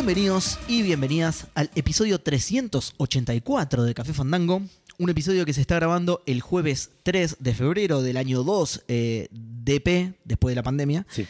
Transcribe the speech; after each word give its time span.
Bienvenidos 0.00 0.58
y 0.66 0.80
bienvenidas 0.80 1.46
al 1.52 1.70
episodio 1.74 2.18
384 2.18 3.84
de 3.84 3.92
Café 3.92 4.14
Fandango. 4.14 4.62
Un 4.98 5.10
episodio 5.10 5.44
que 5.44 5.52
se 5.52 5.60
está 5.60 5.74
grabando 5.74 6.22
el 6.24 6.40
jueves 6.40 6.92
3 7.02 7.36
de 7.38 7.52
febrero 7.52 8.00
del 8.00 8.16
año 8.16 8.42
2 8.42 8.84
eh, 8.88 9.28
DP, 9.30 10.16
después 10.24 10.52
de 10.52 10.56
la 10.56 10.62
pandemia. 10.62 11.06
Sí. 11.10 11.26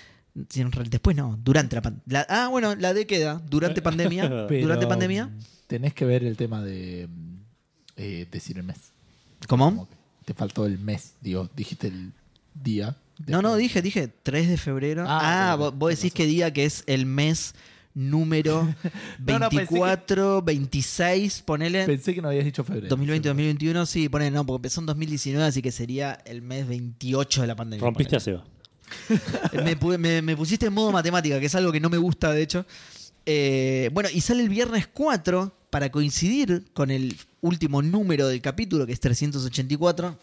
Después 0.89 1.17
no, 1.17 1.37
durante 1.43 1.75
la 1.75 1.83
pandemia. 1.83 2.27
Ah, 2.29 2.47
bueno, 2.47 2.77
la 2.77 2.95
D 2.95 3.09
queda, 3.09 3.43
durante 3.51 3.83
pandemia. 3.83 4.29
Pero, 4.49 4.63
durante 4.63 4.87
pandemia. 4.87 5.31
Tenés 5.67 5.93
que 5.93 6.05
ver 6.05 6.23
el 6.23 6.37
tema 6.37 6.63
de 6.63 7.09
mm, 7.09 7.37
eh, 7.97 8.29
decir 8.31 8.57
el 8.57 8.63
mes. 8.63 8.93
¿Cómo? 9.49 9.89
Te 10.25 10.33
faltó 10.33 10.65
el 10.65 10.79
mes, 10.79 11.15
digo, 11.21 11.51
dijiste 11.57 11.89
el 11.89 12.13
día. 12.55 12.97
No, 13.27 13.43
no, 13.43 13.57
dije, 13.57 13.83
dije 13.83 14.07
3 14.23 14.49
de 14.49 14.57
febrero. 14.57 15.07
Ah, 15.09 15.55
Ah, 15.55 15.57
vos, 15.57 15.91
decís 15.91 16.13
que 16.15 16.25
día 16.25 16.53
que 16.53 16.67
es 16.67 16.85
el 16.87 17.05
mes 17.05 17.57
número 17.95 18.63
No, 19.27 19.39
no, 19.39 19.49
pensé 19.51 19.67
que- 19.67 19.75
24, 19.75 20.43
26, 20.43 21.43
ponele. 21.43 21.87
Pensé 21.87 22.15
que 22.15 22.23
no 22.23 22.29
habías 22.29 22.45
dicho 22.45 22.63
febrero. 22.65 22.97
2020-2021, 22.97 23.87
sí, 23.87 24.09
ponele, 24.09 24.31
no, 24.31 24.45
porque 24.47 24.59
empezó 24.59 24.81
en 24.81 24.87
2019, 24.87 25.45
así 25.47 25.61
que 25.63 25.73
sería 25.73 26.19
el 26.25 26.43
mes 26.43 26.67
28 26.69 27.41
de 27.43 27.47
la 27.47 27.57
pandemia. 27.57 27.85
Rompiste 27.85 28.17
a 28.17 28.21
ponele. 28.21 28.43
Seba. 28.43 29.65
me, 29.65 29.79
pu- 29.79 29.99
me- 29.99 30.23
me 30.23 30.37
pusiste 30.37 30.67
en 30.67 30.73
modo 30.73 30.91
matemática, 30.93 31.39
que 31.41 31.47
es 31.47 31.55
algo 31.55 31.71
que 31.73 31.81
no 31.81 31.91
me 31.91 31.99
gusta, 31.99 32.33
de 32.33 32.43
hecho. 32.43 32.67
Eh, 33.27 33.91
bueno, 33.93 34.09
y 34.13 34.21
sale 34.21 34.43
el 34.43 34.49
viernes 34.49 34.89
4 34.93 35.55
para 35.71 35.91
coincidir 35.91 36.65
con 36.73 36.91
el 36.91 37.17
último 37.43 37.83
número 37.83 38.27
del 38.29 38.41
capítulo, 38.41 38.87
que 38.87 38.93
es 38.93 39.01
384. 39.01 40.17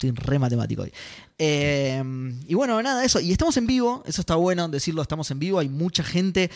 Estoy 0.00 0.12
re 0.12 0.38
matemático 0.38 0.82
hoy. 0.82 0.92
Eh, 1.40 2.00
y 2.46 2.54
bueno, 2.54 2.80
nada, 2.80 3.04
eso. 3.04 3.18
Y 3.18 3.32
estamos 3.32 3.56
en 3.56 3.66
vivo, 3.66 4.04
eso 4.06 4.20
está 4.20 4.36
bueno 4.36 4.68
decirlo, 4.68 5.02
estamos 5.02 5.28
en 5.32 5.40
vivo. 5.40 5.58
Hay 5.58 5.68
mucha 5.68 6.04
gente 6.04 6.52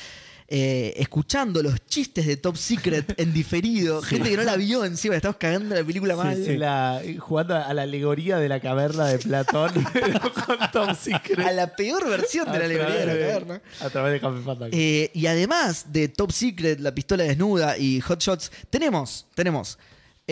eh, 0.47 0.95
escuchando 0.97 1.61
los 1.61 1.85
chistes 1.87 2.25
de 2.25 2.37
Top 2.37 2.57
Secret 2.57 3.19
en 3.19 3.33
diferido. 3.35 4.01
Gente 4.01 4.31
que 4.31 4.37
no 4.37 4.45
la 4.45 4.55
vio 4.55 4.85
encima, 4.85 5.17
estamos 5.17 5.39
cagando 5.39 5.75
la 5.75 5.83
película 5.83 6.15
mal. 6.15 6.37
Sí, 6.37 6.45
sí, 6.45 6.57
la- 6.57 7.03
jugando 7.19 7.57
a 7.57 7.75
la 7.75 7.83
alegoría 7.83 8.39
de 8.39 8.49
la 8.49 8.61
caverna 8.61 9.07
de 9.07 9.19
Platón 9.19 9.73
con 10.47 10.59
Tom 10.73 10.95
Secret. 10.95 11.41
A 11.41 11.51
la 11.51 11.75
peor 11.75 12.09
versión 12.09 12.45
de 12.53 12.61
la 12.61 12.65
alegoría 12.67 12.95
de 12.95 13.07
la 13.07 13.13
caverna. 13.15 13.63
A 13.81 13.91
través 13.91 14.13
de 14.13 14.21
Café 14.21 14.41
Fandango. 14.45 14.71
Eh, 14.73 15.11
y 15.15 15.27
además 15.27 15.87
de 15.93 16.07
Top 16.07 16.31
Secret, 16.31 16.79
la 16.79 16.95
pistola 16.95 17.25
desnuda 17.25 17.77
y 17.77 18.01
Hot 18.03 18.21
Shots, 18.21 18.53
tenemos, 18.71 19.27
tenemos 19.35 19.79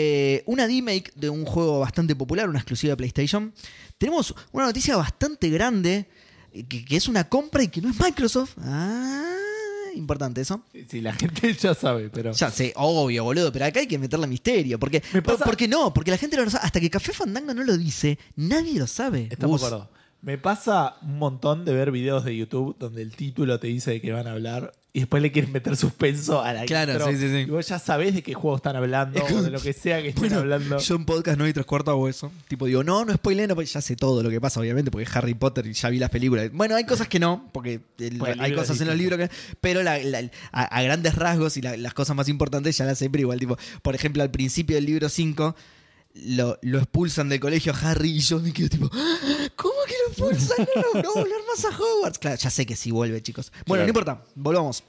eh, 0.02 0.42
una 0.46 0.66
remake 0.66 1.12
de 1.14 1.28
un 1.28 1.44
juego 1.44 1.80
bastante 1.80 2.16
popular, 2.16 2.48
una 2.48 2.58
exclusiva 2.58 2.92
de 2.92 2.96
PlayStation. 2.96 3.52
Tenemos 3.98 4.34
una 4.52 4.64
noticia 4.66 4.96
bastante 4.96 5.50
grande, 5.50 6.06
eh, 6.52 6.64
que, 6.66 6.84
que 6.84 6.96
es 6.96 7.06
una 7.08 7.28
compra 7.28 7.62
y 7.62 7.68
que 7.68 7.80
no 7.82 7.90
es 7.90 8.00
Microsoft. 8.00 8.56
Ah, 8.62 9.26
importante 9.94 10.40
eso. 10.40 10.62
Sí, 10.88 11.00
la 11.00 11.12
gente 11.12 11.52
ya 11.60 11.74
sabe, 11.74 12.08
pero. 12.10 12.32
Ya 12.32 12.50
sé, 12.50 12.72
obvio, 12.76 13.24
boludo, 13.24 13.52
pero 13.52 13.66
acá 13.66 13.80
hay 13.80 13.86
que 13.86 13.98
meterle 13.98 14.26
misterio. 14.26 14.78
Porque, 14.78 15.02
Me 15.12 15.20
pasa- 15.22 15.44
¿Por 15.44 15.56
qué 15.56 15.68
no? 15.68 15.92
Porque 15.92 16.10
la 16.10 16.18
gente 16.18 16.36
no 16.36 16.44
lo 16.44 16.50
sabe. 16.50 16.64
Hasta 16.64 16.80
que 16.80 16.88
Café 16.90 17.12
Fandango 17.12 17.52
no 17.54 17.62
lo 17.64 17.76
dice, 17.76 18.18
nadie 18.36 18.78
lo 18.78 18.86
sabe. 18.86 19.28
Estamos 19.30 19.60
de 19.60 19.66
acuerdo. 19.66 19.90
Me 20.22 20.36
pasa 20.36 20.96
un 21.02 21.18
montón 21.18 21.64
de 21.64 21.72
ver 21.72 21.90
videos 21.90 22.24
de 22.24 22.36
YouTube 22.36 22.76
donde 22.78 23.00
el 23.02 23.16
título 23.16 23.58
te 23.58 23.68
dice 23.68 23.92
de 23.92 24.00
qué 24.02 24.12
van 24.12 24.26
a 24.26 24.32
hablar 24.32 24.72
y 24.92 25.00
después 25.00 25.22
le 25.22 25.32
quieren 25.32 25.50
meter 25.53 25.76
suspenso 25.76 26.42
a 26.42 26.53
la 26.53 26.64
Claro, 26.66 26.92
intro. 26.92 27.06
sí, 27.10 27.16
sí, 27.16 27.28
sí. 27.31 27.36
Y 27.38 27.44
vos 27.47 27.66
ya 27.66 27.78
sabés 27.78 28.12
de 28.14 28.22
qué 28.22 28.34
juego 28.34 28.56
están 28.56 28.76
hablando 28.76 29.22
o 29.25 29.41
de 29.42 29.50
lo 29.50 29.60
que 29.60 29.72
sea 29.72 30.03
que 30.03 30.08
estén 30.08 30.22
Bueno, 30.25 30.38
hablando. 30.41 30.78
Yo 30.78 30.94
en 30.97 31.04
podcast 31.06 31.38
no 31.38 31.44
hay 31.44 31.53
tres 31.54 31.64
cuartos 31.64 31.92
hago 31.92 32.06
eso. 32.08 32.31
Tipo, 32.48 32.66
digo, 32.66 32.84
no, 32.84 33.04
no 33.06 33.14
spoileen, 33.14 33.48
no, 33.48 33.54
pues 33.54 33.72
ya 33.72 33.81
sé 33.81 33.97
todo 33.97 34.22
lo 34.22 34.28
que 34.28 34.41
pasa, 34.42 34.60
obviamente, 34.60 34.91
porque 34.91 35.04
es 35.08 35.16
Harry 35.16 35.32
Potter 35.34 35.64
y 35.66 35.72
ya 35.72 35.88
vi 35.88 35.98
las 35.98 36.10
películas. 36.10 36.50
Bueno, 36.52 36.75
hay 36.76 36.84
cosas 36.84 37.08
que 37.08 37.19
no, 37.20 37.48
porque 37.52 37.81
el- 37.98 38.19
Pues 38.19 38.32
el 38.32 38.41
hay 38.41 38.52
cosas 38.52 38.78
en 38.81 38.88
los 38.88 38.97
libros 38.97 39.19
que. 39.19 39.31
Pero 39.60 39.82
la- 39.82 39.98
la- 40.02 40.28
a, 40.52 40.64
a 40.64 40.82
grandes 40.82 41.14
rasgos 41.14 41.56
y 41.56 41.62
la- 41.62 41.76
las 41.78 41.94
cosas 41.94 42.14
más 42.16 42.28
importantes 42.28 42.76
ya 42.76 42.84
las 42.84 42.98
sé, 42.98 43.08
pero 43.08 43.22
igual, 43.22 43.38
tipo, 43.38 43.56
por 43.82 43.94
ejemplo, 43.94 44.22
al 44.22 44.31
principio 44.32 44.75
del 44.76 44.84
libro 44.84 45.08
5. 45.08 45.54
Lo, 46.12 46.58
lo 46.62 46.78
expulsan 46.78 47.28
del 47.28 47.38
colegio 47.38 47.72
a 47.72 47.76
Harry 47.88 48.10
y 48.16 48.19
yo 48.19 48.41
me 48.41 48.52
quedo 48.52 48.69
tipo, 48.69 48.91
"Ah, 48.92 49.16
¿cómo 49.54 49.69
lo 49.69 49.69
expulsan? 50.28 50.66
No, 50.76 50.82
no, 50.94 51.03
no 51.03 51.08
va 51.14 51.20
a 51.20 51.22
volver 51.25 51.41
más 51.48 51.64
a 51.64 51.69
Hogwarts. 51.76 52.19
Claro, 52.19 52.36
ya 52.36 52.50
sé 52.50 52.66
que 52.66 52.76
sí 52.76 52.91
vuelve, 52.91 53.22
chicos. 53.22 53.50
Bueno, 53.66 53.66
Claro. 53.66 53.82
no 53.84 53.88
importa, 53.88 54.25
volvamos. 54.34 54.82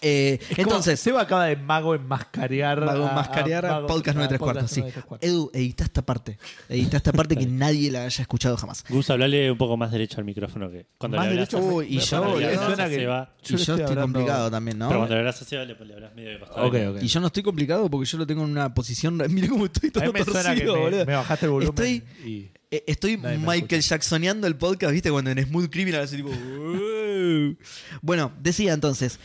Eh, 0.00 0.38
Es 0.40 0.48
como 0.50 0.62
entonces, 0.68 1.00
Seba 1.00 1.22
acaba 1.22 1.46
de 1.46 1.56
mago 1.56 1.92
enmascarear. 1.92 2.80
Mago 2.84 3.06
a- 3.08 3.12
Mascarear 3.14 3.66
a 3.66 3.72
Mago- 3.72 3.86
Podcast 3.88 4.14
9 4.16 4.24
a 4.26 4.28
tres 4.28 4.38
cuartos, 4.38 4.70
sí. 4.70 4.80
Podcast 4.80 4.84
9 4.84 4.92
tres 4.92 5.04
cuartos. 5.04 5.28
Edu, 5.28 5.50
edita 5.54 5.82
esta 5.84 6.02
parte. 6.02 6.38
Edita 6.68 6.96
esta 6.98 7.12
parte 7.12 7.34
que 7.36 7.46
nadie 7.48 7.90
la 7.90 8.04
haya 8.04 8.22
escuchado 8.22 8.56
jamás. 8.56 8.84
Gus, 8.88 9.10
hablale 9.10 9.50
un 9.50 9.58
poco 9.58 9.76
más 9.76 9.90
derecho 9.90 10.18
al 10.18 10.24
micrófono 10.24 10.70
que 10.70 10.86
cuando 10.98 11.16
Más 11.16 11.26
le 11.26 11.32
hablas 11.32 11.50
derecho, 11.50 11.68
a- 11.68 11.72
Uy, 11.74 11.86
y 11.88 11.98
yo, 11.98 12.06
cuando 12.10 12.26
le 12.26 12.32
boludo, 12.46 12.48
hablas 12.48 12.66
suena 12.66 12.84
a 12.84 12.88
que- 12.88 12.94
Seba, 12.94 13.34
Y 13.42 13.48
yo, 13.48 13.56
estoy 13.56 13.60
estoy 13.74 13.80
hablando- 13.82 14.02
complicado 14.02 14.50
también, 14.52 14.78
¿no? 14.78 14.86
pero 14.88 15.00
cuando 15.00 15.14
le 15.16 15.18
hablas 15.20 15.42
a 15.42 15.44
Seba 15.44 15.64
le, 15.64 15.74
le 15.84 15.94
hablas 15.94 16.14
medio 16.14 16.30
de 16.30 16.38
costado. 16.38 16.66
Ok, 16.68 16.74
ok. 16.90 17.02
Y 17.02 17.06
yo 17.08 17.20
no 17.20 17.26
estoy 17.26 17.42
complicado 17.42 17.90
porque 17.90 18.06
yo 18.06 18.18
lo 18.18 18.26
tengo 18.28 18.44
en 18.44 18.50
una 18.50 18.72
posición. 18.74 19.16
Mira 19.30 19.48
cómo 19.48 19.64
estoy 19.66 19.88
A 19.88 19.92
todo 19.94 20.04
mí 20.04 20.12
me 20.12 20.24
suena 20.24 20.42
que 20.42 20.60
torcido, 20.60 20.74
me, 20.74 20.80
boludo. 20.80 21.06
me 21.06 21.14
bajaste 21.14 21.46
el 21.46 21.50
volumen. 21.50 21.74
Estoy, 21.74 22.04
y- 22.24 22.50
eh, 22.70 22.84
estoy 22.86 23.16
Nadie 23.16 23.38
Michael 23.38 23.82
Jacksoneando 23.82 24.46
el 24.46 24.56
podcast, 24.56 24.92
¿viste? 24.92 25.10
Cuando 25.10 25.30
en 25.30 25.44
Smooth 25.44 25.70
Criminal 25.70 26.02
hace 26.02 26.16
tipo. 26.16 26.30
Bueno, 28.02 28.32
decía 28.40 28.72
entonces. 28.72 29.18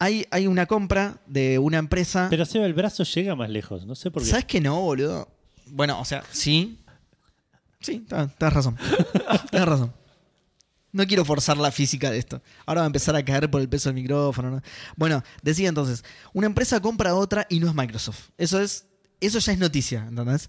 Hay, 0.00 0.26
hay 0.30 0.46
una 0.46 0.66
compra 0.66 1.18
de 1.26 1.58
una 1.58 1.78
empresa. 1.78 2.28
Pero 2.30 2.44
Seba, 2.44 2.66
el 2.66 2.74
brazo 2.74 3.02
llega 3.02 3.34
más 3.34 3.50
lejos. 3.50 3.84
No 3.84 3.96
sé 3.96 4.12
por 4.12 4.22
qué. 4.22 4.28
¿Sabes 4.28 4.44
que 4.44 4.60
no, 4.60 4.80
boludo? 4.80 5.28
Bueno, 5.66 6.00
o 6.00 6.04
sea, 6.04 6.22
sí. 6.30 6.78
Sí, 7.80 8.04
tenés 8.08 8.54
razón. 8.54 8.76
Tenés 9.50 9.66
razón. 9.66 9.92
No 10.90 11.06
quiero 11.06 11.24
forzar 11.24 11.58
la 11.58 11.70
física 11.70 12.10
de 12.10 12.18
esto. 12.18 12.42
Ahora 12.64 12.80
va 12.80 12.86
a 12.86 12.88
empezar 12.88 13.14
a 13.14 13.24
caer 13.24 13.50
por 13.50 13.60
el 13.60 13.68
peso 13.68 13.88
del 13.88 13.94
micrófono. 13.94 14.50
¿no? 14.50 14.62
Bueno, 14.96 15.22
decía 15.42 15.68
entonces, 15.68 16.04
una 16.32 16.46
empresa 16.46 16.80
compra 16.80 17.10
a 17.10 17.14
otra 17.14 17.46
y 17.48 17.60
no 17.60 17.68
es 17.68 17.74
Microsoft. 17.74 18.30
Eso 18.38 18.60
es, 18.60 18.86
eso 19.20 19.38
ya 19.38 19.52
es 19.52 19.58
noticia, 19.58 20.06
¿entendés? 20.08 20.48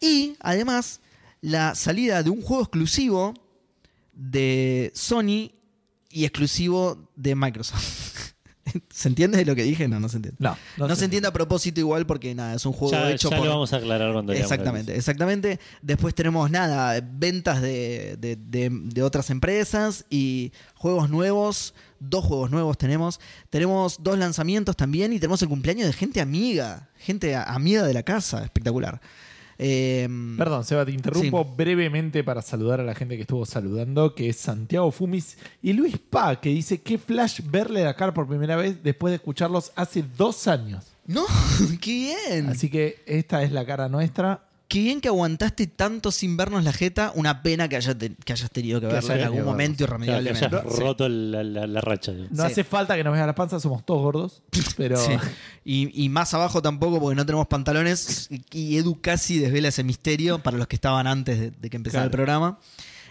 Y 0.00 0.36
además, 0.40 1.00
la 1.42 1.74
salida 1.74 2.22
de 2.22 2.30
un 2.30 2.40
juego 2.40 2.62
exclusivo 2.62 3.34
de 4.14 4.90
Sony 4.94 5.50
y 6.10 6.24
exclusivo 6.24 7.10
de 7.16 7.34
Microsoft. 7.34 8.32
¿Se 8.90 9.08
entiende 9.08 9.38
de 9.38 9.44
lo 9.44 9.54
que 9.56 9.64
dije? 9.64 9.88
No, 9.88 9.98
no 9.98 10.08
se 10.08 10.16
entiende. 10.18 10.36
No, 10.40 10.56
No, 10.78 10.94
se 10.94 11.04
entiende 11.04 11.28
a 11.28 11.32
propósito 11.32 11.80
igual 11.80 12.06
porque 12.06 12.34
nada, 12.34 12.54
es 12.54 12.64
un 12.64 12.72
juego 12.72 12.92
ya, 12.92 13.10
hecho 13.10 13.28
ya 13.28 13.36
por... 13.36 13.46
lo 13.46 13.52
vamos 13.52 13.72
a 13.72 13.76
aclarar 13.78 14.12
cuando 14.12 14.32
Exactamente, 14.32 14.96
exactamente. 14.96 15.58
Después 15.82 16.14
tenemos 16.14 16.48
nada, 16.50 17.00
ventas 17.02 17.60
de, 17.60 18.16
de- 18.18 18.36
de- 18.36 18.70
de 18.70 19.02
otras 19.02 19.30
empresas 19.30 20.04
y 20.10 20.52
juegos 20.74 21.10
nuevos. 21.10 21.74
Dos 21.98 22.24
juegos 22.24 22.50
nuevos 22.50 22.78
tenemos. 22.78 23.20
Tenemos 23.50 23.96
dos 24.02 24.18
lanzamientos 24.18 24.76
también 24.76 25.12
y 25.12 25.18
tenemos 25.20 25.40
el 25.42 25.48
cumpleaños 25.48 25.86
de 25.86 25.92
gente 25.92 26.20
amiga. 26.20 26.88
Gente 26.96 27.34
amiga 27.36 27.82
de 27.84 27.94
la 27.94 28.02
casa. 28.04 28.44
Espectacular. 28.44 29.00
Eh, 29.64 30.08
Perdón, 30.36 30.64
Seba, 30.64 30.84
te 30.84 30.90
interrumpo 30.90 31.44
brevemente 31.44 32.24
para 32.24 32.42
saludar 32.42 32.80
a 32.80 32.82
la 32.82 32.96
gente 32.96 33.14
que 33.14 33.22
estuvo 33.22 33.46
saludando, 33.46 34.12
que 34.12 34.28
es 34.28 34.36
Santiago 34.36 34.90
Fumis 34.90 35.38
y 35.62 35.72
Luis 35.72 35.98
Pa, 35.98 36.40
que 36.40 36.48
dice 36.48 36.80
que 36.80 36.98
flash 36.98 37.42
verle 37.44 37.84
la 37.84 37.94
cara 37.94 38.12
por 38.12 38.26
primera 38.26 38.56
vez 38.56 38.82
después 38.82 39.12
de 39.12 39.16
escucharlos 39.16 39.70
hace 39.76 40.04
dos 40.18 40.48
años. 40.48 40.86
No, 41.06 41.24
qué 41.80 42.16
bien. 42.28 42.48
Así 42.48 42.68
que 42.70 43.04
esta 43.06 43.44
es 43.44 43.52
la 43.52 43.64
cara 43.64 43.88
nuestra. 43.88 44.42
Qué 44.72 44.78
bien 44.80 45.02
que 45.02 45.08
aguantaste 45.08 45.66
tanto 45.66 46.10
sin 46.10 46.34
vernos 46.38 46.64
la 46.64 46.72
jeta. 46.72 47.12
Una 47.14 47.42
pena 47.42 47.68
que, 47.68 47.76
haya 47.76 47.94
te- 47.98 48.14
que 48.24 48.32
hayas 48.32 48.50
tenido 48.50 48.80
que 48.80 48.86
verla 48.86 49.16
en 49.16 49.20
algún 49.20 49.40
que 49.40 49.44
momento 49.44 49.84
Claro, 49.84 49.98
que 49.98 50.06
irremediablemente. 50.06 50.56
hayas 50.56 50.78
roto 50.78 51.08
la, 51.10 51.44
la- 51.44 51.66
la 51.66 51.80
racha. 51.82 52.12
digo. 52.12 52.28
No 52.30 52.46
Sí. 52.46 52.52
hace 52.52 52.64
falta 52.64 52.96
que 52.96 53.04
nos 53.04 53.12
vean 53.12 53.26
las 53.26 53.36
panzas, 53.36 53.60
somos 53.60 53.84
todos 53.84 54.00
gordos. 54.00 54.42
Pero 54.78 54.96
Sí. 54.96 55.12
Y, 55.62 56.04
y 56.04 56.08
más 56.08 56.32
abajo 56.32 56.62
tampoco 56.62 56.98
porque 57.00 57.16
no 57.16 57.26
tenemos 57.26 57.48
pantalones. 57.48 58.30
Y 58.50 58.78
Edu 58.78 58.98
casi 59.02 59.38
desvela 59.38 59.68
ese 59.68 59.84
misterio 59.84 60.38
para 60.38 60.56
los 60.56 60.66
que 60.68 60.76
estaban 60.76 61.06
antes 61.06 61.38
de, 61.38 61.50
de 61.50 61.68
que 61.68 61.76
empezara 61.76 62.04
Claro. 62.04 62.06
el 62.06 62.10
programa. 62.12 62.58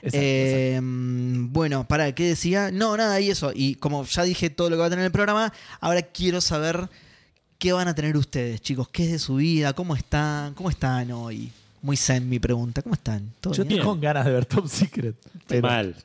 Exacto, 0.03 0.17
Eh, 0.19 0.79
Bueno, 0.81 1.87
para, 1.87 2.11
¿qué 2.15 2.25
decía? 2.27 2.71
No, 2.71 2.97
nada, 2.97 3.19
y 3.19 3.29
eso. 3.29 3.51
Y 3.53 3.75
como 3.75 4.03
ya 4.05 4.23
dije 4.23 4.49
todo 4.49 4.71
lo 4.71 4.77
que 4.77 4.79
va 4.81 4.87
a 4.87 4.89
tener 4.89 5.05
el 5.05 5.11
programa, 5.11 5.53
ahora 5.79 6.01
quiero 6.01 6.41
saber 6.41 6.89
qué 7.61 7.71
van 7.73 7.87
a 7.87 7.93
tener 7.93 8.17
ustedes, 8.17 8.59
chicos. 8.59 8.89
¿Qué 8.89 9.05
es 9.05 9.11
de 9.11 9.19
su 9.19 9.35
vida? 9.35 9.71
¿Cómo 9.73 9.95
están? 9.95 10.55
¿Cómo 10.55 10.71
están 10.71 11.11
hoy? 11.11 11.51
Muy 11.83 11.95
zen 11.95 12.27
mi 12.27 12.39
pregunta. 12.39 12.81
¿Cómo 12.81 12.95
están? 12.95 13.31
¿Todo 13.39 13.53
yo 13.53 13.63
bien? 13.63 13.77
estoy 13.79 13.85
con 13.87 14.01
ganas 14.01 14.25
de 14.25 14.31
ver 14.31 14.45
Top 14.47 14.67
Secret. 14.67 15.15
Pero 15.47 15.67
Mal. 15.67 15.95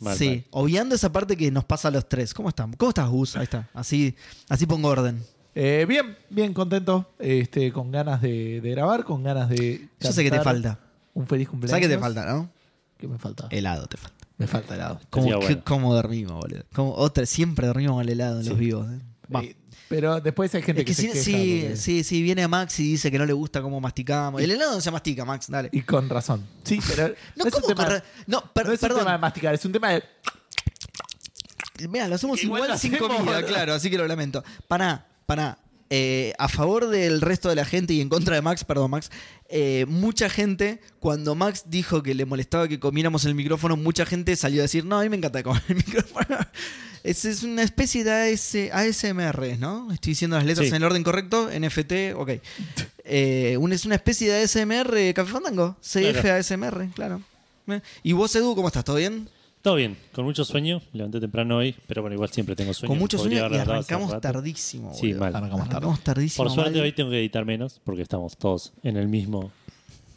Mal, 0.00 0.16
sí, 0.18 0.28
mal. 0.28 0.44
obviando 0.50 0.94
esa 0.96 1.10
parte 1.12 1.36
que 1.36 1.52
nos 1.52 1.64
pasa 1.64 1.86
a 1.86 1.90
los 1.92 2.08
tres. 2.08 2.34
¿Cómo 2.34 2.48
están? 2.48 2.72
¿Cómo 2.72 2.88
estás, 2.88 3.08
Gus? 3.08 3.36
Ahí 3.36 3.44
está. 3.44 3.68
Así, 3.74 4.16
así 4.48 4.66
pongo 4.66 4.88
orden. 4.88 5.22
Eh, 5.54 5.86
bien, 5.88 6.16
bien 6.30 6.52
contento. 6.52 7.08
Este, 7.20 7.72
con 7.72 7.92
ganas 7.92 8.20
de, 8.20 8.60
de 8.60 8.70
grabar, 8.72 9.04
con 9.04 9.22
ganas 9.22 9.48
de. 9.48 9.88
Yo 10.00 10.12
sé 10.12 10.24
que 10.24 10.32
te 10.32 10.40
falta. 10.40 10.80
Un 11.14 11.28
feliz 11.28 11.48
cumpleaños. 11.48 11.70
¿Sabes 11.70 11.88
qué 11.88 11.94
te 11.94 12.00
falta, 12.00 12.26
no? 12.26 12.50
¿Qué 12.96 13.06
me 13.06 13.18
falta? 13.18 13.46
Helado 13.50 13.86
te 13.86 13.96
falta. 13.96 14.26
Me 14.36 14.48
falta 14.48 14.74
helado. 14.74 15.00
¿Cómo, 15.10 15.36
bueno. 15.36 15.62
cómo 15.64 15.94
dormimos, 15.94 16.40
boludo? 16.40 16.62
Cómo- 16.74 16.94
otra, 16.94 17.24
siempre 17.24 17.68
dormimos 17.68 17.94
con 17.94 18.02
el 18.02 18.08
helado 18.10 18.38
en 18.38 18.44
Sí. 18.44 18.50
los 18.50 18.58
vivos. 18.58 18.88
¿eh? 18.90 18.98
Va. 19.34 19.42
Eh, 19.44 19.54
pero 19.88 20.20
después 20.20 20.54
hay 20.54 20.62
gente 20.62 20.82
Es 20.82 20.86
que 20.86 20.90
que, 20.92 20.94
sí, 20.94 21.02
se 21.08 21.12
queja 21.12 21.24
sí, 21.24 21.60
porque- 21.62 21.76
sí, 21.76 22.04
sí, 22.04 22.22
viene 22.22 22.46
Max 22.48 22.78
y 22.80 22.90
dice 22.92 23.10
que 23.10 23.18
no 23.18 23.26
le 23.26 23.32
gusta 23.32 23.62
cómo 23.62 23.80
masticamos. 23.80 24.40
El 24.42 24.50
helado 24.50 24.74
no 24.74 24.80
se 24.80 24.90
mastica, 24.90 25.24
Max, 25.24 25.46
dale. 25.48 25.68
Y 25.72 25.82
con 25.82 26.08
razón. 26.08 26.46
Sí, 26.64 26.78
pero 26.88 27.08
No, 27.36 27.44
no, 27.44 27.48
es 27.48 27.54
un 27.54 27.60
¿cómo 27.62 27.66
tema, 27.74 27.84
corre- 27.86 28.02
No, 28.26 28.52
per- 28.52 28.66
no 28.66 28.72
es 28.72 28.78
un 28.78 28.80
perdón. 28.88 28.98
tema 29.00 29.12
de 29.12 29.18
masticar, 29.18 29.54
es 29.54 29.64
un 29.64 29.72
tema 29.72 29.90
de. 29.90 30.02
Mira, 31.88 32.08
lo 32.08 32.16
hacemos 32.16 32.42
Igual 32.42 32.58
igual, 32.62 32.70
lo 32.72 32.78
sin 32.78 32.94
hacemos. 32.94 33.16
comida, 33.16 33.42
claro, 33.44 33.74
así 33.74 33.88
que 33.88 33.96
lo 33.98 34.06
lamento. 34.08 34.42
Para, 34.66 35.06
para. 35.26 35.58
Eh, 35.90 36.32
a 36.38 36.48
favor 36.48 36.88
del 36.88 37.20
resto 37.20 37.48
de 37.48 37.54
la 37.54 37.64
gente 37.64 37.94
y 37.94 38.00
en 38.00 38.08
contra 38.08 38.34
de 38.34 38.42
Max, 38.42 38.64
perdón 38.64 38.90
Max, 38.90 39.10
eh, 39.48 39.86
mucha 39.88 40.28
gente, 40.28 40.80
cuando 41.00 41.34
Max 41.34 41.64
dijo 41.66 42.02
que 42.02 42.14
le 42.14 42.26
molestaba 42.26 42.68
que 42.68 42.78
comiéramos 42.78 43.24
el 43.24 43.34
micrófono, 43.34 43.76
mucha 43.76 44.04
gente 44.04 44.36
salió 44.36 44.60
a 44.60 44.64
decir, 44.64 44.84
no, 44.84 44.98
a 44.98 45.02
mí 45.02 45.08
me 45.08 45.16
encanta 45.16 45.42
comer 45.42 45.62
el 45.68 45.76
micrófono. 45.86 46.36
Es, 47.04 47.24
es 47.24 47.42
una 47.44 47.62
especie 47.62 48.04
de 48.04 48.10
AS, 48.34 48.54
ASMR, 48.72 49.56
¿no? 49.58 49.90
Estoy 49.92 50.10
diciendo 50.10 50.36
las 50.36 50.44
letras 50.44 50.64
Sí. 50.66 50.70
en 50.70 50.76
el 50.76 50.84
orden 50.84 51.02
correcto, 51.04 51.48
NFT, 51.48 51.92
ok. 52.16 52.30
Eh, 53.10 53.56
un- 53.58 53.72
es 53.72 53.86
una 53.86 53.94
especie 53.94 54.30
de 54.30 54.42
ASMR 54.42 55.14
Café 55.14 55.32
Fandango, 55.32 55.78
CF 55.80 56.20
Claro. 56.20 56.34
ASMR, 56.34 56.88
claro. 56.94 57.22
Eh, 57.68 57.80
¿Y 58.02 58.12
vos, 58.12 58.36
Edu, 58.36 58.54
cómo 58.54 58.68
estás? 58.68 58.84
¿Todo 58.84 58.96
bien? 58.96 59.30
Todo 59.68 59.76
bien, 59.76 59.98
con 60.14 60.24
mucho 60.24 60.46
sueño. 60.46 60.80
Levanté 60.94 61.20
temprano 61.20 61.58
hoy, 61.58 61.74
pero 61.86 62.00
bueno, 62.00 62.14
igual 62.14 62.30
siempre 62.30 62.56
tengo 62.56 62.72
sueño. 62.72 62.88
Con 62.88 62.98
mucho 62.98 63.18
Podría 63.18 63.40
sueño 63.40 63.44
haber 63.48 63.58
y 63.58 63.60
hace 63.60 63.70
arrancamos 63.70 64.10
rato. 64.12 64.20
tardísimo. 64.22 64.94
Sí, 64.94 65.08
boludo. 65.08 65.20
mal. 65.20 65.36
Arrancamos 65.36 65.58
tarde. 65.58 65.76
Arrancamos 65.76 66.00
tardísimo. 66.00 66.44
Por 66.44 66.54
suerte 66.54 66.78
mal. 66.78 66.80
hoy 66.84 66.92
tengo 66.92 67.10
que 67.10 67.18
editar 67.18 67.44
menos 67.44 67.78
porque 67.84 68.00
estamos 68.00 68.38
todos 68.38 68.72
en 68.82 68.96
el 68.96 69.08
mismo 69.08 69.52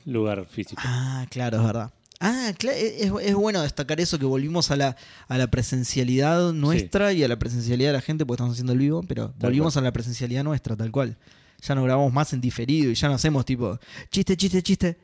lugar 0.06 0.46
físico. 0.46 0.82
Ah, 0.86 1.26
claro, 1.30 1.58
es 1.58 1.64
verdad. 1.66 1.92
Ah, 2.22 2.54
es, 2.62 3.12
es 3.22 3.36
bueno 3.36 3.62
destacar 3.62 4.00
eso, 4.00 4.18
que 4.18 4.24
volvimos 4.24 4.72
a 4.72 4.78
la, 4.78 4.96
a 5.28 5.38
la 5.38 5.48
presencialidad 5.48 6.54
nuestra 6.54 7.12
y 7.12 7.22
a 7.26 7.28
la 7.28 7.38
presencialidad 7.38 7.90
de 7.90 7.94
la 7.98 8.02
gente, 8.02 8.26
porque 8.26 8.36
estamos 8.38 8.54
haciendo 8.54 8.72
el 8.72 8.80
vivo, 8.80 9.04
pero 9.04 9.34
volvimos 9.38 9.76
a 9.76 9.82
la 9.82 9.92
presencialidad 9.92 10.46
nuestra, 10.46 10.78
tal 10.78 10.92
cual. 10.92 11.18
Ya 11.62 11.76
no 11.76 11.84
grabamos 11.84 12.14
más 12.14 12.32
en 12.32 12.40
diferido 12.40 12.90
y 12.90 12.96
ya 12.96 13.10
no 13.10 13.16
hacemos 13.16 13.44
tipo, 13.44 13.78
chiste, 14.12 14.38
chiste, 14.38 14.64
chiste. 14.64 14.98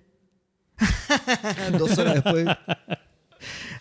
Dos 1.77 1.97
horas 1.97 2.23
después. 2.23 2.47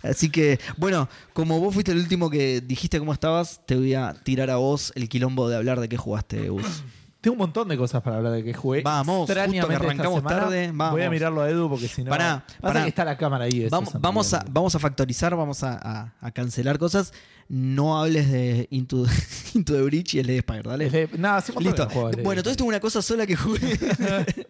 Así 0.03 0.31
que, 0.31 0.59
bueno, 0.77 1.09
como 1.33 1.59
vos 1.61 1.73
fuiste 1.75 1.93
el 1.93 1.99
último 1.99 2.31
que 2.31 2.61
dijiste 2.61 2.99
cómo 2.99 3.13
estabas, 3.13 3.61
te 3.67 3.77
voy 3.77 3.95
a 3.95 4.15
tirar 4.15 4.51
a 4.51 4.57
vos 4.57 4.93
el 4.95 5.09
quilombo 5.09 5.49
de 5.49 5.57
hablar 5.57 5.81
de 5.81 5.89
qué 5.89 5.97
jugaste, 5.97 6.49
Gus. 6.49 6.83
Tengo 7.21 7.33
un 7.35 7.39
montón 7.39 7.67
de 7.67 7.77
cosas 7.77 8.03
para 8.03 8.19
hablar 8.19 8.33
de 8.35 8.45
que 8.45 8.55
jugué. 8.55 8.83
Vamos, 8.83 9.27
justo 9.29 9.35
que 9.69 9.75
arrancamos 9.75 10.23
tarde, 10.23 10.71
vamos. 10.73 10.93
Voy 10.93 11.03
a 11.03 11.11
mirarlo 11.11 11.43
a 11.43 11.51
Edu 11.51 11.69
porque 11.69 11.89
si 11.89 12.05
no. 12.05 12.11
Pará, 12.11 12.45
pará. 12.61 12.83
que 12.85 12.89
está 12.91 13.05
la 13.05 13.17
cámara 13.17 13.47
ahí. 13.47 13.67
Vamos, 13.69 13.95
vamos, 14.01 14.33
a, 14.33 14.37
entendible. 14.37 14.55
vamos 14.55 14.75
a 14.77 14.79
factorizar, 14.79 15.35
vamos 15.35 15.63
a, 15.65 15.73
a- 15.83 16.15
a 16.21 16.31
cancelar 16.31 16.79
cosas. 16.79 17.13
No 17.49 17.99
hables 18.01 18.31
de 18.31 18.69
Into, 18.71 19.07
Into 19.55 19.73
the 19.73 19.83
Breach 19.83 20.15
y 20.15 20.21
el 20.21 20.27
de 20.29 20.37
Spider, 20.39 20.65
dale. 20.69 20.89
De- 20.91 21.05
un 21.13 21.21
montón 21.21 21.65
Listo. 21.65 21.87
de- 22.11 22.23
Bueno, 22.23 22.43
todo 22.45 22.53
esto 22.53 22.63
es 22.63 22.69
una 22.69 22.79
cosa 22.81 23.03
sola 23.03 23.27
que 23.27 23.35
jugué. 23.35 23.77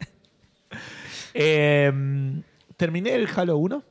Eh, 1.38 2.42
terminé 2.76 3.14
el 3.14 3.28
Halo 3.34 3.58
1, 3.58 3.82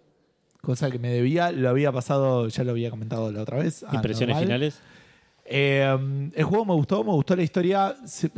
cosa 0.65 0.91
que 0.91 0.99
me 0.99 1.09
debía, 1.09 1.51
lo 1.51 1.69
había 1.69 1.91
pasado, 1.91 2.47
ya 2.49 2.63
lo 2.63 2.71
había 2.71 2.89
comentado 2.89 3.31
la 3.31 3.41
otra 3.41 3.57
vez. 3.59 3.83
a 3.83 3.95
Impresiones 3.95 4.35
normal. 4.35 4.43
finales. 4.45 4.79
Eh, 5.45 6.31
el 6.33 6.43
juego 6.43 6.65
me 6.65 6.73
gustó, 6.73 7.03
me 7.03 7.11
gustó 7.11 7.35
la 7.35 7.43
historia. 7.43 7.95
Se- 8.05 8.31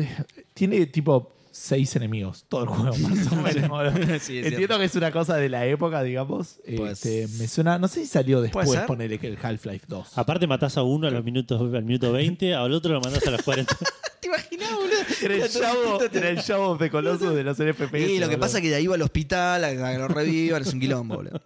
tiene 0.54 0.86
tipo 0.88 1.34
seis 1.52 1.96
enemigos, 1.96 2.46
todo 2.50 2.64
el 2.64 2.68
juego 2.70 2.96
más 2.98 3.32
o 3.32 3.36
menos. 3.38 3.70
boludo. 3.70 3.92
Sí, 4.20 4.38
es 4.40 4.46
Entiendo 4.48 4.58
cierto. 4.58 4.78
que 4.80 4.84
es 4.86 4.96
una 4.96 5.12
cosa 5.12 5.38
de 5.38 5.50
la 5.50 5.66
época, 5.66 6.04
digamos. 6.04 6.60
Pues- 6.76 7.04
Este, 7.06 7.28
me 7.40 7.48
suena, 7.48 7.80
no 7.80 7.88
sé 7.88 8.02
si 8.02 8.08
salió 8.08 8.42
después, 8.42 8.70
ser? 8.70 8.86
ponerle 8.86 9.18
que 9.20 9.28
el 9.28 9.38
Half-Life 9.42 9.86
2. 9.88 10.18
Aparte 10.18 10.46
matás 10.48 10.78
a 10.78 10.84
uno 10.84 11.08
a 11.08 11.12
los 11.12 11.24
minutos, 11.24 11.60
al 11.74 11.84
minuto 11.86 12.12
20, 12.12 12.54
al 12.54 12.74
otro 12.74 12.94
lo 12.94 13.02
mandás 13.02 13.26
a 13.26 13.32
los 13.32 13.42
40. 13.42 13.76
¿Te 14.20 14.28
imaginas, 14.28 14.72
boludo? 14.74 14.88
Era 15.24 15.36
el 15.46 15.50
show, 15.50 16.00
era 16.12 16.30
el 16.30 16.40
show 16.42 16.78
de 16.78 16.90
Colossus 16.92 17.34
de 17.34 17.44
los 17.44 17.58
NFPS. 17.58 17.94
Y 17.94 18.20
lo 18.20 18.28
que 18.28 18.36
boludo. 18.36 18.40
pasa 18.40 18.58
es 18.58 18.64
que 18.64 18.70
de 18.70 18.76
ahí 18.76 18.88
va 18.88 18.96
al 18.96 19.02
hospital, 19.02 19.64
a 19.64 19.70
que 19.70 19.98
lo 19.98 20.08
revivan, 20.10 20.62
es 20.62 20.74
un 20.74 20.80
quilombo, 20.80 21.16
boludo. 21.16 21.42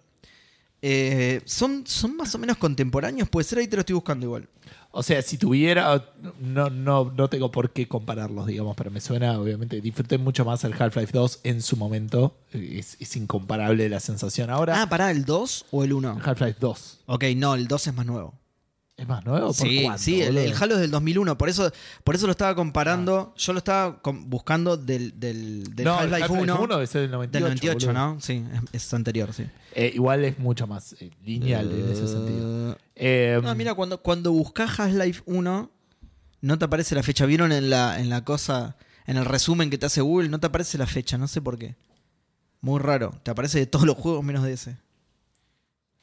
Eh, 0.84 1.40
son, 1.44 1.86
son 1.86 2.16
más 2.16 2.34
o 2.34 2.38
menos 2.38 2.56
contemporáneos, 2.56 3.28
puede 3.28 3.44
ser, 3.44 3.60
ahí 3.60 3.68
te 3.68 3.76
lo 3.76 3.80
estoy 3.80 3.94
buscando 3.94 4.26
igual. 4.26 4.48
O 4.90 5.02
sea, 5.02 5.22
si 5.22 5.38
tuviera, 5.38 6.04
no, 6.40 6.68
no, 6.68 7.10
no 7.16 7.28
tengo 7.28 7.50
por 7.50 7.70
qué 7.70 7.88
compararlos, 7.88 8.46
digamos, 8.46 8.76
pero 8.76 8.90
me 8.90 9.00
suena, 9.00 9.40
obviamente, 9.40 9.80
disfruté 9.80 10.18
mucho 10.18 10.44
más 10.44 10.64
el 10.64 10.74
Half-Life 10.74 11.12
2 11.12 11.40
en 11.44 11.62
su 11.62 11.76
momento. 11.76 12.36
Es, 12.52 12.98
es 13.00 13.16
incomparable 13.16 13.88
la 13.88 14.00
sensación 14.00 14.50
ahora. 14.50 14.82
Ah, 14.82 14.88
pará, 14.88 15.10
¿el 15.10 15.24
2 15.24 15.66
o 15.70 15.84
el 15.84 15.94
1? 15.94 16.20
Half-Life 16.22 16.58
2. 16.60 17.00
Ok, 17.06 17.24
no, 17.36 17.54
el 17.54 17.68
2 17.68 17.86
es 17.86 17.94
más 17.94 18.04
nuevo. 18.04 18.34
¿Es 19.02 19.08
más 19.08 19.24
nuevo? 19.24 19.46
¿Por 19.48 19.54
Sí, 19.56 19.82
cuánto, 19.82 19.98
sí, 20.00 20.22
el, 20.22 20.38
el 20.38 20.54
Halo 20.54 20.76
es 20.76 20.80
del 20.80 20.92
2001, 20.92 21.36
por 21.36 21.48
eso, 21.48 21.72
por 22.04 22.14
eso 22.14 22.26
lo 22.26 22.30
estaba 22.30 22.54
comparando. 22.54 23.32
Ah. 23.32 23.34
Yo 23.36 23.52
lo 23.52 23.58
estaba 23.58 24.00
buscando 24.04 24.76
del, 24.76 25.18
del, 25.18 25.64
del 25.74 25.84
no, 25.84 25.98
Half-Life 25.98 26.32
1, 26.32 26.60
1 26.62 26.80
es 26.82 26.94
el 26.94 27.10
98. 27.10 27.32
del 27.32 27.42
98, 27.42 27.86
boludo. 27.88 28.00
¿no? 28.14 28.20
Sí, 28.20 28.44
es, 28.72 28.84
es 28.84 28.94
anterior, 28.94 29.32
sí. 29.32 29.44
Eh, 29.74 29.90
igual 29.92 30.24
es 30.24 30.38
mucho 30.38 30.68
más 30.68 30.94
eh, 31.00 31.10
lineal 31.24 31.68
en 31.72 31.90
ese 31.92 32.06
sentido. 32.06 32.72
Eh, 32.72 32.76
Eh, 32.94 33.40
no, 33.42 33.52
mira, 33.56 33.74
cuando, 33.74 34.00
cuando 34.00 34.30
buscas 34.30 34.78
Half-Life 34.78 35.22
1, 35.26 35.70
no 36.42 36.58
te 36.58 36.64
aparece 36.64 36.94
la 36.94 37.02
fecha. 37.02 37.26
¿Vieron 37.26 37.50
en 37.50 37.70
la, 37.70 37.98
en 37.98 38.08
la 38.08 38.22
cosa, 38.24 38.76
en 39.06 39.16
el 39.16 39.24
resumen 39.24 39.68
que 39.68 39.78
te 39.78 39.86
hace 39.86 40.00
Google? 40.00 40.28
No 40.28 40.38
te 40.38 40.46
aparece 40.46 40.78
la 40.78 40.86
fecha, 40.86 41.18
no 41.18 41.26
sé 41.26 41.40
por 41.42 41.58
qué. 41.58 41.74
Muy 42.60 42.78
raro. 42.78 43.18
Te 43.24 43.32
aparece 43.32 43.58
de 43.58 43.66
todos 43.66 43.84
los 43.84 43.96
juegos 43.96 44.22
menos 44.22 44.44
de 44.44 44.52
ese. 44.52 44.76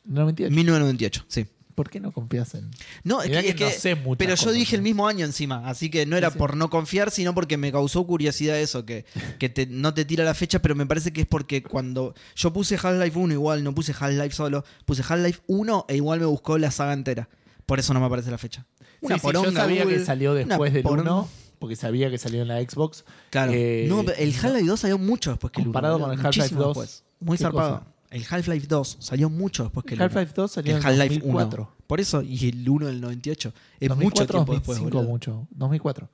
98. 0.04 0.54
1998, 0.54 1.26
sí. 1.30 1.46
¿Por 1.80 1.90
qué 1.90 2.02
no 2.02 2.12
confías 2.12 2.56
en.? 2.56 2.70
No, 3.06 3.22
es 3.22 3.30
Mirá 3.30 3.42
que, 3.42 3.48
que 3.48 3.54
es 3.54 3.60
no 3.62 3.68
que- 3.68 3.74
sé 3.74 3.96
muchas 3.96 4.18
pero 4.18 4.32
yo 4.36 4.38
cosas, 4.42 4.54
dije 4.54 4.76
el 4.76 4.82
¿no? 4.82 4.84
mismo 4.84 5.08
año 5.08 5.24
encima, 5.24 5.66
así 5.70 5.90
que 5.90 6.06
no 6.06 6.18
era 6.18 6.28
Sí, 6.28 6.34
sí. 6.34 6.38
por 6.40 6.58
no 6.58 6.70
confiar, 6.70 7.10
sino 7.10 7.34
porque 7.34 7.56
me 7.56 7.72
causó 7.72 8.06
curiosidad 8.06 8.60
eso, 8.60 8.84
que, 8.86 9.06
que 9.40 9.48
te- 9.48 9.66
no 9.66 9.94
te 9.94 10.04
tira 10.04 10.26
la 10.26 10.34
fecha, 10.34 10.62
pero 10.62 10.76
me 10.76 10.86
parece 10.86 11.14
que 11.14 11.22
es 11.22 11.28
porque 11.28 11.64
cuando 11.64 12.14
yo 12.36 12.52
puse 12.52 12.76
Half-Life 12.76 13.18
1 13.18 13.34
igual, 13.34 13.64
no 13.64 13.74
puse 13.74 13.94
Half-Life 13.98 14.32
solo, 14.36 14.66
puse 14.84 15.04
Half-Life 15.08 15.40
1 15.48 15.86
e 15.88 15.96
igual 15.96 16.20
me 16.20 16.26
buscó 16.26 16.58
la 16.58 16.70
saga 16.70 16.92
entera. 16.92 17.30
Por 17.66 17.80
eso 17.80 17.94
no 17.94 18.02
me 18.02 18.08
aparece 18.08 18.30
la 18.30 18.38
fecha. 18.38 18.66
Una 19.00 19.16
Sí, 19.16 19.22
sí, 19.26 19.32
yo 19.34 19.52
sabía 19.54 19.84
Google, 19.84 20.00
que 20.00 20.06
salió 20.06 20.32
una 20.34 20.40
después 20.44 20.74
del 20.74 20.84
poronga. 20.84 21.14
1, 21.14 21.30
porque 21.60 21.78
sabía 21.78 22.10
que 22.10 22.18
salió 22.18 22.42
en 22.42 22.50
la 22.50 22.60
Xbox. 22.62 23.06
Claro. 23.30 23.54
Eh, 23.56 23.86
no, 23.88 24.04
pero 24.04 24.18
el 24.18 24.34
Half-Life 24.36 24.66
2 24.68 24.80
salió 24.82 24.98
mucho 24.98 25.30
después 25.30 25.52
que 25.54 25.62
el 25.62 25.68
1. 25.68 25.72
Comparado 25.74 25.98
con 26.00 26.12
el 26.12 26.18
Half-Life 26.18 26.40
muchísimo 26.56 26.62
2, 26.62 26.68
después. 26.78 27.04
Muy 27.22 27.38
¿qué 27.38 27.44
zarpado. 27.44 27.80
cosa? 27.80 27.92
El 28.12 28.26
Half-Life 28.30 28.66
2 28.68 28.98
salió 29.00 29.30
mucho 29.30 29.64
después 29.64 29.86
que 29.86 29.94
el 29.94 30.02
El 30.02 30.08
1. 30.08 30.20
Half-Life 30.20 30.34
2 30.36 30.52
salió 30.52 30.72
el 30.76 30.82
en 30.82 30.88
Half-Life 30.88 31.20
2004. 31.20 31.64
1. 31.64 31.76
Por 31.88 32.00
eso, 32.00 32.22
y 32.24 32.50
el 32.50 32.68
1 32.70 32.88
del 32.88 33.02
98. 33.02 33.54
Es 33.80 33.90
2004, 33.90 34.00
mucho 34.04 34.26
tiempo 34.34 34.54
después, 34.54 34.78
2005 34.80 34.98
boludo. 34.98 35.10
mucho. 35.12 35.48
2004. 35.52 36.10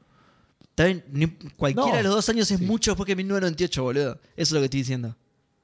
Está 0.61 0.85
bien, 0.85 1.05
ni- 1.11 1.27
cualquiera 1.55 1.89
No. 1.91 1.95
de 1.97 2.03
los 2.03 2.15
dos 2.15 2.29
años 2.29 2.51
es 2.51 2.59
Sí. 2.59 2.65
mucho 2.65 2.91
después 2.91 3.07
que 3.07 3.15
1998, 3.15 3.81
boludo. 3.83 4.13
Eso 4.13 4.21
es 4.35 4.51
lo 4.51 4.59
que 4.59 4.65
estoy 4.65 4.79
diciendo. 4.81 5.15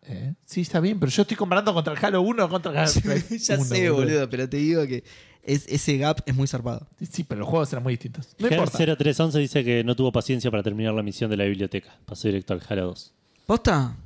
Eh, 0.03 0.33
Sí, 0.45 0.61
está 0.61 0.79
bien, 0.79 0.99
pero 0.99 1.11
yo 1.11 1.21
estoy 1.23 1.37
comparando 1.37 1.73
contra 1.73 1.93
el 1.93 2.03
Halo 2.03 2.21
1 2.21 2.49
contra 2.49 2.71
el 2.71 2.77
Half-Life 3.27 3.37
ya 3.39 3.55
1, 3.55 3.65
sé, 3.65 3.89
boludo, 3.89 4.29
pero 4.29 4.47
te 4.49 4.57
digo 4.57 4.87
que 4.87 5.03
es, 5.43 5.65
ese 5.67 5.97
gap 5.97 6.21
es 6.25 6.33
muy 6.35 6.47
zarpado. 6.47 6.87
Sí, 7.11 7.23
pero 7.23 7.39
los 7.41 7.49
juegos 7.49 7.71
eran 7.73 7.83
muy 7.83 7.93
distintos. 7.93 8.29
No 8.39 8.47
importa. 8.47 8.77
Ger 8.77 8.89
0311 8.97 9.37
dice 9.39 9.63
que 9.65 9.83
no 9.83 9.95
tuvo 9.95 10.11
paciencia 10.13 10.49
para 10.49 10.63
terminar 10.63 10.93
la 10.93 11.03
misión 11.03 11.29
de 11.29 11.35
la 11.37 11.43
biblioteca. 11.43 11.99
Pasó 12.05 12.27
directo 12.29 12.53
al 12.53 12.61
Halo 12.67 12.85
2. 12.87 13.13
¿Posta? 13.45 13.97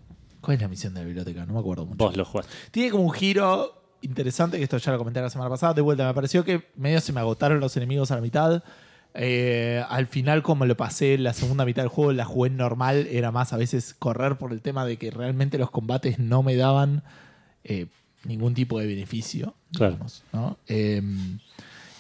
¿Cuál 0.46 0.58
es 0.58 0.62
la 0.62 0.68
misión 0.68 0.94
de 0.94 1.00
la 1.00 1.08
biblioteca? 1.08 1.44
No 1.48 1.54
me 1.54 1.60
acuerdo 1.60 1.88
mucho. 1.88 1.98
Vos 1.98 2.16
lo 2.16 2.24
jugaste. 2.24 2.54
Tiene 2.70 2.92
como 2.92 3.04
un 3.06 3.12
giro 3.12 3.82
interesante, 4.02 4.58
que 4.58 4.64
esto 4.64 4.78
ya 4.78 4.92
lo 4.92 5.00
comenté 5.00 5.20
la 5.20 5.32
semana 5.32 5.50
pasada. 5.50 5.74
De 5.74 5.82
vuelta, 5.82 6.06
me 6.06 6.14
pareció 6.14 6.46
que 6.46 6.68
medio 6.76 7.02
se 7.02 7.12
me 7.14 7.20
agotaron 7.20 7.60
los 7.60 7.76
enemigos 7.78 8.12
a 8.12 8.16
la 8.16 8.22
mitad. 8.22 8.64
Eh, 9.16 9.84
al 9.90 10.06
final, 10.06 10.44
como 10.44 10.68
lo 10.68 10.78
pasé 10.78 11.18
la 11.18 11.34
segunda 11.34 11.66
mitad 11.66 11.82
del 11.82 11.90
juego, 11.90 12.12
la 12.14 12.26
jugué 12.26 12.52
normal. 12.52 13.08
Era 13.10 13.32
más 13.32 13.54
a 13.54 13.58
veces 13.58 13.96
correr 13.98 14.38
por 14.38 14.52
el 14.52 14.62
tema 14.62 14.86
de 14.86 14.98
que 14.98 15.10
realmente 15.10 15.58
los 15.58 15.72
combates 15.72 16.20
no 16.20 16.44
me 16.44 16.56
daban 16.56 17.02
eh, 17.64 17.88
ningún 18.24 18.54
tipo 18.54 18.80
de 18.80 18.86
beneficio. 18.86 19.56
Claro. 19.74 19.94
digamos, 19.94 20.24
¿no? 20.32 20.60
Eh, 20.68 21.02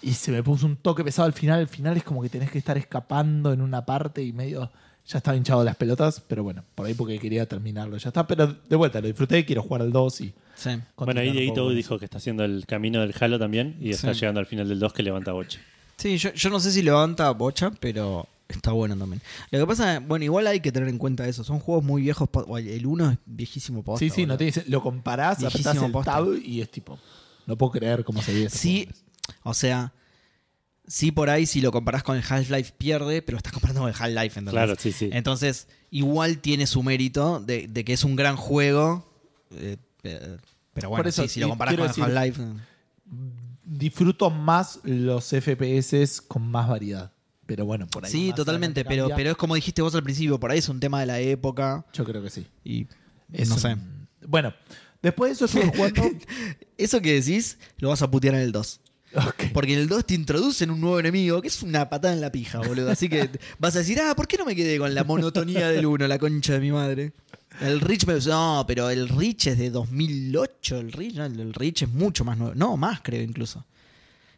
y 0.04 0.14
se 0.14 0.32
me 0.32 0.44
puso 0.44 0.68
un 0.68 0.76
toque 0.76 1.04
pesado 1.04 1.26
al 1.26 1.34
final. 1.34 1.62
Al 1.62 1.68
final 1.68 1.98
es 1.98 2.04
como 2.04 2.22
que 2.22 2.30
tenés 2.30 2.52
que 2.52 2.60
estar 2.60 2.78
escapando 2.78 3.52
en 3.54 3.62
una 3.62 3.88
parte 3.88 4.22
y 4.22 4.34
medio. 4.34 4.72
Ya 5.08 5.20
estaba 5.20 5.38
hinchado 5.38 5.64
las 5.64 5.76
pelotas, 5.76 6.20
pero 6.28 6.44
bueno, 6.44 6.64
por 6.74 6.88
ahí 6.88 6.94
porque 6.96 7.20
quería 7.20 7.46
terminarlo. 7.48 7.96
Ya 7.98 8.10
está, 8.10 8.26
pero 8.26 8.48
de 8.48 8.76
vuelta, 8.76 9.00
lo 9.02 9.08
disfruté. 9.08 9.46
Quiero 9.46 9.62
jugar 9.62 9.82
al 9.84 9.92
2 9.92 10.22
y. 10.22 10.34
Sí. 10.56 10.70
Bueno, 10.98 11.20
ahí 11.22 11.32
Dieguito 11.32 11.70
dijo 11.70 12.00
que 12.00 12.06
está 12.06 12.18
haciendo 12.18 12.44
el 12.44 12.66
camino 12.66 13.02
del 13.02 13.14
Halo 13.20 13.38
también 13.38 13.78
y 13.80 13.92
está 13.92 14.14
Sí. 14.14 14.22
llegando 14.22 14.40
al 14.40 14.46
final 14.48 14.68
del 14.68 14.80
2 14.80 14.94
que 14.94 15.04
levanta 15.04 15.32
bocha. 15.34 15.60
Sí, 15.98 16.18
yo, 16.18 16.34
yo 16.34 16.50
no 16.50 16.60
sé 16.60 16.72
si 16.72 16.82
levanta 16.82 17.30
bocha, 17.32 17.72
pero 17.80 18.28
está 18.48 18.72
bueno 18.72 18.98
también. 18.98 19.22
Lo 19.52 19.60
que 19.60 19.68
pasa, 19.68 20.00
bueno, 20.00 20.26
igual 20.26 20.48
hay 20.48 20.60
que 20.60 20.72
tener 20.72 20.90
en 20.90 20.98
cuenta 20.98 21.28
eso. 21.28 21.44
Son 21.44 21.60
juegos 21.60 21.84
muy 21.84 22.02
viejos. 22.02 22.28
El 22.58 22.86
1 22.88 23.12
es 23.12 23.18
viejísimo 23.28 23.84
posta, 23.84 24.00
Sí, 24.00 24.10
sí, 24.10 24.26
no 24.26 24.38
te 24.38 24.46
dice, 24.46 24.64
lo 24.68 24.82
comparás, 24.82 25.38
Viejísimo 25.40 25.70
apretás 25.70 25.86
el 25.86 25.92
posta. 25.92 26.12
tab 26.14 26.28
y 26.44 26.62
es 26.62 26.72
tipo, 26.72 26.98
no 27.46 27.56
puedo 27.58 27.74
creer 27.74 28.04
cómo 28.04 28.22
se 28.24 28.34
ve. 28.34 28.50
Sí, 28.50 28.90
o 29.44 29.54
sea, 29.54 29.92
sí 30.88 31.12
por 31.12 31.30
ahí 31.30 31.46
si 31.46 31.62
lo 31.62 31.72
comparás 31.72 32.04
con 32.04 32.16
el 32.18 32.24
Half-Life 32.28 32.74
pierde, 32.78 33.22
pero 33.22 33.38
estás 33.38 33.54
comparando 33.54 33.82
con 33.82 33.90
el 33.90 33.96
Half-Life, 33.96 34.40
¿entendés? 34.40 34.52
Claro, 34.54 34.76
sí, 34.78 34.92
sí. 34.92 35.10
Entonces, 35.12 35.68
igual 35.92 36.40
tiene 36.40 36.68
su 36.68 36.84
mérito 36.84 37.40
de, 37.40 37.68
de 37.68 37.84
que 37.86 37.94
es 37.94 38.04
un 38.04 38.16
gran 38.16 38.36
juego. 38.36 39.12
eh, 39.52 39.78
eh, 40.04 40.38
pero 40.74 40.90
bueno, 40.90 41.04
Por 41.04 41.08
eso, 41.08 41.24
sí, 41.24 41.30
si 41.30 41.40
lo 41.40 41.50
comparás 41.50 41.76
con 41.76 41.86
el 41.86 42.18
Half-Life. 42.18 42.42
eh. 42.42 42.54
Disfruto 43.64 44.30
más 44.30 44.80
los 44.84 45.26
FPS 45.30 46.22
con 46.28 46.48
más 46.48 46.68
variedad. 46.70 47.12
Pero 47.48 47.66
bueno, 47.66 47.88
por 47.88 48.06
ahí. 48.06 48.12
Sí, 48.12 48.34
totalmente, 48.36 48.86
pero, 48.86 49.10
pero 49.16 49.32
es 49.32 49.38
como 49.38 49.56
dijiste 49.56 49.82
vos 49.82 49.94
al 49.96 50.04
principio, 50.04 50.40
por 50.40 50.52
ahí 50.52 50.60
es 50.60 50.70
un 50.70 50.80
tema 50.80 51.00
de 51.00 51.06
la 51.06 51.20
época 51.20 51.86
Yo 51.94 52.04
creo 52.04 52.22
que 52.24 52.30
sí. 52.30 52.46
y 52.64 52.88
Es 53.32 53.50
no 53.50 53.58
sé. 53.58 53.76
Bueno, 54.28 54.54
después 55.02 55.30
de 55.30 55.34
eso 55.34 55.46
estuve 55.46 55.76
jugando. 55.76 56.04
Eso 56.78 57.00
que 57.02 57.14
decís, 57.14 57.58
lo 57.78 57.90
vas 57.90 58.02
a 58.02 58.12
putear 58.12 58.36
en 58.36 58.42
el 58.42 58.52
2. 58.52 58.82
Porque 59.54 59.74
en 59.74 59.80
el 59.80 59.88
2 59.88 60.06
te 60.06 60.14
introducen 60.14 60.70
un 60.72 60.82
nuevo 60.82 61.00
enemigo 61.00 61.42
que 61.42 61.48
es 61.48 61.64
una 61.64 61.90
patada 61.90 62.14
en 62.14 62.22
la 62.22 62.32
pija, 62.32 62.60
boludo. 62.60 62.92
Así 62.92 63.10
que 63.10 63.30
vas 63.60 63.76
a 63.76 63.80
decir, 63.80 64.00
ah, 64.00 64.16
¿por 64.16 64.28
qué 64.28 64.38
no 64.38 64.46
me 64.46 64.56
quedé 64.56 64.78
con 64.78 64.94
la 64.94 65.04
monotonía 65.04 65.70
del 65.70 65.86
1, 65.86 66.08
la 66.08 66.20
concha 66.20 66.54
de 66.54 66.60
mi 66.60 66.72
madre? 66.72 67.14
El 67.62 67.80
Reach 67.80 68.06
me 68.06 68.16
no, 68.20 68.66
pero 68.68 68.90
el 68.90 69.08
Reach 69.08 69.48
es 69.48 69.58
de 69.58 69.70
2008, 69.70 70.78
el 70.78 71.14
no, 71.16 71.26
el 71.26 71.54
Reach 71.54 71.84
es 71.84 71.90
mucho 71.90 72.26
más 72.26 72.38
nuevo. 72.38 72.54
No, 72.56 72.76
más 72.76 73.00
creo 73.02 73.22
incluso. 73.22 73.66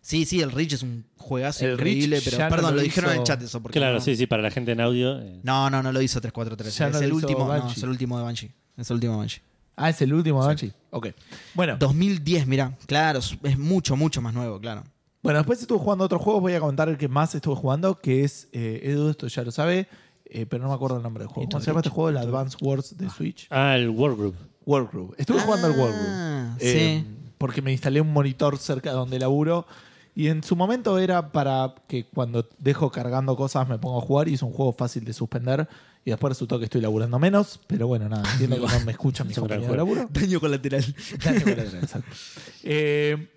Sí, 0.01 0.25
sí, 0.25 0.39
el 0.39 0.51
Reach 0.51 0.73
es 0.73 0.83
un 0.83 1.03
juegazo 1.17 1.65
El 1.65 1.73
increíble, 1.73 2.21
pero 2.23 2.37
no 2.37 2.49
perdón, 2.49 2.71
lo 2.71 2.77
lo, 2.77 2.81
dijeron 2.83 3.11
en 3.11 3.17
el 3.17 3.23
chat 3.23 3.41
eso. 3.41 3.61
Porque 3.61 3.77
Claro, 3.79 3.95
no, 3.95 4.01
sí, 4.01 4.15
sí, 4.15 4.25
para 4.25 4.41
la 4.41 4.51
gente 4.51 4.71
en 4.71 4.79
audio. 4.79 5.19
eh, 5.19 5.39
No, 5.43 5.69
no, 5.69 5.83
no 5.83 5.91
lo 5.91 6.01
hizo 6.01 6.21
343. 6.21 6.77
Ya 6.77 6.87
es 6.87 7.03
el 7.03 7.11
último, 7.11 7.53
es 7.53 7.83
el 7.83 7.89
último 7.89 8.17
de 8.17 8.23
Banshee. 8.23 8.51
Es 8.77 8.89
el 8.89 8.93
último 8.95 9.13
de 9.13 9.17
Banshee. 9.19 9.41
Ah, 9.77 9.89
es 9.91 10.01
el 10.01 10.13
último 10.13 10.39
Banshee. 10.39 10.73
Ok. 10.89 11.07
Bueno, 11.53 11.77
2010, 11.77 12.47
mira, 12.47 12.75
claro, 12.87 13.19
es- 13.19 13.57
mucho, 13.57 13.95
mucho 13.95 14.21
más 14.21 14.33
nuevo, 14.33 14.59
claro. 14.59 14.83
bueno, 15.23 15.39
después 15.39 15.61
estuve 15.61 15.77
jugando 15.79 16.03
otros 16.03 16.21
juegos. 16.21 16.41
Voy 16.41 16.53
a 16.53 16.59
comentar 16.59 16.89
el 16.89 16.97
que 16.97 17.07
más 17.07 17.33
estuve 17.35 17.55
jugando, 17.55 17.99
que 17.99 18.23
es 18.23 18.49
eh, 18.53 18.81
Edu, 18.83 19.09
esto 19.09 19.27
ya 19.27 19.43
lo 19.43 19.51
sabe, 19.51 19.87
eh, 20.25 20.45
pero 20.47 20.63
no 20.63 20.69
me 20.69 20.75
acuerdo 20.75 20.97
el 20.97 21.03
nombre 21.03 21.23
del 21.23 21.31
juego. 21.31 21.47
¿Cómo 21.49 21.61
se 21.61 21.67
llama 21.67 21.79
este 21.81 21.89
juego? 21.91 22.09
El 22.09 22.17
Advance 22.17 22.57
Wars 22.59 22.97
de 22.97 23.09
Switch. 23.09 23.47
Ah, 23.51 23.75
el 23.77 23.89
Workgroup. 23.89 24.35
Workgroup. 24.65 25.13
Estuve 25.17 25.39
jugando 25.41 25.67
al 25.67 25.73
Workgroup. 25.77 26.07
Ah, 26.09 26.55
Eh, 26.59 27.03
sí. 27.05 27.13
Porque 27.37 27.61
me 27.61 27.71
instalé 27.71 28.01
un 28.01 28.11
monitor 28.11 28.57
cerca 28.57 28.89
de 28.89 28.95
donde 28.95 29.19
laburo. 29.19 29.67
Y 30.15 30.29
en 30.29 30.41
su 30.43 30.55
momento 30.55 30.97
era 30.97 31.31
para 31.31 31.75
que 31.87 32.05
cuando 32.07 32.49
dejo 32.57 32.89
cargando 32.91 33.35
cosas 33.37 33.69
me 33.69 33.77
pongo 33.77 33.99
a 33.99 34.01
jugar 34.01 34.27
y 34.27 34.33
es 34.33 34.41
un 34.41 34.51
juego 34.51 34.73
fácil 34.73 35.05
de 35.05 35.13
suspender. 35.13 35.67
Y 36.07 36.09
después 36.11 36.31
resultó 36.31 36.57
que 36.57 36.63
estoy 36.63 36.79
laburando 36.79 37.19
menos. 37.19 37.59
Pero 37.67 37.85
bueno, 37.87 38.07
nada, 38.07 38.23
entiendo 38.31 38.55
que 38.65 38.71
no 38.73 38.85
me 38.85 38.93
escuchan 38.93 39.27
mis 39.27 39.35
Es 39.37 39.41
un 39.41 39.47
gran 39.49 39.59
compañeros 39.59 39.87
de 39.89 39.95
laburo. 39.95 40.09
Daño 40.09 40.39
colateral. 40.39 40.95
Daño 41.23 41.41
colateral, 41.43 41.83
exacto. 41.83 42.15
Eh, 42.63 43.27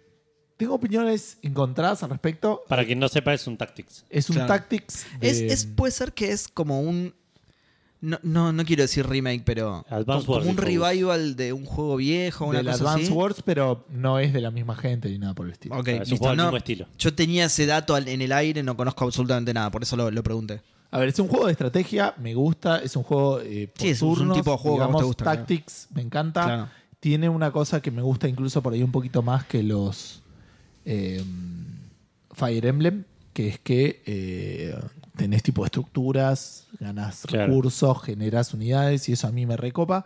tengo 0.56 0.74
opiniones 0.74 1.38
encontradas 1.42 2.04
al 2.04 2.10
respecto. 2.10 2.62
Para 2.68 2.84
quien 2.86 3.00
no 3.00 3.08
sepa, 3.08 3.34
es 3.34 3.44
un 3.48 3.56
Tactics. 3.56 4.04
Es 4.08 4.30
un 4.30 4.36
Claro. 4.36 4.52
Tactics. 4.52 5.04
de- 5.18 5.28
Es, 5.30 5.40
es- 5.40 5.66
puede 5.66 5.90
ser 5.90 6.12
que 6.12 6.30
es 6.30 6.46
como 6.46 6.80
un. 6.80 7.12
No, 8.02 8.20
no, 8.22 8.52
no 8.52 8.64
quiero 8.64 8.82
decir 8.82 9.04
remake, 9.04 9.42
pero. 9.44 9.84
Advance 9.90 10.24
como, 10.26 10.38
Wars, 10.38 10.48
un 10.48 10.56
revival 10.56 11.34
de 11.34 11.52
un 11.52 11.64
juego 11.66 11.96
viejo, 11.96 12.46
una 12.46 12.58
del 12.58 12.66
cosa 12.68 12.84
Advance 12.84 13.04
así. 13.06 13.12
Wars, 13.12 13.42
pero 13.44 13.84
no 13.90 14.20
es 14.20 14.32
de 14.32 14.40
la 14.42 14.52
misma 14.52 14.76
gente 14.76 15.10
ni 15.10 15.18
nada 15.18 15.34
por 15.34 15.46
el 15.46 15.52
estilo. 15.52 15.76
Ok, 15.76 15.88
Ah, 15.88 15.90
es 15.90 15.96
un 15.96 16.00
listo. 16.02 16.16
juego 16.18 16.30
del 16.30 16.36
No, 16.36 16.44
mismo 16.44 16.56
estilo. 16.58 16.86
yo 16.98 17.14
tenía 17.14 17.46
ese 17.46 17.66
dato 17.66 17.96
al- 17.96 18.06
en 18.06 18.22
el 18.22 18.30
aire, 18.30 18.62
no 18.62 18.76
conozco 18.76 19.04
absolutamente 19.06 19.52
nada, 19.52 19.70
por 19.72 19.82
eso 19.82 19.96
lo, 19.96 20.08
lo 20.10 20.22
pregunté. 20.22 20.60
A 20.92 20.98
ver, 20.98 21.08
es 21.10 21.18
un 21.20 21.28
juego 21.28 21.46
de 21.46 21.52
estrategia, 21.52 22.14
me 22.18 22.34
gusta, 22.34 22.78
es 22.78 22.96
un 22.96 23.02
juego 23.04 23.40
eh, 23.40 23.68
por 23.72 23.82
Sí, 23.82 23.88
es 23.90 24.02
un 24.02 24.14
turnos, 24.16 24.36
tipo 24.36 24.50
de 24.50 24.56
juego 24.58 24.76
que 24.78 24.82
te 24.82 24.86
digamos, 24.92 25.16
claro. 25.16 25.38
Tactics, 25.38 25.88
me 25.94 26.02
encanta. 26.02 26.44
Claro. 26.44 26.68
Tiene 26.98 27.28
una 27.28 27.50
cosa 27.52 27.80
que 27.80 27.90
me 27.90 28.02
gusta 28.02 28.28
incluso 28.28 28.60
por 28.62 28.72
ahí 28.72 28.82
un 28.82 28.92
poquito 28.92 29.22
más 29.22 29.44
que 29.46 29.62
los 29.62 30.22
eh, 30.84 31.22
Fire 32.32 32.66
Emblem, 32.66 33.04
que 33.32 33.48
es 33.48 33.58
que 33.60 34.02
eh, 34.04 34.76
tenés 35.16 35.42
tipo 35.42 35.64
estructuras, 35.64 36.66
ganás 36.78 37.22
Claro. 37.26 37.46
recursos, 37.46 38.02
generás 38.02 38.52
unidades 38.52 39.08
y 39.08 39.12
eso 39.12 39.26
a 39.28 39.30
mí 39.32 39.46
me 39.46 39.56
recopa. 39.56 40.04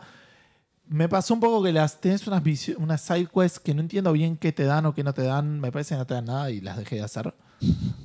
Me 0.87 1.09
pasó 1.09 1.33
un 1.33 1.41
poco 1.41 1.63
que 1.63 1.73
las 1.73 2.01
tenés 2.01 2.27
unas, 2.27 2.43
unas 2.77 3.01
side 3.01 3.29
quests 3.35 3.59
que 3.59 3.73
no 3.75 3.81
entiendo 3.81 4.13
bien 4.13 4.37
qué 4.37 4.53
te 4.53 4.65
dan 4.65 4.85
o 4.85 4.95
qué 4.95 5.03
no 5.03 5.15
te 5.15 5.23
dan. 5.23 5.59
Me 5.61 5.73
parece 5.73 5.95
que 5.95 5.99
no 5.99 6.07
te 6.07 6.15
dan 6.15 6.27
nada 6.27 6.51
y 6.51 6.61
las 6.61 6.77
dejé 6.77 6.97
de 6.97 7.03
hacer. 7.03 7.35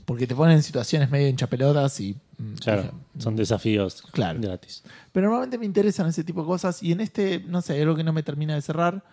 Porque 0.06 0.26
te 0.28 0.36
ponen 0.36 0.58
en 0.58 0.64
situaciones 0.64 1.10
medio 1.10 1.28
hinchapelotas 1.28 2.00
y. 2.00 2.16
mm, 2.38 2.54
Claro, 2.56 2.82
dije, 2.84 2.94
son 3.20 3.36
desafíos 3.36 4.02
Claro. 4.12 4.40
gratis. 4.42 4.84
pero 5.12 5.28
normalmente 5.28 5.58
me 5.58 5.66
interesan 5.66 6.08
ese 6.08 6.24
tipo 6.24 6.42
de 6.42 6.48
cosas 6.48 6.82
y 6.84 6.92
en 6.92 7.02
este, 7.02 7.40
no 7.48 7.62
sé, 7.62 7.74
hay 7.74 7.82
algo 7.82 7.96
que 7.96 8.04
no 8.04 8.14
me 8.14 8.24
termina 8.24 8.56
de 8.56 8.62
cerrar. 8.62 9.04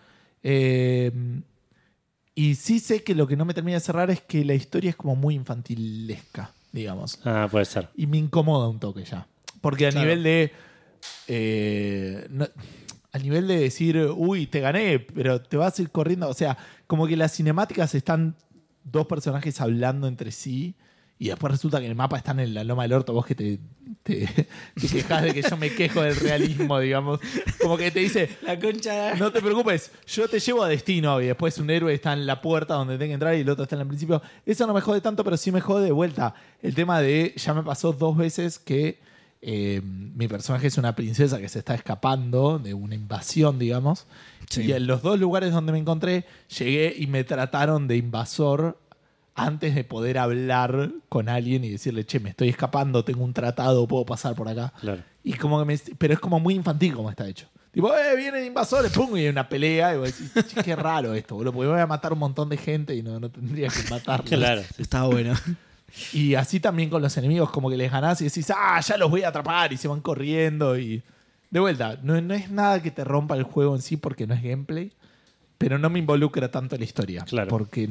Eh, 0.43 1.11
y 2.35 2.55
sí 2.55 2.79
sé 2.79 3.03
que 3.03 3.15
lo 3.15 3.27
que 3.27 3.35
no 3.35 3.45
me 3.45 3.53
termina 3.53 3.75
de 3.77 3.81
cerrar 3.81 4.09
es 4.11 4.21
que 4.21 4.45
la 4.45 4.53
historia 4.53 4.89
es 4.91 4.95
como 4.95 5.15
muy 5.15 5.33
infantilesca, 5.35 6.51
digamos. 6.71 7.19
Ah, 7.25 7.47
puede 7.49 7.65
ser. 7.65 7.89
Y 7.95 8.05
me 8.07 8.17
incomoda 8.17 8.67
un 8.69 8.79
toque 8.79 9.03
ya. 9.03 9.27
Porque 9.61 9.87
a 9.87 9.91
Claro. 9.91 10.05
nivel 10.05 10.23
de... 10.23 10.51
eh, 11.27 12.27
no- 12.29 12.47
a 13.13 13.19
nivel 13.19 13.47
de 13.47 13.57
decir, 13.57 13.97
uy, 14.15 14.45
te 14.45 14.59
gané, 14.59 14.99
pero 14.99 15.41
te 15.41 15.57
vas 15.57 15.79
a 15.79 15.81
ir 15.81 15.89
corriendo. 15.89 16.29
O 16.29 16.33
sea, 16.35 16.55
como 16.85 17.07
que 17.07 17.17
las 17.17 17.33
cinemáticas 17.35 17.95
están 17.95 18.35
dos 18.91 19.07
personajes 19.07 19.59
hablando 19.61 20.07
entre 20.07 20.31
sí 20.31 20.75
y 21.19 21.29
después 21.29 21.51
resulta 21.51 21.79
que 21.79 21.85
en 21.85 21.91
el 21.91 21.97
mapa 21.97 22.17
están 22.17 22.39
en 22.39 22.53
la 22.53 22.63
loma 22.63 22.83
del 22.83 22.93
orto, 22.93 23.11
vos 23.11 23.25
que 23.25 23.33
te, 23.33 23.59
te, 24.03 24.27
te 24.79 24.87
quejas 24.87 25.23
de 25.23 25.33
que 25.33 25.41
yo 25.41 25.57
me 25.57 25.73
quejo 25.73 26.01
del 26.03 26.15
realismo, 26.15 26.79
digamos. 26.79 27.19
Como 27.59 27.75
que 27.75 27.89
te 27.89 28.01
dice, 28.01 28.29
La 28.43 28.59
concha. 28.59 29.15
no 29.15 29.31
te 29.31 29.41
preocupes, 29.41 29.91
yo 30.05 30.27
te 30.27 30.39
llevo 30.39 30.63
a 30.63 30.69
destino 30.69 31.19
y 31.19 31.25
después 31.25 31.57
un 31.57 31.71
héroe 31.71 31.93
está 31.93 32.13
en 32.13 32.27
la 32.27 32.39
puerta 32.41 32.75
donde 32.75 32.97
tenga 32.99 33.09
que 33.09 33.13
entrar 33.13 33.35
y 33.35 33.41
el 33.41 33.49
otro 33.49 33.63
está 33.63 33.75
en 33.75 33.81
el 33.81 33.87
principio. 33.87 34.21
Eso 34.45 34.67
no 34.67 34.73
me 34.73 34.81
jode 34.81 35.01
tanto, 35.01 35.23
pero 35.23 35.37
sí 35.37 35.51
me 35.51 35.59
jode 35.59 35.85
de 35.85 35.91
vuelta. 35.91 36.35
El 36.61 36.75
tema 36.75 37.01
de, 37.01 37.33
ya 37.35 37.53
me 37.55 37.63
pasó 37.63 37.93
dos 37.93 38.15
veces 38.15 38.59
que 38.59 38.99
eh, 39.41 39.81
mi 39.83 40.27
personaje 40.27 40.67
es 40.67 40.77
una 40.77 40.95
princesa 40.95 41.39
que 41.39 41.49
se 41.49 41.59
está 41.59 41.75
escapando 41.75 42.59
de 42.59 42.73
una 42.73 42.95
invasión, 42.95 43.59
digamos. 43.59 44.07
Sí. 44.49 44.63
Y 44.63 44.73
en 44.73 44.87
los 44.87 45.01
dos 45.01 45.19
lugares 45.19 45.51
donde 45.51 45.71
me 45.71 45.77
encontré, 45.77 46.25
llegué 46.57 46.95
y 46.97 47.07
me 47.07 47.23
trataron 47.23 47.87
de 47.87 47.97
invasor 47.97 48.79
antes 49.35 49.75
de 49.75 49.83
poder 49.83 50.17
hablar 50.17 50.91
con 51.09 51.29
alguien 51.29 51.63
y 51.63 51.69
decirle, 51.69 52.05
che, 52.05 52.19
me 52.19 52.31
estoy 52.31 52.49
escapando, 52.49 53.05
tengo 53.05 53.23
un 53.23 53.33
tratado, 53.33 53.87
puedo 53.87 54.05
pasar 54.05 54.33
por 54.35 54.49
acá. 54.49 54.73
Claro. 54.81 55.03
Y 55.23 55.33
como 55.33 55.59
que 55.59 55.65
me, 55.65 55.77
pero 55.97 56.13
es 56.13 56.19
como 56.19 56.39
muy 56.39 56.55
infantil 56.55 56.95
como 56.95 57.09
está 57.11 57.27
hecho. 57.27 57.47
Tipo, 57.71 57.93
eh, 57.95 58.15
vienen 58.15 58.43
invasores, 58.45 58.91
pum, 58.91 59.15
y 59.15 59.19
hay 59.21 59.27
una 59.27 59.47
pelea. 59.47 59.93
Y 59.93 59.97
vos 59.99 60.05
decís, 60.17 60.31
"Che, 60.47 60.63
qué 60.63 60.75
raro 60.75 61.13
esto, 61.13 61.35
boludo, 61.35 61.53
porque 61.53 61.67
voy 61.67 61.79
a 61.79 61.85
matar 61.85 62.11
un 62.13 62.17
montón 62.19 62.49
de 62.49 62.57
gente 62.57 62.95
y 62.95 63.03
no, 63.03 63.19
no 63.19 63.29
tendría 63.29 63.67
que 63.67 63.83
matarlos. 63.91 64.29
Claro. 64.29 64.63
Estaba 64.79 65.07
bueno. 65.07 65.35
Y 66.13 66.35
así 66.35 66.59
también 66.59 66.89
con 66.89 67.01
los 67.01 67.15
enemigos, 67.17 67.49
como 67.49 67.69
que 67.69 67.77
les 67.77 67.91
ganás 67.91 68.21
y 68.21 68.25
decís, 68.25 68.51
ah, 68.55 68.79
ya 68.81 68.97
los 68.97 69.09
voy 69.09 69.23
a 69.23 69.29
atrapar 69.29 69.71
y 69.73 69.77
se 69.77 69.87
van 69.87 70.01
corriendo. 70.01 70.77
Y 70.77 71.01
de 71.49 71.59
vuelta, 71.59 71.97
no, 72.03 72.19
no 72.21 72.33
es 72.33 72.49
nada 72.51 72.81
que 72.83 72.91
te 72.91 73.03
rompa 73.03 73.35
el 73.35 73.43
juego 73.43 73.75
en 73.75 73.81
sí 73.81 73.97
porque 73.97 74.27
no 74.27 74.33
es 74.33 74.43
gameplay, 74.43 74.91
pero 75.57 75.77
no 75.79 75.89
me 75.89 75.99
involucra 75.99 76.51
tanto 76.51 76.77
la 76.77 76.83
historia. 76.83 77.23
Claro. 77.23 77.49
Porque 77.49 77.87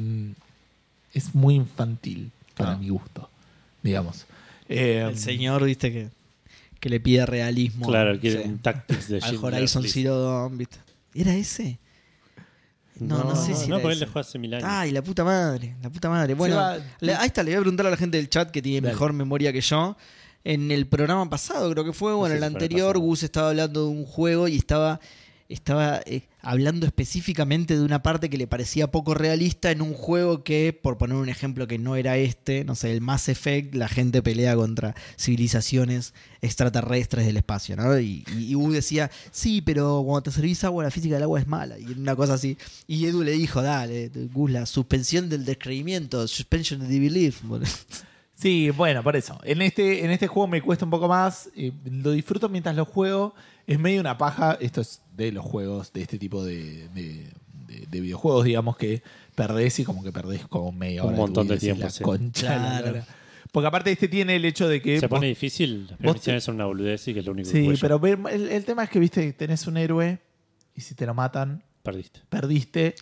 es 1.13 1.33
muy 1.35 1.55
infantil 1.55 2.31
para 2.55 2.73
Ah. 2.73 2.77
mi 2.77 2.89
gusto, 2.89 3.29
digamos. 3.83 4.25
Eh, 4.69 5.05
El 5.09 5.17
señor, 5.17 5.63
viste, 5.65 5.91
que, 5.91 6.09
que 6.79 6.89
le 6.89 6.99
pide 6.99 7.25
realismo. 7.25 7.87
Claro, 7.87 8.19
quiere 8.19 8.43
Sí. 8.43 8.49
un 8.49 8.59
Tactics 8.59 9.07
de 9.09 9.19
Al 9.21 9.37
Horizon. 9.37 9.83
Zero 9.83 10.19
Dawn, 10.21 10.57
viste. 10.57 10.77
¿Era 11.15 11.33
ese? 11.33 11.79
No, 12.99 13.23
no, 13.23 13.35
sé 13.35 13.53
si 13.55 13.67
No, 13.67 13.75
era 13.75 13.83
porque 13.83 13.97
él 13.99 14.05
juega 14.05 14.21
hace 14.21 14.39
mil 14.39 14.53
años. 14.53 14.67
Ay, 14.69 14.91
la 14.91 15.01
puta 15.01 15.23
madre, 15.23 15.75
la 15.81 15.89
puta 15.89 16.09
madre. 16.09 16.33
Bueno, 16.33 16.55
va- 16.55 16.77
le- 16.99 17.13
ahí 17.15 17.27
está, 17.27 17.43
le 17.43 17.51
voy 17.51 17.57
a 17.57 17.61
preguntar 17.61 17.85
a 17.87 17.89
la 17.91 17.97
gente 17.97 18.17
del 18.17 18.29
chat 18.29 18.49
que 18.51 18.61
tiene 18.61 18.81
Dale. 18.81 18.93
mejor 18.93 19.13
memoria 19.13 19.51
que 19.53 19.61
yo. 19.61 19.95
En 20.43 20.71
el 20.71 20.87
programa 20.87 21.29
pasado, 21.29 21.69
creo 21.71 21.83
que 21.83 21.91
fue, 21.93 22.13
o 22.13 22.25
en 22.25 22.31
sé 22.31 22.37
el 22.37 22.43
si 22.43 22.47
anterior. 22.47 22.97
Gus 22.97 23.23
estaba 23.23 23.49
hablando 23.49 23.83
de 23.83 23.89
un 23.89 24.05
juego 24.05 24.47
y 24.47 24.55
estaba, 24.55 24.99
estaba 25.49 26.01
eh, 26.05 26.27
hablando 26.41 26.85
específicamente 26.85 27.77
de 27.77 27.83
una 27.83 28.03
parte 28.03 28.29
que 28.29 28.37
le 28.37 28.47
parecía 28.47 28.91
poco 28.91 29.13
realista 29.13 29.71
en 29.71 29.81
un 29.81 29.93
juego 29.93 30.43
que, 30.43 30.77
por 30.79 30.97
poner 30.97 31.17
un 31.17 31.29
ejemplo 31.29 31.67
que 31.67 31.77
no 31.77 31.95
era 31.95 32.17
este, 32.17 32.63
no 32.65 32.75
sé, 32.75 32.91
el 32.91 33.01
Mass 33.01 33.29
Effect, 33.29 33.73
la 33.75 33.87
gente 33.87 34.21
pelea 34.21 34.55
contra 34.55 34.95
civilizaciones 35.17 36.13
extraterrestres 36.41 37.25
del 37.25 37.37
espacio, 37.37 37.75
¿no? 37.75 37.97
Y, 37.99 38.25
y, 38.37 38.55
decía, 38.71 39.09
sí, 39.31 39.61
pero 39.61 40.03
cuando 40.05 40.23
te 40.23 40.31
servís 40.31 40.63
agua, 40.63 40.83
la 40.83 40.91
física 40.91 41.15
del 41.15 41.23
agua 41.23 41.39
es 41.39 41.47
mala, 41.47 41.79
y 41.79 41.85
una 41.85 42.15
cosa 42.15 42.33
así. 42.33 42.57
Y 42.85 43.05
Edu 43.05 43.23
le 43.23 43.31
dijo, 43.31 43.61
dale, 43.61 44.11
Gus, 44.33 44.51
la 44.51 44.65
suspensión 44.65 45.29
del 45.29 45.45
descreimiento, 45.45 46.27
suspension 46.27 46.81
of 46.81 46.89
the 46.89 46.99
belief. 46.99 47.41
Sí, 48.39 48.69
bueno, 48.69 49.01
por 49.01 49.15
eso. 49.15 49.39
En 49.43 49.63
este, 49.63 50.05
en 50.05 50.11
este 50.11 50.27
juego 50.27 50.47
me 50.47 50.61
cuesta 50.61 50.85
un 50.85 50.91
poco 50.91 51.07
más. 51.07 51.49
eh, 51.55 51.71
lo 51.85 52.11
disfruto 52.11 52.49
mientras 52.49 52.75
lo 52.75 52.85
juego. 52.85 53.33
Es 53.67 53.77
medio 53.79 54.01
una 54.01 54.17
paja. 54.17 54.57
Esto 54.59 54.81
es 54.81 55.01
de 55.15 55.31
los 55.31 55.45
juegos, 55.45 55.93
de 55.93 56.01
este 56.01 56.17
tipo 56.17 56.43
de, 56.43 56.87
de- 56.89 57.29
de- 57.67 57.85
de 57.89 57.99
videojuegos, 58.01 58.45
digamos, 58.45 58.77
que 58.77 59.03
perdés 59.35 59.77
y 59.79 59.83
como 59.83 60.01
que 60.03 60.11
perdés 60.11 60.47
como 60.47 60.71
media 60.71 61.03
Un 61.03 61.09
hora. 61.09 61.15
tu 61.17 61.21
montón 61.21 61.43
vida, 61.45 61.53
de 61.55 61.59
tiempo, 61.59 61.89
sí. 61.89 62.03
concha 62.03 62.81
Claro. 62.81 63.03
Porque 63.51 63.67
aparte 63.67 63.91
este 63.91 64.07
tiene 64.07 64.35
el 64.35 64.45
hecho 64.45 64.67
de 64.67 64.81
que... 64.81 64.99
Se 64.99 65.07
vos- 65.07 65.17
pone 65.17 65.27
difícil, 65.27 65.87
las 65.99 66.13
misiones 66.15 66.43
son 66.43 66.55
una 66.55 66.65
boludez 66.65 67.07
y 67.07 67.13
que 67.13 67.19
es 67.21 67.25
lo 67.25 67.31
único 67.33 67.49
que 67.49 67.57
sí, 67.57 67.63
jugué 67.63 67.75
yo. 67.75 67.99
pero 67.99 68.27
el, 68.29 68.49
el 68.49 68.65
tema 68.65 68.83
es 68.83 68.89
que, 68.89 68.99
viste, 68.99 69.33
tenés 69.33 69.67
un 69.67 69.77
héroe 69.77 70.19
y 70.75 70.81
si 70.81 70.95
te 70.95 71.05
lo 71.05 71.13
matan, 71.13 71.63
Perdiste. 71.83 72.19
perdiste. 72.29 72.95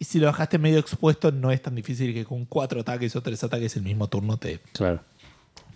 Y 0.00 0.04
si 0.04 0.18
lo 0.18 0.26
dejaste 0.26 0.58
medio 0.58 0.78
expuesto, 0.80 1.30
no 1.32 1.50
es 1.52 1.62
tan 1.62 1.74
difícil 1.76 2.12
que 2.12 2.24
con 2.24 2.44
cuatro 2.46 2.80
ataques 2.80 3.14
o 3.16 3.22
tres 3.22 3.42
ataques 3.44 3.76
el 3.76 3.82
mismo 3.82 4.08
turno 4.08 4.36
te, 4.36 4.58
Claro. 4.72 5.00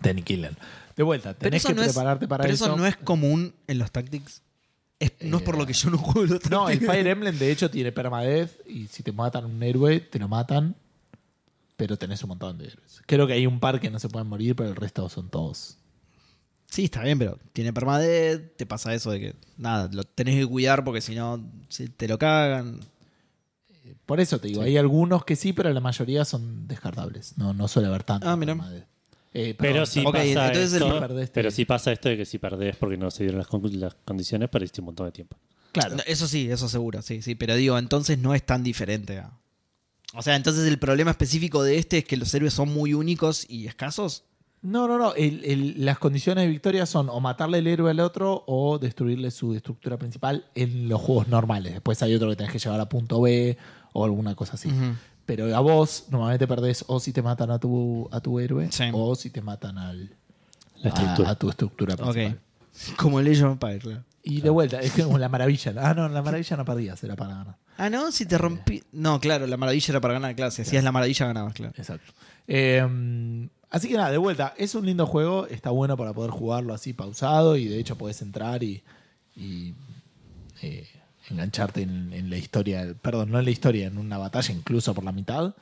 te 0.03 0.11
aniquilan. 0.11 0.57
De 0.97 1.03
vuelta, 1.03 1.35
Pero 1.35 1.51
tenés 1.51 1.63
eso 1.63 1.69
que 1.69 1.75
no 1.75 1.83
es- 1.83 1.89
prepararte 1.93 2.27
para 2.27 2.43
pero 2.43 2.55
eso. 2.55 2.65
eso 2.67 2.77
no 2.77 2.87
es 2.87 2.97
común 2.97 3.55
en 3.67 3.79
los 3.79 3.91
Tactics. 3.93 4.43
Es- 4.99 5.13
no 5.21 5.37
es 5.39 5.43
por 5.43 5.59
lo 5.59 5.67
que 5.67 5.75
yo 5.75 5.91
no 5.91 5.99
juego 5.99 6.23
los 6.23 6.31
Tactics. 6.41 6.51
No, 6.51 6.69
el 6.71 6.81
Fire 6.81 7.07
Emblem 7.07 7.39
de 7.39 7.51
hecho 7.53 7.71
tiene 7.71 7.93
permadeath 7.93 8.51
y 8.67 8.87
si 8.87 9.03
te 9.03 9.13
matan 9.13 9.45
un 9.45 9.63
héroe, 9.63 10.01
te 10.01 10.19
lo 10.19 10.27
matan, 10.29 10.75
pero 11.77 11.99
tenés 11.99 12.23
un 12.23 12.29
montón 12.31 12.57
de 12.57 12.69
héroes. 12.69 13.03
Creo 13.07 13.27
que 13.27 13.35
hay 13.35 13.47
un 13.47 13.61
par 13.61 13.79
que 13.81 13.91
no 13.91 13.99
se 13.99 14.09
pueden 14.09 14.27
morir, 14.29 14.57
pero 14.57 14.71
el 14.71 14.77
resto 14.77 15.07
son 15.11 15.29
todos. 15.29 15.77
Sí, 16.69 16.85
está 16.87 17.03
bien, 17.03 17.19
pero 17.19 17.39
tiene 17.53 17.73
permadeath, 17.73 18.57
te 18.57 18.65
pasa 18.67 18.93
eso 18.95 19.11
de 19.11 19.21
que, 19.21 19.37
nada, 19.57 19.89
lo 19.93 20.03
tenés 20.03 20.35
que 20.37 20.47
cuidar 20.47 20.83
porque 20.83 21.01
si 21.03 21.15
no, 21.15 21.45
si 21.69 21.89
te 21.89 22.09
lo 22.09 22.19
cagan. 22.19 22.81
Por 24.07 24.19
eso 24.21 24.39
te 24.41 24.49
digo, 24.49 24.63
hay 24.63 24.77
algunos 24.79 25.25
que 25.25 25.37
sí, 25.37 25.53
pero 25.53 25.71
la 25.73 25.81
mayoría 25.81 26.25
son 26.25 26.67
descartables. 26.67 27.35
No, 27.37 27.53
no 27.53 27.69
suele 27.69 27.89
haber 27.89 28.03
tanto. 28.03 28.29
Ah, 28.29 28.37
mira. 28.37 28.57
Eh, 29.39 29.55
Pero 29.59 29.85
si 29.85 30.03
pasa 30.03 30.51
el- 30.51 30.57
esto, 30.59 30.99
perdés, 31.01 31.31
pero 31.31 31.49
te- 31.51 31.55
si 31.55 31.65
pasa 31.67 31.93
esto 31.93 32.09
de 32.09 32.17
que 32.17 32.25
si 32.25 32.39
perdés 32.39 32.77
porque 32.77 32.97
no 32.97 33.11
se 33.11 33.25
dieron 33.25 33.39
las, 33.39 33.47
con- 33.49 33.81
las 33.81 33.95
condiciones, 34.05 34.49
perdiste 34.49 34.81
un 34.81 34.87
montón 34.87 35.07
de 35.07 35.13
tiempo. 35.13 35.37
Claro. 35.73 35.97
No, 35.97 36.03
Eso 36.07 36.27
sí, 36.27 36.51
eso 36.51 36.69
seguro, 36.71 37.03
sí, 37.03 37.21
sí. 37.21 37.35
Pero 37.35 37.55
digo, 37.55 37.77
entonces 37.79 38.19
no 38.19 38.35
es 38.35 38.43
tan 38.45 38.63
diferente. 38.63 39.19
a- 39.19 39.33
O 40.15 40.23
sea, 40.23 40.37
entonces 40.37 40.67
el 40.67 40.79
problema 40.79 41.11
específico 41.11 41.63
de 41.63 41.77
este 41.77 41.99
es 41.99 42.05
que 42.07 42.17
los 42.17 42.33
héroes 42.33 42.55
son 42.55 42.73
muy 42.73 42.95
únicos 42.95 43.45
y 43.51 43.67
escasos. 43.67 44.25
No, 44.63 44.89
no, 44.89 44.97
no. 44.97 45.13
El- 45.15 45.45
el- 45.45 45.85
las 45.85 45.99
condiciones 45.99 46.45
de 46.45 46.49
victoria 46.51 46.87
son 46.87 47.11
o 47.11 47.21
matarle 47.21 47.59
el 47.59 47.67
héroe 47.67 47.91
al 47.91 48.01
otro 48.01 48.43
o 48.47 48.79
destruirle 48.79 49.31
su 49.31 49.55
estructura 49.55 49.99
principal 49.99 50.47
en 50.55 50.89
los 50.89 51.01
juegos 51.03 51.29
normales. 51.29 51.75
Después 51.75 52.03
hay 52.03 52.15
otro 52.15 52.31
que 52.31 52.37
tenés 52.37 52.53
que 52.53 52.59
llevar 52.59 52.81
a 52.81 52.89
punto 52.89 53.21
B 53.21 53.59
o 53.93 54.05
alguna 54.07 54.35
cosa 54.35 54.55
así. 54.55 54.71
Pero 55.27 55.55
a 55.57 55.61
vos 55.61 56.07
normalmente 56.11 56.47
perdés 56.47 56.85
o 56.87 57.01
si 57.01 57.13
te 57.13 57.21
matan 57.21 57.51
a 57.51 57.59
tu, 57.59 58.09
a 58.13 58.21
tu 58.21 58.39
héroe 58.39 58.71
Sí. 58.71 58.85
o 58.93 59.15
si 59.17 59.31
te 59.31 59.41
matan 59.43 59.77
al, 59.77 60.11
La 60.77 60.91
a- 60.91 60.95
estructura. 60.95 61.31
A, 61.31 61.35
tu 61.35 61.51
estructura 61.51 61.97
principal. 61.97 62.41
Como 62.97 63.19
el 63.21 63.27
Age 63.29 63.45
of 63.45 63.53
Empires, 63.53 63.83
claro. 63.83 64.05
Y 64.23 64.41
de 64.41 64.51
vuelta, 64.51 64.81
es 64.81 64.93
como 64.93 65.19
la 65.19 65.29
maravilla. 65.29 65.73
Ah, 65.79 65.95
no, 65.95 66.09
la 66.09 66.21
maravilla 66.23 66.57
no 66.57 66.65
perdías, 66.65 67.03
era 67.05 67.15
para 67.17 67.35
ganar. 67.37 67.57
Ah, 67.79 67.89
no, 67.91 68.11
si 68.11 68.27
te 68.27 68.37
rompí. 68.39 68.83
No, 68.93 69.21
claro, 69.21 69.47
la 69.47 69.57
maravilla 69.57 69.87
era 69.93 70.01
para 70.01 70.15
ganar, 70.15 70.35
claro. 70.35 70.51
Si 70.51 70.63
hacías 70.63 70.83
la 70.85 70.91
maravilla, 70.93 71.27
ganabas, 71.27 71.55
claro. 71.55 71.73
Exacto. 71.77 72.13
Eh, 72.49 73.49
así 73.71 73.89
que 73.89 73.95
nada, 73.95 74.11
de 74.11 74.19
vuelta, 74.19 74.53
es 74.57 74.75
un 74.75 74.85
lindo 74.87 75.07
juego, 75.07 75.47
está 75.47 75.71
bueno 75.71 75.97
para 75.97 76.13
poder 76.13 76.31
jugarlo 76.33 76.75
así 76.75 76.93
pausado 76.93 77.57
y 77.57 77.67
de 77.67 77.79
hecho 77.79 77.97
puedes 77.97 78.21
entrar 78.23 78.63
y, 78.63 78.83
y, 79.37 79.75
eh, 80.63 80.89
engancharte 81.31 81.83
en, 81.83 82.13
en 82.13 82.31
la 82.31 82.37
historia, 82.37 82.95
perdón, 83.03 83.31
no 83.31 83.39
en 83.39 83.45
la 83.45 83.51
historia, 83.51 83.87
en 83.87 83.99
una 83.99 84.19
batalla 84.19 84.55
incluso 84.55 84.95
por 84.95 85.05
la 85.05 85.13
mitad, 85.13 85.55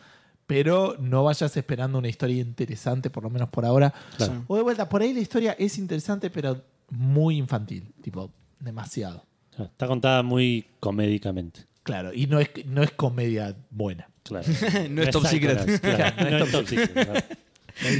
pero 0.47 0.97
no 1.00 1.25
vayas 1.25 1.56
esperando 1.56 1.99
una 1.99 2.09
historia 2.09 2.40
interesante, 2.40 3.09
por 3.11 3.23
lo 3.23 3.30
menos 3.30 3.49
por 3.49 3.64
ahora. 3.64 3.92
Claro. 4.16 4.44
O 4.47 4.56
de 4.56 4.62
vuelta, 4.62 4.88
por 4.88 5.00
ahí 5.02 5.14
la 5.14 5.21
historia 5.21 5.56
es 5.59 5.78
interesante, 5.78 6.28
pero 6.30 6.61
muy 6.90 7.38
infantil, 7.38 7.92
tipo, 8.02 8.30
demasiado. 8.61 9.25
Está 9.59 9.87
contada 9.87 10.23
muy 10.23 10.66
comédicamente. 10.80 11.61
Claro, 11.83 12.12
y 12.12 12.26
no 12.26 12.40
es, 12.40 12.50
no 12.66 12.83
es 12.83 12.90
comedia 12.90 13.54
buena. 13.71 14.09
Claro. 14.23 14.47
No 14.90 15.02
es 15.02 15.11
top 15.11 15.26
secret. 15.26 15.80
claro, 15.80 16.30
no 16.30 16.44
es 16.44 16.50
top 16.52 16.66
secret. 16.66 16.92
claro. 16.92 17.21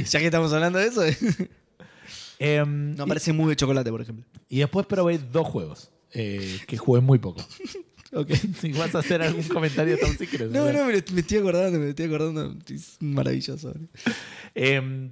ya 0.09 0.19
que 0.19 0.25
estamos 0.25 0.51
hablando 0.53 0.79
de 0.79 0.87
eso, 0.87 1.01
Em, 2.39 2.95
no 2.95 3.05
y- 3.05 3.07
parece 3.07 3.31
muy 3.33 3.49
de 3.49 3.55
chocolate, 3.55 3.89
por 3.91 4.01
ejemplo. 4.01 4.25
Y 4.49 4.59
después 4.59 4.85
probé 4.85 5.17
dos 5.19 5.47
juegos 5.47 5.89
eh, 6.15 6.59
que 6.67 6.77
jugué 6.77 7.01
muy 7.01 7.19
poco. 7.19 7.45
Ok, 8.13 8.31
si 8.61 8.71
vas 8.71 8.95
a 8.95 8.99
hacer 8.99 9.21
algún 9.21 9.43
comentario 9.43 9.97
tan 9.97 10.17
si 10.17 10.25
quieres. 10.25 10.49
No, 10.49 10.71
no, 10.71 10.85
me, 10.85 10.93
me 11.11 11.19
estoy 11.19 11.37
acordando, 11.39 11.77
me 11.79 11.89
estoy 11.89 12.05
acordando. 12.05 12.55
Es 12.73 12.95
maravilloso. 13.01 13.73
Eh, 14.53 15.09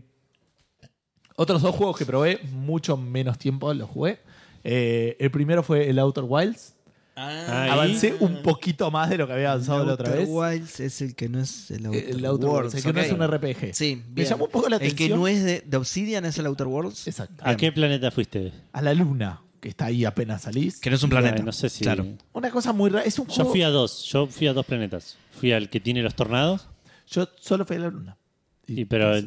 otros 1.35 1.61
dos 1.61 1.75
juegos 1.75 1.97
que 1.97 2.05
probé, 2.05 2.39
mucho 2.53 2.95
menos 2.95 3.37
tiempo 3.37 3.73
los 3.73 3.89
jugué. 3.89 4.19
Eh, 4.63 5.17
el 5.19 5.31
primero 5.31 5.63
fue 5.63 5.89
el 5.89 5.99
Outer 5.99 6.23
Wilds. 6.25 6.75
Ahí. 7.15 7.69
Avancé 7.69 8.15
un 8.21 8.41
poquito 8.41 8.89
más 8.89 9.09
de 9.09 9.17
lo 9.17 9.27
que 9.27 9.33
había 9.33 9.51
avanzado 9.51 9.83
la 9.83 9.93
otra 9.95 10.07
Outer 10.07 10.21
vez. 10.25 10.29
Wilds 10.31 10.79
es 10.79 11.01
el 11.01 11.13
que 11.15 11.27
no 11.27 11.41
es 11.41 11.71
el 11.71 11.85
Outer, 11.87 12.09
El 12.09 12.25
Outer 12.25 12.49
Worlds, 12.49 12.75
el 12.75 12.83
que 12.83 12.93
no 12.93 13.01
es 13.01 13.11
un 13.11 13.27
RPG. 13.27 13.73
Sí, 13.75 13.97
Me 14.07 14.13
bien. 14.13 14.29
llamó 14.29 14.45
un 14.45 14.51
poco 14.51 14.69
la 14.69 14.77
El 14.77 14.81
que 14.95 15.05
atención. 15.05 15.19
no 15.19 15.27
es 15.27 15.43
de, 15.43 15.61
de 15.65 15.77
Obsidian 15.77 16.23
es 16.23 16.37
el 16.37 16.45
Outer 16.45 16.67
Worlds. 16.67 17.05
Exacto. 17.07 17.43
¿A 17.45 17.57
qué 17.57 17.71
planeta 17.73 18.09
fuiste? 18.11 18.53
A 18.71 18.81
la 18.81 18.93
luna, 18.93 19.41
que 19.63 19.69
está 19.69 19.85
ahí 19.85 20.05
apenas 20.05 20.43
salís. 20.43 20.79
Que 20.79 20.89
no 20.89 20.97
es 20.97 21.03
un 21.03 21.09
planeta. 21.09 21.37
Ay, 21.37 21.43
no 21.43 21.51
sé 21.51 21.69
si. 21.69 21.83
Claro. 21.83 22.05
Una 22.33 22.51
cosa 22.51 22.73
muy 22.73 22.89
rara. 22.89 23.05
Es 23.05 23.17
un 23.17 23.27
Yo 23.27 23.33
juego. 23.35 23.51
fui 23.51 23.61
a 23.63 23.69
dos. 23.69 24.03
Yo 24.05 24.27
fui 24.27 24.45
a 24.47 24.53
dos 24.53 24.65
planetas. 24.65 25.17
Fui 25.39 25.51
al 25.51 25.69
que 25.69 25.79
tiene 25.79 26.01
los 26.03 26.13
tornados, 26.15 26.67
Yo 27.09 27.27
solo 27.39 27.65
fui 27.65 27.77
a 27.77 27.79
la 27.79 27.87
luna. 27.89 28.17
Y 28.67 28.85
pero-. 28.85 29.17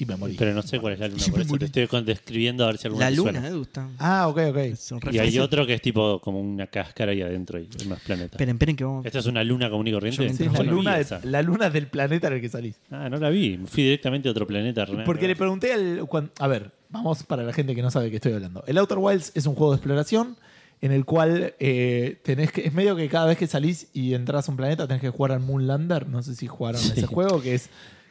Y 0.00 0.04
me 0.06 0.14
morí. 0.14 0.36
pero 0.38 0.54
no 0.54 0.62
sé 0.62 0.78
cuál 0.78 0.92
es 0.92 1.00
la 1.00 1.08
luna. 1.08 1.20
Yo 1.26 1.30
Por 1.32 1.38
me 1.40 1.44
eso 1.44 1.56
te 1.58 1.64
estoy 1.64 1.86
con- 1.88 2.04
describiendo 2.04 2.62
a 2.62 2.68
ver 2.68 2.78
si 2.78 2.86
alguna 2.86 3.10
La 3.10 3.16
luna, 3.16 3.32
suena. 3.32 3.48
eh, 3.48 3.52
gusta. 3.52 3.88
Ah, 3.98 4.28
ok, 4.28 4.38
ok. 4.50 4.56
Es 4.58 4.92
Y 5.10 5.18
hay 5.18 5.38
otro 5.40 5.66
que 5.66 5.74
es 5.74 5.82
tipo 5.82 6.20
como 6.20 6.40
una 6.40 6.68
cáscara 6.68 7.10
ahí 7.10 7.20
adentro 7.20 7.58
y 7.58 7.68
más 7.88 7.98
planeta. 8.00 8.36
Esperen, 8.36 8.54
esperen 8.54 8.76
que 8.76 8.84
vamos. 8.84 9.04
¿Esta 9.04 9.18
es 9.18 9.26
una 9.26 9.42
luna 9.42 9.68
común 9.68 9.88
y 9.88 9.92
corriente? 9.92 10.24
Yo 10.28 10.32
Sí, 10.34 10.44
Yo 10.44 10.52
la, 10.52 10.58
no 10.62 10.70
luna 10.72 10.98
de- 10.98 11.18
la 11.24 11.42
luna 11.42 11.68
del 11.70 11.88
planeta 11.88 12.28
en 12.28 12.34
el 12.34 12.40
que 12.40 12.48
salís. 12.48 12.76
Ah, 12.92 13.08
no 13.08 13.16
la 13.16 13.28
vi. 13.30 13.58
Fui 13.66 13.82
directamente 13.82 14.28
a 14.28 14.30
otro 14.30 14.46
planeta. 14.46 14.86
Porque 15.04 15.26
le 15.26 15.34
pregunté 15.34 15.72
al. 15.72 16.06
cuan- 16.06 16.30
a 16.38 16.46
ver, 16.46 16.70
vamos 16.90 17.22
para 17.22 17.42
la 17.42 17.52
gente 17.52 17.74
que 17.74 17.82
no 17.82 17.90
sabe 17.90 18.06
de 18.06 18.10
qué 18.10 18.16
estoy 18.16 18.32
hablando. 18.32 18.62
El 18.66 18.78
Outer 18.78 18.98
Wilds 18.98 19.32
es 19.34 19.46
un 19.46 19.54
juego 19.54 19.72
de 19.72 19.76
exploración 19.76 20.36
en 20.80 20.92
el 20.92 21.04
cual 21.04 21.54
eh, 21.58 22.20
tenés 22.24 22.52
que. 22.52 22.66
Es 22.66 22.72
medio 22.72 22.94
que 22.96 23.08
cada 23.08 23.26
vez 23.26 23.36
que 23.38 23.46
salís 23.46 23.88
y 23.92 24.14
entras 24.14 24.48
a 24.48 24.50
un 24.52 24.56
planeta 24.56 24.86
tenés 24.86 25.00
que 25.00 25.10
jugar 25.10 25.32
al 25.32 25.40
Moonlander. 25.40 26.08
No 26.08 26.22
sé 26.22 26.34
si 26.34 26.46
jugaron 26.46 26.80
Sí. 26.80 26.92
ese 26.96 27.06
juego, 27.06 27.40
que 27.42 27.54
es 27.54 27.68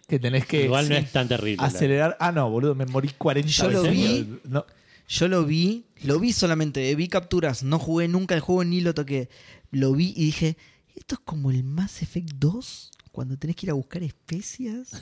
que 0.07 0.19
tenés 0.19 0.45
que. 0.45 0.65
Igual 0.65 0.89
no 0.89 0.95
sí, 0.95 1.01
es 1.03 1.11
tan 1.11 1.27
terrible. 1.27 1.57
la- 1.61 1.67
acelerar. 1.67 2.17
Ah, 2.19 2.31
no, 2.31 2.49
boludo, 2.49 2.75
me 2.75 2.85
morí 2.85 3.09
40 3.17 3.49
Yo 3.49 3.69
lo 3.71 3.81
veces. 3.83 3.97
vi. 3.97 4.39
No, 4.45 4.65
Yo 5.09 5.27
lo 5.29 5.45
vi, 5.45 5.85
lo 6.03 6.19
vi 6.19 6.33
solamente, 6.33 6.93
vi 6.95 7.07
capturas, 7.07 7.63
no 7.63 7.79
jugué 7.79 8.09
nunca 8.09 8.35
el 8.35 8.41
juego 8.41 8.65
ni 8.65 8.81
lo 8.81 8.93
toqué. 8.93 9.29
Lo 9.71 9.93
vi 9.93 10.13
y 10.17 10.25
dije, 10.25 10.57
¿esto 10.95 11.15
es 11.15 11.21
como 11.23 11.49
el 11.51 11.63
Mass 11.63 12.01
Effect 12.01 12.33
2? 12.35 12.91
Cuando 13.17 13.36
tenés 13.36 13.56
que 13.56 13.65
ir 13.65 13.71
a 13.71 13.73
buscar 13.73 14.03
especias. 14.03 14.91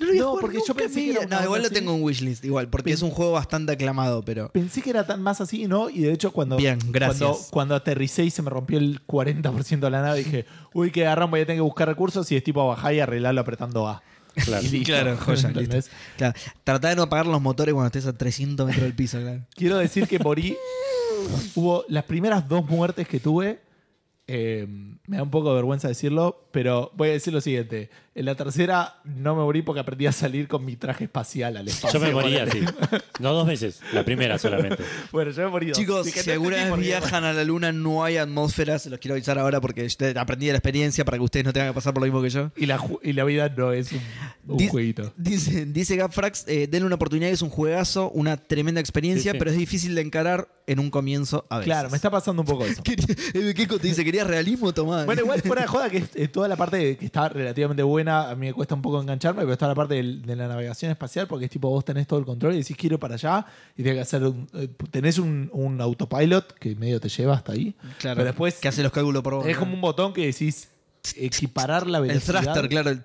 No, 0.00 0.06
lo 0.06 0.14
No, 0.14 0.36
porque 0.40 0.58
yo 0.66 0.74
pensé 0.74 1.04
que 1.04 1.10
era 1.12 1.26
No, 1.26 1.44
igual 1.44 1.62
lo 1.62 1.70
tengo 1.70 1.94
en 1.94 2.02
wishlist, 2.02 2.42
igual, 2.44 2.68
porque 2.70 2.86
Pen- 2.86 2.94
es 2.94 3.02
un 3.02 3.10
juego 3.10 3.32
bastante 3.32 3.70
aclamado, 3.72 4.24
pero... 4.24 4.50
Pensé 4.50 4.80
que 4.82 4.88
era 4.90 5.06
tan 5.06 5.22
más 5.22 5.40
así, 5.42 5.68
¿no? 5.68 5.90
Y 5.90 6.00
de 6.00 6.12
hecho, 6.12 6.32
cuando, 6.32 6.56
Bien, 6.56 6.78
gracias. 6.88 7.18
cuando, 7.20 7.38
cuando 7.50 7.74
aterricé 7.76 8.24
y 8.24 8.30
se 8.30 8.40
me 8.42 8.48
rompió 8.50 8.78
el 8.78 9.06
40% 9.06 9.78
de 9.78 9.90
la 9.90 10.00
nave, 10.02 10.24
dije, 10.24 10.46
uy, 10.74 10.90
que 10.90 11.06
agarran, 11.06 11.30
voy 11.30 11.40
a 11.40 11.46
tener 11.46 11.58
que 11.58 11.62
buscar 11.62 11.86
recursos 11.86 12.32
y 12.32 12.36
es 12.36 12.42
tipo 12.42 12.66
bajar 12.66 12.94
y 12.94 13.00
arreglarlo 13.00 13.42
apretando 13.42 13.86
A. 13.86 14.02
Claro. 14.34 14.62
Listo. 14.72 14.86
Claro, 14.86 15.16
joya, 15.18 15.50
listo. 15.50 15.90
Claro, 16.16 16.34
tratá 16.64 16.88
de 16.88 16.96
no 16.96 17.02
apagar 17.02 17.26
los 17.26 17.40
motores 17.42 17.74
cuando 17.74 17.86
estés 17.86 18.06
a 18.06 18.12
300 18.12 18.66
metros 18.66 18.82
del 18.82 18.94
piso, 18.94 19.20
claro. 19.20 19.42
Quiero 19.54 19.76
decir 19.78 20.08
que 20.08 20.18
morí. 20.18 20.56
Hubo 21.54 21.84
las 21.88 22.04
primeras 22.04 22.48
dos 22.48 22.64
muertes 22.68 23.06
que 23.06 23.20
tuve. 23.20 23.60
Eh, 24.32 24.66
me 25.08 25.16
da 25.16 25.24
un 25.24 25.30
poco 25.30 25.48
de 25.50 25.56
vergüenza 25.56 25.88
decirlo, 25.88 26.48
pero 26.52 26.92
voy 26.94 27.08
a 27.08 27.12
decir 27.12 27.32
lo 27.32 27.40
siguiente. 27.40 27.90
En 28.14 28.26
la 28.26 28.36
tercera 28.36 29.00
no 29.04 29.34
me 29.34 29.42
morí 29.42 29.62
porque 29.62 29.80
aprendí 29.80 30.06
a 30.06 30.12
salir 30.12 30.46
con 30.46 30.64
mi 30.64 30.76
traje 30.76 31.04
espacial 31.04 31.56
al 31.56 31.66
espacio. 31.66 31.98
Yo 31.98 32.06
me 32.06 32.12
morí 32.12 32.34
ponele. 32.34 32.50
así. 32.50 33.00
No 33.20 33.34
dos 33.34 33.46
veces, 33.46 33.80
la 33.92 34.02
primera 34.02 34.38
solamente. 34.38 34.82
Bueno, 35.12 35.30
yo 35.30 35.42
me 35.42 35.48
morí 35.50 35.66
dos. 35.66 35.76
Chicos, 35.78 36.06
si 36.06 36.30
alguna 36.30 36.56
vez 36.56 36.72
qué. 36.72 36.80
viajan 36.80 37.24
a 37.24 37.32
la 37.34 37.44
luna 37.44 37.70
no 37.70 38.02
hay 38.02 38.16
atmósfera, 38.16 38.78
se 38.78 38.88
los 38.88 38.98
quiero 38.98 39.14
avisar 39.14 39.38
ahora 39.38 39.60
porque 39.60 39.86
aprendí 40.16 40.46
de 40.46 40.52
la 40.52 40.58
experiencia 40.58 41.04
para 41.04 41.18
que 41.18 41.24
ustedes 41.24 41.44
no 41.44 41.52
tengan 41.52 41.70
que 41.70 41.74
pasar 41.74 41.92
por 41.92 42.00
lo 42.02 42.06
mismo 42.06 42.22
que 42.22 42.30
yo. 42.30 42.50
Y 42.56 42.64
la, 42.66 42.82
y 43.02 43.12
la 43.12 43.24
vida 43.24 43.48
no 43.50 43.72
es 43.72 43.90
un, 44.46 44.68
jueguito. 44.68 45.12
Dice, 45.18 45.66
dice 45.66 45.96
Gapfrax, 45.96 46.44
eh, 46.48 46.66
denle 46.66 46.86
una 46.86 46.94
oportunidad, 46.94 47.30
es 47.30 47.42
un 47.42 47.50
juegazo, 47.50 48.10
una 48.10 48.36
tremenda 48.38 48.80
experiencia, 48.80 49.32
Sí, 49.32 49.36
sí. 49.36 49.38
pero 49.38 49.50
es 49.50 49.56
difícil 49.58 49.94
de 49.94 50.00
encarar 50.00 50.48
en 50.66 50.78
un 50.78 50.90
comienzo 50.90 51.46
a 51.50 51.58
veces. 51.58 51.66
Claro, 51.66 51.90
me 51.90 51.96
está 51.96 52.10
pasando 52.10 52.42
un 52.42 52.46
poco 52.46 52.64
eso. 52.64 52.82
Quería- 52.84 53.04
eh, 53.34 53.54
te 53.54 53.78
dice, 53.86 54.04
¿querías 54.22 54.26
realismo? 54.28 54.72
Tomá. 54.72 55.04
Bueno, 55.04 55.22
igual 55.22 55.40
fuera 55.42 55.62
de 55.62 55.68
joda 55.68 55.90
que 55.90 56.04
eh, 56.14 56.28
toda 56.28 56.48
la 56.48 56.56
parte 56.56 56.96
que 56.96 57.04
está 57.06 57.28
relativamente 57.28 57.82
buena, 57.82 58.30
a 58.30 58.34
mí 58.34 58.46
me 58.46 58.52
cuesta 58.52 58.74
un 58.74 58.82
poco 58.82 59.00
engancharme, 59.00 59.42
pero 59.42 59.52
está 59.52 59.66
la 59.68 59.74
parte 59.74 59.94
del- 59.94 60.22
de 60.22 60.36
la 60.36 60.48
navegación 60.48 60.90
espacial, 60.90 61.26
porque 61.26 61.46
es 61.46 61.50
tipo 61.50 61.68
vos 61.70 61.84
tenés 61.84 62.06
todo 62.06 62.18
el 62.18 62.24
control 62.24 62.54
y 62.54 62.58
decís 62.58 62.76
quiero 62.76 62.98
para 62.98 63.14
allá 63.14 63.44
y 63.76 63.82
tenés 63.82 63.96
que 63.96 64.00
hacer 64.02 64.22
un, 64.24 64.48
eh, 64.54 64.68
tenés 64.90 65.18
un, 65.18 65.50
un 65.52 65.80
autopilot 65.80 66.54
que 66.58 66.74
medio 66.76 67.00
te 67.00 67.08
lleva 67.08 67.34
hasta 67.34 67.52
ahí. 67.52 67.74
claro, 67.98 68.16
pero 68.16 68.24
después 68.26 68.54
que 68.60 68.68
hace 68.68 68.82
los 68.82 68.92
cálculos 68.92 69.22
por 69.22 69.34
vos. 69.34 69.46
es 69.46 69.54
¿no? 69.54 69.60
como 69.60 69.74
un 69.74 69.80
botón 69.80 70.12
que 70.12 70.26
decís 70.26 70.68
equiparar 71.16 71.86
la 71.86 71.98
El 71.98 72.08
velocidad. 72.08 72.42
thruster, 72.42 72.68
claro. 72.68 72.90
el- 72.90 73.02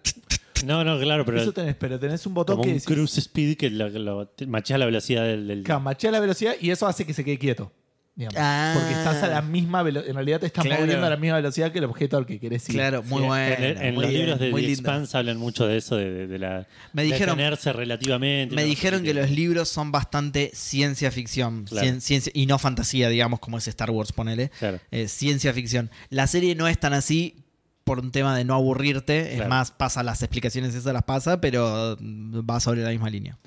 No, 0.66 0.84
no, 0.84 0.98
claro, 1.00 1.26
pero 1.26 1.42
Eso 1.42 1.52
tenés, 1.54 1.76
pero 1.76 2.00
tenés 2.00 2.26
un 2.26 2.34
botón 2.34 2.56
como 2.56 2.64
que 2.64 2.70
un 2.70 2.76
decís 2.76 2.88
cruise 2.88 3.18
speed 3.18 3.58
que 3.58 3.70
lo, 3.70 3.90
lo- 3.90 4.28
te 4.28 4.48
machea 4.48 4.78
la 4.78 4.86
velocidad 4.86 5.24
del. 5.24 5.48
del- 5.48 5.64
que 5.64 5.78
machea 5.78 6.12
la 6.12 6.20
velocidad 6.20 6.56
y 6.60 6.72
eso 6.72 6.88
hace 6.88 7.06
que 7.06 7.14
se 7.14 7.24
quede 7.24 7.38
quieto. 7.38 7.72
Digamos. 8.16 8.38
Ah. 8.40 8.74
Porque 8.78 8.94
estás 8.94 9.22
a 9.24 9.28
la 9.28 9.42
misma 9.42 9.84
velocidad, 9.84 10.10
en 10.10 10.16
realidad 10.16 10.40
te 10.40 10.46
estás 10.48 10.64
Claro. 10.66 10.82
moviendo 10.82 11.06
a 11.06 11.10
la 11.10 11.18
misma 11.18 11.36
velocidad 11.36 11.72
que 11.72 11.80
el 11.80 11.84
objeto 11.86 12.16
al 12.18 12.26
que 12.26 12.40
querés 12.40 12.68
ir. 12.70 12.76
Claro, 12.76 13.04
muy 13.04 13.22
Sí, 13.22 13.28
bueno. 13.28 13.56
En, 13.56 13.64
el- 13.64 13.78
en 13.82 13.94
muy 13.96 14.04
los 14.04 14.10
bien, 14.12 14.22
libros 14.24 14.40
de 14.40 14.50
The 14.52 14.56
lindo. 14.58 14.72
Expanse 14.72 15.18
hablan 15.18 15.38
mucho 15.38 15.68
de 15.68 15.78
eso, 15.78 15.96
de, 15.98 16.10
de- 16.12 16.28
de 16.28 16.40
la. 16.40 16.68
Me 16.94 17.04
dijeron- 17.04 17.38
detenerse 17.38 17.74
relativamente. 17.74 18.56
Me 18.56 18.62
¿no? 18.64 18.68
dijeron 18.68 19.04
que 19.04 19.14
los 19.14 19.30
libros 19.30 19.68
son 19.70 19.92
bastante 19.92 20.52
ciencia 20.54 21.12
ficción 21.12 21.66
Claro. 21.66 21.86
cien- 21.88 22.00
ciencia, 22.02 22.32
y 22.34 22.46
no 22.46 22.58
fantasía, 22.58 23.10
digamos, 23.10 23.40
como 23.40 23.58
es 23.58 23.68
Star 23.68 23.92
Wars, 23.92 24.12
ponele. 24.14 24.50
Claro. 24.60 24.80
Eh, 24.92 25.08
ciencia 25.08 25.54
ficción. 25.54 25.92
La 26.10 26.28
serie 26.28 26.56
no 26.56 26.68
es 26.68 26.80
tan 26.80 26.94
así 26.94 27.36
por 27.84 28.00
un 28.00 28.12
tema 28.12 28.36
de 28.36 28.44
no 28.46 28.56
aburrirte, 28.56 29.36
es 29.38 29.48
más, 29.48 29.70
pasa 29.70 30.02
las 30.02 30.24
explicaciones, 30.24 30.74
esas 30.74 30.92
las 30.92 31.04
pasa, 31.04 31.40
pero 31.40 31.96
va 32.02 32.60
sobre 32.60 32.82
la 32.82 32.90
misma 32.90 33.12
línea. 33.12 33.38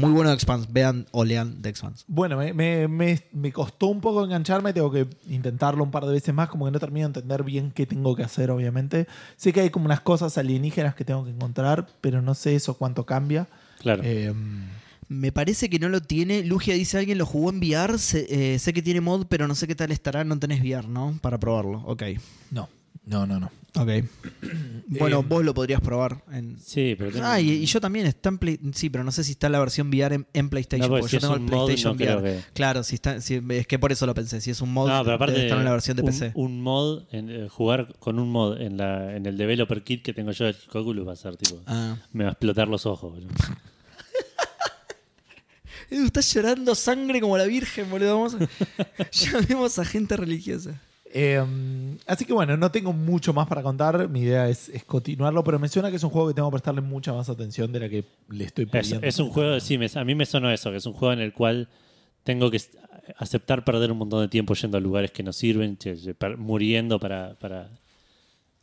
Muy 0.00 0.10
bueno 0.12 0.30
The 0.30 0.34
Expanse, 0.34 0.68
vean 0.70 1.06
o 1.12 1.24
lean 1.24 1.60
The 1.62 1.68
Expanse. 1.68 2.04
Bueno, 2.08 2.36
me, 2.36 2.52
me- 2.52 2.88
me- 2.88 3.22
me 3.32 3.52
costó 3.52 3.86
un 3.88 4.00
poco 4.00 4.24
engancharme, 4.24 4.72
tengo 4.72 4.90
que 4.90 5.06
intentarlo 5.28 5.82
un 5.84 5.90
par 5.90 6.04
de 6.06 6.12
veces 6.12 6.34
más, 6.34 6.48
como 6.48 6.64
que 6.66 6.70
no 6.70 6.78
termino 6.78 7.08
de 7.08 7.18
entender 7.18 7.42
bien 7.44 7.70
qué 7.72 7.86
tengo 7.86 8.14
que 8.16 8.22
hacer, 8.22 8.50
obviamente. 8.50 9.06
Sé 9.36 9.52
que 9.52 9.60
hay 9.60 9.70
como 9.70 9.86
unas 9.86 10.00
cosas 10.00 10.36
alienígenas 10.38 10.94
que 10.94 11.04
tengo 11.04 11.24
que 11.24 11.30
encontrar, 11.30 11.86
pero 12.00 12.22
no 12.22 12.34
sé 12.34 12.54
eso 12.54 12.74
cuánto 12.74 13.04
cambia. 13.06 13.48
Claro. 13.80 14.02
Eh, 14.04 14.32
Me 15.10 15.32
parece 15.32 15.70
que 15.70 15.78
no 15.78 15.88
lo 15.88 16.02
tiene. 16.02 16.44
Lugia 16.44 16.74
dice 16.74 16.98
alguien 16.98 17.16
lo 17.16 17.24
jugó 17.24 17.48
en 17.50 17.58
VR. 17.60 17.96
Sé, 17.98 18.26
eh, 18.28 18.58
sé 18.58 18.74
que 18.74 18.82
tiene 18.82 19.00
mod, 19.00 19.24
pero 19.26 19.48
no 19.48 19.54
sé 19.54 19.66
qué 19.66 19.74
tal 19.74 19.90
estará. 19.90 20.22
No 20.22 20.38
tenés 20.38 20.60
VR, 20.60 20.86
¿no? 20.86 21.18
Para 21.22 21.38
probarlo. 21.38 21.80
Ok. 21.86 22.02
no, 22.50 22.68
No, 23.06 23.26
no, 23.26 23.40
no. 23.40 23.50
Ok. 23.78 23.88
bueno, 24.88 25.20
Eh, 25.20 25.24
vos 25.28 25.44
lo 25.44 25.54
podrías 25.54 25.80
probar 25.80 26.22
en. 26.32 26.58
Sí, 26.58 26.94
pero 26.98 27.10
tengo- 27.12 27.24
Ah, 27.26 27.40
y, 27.40 27.50
y 27.50 27.66
yo 27.66 27.80
también 27.80 28.06
está 28.06 28.28
en 28.30 28.38
Play- 28.38 28.58
Sí, 28.74 28.90
pero 28.90 29.04
no 29.04 29.12
sé 29.12 29.22
si 29.24 29.32
está 29.32 29.48
la 29.48 29.58
versión 29.60 29.88
VR 29.88 30.14
en, 30.14 30.26
en 30.32 30.48
PlayStation. 30.48 30.88
No, 30.88 30.88
porque 30.98 31.02
porque 31.02 31.16
si 31.16 31.16
yo 31.16 31.20
tengo 31.20 31.34
el 31.34 31.40
mod, 31.42 31.66
PlayStation 31.66 31.96
no 31.96 32.04
VR. 32.20 32.22
que- 32.22 32.44
Claro, 32.54 32.82
si 32.82 32.94
está, 32.96 33.20
si- 33.20 33.40
es 33.50 33.66
que 33.66 33.78
por 33.78 33.92
eso 33.92 34.06
lo 34.06 34.14
pensé. 34.14 34.40
Si 34.40 34.50
es 34.50 34.60
un 34.60 34.72
mod, 34.72 34.88
No, 34.88 35.02
pero 35.04 35.16
aparte 35.16 35.34
debe 35.34 35.46
estar 35.46 35.58
en 35.58 35.64
la 35.64 35.72
versión 35.72 35.96
de 35.96 36.02
un, 36.02 36.08
PC. 36.08 36.32
un 36.34 36.60
mod, 36.62 37.02
en, 37.12 37.30
eh, 37.30 37.48
jugar 37.48 37.94
con 37.98 38.18
un 38.18 38.30
mod 38.32 38.60
en, 38.60 38.76
la, 38.78 39.14
en 39.16 39.26
el 39.26 39.36
developer 39.36 39.82
kit 39.82 40.02
que 40.02 40.12
tengo 40.12 40.32
yo 40.32 40.44
del 40.46 40.56
Oculus 40.72 41.06
va 41.06 41.12
a 41.12 41.16
ser 41.16 41.36
tipo, 41.36 41.60
Ah. 41.66 41.96
me 42.12 42.24
va 42.24 42.30
a 42.30 42.32
explotar 42.32 42.68
los 42.68 42.86
ojos. 42.86 43.12
boludo. 43.12 43.28
Edu, 45.90 46.04
estás 46.04 46.32
llorando 46.34 46.74
sangre 46.74 47.20
como 47.20 47.38
la 47.38 47.44
Virgen, 47.46 47.88
boludo. 47.90 48.14
Vamos 48.16 48.34
a... 48.34 48.38
Llamemos 49.10 49.78
a 49.78 49.84
gente 49.86 50.16
religiosa. 50.16 50.80
Eh, 51.12 51.42
así 52.06 52.24
que 52.24 52.32
bueno, 52.32 52.56
no 52.56 52.70
tengo 52.70 52.92
mucho 52.92 53.32
más 53.32 53.46
para 53.48 53.62
contar. 53.62 54.08
Mi 54.08 54.20
idea 54.20 54.48
es, 54.48 54.68
es 54.68 54.84
continuarlo, 54.84 55.42
pero 55.44 55.58
menciona 55.58 55.90
que 55.90 55.96
es 55.96 56.04
un 56.04 56.10
juego 56.10 56.28
que 56.28 56.34
tengo 56.34 56.48
que 56.50 56.54
prestarle 56.54 56.80
mucha 56.82 57.12
más 57.12 57.28
atención 57.28 57.72
de 57.72 57.80
la 57.80 57.88
que 57.88 58.04
le 58.28 58.44
estoy 58.44 58.64
Es, 58.64 58.70
pidiendo. 58.70 59.06
es 59.06 59.18
un 59.18 59.30
juego, 59.30 59.58
sí, 59.60 59.78
me- 59.78 59.88
a 59.94 60.04
mí 60.04 60.14
me 60.14 60.26
sonó 60.26 60.50
eso, 60.50 60.70
que 60.70 60.76
es 60.76 60.86
un 60.86 60.92
juego 60.92 61.12
en 61.12 61.20
el 61.20 61.32
cual 61.32 61.68
tengo 62.24 62.50
que 62.50 62.60
aceptar 63.16 63.64
perder 63.64 63.90
un 63.90 63.98
montón 63.98 64.20
de 64.20 64.28
tiempo 64.28 64.54
yendo 64.54 64.76
a 64.76 64.80
lugares 64.80 65.10
que 65.12 65.22
no 65.22 65.32
sirven, 65.32 65.78
muriendo 66.36 67.00
para, 67.00 67.34
para, 67.38 67.70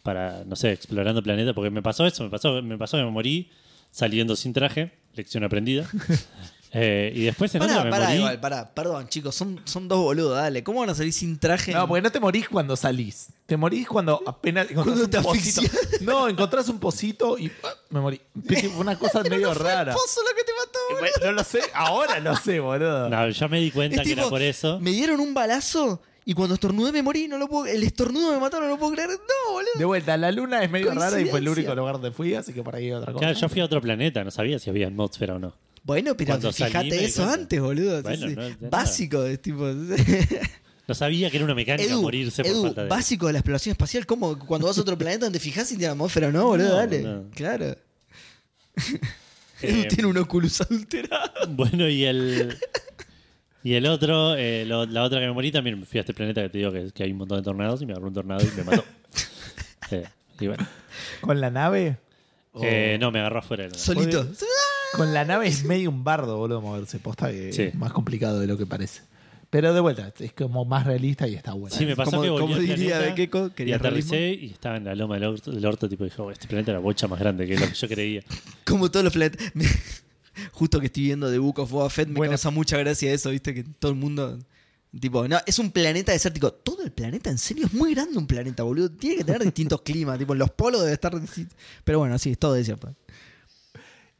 para, 0.04 0.44
no 0.46 0.56
sé, 0.56 0.72
explorando 0.72 1.24
planetas, 1.24 1.56
porque 1.56 1.72
me 1.72 1.82
pasó 1.82 2.06
eso, 2.06 2.24
me 2.24 2.30
pasó, 2.30 2.62
me 2.62 2.78
pasó 2.78 2.98
que 2.98 3.04
me 3.04 3.10
morí 3.12 3.50
saliendo 3.90 4.36
sin 4.36 4.54
traje, 4.54 4.92
lección 5.16 5.44
aprendida. 5.44 5.90
Eh, 6.78 7.14
y 7.16 7.24
después 7.24 7.56
en 7.56 7.62
otra 7.62 7.76
Pará, 7.76 7.86
me 7.86 7.92
pará, 7.92 8.06
morí. 8.08 8.18
igual, 8.18 8.40
pará. 8.42 8.70
Perdón, 8.74 9.08
chicos, 9.08 9.34
son, 9.34 9.62
son 9.64 9.88
dos 9.88 10.00
boludos, 10.00 10.36
dale. 10.36 10.62
¿Cómo 10.62 10.82
van 10.82 10.90
a 10.90 10.96
salir 10.96 11.14
sin 11.14 11.40
traje? 11.40 11.72
No, 11.72 11.88
porque 11.88 12.02
no 12.02 12.12
te 12.12 12.20
morís 12.20 12.50
cuando 12.50 12.76
salís. 12.76 13.28
Te 13.46 13.56
morís 13.56 13.88
cuando 13.88 14.22
apenas 14.26 14.70
encontrás 14.70 14.98
Cuando 14.98 15.10
te 15.10 15.18
un 15.20 15.24
pocito. 15.24 15.62
asfixias. 15.62 16.02
No, 16.02 16.28
encontrás 16.28 16.68
un 16.68 16.80
pocito 16.80 17.38
y 17.40 17.50
ah, 17.64 17.70
me 17.92 18.02
morí. 18.02 18.20
Fue 18.46 18.68
una 18.78 19.00
cosa 19.00 19.24
medio 19.24 19.54
rara. 19.54 19.94
Pozo 19.94 20.20
lo 20.22 20.36
que 20.36 20.44
te 20.44 20.52
mató, 20.60 20.80
Eh, 20.80 20.94
boludo. 20.96 21.00
bueno, 21.00 21.26
no 21.28 21.32
lo 21.32 21.44
sé, 21.46 21.62
ahora 21.74 22.20
lo 22.20 22.36
sé, 22.36 22.60
boludo. 22.60 23.10
No, 23.10 23.30
yo 23.30 23.50
me 23.50 23.60
di 23.62 23.72
cuenta 23.72 24.02
Es 24.02 24.02
que 24.08 24.12
era 24.14 24.24
tipo, 24.24 24.30
por 24.32 24.42
eso. 24.42 24.80
Me 24.82 24.92
dieron 24.92 25.20
un 25.22 25.34
balazo 25.34 26.02
y 26.26 26.34
cuando 26.34 26.56
estornudé 26.56 26.92
me 26.92 27.02
morí. 27.04 27.28
No 27.30 27.38
lo 27.38 27.48
puedo, 27.48 27.68
el 27.68 27.84
estornudo 27.84 28.34
me 28.34 28.40
mató, 28.40 28.60
no 28.60 28.68
lo 28.68 28.78
puedo 28.78 28.92
creer. 28.92 29.12
No, 29.12 29.54
boludo. 29.54 29.72
De 29.78 29.86
vuelta, 29.86 30.18
la 30.18 30.30
luna 30.32 30.62
es 30.64 30.70
medio 30.70 30.92
rara 30.94 31.22
y 31.22 31.26
fue 31.26 31.40
el 31.40 31.46
Coincidencia. 31.46 31.52
único 31.54 31.76
lugar 31.76 31.94
donde 31.94 32.12
fui, 32.12 32.34
así 32.36 32.52
que 32.52 32.64
por 32.64 32.76
ahí 32.76 32.86
hay 32.88 32.92
otra 32.94 33.14
cosa. 33.14 33.24
Claro, 33.26 33.40
yo 33.40 33.48
fui 33.48 33.62
a 33.62 33.66
otro 33.66 33.80
planeta, 33.80 34.24
no 34.26 34.32
sabía 34.32 34.60
si 34.60 34.70
había 34.70 34.88
atmósfera 34.88 35.36
o 35.36 35.40
no. 35.40 35.54
Bueno, 35.86 36.18
pero 36.18 36.32
Cuando 36.32 36.52
fíjate 36.52 37.06
eso 37.06 37.22
cuenta. 37.24 37.34
antes, 37.42 37.62
boludo. 37.62 37.98
Sí, 37.98 38.04
Bueno, 38.04 38.28
sí. 38.28 38.36
no 38.36 38.42
es 38.44 38.60
de 38.60 38.70
Básico, 38.70 39.24
es 39.26 39.42
tipo. 39.42 39.66
No 40.88 40.94
sabía 40.94 41.32
que 41.32 41.38
era 41.38 41.46
una 41.46 41.56
mecánica 41.56 41.90
Edu, 41.90 42.02
morirse 42.04 42.44
por 42.44 42.52
Edu, 42.52 42.62
falta 42.64 42.84
de. 42.84 42.90
básico 42.90 43.26
de 43.26 43.34
la 43.34 43.40
exploración 43.40 43.72
espacial. 43.72 44.06
¿Cómo? 44.06 44.38
Cuando 44.38 44.68
vas 44.68 44.78
a 44.78 44.82
otro 44.82 44.96
planeta 44.96 45.26
donde 45.26 45.40
fijas 45.40 45.68
si 45.68 45.78
tiene 45.78 45.92
atmósfera 45.92 46.28
o 46.28 46.32
no, 46.32 46.46
boludo, 46.46 46.70
No, 46.70 46.76
dale. 46.76 47.02
no. 47.02 47.24
Claro. 47.34 47.76
Edu 49.62 49.80
Eh, 49.82 49.88
tiene 49.90 50.06
un 50.06 50.18
Oculus 50.18 50.62
adulterado. 50.62 51.32
Bueno, 51.50 51.88
y 51.90 52.04
el. 52.06 52.58
Y 53.64 53.74
el 53.74 53.88
otro, 53.88 54.36
eh, 54.36 54.64
lo- 54.66 54.86
la 54.86 55.02
otra 55.02 55.20
que 55.20 55.26
me 55.26 55.32
morí 55.32 55.52
también 55.52 55.80
me 55.80 55.86
fui 55.88 55.98
a 55.98 56.02
este 56.02 56.14
planeta 56.14 56.44
que 56.44 56.50
te 56.50 56.58
digo 56.60 56.72
que, 56.72 56.92
que 56.92 57.02
hay 57.04 57.12
un 57.12 57.18
montón 57.18 57.38
de 57.40 57.44
tornados 57.44 57.82
y 57.82 57.88
me 57.88 57.94
agarró 57.94 58.08
un 58.10 58.14
tornado 58.14 58.46
y 58.46 58.52
me 58.58 58.64
mató. 58.64 58.84
Eh, 59.92 60.04
y 60.40 60.48
bueno. 60.48 60.68
Con 61.22 61.40
la 61.42 61.50
nave. 61.52 61.98
Eh, 62.62 62.98
no, 63.00 63.12
me 63.12 63.20
agarró 63.20 63.40
afuera. 63.40 63.68
Solito. 63.76 64.24
Con 64.94 65.14
la 65.14 65.26
nave 65.26 65.48
es 65.48 65.64
medio 65.66 65.90
un 65.90 66.04
bardo, 66.04 66.38
boludo, 66.38 66.62
moverse. 66.62 67.00
Posta 67.00 67.30
que 67.32 67.52
Sí. 67.52 67.62
es 67.64 67.76
más 67.76 67.92
complicado 67.92 68.40
de 68.40 68.48
lo 68.48 68.58
que 68.58 68.66
parece. 68.66 69.02
Pero 69.50 69.74
de 69.74 69.80
vuelta, 69.80 70.12
es 70.20 70.34
como 70.34 70.66
más 70.66 70.86
realista 70.86 71.28
y 71.28 71.36
está 71.36 71.54
bueno. 71.54 71.74
Sí, 71.76 71.86
me 71.86 71.96
pasó 71.96 72.12
Como- 72.12 72.24
que 72.24 72.30
volví 72.30 72.54
diría 72.68 72.76
planeta 72.76 73.00
de 73.02 73.16
Keiko, 73.16 73.48
y 73.48 73.50
quería 73.52 73.76
aterricé 73.78 74.34
y 74.34 74.48
estaba 74.52 74.78
en 74.78 74.86
la 74.86 74.96
loma 74.96 75.16
del 75.16 75.26
orto, 75.26 75.52
del 75.52 75.66
orto, 75.66 75.88
tipo, 75.88 76.04
dijo, 76.04 76.30
este 76.32 76.48
planeta 76.48 76.72
era 76.72 76.80
bocha 76.80 77.08
más 77.08 77.20
grande 77.20 77.48
que 77.48 77.58
lo 77.58 77.68
que 77.68 77.74
yo 77.74 77.88
creía. 77.88 78.22
Como 78.66 78.90
todos 78.92 79.04
los 79.04 79.14
planetas. 79.14 79.52
Justo 80.52 80.80
que 80.80 80.88
estoy 80.88 81.04
viendo 81.04 81.32
The 81.32 81.38
Book 81.38 81.60
of 81.60 81.72
Boba 81.72 81.90
Fett, 81.90 82.10
me 82.10 82.16
Bueno. 82.16 82.32
causa 82.32 82.50
mucha 82.50 82.78
gracia 82.78 83.14
eso, 83.14 83.30
¿viste? 83.30 83.54
Que 83.54 83.64
todo 83.64 83.92
el 83.92 83.98
mundo. 83.98 84.40
Tipo, 85.00 85.28
no, 85.28 85.38
es 85.46 85.60
un 85.60 85.72
planeta 85.72 86.12
desértico. 86.14 86.52
Todo 86.54 86.84
el 86.84 86.92
planeta, 86.92 87.30
en 87.30 87.38
serio, 87.38 87.66
es 87.68 87.74
muy 87.74 87.94
grande 87.94 88.18
un 88.18 88.28
planeta, 88.28 88.64
boludo. 88.64 88.90
Tiene 88.92 89.18
que 89.18 89.24
tener 89.26 89.44
distintos 89.44 89.82
climas. 89.84 90.18
Tipo, 90.20 90.34
en 90.34 90.40
los 90.40 90.50
polos 90.52 90.82
debe 90.82 90.94
estar. 90.94 91.14
Pero 91.84 92.00
bueno, 92.00 92.18
sí, 92.18 92.32
es 92.32 92.38
todo 92.40 92.54
desierto. 92.54 92.94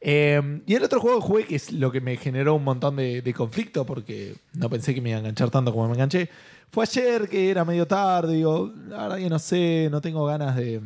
Eh, 0.08 0.62
y 0.66 0.74
el 0.74 0.84
otro 0.84 1.00
juego 1.00 1.18
que 1.18 1.26
jugué, 1.26 1.46
que 1.46 1.56
es 1.56 1.72
lo 1.72 1.90
que 1.90 2.00
me 2.00 2.16
generó 2.16 2.54
un 2.54 2.62
montón 2.62 2.94
de, 2.94 3.34
conflicto, 3.36 3.84
porque 3.84 4.36
no 4.52 4.70
pensé 4.70 4.94
que 4.94 5.00
me 5.00 5.08
iba 5.08 5.16
a 5.16 5.18
enganchar 5.18 5.50
tanto 5.50 5.72
como 5.72 5.88
me 5.88 5.94
enganché, 5.94 6.30
fue 6.70 6.84
ayer 6.84 7.28
que 7.28 7.50
era 7.50 7.64
medio 7.64 7.88
tarde. 7.88 8.36
Digo, 8.36 8.72
la 8.86 9.08
verdad 9.08 9.28
no 9.28 9.40
sé, 9.40 9.88
no 9.90 10.00
tengo 10.00 10.24
ganas 10.24 10.54
de, 10.54 10.80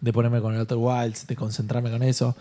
de 0.00 0.12
ponerme 0.12 0.40
con 0.40 0.54
el 0.54 0.60
Outer 0.60 0.78
Wilds, 0.78 1.26
de 1.26 1.34
concentrarme 1.34 1.90
con 1.90 2.04
eso. 2.04 2.36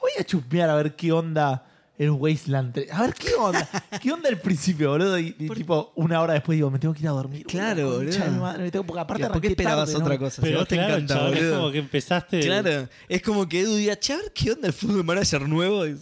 Voy 0.00 0.10
a 0.18 0.24
chusmear 0.24 0.68
a 0.68 0.74
ver 0.74 0.96
qué 0.96 1.12
onda 1.12 1.64
el 1.98 2.10
Wasteland 2.10 2.72
3. 2.74 2.90
A 2.90 3.02
ver 3.02 3.14
qué 3.14 3.34
onda. 3.34 3.68
¿Qué 4.02 4.10
onda 4.12 4.28
el 4.28 4.38
principio, 4.38 4.90
boludo? 4.90 5.18
Y, 5.18 5.36
y 5.38 5.48
tipo, 5.50 5.92
una 5.94 6.20
hora 6.20 6.32
después 6.34 6.56
digo, 6.56 6.70
me 6.70 6.78
tengo 6.78 6.94
que 6.94 7.00
ir 7.00 7.08
a 7.08 7.12
dormir. 7.12 7.46
Claro, 7.46 7.84
boludo. 7.92 7.98
concha 8.04 8.18
boludo. 8.18 8.24
de 8.24 8.30
mi 8.36 8.42
madre, 8.42 8.62
me 8.64 8.70
tengo- 8.70 8.84
porque 8.86 9.00
aparte 9.00 9.26
¿Por 9.28 9.40
qué 9.40 9.48
esperabas 9.48 9.86
tarde, 9.90 9.98
¿no? 10.00 10.04
otra 10.06 10.18
cosa? 10.18 10.36
Si 10.36 10.40
Pero 10.42 10.58
vos 10.60 10.68
te 10.68 10.74
encanta, 10.76 11.14
chabón, 11.14 11.34
es 11.34 11.40
boludo. 11.40 11.56
como 11.60 11.72
que 11.72 11.78
empezaste. 11.78 12.40
Claro, 12.40 12.88
es 13.08 13.22
como 13.22 13.48
que 13.48 13.60
Edu 13.60 13.76
diga, 13.76 13.96
che, 13.98 14.14
a 14.14 14.16
ver 14.16 14.32
qué 14.34 14.50
onda 14.52 14.66
el 14.68 14.72
fútbol 14.72 15.04
manager 15.04 15.42
nuevo. 15.48 15.84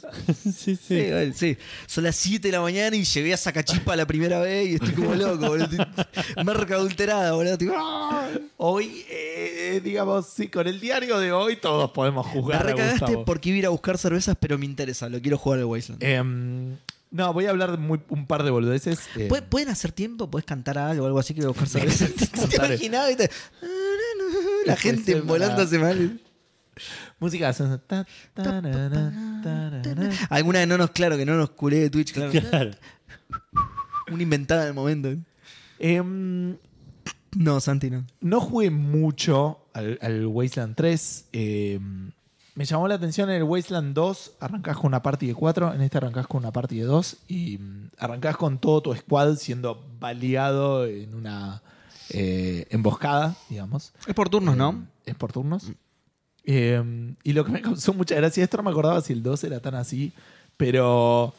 Sí, 0.40 0.76
sí. 0.76 0.76
Sí, 0.76 1.10
vale, 1.10 1.32
sí. 1.34 1.56
Son 1.86 2.04
las 2.04 2.16
7 2.16 2.48
de 2.48 2.52
la 2.52 2.60
mañana 2.60 2.96
y 2.96 3.04
llegué 3.04 3.34
a 3.34 3.36
Sacachipa 3.36 3.94
la 3.96 4.06
primera 4.06 4.40
vez 4.40 4.68
y 4.70 4.74
estoy 4.74 4.92
como 4.92 5.14
loco, 5.14 5.48
boludo. 5.48 5.68
Marca 6.44 6.74
adulterada, 6.76 7.32
boludo. 7.32 7.58
Tipo, 7.58 7.74
¡ah! 7.76 8.28
Hoy, 8.56 9.04
eh, 9.10 9.80
digamos, 9.82 10.26
sí, 10.26 10.48
con 10.48 10.66
el 10.66 10.80
diario 10.80 11.18
de 11.18 11.32
hoy 11.32 11.56
todos 11.56 11.90
podemos 11.90 12.26
Me 12.26 12.32
juzgar 12.32 12.60
a 12.60 12.70
recagaste 12.70 13.18
porque 13.26 13.48
iba 13.50 13.56
a 13.56 13.58
ir 13.58 13.66
a 13.66 13.70
buscar 13.70 13.98
cervezas, 13.98 14.36
pero 14.38 14.56
me 14.58 14.66
interesa, 14.66 15.08
lo 15.08 15.20
quiero 15.20 15.36
jugar 15.38 15.58
al 15.60 15.64
Wasteland. 15.66 15.79
Em, 16.00 16.76
no, 17.10 17.32
voy 17.32 17.46
a 17.46 17.50
hablar 17.50 17.78
muy- 17.78 18.00
un 18.08 18.26
par 18.26 18.42
de 18.44 18.50
boludeces. 18.50 19.00
Eh, 19.16 19.28
¿Pu- 19.28 19.42
¿Pueden 19.48 19.68
hacer 19.68 19.92
tiempo? 19.92 20.30
¿Puedes 20.30 20.46
cantar 20.46 20.78
algo 20.78 21.04
o 21.04 21.06
algo 21.06 21.18
así 21.18 21.34
que 21.34 21.40
voy 21.44 21.54
a 21.56 21.60
buscar? 21.60 21.82
¿Te 22.48 22.56
imaginabas? 22.56 23.10
La 24.66 24.76
gente 24.76 25.20
volándose 25.20 25.78
mal. 25.78 26.20
música. 27.18 27.52
Alguna 30.30 30.58
de 30.60 30.66
no 30.66 30.78
nos, 30.78 30.90
claro, 30.90 31.16
que 31.16 31.26
no 31.26 31.36
nos 31.36 31.50
culé 31.50 31.80
de 31.80 31.90
Twitch, 31.90 32.12
claro. 32.12 32.32
Claro. 32.32 32.70
Una 34.10 34.22
inventada 34.22 34.64
del 34.64 34.74
momento. 34.74 35.14
Em, 35.78 36.56
No, 37.36 37.60
Santi, 37.60 37.90
no. 37.90 38.04
no 38.20 38.40
jugué 38.40 38.70
mucho 38.70 39.66
al, 39.72 39.98
al 40.02 40.26
Wasteland 40.26 40.74
3. 40.74 41.26
em, 41.32 42.10
me 42.60 42.66
llamó 42.66 42.86
la 42.88 42.96
atención 42.96 43.30
en 43.30 43.36
el 43.36 43.44
Wasteland 43.44 43.94
2. 43.94 44.32
Arrancás 44.38 44.76
con 44.76 44.88
una 44.88 45.02
party 45.02 45.28
de 45.28 45.34
4. 45.34 45.72
En 45.72 45.80
este 45.80 45.96
arrancás 45.96 46.26
con 46.26 46.40
una 46.40 46.52
party 46.52 46.80
de 46.80 46.84
2. 46.84 47.16
Y 47.26 47.56
mm, 47.56 47.88
arrancás 47.96 48.36
con 48.36 48.58
todo 48.58 48.82
tu 48.82 48.94
squad 48.94 49.36
siendo 49.36 49.82
baleado 49.98 50.84
en 50.84 51.14
una 51.14 51.62
eh, 52.10 52.66
emboscada, 52.68 53.34
digamos. 53.48 53.94
Es 54.06 54.12
por 54.12 54.28
turnos, 54.28 54.58
¿no? 54.58 54.86
Es 55.06 55.14
por 55.14 55.32
turnos. 55.32 55.72
Eh, 56.44 57.14
y 57.22 57.32
lo 57.32 57.46
que 57.46 57.50
me 57.50 57.62
causó 57.62 57.94
mucha 57.94 58.16
gracia, 58.16 58.44
esto 58.44 58.58
no 58.58 58.64
me 58.64 58.72
acordaba 58.72 59.00
si 59.00 59.14
el 59.14 59.22
2 59.22 59.42
era 59.44 59.60
tan 59.60 59.74
así, 59.74 60.12
pero 60.58 61.32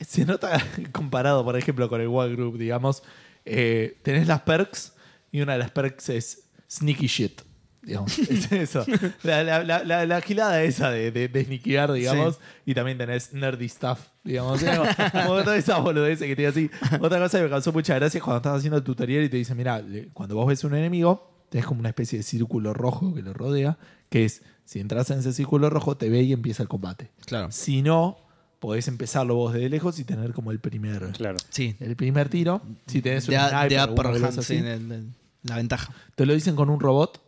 se 0.00 0.24
nota 0.24 0.58
comparado, 0.92 1.44
por 1.44 1.58
ejemplo, 1.58 1.90
con 1.90 2.00
el 2.00 2.08
Wild 2.08 2.36
Group, 2.36 2.56
digamos, 2.56 3.02
eh, 3.44 3.98
tenés 4.02 4.26
las 4.26 4.40
perks 4.40 4.94
y 5.30 5.42
una 5.42 5.52
de 5.52 5.58
las 5.58 5.72
perks 5.72 6.08
es 6.08 6.44
sneaky 6.70 7.06
shit. 7.06 7.42
Digamos, 7.84 8.18
es 8.30 8.50
eso. 8.52 8.84
La, 9.22 9.42
la, 9.44 9.62
la, 9.62 9.84
la, 9.84 10.06
la 10.06 10.20
gilada 10.20 10.62
esa 10.62 10.90
de, 10.90 11.10
de, 11.10 11.28
de 11.28 11.44
sneakear, 11.44 11.92
digamos, 11.92 12.38
y 12.64 12.74
también 12.74 12.96
tenés 12.98 13.32
nerdy 13.32 13.68
stuff, 13.68 13.98
digamos. 14.22 14.62
Como, 14.62 14.84
como 15.26 15.42
toda 15.42 15.56
esa 15.56 15.78
boludez 15.78 16.18
que 16.18 16.34
tiene 16.34 16.46
así. 16.50 16.70
Otra 17.00 17.18
cosa 17.18 17.38
que 17.38 17.44
me 17.44 17.50
causó 17.50 17.72
mucha 17.72 17.94
gracia 17.94 18.18
es 18.18 18.24
cuando 18.24 18.38
estás 18.38 18.56
haciendo 18.58 18.78
el 18.78 18.84
tutorial 18.84 19.24
y 19.24 19.28
te 19.28 19.36
dice, 19.36 19.54
mira, 19.54 19.82
cuando 20.12 20.34
vos 20.36 20.46
ves 20.46 20.64
un 20.64 20.74
enemigo, 20.74 21.44
tenés 21.50 21.66
como 21.66 21.80
una 21.80 21.90
especie 21.90 22.18
de 22.18 22.22
círculo 22.22 22.72
rojo 22.72 23.14
que 23.14 23.22
lo 23.22 23.32
rodea, 23.34 23.76
que 24.08 24.24
es, 24.24 24.42
si 24.64 24.80
entras 24.80 25.10
en 25.10 25.18
ese 25.18 25.32
círculo 25.32 25.68
rojo, 25.68 25.96
te 25.96 26.08
ve 26.08 26.22
y 26.22 26.32
empieza 26.32 26.62
el 26.62 26.68
combate. 26.70 27.10
Claro. 27.26 27.50
Si 27.52 27.82
no, 27.82 28.16
podés 28.60 28.88
empezarlo 28.88 29.34
vos 29.34 29.52
desde 29.52 29.68
lejos 29.68 29.98
y 29.98 30.04
tener 30.04 30.32
como 30.32 30.50
el 30.52 30.58
primer, 30.58 31.10
Claro. 31.12 31.36
Sí. 31.50 31.76
el 31.80 31.96
primer 31.96 32.30
tiro. 32.30 32.62
Si 32.86 33.02
tenés 33.02 33.28
un 33.28 33.34
De, 33.34 33.40
sniper 33.40 34.12
de 34.14 34.32
sí, 34.32 34.38
así. 34.40 34.56
el- 34.56 35.10
la 35.42 35.56
ventaja. 35.56 35.92
Te 36.14 36.24
lo 36.24 36.32
dicen 36.32 36.56
con 36.56 36.70
un 36.70 36.80
robot 36.80 37.20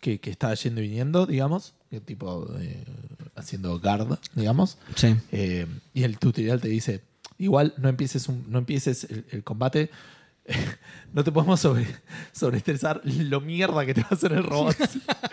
que, 0.00 0.20
que 0.20 0.30
está 0.30 0.54
yendo 0.54 0.80
y 0.80 0.88
viniendo, 0.88 1.26
digamos, 1.26 1.74
que 1.90 2.00
tipo 2.00 2.48
eh, 2.58 2.84
haciendo 3.36 3.78
guard, 3.80 4.18
digamos. 4.34 4.78
Sí. 4.94 5.14
Eh, 5.32 5.66
y 5.94 6.02
el 6.04 6.18
tutorial 6.18 6.60
te 6.60 6.68
dice, 6.68 7.02
igual 7.38 7.74
no 7.78 7.88
empieces, 7.88 8.28
un- 8.28 8.44
no 8.48 8.58
empieces 8.58 9.04
el, 9.04 9.24
el 9.30 9.44
combate 9.44 9.90
no 11.12 11.24
te 11.24 11.32
podemos 11.32 11.60
sobre, 11.60 11.86
sobreestresar 12.32 13.00
lo 13.04 13.40
mierda 13.40 13.84
que 13.84 13.94
te 13.94 14.02
va 14.02 14.08
a 14.10 14.14
hacer 14.14 14.32
el 14.32 14.42
robot. 14.42 14.76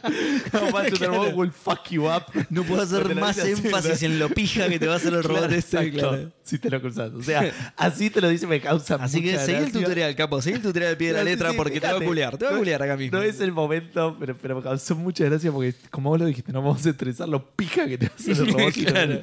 Robot 0.52 1.34
will 1.36 1.52
fuck 1.52 1.90
you 1.90 2.08
up. 2.08 2.24
No 2.50 2.64
puedo 2.64 2.82
hacer 2.82 3.16
más 3.16 3.38
énfasis 3.38 4.04
en 4.04 4.20
lo 4.20 4.30
pija 4.30 4.68
que 4.70 4.80
te 4.80 4.88
va 4.88 4.94
a 4.94 4.98
hacer 4.98 5.14
el 5.14 5.24
robot. 5.24 5.40
Claro, 5.40 5.56
este, 5.56 5.78
exacto. 5.78 6.00
claro. 6.00 6.32
Si 6.44 6.60
te 6.60 6.70
lo 6.70 6.82
cruzas. 6.82 7.12
O 7.14 7.24
sea, 7.24 7.52
así 7.76 8.10
te 8.10 8.22
lo 8.22 8.30
dice, 8.30 8.48
me 8.48 8.62
causa 8.62 8.96
Así 8.96 9.22
que 9.22 9.38
seguí 9.40 9.64
el 9.64 9.72
tutorial, 9.72 10.16
capo. 10.16 10.42
Seguí 10.42 10.58
el 10.58 10.62
tutorial 10.62 10.92
al 10.92 10.98
pie 10.98 11.08
de 11.08 11.14
la 11.14 11.20
No, 11.20 11.26
letra 11.26 11.52
sí, 11.52 11.58
porque 11.58 11.82
te 11.82 11.88
va 11.88 11.98
a 11.98 12.02
culear. 12.02 12.38
Te 12.38 12.46
va 12.46 12.56
a 12.56 12.58
culear 12.58 12.84
acá 12.84 12.98
mismo. 12.98 13.18
No 13.18 13.24
es 13.24 13.40
el 13.40 13.52
momento, 13.52 14.16
pero, 14.20 14.38
pero 14.38 14.56
me 14.56 14.62
causó 14.62 14.96
mucha 14.96 15.26
gracia 15.26 15.52
porque, 15.52 15.74
como 15.90 16.10
vos 16.10 16.20
lo 16.20 16.26
dijiste, 16.26 16.52
no 16.52 16.62
vamos 16.62 16.86
a 16.86 16.90
estresar 16.90 17.28
lo 17.28 17.46
pija 17.56 17.88
que 17.88 17.98
te 17.98 18.08
va 18.08 18.14
a 18.14 18.16
hacer 18.16 18.38
el 18.38 18.54
robot. 18.54 18.74
Claro. 18.74 19.22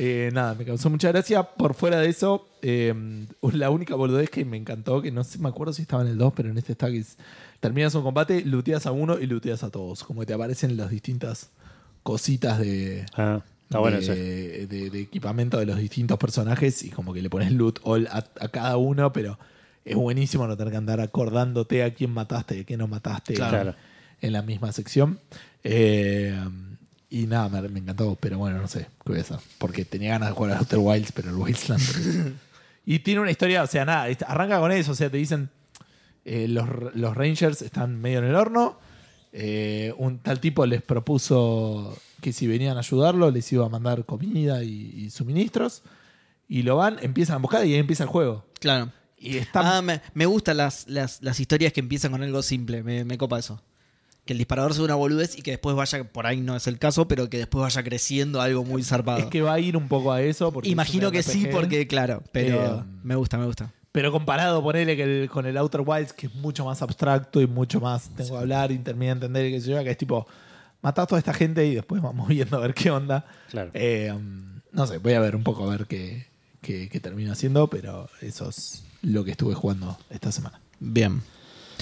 Eh, 0.00 0.30
nada, 0.32 0.54
me 0.54 0.64
causó 0.64 0.88
mucha 0.90 1.08
gracia. 1.08 1.42
Por 1.42 1.74
fuera 1.74 1.98
de 1.98 2.08
eso, 2.08 2.48
eh, 2.62 2.94
la 3.52 3.70
única 3.70 3.94
boludez 3.96 4.30
que 4.30 4.44
me 4.44 4.56
encantó, 4.56 5.02
que 5.02 5.10
no 5.10 5.24
sé, 5.24 5.38
me 5.38 5.48
acuerdo 5.48 5.72
si 5.72 5.82
estaba 5.82 6.02
en 6.02 6.08
el 6.08 6.18
2, 6.18 6.32
pero 6.36 6.50
en 6.50 6.58
este 6.58 6.72
está 6.72 6.88
que 6.88 6.98
es, 6.98 7.16
terminas 7.60 7.94
un 7.96 8.02
combate, 8.04 8.42
luteas 8.44 8.86
a 8.86 8.92
uno 8.92 9.18
y 9.18 9.26
luteas 9.26 9.64
a 9.64 9.70
todos. 9.70 10.04
Como 10.04 10.20
que 10.20 10.26
te 10.26 10.34
aparecen 10.34 10.76
las 10.76 10.90
distintas 10.90 11.50
cositas 12.04 12.58
de, 12.60 13.04
Ah, 13.16 13.42
bueno 13.70 14.00
de, 14.00 14.66
de- 14.66 14.88
de 14.90 15.00
equipamiento 15.00 15.58
de 15.58 15.66
los 15.66 15.76
distintos 15.78 16.16
personajes 16.18 16.82
y 16.84 16.90
como 16.90 17.12
que 17.12 17.20
le 17.20 17.28
pones 17.28 17.50
loot 17.52 17.80
all 17.82 18.06
a, 18.06 18.18
a 18.40 18.48
cada 18.48 18.76
uno, 18.76 19.12
pero 19.12 19.38
es 19.84 19.96
buenísimo 19.96 20.46
no 20.46 20.56
tener 20.56 20.70
que 20.70 20.76
andar 20.78 21.00
acordándote 21.00 21.82
a 21.82 21.92
quién 21.92 22.12
mataste 22.12 22.56
y 22.56 22.60
a 22.60 22.64
quién 22.64 22.78
no 22.78 22.86
mataste 22.88 23.34
Claro. 23.34 23.74
en 24.20 24.32
la 24.32 24.42
misma 24.42 24.70
sección. 24.72 25.18
Eh, 25.64 26.38
y 27.10 27.26
nada, 27.26 27.48
me, 27.48 27.68
me 27.68 27.80
encantó, 27.80 28.16
pero 28.20 28.38
bueno, 28.38 28.58
no 28.58 28.68
sé 28.68 28.80
qué 29.04 29.10
voy 29.12 29.18
a 29.18 29.22
hacer. 29.22 29.38
Porque 29.58 29.84
tenía 29.84 30.10
ganas 30.10 30.28
de 30.30 30.34
jugar 30.34 30.52
a 30.52 30.58
Outer 30.58 30.78
Wilds, 30.78 31.12
pero 31.12 31.30
el 31.30 31.36
Wasteland. 31.36 32.36
y 32.86 32.98
tiene 33.00 33.20
una 33.20 33.30
historia, 33.30 33.62
o 33.62 33.66
sea, 33.66 33.84
nada, 33.84 34.06
arranca 34.26 34.58
con 34.60 34.72
eso, 34.72 34.92
o 34.92 34.94
sea, 34.94 35.10
te 35.10 35.16
dicen, 35.16 35.50
eh, 36.24 36.48
los, 36.48 36.68
los 36.94 37.16
Rangers 37.16 37.62
están 37.62 38.00
medio 38.00 38.18
en 38.18 38.24
el 38.26 38.34
horno. 38.34 38.78
eh, 39.32 39.94
un 39.98 40.18
tal 40.18 40.40
tipo 40.40 40.64
les 40.66 40.82
propuso 40.82 41.96
que 42.20 42.32
si 42.32 42.46
venían 42.46 42.76
a 42.76 42.80
ayudarlo, 42.80 43.30
les 43.30 43.50
iba 43.52 43.64
a 43.66 43.68
mandar 43.68 44.04
comida 44.04 44.62
y, 44.64 44.92
y 44.96 45.10
suministros. 45.10 45.82
Y 46.48 46.62
lo 46.62 46.76
van, 46.76 46.98
empiezan 47.02 47.36
a 47.36 47.38
buscar 47.38 47.64
y 47.66 47.74
ahí 47.74 47.78
empieza 47.78 48.04
el 48.04 48.08
juego. 48.08 48.46
Claro. 48.58 48.90
Y 49.18 49.36
está 49.36 49.78
Ah, 49.78 49.82
me, 49.82 50.00
me 50.14 50.26
gustan 50.26 50.56
las, 50.56 50.86
las, 50.88 51.22
las 51.22 51.38
historias 51.40 51.72
que 51.72 51.80
empiezan 51.80 52.10
con 52.10 52.22
algo 52.22 52.40
simple. 52.42 52.82
Me, 52.82 53.04
me 53.04 53.18
copa 53.18 53.38
eso. 53.38 53.60
Que 54.28 54.34
el 54.34 54.38
disparador 54.38 54.74
sea 54.74 54.84
una 54.84 54.94
boludez 54.94 55.38
y 55.38 55.40
que 55.40 55.52
después 55.52 55.74
vaya, 55.74 56.04
por 56.04 56.26
ahí 56.26 56.42
no 56.42 56.54
es 56.54 56.66
el 56.66 56.78
caso, 56.78 57.08
pero 57.08 57.30
que 57.30 57.38
después 57.38 57.62
vaya 57.62 57.82
creciendo 57.82 58.42
algo 58.42 58.62
muy 58.62 58.82
zarpado. 58.82 59.20
Es 59.20 59.24
que 59.24 59.40
va 59.40 59.54
a 59.54 59.58
ir 59.58 59.74
un 59.74 59.88
poco 59.88 60.12
a 60.12 60.20
eso. 60.20 60.52
porque 60.52 60.68
Imagino 60.68 61.10
que 61.10 61.22
sí, 61.22 61.46
porque 61.50 61.86
claro, 61.86 62.22
pero 62.30 62.80
Eh, 62.80 62.84
me 63.02 63.14
gusta, 63.16 63.38
me 63.38 63.46
gusta. 63.46 63.72
Pero 63.90 64.12
comparado, 64.12 64.62
ponele 64.62 64.96
que 64.98 65.22
el- 65.22 65.30
con 65.30 65.46
el 65.46 65.56
Outer 65.56 65.80
Wilds, 65.80 66.12
que 66.12 66.26
es 66.26 66.34
mucho 66.34 66.66
más 66.66 66.82
abstracto 66.82 67.40
y 67.40 67.46
mucho 67.46 67.80
más 67.80 68.10
tengo 68.14 68.32
que 68.32 68.36
hablar, 68.36 68.70
intermedio 68.70 69.12
entender 69.14 69.46
y 69.46 69.52
que 69.52 69.62
se 69.62 69.70
yo, 69.70 69.82
que 69.82 69.90
es 69.92 69.96
tipo, 69.96 70.26
matá 70.82 71.02
a 71.02 71.06
toda 71.06 71.18
esta 71.20 71.32
gente 71.32 71.64
y 71.64 71.74
después 71.76 72.02
vamos 72.02 72.28
viendo 72.28 72.58
a 72.58 72.60
ver 72.60 72.74
qué 72.74 72.90
onda. 72.90 73.24
Claro. 73.50 73.70
Eh, 73.72 74.12
no 74.72 74.86
sé, 74.86 74.98
voy 74.98 75.14
a 75.14 75.20
ver 75.20 75.36
un 75.36 75.42
poco 75.42 75.64
a 75.66 75.70
ver 75.70 75.86
qué, 75.86 76.26
qué, 76.60 76.90
qué 76.90 77.00
termino 77.00 77.32
haciendo, 77.32 77.68
pero 77.70 78.10
eso 78.20 78.50
es 78.50 78.84
lo 79.00 79.24
que 79.24 79.30
estuve 79.30 79.54
jugando 79.54 79.96
esta 80.10 80.30
semana. 80.32 80.60
Bien. 80.80 81.22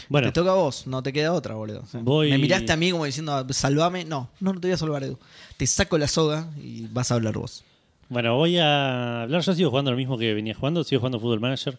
Bueno, 0.09 0.29
Te 0.29 0.33
toca 0.33 0.51
a 0.53 0.55
vos, 0.55 0.87
no 0.87 1.03
te 1.03 1.13
queda 1.13 1.33
otra, 1.33 1.55
boludo. 1.55 1.81
O 1.83 1.87
sea, 1.87 2.01
Voy- 2.01 2.31
Me 2.31 2.39
miraste 2.39 2.73
a 2.73 2.77
mí 2.77 2.91
como 2.91 3.05
diciendo, 3.05 3.47
salvame. 3.51 4.05
No, 4.05 4.31
no, 4.41 4.53
no 4.53 4.61
te 4.61 4.69
voy 4.69 4.75
a 4.75 4.77
salvar, 4.79 5.03
Edu. 5.05 5.19
Te 5.57 5.67
saco 5.67 5.99
la 5.99 6.09
soga 6.09 6.49
y 6.63 6.87
vas 6.89 7.11
a 7.11 7.15
hablar 7.15 7.35
vos. 7.39 7.65
bueno, 8.09 8.37
voy 8.37 8.59
a 8.59 9.23
hablar. 9.23 9.43
Yo 9.43 9.55
sigo 9.55 9.71
jugando 9.71 9.91
lo 9.91 9.97
mismo 9.97 10.17
que 10.19 10.33
venía 10.35 10.55
jugando. 10.55 10.85
Sigo 10.85 11.01
jugando 11.01 11.19
Football 11.21 11.41
Manager. 11.41 11.79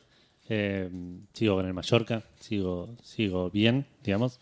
Eh, 0.50 0.90
sigo 1.34 1.56
con 1.56 1.66
el 1.66 1.74
Mallorca. 1.74 2.24
Sigo, 2.40 2.90
sigo 3.04 3.50
bien, 3.50 3.86
digamos. 4.04 4.40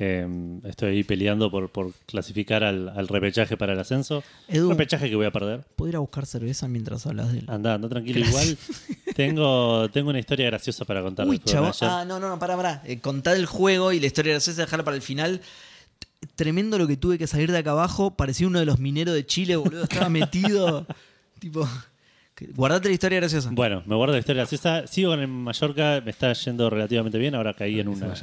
Eh, 0.00 0.28
estoy 0.64 0.90
ahí 0.90 1.02
peleando 1.04 1.50
por, 1.50 1.70
por 1.70 1.92
clasificar 2.06 2.62
al, 2.62 2.88
al 2.88 3.08
repechaje 3.08 3.56
para 3.56 3.72
el 3.72 3.80
ascenso. 3.80 4.22
Edu. 4.46 4.70
Repechaje 4.70 5.10
que 5.10 5.16
voy 5.16 5.26
a 5.26 5.32
perder. 5.32 5.64
¿Puedo 5.74 5.88
ir 5.88 5.96
a 5.96 5.98
buscar 5.98 6.24
cerveza 6.24 6.68
mientras 6.68 7.04
hablas 7.06 7.32
de 7.32 7.40
él? 7.40 7.44
Anda, 7.48 7.74
anda 7.74 7.88
tranquilo. 7.88 8.20
Gracias. 8.20 8.60
Igual 8.68 9.14
tengo, 9.16 9.90
tengo 9.90 10.10
una 10.10 10.20
historia 10.20 10.46
graciosa 10.46 10.84
para 10.84 11.02
contar. 11.02 11.26
Uy. 11.26 11.42
Manager. 11.52 11.88
Ah, 11.90 12.04
no, 12.06 12.20
no, 12.20 12.28
no, 12.28 12.38
pará, 12.38 12.56
pará. 12.56 12.82
Eh, 12.86 13.00
contá 13.00 13.34
el 13.34 13.46
juego 13.46 13.92
y 13.92 13.98
la 13.98 14.06
historia 14.06 14.34
graciosa, 14.34 14.62
dejarla 14.62 14.84
para 14.84 14.96
el 14.96 15.02
final. 15.02 15.40
Tremendo 16.36 16.78
lo 16.78 16.86
que 16.86 16.96
tuve 16.96 17.18
que 17.18 17.26
salir 17.26 17.50
de 17.50 17.58
acá 17.58 17.72
abajo. 17.72 18.12
Parecía 18.16 18.46
uno 18.46 18.60
de 18.60 18.66
los 18.66 18.78
mineros 18.78 19.14
de 19.16 19.26
Chile, 19.26 19.56
boludo. 19.56 19.82
Estaba 19.82 20.08
metido. 20.08 20.86
tipo. 21.40 21.68
Guardate 22.54 22.86
la 22.86 22.94
historia 22.94 23.18
graciosa. 23.18 23.50
Bueno, 23.50 23.82
me 23.84 23.96
guardo 23.96 24.12
la 24.12 24.20
historia 24.20 24.42
graciosa. 24.42 24.86
Sigo 24.86 25.10
con 25.10 25.18
el 25.18 25.26
Mallorca. 25.26 26.00
Me 26.04 26.12
está 26.12 26.32
yendo 26.34 26.70
relativamente 26.70 27.18
bien. 27.18 27.34
Ahora 27.34 27.54
caí 27.54 27.80
en 27.80 27.86
Se 27.96 28.04
una. 28.04 28.14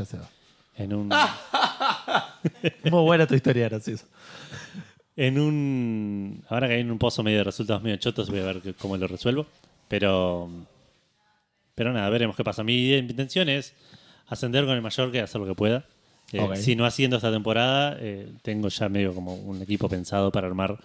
En 0.77 0.93
un. 0.93 1.09
Muy 2.83 3.01
buena 3.03 3.25
tu 3.27 3.35
historia, 3.35 3.69
gracioso. 3.69 4.05
En 5.15 5.39
un. 5.39 6.43
Ahora 6.49 6.67
que 6.67 6.75
hay 6.75 6.81
en 6.81 6.91
un 6.91 6.97
pozo 6.99 7.23
medio 7.23 7.39
de 7.39 7.43
resultados 7.45 7.81
medio 7.81 7.97
chotos, 7.97 8.29
voy 8.29 8.39
a 8.39 8.43
ver 8.45 8.61
que- 8.61 8.73
cómo 8.73 8.97
lo 8.97 9.07
resuelvo. 9.07 9.45
Pero. 9.87 10.49
Pero 11.75 11.91
nada, 11.93 12.09
veremos 12.09 12.35
qué 12.35 12.43
pasa. 12.43 12.63
Mi 12.63 12.93
intención 12.95 13.49
es 13.49 13.73
ascender 14.27 14.65
con 14.65 14.75
el 14.75 14.81
Mallorca 14.81 15.17
y 15.17 15.21
hacer 15.21 15.41
lo 15.41 15.47
que 15.47 15.55
pueda. 15.55 15.85
Eh, 16.31 16.39
Ok. 16.39 16.55
Si 16.55 16.75
no 16.75 16.85
haciendo 16.85 17.17
esta 17.17 17.31
temporada, 17.31 17.97
eh, 17.99 18.29
tengo 18.41 18.67
ya 18.69 18.89
medio 18.89 19.13
como 19.13 19.35
un 19.35 19.61
equipo 19.61 19.87
pensado 19.89 20.31
para 20.31 20.47
armar 20.47 20.77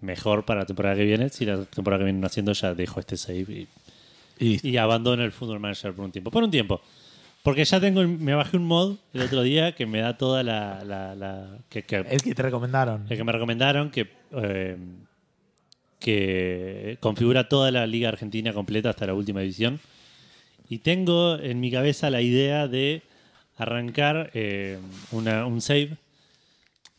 mejor 0.00 0.44
para 0.44 0.60
la 0.60 0.66
temporada 0.66 0.94
que 0.96 1.04
viene. 1.04 1.28
Si 1.30 1.44
la 1.44 1.64
temporada 1.64 2.00
que 2.00 2.04
viene 2.04 2.20
no 2.20 2.26
haciendo, 2.26 2.52
ya 2.52 2.74
dejo 2.74 3.00
este 3.00 3.16
save 3.16 3.38
y, 3.48 3.68
Y 4.40 4.68
y 4.70 4.76
abandono 4.76 5.24
el 5.24 5.32
Football 5.32 5.58
Manager 5.60 5.92
por 5.94 6.04
un 6.04 6.12
tiempo. 6.12 6.30
Por 6.30 6.44
un 6.44 6.50
tiempo. 6.50 6.80
Porque 7.42 7.64
ya 7.64 7.80
tengo, 7.80 8.02
me 8.06 8.34
bajé 8.34 8.56
un 8.56 8.66
mod 8.66 8.96
el 9.14 9.22
otro 9.22 9.42
día 9.42 9.74
que 9.74 9.86
me 9.86 10.00
da 10.00 10.18
toda 10.18 10.42
la. 10.42 10.84
la- 10.84 11.14
la- 11.14 11.58
que, 11.70 11.82
que- 11.82 11.96
El 12.08 12.20
que 12.22 12.34
te 12.34 12.42
recomendaron. 12.42 13.06
el 13.08 13.16
que 13.16 13.24
me 13.24 13.32
recomendaron 13.32 13.90
que, 13.90 14.08
eh, 14.32 14.76
que 15.98 16.96
configura 17.00 17.48
toda 17.48 17.70
la 17.70 17.86
liga 17.86 18.08
argentina 18.08 18.52
completa 18.52 18.90
hasta 18.90 19.06
la 19.06 19.14
última 19.14 19.42
edición. 19.42 19.80
Y 20.68 20.78
tengo 20.78 21.38
en 21.38 21.60
mi 21.60 21.70
cabeza 21.70 22.10
la 22.10 22.20
idea 22.20 22.68
de 22.68 23.02
arrancar 23.56 24.30
eh, 24.34 24.78
una- 25.12 25.46
un 25.46 25.60
save 25.60 25.96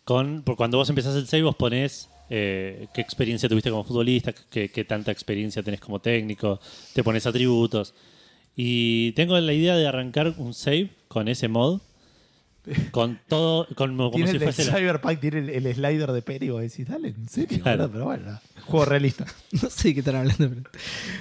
con. 0.04 0.42
Por 0.42 0.56
cuando 0.56 0.78
vos 0.78 0.90
empezás 0.90 1.16
el 1.16 1.28
save, 1.28 1.44
vos 1.44 1.56
ponés 1.56 2.10
eh, 2.32 2.88
qué 2.94 3.02
experiencia 3.02 3.48
tuviste 3.50 3.70
como 3.70 3.84
futbolista, 3.84 4.34
qué, 4.50 4.70
qué 4.70 4.84
tanta 4.84 5.12
experiencia 5.12 5.64
tenés 5.64 5.80
como 5.80 6.00
técnico, 6.00 6.60
te 6.94 7.04
pones 7.04 7.26
atributos. 7.26 7.94
Y 8.62 9.14
tengo 9.14 9.40
la 9.40 9.54
idea 9.54 9.78
de 9.78 9.88
arrancar 9.88 10.34
un 10.38 10.54
save 10.54 10.90
con 11.08 11.30
ese 11.30 11.48
mod. 11.48 11.80
Con 12.92 13.18
todo, 13.30 13.66
con, 13.74 13.96
como 13.96 14.12
Tiene 14.12 14.28
si 14.28 14.34
el 14.34 14.40
de 14.42 14.46
fuese 14.52 14.66
la- 14.70 14.78
Cyberpunk, 14.78 15.20
tiene 15.22 15.40
el, 15.40 15.50
el 15.66 15.74
slider 15.74 16.12
de. 16.12 16.50
Vos 16.52 16.62
decís, 16.62 16.86
dale, 16.86 17.08
en 17.08 17.30
serio. 17.30 17.62
Claro. 17.64 17.88
boludo? 17.88 17.94
Pero 17.94 18.06
bueno, 18.06 18.40
juego 18.66 18.86
realista. 18.86 19.26
No 19.54 19.70
sé 19.70 19.88
de 19.88 19.94
qué 19.94 20.00
están 20.02 20.18
hablando, 20.18 20.50
pero, 20.50 20.64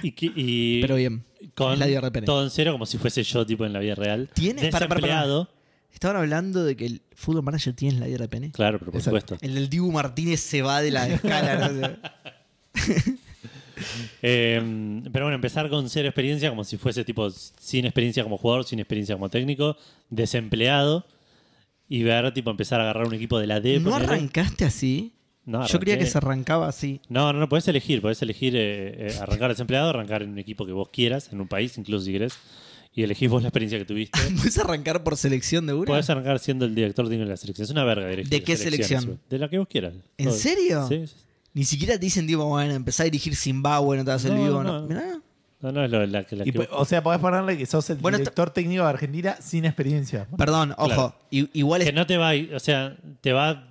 Y, 0.03 0.11
que- 0.11 0.31
y 0.35 0.81
pero 0.81 0.95
bien. 0.97 1.23
con 1.55 1.71
Es 1.73 1.79
la 1.79 1.87
idea 1.87 1.99
de 2.01 2.07
repente. 2.07 2.25
todo 2.25 2.43
en 2.43 2.49
cero, 2.49 2.73
como 2.73 2.85
si 2.85 2.97
fuese 2.97 3.23
yo, 3.23 3.45
tipo 3.45 3.65
en 3.65 3.71
la 3.71 3.79
vida 3.79 3.95
real. 3.95 4.29
¿Tiene? 4.33 4.63
Para, 4.69 4.89
para, 4.89 4.89
para. 4.89 4.95
Desempleado. 5.01 5.49
Estaban 5.93 6.17
hablando 6.17 6.65
de 6.65 6.75
que 6.75 6.85
el 6.85 7.01
Football 7.15 7.43
Manager 7.45 7.73
tiene 7.73 7.97
slider 7.97 8.19
de 8.19 8.27
pene. 8.27 8.51
Claro, 8.51 8.79
pero 8.79 8.91
por 8.91 8.99
Exacto. 8.99 9.19
supuesto. 9.21 9.45
El 9.45 9.55
del 9.55 9.69
Dibu 9.69 9.91
Martínez 9.93 10.41
se 10.41 10.61
va 10.61 10.81
de 10.81 10.91
la 10.91 11.07
escala. 11.07 11.69
¿no? 11.69 11.89
Eh, 14.21 15.01
pero 15.11 15.25
bueno, 15.25 15.35
empezar 15.35 15.69
con 15.69 15.89
cero 15.89 16.09
experiencia, 16.09 16.49
como 16.49 16.63
si 16.63 16.77
fuese 16.77 17.03
tipo 17.05 17.29
sin 17.29 17.85
experiencia 17.85 18.23
como 18.23 18.37
jugador, 18.37 18.65
sin 18.65 18.79
experiencia 18.79 19.15
como 19.15 19.29
técnico, 19.29 19.77
desempleado. 20.09 21.05
Y 21.87 22.03
ver, 22.03 22.31
tipo, 22.33 22.51
empezar 22.51 22.79
a 22.79 22.83
agarrar 22.83 23.07
un 23.07 23.13
equipo 23.15 23.39
de 23.39 23.47
la 23.47 23.59
D. 23.59 23.79
¿No 23.79 23.95
arrancaste 23.95 24.63
así? 24.63 25.13
No, 25.45 25.65
Yo 25.65 25.79
creía 25.79 25.97
que 25.97 26.05
se 26.05 26.17
arrancaba 26.19 26.67
así. 26.67 27.01
No, 27.09 27.33
no, 27.33 27.39
no, 27.39 27.49
podés 27.49 27.67
elegir. 27.67 28.01
Podés 28.01 28.21
elegir 28.21 28.55
eh, 28.55 29.07
eh, 29.07 29.17
arrancar 29.19 29.49
desempleado, 29.49 29.89
arrancar 29.89 30.21
en 30.21 30.29
un 30.29 30.37
equipo 30.37 30.67
que 30.67 30.71
vos 30.71 30.89
quieras, 30.89 31.33
en 31.33 31.41
un 31.41 31.47
país, 31.47 31.75
incluso 31.79 32.05
si 32.05 32.11
querés. 32.11 32.33
Y 32.93 33.01
elegís 33.01 33.29
vos 33.29 33.41
la 33.41 33.47
experiencia 33.47 33.79
que 33.79 33.85
tuviste. 33.85 34.19
¿Puedes 34.37 34.59
arrancar 34.59 35.03
por 35.03 35.17
selección 35.17 35.65
de 35.65 35.73
una? 35.73 35.85
Podés 35.85 36.07
arrancar 36.11 36.37
siendo 36.37 36.65
el 36.65 36.75
director 36.75 37.09
de 37.09 37.17
la 37.25 37.37
selección. 37.37 37.63
Es 37.65 37.71
una 37.71 37.83
verga 37.83 38.07
dirigir 38.07 38.29
¿De 38.29 38.43
qué 38.43 38.55
selección? 38.57 39.19
De 39.27 39.39
la 39.39 39.49
que 39.49 39.57
vos 39.57 39.67
quieras. 39.67 39.95
¿En 40.17 40.27
Todo. 40.27 40.37
serio? 40.37 40.87
Sí, 40.87 41.07
sí. 41.07 41.15
Ni 41.53 41.63
siquiera 41.63 41.93
te 41.95 41.99
dicen, 41.99 42.27
tipo, 42.27 42.45
bueno, 42.45 42.73
empezá 42.73 43.03
a 43.03 43.05
dirigir 43.05 43.35
Zimbabue, 43.35 43.97
no 43.97 44.05
te 44.05 44.11
vas 44.11 44.25
el 44.25 44.35
No, 44.35 44.43
vivo. 44.43 44.63
no, 44.63 44.73
No, 44.73 44.81
no. 44.81 44.87
Mirá. 44.87 45.19
No, 45.61 45.71
no 45.73 45.83
es 45.83 45.91
lo, 45.91 46.05
la, 46.05 46.23
que- 46.23 46.35
la 46.37 46.47
Y, 46.47 46.51
que 46.53 46.67
o 46.71 46.85
sea, 46.85 47.03
podés 47.03 47.19
ponerle 47.19 47.57
que 47.57 47.65
sos 47.65 47.89
el 47.89 47.97
Bueno, 47.97 48.17
director 48.17 48.49
técnico 48.51 48.83
de 48.83 48.89
Argentina 48.89 49.35
sin 49.41 49.65
experiencia. 49.65 50.25
Perdón, 50.37 50.73
ojo. 50.77 50.85
Claro. 50.87 51.15
i- 51.31 51.49
Igual 51.53 51.81
que 51.81 51.89
es. 51.89 51.93
no 51.93 52.07
te 52.07 52.15
va, 52.17 52.29
a- 52.29 52.55
o 52.55 52.59
sea, 52.61 52.95
te 53.19 53.33
va, 53.33 53.67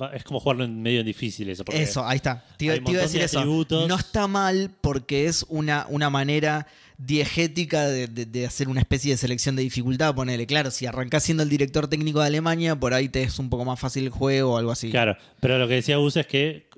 va- 0.00 0.14
es 0.14 0.22
como 0.22 0.38
jugarlo 0.38 0.62
en 0.64 0.80
medio 0.80 1.00
en 1.00 1.06
difícil 1.06 1.48
eso. 1.50 1.64
porque 1.64 1.82
Eso, 1.82 2.06
ahí 2.06 2.16
está. 2.16 2.44
Te, 2.56 2.66
iba- 2.66 2.74
a 2.74 2.78
decir 2.78 3.18
de 3.18 3.24
eso. 3.26 3.40
atributos. 3.40 3.88
No 3.88 3.96
está 3.96 4.28
mal 4.28 4.70
porque 4.80 5.26
es 5.26 5.44
una, 5.48 5.86
una 5.88 6.08
manera 6.08 6.68
diegética 6.98 7.86
de, 7.88 8.06
de- 8.06 8.26
de 8.26 8.46
hacer 8.46 8.68
una 8.68 8.78
especie 8.80 9.10
de 9.10 9.16
selección 9.16 9.56
de 9.56 9.62
dificultad. 9.62 10.14
Ponele, 10.14 10.46
claro, 10.46 10.70
si 10.70 10.86
arrancás 10.86 11.24
siendo 11.24 11.42
el 11.42 11.48
director 11.48 11.88
técnico 11.88 12.20
de 12.20 12.26
Alemania, 12.26 12.76
por 12.78 12.94
ahí 12.94 13.08
te 13.08 13.22
es 13.24 13.40
un 13.40 13.50
poco 13.50 13.64
más 13.64 13.80
fácil 13.80 14.04
el 14.04 14.10
juego 14.10 14.52
o 14.54 14.56
algo 14.58 14.70
así. 14.70 14.90
Claro, 14.90 15.16
pero 15.40 15.58
lo 15.58 15.66
que 15.66 15.74
decía 15.74 15.96
Gus 15.96 16.16
es 16.16 16.26
que 16.28 16.68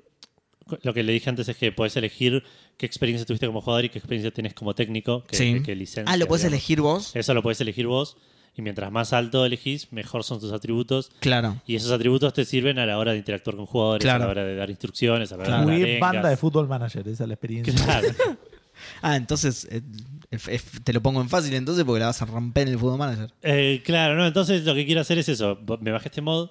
lo 0.83 0.93
que 0.93 1.03
le 1.03 1.11
dije 1.13 1.29
antes 1.29 1.47
es 1.49 1.57
que 1.57 1.71
podés 1.71 1.95
elegir 1.97 2.43
qué 2.77 2.85
experiencia 2.85 3.25
tuviste 3.25 3.47
como 3.47 3.61
jugador 3.61 3.85
y 3.85 3.89
qué 3.89 3.97
experiencia 3.99 4.31
tenés 4.31 4.53
como 4.53 4.75
técnico, 4.75 5.23
que, 5.25 5.35
Sí. 5.35 5.61
qué 5.65 5.75
licencia, 5.75 6.11
Ah, 6.11 6.17
lo 6.17 6.27
puedes 6.27 6.41
digamos. 6.43 6.53
elegir 6.53 6.81
vos. 6.81 7.15
Eso 7.15 7.33
lo 7.33 7.41
puedes 7.43 7.59
elegir 7.61 7.87
vos. 7.87 8.17
Y 8.55 8.63
mientras 8.63 8.91
más 8.91 9.13
alto 9.13 9.45
elegís, 9.45 9.91
mejor 9.93 10.23
son 10.23 10.39
tus 10.39 10.51
atributos. 10.51 11.11
Claro. 11.19 11.61
Y 11.67 11.75
esos 11.75 11.91
atributos 11.91 12.33
te 12.33 12.43
sirven 12.43 12.79
a 12.79 12.87
la 12.87 12.97
hora 12.97 13.11
de 13.11 13.19
interactuar 13.19 13.55
con 13.55 13.67
jugadores, 13.67 14.03
Claro. 14.03 14.23
a 14.23 14.25
la 14.27 14.31
hora 14.31 14.43
de 14.45 14.55
dar 14.55 14.69
instrucciones, 14.71 15.31
a 15.31 15.37
la 15.37 15.43
hora 15.43 15.47
Claro. 15.57 15.67
de 15.67 15.73
dar 15.73 15.81
arengas. 15.83 15.99
banda 16.13 16.29
de 16.29 16.37
fútbol 16.37 16.67
manager, 16.67 17.07
esa 17.07 17.23
es 17.23 17.27
la 17.27 17.33
experiencia. 17.35 17.73
Claro. 17.85 18.07
Ah, 19.01 19.15
entonces 19.15 19.67
eh, 19.71 19.81
te 20.83 20.93
lo 20.93 21.01
pongo 21.01 21.19
en 21.19 21.29
fácil 21.29 21.51
entonces 21.55 21.83
porque 21.83 21.99
la 21.99 22.05
vas 22.07 22.21
a 22.21 22.25
romper 22.25 22.67
en 22.67 22.73
el 22.73 22.79
Football 22.79 22.99
Manager. 22.99 23.33
Eh, 23.41 23.81
claro, 23.83 24.15
¿no? 24.15 24.25
Entonces 24.27 24.65
lo 24.65 24.75
que 24.75 24.85
quiero 24.85 25.01
hacer 25.01 25.17
es 25.17 25.27
eso. 25.29 25.57
Me 25.81 25.89
bajé 25.91 26.09
este 26.09 26.21
mod. 26.21 26.49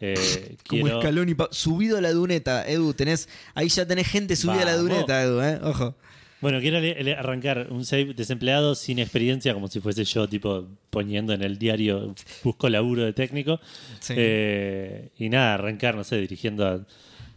Eh, 0.00 0.56
Como 0.68 0.82
quiero- 0.82 0.98
escalón 0.98 1.28
y 1.28 1.34
pa- 1.34 1.48
subido 1.50 1.98
a 1.98 2.00
la 2.00 2.12
duneta, 2.12 2.66
Edu, 2.68 2.92
tenés, 2.94 3.28
ahí 3.54 3.68
ya 3.68 3.86
tenés 3.86 4.06
gente 4.08 4.36
subida 4.36 4.62
a 4.62 4.66
la 4.66 4.76
duneta, 4.76 5.22
Edu, 5.22 5.40
eh, 5.42 5.58
ojo. 5.62 5.94
Bueno, 6.42 6.60
quiero 6.60 6.78
le- 6.80 7.02
le- 7.02 7.14
arrancar 7.14 7.68
un 7.70 7.86
save 7.86 8.12
desempleado 8.12 8.74
sin 8.74 8.98
experiencia, 8.98 9.54
como 9.54 9.68
si 9.68 9.80
fuese 9.80 10.04
yo, 10.04 10.28
tipo, 10.28 10.68
poniendo 10.90 11.32
en 11.32 11.42
el 11.42 11.58
diario, 11.58 12.14
busco 12.44 12.68
laburo 12.68 13.04
de 13.04 13.14
técnico. 13.14 13.58
Sí. 14.00 14.12
Eh, 14.16 15.08
y 15.18 15.30
nada, 15.30 15.54
arrancar, 15.54 15.94
no 15.96 16.04
sé, 16.04 16.18
dirigiendo 16.18 16.66
a 16.66 16.76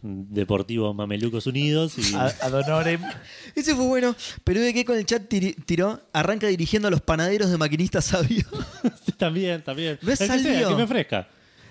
mm, 0.02 0.24
Deportivo 0.34 0.94
Mamelucos 0.94 1.48
Unidos. 1.48 1.94
Y, 1.98 2.14
A- 2.14 2.26
Ad 2.42 2.54
honorem. 2.54 3.02
Ese 3.56 3.74
fue 3.74 3.86
bueno, 3.88 4.14
pero 4.44 4.60
de 4.60 4.74
que 4.74 4.84
con 4.84 4.98
el 4.98 5.06
chat 5.06 5.24
tiri- 5.32 5.56
tiró, 5.66 6.02
arranca 6.12 6.48
dirigiendo 6.48 6.90
a 6.90 6.92
los 6.92 7.02
panaderos 7.02 7.50
de 7.50 7.58
maquinista 7.58 8.02
sabio. 8.02 8.44
también, 9.18 9.64
también. 9.64 9.98
No 10.02 10.12
es 10.12 10.20
El 10.20 10.30
que 10.30 10.40
sea, 10.40 10.68
que 10.68 10.76
me 10.76 10.84
ofrezca. 10.84 11.28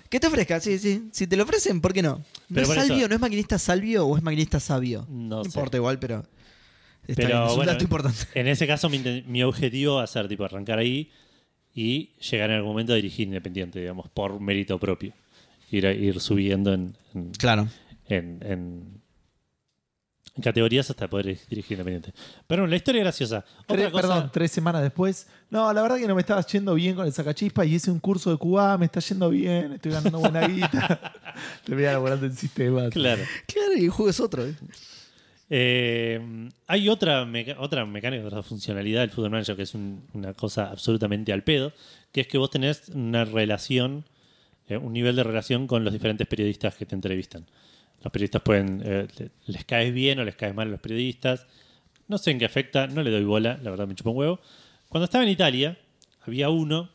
¿Qué 0.09 0.19
te 0.19 0.27
ofrezca? 0.27 0.59
Sí, 0.59 0.79
sí. 0.79 1.09
Si 1.11 1.27
te 1.27 1.37
lo 1.37 1.43
ofrecen, 1.43 1.81
¿por 1.81 1.93
qué 1.93 2.01
no? 2.01 2.17
¿No 2.17 2.23
Pero 2.49 2.61
es 2.61 2.67
por 2.67 2.77
eso- 2.77 2.87
Salvio? 2.87 3.07
¿No 3.07 3.15
es 3.15 3.21
maquinista 3.21 3.59
Salvio 3.59 4.07
o 4.07 4.17
es 4.17 4.23
maquinista 4.23 4.59
sabio? 4.59 5.05
No 5.09 5.43
sé. 5.43 5.49
importa 5.49 5.77
igual, 5.77 5.99
pero. 5.99 6.25
Está 7.07 7.23
Pero 7.23 7.27
bien, 7.29 7.43
es 7.43 7.49
un 7.51 7.55
bueno, 7.57 7.71
dato 7.71 7.83
importante. 7.83 8.19
En 8.35 8.47
ese 8.47 8.67
caso, 8.67 8.89
mi, 8.89 8.99
inten- 8.99 9.25
mi 9.25 9.41
objetivo 9.43 9.95
va 9.95 10.03
a 10.03 10.07
ser 10.07 10.27
tipo 10.27 10.43
arrancar 10.43 10.77
ahí 10.79 11.09
y 11.73 12.11
llegar 12.29 12.49
en 12.49 12.57
algún 12.57 12.71
momento 12.71 12.93
a 12.93 12.95
dirigir 12.97 13.27
independiente, 13.27 13.79
digamos, 13.79 14.09
por 14.09 14.39
mérito 14.39 14.77
propio. 14.79 15.13
Ir, 15.71 15.85
a- 15.87 15.93
ir 15.93 16.19
subiendo 16.19 16.73
en, 16.73 16.95
en, 17.13 17.31
Claro. 17.31 17.67
en- 18.07 18.39
en- 18.43 18.98
en 20.39 20.43
categorías 20.43 20.89
hasta 20.89 21.07
poder 21.09 21.37
dirigir 21.49 21.73
independiente. 21.73 22.13
Pero 22.47 22.61
bueno, 22.61 22.71
la 22.71 22.77
historia 22.77 22.99
es 23.01 23.03
graciosa. 23.03 23.43
Otra 23.63 23.75
Tres- 23.75 23.91
cosa, 23.91 24.07
Perdón, 24.07 24.29
tres 24.31 24.51
semanas 24.51 24.81
después. 24.81 25.27
No, 25.49 25.71
la 25.73 25.81
verdad 25.81 25.97
que 25.97 26.07
no 26.07 26.15
me 26.15 26.21
estaba 26.21 26.41
yendo 26.45 26.73
bien 26.75 26.95
con 26.95 27.05
el 27.05 27.11
sacachispa 27.13 27.65
y 27.65 27.75
hice 27.75 27.91
un 27.91 27.99
curso 27.99 28.31
de 28.31 28.37
Cuba, 28.37 28.77
me 28.77 28.85
está 28.85 28.99
yendo 29.01 29.29
bien, 29.29 29.73
estoy 29.73 29.91
ganando 29.91 30.19
buena 30.19 30.47
guita. 30.47 31.13
Terminé 31.65 31.91
laborando 31.91 32.25
en 32.25 32.35
sistemas. 32.35 32.89
Claro. 32.91 33.21
Claro, 33.45 33.73
y 33.75 33.83
el 33.85 33.89
juego 33.89 34.09
es 34.09 34.19
otro. 34.19 34.45
¿eh? 34.45 34.55
Eh, 35.51 36.49
hay 36.67 36.89
otra, 36.89 37.25
meca- 37.25 37.55
otra 37.59 37.85
mecánica, 37.85 38.25
otra 38.27 38.43
funcionalidad 38.43 39.01
del 39.01 39.09
Football 39.09 39.31
Manager 39.31 39.55
que 39.55 39.63
es 39.63 39.73
un- 39.73 40.03
una 40.13 40.33
cosa 40.33 40.69
absolutamente 40.69 41.33
al 41.33 41.43
pedo, 41.43 41.73
que 42.11 42.21
es 42.21 42.27
que 42.27 42.37
vos 42.37 42.51
tenés 42.51 42.89
una 42.89 43.25
relación, 43.25 44.05
eh, 44.67 44.77
un 44.77 44.93
nivel 44.93 45.15
de 45.15 45.23
relación 45.23 45.65
con 45.65 45.83
los 45.83 45.91
diferentes 45.91 46.27
periodistas 46.27 46.75
que 46.75 46.85
te 46.85 46.93
entrevistan. 46.95 47.45
Los 48.03 48.11
periodistas 48.13 48.41
pueden, 48.41 48.81
eh, 48.85 49.07
le- 49.17 49.31
les 49.47 49.65
caes 49.65 49.93
bien 49.93 50.19
o 50.19 50.23
les 50.23 50.35
caes 50.35 50.53
mal 50.55 50.67
a 50.67 50.71
los 50.71 50.79
periodistas. 50.79 51.45
No 52.07 52.17
sé 52.17 52.31
en 52.31 52.39
qué 52.39 52.45
afecta, 52.45 52.87
no 52.87 53.03
le 53.03 53.11
doy 53.11 53.23
bola, 53.23 53.59
la 53.61 53.69
verdad 53.71 53.87
me 53.87 53.95
chupa 53.95 54.09
un 54.11 54.17
huevo. 54.17 54.39
Cuando 54.87 55.05
estaba 55.05 55.23
en 55.23 55.29
Italia, 55.29 55.77
había 56.21 56.49
uno 56.49 56.89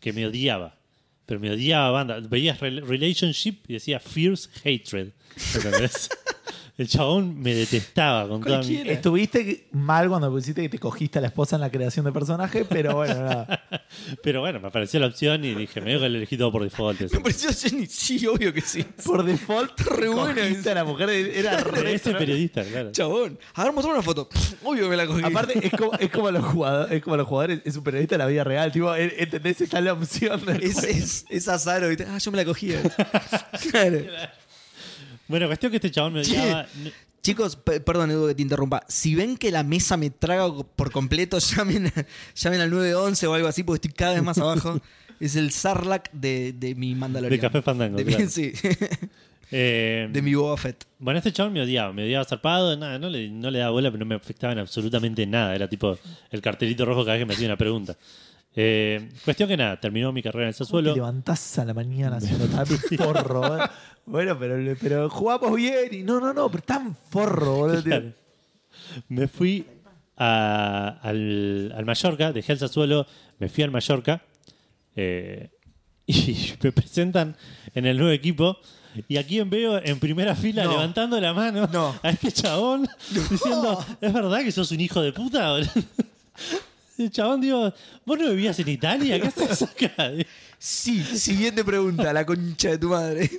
que 0.00 0.12
me 0.12 0.26
odiaba. 0.26 0.76
Pero 1.26 1.40
me 1.40 1.50
odiaba 1.50 1.90
banda. 1.90 2.20
Veías 2.20 2.60
rel- 2.60 2.84
relationship 2.84 3.58
y 3.68 3.74
decía 3.74 3.98
fierce 4.00 4.48
hatred. 4.64 5.08
¿Entendés? 5.54 6.08
El 6.78 6.88
chabón 6.88 7.38
me 7.38 7.54
detestaba 7.54 8.26
con 8.26 8.42
toda 8.42 8.62
mi. 8.62 8.76
Estuviste 8.76 9.68
mal 9.72 10.08
cuando 10.08 10.30
pusiste 10.30 10.62
que 10.62 10.70
te 10.70 10.78
cogiste 10.78 11.18
a 11.18 11.20
la 11.20 11.28
esposa 11.28 11.56
en 11.56 11.60
la 11.60 11.70
creación 11.70 12.06
de 12.06 12.12
personaje, 12.12 12.64
pero 12.64 12.96
bueno, 12.96 13.14
nada. 13.14 13.62
Pero 14.22 14.40
bueno, 14.40 14.58
me 14.58 14.68
apareció 14.68 14.98
la 15.00 15.06
opción 15.08 15.44
y 15.44 15.54
dije, 15.54 15.80
me 15.82 15.90
digo 15.90 16.00
que 16.00 16.08
lo 16.08 16.16
elegí 16.16 16.38
todo 16.38 16.50
por 16.50 16.62
default. 16.62 17.02
eso. 17.02 17.14
Me 17.14 17.20
pareció 17.20 17.50
Jenny. 17.52 17.86
Sí, 17.86 18.26
obvio 18.26 18.52
que 18.54 18.62
sí. 18.62 18.82
Por 19.04 19.22
default, 19.22 19.78
Re 19.80 20.08
buena 20.08 20.34
cogiste 20.40 20.70
a 20.70 20.74
la 20.76 20.84
mujer, 20.84 21.08
de- 21.10 21.38
era 21.38 21.58
re 21.62 21.94
ese 21.94 22.12
periodista, 22.12 22.64
claro. 22.64 22.90
Chabón. 22.92 23.38
A 23.54 23.64
ver, 23.64 23.72
mostrame 23.72 23.98
una 23.98 24.02
foto. 24.02 24.28
Obvio 24.64 24.84
que 24.84 24.88
me 24.90 24.96
la 24.96 25.06
cogí. 25.06 25.22
Aparte, 25.24 25.66
es 25.66 25.72
como, 25.72 25.92
es, 25.94 26.10
como 26.10 26.30
los 26.30 26.44
jugadores, 26.44 26.92
es 26.92 27.02
como 27.02 27.16
los 27.18 27.28
jugadores, 27.28 27.60
es 27.66 27.76
un 27.76 27.84
periodista 27.84 28.14
de 28.14 28.18
la 28.20 28.26
vida 28.26 28.44
real. 28.44 28.72
Tipo, 28.72 28.94
¿entendés? 28.94 29.60
Está 29.60 29.80
la 29.82 29.92
opción. 29.92 30.42
del 30.46 30.62
es, 30.62 30.74
juego. 30.74 30.88
es, 30.88 31.24
es. 31.28 31.88
¿viste? 31.88 32.06
Ah, 32.08 32.16
yo 32.18 32.30
me 32.30 32.38
la 32.38 32.44
cogí. 32.46 32.72
claro. 33.70 33.98
Bueno, 35.28 35.46
cuestión 35.46 35.70
que 35.70 35.76
este 35.76 35.90
chabón 35.90 36.14
me 36.14 36.20
odiaba. 36.20 36.66
Chicos, 37.22 37.54
pe- 37.56 37.80
perdón, 37.80 38.10
Edu, 38.10 38.26
que 38.28 38.34
te 38.34 38.42
interrumpa. 38.42 38.82
Si 38.88 39.14
ven 39.14 39.36
que 39.36 39.52
la 39.52 39.62
mesa 39.62 39.96
me 39.96 40.10
traga 40.10 40.48
por 40.74 40.90
completo, 40.90 41.38
llamen, 41.56 41.86
a- 41.86 42.06
llamen 42.34 42.60
al 42.60 42.70
911 42.70 43.26
o 43.28 43.34
algo 43.34 43.48
así, 43.48 43.62
porque 43.62 43.86
estoy 43.86 43.92
cada 43.96 44.14
vez 44.14 44.22
más 44.22 44.38
abajo. 44.38 44.80
Es 45.20 45.36
el 45.36 45.52
Sarlacc 45.52 46.10
de, 46.10 46.52
de 46.52 46.74
mi 46.74 46.96
Mandalorian. 46.96 47.38
De 47.38 47.46
Café 47.46 47.62
Fandango, 47.62 47.96
De 47.96 48.04
mi, 48.04 48.12
claro. 48.12 48.28
sí, 48.28 48.52
Eh, 49.52 50.08
de 50.10 50.22
mi 50.22 50.34
Boba 50.34 50.56
Fett. 50.56 50.84
Bueno, 50.98 51.18
este 51.18 51.30
chabón 51.32 51.52
me 51.52 51.60
odiaba, 51.62 51.92
me 51.92 52.02
odiaba 52.04 52.24
zarpado, 52.24 52.74
nada, 52.76 52.98
no 52.98 53.08
le, 53.10 53.28
no 53.28 53.50
le 53.50 53.58
daba 53.60 53.70
bola, 53.70 53.90
pero 53.90 54.00
no 54.00 54.06
me 54.08 54.14
afectaba 54.14 54.52
en 54.54 54.58
absolutamente 54.60 55.24
nada. 55.26 55.54
Era 55.54 55.68
tipo 55.68 55.96
el 56.30 56.40
cartelito 56.40 56.84
rojo 56.86 57.02
cada 57.04 57.12
vez 57.12 57.20
que 57.20 57.26
me 57.26 57.34
hacía 57.34 57.46
una 57.46 57.56
pregunta. 57.58 57.96
Eh, 58.56 59.10
cuestión 59.24 59.48
que 59.48 59.56
nada, 59.56 59.78
terminó 59.78 60.10
mi 60.12 60.22
carrera 60.22 60.44
en 60.44 60.48
el 60.48 60.54
Te 60.54 60.58
Sassuolo. 60.58 60.94
levantás 60.94 61.58
a 61.58 61.64
la 61.66 61.74
mañana 61.74 62.16
haciendo 62.16 62.46
tan 62.46 62.66
forro. 62.66 63.62
¿eh? 63.62 63.68
Bueno, 64.04 64.38
pero, 64.38 64.76
pero 64.80 65.10
jugamos 65.10 65.54
bien 65.54 65.88
y 65.92 66.02
no, 66.02 66.20
no, 66.20 66.32
no, 66.34 66.50
pero 66.50 66.62
tan 66.64 66.94
forro, 67.10 67.54
boludo. 67.56 67.82
Claro. 67.84 68.12
Me 69.08 69.28
fui 69.28 69.64
a- 70.16 70.98
al, 71.02 71.72
al 71.76 71.84
Mallorca, 71.84 72.32
dejé 72.32 72.52
el 72.52 72.58
Sassuolo, 72.58 73.06
me 73.38 73.48
fui 73.48 73.62
al 73.64 73.70
Mallorca 73.70 74.22
eh, 74.96 75.50
y 76.06 76.52
me 76.62 76.72
presentan 76.72 77.36
en 77.74 77.86
el 77.86 77.96
nuevo 77.96 78.12
equipo. 78.12 78.58
Y 79.08 79.16
aquí 79.16 79.40
veo 79.40 79.78
en 79.82 79.98
primera 79.98 80.34
fila 80.36 80.64
No. 80.64 80.72
levantando 80.72 81.18
la 81.18 81.32
mano 81.32 81.66
No. 81.72 81.98
a 82.02 82.10
este 82.10 82.30
chabón 82.30 82.86
diciendo, 83.30 83.82
¿es 84.00 84.12
verdad 84.12 84.42
que 84.42 84.52
sos 84.52 84.70
un 84.72 84.80
hijo 84.80 85.00
de 85.00 85.12
puta? 85.12 85.50
boludo?" 85.52 85.70
El 86.98 87.10
chabón 87.10 87.40
digo, 87.40 87.72
¿vos 88.04 88.18
no 88.18 88.28
vivías 88.30 88.58
en 88.58 88.68
Italia? 88.68 89.18
¿Qué 89.18 89.28
haces 89.28 89.62
acá? 89.62 90.12
Sí, 90.58 91.02
siguiente 91.02 91.64
pregunta, 91.64 92.12
la 92.12 92.24
concha 92.26 92.68
de 92.70 92.78
tu 92.78 92.90
madre. 92.90 93.30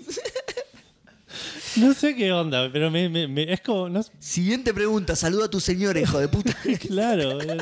No 1.78 1.94
sé 1.94 2.16
qué 2.16 2.32
onda, 2.32 2.70
pero 2.72 2.90
me, 2.92 3.10
me- 3.10 3.28
me- 3.28 3.52
es 3.52 3.62
como, 3.62 3.90
no, 3.90 4.02
Siguiente 4.20 4.74
pregunta, 4.74 5.16
saluda 5.16 5.46
a 5.46 5.50
tu 5.50 5.60
señora, 5.60 6.00
hijo 6.00 6.20
de 6.20 6.28
puta. 6.28 6.56
Claro. 6.88 7.42
eh. 7.42 7.58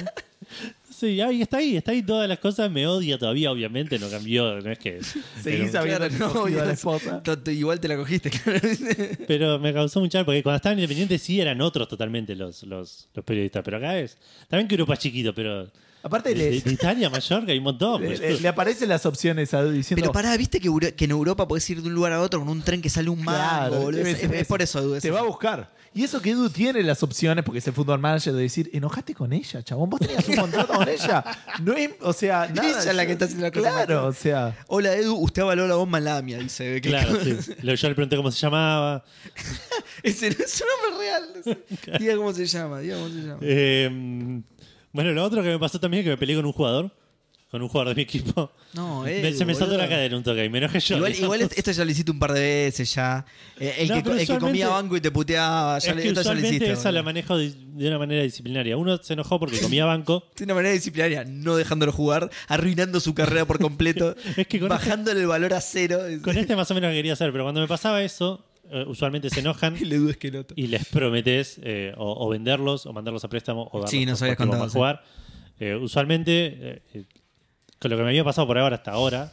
Sí, 0.90 1.20
ahí 1.22 1.42
está 1.42 1.58
ahí, 1.58 1.78
está 1.78 1.92
ahí 1.94 2.04
todas 2.04 2.28
las 2.30 2.38
cosas. 2.40 2.70
Me 2.70 2.86
odia 2.86 3.18
todavía, 3.18 3.52
obviamente, 3.52 3.98
no 3.98 4.08
cambió, 4.10 4.60
no 4.62 4.70
es 4.72 4.78
que. 4.78 5.02
Seguís 5.42 5.72
pero, 5.72 5.80
habiendo 5.80 6.10
Claro, 6.10 6.34
no, 6.50 6.62
a 6.62 6.66
la 6.66 6.74
esposa. 6.74 7.24
Igual 7.48 7.80
te 7.80 7.88
la 7.88 7.96
cogiste, 7.96 8.30
claro. 8.30 8.60
pero 9.28 9.58
me 9.60 9.74
causó 9.74 10.00
mucha 10.00 10.24
porque 10.24 10.44
cuando 10.44 10.58
estaban 10.58 10.78
independientes 10.78 11.22
sí 11.22 11.40
eran 11.42 11.60
otros 11.62 11.88
totalmente 11.88 12.36
los, 12.36 12.62
los, 12.64 13.08
los 13.16 13.26
periodistas. 13.26 13.64
Pero 13.64 13.78
acá 13.78 13.98
es. 13.98 14.18
También 14.48 14.68
que 14.68 14.76
Europa 14.76 14.94
es 14.94 15.00
chiquito, 15.00 15.34
pero. 15.34 15.72
Aparte, 16.04 16.34
De, 16.34 16.56
Italia, 16.66 17.10
Mallorca, 17.10 17.52
hay 17.52 17.58
un 17.60 17.64
montón. 17.64 18.02
le- 18.02 18.18
le- 18.18 18.40
le 18.40 18.48
aparecen 18.48 18.90
las 18.90 19.06
opciones 19.06 19.54
a- 19.54 19.64
diciendo. 19.66 20.02
Pero 20.02 20.12
pará, 20.12 20.36
¿viste 20.38 20.60
que, 20.60 20.68
en 21.06 21.12
Europa 21.12 21.48
podés 21.48 21.70
ir 21.70 21.82
de 21.82 21.88
un 21.90 21.94
lugar 21.94 22.14
a 22.14 22.22
otro 22.22 22.40
con 22.40 22.50
un 22.50 22.62
tren 22.62 22.82
que 22.82 22.90
sale 22.90 23.10
un 23.10 23.24
mango, 23.24 23.90
Claro? 23.90 23.90
Es, 23.92 24.48
por 24.48 24.62
eso, 24.62 24.80
Edu. 24.80 24.96
es 24.96 25.02
Te 25.04 25.10
eso. 25.10 25.16
va 25.16 25.22
a 25.22 25.26
buscar. 25.26 25.72
Y 25.94 26.04
eso 26.06 26.22
que 26.22 26.30
Edu 26.32 26.50
tiene 26.50 26.82
las 26.84 27.04
opciones, 27.04 27.44
porque 27.44 27.60
es 27.60 27.68
el 27.68 27.74
fútbol 27.74 28.00
manager, 28.00 28.34
de 28.34 28.42
decir, 28.44 28.70
enojate 28.74 29.14
con 29.14 29.34
ella, 29.34 29.62
chabón. 29.62 29.90
Vos 29.90 30.00
tenías 30.00 30.26
un 30.30 30.36
contrato 30.38 30.74
con 30.74 30.88
ella. 30.88 31.24
No 31.62 31.74
es, 31.74 31.90
o 32.00 32.14
sea, 32.14 32.48
nada. 32.56 32.68
Ella 32.70 32.80
es 32.92 32.96
la 32.96 33.06
que 33.06 33.12
está 33.12 33.26
haciendo 33.26 33.46
la 33.46 33.52
cosa 33.52 33.70
Claro, 33.72 33.96
mal. 34.02 34.10
o 34.10 34.14
sea. 34.14 34.58
Hola, 34.68 34.96
Edu, 34.96 35.16
usted 35.18 35.42
avaló 35.42 35.68
la 35.68 35.76
bomba 35.76 35.98
en 35.98 36.06
la 36.06 36.18
AMIA, 36.18 36.38
dice. 36.40 36.80
Que 36.82 36.90
Claro, 36.90 37.20
sí. 37.24 37.38
Yo 37.62 37.90
le 37.90 37.96
pregunté 37.96 38.16
cómo 38.16 38.32
se 38.32 38.40
llamaba. 38.40 39.04
Ese 40.04 40.30
no 40.32 40.44
es 40.46 40.62
un 40.62 40.68
nombre 40.92 41.06
real. 41.06 41.60
Diga 42.00 42.16
cómo 42.16 42.34
se 42.34 42.46
llama, 42.46 42.80
diga 42.80 42.96
cómo 42.96 43.10
se 43.10 43.16
llama. 43.22 43.38
Eh, 43.42 44.42
bueno, 44.94 45.12
lo 45.12 45.24
otro 45.24 45.42
que 45.44 45.50
me 45.50 45.60
pasó 45.60 45.80
también 45.80 46.02
es 46.02 46.06
que 46.06 46.10
me 46.12 46.18
peleé 46.18 46.36
con 46.36 46.46
un 46.46 46.54
jugador. 46.54 46.92
Con 47.50 47.62
un 47.62 47.68
jugador 47.68 47.90
de 47.90 47.96
mi 47.96 48.04
equipo. 48.04 48.50
No, 48.74 49.02
Me- 49.04 49.20
Edu, 49.28 49.38
se 49.38 49.44
me 49.44 49.54
saltó 49.54 49.76
la 49.76 49.90
cadera 49.90 50.16
un 50.16 50.24
toque 50.24 50.46
y 50.46 50.50
me 50.50 50.60
enojé 50.60 50.80
yo. 50.80 50.96
Igual, 50.96 51.14
igual 51.18 51.42
esto 51.42 51.72
ya 51.72 51.84
lo 51.84 51.92
hiciste 51.92 52.10
un 52.10 52.18
par 52.18 52.32
de 52.32 52.40
veces 52.40 52.94
ya. 52.96 53.26
Eh, 53.60 53.76
El, 53.80 53.88
No, 53.90 53.96
que, 53.96 54.02
pero 54.04 54.16
el 54.16 54.26
que 54.26 54.38
comía 54.38 54.70
banco 54.70 54.96
y 54.96 55.02
te 55.02 55.12
puteaba, 55.12 55.78
ya 55.80 55.90
es 55.90 55.96
le- 55.98 56.02
que 56.02 56.08
esto 56.08 56.22
ya 56.22 56.34
lo 56.34 56.40
hiciste. 56.40 56.72
esa 56.72 56.94
la 56.94 57.04
manejo 57.04 57.38
de, 57.38 57.52
de 57.52 57.88
una 57.90 58.00
manera 58.00 58.24
disciplinaria. 58.24 58.78
Uno 58.78 58.98
se 59.04 59.12
enojó 59.16 59.38
porque 59.38 59.60
comía 59.60 59.84
banco. 59.84 60.24
De 60.38 60.46
una 60.46 60.54
manera 60.54 60.74
disciplinaria, 60.74 61.26
no 61.28 61.58
dejándolo 61.58 61.92
jugar, 61.92 62.30
arruinando 62.48 63.02
su 63.02 63.14
carrera 63.14 63.44
por 63.44 63.60
completo, 63.60 64.16
Es 64.38 64.48
que 64.48 64.58
con 64.58 64.70
bajándole 64.70 65.20
el 65.20 65.28
valor 65.28 65.54
a 65.54 65.60
cero. 65.60 66.00
Con 66.24 66.38
este 66.38 66.56
más 66.56 66.72
o 66.72 66.74
menos 66.74 66.94
quería 66.94 67.12
hacer, 67.12 67.34
pero 67.34 67.44
cuando 67.44 67.60
me 67.60 67.68
pasaba 67.68 68.02
eso, 68.02 68.46
eh, 68.72 68.86
usualmente 68.88 69.30
se 69.30 69.40
enojan 69.42 69.76
le 69.82 69.98
dudes 69.98 70.18
que 70.18 70.32
no. 70.32 70.46
y 70.56 70.68
les 70.68 70.86
prometes 70.88 71.60
eh, 71.64 71.94
o, 71.98 72.26
o 72.26 72.30
venderlos 72.30 72.86
o 72.86 72.94
mandarlos 72.94 73.24
a 73.24 73.30
préstamo 73.30 73.64
o 73.72 73.78
darlos 73.80 73.92
Sí, 73.92 74.06
nos 74.06 74.22
habías 74.22 74.38
contado, 74.38 74.70
jugar. 74.70 75.04
Eh, 75.60 75.76
usualmente, 75.76 76.82
con 77.80 77.92
lo 77.92 77.98
que 77.98 78.04
me 78.04 78.10
había 78.10 78.24
pasado 78.24 78.48
por 78.48 78.58
ahora 78.58 78.78
hasta 78.78 78.92
ahora, 78.92 79.32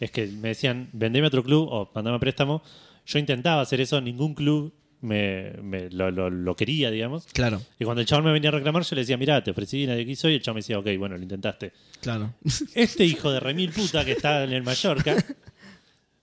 es 0.00 0.10
que 0.10 0.26
me 0.26 0.48
decían, 0.48 0.88
vendeme 0.92 1.26
a 1.26 1.28
otro 1.28 1.42
club 1.44 1.68
o 1.70 1.90
mandame 1.94 2.16
a 2.16 2.20
préstamo. 2.20 2.62
Yo 3.06 3.18
intentaba 3.18 3.62
hacer 3.62 3.80
eso, 3.80 4.00
ningún 4.00 4.34
club 4.34 4.72
me, 5.00 5.52
me- 5.62 5.88
lo, 5.90 6.10
lo- 6.10 6.30
lo 6.30 6.56
quería, 6.56 6.90
digamos. 6.90 7.26
Claro, 7.32 7.62
Y 7.78 7.84
cuando 7.84 8.00
el 8.00 8.06
chabón 8.06 8.24
me 8.26 8.32
venía 8.32 8.48
a 8.50 8.52
reclamar, 8.52 8.82
yo 8.82 8.94
le 8.96 9.02
decía, 9.02 9.16
mirá, 9.16 9.42
te 9.42 9.50
ofrecí, 9.52 9.86
nadie 9.86 10.04
quiso. 10.04 10.28
Y 10.28 10.34
el 10.34 10.42
chabón 10.42 10.56
me 10.56 10.60
decía, 10.60 10.78
ok, 10.78 10.86
bueno, 10.98 11.16
lo 11.16 11.22
intentaste. 11.22 11.72
claro. 12.00 12.34
Este 12.74 13.04
hijo 13.04 13.30
de 13.30 13.40
remil 13.40 13.70
puta 13.70 14.04
que 14.04 14.12
está 14.12 14.42
en 14.44 14.52
el 14.52 14.62
Mallorca 14.62 15.16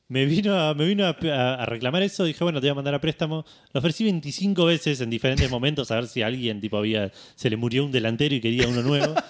me 0.07 0.25
vino, 0.25 0.55
a, 0.55 0.73
me 0.75 0.85
vino 0.85 1.05
a, 1.05 1.15
a- 1.31 1.55
a 1.55 1.65
reclamar 1.65 2.03
eso. 2.03 2.23
Dije, 2.25 2.43
bueno, 2.43 2.59
te 2.61 2.65
voy 2.67 2.71
a 2.71 2.75
mandar 2.75 2.93
a 2.93 3.01
préstamo. 3.01 3.43
Lo 3.73 3.79
ofrecí 3.79 4.03
25 4.03 4.65
veces 4.65 5.01
en 5.01 5.09
diferentes 5.09 5.49
momentos 5.49 5.89
a 5.91 5.95
ver 5.95 6.07
si 6.07 6.21
a 6.21 6.27
alguien 6.27 6.61
tipo 6.61 6.77
había 6.77 7.11
se 7.35 7.49
le 7.49 7.57
murió 7.57 7.83
un 7.85 7.91
delantero 7.91 8.35
y 8.35 8.41
quería 8.41 8.67
uno 8.67 8.81
nuevo. 8.81 9.15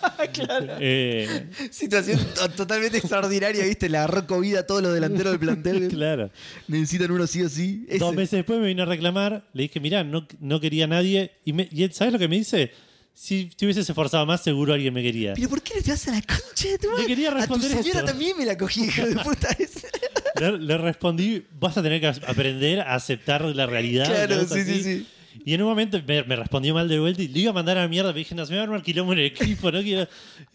Eh, 0.80 1.48
Situación 1.72 2.20
to- 2.36 2.50
totalmente 2.50 2.98
extraordinaria, 2.98 3.64
¿viste? 3.64 3.88
Le 3.90 3.98
agarró 3.98 4.26
COVID 4.28 4.56
a 4.56 4.68
todos 4.68 4.82
los 4.82 4.94
delanteros 4.94 5.32
del 5.34 5.40
plantel. 5.40 5.88
claro. 5.90 6.30
Necesitan 6.68 7.12
uno 7.12 7.26
sí 7.28 7.42
o 7.44 7.50
sí. 7.50 7.86
Ese- 7.88 8.00
Dos 8.00 8.14
meses 8.16 8.32
después 8.32 8.60
me 8.60 8.68
vino 8.68 8.84
a 8.84 8.86
reclamar. 8.86 9.48
Le 9.54 9.64
dije, 9.64 9.80
mirá, 9.80 10.04
no, 10.04 10.28
no 10.40 10.60
quería 10.60 10.86
a 10.86 10.88
nadie. 10.88 11.32
Y, 11.46 11.54
me, 11.54 11.70
y 11.72 11.84
él, 11.84 11.94
¿sabes 11.94 12.12
lo 12.12 12.20
que 12.20 12.28
me 12.28 12.38
dice? 12.38 12.72
Si 13.18 13.46
te 13.56 13.66
hubieses 13.66 13.90
esforzado 13.90 14.26
más, 14.26 14.44
seguro 14.44 14.74
alguien 14.74 14.94
me 14.94 15.02
quería. 15.02 15.34
¿Pero 15.36 15.48
por 15.48 15.62
qué 15.62 15.76
no 15.78 15.82
te 15.82 15.92
vas 15.92 16.08
a 16.10 16.12
la 16.12 16.22
concha 16.22 16.68
de 16.68 16.78
tu 16.78 16.92
madre? 16.92 17.06
quería 17.08 17.32
responder 17.32 17.72
A 17.72 17.76
tu 17.78 17.82
señora 17.84 18.00
eso. 18.00 18.08
también 18.08 18.38
me 18.38 18.46
la 18.46 18.58
cogí, 18.58 18.84
hijo 18.84 19.06
de 19.06 19.16
puta. 19.16 19.48
Le, 20.40 20.58
le 20.60 20.78
respondí, 20.78 21.46
vas 21.58 21.78
a 21.78 21.82
tener 21.82 22.02
que 22.02 22.08
aprender 22.08 22.82
a 22.82 22.96
aceptar 22.96 23.42
la 23.46 23.66
realidad. 23.68 24.06
Claro, 24.06 24.46
sí, 24.46 24.64
sí, 24.66 24.84
sí. 24.84 25.08
Y 25.46 25.54
en 25.54 25.62
un 25.62 25.70
momento 25.70 25.98
me, 26.06 26.24
me 26.24 26.36
respondió 26.36 26.74
mal 26.74 26.90
de 26.90 27.00
vuelta 27.00 27.22
y 27.22 27.30
le 27.30 27.40
iba 27.40 27.52
a 27.52 27.54
mandar 27.54 27.78
a 27.78 27.84
la 27.84 27.88
mierda. 27.88 28.12
Me 28.12 28.20
dije, 28.20 28.36
no, 28.36 28.46
se 28.46 28.52
me 28.52 28.58
va 28.58 28.64
a 28.64 28.66
armar 28.66 28.82
quilombo 28.84 29.14
en 29.14 29.20
el 29.20 29.26
equipo, 29.28 29.72
no 29.72 29.82
quiero. 29.82 30.08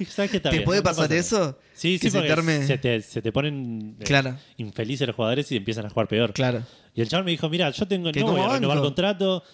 ¿sabes 0.08 0.30
qué 0.30 0.36
Está 0.36 0.50
¿Te 0.50 0.56
bien, 0.56 0.64
puede 0.66 0.80
no 0.80 0.84
pasar 0.84 1.04
nada". 1.08 1.16
eso? 1.18 1.58
Sí, 1.72 1.98
sí, 1.98 2.10
porque 2.10 2.28
sentarme- 2.28 2.66
se, 2.66 2.76
te, 2.76 3.00
se 3.00 3.22
te 3.22 3.32
ponen 3.32 3.96
eh, 4.00 4.04
Claro. 4.04 4.36
infelices 4.58 5.06
los 5.06 5.16
jugadores 5.16 5.50
y 5.50 5.56
empiezan 5.56 5.86
a 5.86 5.90
jugar 5.90 6.08
peor. 6.08 6.34
Claro. 6.34 6.62
Y 6.94 7.00
el 7.00 7.08
chaval 7.08 7.24
me 7.24 7.30
dijo, 7.30 7.48
mira, 7.48 7.70
yo 7.70 7.88
tengo, 7.88 8.12
Que 8.12 8.20
no 8.20 8.32
voy 8.32 8.40
a 8.42 8.48
renovar 8.54 8.76
banco. 8.78 8.82
contrato, 8.88 9.44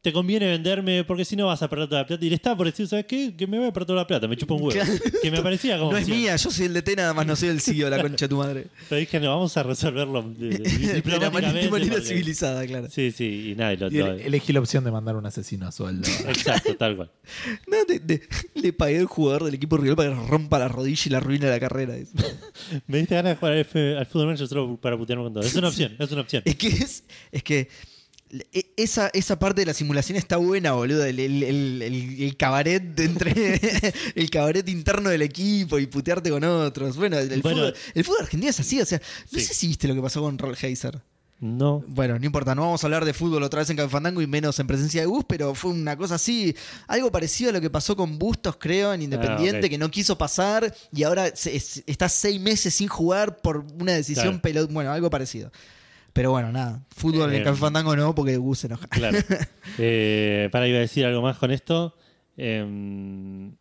te 0.00 0.12
conviene 0.12 0.46
venderme 0.46 1.02
porque 1.02 1.24
si 1.24 1.34
no 1.34 1.46
vas 1.46 1.60
a 1.62 1.68
perder 1.68 1.88
toda 1.88 2.02
la 2.02 2.06
plata. 2.06 2.24
Y 2.24 2.28
le 2.28 2.36
estaba 2.36 2.56
por 2.56 2.66
decir, 2.66 2.86
¿sabes 2.86 3.06
qué? 3.06 3.34
Que 3.36 3.46
me 3.48 3.58
voy 3.58 3.66
a 3.68 3.72
perder 3.72 3.86
toda 3.88 3.98
la 4.02 4.06
plata, 4.06 4.28
me 4.28 4.36
chupa 4.36 4.54
un 4.54 4.62
huevo. 4.62 4.72
Claro. 4.80 4.92
Que 5.20 5.30
me 5.30 5.42
parecía 5.42 5.76
como... 5.78 5.90
No 5.92 5.98
es 5.98 6.08
mía, 6.08 6.36
yo 6.36 6.50
soy 6.50 6.66
el 6.66 6.74
DT, 6.74 6.96
nada 6.96 7.12
más 7.14 7.26
no 7.26 7.34
soy 7.34 7.48
el 7.48 7.60
CEO, 7.60 7.90
la 7.90 8.00
concha 8.00 8.26
de 8.26 8.28
tu 8.28 8.36
madre. 8.36 8.66
Pero 8.88 9.00
dije, 9.00 9.18
no, 9.18 9.30
vamos 9.30 9.56
a 9.56 9.62
resolverlo 9.64 10.22
de- 10.38 10.50
de- 10.50 10.58
De 10.58 10.62
la 10.62 10.70
manera, 10.70 10.94
diplomáticamente. 10.94 11.60
de 11.64 11.70
manera 11.70 11.92
porque- 11.94 12.06
civilizada, 12.08 12.64
claro. 12.66 12.88
Sí, 12.90 13.10
sí, 13.10 13.50
y 13.50 13.54
nada, 13.56 13.72
y 13.72 13.76
lo, 13.76 13.86
Y 13.88 13.90
lo- 13.98 14.06
ele- 14.12 14.26
elegí 14.26 14.52
la 14.52 14.60
opción 14.60 14.84
de 14.84 14.90
mandar 14.92 15.16
un 15.16 15.26
asesino 15.26 15.66
a 15.66 15.72
sueldo. 15.72 16.08
Exacto, 16.28 16.76
tal 16.76 16.94
cual. 16.96 17.10
No, 17.66 17.84
de- 17.84 17.98
de- 17.98 18.22
le 18.54 18.72
pagué 18.72 18.98
al 18.98 19.06
jugador 19.06 19.44
del 19.44 19.54
equipo 19.54 19.76
rival 19.78 19.96
para 19.96 20.10
que 20.10 20.26
rompa 20.28 20.58
la 20.60 20.68
rodilla 20.68 21.02
y 21.06 21.10
la 21.10 21.16
arruine 21.18 21.48
la 21.50 21.58
carrera. 21.58 21.94
Me 22.86 22.98
diste 22.98 23.14
ganas 23.16 23.32
de 23.32 23.36
jugar 23.36 23.52
al, 23.54 23.58
F- 23.60 23.96
al 23.96 24.06
fútbol 24.06 24.26
manager 24.26 24.46
solo 24.48 24.76
para 24.80 24.96
putearme 24.96 25.24
con 25.24 25.34
todo. 25.34 25.42
Es 25.42 25.54
una 25.56 25.68
opción, 25.68 25.96
es 25.98 26.12
una 26.12 26.20
opción. 26.20 26.42
es 26.44 26.54
que 26.56 26.68
es, 26.68 27.04
es 27.32 27.42
que 27.42 27.68
esa, 28.76 29.08
esa 29.14 29.38
parte 29.38 29.62
de 29.62 29.66
la 29.66 29.74
simulación 29.74 30.16
está 30.18 30.36
buena, 30.36 30.72
boludo. 30.72 31.04
El, 31.04 31.18
el, 31.18 31.42
el- 31.82 32.36
cabaret 32.36 32.82
de 32.82 33.04
entre 33.04 33.60
el 34.14 34.30
cabaret 34.30 34.68
interno 34.68 35.10
del 35.10 35.22
equipo 35.22 35.78
y 35.78 35.86
putearte 35.86 36.30
con 36.30 36.44
otros. 36.44 36.96
Bueno, 36.96 37.18
el, 37.18 37.40
Bueno. 37.42 37.58
fútbol, 37.58 37.74
el 37.94 38.04
fútbol 38.04 38.22
argentino 38.22 38.50
es 38.50 38.60
así, 38.60 38.80
o 38.80 38.86
sea, 38.86 39.00
no 39.32 39.38
Sí. 39.38 39.44
sé 39.44 39.54
si 39.54 39.66
viste 39.68 39.88
lo 39.88 39.94
que 39.94 40.02
pasó 40.02 40.20
con 40.22 40.38
Roll 40.38 40.56
Heiser. 40.60 41.00
No. 41.40 41.84
Bueno, 41.86 42.18
no 42.18 42.26
importa, 42.26 42.52
no 42.56 42.62
vamos 42.62 42.82
a 42.82 42.86
hablar 42.88 43.04
de 43.04 43.14
fútbol 43.14 43.44
otra 43.44 43.60
vez 43.60 43.70
en 43.70 43.76
Café 43.76 43.88
Fandango 43.88 44.20
y 44.20 44.26
menos 44.26 44.58
en 44.58 44.66
presencia 44.66 45.00
de 45.02 45.06
Gus, 45.06 45.24
pero 45.28 45.54
fue 45.54 45.70
una 45.70 45.96
cosa 45.96 46.16
así, 46.16 46.52
algo 46.88 47.12
parecido 47.12 47.50
a 47.50 47.52
lo 47.52 47.60
que 47.60 47.70
pasó 47.70 47.94
con 47.96 48.18
Bustos, 48.18 48.56
creo, 48.58 48.92
en 48.92 49.02
Independiente, 49.02 49.66
Ah, 49.66 49.70
que 49.70 49.78
no 49.78 49.88
quiso 49.88 50.18
pasar 50.18 50.74
y 50.92 51.04
ahora 51.04 51.30
se- 51.36 51.54
es- 51.54 51.84
está 51.86 52.08
seis 52.08 52.40
meses 52.40 52.74
sin 52.74 52.88
jugar 52.88 53.40
por 53.40 53.64
una 53.80 53.92
decisión 53.92 54.40
Claro. 54.40 54.66
Bueno, 54.68 54.90
algo 54.90 55.08
parecido. 55.10 55.52
Pero 56.18 56.32
bueno, 56.32 56.50
nada, 56.50 56.84
fútbol 56.96 57.32
en 57.32 57.42
Eh, 57.42 57.44
Café 57.44 57.60
Fandango 57.60 57.94
no, 57.94 58.12
porque 58.12 58.36
Gus 58.38 58.58
se 58.58 58.66
enoja. 58.66 58.88
Claro. 58.88 59.16
Eh, 59.80 60.48
para, 60.50 60.66
iba 60.66 60.78
a 60.78 60.80
decir 60.80 61.06
algo 61.06 61.22
más 61.22 61.38
con 61.38 61.52
esto. 61.52 61.94
Em, 62.36 63.52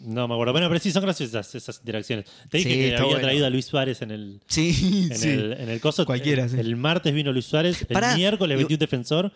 no 0.00 0.26
me 0.26 0.34
acuerdo. 0.34 0.52
Bueno, 0.52 0.66
pero 0.68 0.80
sí, 0.80 0.90
son 0.90 1.02
graciosas 1.04 1.54
esas 1.54 1.78
interacciones. 1.78 2.24
Te 2.48 2.58
dije 2.58 2.70
Sí, 2.70 2.76
que 2.76 2.96
había 2.96 3.04
bueno. 3.04 3.20
traído 3.20 3.46
a 3.46 3.50
Luis 3.50 3.66
Suárez 3.66 4.02
en 4.02 4.10
el, 4.10 4.40
Sí, 4.48 5.06
en, 5.10 5.16
sí. 5.16 5.28
el, 5.28 5.52
en 5.52 5.68
el 5.68 5.80
coso. 5.80 6.04
Cualquiera, 6.04 6.42
el, 6.44 6.50
sí. 6.50 6.58
el 6.58 6.74
martes 6.74 7.14
vino 7.14 7.30
Luis 7.32 7.44
Suárez, 7.46 7.86
el 7.88 8.16
miércoles 8.16 8.58
vendió 8.58 8.74
un 8.74 8.80
defensor. 8.80 9.32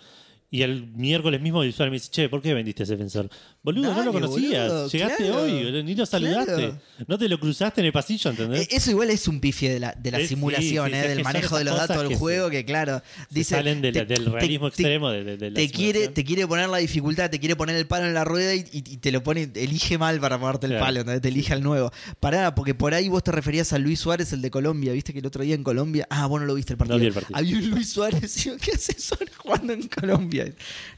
Y 0.55 0.63
el 0.63 0.87
miércoles 0.95 1.41
mismo 1.41 1.65
Luis 1.65 1.75
Suárez 1.75 1.91
me 1.91 1.97
dice, 1.97 2.11
che, 2.13 2.29
¿por 2.29 2.41
qué 2.41 2.55
vendiste 2.55 2.85
ese 2.85 2.93
defensor? 2.93 3.29
Boludo, 3.61 3.93
no 3.93 4.05
lo 4.05 4.13
conocías. 4.13 4.69
boludo, 4.69 4.89
Llegaste 4.89 5.25
claro, 5.25 5.43
hoy, 5.43 5.83
ni 5.83 5.95
lo 5.97 6.07
saludaste. 6.07 6.55
claro. 6.55 6.79
No 7.09 7.19
te 7.19 7.29
lo 7.29 7.41
cruzaste 7.41 7.81
en 7.81 7.87
el 7.89 7.93
pasillo, 7.93 8.31
¿entendés? 8.31 8.61
Eh, 8.61 8.69
Eso 8.71 8.93
igual 8.93 9.11
es 9.11 9.27
un 9.27 9.41
pifie 9.41 9.69
de 9.73 9.81
la, 9.81 9.93
de 10.01 10.13
la 10.13 10.21
Es- 10.21 10.29
simulación, 10.29 10.91
sí, 10.91 10.95
eh, 10.97 11.09
del 11.09 11.25
manejo 11.25 11.59
de 11.59 11.65
los 11.65 11.77
datos 11.77 11.99
del 11.99 12.09
se- 12.11 12.17
juego, 12.19 12.51
que 12.51 12.65
claro, 12.65 13.03
dice... 13.31 13.57
salen 13.57 13.83
de 13.83 13.91
la- 13.91 14.07
te- 14.07 14.15
del 14.15 14.27
realismo 14.33 14.71
te- 14.71 14.83
extremo 14.83 15.11
de, 15.11 15.25
de- 15.25 15.37
de 15.39 15.51
la 15.51 15.55
te 15.57 15.69
quiere, 15.71 16.07
te 16.07 16.25
quiere 16.25 16.47
poner 16.47 16.69
la 16.69 16.79
dificultad, 16.79 17.31
te 17.31 17.41
quiere 17.41 17.57
poner 17.57 17.75
el 17.75 17.89
palo 17.89 18.07
en 18.07 18.15
la 18.15 18.23
rueda 18.25 18.55
y, 18.55 18.61
y- 18.71 18.85
y 18.93 18.97
te 18.99 19.11
lo 19.11 19.25
pone, 19.25 19.51
elige 19.57 19.99
mal 19.99 20.21
para 20.21 20.39
ponerte 20.39 20.67
el 20.67 20.73
Claro. 20.75 20.85
palo, 20.85 21.01
¿entendés? 21.01 21.21
te 21.23 21.29
elige 21.31 21.53
al 21.53 21.65
nuevo. 21.65 21.91
Pará, 22.21 22.55
porque 22.55 22.75
por 22.75 22.95
ahí 22.95 23.09
vos 23.09 23.25
te 23.25 23.33
referías 23.33 23.73
a 23.73 23.79
Luis 23.81 23.99
Suárez, 23.99 24.33
el 24.33 24.41
de 24.41 24.53
Colombia, 24.53 24.93
viste 24.93 25.13
que 25.13 25.19
el 25.19 25.27
otro 25.27 25.43
día 25.43 25.57
en 25.57 25.65
Colombia, 25.65 26.07
ah, 26.11 26.27
vos 26.29 26.41
no 26.41 26.47
lo 26.47 26.55
viste 26.55 26.75
el 26.75 26.77
partido. 26.77 27.01
vi 27.01 27.07
el 27.07 27.13
partido. 27.13 27.37
Había 27.37 27.57
un 27.57 27.71
Luis 27.71 27.91
Suárez, 27.91 28.49
¿qué 28.63 28.71
hace 28.71 29.01
Suárez 29.01 29.35
jugando 29.37 29.73
en 29.73 29.89
Colombia? 29.89 30.44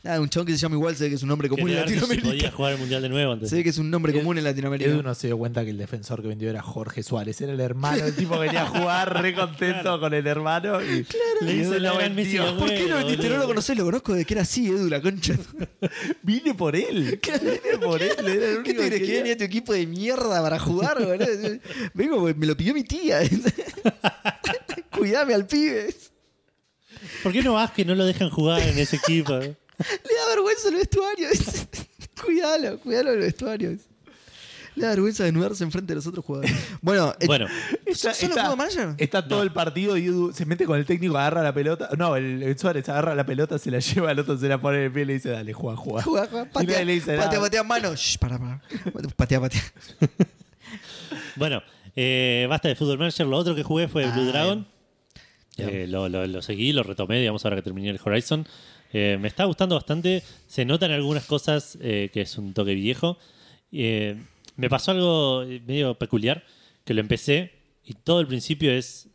Nada, 0.03 0.21
un 0.21 0.29
chabón 0.29 0.47
que 0.47 0.53
se 0.53 0.59
llama 0.59 0.77
igual, 0.77 0.97
se 0.97 1.05
ve 1.05 1.11
que 1.11 1.17
es 1.17 1.23
un 1.23 1.29
nombre 1.29 1.49
común 1.49 1.71
en 1.71 1.77
Quería 1.77 1.85
Latinoamérica. 1.85 2.29
podía 2.29 2.51
jugar 2.51 2.73
el 2.73 2.79
mundial 2.79 3.03
de 3.03 3.09
nuevo 3.09 3.33
antes. 3.33 3.51
Se 3.51 3.57
ve 3.57 3.63
que 3.63 3.71
es 3.71 3.79
un 3.79 3.91
nombre 3.91 4.13
común 4.13 4.39
en 4.39 4.45
Latinoamérica. 4.45 4.91
Edu 4.91 5.03
no 5.03 5.15
se 5.15 5.27
dio 5.29 5.39
cuenta 5.39 5.65
que 5.65 5.71
el 5.71 5.79
defensor 5.79 6.23
que 6.23 6.29
vendió 6.29 6.51
era 6.51 6.63
Jorge 6.63 7.03
Suárez. 7.03 7.41
Era 7.41 7.53
el 7.53 7.61
hermano, 7.61 8.05
el 8.05 8.15
tipo 8.15 8.35
que 8.35 8.41
venía 8.41 8.63
a 8.63 8.67
jugar 8.67 9.23
re 9.23 9.35
contento 9.35 10.01
con 10.01 10.15
el 10.15 10.27
hermano. 10.27 10.83
Y, 10.83 11.07
Le 11.43 11.55
hizo 11.55 11.79
la 11.79 11.93
gran 11.95 12.17
de 12.17 12.25
¿Por 12.59 12.69
qué 12.69 12.81
lo 12.81 12.97
huevo, 12.97 13.07
vendiste? 13.09 13.29
No 13.29 13.37
lo 13.39 13.47
conocés, 13.47 13.77
lo 13.77 13.85
conozco 13.85 14.15
de 14.15 14.25
que 14.25 14.35
era 14.35 14.43
así, 14.43 14.69
Edu, 14.69 14.89
la 14.89 15.01
concha. 15.01 15.35
Vine 16.23 16.55
por 16.55 16.77
él. 16.77 17.21
Vine 17.43 17.79
por 17.81 18.03
él. 18.03 18.13
Era 18.19 18.51
el 18.51 18.63
¿Qué 18.63 18.75
te 18.75 18.77
crees 18.77 18.93
que 18.93 19.01
quería. 19.01 19.19
venía 19.19 19.37
tu 19.37 19.45
equipo 19.45 19.73
de 19.73 19.87
mierda 19.87 20.43
para 20.43 20.59
jugar, 20.59 21.03
boludo? 21.03 21.27
Vengo, 21.95 22.35
me 22.35 22.47
lo 22.47 22.57
pidió 22.57 22.75
mi 22.75 22.85
tía. 22.85 23.21
Cuidame 24.91 25.35
al 25.35 25.47
pibe. 25.47 25.95
¿Por 27.23 27.33
qué 27.33 27.43
no 27.43 27.55
vas 27.55 27.71
que 27.73 27.85
no 27.85 27.95
lo 27.95 28.05
dejan 28.05 28.31
jugar 28.31 28.61
en 28.63 28.79
ese 28.79 28.97
equipo? 28.97 29.35
Le 29.35 29.49
da 29.49 30.29
vergüenza 30.35 30.69
el 30.69 30.75
vestuario. 30.77 31.29
cuidalo, 32.25 32.79
cuidalo 32.81 33.13
el 33.13 33.19
vestuario. 33.21 33.77
Le 34.75 34.83
da 34.83 34.91
vergüenza 34.91 35.25
desnudarse 35.25 35.65
enfrente 35.65 35.93
de 35.93 35.97
los 35.97 36.07
otros 36.07 36.25
jugadores. 36.25 36.55
Bueno, 36.83 37.15
eh, 37.19 37.27
Bueno, 37.27 37.47
Está, 37.87 38.13
¿Solo 38.13 38.35
está- 38.35 38.57
manager? 38.57 38.95
está 38.99 39.27
todo 39.27 39.43
el 39.43 39.51
partido 39.53 39.97
y 39.97 40.07
Edu 40.07 40.33
se 40.35 40.45
mete 40.45 40.67
con 40.67 40.79
el 40.79 40.85
técnico, 40.85 41.17
agarra 41.17 41.43
la 41.43 41.55
pelota. 41.55 41.89
No, 41.97 42.15
el, 42.17 42.43
el 42.43 42.59
Suárez 42.59 42.87
agarra 42.91 43.15
la 43.15 43.25
pelota, 43.25 43.59
se 43.59 43.71
la 43.71 43.79
lleva 43.79 44.11
al 44.11 44.19
otro, 44.19 44.37
se 44.39 44.49
la 44.49 44.61
pone 44.61 44.79
en 44.79 44.85
el 44.85 44.93
pie 44.93 45.03
y 45.03 45.07
le 45.07 45.13
dice, 45.15 45.31
dale, 45.31 45.53
juega, 45.55 45.77
juega. 45.79 46.03
Juega, 46.03 46.27
juega, 46.29 46.45
Y 46.47 46.49
patea, 46.51 46.73
nadie 46.73 46.85
le 46.85 46.93
dice 46.93 47.17
patea, 47.17 47.27
nada. 47.31 47.41
patea, 47.41 47.63
mano. 47.63 47.95
Shh, 47.95 48.19
para, 48.19 48.39
para. 48.39 48.63
Patea, 49.17 49.41
patea. 49.41 49.63
bueno 51.37 51.63
eh, 51.95 52.47
basta 52.51 52.69
de 52.69 52.75
Football 52.77 52.99
Manager. 52.99 53.27
Lo 53.27 53.37
otro 53.39 53.55
que 53.55 53.63
jugué 53.63 53.89
fue 53.89 54.05
Blue 54.11 54.23
Ah, 54.29 54.33
Dragon. 54.33 54.67
Eh, 55.59 55.87
lo, 55.89 56.09
lo- 56.09 56.27
lo 56.27 56.43
seguí, 56.43 56.73
lo 56.73 56.83
retomé, 56.83 57.19
digamos, 57.21 57.45
ahora 57.45 57.57
que 57.57 57.63
terminé 57.63 57.91
el 57.91 58.01
Horizon. 58.05 58.47
Eh, 58.93 59.19
me 59.21 59.29
está 59.29 59.45
gustando 59.45 59.75
bastante. 59.75 60.23
Se 60.47 60.65
notan 60.65 60.91
algunas 60.91 61.25
cosas 61.27 61.79
eh, 61.81 62.11
que 62.13 62.21
es 62.23 62.37
un 62.39 62.53
toque 62.55 62.75
viejo. 62.75 63.19
Eh, 63.73 64.17
me 64.57 64.69
pasó 64.69 64.93
algo 64.93 65.45
medio 65.67 65.95
peculiar, 65.99 66.45
que 66.85 66.95
lo 66.95 67.01
empecé 67.01 67.53
y 67.85 67.95
todo 67.95 68.21
el 68.21 68.27
principio 68.27 68.71
es 68.73 69.09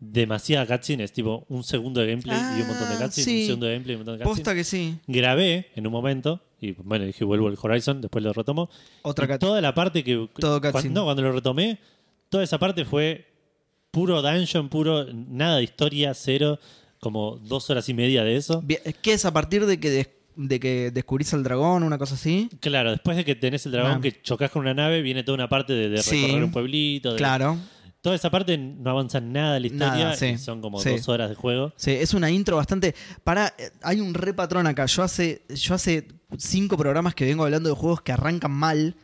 demasiada 0.00 0.66
cutscene. 0.66 1.04
Es 1.04 1.12
tipo 1.12 1.44
un 1.48 1.64
segundo 1.64 2.00
de 2.00 2.08
gameplay 2.08 2.36
y 2.58 2.62
un 2.62 2.68
montón 2.68 2.88
de 2.88 2.94
Ah, 2.96 3.04
cutscene, 3.04 3.24
sí. 3.24 3.40
un 3.42 3.46
segundo 3.46 3.66
de 3.66 3.72
gameplay 3.74 3.92
y 3.94 3.96
un 3.96 4.00
montón 4.00 4.18
de 4.18 4.24
cutscene. 4.24 4.44
Posta 4.44 4.54
que 4.54 4.64
sí. 4.64 4.98
Grabé 5.06 5.70
en 5.76 5.86
un 5.86 5.92
momento 5.92 6.40
y 6.60 6.72
bueno, 6.72 7.04
dije 7.04 7.24
vuelvo 7.24 7.48
al 7.48 7.58
Horizon, 7.60 8.00
después 8.00 8.22
lo 8.24 8.32
retomo. 8.32 8.70
Otra 9.02 9.32
Y 9.34 9.38
toda 9.38 9.60
la 9.60 9.74
parte 9.74 10.02
que 10.04 10.28
Todo 10.38 10.60
cuando, 10.60 10.90
no, 10.90 11.04
cuando 11.04 11.22
lo 11.22 11.32
retomé, 11.32 11.78
toda 12.28 12.42
esa 12.44 12.58
parte 12.58 12.84
fue 12.84 13.26
puro 13.94 14.20
dungeon, 14.20 14.68
puro 14.68 15.06
nada 15.12 15.56
de 15.56 15.62
historia, 15.64 16.12
cero, 16.14 16.58
como 17.00 17.36
dos 17.38 17.70
horas 17.70 17.88
y 17.88 17.94
media 17.94 18.24
de 18.24 18.36
eso. 18.36 18.60
Bien, 18.62 18.80
¿Qué 19.00 19.12
es 19.14 19.24
a 19.24 19.32
partir 19.32 19.64
de 19.66 19.78
que, 19.78 19.90
des- 19.90 20.08
de 20.36 20.58
que 20.60 20.90
descubrís 20.90 21.32
al 21.32 21.42
dragón, 21.44 21.82
una 21.84 21.96
cosa 21.96 22.14
así? 22.16 22.48
Claro, 22.60 22.90
después 22.90 23.16
de 23.16 23.24
que 23.24 23.34
tenés 23.34 23.64
el 23.66 23.72
dragón 23.72 23.92
Ah. 23.92 24.00
que 24.02 24.20
chocas 24.22 24.50
con 24.50 24.62
una 24.62 24.74
nave, 24.74 25.00
viene 25.00 25.22
toda 25.22 25.36
una 25.36 25.48
parte 25.48 25.72
de, 25.72 25.88
de 25.88 26.02
Sí. 26.02 26.22
recorrer 26.22 26.44
un 26.44 26.50
pueblito. 26.52 27.12
de- 27.12 27.16
Claro. 27.18 27.56
Toda 28.00 28.16
esa 28.16 28.30
parte 28.30 28.58
no 28.58 28.90
avanza 28.90 29.18
nada 29.20 29.56
en 29.56 29.62
la 29.62 29.66
historia 29.68 29.94
Nada, 30.04 30.16
sí. 30.16 30.36
son 30.36 30.60
como 30.60 30.78
Sí. 30.78 30.90
dos 30.90 31.08
horas 31.08 31.30
de 31.30 31.36
juego. 31.36 31.72
Sí, 31.76 31.92
es 31.92 32.12
una 32.12 32.30
intro 32.30 32.56
bastante. 32.56 32.94
Para, 33.22 33.54
eh, 33.58 33.70
hay 33.82 34.00
un 34.00 34.12
re 34.12 34.34
patrón 34.34 34.66
acá. 34.66 34.84
Yo 34.84 35.02
hace, 35.02 35.42
yo 35.48 35.74
hace 35.74 36.06
cinco 36.36 36.76
programas 36.76 37.14
que 37.14 37.24
vengo 37.24 37.44
hablando 37.44 37.70
de 37.70 37.74
juegos 37.74 38.02
que 38.02 38.12
arrancan 38.12 38.50
mal, 38.50 38.94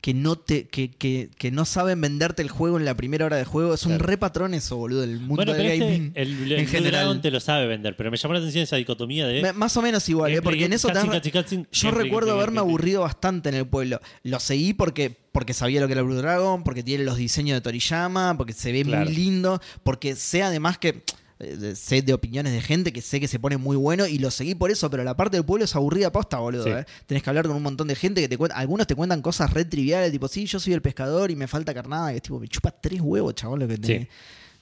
que 0.00 0.14
no 0.14 0.36
te, 0.36 0.68
que, 0.68 0.90
que, 0.92 1.30
que 1.36 1.50
no 1.50 1.64
saben 1.64 2.00
venderte 2.00 2.40
el 2.40 2.48
juego 2.48 2.78
en 2.78 2.84
la 2.84 2.94
primera 2.96 3.26
hora 3.26 3.36
de 3.36 3.44
juego. 3.44 3.74
Es 3.74 3.84
un 3.86 3.92
Claro. 3.92 4.06
re 4.06 4.18
patrón 4.18 4.54
eso, 4.54 4.76
boludo, 4.76 5.00
del 5.00 5.18
mundo 5.18 5.36
Bueno, 5.36 5.52
del 5.52 5.62
pero 5.62 5.72
este, 5.74 5.84
gaming. 5.86 6.12
el, 6.14 6.28
el 6.28 6.52
en 6.52 6.58
Blue 6.64 6.66
general. 6.70 6.92
Dragon 7.04 7.20
te 7.22 7.30
lo 7.32 7.40
sabe 7.40 7.66
vender, 7.66 7.96
pero 7.96 8.10
me 8.12 8.16
llamó 8.16 8.34
la 8.34 8.38
atención 8.40 8.62
esa 8.62 8.76
dicotomía 8.76 9.26
de. 9.26 9.42
Me- 9.42 9.52
Más 9.52 9.76
o 9.76 9.82
menos 9.82 10.08
igual, 10.08 10.32
¿eh? 10.32 10.42
porque 10.42 10.64
en 10.66 10.74
eso 10.74 10.88
has- 10.88 10.98
cutscene, 11.04 11.32
cutscene, 11.32 11.66
Yo 11.72 11.88
gameplay, 11.88 12.04
recuerdo 12.04 12.26
gameplay, 12.28 12.30
haberme 12.42 12.56
gameplay. 12.56 12.70
aburrido 12.70 13.00
bastante 13.00 13.48
en 13.48 13.54
el 13.56 13.66
pueblo. 13.66 14.00
Lo 14.22 14.38
seguí 14.38 14.74
porque, 14.74 15.16
porque 15.32 15.54
sabía 15.54 15.80
lo 15.80 15.86
que 15.88 15.94
era 15.94 16.02
Blue 16.02 16.14
Dragon, 16.14 16.62
porque 16.62 16.84
tiene 16.84 17.02
los 17.02 17.16
diseños 17.16 17.56
de 17.56 17.60
Toriyama, 17.62 18.36
porque 18.36 18.52
se 18.52 18.70
ve 18.70 18.84
Claro. 18.84 19.06
muy 19.06 19.14
lindo, 19.14 19.60
porque 19.82 20.14
sé 20.14 20.42
además 20.44 20.78
que 20.78 21.02
eh, 21.38 21.56
de- 22.02 22.12
opiniones 22.14 22.52
de 22.52 22.60
gente 22.60 22.92
que 22.92 23.02
sé 23.02 23.20
que 23.20 23.28
se 23.28 23.38
pone 23.38 23.56
muy 23.56 23.76
bueno 23.76 24.06
y 24.06 24.18
lo 24.18 24.30
seguí 24.30 24.54
por 24.54 24.70
eso, 24.70 24.88
pero 24.90 25.04
la 25.04 25.16
parte 25.16 25.36
del 25.36 25.44
pueblo 25.44 25.64
es 25.64 25.74
aburrida 25.76 26.10
posta, 26.12 26.38
boludo. 26.38 26.64
Sí. 26.64 26.70
eh. 26.70 26.84
Tenés 27.06 27.22
que 27.22 27.30
hablar 27.30 27.46
con 27.46 27.56
un 27.56 27.62
montón 27.62 27.88
de 27.88 27.94
gente 27.94 28.20
que 28.20 28.28
te 28.28 28.38
cuenta, 28.38 28.56
algunos 28.56 28.86
te 28.86 28.94
cuentan 28.94 29.22
cosas 29.22 29.52
re 29.52 29.64
triviales, 29.64 30.10
tipo, 30.12 30.28
sí, 30.28 30.46
yo 30.46 30.58
soy 30.60 30.72
el 30.72 30.82
pescador 30.82 31.30
y 31.30 31.36
me 31.36 31.46
falta 31.46 31.72
carnada, 31.74 32.10
que 32.10 32.16
es 32.16 32.22
tipo, 32.22 32.40
me 32.40 32.48
chupa 32.48 32.70
tres 32.70 33.00
huevos, 33.00 33.34
chabón, 33.34 33.60
lo 33.60 33.68
que 33.68 33.78
te... 33.78 33.86
Sí. 33.86 34.08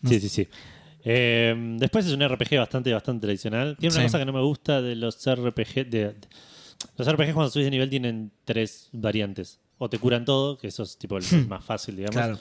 Sí, 0.08 0.20
sí, 0.20 0.28
sí. 0.28 0.48
Eh, 1.06 1.54
después 1.78 2.06
es 2.06 2.12
un 2.12 2.26
RPG 2.26 2.56
bastante, 2.58 2.92
bastante 2.92 3.26
tradicional. 3.26 3.76
Tiene 3.78 3.94
una 3.94 4.04
cosa 4.04 4.18
que 4.18 4.24
no 4.24 4.32
me 4.32 4.42
gusta 4.42 4.80
de 4.82 4.96
los 4.96 5.16
RPG. 5.24 5.74
De, 5.74 5.88
de- 5.90 6.14
los 6.96 7.10
RPG 7.10 7.32
cuando 7.34 7.50
subís 7.50 7.64
de 7.66 7.70
nivel 7.70 7.88
tienen 7.90 8.32
tres 8.44 8.88
variantes. 8.92 9.60
O 9.78 9.88
te 9.88 9.98
curan 9.98 10.24
todo, 10.24 10.56
que 10.58 10.68
eso 10.68 10.82
es 10.82 10.96
tipo 10.98 11.16
el 11.18 11.24
más 11.48 11.64
fácil, 11.64 11.96
digamos. 11.96 12.14
Claro. 12.14 12.38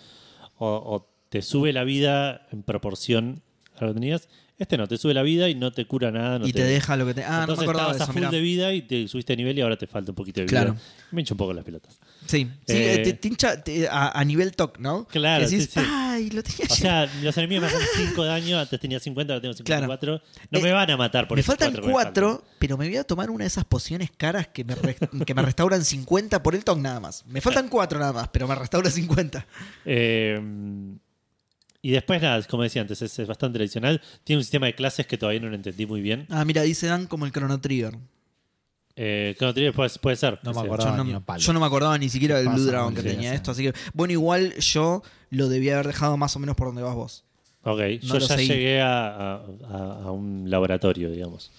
O, 0.58 0.68
o 0.68 1.10
te 1.30 1.42
sube 1.42 1.74
la 1.74 1.84
vida 1.84 2.48
en 2.52 2.64
proporción 2.64 3.42
que 3.90 3.94
tenías. 3.96 4.28
Este 4.60 4.78
no, 4.78 4.88
te 4.88 4.98
sube 5.00 5.16
la 5.16 5.24
vida 5.24 5.50
y 5.50 5.56
no 5.56 5.72
te 5.72 5.86
cura 5.86 6.12
nada. 6.12 6.38
no 6.38 6.48
y 6.48 6.54
te, 6.54 6.64
deja 6.64 6.96
lo 6.96 7.08
que 7.08 7.16
te... 7.16 7.24
Ah, 7.24 7.40
Entonces 7.42 7.56
no 7.58 7.58
me 7.58 7.64
acordaba 7.64 7.88
de 7.90 7.94
estabas 7.94 7.96
eso, 7.96 8.12
a 8.12 8.14
full 8.14 8.20
mirá. 8.22 8.30
de 8.32 8.40
vida 8.42 8.74
y 8.74 8.82
te 8.84 9.08
subiste 9.08 9.34
de 9.34 9.38
nivel 9.38 9.58
y 9.58 9.62
ahora 9.62 9.76
te 9.78 9.88
falta 9.88 10.12
un 10.12 10.16
poquito 10.16 10.42
de 10.42 10.46
vida. 10.46 10.62
Claro. 10.62 10.78
Me 11.12 11.22
hincha 11.22 11.34
un 11.34 11.40
poco 11.40 11.54
las 11.54 11.66
pelotas. 11.66 12.00
Sí, 12.28 12.48
sí 12.68 12.74
Eh, 12.74 12.94
eh, 12.94 12.98
te, 13.00 13.14
te 13.14 13.28
hincha 13.30 13.64
te- 13.64 13.88
a, 13.88 14.10
a 14.10 14.24
nivel 14.24 14.52
TOC, 14.56 14.78
¿no? 14.78 15.08
Claro, 15.08 15.44
Que 15.44 15.50
decís, 15.52 15.70
sí, 15.74 15.80
sí. 15.80 15.86
ay, 15.92 16.30
lo 16.30 16.44
tenía 16.44 16.68
O 16.70 16.76
sea, 16.76 17.10
los 17.24 17.36
enemigos 17.36 17.64
me 17.64 17.68
hacen 17.76 17.88
5 18.10 18.24
de 18.24 18.30
daño, 18.30 18.60
antes 18.60 18.80
tenía 18.80 19.00
50, 19.00 19.34
ahora 19.34 19.42
tengo 19.42 19.54
54. 19.56 20.22
No 20.52 20.60
Eh, 20.60 20.62
me 20.62 20.72
van 20.72 20.92
a 20.92 20.98
matar 20.98 21.28
por 21.28 21.36
me 21.36 21.42
esos 21.42 21.48
faltan 21.56 21.70
cuatro 21.72 21.82
que 21.82 21.88
me 21.88 21.94
cuatro, 21.94 22.30
faltan. 22.36 22.48
pero 22.60 22.78
me 22.78 22.88
voy 22.88 22.98
a 22.98 23.04
tomar 23.04 23.32
una 23.32 23.44
de 23.46 23.48
esas 23.48 23.66
pociones 23.66 24.12
caras 24.16 24.48
que 24.50 24.64
me, 24.64 24.76
re- 24.76 24.96
que 25.26 25.34
me 25.34 25.42
restauran 25.42 25.84
50 25.84 26.44
por 26.44 26.54
el 26.54 26.64
TOC 26.64 26.78
nada 26.78 27.00
más. 27.00 27.26
Me 27.26 27.42
faltan 27.42 27.70
cuatro 27.70 27.98
nada 27.98 28.14
más, 28.14 28.28
pero 28.32 28.48
me 28.48 28.54
restaura 28.54 28.92
50. 28.92 29.48
Eh, 29.86 30.40
y 31.84 31.92
después, 31.92 32.20
nada, 32.22 32.42
como 32.44 32.64
decía 32.64 32.82
antes, 32.82 33.02
es, 33.04 33.20
es 33.20 33.28
bastante 33.28 33.60
tradicional. 33.60 34.02
Tiene 34.24 34.40
un 34.40 34.44
sistema 34.44 34.66
de 34.66 34.74
clases 34.74 35.06
que 35.06 35.18
todavía 35.20 35.42
no 35.42 35.50
lo 35.50 35.56
entendí 35.56 35.86
muy 35.86 36.02
bien. 36.02 36.26
Ah, 36.30 36.44
mira, 36.46 36.62
dice 36.64 36.88
Dan 36.88 37.06
como 37.08 37.26
el 37.26 37.32
Chrono 37.32 37.60
Trigger. 37.62 37.96
Eh, 38.96 39.36
Chrono 39.38 39.54
Trigger 39.54 39.74
puede, 39.74 39.90
puede 40.02 40.16
ser. 40.16 40.40
No 40.44 40.52
me 40.52 40.54
sea. 40.56 40.64
acuerdo. 40.64 40.86
Yo 40.98 41.04
no, 41.04 41.18
a 41.18 41.20
palo. 41.20 41.40
yo 41.42 41.54
no 41.54 41.60
me 41.60 41.66
acordaba 41.66 41.98
ni 41.98 42.10
siquiera 42.10 42.38
del 42.38 42.48
Blue 42.50 42.64
Dragon 42.66 42.96
que 42.96 43.04
tenía 43.04 43.32
sí. 43.32 43.36
esto, 43.36 43.52
así 43.52 43.64
que 43.64 43.74
bueno, 43.94 44.12
igual 44.14 44.56
yo 44.56 45.04
lo 45.30 45.50
debía 45.50 45.74
haber 45.74 45.88
dejado 45.88 46.16
más 46.16 46.36
o 46.36 46.40
menos 46.40 46.56
por 46.56 46.68
donde 46.68 46.84
vas 46.84 46.96
vos. 46.96 47.24
Ok, 47.64 47.80
No 47.80 48.14
yo 48.14 48.20
ya 48.20 48.28
seguí. 48.36 48.48
llegué 48.48 48.82
a, 48.82 49.36
a- 49.36 50.12
un 50.12 50.46
laboratorio, 50.50 51.10
digamos. 51.12 51.50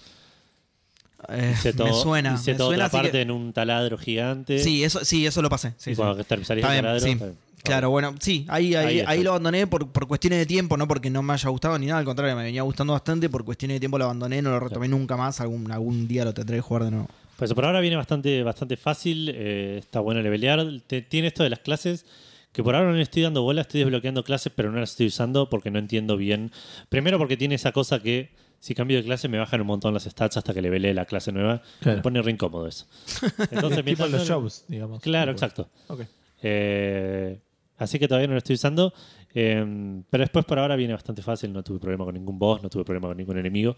Eh, 1.29 1.53
Hice 1.57 1.73
todo, 1.73 1.87
me 1.87 1.93
suena, 1.93 2.35
hice 2.35 2.51
me 2.51 2.57
toda 2.57 2.69
suena, 2.69 2.85
otra 2.85 2.99
parte 2.99 3.11
que- 3.11 3.21
en 3.21 3.31
un 3.31 3.51
taladro 3.51 3.97
gigante. 3.97 4.59
Sí, 4.59 4.83
eso, 4.83 5.03
sí, 5.03 5.25
eso 5.25 5.41
lo 5.41 5.49
pasé. 5.49 5.73
Sí, 5.77 5.91
y 5.91 5.95
sí. 5.95 6.01
cuando 6.01 6.23
salís 6.43 6.63
taladro. 6.63 7.35
Claro, 7.65 7.89
bueno, 7.89 8.15
sí, 8.19 8.45
ahí, 8.47 8.75
ahí, 8.75 9.01
Ahí 9.05 9.23
lo 9.23 9.31
abandoné 9.31 9.67
por, 9.67 9.91
por 9.91 10.07
cuestiones 10.07 10.39
de 10.39 10.45
tiempo, 10.45 10.77
no 10.77 10.87
porque 10.87 11.09
no 11.09 11.21
me 11.23 11.33
haya 11.33 11.49
gustado 11.49 11.77
ni 11.79 11.87
nada, 11.87 11.99
al 11.99 12.05
contrario, 12.05 12.35
me 12.35 12.43
venía 12.43 12.61
gustando 12.61 12.93
bastante, 12.93 13.29
por 13.29 13.43
cuestiones 13.43 13.75
de 13.75 13.79
tiempo 13.79 13.97
lo 13.97 14.05
abandoné, 14.05 14.41
no 14.41 14.51
lo 14.51 14.59
retomé 14.59 14.87
nunca 14.87 15.17
más, 15.17 15.41
algún, 15.41 15.71
algún 15.71 16.07
día 16.07 16.23
lo 16.25 16.33
tendré 16.33 16.57
que 16.57 16.61
jugar 16.61 16.83
de 16.85 16.91
nuevo. 16.91 17.07
Pues 17.37 17.53
por 17.53 17.65
ahora 17.65 17.81
viene 17.81 17.97
bastante, 17.97 18.43
bastante 18.43 18.77
fácil, 18.77 19.29
eh, 19.35 19.77
está 19.79 19.99
bueno 19.99 20.21
levelear. 20.21 20.65
Te- 20.87 21.01
tiene 21.01 21.27
esto 21.27 21.43
de 21.43 21.49
las 21.49 21.59
clases, 21.59 22.05
que 22.53 22.63
por 22.63 22.75
ahora 22.75 22.87
no 22.91 22.95
le 22.95 23.01
estoy 23.01 23.23
dando 23.23 23.41
bola, 23.41 23.61
estoy 23.61 23.81
desbloqueando 23.81 24.23
clases, 24.23 24.53
pero 24.55 24.71
no 24.71 24.79
las 24.79 24.91
estoy 24.91 25.07
usando 25.07 25.49
porque 25.49 25.69
no 25.69 25.77
entiendo 25.79 26.15
bien. 26.15 26.51
Primero 26.87 27.17
porque 27.17 27.35
tiene 27.35 27.55
esa 27.55 27.73
cosa 27.73 27.99
que 28.01 28.29
si 28.61 28.73
cambio 28.73 28.95
de 28.97 29.03
clase 29.03 29.27
me 29.27 29.37
bajan 29.37 29.59
un 29.59 29.67
montón 29.67 29.93
las 29.93 30.03
stats 30.05 30.37
hasta 30.37 30.53
que 30.53 30.61
levelee 30.61 30.93
la 30.93 31.03
clase 31.05 31.33
nueva. 31.33 31.61
Claro. 31.81 31.97
Me 31.97 32.03
pone 32.03 32.21
re 32.21 32.31
incómodo 32.31 32.67
eso. 32.67 32.85
Entonces, 33.51 33.83
tipo 33.83 33.85
mientras 33.85 34.11
los 34.11 34.25
shows, 34.27 34.63
digamos. 34.69 35.01
Claro, 35.01 35.31
exacto. 35.33 35.67
Ok. 35.87 36.03
Eh, 36.41 37.39
así 37.77 37.99
que 37.99 38.07
todavía 38.07 38.27
no 38.27 38.33
lo 38.33 38.37
estoy 38.39 38.55
usando. 38.55 38.93
eh, 39.33 40.01
pero 40.09 40.23
después 40.23 40.45
por 40.45 40.59
ahora 40.59 40.75
viene 40.75 40.93
bastante 40.93 41.21
fácil. 41.21 41.51
No 41.53 41.63
tuve 41.63 41.79
problema 41.79 42.05
con 42.05 42.13
ningún 42.13 42.37
boss, 42.39 42.61
no 42.63 42.69
tuve 42.69 42.83
problema 42.85 43.07
con 43.09 43.17
ningún 43.17 43.37
enemigo. 43.37 43.75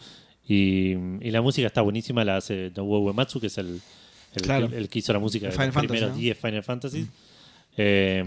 Y, 0.47 0.91
y 1.21 1.31
la 1.31 1.41
música 1.41 1.67
está 1.67 1.81
buenísima. 1.81 2.23
La 2.23 2.37
hace 2.37 2.71
Nobuo 2.75 2.99
Uematsu, 2.99 3.39
que 3.39 3.47
es 3.47 3.57
el, 3.57 3.81
el, 4.35 4.41
Claro. 4.41 4.67
el- 4.67 4.73
el 4.73 4.89
que 4.89 4.99
hizo 4.99 5.11
la 5.13 5.19
música 5.19 5.47
De 5.47 5.51
Final 5.51 5.67
los 5.67 5.73
Fantasy, 5.75 5.87
primeros 5.93 6.15
¿no? 6.15 6.21
10 6.21 6.37
Final 6.37 6.63
Fantasy. 6.63 7.07
Eh, 7.77 8.23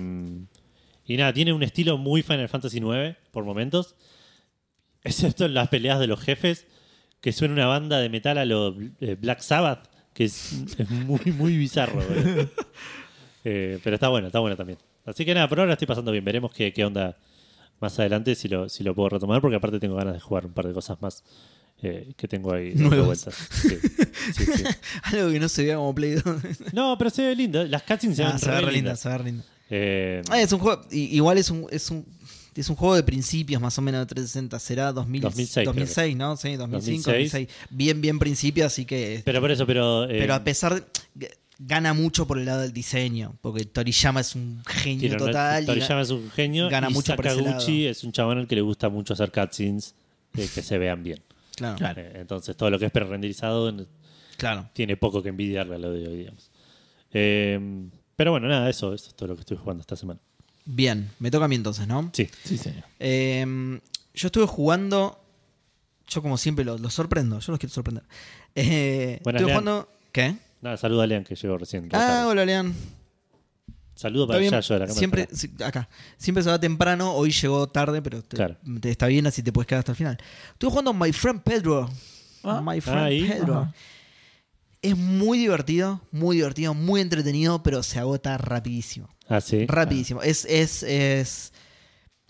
y 1.06 1.16
nada, 1.16 1.32
tiene 1.32 1.52
un 1.52 1.62
estilo 1.62 1.98
muy 1.98 2.22
Final 2.22 2.48
Fantasy 2.48 2.78
9 2.80 3.16
por 3.30 3.44
momentos. 3.44 3.94
Excepto 5.02 5.46
en 5.46 5.54
las 5.54 5.68
peleas 5.68 5.98
de 5.98 6.06
los 6.06 6.20
jefes, 6.20 6.66
que 7.20 7.32
suena 7.32 7.54
una 7.54 7.66
banda 7.66 7.98
de 8.00 8.08
metal 8.10 8.38
a 8.38 8.44
lo 8.44 8.76
eh, 9.00 9.16
Black 9.20 9.40
Sabbath, 9.40 9.88
que 10.12 10.24
es, 10.24 10.64
es 10.78 10.90
muy, 10.90 11.20
muy 11.36 11.56
bizarro. 11.56 12.02
Eh, 13.42 13.78
pero 13.82 13.94
está 13.94 14.08
bueno, 14.10 14.26
está 14.26 14.38
bueno 14.40 14.54
también. 14.54 14.78
Así 15.06 15.24
que 15.24 15.34
nada, 15.34 15.48
por 15.48 15.60
ahora 15.60 15.72
estoy 15.72 15.86
pasando 15.86 16.12
bien. 16.12 16.24
Veremos 16.24 16.52
qué, 16.52 16.72
qué 16.72 16.84
onda 16.84 17.16
más 17.80 17.98
adelante 17.98 18.34
si 18.34 18.48
lo, 18.48 18.68
si 18.68 18.84
lo 18.84 18.94
puedo 18.94 19.08
retomar, 19.10 19.40
porque 19.40 19.56
aparte 19.56 19.80
tengo 19.80 19.96
ganas 19.96 20.14
de 20.14 20.20
jugar 20.20 20.44
un 20.46 20.52
par 20.52 20.66
de 20.68 20.74
cosas 20.74 21.00
más 21.00 21.24
eh, 21.82 22.12
que 22.16 22.28
tengo 22.28 22.52
ahí 22.52 22.72
dando 22.74 23.04
vueltas. 23.06 23.34
Sí, 23.34 23.70
sí, 24.34 24.44
sí. 24.44 24.64
Algo 25.04 25.30
que 25.32 25.40
no 25.40 25.48
se 25.48 25.64
vea 25.64 25.76
como 25.76 25.94
Play 25.94 26.12
2. 26.16 26.24
No, 26.74 26.96
pero 26.98 27.08
se 27.10 27.22
ve 27.26 27.34
lindo. 27.34 27.64
Las 27.64 27.82
cutscenes 27.82 28.16
se 28.18 28.22
Ah, 28.24 28.30
ven 28.30 28.38
se 28.38 28.46
ve 28.50 28.52
re 28.52 28.60
re 28.66 28.72
linda, 28.72 28.76
lindas. 28.90 29.00
se 29.00 29.08
ve 29.08 29.18
linda. 29.24 29.44
Eh, 29.70 30.22
Ah, 30.30 30.40
es 30.42 30.52
un 30.52 30.58
juego, 30.58 30.82
igual 30.90 31.38
es 31.38 31.48
un, 31.50 31.66
es 31.70 31.90
un, 31.90 32.04
es 32.54 32.68
un 32.68 32.76
juego 32.76 32.94
de 32.96 33.02
principios 33.02 33.62
más 33.62 33.78
o 33.78 33.82
menos 33.82 34.00
de 34.00 34.06
360, 34.06 34.58
será 34.58 34.92
2000, 34.92 35.22
2006, 35.22 35.64
2006, 35.64 36.16
¿no? 36.16 36.36
Sí, 36.36 36.56
2005, 36.56 37.10
2006. 37.12 37.46
2006. 37.46 37.48
Bien, 37.70 38.00
bien 38.02 38.18
principio, 38.18 38.66
así 38.66 38.84
que... 38.84 39.22
pero 39.24 39.40
por 39.40 39.50
eso, 39.50 39.64
pero. 39.66 40.04
eh, 40.04 40.16
pero 40.18 40.34
a 40.34 40.44
pesar, 40.44 40.84
de- 41.14 41.30
gana 41.62 41.92
mucho 41.92 42.26
por 42.26 42.38
el 42.38 42.46
lado 42.46 42.62
del 42.62 42.72
diseño, 42.72 43.36
porque 43.42 43.64
Toriyama 43.66 44.20
es 44.20 44.34
un 44.34 44.62
genio 44.66 45.00
tiene 45.00 45.16
una- 45.16 45.26
total. 45.26 45.62
y 45.62 45.66
Toriyama 45.66 46.00
es 46.00 46.10
un 46.10 46.30
genio. 46.30 46.68
gana 46.70 46.88
y 46.90 46.92
mucho 46.94 47.14
por 47.16 47.26
ese 47.26 47.36
Sakaguchi 47.36 47.80
lado. 47.82 47.90
es 47.92 48.02
un 48.04 48.12
chabón 48.12 48.38
al 48.38 48.46
que 48.48 48.54
le 48.54 48.62
gusta 48.62 48.88
mucho 48.88 49.12
hacer 49.12 49.30
cutscenes 49.30 49.94
eh, 50.36 50.48
que 50.54 50.62
se 50.62 50.78
vean 50.78 51.02
bien. 51.02 51.22
Claro, 51.56 51.76
Claro. 51.76 52.00
Eh, 52.00 52.12
entonces, 52.16 52.56
todo 52.56 52.70
lo 52.70 52.78
que 52.78 52.86
es 52.86 52.90
pre-renderizado 52.92 53.74
claro. 54.38 54.70
tiene 54.72 54.96
poco 54.96 55.22
que 55.22 55.28
envidiarle 55.28 55.74
a 55.74 55.78
lo 55.78 55.92
de 55.92 56.08
hoy, 56.08 56.16
digamos. 56.16 56.50
Eh, 57.12 57.58
pero 58.16 58.30
bueno, 58.30 58.48
nada, 58.48 58.70
eso, 58.70 58.94
eso 58.94 59.08
es 59.08 59.14
todo 59.14 59.28
lo 59.28 59.34
que 59.34 59.40
estoy 59.40 59.56
jugando 59.58 59.82
esta 59.82 59.96
semana. 59.96 60.20
Bien, 60.64 61.10
me 61.18 61.30
toca 61.30 61.44
a 61.44 61.48
mí 61.48 61.56
entonces, 61.56 61.86
¿no? 61.86 62.10
Sí. 62.14 62.28
Sí, 62.44 62.56
señor. 62.56 62.84
Eh, 62.98 63.80
yo 64.14 64.26
estuve 64.28 64.46
jugando. 64.46 65.22
Yo, 66.08 66.22
como 66.22 66.38
siempre, 66.38 66.64
los, 66.64 66.80
los 66.80 66.94
sorprendo. 66.94 67.38
Yo 67.40 67.52
los 67.52 67.58
quiero 67.58 67.72
sorprender. 67.74 68.04
Eh, 68.54 69.20
estuve 69.24 69.42
jugando. 69.44 69.88
¿Qué? 70.12 70.36
Nada, 70.60 70.76
saluda 70.76 71.04
a 71.04 71.06
Lean 71.06 71.24
que 71.24 71.34
llegó 71.34 71.56
recién. 71.58 71.86
Ah, 71.86 71.88
tarde. 71.98 72.24
hola, 72.26 72.44
Lean. 72.44 72.74
Saludo 73.94 74.26
para 74.26 74.38
bien. 74.38 74.54
allá, 74.54 74.60
yo 74.66 74.74
de 74.74 74.80
la 74.80 74.86
cámara. 74.86 74.98
Siempre, 74.98 75.28
acá. 75.64 75.88
Siempre 76.16 76.42
se 76.42 76.48
va 76.50 76.58
temprano. 76.58 77.12
Hoy 77.14 77.30
llegó 77.32 77.66
tarde, 77.68 78.00
pero 78.00 78.22
te- 78.22 78.36
Claro. 78.36 78.56
te 78.80 78.90
está 78.90 79.06
bien, 79.08 79.26
así 79.26 79.42
te 79.42 79.52
puedes 79.52 79.66
quedar 79.66 79.80
hasta 79.80 79.92
el 79.92 79.96
final. 79.96 80.18
Estuve 80.52 80.70
jugando 80.70 80.94
My 80.94 81.12
Friend 81.12 81.42
Pedro. 81.42 81.90
Ah. 82.42 82.62
My 82.64 82.80
Friend 82.80 82.98
Ahí. 83.00 83.24
Pedro. 83.28 83.58
Ajá. 83.58 83.74
Es 84.82 84.96
muy 84.96 85.36
divertido, 85.38 86.00
muy 86.10 86.36
divertido, 86.36 86.72
muy 86.72 87.02
entretenido, 87.02 87.62
pero 87.62 87.82
se 87.82 87.98
agota 87.98 88.38
rapidísimo. 88.38 89.08
Ah, 89.28 89.42
sí. 89.42 89.66
Rapidísimo. 89.66 90.22
Es, 90.22 90.46
es, 90.46 90.82
es, 90.82 91.52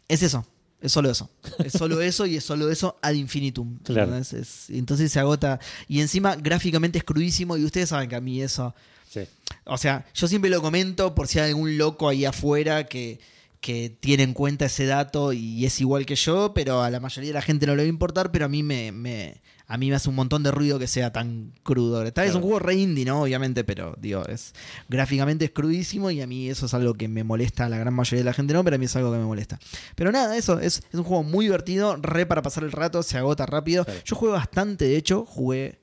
es 0.08 0.22
eso. 0.24 0.44
Es 0.80 0.92
solo 0.92 1.10
eso. 1.10 1.28
Es 1.64 1.72
solo 1.72 2.00
eso 2.02 2.26
y 2.26 2.36
es 2.36 2.44
solo 2.44 2.70
eso 2.70 2.98
ad 3.02 3.12
infinitum. 3.12 3.78
Claro. 3.84 4.02
¿entendés? 4.16 4.32
Es- 4.32 4.70
entonces 4.70 5.12
se 5.12 5.20
agota. 5.20 5.60
Y 5.88 6.00
encima 6.00 6.36
gráficamente 6.36 6.98
es 6.98 7.04
crudísimo 7.04 7.56
y 7.56 7.64
ustedes 7.64 7.88
saben 7.90 8.08
que 8.08 8.16
a 8.16 8.20
mí 8.20 8.40
eso... 8.42 8.74
Sí. 9.10 9.20
O 9.64 9.76
sea, 9.76 10.06
yo 10.14 10.28
siempre 10.28 10.50
lo 10.50 10.62
comento 10.62 11.14
por 11.16 11.26
si 11.26 11.40
hay 11.40 11.48
algún 11.50 11.76
loco 11.76 12.08
ahí 12.08 12.24
afuera 12.24 12.84
que, 12.86 13.18
que 13.60 13.90
tiene 14.00 14.22
en 14.22 14.32
cuenta 14.32 14.64
ese 14.66 14.86
dato 14.86 15.32
y 15.34 15.66
es 15.66 15.80
igual 15.80 16.06
que 16.06 16.14
yo, 16.16 16.52
pero 16.54 16.82
a 16.82 16.88
la 16.90 16.98
mayoría 17.00 17.28
de 17.30 17.34
la 17.34 17.42
gente 17.42 17.66
no 17.66 17.74
le 17.76 17.82
va 17.82 17.86
a 17.86 17.88
importar, 17.88 18.32
pero 18.32 18.46
a 18.46 18.48
mí 18.48 18.62
me, 18.62 18.90
me- 18.92 19.42
a 19.66 19.76
mí 19.76 19.88
me 19.88 19.94
hace 19.94 20.08
un 20.08 20.16
montón 20.16 20.42
de 20.42 20.50
ruido 20.50 20.78
que 20.80 20.88
sea 20.88 21.12
tan 21.12 21.52
crudo. 21.62 22.02
Tal 22.12 22.22
vez 22.24 22.30
es 22.30 22.34
un 22.36 22.42
juego 22.42 22.58
re 22.58 22.74
indie, 22.74 23.04
¿no? 23.04 23.22
Obviamente, 23.22 23.62
pero 23.62 23.94
digo, 24.00 24.24
es 24.26 24.52
gráficamente 24.88 25.44
es 25.44 25.50
crudísimo 25.52 26.10
y 26.10 26.20
a 26.22 26.26
mí 26.26 26.48
eso 26.48 26.66
es 26.66 26.74
algo 26.74 26.94
que 26.94 27.06
me 27.06 27.22
molesta, 27.22 27.66
a 27.66 27.68
la 27.68 27.78
gran 27.78 27.94
mayoría 27.94 28.20
de 28.20 28.24
la 28.24 28.32
gente 28.32 28.52
no, 28.54 28.64
pero 28.64 28.74
a 28.76 28.78
mí 28.80 28.86
es 28.86 28.96
algo 28.96 29.12
que 29.12 29.18
me 29.18 29.24
molesta. 29.26 29.60
Pero 29.94 30.10
nada, 30.10 30.36
eso, 30.36 30.58
es, 30.58 30.78
es 30.90 30.94
un 30.94 31.04
juego 31.04 31.22
muy 31.22 31.44
divertido, 31.44 31.96
re 32.02 32.26
para 32.26 32.42
pasar 32.42 32.64
el 32.64 32.72
rato, 32.72 33.02
se 33.04 33.16
agota 33.18 33.46
rápido. 33.46 33.84
Claro. 33.84 34.00
Yo 34.04 34.16
jugué 34.16 34.32
bastante, 34.32 34.86
de 34.86 34.96
hecho, 34.96 35.24
jugué 35.24 35.78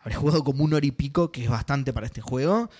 habré 0.00 0.14
jugado 0.16 0.42
como 0.42 0.64
un 0.64 0.72
hora 0.74 0.86
y 0.86 0.90
pico, 0.92 1.30
que 1.30 1.44
es 1.44 1.50
bastante 1.50 1.92
para 1.92 2.06
este 2.06 2.20
juego. 2.22 2.70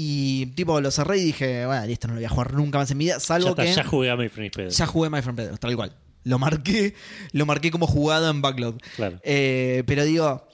Y 0.00 0.46
tipo 0.54 0.80
lo 0.80 0.92
cerré 0.92 1.18
y 1.18 1.24
dije, 1.24 1.66
bueno, 1.66 1.84
listo, 1.84 2.06
no 2.06 2.14
lo 2.14 2.20
voy 2.20 2.24
a 2.26 2.28
jugar 2.28 2.54
nunca 2.54 2.78
más 2.78 2.88
en 2.92 2.98
mi 2.98 3.06
vida, 3.06 3.14
Ya, 3.14 3.20
salvo 3.20 3.48
está, 3.48 3.64
que 3.64 3.72
ya 3.72 3.82
jugué 3.82 4.10
a 4.10 4.16
My 4.16 4.28
Friend 4.28 4.54
Pedro. 4.54 4.70
ya 4.70 4.86
jugué 4.86 5.10
My 5.10 5.22
Friend 5.22 5.36
Pedro, 5.36 5.56
tal 5.56 5.74
cual. 5.74 5.96
Lo 6.22 6.38
marqué, 6.38 6.94
lo 7.32 7.46
marqué 7.46 7.72
como 7.72 7.88
jugado 7.88 8.30
en 8.30 8.40
Backlog. 8.40 8.78
Claro. 8.94 9.18
Eh, 9.24 9.82
pero 9.88 10.04
digo, 10.04 10.46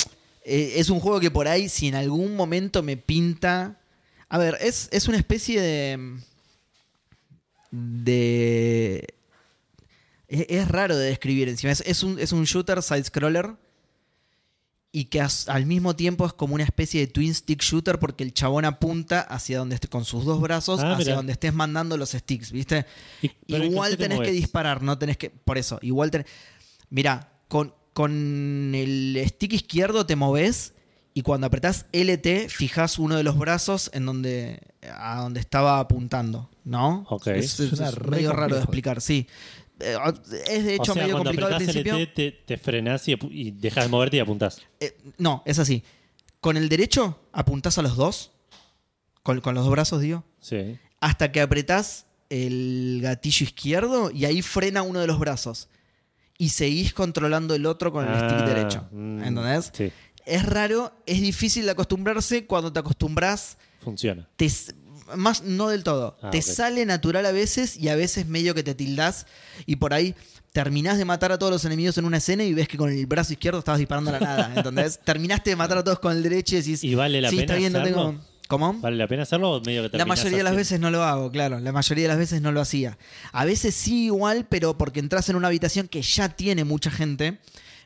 eh, 0.46 0.72
es 0.76 0.88
un 0.88 0.98
juego 0.98 1.20
que 1.20 1.30
por 1.30 1.46
ahí, 1.46 1.68
si 1.68 1.88
en 1.88 1.94
algún 1.94 2.36
momento 2.36 2.82
me 2.82 2.96
pinta. 2.96 3.78
A 4.30 4.38
ver, 4.38 4.56
es, 4.62 4.88
es 4.92 5.08
una 5.08 5.18
especie 5.18 5.60
de. 5.60 6.16
de. 7.70 9.06
Es, 10.26 10.46
es 10.48 10.68
raro 10.68 10.96
de 10.96 11.04
describir 11.08 11.50
encima. 11.50 11.70
Es, 11.70 11.82
es 11.82 12.02
un, 12.02 12.18
es 12.18 12.32
un 12.32 12.44
shooter 12.44 12.82
side-scroller. 12.82 13.56
Y 14.96 15.06
que 15.06 15.20
as- 15.20 15.48
al 15.48 15.66
mismo 15.66 15.96
tiempo 15.96 16.24
es 16.24 16.32
como 16.32 16.54
una 16.54 16.62
especie 16.62 17.00
de 17.00 17.08
twin 17.08 17.34
stick 17.34 17.60
shooter 17.60 17.98
porque 17.98 18.22
el 18.22 18.32
chabón 18.32 18.64
apunta 18.64 19.22
hacia 19.22 19.58
donde 19.58 19.74
esté, 19.74 19.88
con 19.88 20.04
sus 20.04 20.24
dos 20.24 20.40
brazos, 20.40 20.78
Ah, 20.80 20.92
hacia 20.92 21.04
mirá. 21.04 21.16
donde 21.16 21.32
estés 21.32 21.52
mandando 21.52 21.96
los 21.96 22.10
sticks, 22.12 22.52
¿viste? 22.52 22.86
Y- 23.20 23.28
pero 23.48 23.64
¿en 23.64 23.72
Igual 23.72 23.90
te 23.96 24.04
tenés 24.08 24.20
que 24.20 24.30
disparar, 24.30 24.82
no 24.82 24.96
tenés 24.96 25.16
que. 25.18 25.30
Por 25.30 25.58
eso, 25.58 25.80
igual 25.82 26.12
tenés. 26.12 26.28
Mira, 26.90 27.32
con, 27.48 27.74
con 27.92 28.72
el 28.74 29.20
stick 29.28 29.54
izquierdo 29.54 30.06
te 30.06 30.14
moves 30.14 30.74
y 31.12 31.22
cuando 31.22 31.48
apretás 31.48 31.86
LT 31.92 32.48
fijas 32.48 32.98
uno 33.00 33.16
de 33.16 33.24
los 33.24 33.36
brazos 33.36 33.90
en 33.94 34.06
donde 34.06 34.60
a 34.96 35.22
donde 35.22 35.40
estaba 35.40 35.80
apuntando, 35.80 36.50
¿no? 36.64 37.04
Ok. 37.10 37.26
Es, 37.28 37.58
es- 37.58 37.72
medio 37.72 38.30
raro 38.30 38.54
de 38.54 38.60
complejo. 38.60 38.62
explicar, 38.62 39.00
sí. 39.00 39.26
Eh, 39.80 39.96
Es 40.48 40.64
de 40.64 40.74
hecho 40.76 40.92
o 40.92 40.94
sea, 40.94 41.02
medio 41.04 41.18
complicado 41.18 41.54
al 41.56 41.62
principio. 41.62 41.96
LT 41.98 42.14
te, 42.14 42.32
te 42.32 42.56
frenás 42.58 43.08
y, 43.08 43.16
y 43.30 43.50
dejas 43.50 43.84
de 43.84 43.90
moverte 43.90 44.16
y 44.16 44.20
apuntás. 44.20 44.60
Eh, 44.80 44.96
no, 45.18 45.42
es 45.46 45.58
así. 45.58 45.82
Con 46.40 46.56
el 46.56 46.68
derecho 46.68 47.18
apuntás 47.32 47.78
a 47.78 47.82
los 47.82 47.96
dos, 47.96 48.30
con, 49.22 49.40
con 49.40 49.54
los 49.54 49.64
dos 49.64 49.72
brazos, 49.72 50.00
digo, 50.00 50.24
Sí. 50.40 50.78
hasta 51.00 51.32
que 51.32 51.40
apretás 51.40 52.06
el 52.30 53.00
gatillo 53.02 53.44
izquierdo 53.44 54.10
y 54.10 54.24
ahí 54.26 54.42
frena 54.42 54.82
uno 54.82 55.00
de 55.00 55.06
los 55.06 55.18
brazos. 55.18 55.68
Y 56.36 56.48
seguís 56.50 56.92
controlando 56.92 57.54
el 57.54 57.64
otro 57.66 57.92
con 57.92 58.06
el 58.06 58.14
stick 58.14 58.40
Ah, 58.40 58.46
derecho. 58.46 58.88
mm, 58.90 59.22
¿Entendés? 59.22 59.70
Sí, 59.72 59.92
Es 60.26 60.44
raro, 60.46 60.92
es 61.06 61.20
difícil 61.20 61.64
de 61.66 61.70
acostumbrarse. 61.72 62.46
Cuando 62.46 62.72
te 62.72 62.80
acostumbras, 62.80 63.56
funciona. 63.80 64.28
te, 64.36 64.50
más 65.16 65.42
no 65.42 65.68
del 65.68 65.84
todo. 65.84 66.16
Ah, 66.22 66.30
te 66.30 66.42
sale 66.42 66.84
natural 66.86 67.26
a 67.26 67.32
veces 67.32 67.76
y 67.76 67.88
a 67.88 67.96
veces 67.96 68.26
medio 68.26 68.54
que 68.54 68.62
te 68.62 68.74
tildás 68.74 69.26
y 69.66 69.76
por 69.76 69.94
ahí 69.94 70.14
terminás 70.52 70.98
de 70.98 71.04
matar 71.04 71.32
a 71.32 71.38
todos 71.38 71.52
los 71.52 71.64
enemigos 71.64 71.98
en 71.98 72.04
una 72.04 72.18
escena 72.18 72.44
y 72.44 72.54
ves 72.54 72.68
que 72.68 72.76
con 72.76 72.90
el 72.90 73.06
brazo 73.06 73.32
izquierdo 73.32 73.58
estabas 73.58 73.80
disparando 73.80 74.10
a 74.10 74.14
la 74.14 74.20
nada. 74.20 74.52
¿Entendés? 74.56 75.00
Terminaste 75.04 75.50
de 75.50 75.56
matar 75.56 75.78
a 75.78 75.84
todos 75.84 75.98
con 75.98 76.12
el 76.16 76.22
derecho 76.22 76.54
y 76.54 76.58
decís, 76.58 76.84
¿Y 76.84 76.94
vale 76.94 77.20
la 77.20 77.28
sí, 77.28 77.36
pena 77.36 77.42
está 77.44 77.56
bien, 77.56 77.72
no 77.72 77.82
tengo... 77.82 78.20
¿Cómo? 78.46 78.74
¿Vale 78.74 78.96
la 78.96 79.08
pena 79.08 79.22
hacerlo 79.22 79.52
o 79.52 79.60
medio 79.62 79.90
que 79.90 79.96
La 79.96 80.04
mayoría 80.04 80.38
de 80.38 80.44
las 80.44 80.54
veces 80.54 80.78
no 80.78 80.90
lo 80.90 81.02
hago, 81.02 81.30
claro. 81.30 81.58
La 81.60 81.72
mayoría 81.72 82.04
de 82.04 82.08
las 82.08 82.18
veces 82.18 82.42
no 82.42 82.52
lo 82.52 82.60
hacía. 82.60 82.98
A 83.32 83.46
veces 83.46 83.74
sí 83.74 84.04
igual, 84.04 84.46
pero 84.48 84.76
porque 84.76 85.00
entras 85.00 85.30
en 85.30 85.36
una 85.36 85.48
habitación 85.48 85.88
que 85.88 86.02
ya 86.02 86.28
tiene 86.28 86.62
mucha 86.64 86.90
gente. 86.90 87.38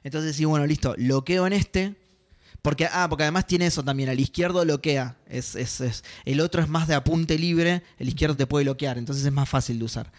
Entonces 0.02 0.34
sí, 0.34 0.44
bueno, 0.44 0.66
listo, 0.66 0.94
bloqueo 0.98 1.46
en 1.46 1.52
este. 1.52 1.94
Porque, 2.68 2.86
ah, 2.92 3.06
porque 3.08 3.22
además 3.24 3.46
tiene 3.46 3.64
eso 3.66 3.82
también. 3.82 4.10
Al 4.10 4.20
izquierdo 4.20 4.62
bloquea. 4.62 5.16
Es, 5.26 5.54
es, 5.54 5.80
es- 5.80 6.04
el 6.26 6.40
otro 6.40 6.62
es 6.62 6.68
más 6.68 6.86
de 6.86 6.94
apunte 6.94 7.38
libre. 7.38 7.82
El 7.98 8.08
izquierdo 8.08 8.36
te 8.36 8.46
puede 8.46 8.64
bloquear. 8.64 8.98
Entonces 8.98 9.24
es 9.24 9.32
más 9.32 9.48
fácil 9.48 9.78
de 9.78 9.84
usar. 9.86 10.12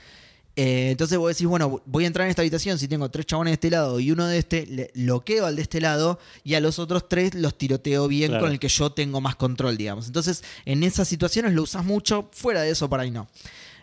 Eh, 0.56 0.90
entonces 0.92 1.18
vos 1.18 1.30
decís, 1.30 1.48
bueno, 1.48 1.82
voy 1.86 2.04
a 2.04 2.08
entrar 2.08 2.26
en 2.26 2.32
esta 2.32 2.42
habitación. 2.42 2.80
Si 2.80 2.88
tengo 2.88 3.10
tres 3.12 3.28
chabones 3.28 3.52
de 3.52 3.54
este 3.54 3.70
lado 3.70 4.00
y 4.00 4.12
uno 4.12 4.26
de 4.26 4.40
este, 4.40 4.66
le 4.66 4.92
bloqueo 4.96 5.46
al 5.46 5.56
de 5.56 5.62
este 5.62 5.80
lado 5.80 6.20
y 6.44 6.56
a 6.56 6.60
los 6.60 6.80
otros 6.80 7.08
tres 7.08 7.34
los 7.36 7.56
tiroteo 7.58 8.08
bien 8.08 8.32
Claro. 8.32 8.46
con 8.46 8.52
el 8.52 8.60
que 8.60 8.68
yo 8.68 8.92
tengo 8.92 9.22
más 9.22 9.36
control, 9.36 9.78
digamos. 9.78 10.08
Entonces, 10.08 10.44
en 10.66 10.84
esas 10.84 11.08
situaciones 11.08 11.54
lo 11.54 11.62
usas 11.64 11.86
mucho. 11.86 12.30
Fuera 12.34 12.62
de 12.64 12.72
eso, 12.72 12.90
por 12.90 13.00
ahí 13.00 13.12
no. 13.12 13.30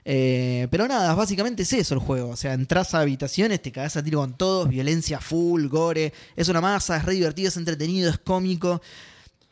Eh, 0.08 0.68
pero 0.70 0.86
nada, 0.86 1.12
básicamente 1.16 1.64
es 1.64 1.72
eso 1.72 1.94
el 1.94 2.00
juego. 2.00 2.30
O 2.30 2.36
sea, 2.36 2.54
entras 2.54 2.94
a 2.94 3.00
habitaciones, 3.00 3.60
te 3.60 3.72
cagás 3.72 3.96
a 3.96 4.04
tiro 4.04 4.20
con 4.20 4.34
todos, 4.34 4.68
violencia 4.68 5.20
full, 5.20 5.66
gore. 5.66 6.12
Es 6.36 6.48
una 6.48 6.60
masa, 6.60 6.96
es 6.96 7.04
re 7.04 7.14
divertido, 7.14 7.48
es 7.48 7.56
entretenido, 7.56 8.08
es 8.08 8.18
cómico. 8.18 8.80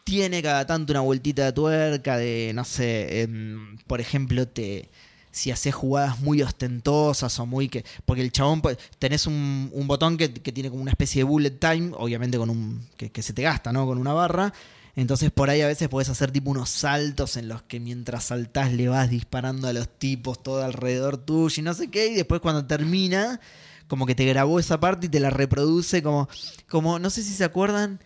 Tiene 0.04 0.42
cada 0.42 0.64
tanto 0.64 0.92
una 0.92 1.00
vueltita 1.00 1.46
de 1.46 1.52
tuerca 1.52 2.16
de, 2.18 2.52
no 2.54 2.64
sé, 2.64 3.22
em, 3.22 3.78
por 3.88 4.00
ejemplo, 4.00 4.46
te 4.46 4.88
si 5.32 5.50
haces 5.50 5.74
jugadas 5.74 6.20
muy 6.20 6.40
ostentosas 6.42 7.36
o 7.40 7.46
muy 7.46 7.68
que. 7.68 7.84
Porque 8.04 8.22
el 8.22 8.30
chabón, 8.30 8.62
pues, 8.62 8.78
tenés 9.00 9.26
un, 9.26 9.70
un 9.72 9.86
botón 9.88 10.16
que, 10.16 10.32
que 10.32 10.52
tiene 10.52 10.70
como 10.70 10.82
una 10.82 10.92
especie 10.92 11.20
de 11.20 11.24
bullet 11.24 11.50
time, 11.58 11.90
obviamente 11.94 12.38
con 12.38 12.50
un. 12.50 12.86
Que, 12.96 13.10
que 13.10 13.22
se 13.22 13.32
te 13.32 13.42
gasta, 13.42 13.72
¿no? 13.72 13.86
Con 13.86 13.98
una 13.98 14.12
barra. 14.12 14.52
Entonces 14.96 15.30
por 15.30 15.50
ahí 15.50 15.60
a 15.60 15.66
veces 15.66 15.88
podés 15.88 16.08
hacer 16.08 16.30
tipo 16.30 16.50
unos 16.50 16.70
saltos 16.70 17.36
en 17.36 17.48
los 17.48 17.62
que 17.62 17.80
mientras 17.80 18.24
saltás 18.24 18.72
le 18.72 18.88
vas 18.88 19.10
disparando 19.10 19.66
a 19.66 19.72
los 19.72 19.88
tipos 19.88 20.42
todo 20.42 20.62
alrededor 20.64 21.16
tuyo 21.16 21.60
y 21.60 21.62
no 21.62 21.74
sé 21.74 21.90
qué. 21.90 22.08
Y 22.08 22.14
después 22.14 22.40
cuando 22.40 22.66
termina, 22.66 23.40
como 23.88 24.06
que 24.06 24.14
te 24.14 24.24
grabó 24.24 24.60
esa 24.60 24.80
parte 24.80 25.06
y 25.06 25.10
te 25.10 25.20
la 25.20 25.30
reproduce 25.30 26.02
como. 26.02 26.28
como 26.68 26.98
no 26.98 27.10
sé 27.10 27.22
si 27.22 27.32
se 27.34 27.44
acuerdan. 27.44 28.00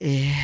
Eh, 0.00 0.34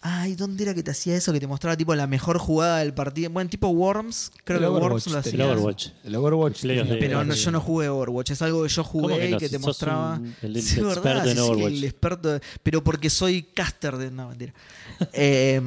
ay, 0.00 0.34
¿dónde 0.36 0.62
era 0.62 0.74
que 0.74 0.82
te 0.82 0.90
hacía 0.92 1.16
eso? 1.16 1.32
Que 1.32 1.40
te 1.40 1.46
mostraba 1.46 1.76
tipo 1.76 1.94
la 1.94 2.06
mejor 2.06 2.38
jugada 2.38 2.78
del 2.78 2.94
partido. 2.94 3.30
Bueno, 3.30 3.50
tipo 3.50 3.68
Worms. 3.68 4.30
Creo 4.44 4.58
El 4.58 4.64
que 4.64 4.68
Overwatch 4.68 4.90
Worms 4.90 5.06
lo 5.08 5.18
hacía. 5.18 5.32
El 5.34 5.40
Overwatch. 5.42 5.88
El 6.04 6.14
Overwatch. 6.16 6.62
De- 6.62 6.96
Pero 7.00 7.24
no, 7.24 7.34
Sí. 7.34 7.44
yo 7.44 7.50
no 7.50 7.60
jugué 7.60 7.88
Overwatch, 7.88 8.30
es 8.30 8.42
algo 8.42 8.62
que 8.62 8.68
yo 8.68 8.84
jugué 8.84 9.02
¿Cómo 9.14 9.16
que 9.18 9.30
no? 9.30 9.36
y 9.36 9.38
que 9.38 9.48
te 9.48 9.56
sos 9.56 9.66
mostraba. 9.66 10.14
un- 10.14 10.34
el- 10.42 10.56
el 10.56 10.62
Sí, 10.62 10.74
experto 10.80 11.02
verdad, 11.02 11.26
en 11.28 11.36
sí, 11.36 11.42
sí, 11.42 11.48
Overwatch. 11.50 11.72
el 11.72 11.84
experto, 11.84 12.28
de- 12.32 12.40
pero 12.62 12.84
porque 12.84 13.10
soy 13.10 13.42
caster 13.42 13.96
de. 13.96 14.10
No, 14.10 14.28
mentira. 14.28 14.52
Eh, 15.12 15.60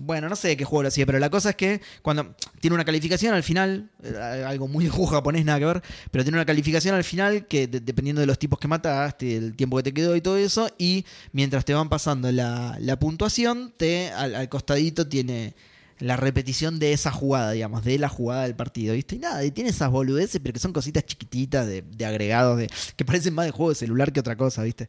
bueno, 0.00 0.28
no 0.28 0.36
sé 0.36 0.48
de 0.48 0.56
qué 0.56 0.64
juego 0.64 0.82
lo 0.82 0.88
hacía, 0.88 1.06
pero 1.06 1.18
la 1.18 1.30
cosa 1.30 1.50
es 1.50 1.56
que 1.56 1.80
cuando 2.02 2.34
tiene 2.60 2.74
una 2.74 2.84
calificación 2.84 3.34
al 3.34 3.42
final, 3.42 3.90
eh, 4.02 4.44
algo 4.46 4.66
muy 4.68 4.84
de 4.86 4.90
juego 4.90 5.06
japonés, 5.06 5.44
nada 5.44 5.58
que 5.58 5.64
ver, 5.66 5.82
pero 6.10 6.24
tiene 6.24 6.38
una 6.38 6.46
calificación 6.46 6.94
al 6.94 7.04
final 7.04 7.46
que 7.46 7.66
de- 7.66 7.80
dependiendo 7.80 8.20
de 8.20 8.26
los 8.26 8.38
tipos 8.38 8.58
que 8.58 8.68
mataste, 8.68 9.36
el 9.36 9.54
tiempo 9.56 9.76
que 9.76 9.82
te 9.84 9.94
quedó 9.94 10.16
y 10.16 10.20
todo 10.20 10.36
eso, 10.36 10.68
y 10.78 11.04
mientras 11.32 11.64
te 11.64 11.74
van 11.74 11.88
pasando 11.88 12.32
la, 12.32 12.76
la 12.80 12.98
puntuación, 12.98 13.72
te 13.76 14.10
al, 14.10 14.34
al 14.34 14.48
costadito 14.48 15.06
tiene 15.06 15.54
la 15.98 16.16
repetición 16.16 16.78
de 16.78 16.94
esa 16.94 17.12
jugada, 17.12 17.50
digamos, 17.52 17.84
de 17.84 17.98
la 17.98 18.08
jugada 18.08 18.44
del 18.44 18.56
partido, 18.56 18.94
¿viste? 18.94 19.16
Y 19.16 19.18
nada, 19.18 19.44
y 19.44 19.50
tiene 19.50 19.68
esas 19.68 19.90
boludeces, 19.90 20.40
pero 20.42 20.54
que 20.54 20.58
son 20.58 20.72
cositas 20.72 21.04
chiquititas 21.04 21.66
de, 21.66 21.82
de 21.82 22.06
agregados, 22.06 22.56
de, 22.58 22.70
que 22.96 23.04
parecen 23.04 23.34
más 23.34 23.44
de 23.44 23.50
juego 23.52 23.68
de 23.68 23.74
celular 23.74 24.10
que 24.10 24.20
otra 24.20 24.34
cosa, 24.34 24.62
¿viste? 24.62 24.88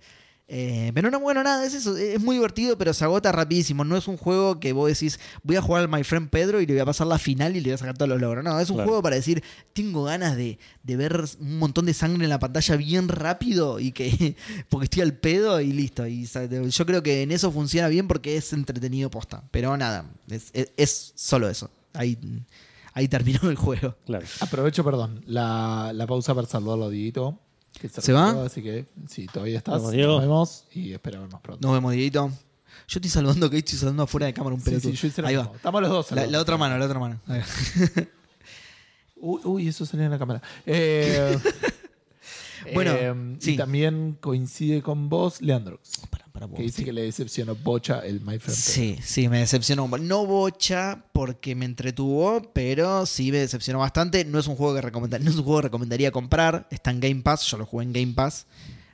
Eh, 0.53 0.91
pero 0.93 1.09
no, 1.09 1.17
bueno, 1.21 1.41
nada, 1.43 1.65
es 1.65 1.73
eso. 1.73 1.95
Es 1.95 2.19
muy 2.19 2.35
divertido, 2.35 2.77
pero 2.77 2.93
se 2.93 3.05
agota 3.05 3.31
rapidísimo. 3.31 3.85
No 3.85 3.95
es 3.95 4.09
un 4.09 4.17
juego 4.17 4.59
que 4.59 4.73
vos 4.73 4.89
decís, 4.89 5.17
voy 5.43 5.55
a 5.55 5.61
jugar 5.61 5.81
al 5.83 5.87
My 5.87 6.03
Friend 6.03 6.29
Pedro 6.29 6.59
y 6.59 6.65
le 6.65 6.73
voy 6.73 6.81
a 6.81 6.85
pasar 6.85 7.07
la 7.07 7.17
final 7.17 7.55
y 7.55 7.61
le 7.61 7.69
voy 7.69 7.75
a 7.75 7.77
sacar 7.77 7.97
todos 7.97 8.09
los 8.09 8.19
logros. 8.19 8.43
No, 8.43 8.59
es 8.59 8.69
un 8.69 8.75
Claro. 8.75 8.89
juego 8.89 9.01
para 9.01 9.15
decir, 9.15 9.41
tengo 9.71 10.03
ganas 10.03 10.35
de, 10.35 10.59
de 10.83 10.97
ver 10.97 11.23
un 11.39 11.57
montón 11.57 11.85
de 11.85 11.93
sangre 11.93 12.25
en 12.25 12.29
la 12.29 12.39
pantalla 12.39 12.75
bien 12.75 13.07
rápido 13.07 13.79
y 13.79 13.93
que. 13.93 14.35
porque 14.69 14.83
estoy 14.85 15.03
al 15.03 15.13
pedo 15.13 15.61
y 15.61 15.71
listo. 15.71 16.05
Y 16.05 16.25
yo 16.69 16.85
creo 16.85 17.01
que 17.01 17.21
en 17.21 17.31
eso 17.31 17.49
funciona 17.53 17.87
bien 17.87 18.09
porque 18.09 18.35
es 18.35 18.51
entretenido 18.51 19.09
posta. 19.09 19.43
Pero 19.51 19.77
nada, 19.77 20.03
es, 20.29 20.49
es- 20.51 20.71
es 20.75 21.13
solo 21.15 21.47
eso. 21.49 21.71
Ahí, 21.93 22.17
ahí 22.93 23.07
terminó 23.07 23.49
el 23.49 23.55
juego. 23.55 23.95
Claro. 24.05 24.25
Aprovecho, 24.41 24.83
perdón, 24.83 25.23
la, 25.27 25.91
la 25.95 26.05
pausa 26.07 26.35
para 26.35 26.45
saludarlo 26.45 26.85
a 26.87 26.89
Dieguito. 26.89 27.39
Que 27.79 27.89
¿Se 27.89 28.11
va? 28.13 28.27
retiró, 28.27 28.45
Así 28.45 28.61
que, 28.61 28.85
sí, 29.09 29.27
todavía 29.27 29.57
estás. 29.57 29.75
Vamos, 29.75 29.91
Diego. 29.91 30.13
Nos 30.13 30.21
vemos 30.21 30.63
y 30.73 30.93
espero 30.93 31.21
vernos 31.21 31.41
pronto. 31.41 31.65
Nos 31.67 31.75
vemos, 31.75 31.91
Dieguito. 31.93 32.29
Yo 32.87 32.97
estoy 32.97 33.09
saludando 33.09 33.49
que 33.49 33.57
estoy 33.57 33.77
saludando 33.77 34.03
afuera 34.03 34.25
de 34.27 34.33
cámara 34.33 34.53
un 34.55 34.61
Sí, 34.61 34.65
pelotudo. 34.69 34.91
sí, 34.91 34.97
yo 34.97 35.07
hice 35.07 35.21
lo 35.21 35.27
Ahí 35.27 35.35
va. 35.35 35.43
mismo. 35.43 35.55
Estamos 35.55 35.81
los 35.81 35.89
dos. 35.91 36.11
La, 36.11 36.27
la 36.27 36.39
otra 36.39 36.57
mano, 36.57 36.77
la 36.77 36.85
otra 36.85 36.99
mano. 36.99 37.19
Ahí 37.27 37.39
va. 37.39 38.03
Uy, 39.23 39.41
uy, 39.43 39.67
eso 39.67 39.85
salió 39.85 40.05
en 40.05 40.11
la 40.11 40.17
cámara. 40.19 40.41
Eh, 40.65 41.37
Bueno, 42.73 42.91
eh, 42.93 43.35
sí. 43.39 43.53
Y 43.53 43.57
también 43.57 44.17
coincide 44.19 44.81
con 44.81 45.09
vos, 45.09 45.41
Leandrox, 45.41 45.99
Para, 46.09 46.25
para, 46.27 46.47
que 46.47 46.63
dice 46.63 46.83
que 46.83 46.93
le 46.93 47.03
decepcionó 47.03 47.55
Bocha 47.55 47.99
el 48.05 48.21
My 48.21 48.39
Friend. 48.39 48.57
Sí, 48.57 48.97
sí, 49.03 49.27
me 49.29 49.39
decepcionó. 49.39 49.87
No 49.87 50.25
bocha 50.25 51.03
porque 51.11 51.55
me 51.55 51.65
entretuvo, 51.65 52.41
pero 52.53 53.05
sí 53.05 53.31
me 53.31 53.39
decepcionó 53.39 53.79
bastante. 53.79 54.25
No 54.25 54.39
es 54.39 54.47
un 54.47 54.55
juego 54.55 54.75
que 54.75 54.81
recomenda- 54.81 55.19
no 55.19 55.29
es 55.29 55.35
un 55.35 55.43
juego 55.43 55.59
que 55.59 55.67
recomendaría 55.67 56.11
comprar. 56.11 56.67
Está 56.71 56.91
en 56.91 56.99
Game 56.99 57.21
Pass, 57.21 57.45
yo 57.45 57.57
lo 57.57 57.65
jugué 57.65 57.85
en 57.85 57.93
Game 57.93 58.13
Pass. 58.13 58.45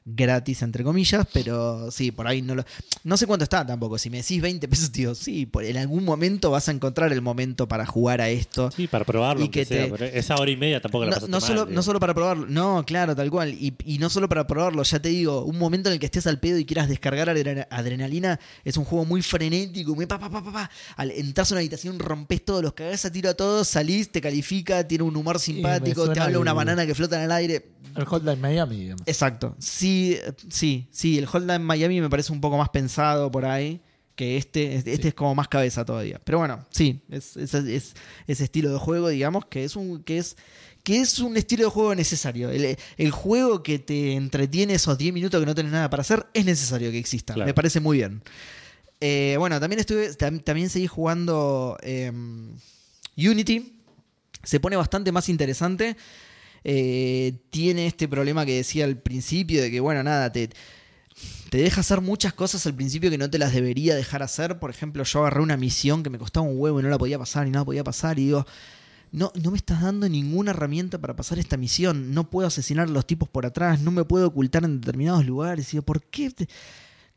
Gratis, 0.09 0.61
entre 0.61 0.85
comillas, 0.85 1.27
pero 1.33 1.91
sí, 1.91 2.11
por 2.13 2.27
ahí 2.27 2.41
no 2.41 2.55
lo. 2.55 2.63
No 3.03 3.17
sé 3.17 3.27
cuánto 3.27 3.43
está 3.43 3.65
tampoco. 3.65 3.97
Si 3.97 4.09
me 4.09 4.17
decís 4.17 4.41
20 4.41 4.65
pesos, 4.69 4.89
tío, 4.89 5.13
sí, 5.13 5.45
por, 5.45 5.65
en 5.65 5.75
algún 5.75 6.05
momento 6.05 6.49
vas 6.49 6.69
a 6.69 6.71
encontrar 6.71 7.11
el 7.11 7.21
momento 7.21 7.67
para 7.67 7.85
jugar 7.85 8.21
a 8.21 8.29
esto. 8.29 8.71
Sí, 8.71 8.87
para 8.87 9.03
probarlo, 9.03 9.41
Y 9.41 9.43
aunque 9.43 9.59
que 9.61 9.65
sea, 9.65 9.83
te- 9.85 9.91
pero 9.91 10.05
esa 10.05 10.35
hora 10.37 10.49
y 10.49 10.55
media 10.55 10.79
tampoco 10.81 11.03
la 11.03 11.09
No, 11.09 11.15
pasaste 11.15 11.31
no 11.31 11.41
solo, 11.41 11.65
digo. 11.65 11.75
no 11.75 11.83
solo 11.83 11.99
para 11.99 12.13
probarlo, 12.13 12.45
no, 12.47 12.85
claro, 12.85 13.15
tal 13.17 13.29
cual. 13.29 13.49
Y, 13.53 13.75
y 13.83 13.97
no 13.97 14.09
solo 14.09 14.29
para 14.29 14.47
probarlo, 14.47 14.81
ya 14.83 14.99
te 15.01 15.09
digo, 15.09 15.43
un 15.43 15.57
momento 15.57 15.89
en 15.89 15.93
el 15.95 15.99
que 15.99 16.05
estés 16.05 16.25
al 16.25 16.39
pedo 16.39 16.57
y 16.57 16.63
quieras 16.65 16.87
descargar 16.87 17.27
adre- 17.27 17.67
adrenalina, 17.69 18.39
es 18.63 18.77
un 18.77 18.85
juego 18.85 19.03
muy 19.03 19.21
frenético, 19.21 19.93
muy 19.93 20.05
pa, 20.05 20.17
pa, 20.19 20.29
pa, 20.29 20.41
pa, 20.41 20.53
pa. 20.53 20.71
Al 20.95 21.11
entras 21.11 21.51
a 21.51 21.55
una 21.55 21.59
habitación, 21.59 21.99
rompes 21.99 22.45
todos, 22.45 22.63
los 22.63 22.71
cagás 22.71 23.03
a 23.03 23.11
tiro 23.11 23.29
a 23.29 23.33
todos, 23.33 23.67
salís, 23.67 24.09
te 24.09 24.21
califica, 24.21 24.87
tiene 24.87 25.03
un 25.03 25.17
humor 25.17 25.37
simpático, 25.39 26.09
te 26.13 26.19
habla 26.21 26.39
una 26.39 26.53
banana 26.53 26.85
que 26.85 26.95
flota 26.95 27.17
en 27.17 27.23
el 27.23 27.31
aire. 27.33 27.65
El 27.95 28.05
Hotline 28.05 28.39
Miami, 28.39 28.77
digamos. 28.77 29.01
Exacto. 29.07 29.55
Sí, 29.57 29.96
sí, 30.49 30.87
sí, 30.91 31.17
el 31.17 31.25
Hotline 31.25 31.61
Miami 31.63 32.01
me 32.01 32.09
parece 32.09 32.31
un 32.31 32.41
poco 32.41 32.57
más 32.57 32.69
pensado 32.69 33.31
por 33.31 33.45
ahí. 33.45 33.81
Que 34.15 34.35
este, 34.35 34.75
este 34.77 35.09
es 35.09 35.13
como 35.13 35.35
más 35.35 35.47
cabeza 35.47 35.85
todavía. 35.85 36.19
Pero 36.23 36.39
bueno, 36.39 36.65
sí, 36.71 37.01
es, 37.11 37.37
es- 37.37 37.93
estilo 38.25 38.71
de 38.73 38.79
juego, 38.79 39.09
digamos, 39.09 39.45
que 39.45 39.63
es 39.63 39.75
un, 39.75 40.01
que 40.01 40.17
es, 40.17 40.35
que 40.83 40.99
es 41.01 41.19
un 41.19 41.37
estilo 41.37 41.65
de 41.65 41.69
juego 41.69 41.93
necesario. 41.93 42.49
El, 42.49 42.77
el 42.97 43.11
juego 43.11 43.61
que 43.61 43.77
te 43.77 44.13
entretiene 44.13 44.73
esos 44.73 44.97
10 44.97 45.13
minutos 45.13 45.39
que 45.39 45.45
no 45.45 45.53
tenés 45.53 45.71
nada 45.71 45.87
para 45.91 46.01
hacer, 46.01 46.25
es 46.33 46.45
necesario 46.45 46.89
que 46.89 46.97
exista. 46.97 47.35
Claro. 47.35 47.45
Me 47.45 47.53
parece 47.53 47.79
muy 47.79 47.97
bien. 47.97 48.23
Eh, 48.99 49.35
bueno, 49.37 49.59
también 49.59 49.81
estuve. 49.81 50.09
tam- 50.17 50.43
también 50.43 50.71
seguí 50.71 50.87
jugando 50.87 51.77
em, 51.83 52.55
Unity. 53.17 53.73
Se 54.43 54.59
pone 54.59 54.77
bastante 54.77 55.11
más 55.11 55.29
interesante. 55.29 55.95
Eh, 56.63 57.33
tiene 57.49 57.87
este 57.87 58.07
problema 58.07 58.45
que 58.45 58.55
decía 58.55 58.85
al 58.85 58.97
principio 58.97 59.61
de 59.61 59.71
que, 59.71 59.79
bueno, 59.79 60.03
nada, 60.03 60.31
te, 60.31 60.49
te 61.49 61.57
deja 61.57 61.81
hacer 61.81 62.01
muchas 62.01 62.33
cosas 62.33 62.65
al 62.65 62.75
principio 62.75 63.09
que 63.09 63.17
no 63.17 63.29
te 63.29 63.39
las 63.39 63.53
debería 63.53 63.95
dejar 63.95 64.23
hacer. 64.23 64.59
Por 64.59 64.69
ejemplo, 64.69 65.03
yo 65.03 65.19
agarré 65.21 65.41
una 65.41 65.57
misión 65.57 66.03
que 66.03 66.09
me 66.09 66.17
costaba 66.17 66.45
un 66.45 66.59
huevo 66.59 66.79
y 66.79 66.83
no 66.83 66.89
la 66.89 66.97
podía 66.97 67.19
pasar 67.19 67.47
y 67.47 67.51
no 67.51 67.59
la 67.59 67.65
podía 67.65 67.83
pasar 67.83 68.19
y 68.19 68.25
digo, 68.25 68.45
no, 69.11 69.31
no 69.41 69.51
me 69.51 69.57
estás 69.57 69.81
dando 69.81 70.09
ninguna 70.09 70.51
herramienta 70.51 70.99
para 70.99 71.15
pasar 71.15 71.39
esta 71.39 71.57
misión. 71.57 72.13
No 72.13 72.29
puedo 72.29 72.47
asesinar 72.47 72.87
a 72.87 72.91
los 72.91 73.07
tipos 73.07 73.29
por 73.29 73.45
atrás, 73.45 73.79
no 73.81 73.91
me 73.91 74.03
puedo 74.03 74.27
ocultar 74.27 74.63
en 74.63 74.81
determinados 74.81 75.25
lugares. 75.25 75.73
Y 75.73 75.77
yo, 75.77 75.83
¿por 75.83 76.03
qué? 76.03 76.29
te-?" 76.31 76.47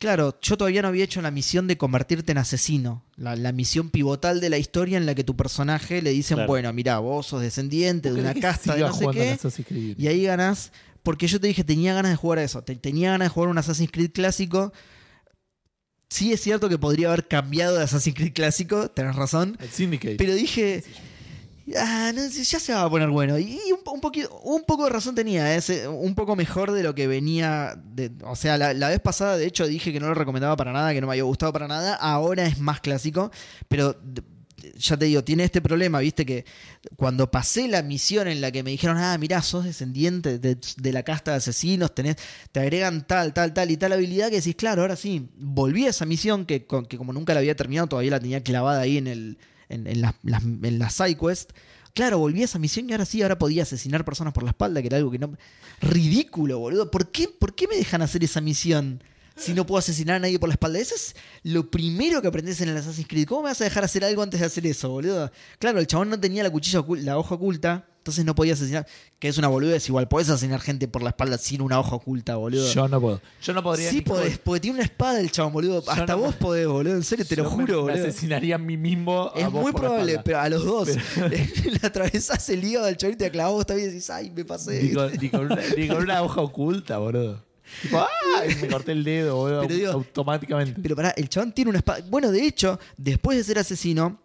Claro, 0.00 0.36
yo 0.40 0.56
todavía 0.56 0.82
no 0.82 0.88
había 0.88 1.04
hecho 1.04 1.20
la 1.20 1.30
misión 1.30 1.68
de 1.68 1.76
convertirte 1.76 2.32
en 2.32 2.38
asesino. 2.38 3.04
La, 3.16 3.36
la 3.36 3.52
misión 3.52 3.90
pivotal 3.90 4.40
de 4.40 4.48
la 4.50 4.56
historia 4.58 4.96
en 4.96 5.04
la 5.06 5.14
que 5.14 5.22
tu 5.24 5.36
personaje 5.36 6.00
le 6.02 6.10
dicen, 6.10 6.36
Claro. 6.36 6.48
bueno, 6.48 6.72
mira, 6.72 6.98
vos 7.00 7.26
sos 7.26 7.42
descendiente 7.42 8.08
de 8.10 8.14
¿Por 8.16 8.24
qué 8.24 8.30
una 8.30 8.40
casta 8.48 8.74
de 8.76 8.80
no 8.80 8.92
sé 8.94 9.64
qué. 9.64 9.94
Y 9.98 10.06
ahí 10.08 10.24
ganás, 10.24 10.72
porque 11.02 11.26
yo 11.26 11.38
te 11.38 11.46
dije, 11.48 11.64
tenía 11.64 11.92
ganas 11.94 12.12
de 12.12 12.16
jugar 12.16 12.38
a 12.38 12.42
eso. 12.44 12.62
Te- 12.64 12.76
tenía 12.76 13.10
ganas 13.10 13.26
de 13.26 13.30
jugar 13.30 13.50
un 13.50 13.58
Assassin's 13.58 13.92
Creed 13.92 14.12
clásico. 14.12 14.72
Sí 16.08 16.32
es 16.32 16.40
cierto 16.40 16.68
que 16.68 16.78
podría 16.78 17.08
haber 17.08 17.28
cambiado 17.28 17.76
de 17.76 17.84
Assassin's 17.84 18.16
Creed 18.16 18.32
clásico, 18.32 18.90
tenés 18.90 19.14
razón. 19.16 19.56
El 19.60 19.68
Syndicate. 19.70 20.16
Pero 20.16 20.34
dije, 20.34 20.82
ah, 21.76 22.12
no, 22.14 22.26
ya 22.26 22.58
se 22.60 22.72
va 22.72 22.82
a 22.82 22.90
poner 22.90 23.08
bueno. 23.10 23.38
Y 23.38 23.58
un, 23.72 23.80
un 24.44 24.62
poco 24.64 24.84
de 24.84 24.90
razón 24.90 25.14
tenía, 25.14 25.56
¿eh? 25.56 25.88
Un 25.88 26.14
poco 26.14 26.36
mejor 26.36 26.72
de 26.72 26.82
lo 26.82 26.94
que 26.94 27.06
venía. 27.06 27.74
de- 27.82 28.12
o 28.24 28.36
sea, 28.36 28.56
la, 28.58 28.88
vez 28.88 29.00
pasada, 29.00 29.36
de 29.36 29.46
hecho, 29.46 29.66
dije 29.66 29.92
que 29.92 30.00
no 30.00 30.08
lo 30.08 30.14
recomendaba 30.14 30.56
para 30.56 30.72
nada, 30.72 30.92
que 30.92 31.00
no 31.00 31.06
me 31.06 31.12
había 31.14 31.24
gustado 31.24 31.52
para 31.52 31.68
nada. 31.68 31.94
Ahora 31.94 32.46
es 32.46 32.58
más 32.58 32.80
clásico, 32.80 33.30
pero 33.68 33.96
ya 34.76 34.96
te 34.96 35.06
digo, 35.06 35.24
tiene 35.24 35.44
este 35.44 35.60
problema, 35.60 36.00
viste, 36.00 36.26
que 36.26 36.44
cuando 36.96 37.30
pasé 37.30 37.68
la 37.68 37.82
misión 37.82 38.28
en 38.28 38.40
la 38.40 38.50
que 38.50 38.62
me 38.62 38.70
dijeron, 38.70 38.98
ah, 38.98 39.16
mirá, 39.18 39.42
sos 39.42 39.64
descendiente 39.64 40.38
de, 40.38 40.92
la 40.92 41.02
casta 41.02 41.32
de 41.32 41.38
asesinos, 41.38 41.94
tenés, 41.94 42.16
te 42.52 42.60
agregan 42.60 43.06
tal, 43.06 43.32
tal, 43.32 43.52
tal 43.54 43.70
y 43.70 43.76
tal 43.76 43.92
habilidad 43.92 44.28
que 44.30 44.36
decís, 44.36 44.56
claro, 44.56 44.82
ahora 44.82 44.96
sí, 44.96 45.28
volví 45.36 45.86
a 45.86 45.90
esa 45.90 46.04
misión 46.06 46.44
que, 46.46 46.66
que 46.88 46.98
como 46.98 47.12
nunca 47.12 47.34
la 47.34 47.40
había 47.40 47.56
terminado, 47.56 47.88
todavía 47.88 48.12
la 48.12 48.20
tenía 48.20 48.42
clavada 48.42 48.80
ahí 48.80 48.98
en 48.98 49.06
el 49.06 49.38
en, 49.70 49.86
en 49.86 50.00
las, 50.00 50.14
en 50.44 50.90
side 50.90 51.16
quest. 51.16 51.52
Claro, 51.94 52.18
volví 52.18 52.42
a 52.42 52.44
esa 52.44 52.58
misión 52.58 52.88
y 52.88 52.92
ahora 52.92 53.04
sí, 53.04 53.22
ahora 53.22 53.38
podía 53.38 53.64
asesinar 53.64 54.04
personas 54.04 54.32
por 54.32 54.44
la 54.44 54.50
espalda, 54.50 54.80
que 54.80 54.86
era 54.86 54.96
algo 54.96 55.10
que 55.10 55.18
no... 55.18 55.36
Ridículo, 55.80 56.58
boludo. 56.58 56.90
¿Por 56.90 57.10
qué, 57.10 57.28
¿Por 57.28 57.54
qué 57.54 57.66
me 57.66 57.76
dejan 57.76 58.02
hacer 58.02 58.22
esa 58.22 58.40
misión 58.40 59.02
si 59.40 59.54
no 59.54 59.66
puedo 59.66 59.78
asesinar 59.78 60.16
a 60.16 60.18
nadie 60.20 60.38
por 60.38 60.48
la 60.48 60.54
espalda? 60.54 60.78
Eso 60.78 60.94
es 60.94 61.14
lo 61.42 61.70
primero 61.70 62.20
que 62.22 62.28
aprendes 62.28 62.60
en 62.60 62.68
el 62.68 62.76
Assassin's 62.76 63.08
Creed. 63.08 63.26
¿Cómo 63.26 63.42
me 63.42 63.48
vas 63.50 63.60
a 63.60 63.64
dejar 63.64 63.84
hacer 63.84 64.04
algo 64.04 64.22
antes 64.22 64.40
de 64.40 64.46
hacer 64.46 64.66
eso, 64.66 64.88
boludo? 64.90 65.30
Claro, 65.58 65.78
el 65.80 65.86
chabón 65.86 66.10
no 66.10 66.20
tenía 66.20 66.42
la 66.42 66.50
cuchilla, 66.50 66.84
la 66.98 67.18
hoja 67.18 67.34
oculta, 67.34 67.86
entonces 67.98 68.24
no 68.24 68.34
podía 68.34 68.54
asesinar. 68.54 68.86
Que 69.18 69.28
es 69.28 69.36
una 69.36 69.48
boludez, 69.48 69.86
igual 69.88 70.08
podés 70.08 70.30
asesinar 70.30 70.60
gente 70.60 70.88
por 70.88 71.02
la 71.02 71.10
espalda 71.10 71.36
sin 71.36 71.60
una 71.60 71.78
hoja 71.78 71.96
oculta, 71.96 72.36
boludo. 72.36 72.72
Yo 72.72 72.88
no 72.88 73.00
puedo. 73.00 73.20
Yo 73.42 73.52
no 73.52 73.62
podría. 73.62 73.90
sí 73.90 74.00
podés, 74.00 74.38
porque 74.38 74.60
tiene 74.60 74.76
una 74.76 74.84
espada 74.84 75.20
el 75.20 75.30
chabón, 75.30 75.52
boludo. 75.52 75.84
Yo 75.84 75.90
Hasta 75.90 76.06
no- 76.06 76.18
vos 76.18 76.34
podés, 76.36 76.66
boludo. 76.66 76.94
En 76.94 77.02
serio, 77.04 77.26
te 77.26 77.36
lo 77.36 77.44
me- 77.44 77.50
juro, 77.50 77.84
me, 77.84 77.92
boludo. 77.92 78.04
asesinaría 78.08 78.54
a 78.54 78.58
mí 78.58 78.76
mismo. 78.78 79.30
a 79.34 79.38
Es 79.38 79.44
vos 79.50 79.62
muy 79.62 79.72
por 79.72 79.82
probable, 79.82 80.20
pero 80.24 80.40
a 80.40 80.48
los 80.48 80.64
dos. 80.64 80.88
Le 81.30 81.80
atravesás 81.82 82.48
el 82.48 82.64
hígado 82.64 82.86
al 82.86 82.96
chavito 82.96 83.24
y 83.24 83.26
te 83.26 83.30
clavas 83.32 83.52
vos 83.52 83.66
también 83.66 83.88
y 83.88 83.92
decís, 83.92 84.08
ay, 84.10 84.30
me 84.30 84.44
pasé. 84.44 84.82
Ni 84.82 84.92
con, 84.94 85.12
ni 85.12 85.28
con 85.28 85.40
una, 85.46 85.58
ni 85.76 85.88
con 85.88 85.98
una 85.98 86.22
hoja 86.22 86.40
oculta, 86.40 86.98
boludo. 86.98 87.44
Tipo, 87.82 87.98
¡ah! 87.98 88.08
Y 88.50 88.54
me 88.56 88.68
corté 88.68 88.92
el 88.92 89.04
dedo, 89.04 89.36
boludo. 89.36 89.62
Pero 89.62 89.74
digo- 89.74 89.92
automáticamente. 89.92 90.80
Pero 90.82 90.96
pará, 90.96 91.10
el 91.16 91.28
chabón 91.28 91.52
tiene 91.52 91.70
una 91.70 91.78
espada. 91.78 92.00
Bueno, 92.08 92.30
de 92.30 92.44
hecho, 92.44 92.78
después 92.96 93.36
de 93.38 93.44
ser 93.44 93.58
asesino, 93.58 94.20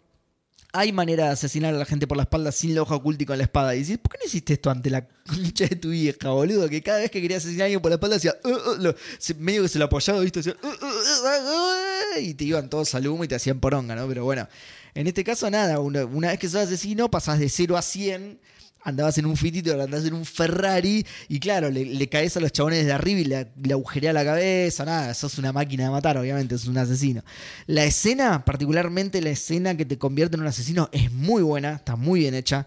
hay 0.72 0.92
manera 0.92 1.24
de 1.26 1.30
asesinar 1.30 1.72
a 1.74 1.78
la 1.78 1.86
gente 1.86 2.06
por 2.06 2.18
la 2.18 2.24
espalda 2.24 2.52
sin 2.52 2.74
la 2.74 2.82
hoja 2.82 2.96
oculta 2.96 3.22
y 3.22 3.26
con 3.26 3.38
la 3.38 3.44
espada. 3.44 3.74
Y 3.74 3.78
dices, 3.78 3.96
¿por 3.98 4.12
qué 4.12 4.18
no 4.22 4.26
hiciste 4.26 4.52
esto 4.54 4.68
ante 4.70 4.90
la 4.90 5.06
concha 5.26 5.66
de 5.66 5.76
tu 5.76 5.88
vieja, 5.90 6.28
boludo? 6.30 6.68
Que 6.68 6.82
cada 6.82 6.98
vez 6.98 7.10
que 7.10 7.22
quería 7.22 7.38
asesinar 7.38 7.62
a 7.62 7.64
alguien 7.66 7.80
por 7.80 7.90
la 7.90 7.94
espalda, 7.94 8.16
decía, 8.16 8.34
"Uh, 8.44 8.48
uh", 8.48 8.76
lo- 8.82 8.94
medio 9.38 9.62
que 9.62 9.68
se 9.68 9.78
lo 9.78 9.86
apoyaba, 9.86 10.20
¿viste? 10.20 10.40
Decía, 10.40 10.56
"Uh, 10.62 10.66
uh, 10.66 10.70
uh, 10.70 12.16
uh", 12.16 12.20
y 12.20 12.34
te 12.34 12.44
iban 12.44 12.68
todos 12.68 12.94
al 12.94 13.06
humo 13.08 13.24
y 13.24 13.28
te 13.28 13.36
hacían 13.36 13.58
poronga, 13.58 13.94
¿no? 13.96 14.06
Pero 14.06 14.24
bueno, 14.24 14.46
en 14.94 15.06
este 15.06 15.24
caso, 15.24 15.48
nada. 15.50 15.78
Una, 15.80 16.04
una 16.04 16.28
vez 16.28 16.38
que 16.38 16.48
sos 16.48 16.60
asesino, 16.62 17.10
pasás 17.10 17.38
de 17.38 17.48
0 17.48 17.76
a 17.78 17.82
100. 17.82 18.38
Andabas 18.86 19.18
en 19.18 19.26
un 19.26 19.36
fitito, 19.36 19.72
ahora 19.72 19.82
andás 19.82 20.04
en 20.04 20.14
un 20.14 20.24
Ferrari 20.24 21.04
y 21.28 21.40
claro, 21.40 21.70
le, 21.70 21.84
le 21.84 22.08
caes 22.08 22.36
a 22.36 22.40
los 22.40 22.52
chabones 22.52 22.86
de 22.86 22.92
arriba 22.92 23.20
y 23.20 23.24
le, 23.24 23.72
agujerea 23.72 24.12
la 24.12 24.24
cabeza, 24.24 24.84
nada, 24.84 25.12
sos 25.12 25.38
una 25.38 25.52
máquina 25.52 25.86
de 25.86 25.90
matar, 25.90 26.16
obviamente, 26.16 26.56
sos 26.56 26.68
un 26.68 26.78
asesino. 26.78 27.24
La 27.66 27.84
escena, 27.84 28.44
particularmente 28.44 29.20
la 29.20 29.30
escena 29.30 29.76
que 29.76 29.84
te 29.84 29.98
convierte 29.98 30.36
en 30.36 30.42
un 30.42 30.46
asesino, 30.46 30.88
es 30.92 31.10
muy 31.10 31.42
buena, 31.42 31.72
está 31.72 31.96
muy 31.96 32.20
bien 32.20 32.34
hecha. 32.34 32.64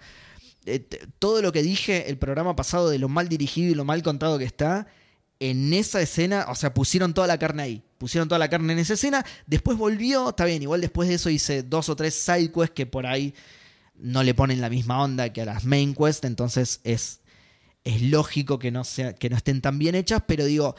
Eh, 0.66 0.86
todo 1.20 1.42
lo 1.42 1.54
que 1.54 1.64
dije 1.64 2.10
el 2.10 2.18
programa 2.18 2.54
pasado 2.54 2.90
de 2.90 3.00
lo 3.00 3.08
mal 3.08 3.30
dirigido 3.30 3.72
y 3.72 3.76
lo 3.76 3.86
mal 3.86 4.04
contado 4.04 4.38
que 4.38 4.44
está, 4.44 4.88
en 5.40 5.74
esa 5.74 6.02
escena, 6.02 6.48
o 6.50 6.56
sea, 6.56 6.74
pusieron 6.74 7.14
toda 7.14 7.28
la 7.28 7.40
carne 7.40 7.64
ahí. 7.64 7.84
Pusieron 7.98 8.28
toda 8.28 8.40
la 8.40 8.50
carne 8.50 8.74
en 8.74 8.80
esa 8.80 8.96
escena. 8.96 9.26
Después 9.48 9.78
volvió, 9.78 10.32
está 10.32 10.44
bien, 10.44 10.62
igual 10.62 10.82
después 10.82 11.08
de 11.08 11.16
eso 11.16 11.30
hice 11.30 11.64
dos 11.64 11.88
o 11.88 11.96
tres 11.96 12.14
side 12.14 12.52
quests 12.52 12.72
que 12.72 12.86
por 12.86 13.06
ahí 13.06 13.34
no 14.00 14.24
le 14.24 14.34
ponen 14.34 14.62
la 14.62 14.70
misma 14.70 15.02
onda 15.02 15.32
que 15.32 15.42
a 15.42 15.46
las 15.46 15.66
main 15.66 15.94
quests, 15.94 16.26
entonces 16.26 16.82
es, 16.84 17.22
es 17.84 18.02
lógico 18.02 18.60
que 18.60 18.72
no, 18.72 18.84
sea, 18.84 19.14
que 19.14 19.30
no 19.30 19.38
estén 19.38 19.62
tan 19.62 19.80
bien 19.80 19.96
hechas, 19.96 20.24
pero 20.28 20.46
digo, 20.46 20.76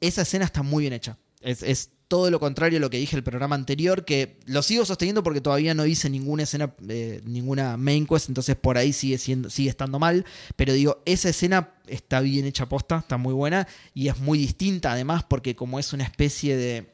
esa 0.00 0.22
escena 0.22 0.44
está 0.44 0.62
muy 0.62 0.82
bien 0.82 0.92
hecha. 0.92 1.18
Es, 1.40 1.62
es 1.62 1.90
todo 2.08 2.30
lo 2.30 2.38
contrario 2.38 2.78
a 2.78 2.80
lo 2.80 2.90
que 2.90 2.98
dije 2.98 3.16
el 3.16 3.22
programa 3.22 3.54
anterior, 3.54 4.04
que 4.04 4.38
lo 4.46 4.62
sigo 4.62 4.84
sosteniendo 4.84 5.22
porque 5.22 5.40
todavía 5.40 5.74
no 5.74 5.86
hice 5.86 6.10
ninguna 6.10 6.44
escena, 6.44 6.74
eh, 6.88 7.20
ninguna 7.24 7.76
main 7.76 8.06
quest, 8.06 8.28
entonces 8.28 8.56
por 8.56 8.78
ahí 8.78 8.92
sigue, 8.92 9.18
siendo, 9.18 9.50
sigue 9.50 9.70
estando 9.70 9.98
mal, 9.98 10.24
pero 10.56 10.72
digo, 10.72 11.02
esa 11.06 11.30
escena 11.30 11.74
está 11.86 12.20
bien 12.20 12.44
hecha 12.44 12.68
posta, 12.68 12.98
está 12.98 13.16
muy 13.16 13.34
buena 13.34 13.66
y 13.94 14.08
es 14.08 14.18
muy 14.18 14.38
distinta 14.38 14.92
además 14.92 15.24
porque 15.24 15.56
como 15.56 15.78
es 15.78 15.92
una 15.92 16.04
especie 16.04 16.56
de... 16.56 16.93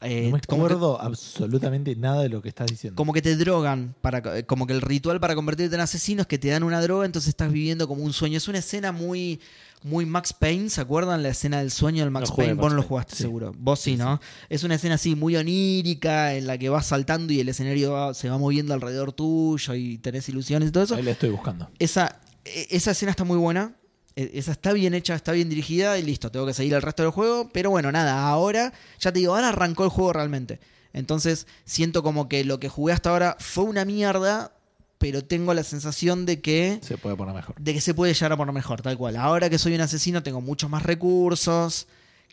eh, 0.00 0.26
no 0.26 0.36
me 0.36 0.40
que- 0.40 0.54
acuerdo 0.54 1.00
absolutamente 1.00 1.94
nada 1.96 2.22
de 2.22 2.28
lo 2.28 2.40
que 2.42 2.48
estás 2.48 2.66
diciendo. 2.68 2.96
como 2.96 3.12
que 3.12 3.22
te 3.22 3.36
drogan, 3.36 3.94
para, 4.00 4.44
como 4.46 4.66
que 4.66 4.72
el 4.72 4.80
ritual 4.80 5.20
para 5.20 5.34
convertirte 5.34 5.74
en 5.74 5.80
asesino 5.80 6.22
es 6.22 6.28
que 6.28 6.38
te 6.38 6.48
dan 6.48 6.62
una 6.62 6.80
droga, 6.80 7.04
entonces 7.06 7.28
estás 7.30 7.50
viviendo 7.52 7.88
como 7.88 8.02
un 8.04 8.12
sueño. 8.12 8.36
Es 8.36 8.48
una 8.48 8.58
escena 8.58 8.92
muy, 8.92 9.40
muy 9.82 10.06
Max 10.06 10.32
Payne, 10.32 10.70
¿se 10.70 10.80
acuerdan? 10.80 11.22
La 11.22 11.30
escena 11.30 11.58
del 11.58 11.70
sueño 11.70 12.02
del 12.02 12.10
Max 12.10 12.30
No 12.30 12.36
Payne. 12.36 12.54
Max 12.54 12.62
Vos 12.62 12.70
no 12.72 12.76
lo 12.76 12.82
jugaste 12.82 13.16
sí. 13.16 13.22
seguro. 13.22 13.52
Vos 13.58 13.80
sí, 13.80 13.96
¿no? 13.96 14.20
Es 14.48 14.62
una 14.64 14.74
escena 14.76 14.94
así 14.96 15.14
muy 15.16 15.36
onírica, 15.36 16.34
en 16.34 16.46
la 16.46 16.58
que 16.58 16.68
vas 16.68 16.86
saltando 16.86 17.32
y 17.32 17.40
el 17.40 17.48
escenario 17.48 17.92
va- 17.92 18.14
se 18.14 18.28
va 18.28 18.38
moviendo 18.38 18.74
alrededor 18.74 19.12
tuyo 19.12 19.74
y 19.74 19.98
tenés 19.98 20.28
ilusiones 20.28 20.68
y 20.68 20.72
todo 20.72 20.84
eso. 20.84 20.94
Ahí 20.94 21.02
la 21.02 21.12
estoy 21.12 21.30
buscando. 21.30 21.68
Esa, 21.78 22.20
e- 22.44 22.68
esa 22.70 22.92
escena 22.92 23.10
está 23.10 23.24
muy 23.24 23.38
buena. 23.38 23.74
E- 24.18 24.32
Esa 24.34 24.50
está 24.52 24.72
bien 24.72 24.94
hecha, 24.94 25.14
está 25.14 25.30
bien 25.32 25.48
dirigida 25.48 25.96
y 25.98 26.02
listo, 26.02 26.30
tengo 26.30 26.44
que 26.46 26.54
seguir 26.54 26.74
el 26.74 26.82
resto 26.82 27.02
del 27.04 27.12
juego. 27.12 27.48
Pero 27.52 27.70
bueno, 27.70 27.92
nada, 27.92 28.26
ahora, 28.28 28.72
ya 28.98 29.12
te 29.12 29.20
digo, 29.20 29.34
ahora 29.34 29.50
arrancó 29.50 29.84
el 29.84 29.90
juego 29.90 30.12
realmente. 30.12 30.58
Entonces 30.92 31.46
siento 31.64 32.02
como 32.02 32.28
que 32.28 32.44
lo 32.44 32.58
que 32.58 32.68
jugué 32.68 32.92
hasta 32.94 33.10
ahora 33.10 33.36
fue 33.38 33.64
una 33.64 33.84
mierda, 33.84 34.52
pero 34.98 35.22
tengo 35.22 35.54
la 35.54 35.62
sensación 35.62 36.26
de 36.26 36.40
que, 36.40 36.80
Se 36.82 36.98
puede 36.98 37.14
poner 37.14 37.34
mejor. 37.34 37.54
de 37.60 37.72
que 37.74 37.80
se 37.80 37.94
puede 37.94 38.12
llegar 38.14 38.32
a 38.32 38.36
poner 38.36 38.52
mejor, 38.54 38.82
tal 38.82 38.96
cual. 38.98 39.14
Ahora 39.16 39.48
que 39.48 39.58
soy 39.58 39.74
un 39.76 39.82
asesino 39.82 40.22
tengo 40.24 40.40
muchos 40.40 40.68
más 40.68 40.82
recursos. 40.82 41.86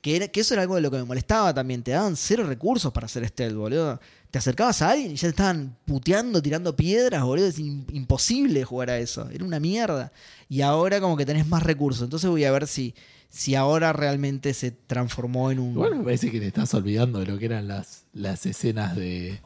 Que, 0.05 0.15
era- 0.17 0.27
que 0.27 0.41
eso 0.41 0.53
era 0.53 0.61
algo 0.61 0.75
de 0.75 0.81
lo 0.81 0.91
que 0.91 0.97
me 0.97 1.03
molestaba 1.03 1.51
también. 1.51 1.81
Te 1.81 1.89
daban 1.91 2.15
cero 2.15 2.43
recursos 2.45 2.93
para 2.93 3.05
hacer 3.07 3.27
stealth, 3.27 3.55
boludo. 3.55 3.99
Te 4.29 4.37
acercabas 4.37 4.81
a 4.83 4.91
alguien 4.91 5.13
y 5.13 5.15
ya 5.15 5.21
te 5.21 5.29
estaban 5.29 5.75
puteando, 5.85 6.41
tirando 6.43 6.75
piedras, 6.75 7.23
boludo. 7.23 7.47
Es 7.47 7.57
im- 7.59 7.85
imposible 7.91 8.63
jugar 8.63 8.91
a 8.91 8.99
eso. 8.99 9.27
Era 9.31 9.43
una 9.43 9.59
mierda. 9.59 10.11
Y 10.47 10.61
ahora 10.61 11.01
como 11.01 11.17
que 11.17 11.25
tenés 11.25 11.47
más 11.47 11.63
recursos. 11.63 12.03
Entonces 12.03 12.29
voy 12.29 12.43
a 12.45 12.51
ver 12.51 12.67
si, 12.67 12.93
si 13.29 13.55
ahora 13.55 13.93
realmente 13.93 14.53
se 14.53 14.69
transformó 14.69 15.49
en 15.49 15.57
un... 15.57 15.71
Igual 15.71 15.95
me 15.95 16.03
parece 16.03 16.29
que 16.29 16.39
te 16.39 16.45
estás 16.47 16.71
olvidando 16.75 17.17
de 17.19 17.25
lo 17.25 17.39
que 17.39 17.45
eran 17.45 17.67
las, 17.67 18.03
las 18.13 18.45
escenas 18.45 18.95
de. 18.95 19.39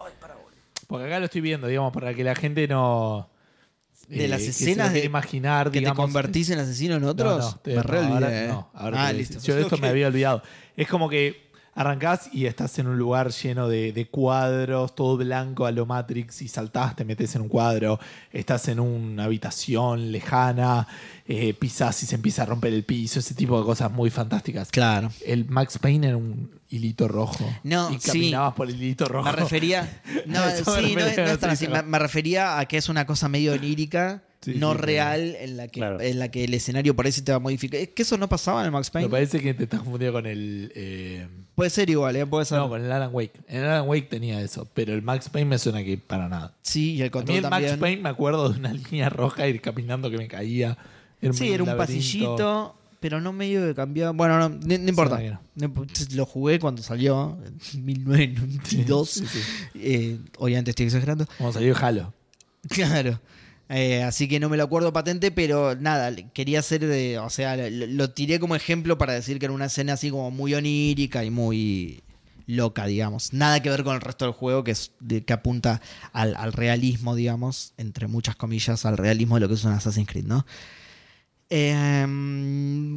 Porque 0.88 1.06
acá 1.06 1.20
lo 1.20 1.26
estoy 1.26 1.40
viendo, 1.40 1.68
digamos, 1.68 1.94
para 1.94 2.14
que 2.14 2.24
la 2.26 2.36
gente 2.36 2.68
no. 2.68 3.30
De 4.18 4.28
las 4.28 4.42
lo 4.42 4.48
escenas 4.50 4.92
de- 4.94 5.06
imaginar, 5.06 5.68
¿Que 5.68 5.74
te 5.74 5.80
digamos. 5.80 5.98
convertís 6.06 6.50
en 6.50 6.60
asesino 6.60 6.96
en 6.96 7.04
otros? 7.04 7.38
No, 7.40 7.52
no, 7.52 7.60
te- 7.60 7.76
me 7.76 7.84
re 7.84 8.02
no, 8.02 8.14
olvidé, 8.14 8.14
ahora 8.26 8.44
eh. 8.44 8.48
no, 8.48 8.72
ahora 8.74 9.04
ah, 9.06 9.08
te 9.12 9.14
listo. 9.14 9.40
Yo 9.40 9.56
de 9.56 9.62
esto 9.62 9.78
me 9.78 9.88
había 9.88 10.08
olvidado. 10.08 10.42
Es 10.76 10.88
como 10.88 11.10
que 11.10 11.49
arrancás 11.80 12.30
y 12.34 12.46
estás 12.46 12.78
en 12.78 12.88
un 12.88 12.98
lugar 12.98 13.32
lleno 13.32 13.70
de, 13.70 13.94
de 13.94 14.06
cuadros, 14.08 14.96
todo 14.96 15.16
blanco 15.16 15.66
a 15.66 15.72
lo 15.72 15.86
Matrix, 15.86 16.42
y 16.42 16.50
saltás, 16.50 16.96
te 16.98 17.06
metes 17.06 17.34
en 17.36 17.42
un 17.44 17.48
cuadro, 17.48 18.00
estás 18.34 18.68
en 18.68 18.82
una 18.82 19.24
habitación 19.24 20.12
lejana, 20.12 20.88
eh, 21.26 21.54
pisás 21.54 22.04
y 22.04 22.06
se 22.06 22.16
empieza 22.16 22.44
a 22.44 22.46
romper 22.48 22.74
el 22.74 22.84
piso, 22.84 23.20
ese 23.20 23.34
tipo 23.34 23.58
de 23.58 23.66
cosas 23.66 23.90
muy 23.92 24.10
fantásticas. 24.10 24.70
Claro. 24.72 25.10
El 25.26 25.46
Max 25.46 25.78
Payne 25.78 26.08
era 26.10 26.18
un 26.18 26.52
hilito 26.70 27.08
rojo. 27.08 27.50
No, 27.64 27.90
y 27.92 28.00
sí. 28.00 28.08
caminabas 28.08 28.54
por 28.56 28.68
el 28.70 28.76
hilito 28.76 29.06
rojo. 29.06 29.24
Me 29.26 29.32
refería. 29.32 30.02
No, 30.26 30.46
me 30.46 30.52
sí, 30.58 30.64
no, 30.66 30.76
es- 30.76 30.84
refería, 30.84 31.26
no 31.26 31.32
es 31.32 31.40
tan 31.40 31.56
sí, 31.58 31.66
así. 31.66 31.74
Me, 31.74 31.82
me 31.84 31.98
refería 32.00 32.60
a 32.60 32.66
que 32.66 32.76
es 32.78 32.90
una 32.90 33.06
cosa 33.06 33.30
medio 33.30 33.54
onírica, 33.54 34.24
Sí, 34.42 34.52
no 34.52 34.72
sí, 34.72 34.78
claro. 34.78 34.86
real, 34.86 35.36
en 35.42 35.58
la, 35.58 35.68
que, 35.68 35.80
Claro. 35.82 36.00
en 36.00 36.18
la 36.18 36.30
que 36.32 36.46
el 36.46 36.54
escenario 36.54 36.96
por 36.96 37.06
ahí 37.06 37.12
se 37.12 37.22
te 37.22 37.32
va 37.34 37.38
a 37.38 37.40
modificar. 37.42 37.80
Es 37.82 37.90
que 37.90 38.04
eso 38.04 38.18
no 38.18 38.30
pasaba 38.30 38.62
en 38.62 38.68
el 38.68 38.72
Max 38.72 38.88
Me 38.90 39.02
Payne. 39.02 39.10
parece 39.10 39.42
que 39.42 39.54
te 39.54 39.64
estás 39.66 39.82
confundido 39.82 40.14
con 40.14 40.26
el. 40.26 40.72
eh, 40.76 41.28
Puede 41.60 41.70
ser 41.70 41.90
igual, 41.90 42.16
¿eh? 42.16 42.26
Puede 42.26 42.46
ser. 42.46 42.58
no, 42.58 42.70
con 42.70 42.84
el 42.84 42.92
Alan 42.92 43.10
Wake. 43.14 43.34
En 43.48 43.58
el 43.64 43.66
Alan 43.70 43.88
Wake 43.88 44.08
tenía 44.10 44.42
eso, 44.42 44.68
pero 44.74 44.94
el 44.94 45.02
Max 45.02 45.30
Payne 45.30 45.50
me 45.50 45.60
suena 45.60 45.84
que 45.84 45.98
para 45.98 46.28
nada. 46.30 46.54
sí, 46.62 46.94
y 46.94 47.02
el 47.02 47.02
A 47.02 47.06
mí 47.06 47.10
control 47.12 47.38
el 47.38 47.44
también. 47.44 47.72
Max 47.72 47.80
Payne 47.82 48.02
me 48.02 48.10
acuerdo 48.10 48.50
de 48.50 48.60
una 48.60 48.74
línea 48.92 49.10
roja 49.10 49.48
ir 49.48 49.60
caminando 49.62 50.10
que 50.10 50.18
me 50.18 50.28
caía. 50.28 50.78
sí, 51.34 51.52
era 51.52 51.64
un 51.64 51.70
laberinto. 51.70 51.78
pasillito, 51.78 52.76
pero 53.02 53.20
no 53.22 53.32
medio 53.34 53.66
que 53.66 53.76
cambiaba. 53.76 54.12
Bueno, 54.12 54.40
no, 54.40 54.50
no, 54.50 54.58
no 54.60 54.90
importa. 54.90 55.20
no. 55.56 55.68
Imp- 55.68 56.14
Lo 56.16 56.26
jugué 56.26 56.60
cuando 56.60 56.82
salió, 56.82 57.38
en 57.74 57.86
1992. 57.86 59.10
Sí, 59.10 59.26
sí. 59.28 59.40
Eh, 59.76 60.20
obviamente 60.38 60.72
estoy 60.72 60.86
exagerando. 60.88 61.26
Como 61.38 61.52
salió 61.54 61.76
Halo. 61.78 62.14
Claro. 62.70 63.20
Eh, 63.70 64.02
así 64.02 64.28
que 64.28 64.40
no 64.40 64.50
me 64.50 64.58
lo 64.58 64.64
acuerdo 64.64 64.92
patente, 64.92 65.30
pero 65.32 65.76
nada, 65.76 66.14
quería 66.34 66.60
hacer 66.60 66.86
de. 66.88 67.20
O 67.20 67.30
sea, 67.30 67.56
lo, 67.70 68.10
tiré 68.12 68.40
como 68.40 68.56
ejemplo 68.56 68.98
para 68.98 69.14
decir 69.14 69.38
que 69.40 69.46
era 69.46 69.54
una 69.54 69.66
escena 69.66 69.94
así 69.94 70.10
como 70.10 70.32
muy 70.32 70.56
onírica 70.56 71.24
y 71.24 71.30
muy 71.30 72.02
loca, 72.48 72.88
digamos. 72.88 73.32
Nada 73.32 73.62
que 73.62 73.70
ver 73.70 73.84
con 73.84 73.94
el 73.94 74.02
resto 74.02 74.26
del 74.26 74.34
juego, 74.34 74.64
que, 74.64 74.72
es 74.72 74.92
de- 75.00 75.24
que 75.24 75.34
apunta 75.34 75.82
al, 76.14 76.36
al 76.36 76.52
realismo, 76.54 77.14
digamos, 77.16 77.74
entre 77.78 78.08
muchas 78.08 78.36
comillas, 78.36 78.86
al 78.86 78.98
realismo 78.98 79.36
de 79.36 79.42
lo 79.42 79.48
que 79.48 79.54
es 79.54 79.64
un 79.64 79.72
Assassin's 79.74 80.08
Creed, 80.08 80.26
¿no? 80.26 80.46
Eh, 81.52 82.06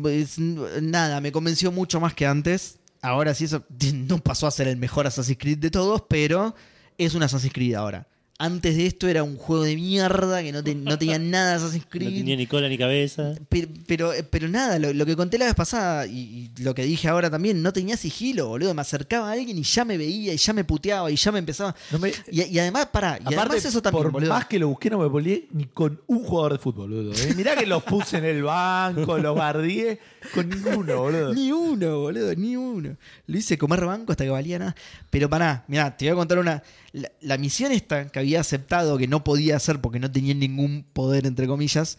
pues, 0.03 0.39
nada, 0.39 1.21
me 1.21 1.33
convenció 1.33 1.71
mucho 1.73 2.01
más 2.01 2.15
que 2.15 2.27
antes. 2.27 2.79
Ahora 3.03 3.35
sí, 3.35 3.45
eso 3.45 3.65
no 3.95 4.19
pasó 4.19 4.47
a 4.47 4.51
ser 4.51 4.69
el 4.69 4.77
mejor 4.79 5.07
Assassin's 5.07 5.39
Creed 5.39 5.59
de 5.59 5.71
todos, 5.71 6.05
pero 6.09 6.55
es 6.97 7.15
un 7.15 7.23
Assassin's 7.23 7.53
Creed 7.53 7.75
ahora. 7.75 8.07
Antes 8.45 8.77
de 8.77 8.87
esto 8.87 9.07
era 9.07 9.23
un 9.23 9.37
juego 9.37 9.63
de 9.63 9.77
mierda 9.77 10.43
que 10.43 10.51
no, 10.51 10.65
te- 10.65 10.75
no 10.75 10.99
tenía 10.99 11.17
nada 11.21 11.51
de 11.51 11.57
Assassin's 11.59 11.85
No 11.85 11.91
Creed. 11.91 12.17
tenía 12.19 12.37
ni 12.37 12.47
cola 12.49 12.69
ni 12.69 12.77
cabeza. 12.77 13.35
Pero, 13.49 13.69
pero, 13.87 14.11
pero 14.31 14.49
nada, 14.49 14.81
lo, 14.81 14.93
lo 14.93 15.07
que 15.07 15.15
conté 15.15 15.39
la 15.39 15.45
vez 15.45 15.55
pasada 15.55 16.07
y, 16.07 16.51
y 16.59 16.63
lo 16.63 16.75
que 16.75 16.83
dije 16.85 17.07
ahora 17.07 17.31
también, 17.31 17.63
no 17.63 17.73
tenía 17.73 17.97
sigilo, 17.97 18.49
boludo. 18.49 18.75
Me 18.75 18.81
acercaba 18.83 19.29
a 19.29 19.33
alguien 19.35 19.57
y 19.59 19.63
ya 19.63 19.85
me 19.85 19.97
veía 19.97 20.35
y 20.35 20.37
ya 20.39 20.53
me 20.53 20.65
puteaba 20.65 21.09
y 21.11 21.15
ya 21.15 21.31
me 21.31 21.39
empezaba. 21.39 21.75
No 21.93 22.01
me- 22.01 22.13
Y, 22.33 22.43
y 22.43 22.59
además, 22.59 22.87
pará, 22.93 23.17
y 23.19 23.23
Aparte, 23.23 23.39
además 23.41 23.65
eso 23.65 23.81
también, 23.81 24.03
por 24.03 24.13
boludo. 24.13 24.31
más 24.31 24.47
que 24.47 24.59
lo 24.59 24.69
busqué, 24.69 24.91
no 24.91 24.99
me 24.99 25.07
volví 25.07 25.47
ni 25.53 25.67
con 25.67 26.01
un 26.09 26.25
jugador 26.25 26.55
de 26.55 26.59
fútbol, 26.59 26.91
boludo. 26.91 27.13
¿eh? 27.13 27.35
Mirá 27.37 27.55
que 27.55 27.67
los 27.67 27.83
puse 27.85 28.19
en 28.19 28.25
el 28.25 28.43
banco, 28.43 29.19
los 29.19 29.35
guardié, 29.37 30.01
con 30.35 30.49
ninguno, 30.49 31.01
boludo. 31.01 31.35
Ni 31.35 31.53
uno, 31.53 32.01
boludo, 32.01 32.35
ni 32.35 32.57
uno. 32.57 32.97
Lo 33.27 33.39
hice 33.39 33.59
comer 33.59 33.85
banco 33.85 34.13
hasta 34.13 34.25
que 34.25 34.31
valía 34.31 34.59
nada. 34.59 34.77
Pero 35.11 35.29
pará, 35.29 35.65
mirá, 35.69 35.97
te 35.97 36.07
voy 36.07 36.13
a 36.13 36.17
contar 36.17 36.39
una. 36.39 36.63
La, 36.93 37.11
la 37.21 37.39
misión 37.39 37.73
esta 37.73 38.09
que 38.09 38.19
había 38.19 38.41
aceptado 38.41 38.99
que 38.99 39.09
no 39.09 39.25
podía 39.25 39.57
hacer 39.57 39.81
porque 39.81 39.99
no 39.99 40.11
tenía 40.11 40.35
ningún 40.35 40.85
poder, 40.93 41.27
entre 41.27 41.47
comillas, 41.47 41.99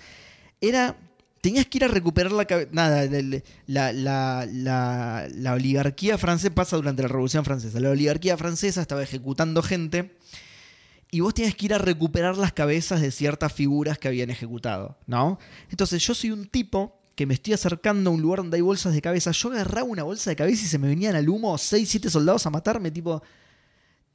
era. 0.61 0.97
Tenías 1.41 1.65
que 1.65 1.79
ir 1.79 1.83
a 1.83 1.89
recuperar 1.89 2.31
la. 2.31 2.47
Nada, 2.71 3.05
la, 3.67 3.91
la, 3.91 4.47
la, 4.49 5.27
la 5.29 5.53
oligarquía 5.53 6.17
francesa 6.17 6.55
pasa 6.55 6.77
durante 6.77 7.01
la 7.01 7.09
Revolución 7.09 7.43
Francesa. 7.43 7.81
La 7.81 7.89
oligarquía 7.89 8.37
francesa 8.37 8.81
estaba 8.81 9.03
ejecutando 9.03 9.61
gente 9.61 10.15
y 11.13 11.19
vos 11.19 11.35
tenías 11.35 11.53
que 11.53 11.67
ir 11.67 11.75
a 11.75 11.77
recuperar 11.77 12.37
las 12.37 12.53
cabezas 12.53 12.99
de 12.99 13.11
ciertas 13.11 13.53
figuras 13.53 13.99
que 13.99 14.07
habían 14.07 14.31
ejecutado, 14.31 14.97
¿no? 15.05 15.37
Entonces 15.69 16.03
yo 16.03 16.15
soy 16.15 16.31
un 16.31 16.47
tipo 16.47 17.02
que 17.15 17.25
me 17.25 17.33
estoy 17.35 17.53
acercando 17.53 18.09
a 18.09 18.13
un 18.13 18.21
lugar 18.21 18.39
donde 18.39 18.55
hay 18.57 18.61
bolsas 18.61 18.93
de 18.93 19.01
cabeza. 19.01 19.31
Yo 19.31 19.51
agarraba 19.51 19.83
una 19.87 20.03
bolsa 20.03 20.29
de 20.31 20.35
cabeza 20.35 20.63
y 20.65 20.67
se 20.67 20.79
me 20.79 20.87
venían 20.87 21.15
al 21.15 21.29
humo 21.29 21.57
6, 21.57 21.87
7 21.89 22.09
soldados 22.09 22.45
a 22.45 22.49
matarme, 22.49 22.89
tipo... 22.91 23.21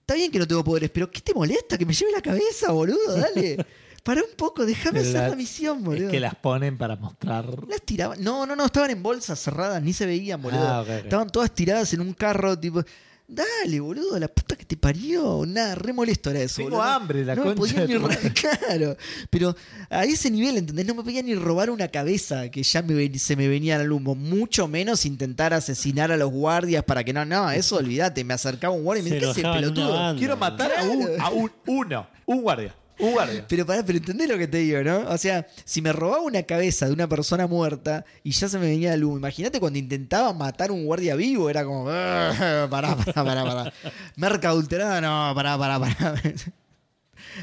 Está 0.00 0.14
bien 0.14 0.32
que 0.32 0.38
no 0.38 0.48
tengo 0.48 0.64
poderes, 0.64 0.88
pero 0.90 1.10
¿qué 1.10 1.20
te 1.20 1.34
molesta? 1.34 1.76
Que 1.76 1.84
me 1.84 1.92
lleve 1.92 2.12
la 2.12 2.22
cabeza, 2.22 2.72
boludo, 2.72 3.14
dale. 3.14 3.64
Para 4.02 4.22
un 4.22 4.30
poco, 4.38 4.64
déjame 4.64 5.00
hacer 5.00 5.12
la- 5.14 5.28
la 5.28 5.36
misión, 5.36 5.84
boludo. 5.84 6.06
Es 6.06 6.10
que 6.10 6.18
las 6.18 6.34
ponen 6.34 6.78
para 6.78 6.96
mostrar. 6.96 7.44
Las 7.68 7.82
tiraban. 7.82 8.22
No, 8.24 8.46
no, 8.46 8.56
no, 8.56 8.64
estaban 8.64 8.90
en 8.90 9.02
bolsas 9.02 9.38
cerradas, 9.38 9.82
ni 9.82 9.92
se 9.92 10.06
veían, 10.06 10.40
boludo. 10.40 10.66
Ah. 10.66 10.82
Estaban 10.88 11.28
todas 11.28 11.52
tiradas 11.54 11.92
en 11.92 12.00
un 12.00 12.14
carro, 12.14 12.58
tipo. 12.58 12.82
Dale, 13.30 13.78
boludo, 13.80 14.18
la 14.18 14.26
puta 14.28 14.56
que 14.56 14.64
te 14.64 14.78
parió. 14.78 15.44
Nada, 15.46 15.74
re 15.74 15.92
molesto 15.92 16.30
era 16.30 16.40
eso. 16.40 16.56
Tengo 16.56 16.70
boludo. 16.70 16.82
hambre, 16.82 17.24
la 17.26 17.34
no 17.34 17.44
me 17.44 17.54
concha 17.54 17.74
podía 17.74 17.80
de 17.82 17.86
ni 17.88 17.94
tu 17.94 18.00
ro- 18.00 18.08
madre. 18.08 18.32
Claro, 18.66 18.96
pero 19.28 19.54
a 19.90 20.04
ese 20.06 20.30
nivel, 20.30 20.56
¿entendés? 20.56 20.86
No 20.86 20.94
me 20.94 21.02
podía 21.02 21.22
ni 21.22 21.34
robar 21.34 21.68
una 21.68 21.88
cabeza 21.88 22.50
que 22.50 22.62
ya 22.62 22.80
me 22.80 22.94
ven- 22.94 23.18
se 23.18 23.36
me 23.36 23.46
venía 23.46 23.76
al 23.76 23.92
humo. 23.92 24.14
Mucho 24.14 24.66
menos 24.66 25.04
intentar 25.04 25.52
asesinar 25.52 26.10
a 26.10 26.16
los 26.16 26.30
guardias 26.30 26.82
para 26.84 27.04
que 27.04 27.12
no, 27.12 27.26
no, 27.26 27.50
eso 27.50 27.76
olvídate. 27.76 28.24
Me 28.24 28.32
acercaba 28.32 28.72
un 28.74 28.82
guardia 28.82 29.00
y 29.02 29.04
me 29.04 29.20
Se 29.20 29.26
decía, 29.26 29.34
¿qué 29.34 29.40
es 29.50 29.56
el 29.56 29.64
enojaban 29.64 29.74
una 29.74 29.92
pelotudo? 29.92 30.18
Quiero 30.18 30.36
matar 30.38 30.72
a 30.78 30.82
un, 30.84 31.20
a 31.20 31.28
un 31.30 31.52
uno, 31.66 32.08
un 32.24 32.40
guardia, 32.40 32.74
un 33.00 33.12
guardia. 33.12 33.44
Pero 33.48 33.64
pará, 33.66 33.82
pero 33.84 33.98
entendés 33.98 34.28
lo 34.28 34.36
que 34.38 34.48
te 34.48 34.58
digo, 34.58 34.82
¿no? 34.82 35.00
O 35.08 35.18
sea, 35.18 35.46
si 35.64 35.80
me 35.82 35.92
robaba 35.92 36.22
una 36.22 36.42
cabeza 36.42 36.86
de 36.86 36.92
una 36.92 37.08
persona 37.08 37.46
muerta 37.46 38.04
y 38.24 38.32
ya 38.32 38.48
se 38.48 38.58
me 38.58 38.66
venía 38.66 38.94
el 38.94 39.04
humo, 39.04 39.16
imagínate 39.18 39.60
cuando 39.60 39.78
intentaba 39.78 40.32
matar 40.32 40.70
un 40.70 40.84
guardia 40.84 41.14
vivo, 41.14 41.48
era 41.50 41.64
como, 41.64 41.86
"Ah, 41.88 42.66
pará, 42.70 42.96
pará, 42.96 43.24
pará, 43.24 43.44
pará. 43.44 43.72
Merca 44.16 44.48
adulterada, 44.50 45.00
no, 45.00 45.34
pará, 45.34 45.56
pará, 45.58 45.78
pará. 45.78 46.14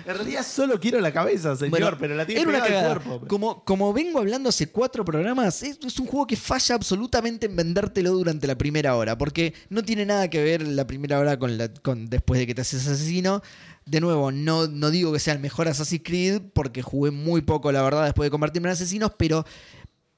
En 0.08 0.16
realidad 0.16 0.45
solo 0.45 0.80
quiero 0.80 0.99
la 0.99 1.12
cabeza, 1.14 1.56
señor, 1.56 1.70
Bueno, 1.70 1.97
pero 1.99 2.16
la 2.16 2.26
tiene 2.26 2.41
al 2.41 2.62
cagada. 2.62 2.95
cuerpo. 2.99 3.28
Como, 3.28 3.64
como 3.64 3.93
vengo 3.93 4.20
hablando 4.20 4.49
hace 4.49 4.68
cuatro 4.68 5.06
programas, 5.06 5.62
es, 5.64 5.78
es 5.86 5.99
un 5.99 6.08
juego 6.08 6.26
que 6.28 6.36
falla 6.36 6.76
absolutamente 6.76 7.45
en 7.45 7.56
vendértelo 7.56 8.12
durante 8.12 8.47
la 8.47 8.58
primera 8.58 8.95
hora, 8.95 9.18
porque 9.18 9.53
no 9.70 9.84
tiene 9.84 10.06
nada 10.06 10.30
que 10.30 10.43
ver 10.43 10.66
la 10.68 10.86
primera 10.88 11.20
hora 11.20 11.38
con, 11.38 11.58
la, 11.58 11.70
con 11.70 12.10
después 12.10 12.39
de 12.39 12.47
que 12.47 12.56
te 12.56 12.62
haces 12.62 12.88
asesino. 12.88 13.41
De 13.86 14.02
nuevo, 14.02 14.32
no, 14.32 14.68
no 14.68 14.90
digo 14.90 15.14
que 15.14 15.20
sea 15.20 15.34
el 15.34 15.40
mejor 15.40 15.68
Assassin's 15.68 16.02
Creed, 16.04 16.42
porque 16.54 16.82
jugué 16.82 17.12
muy 17.12 17.42
poco, 17.42 17.72
la 17.72 17.84
verdad, 17.84 18.06
después 18.06 18.26
de 18.28 18.32
convertirme 18.32 18.70
en 18.70 18.74
asesinos, 18.74 19.12
pero 19.18 19.46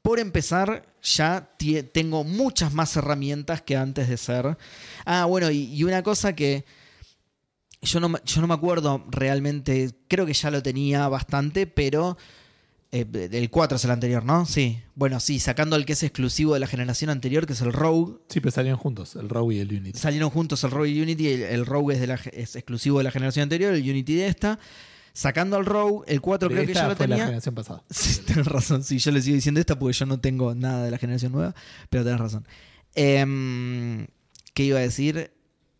por 0.02 0.20
empezar, 0.20 0.86
ya 1.02 1.50
tengo 1.92 2.24
muchas 2.24 2.74
más 2.74 2.96
herramientas 2.96 3.62
que 3.62 3.76
antes 3.76 4.08
de 4.08 4.16
ser. 4.16 4.58
Ah, 5.06 5.26
bueno, 5.26 5.52
y, 5.52 5.66
y 5.74 5.84
una 5.84 6.02
cosa 6.02 6.34
que 6.34 6.64
yo 7.82 8.00
no, 8.00 8.14
yo 8.24 8.42
no 8.42 8.48
me 8.48 8.54
acuerdo 8.54 9.06
realmente, 9.10 9.92
creo 10.08 10.26
que 10.26 10.34
ya 10.34 10.52
lo 10.52 10.64
tenía 10.64 11.08
bastante, 11.08 11.68
pero 11.68 12.18
eh, 12.92 13.30
el 13.32 13.50
4 13.50 13.76
es 13.76 13.84
el 13.86 13.92
anterior, 13.92 14.24
¿no? 14.24 14.46
Sí. 14.46 14.80
Bueno, 14.96 15.20
sí, 15.20 15.40
sacando 15.40 15.76
el 15.76 15.86
que 15.86 15.94
es 15.94 16.04
exclusivo 16.04 16.54
de 16.54 16.60
la 16.60 16.68
generación 16.68 17.10
anterior, 17.10 17.46
que 17.46 17.54
es 17.54 17.62
el 17.62 17.74
Rogue. 17.74 18.16
Sí, 18.30 18.40
pero 18.40 18.52
salían 18.52 18.78
juntos, 18.78 19.16
el 19.16 19.30
Rogue 19.30 19.56
y 19.56 19.60
el 19.60 19.70
Unity. 19.70 19.98
Salieron 20.00 20.30
juntos 20.30 20.64
el 20.64 20.72
Rogue 20.72 20.90
y 20.90 21.02
Unity, 21.02 21.28
el, 21.28 21.42
el 21.44 21.66
Rogue 21.66 21.96
es, 21.96 22.00
de 22.00 22.08
la, 22.08 22.16
es 22.32 22.56
exclusivo 22.56 22.98
de 23.00 23.04
la 23.04 23.12
generación 23.12 23.44
anterior, 23.44 23.74
el 23.74 23.82
Unity 23.82 24.16
de 24.16 24.28
esta. 24.28 24.60
Sacando 25.14 25.58
al 25.58 25.66
Rogue, 25.66 26.06
el 26.08 26.22
4 26.22 26.48
creo 26.50 26.66
que 26.66 26.74
ya 26.74 26.88
lo 26.88 26.96
fue 26.96 27.08
la 27.08 27.16
tenía. 27.16 27.26
generación 27.26 27.56
pasada. 27.56 27.84
Sí, 27.90 28.22
tenés 28.22 28.46
razón. 28.46 28.84
Sí, 28.84 29.00
yo 29.00 29.12
le 29.12 29.22
sigo 29.22 29.36
diciendo 29.36 29.60
esta 29.60 29.78
porque 29.78 29.94
yo 29.94 30.06
no 30.06 30.20
tengo 30.20 30.54
nada 30.56 30.86
de 30.86 30.92
la 30.92 30.98
generación 31.00 31.32
nueva, 31.32 31.56
pero 31.90 32.04
tenés 32.04 32.20
razón. 32.20 32.48
Em, 32.96 34.08
¿Qué 34.54 34.64
iba 34.64 34.80
a 34.80 34.82
decir? 34.82 35.32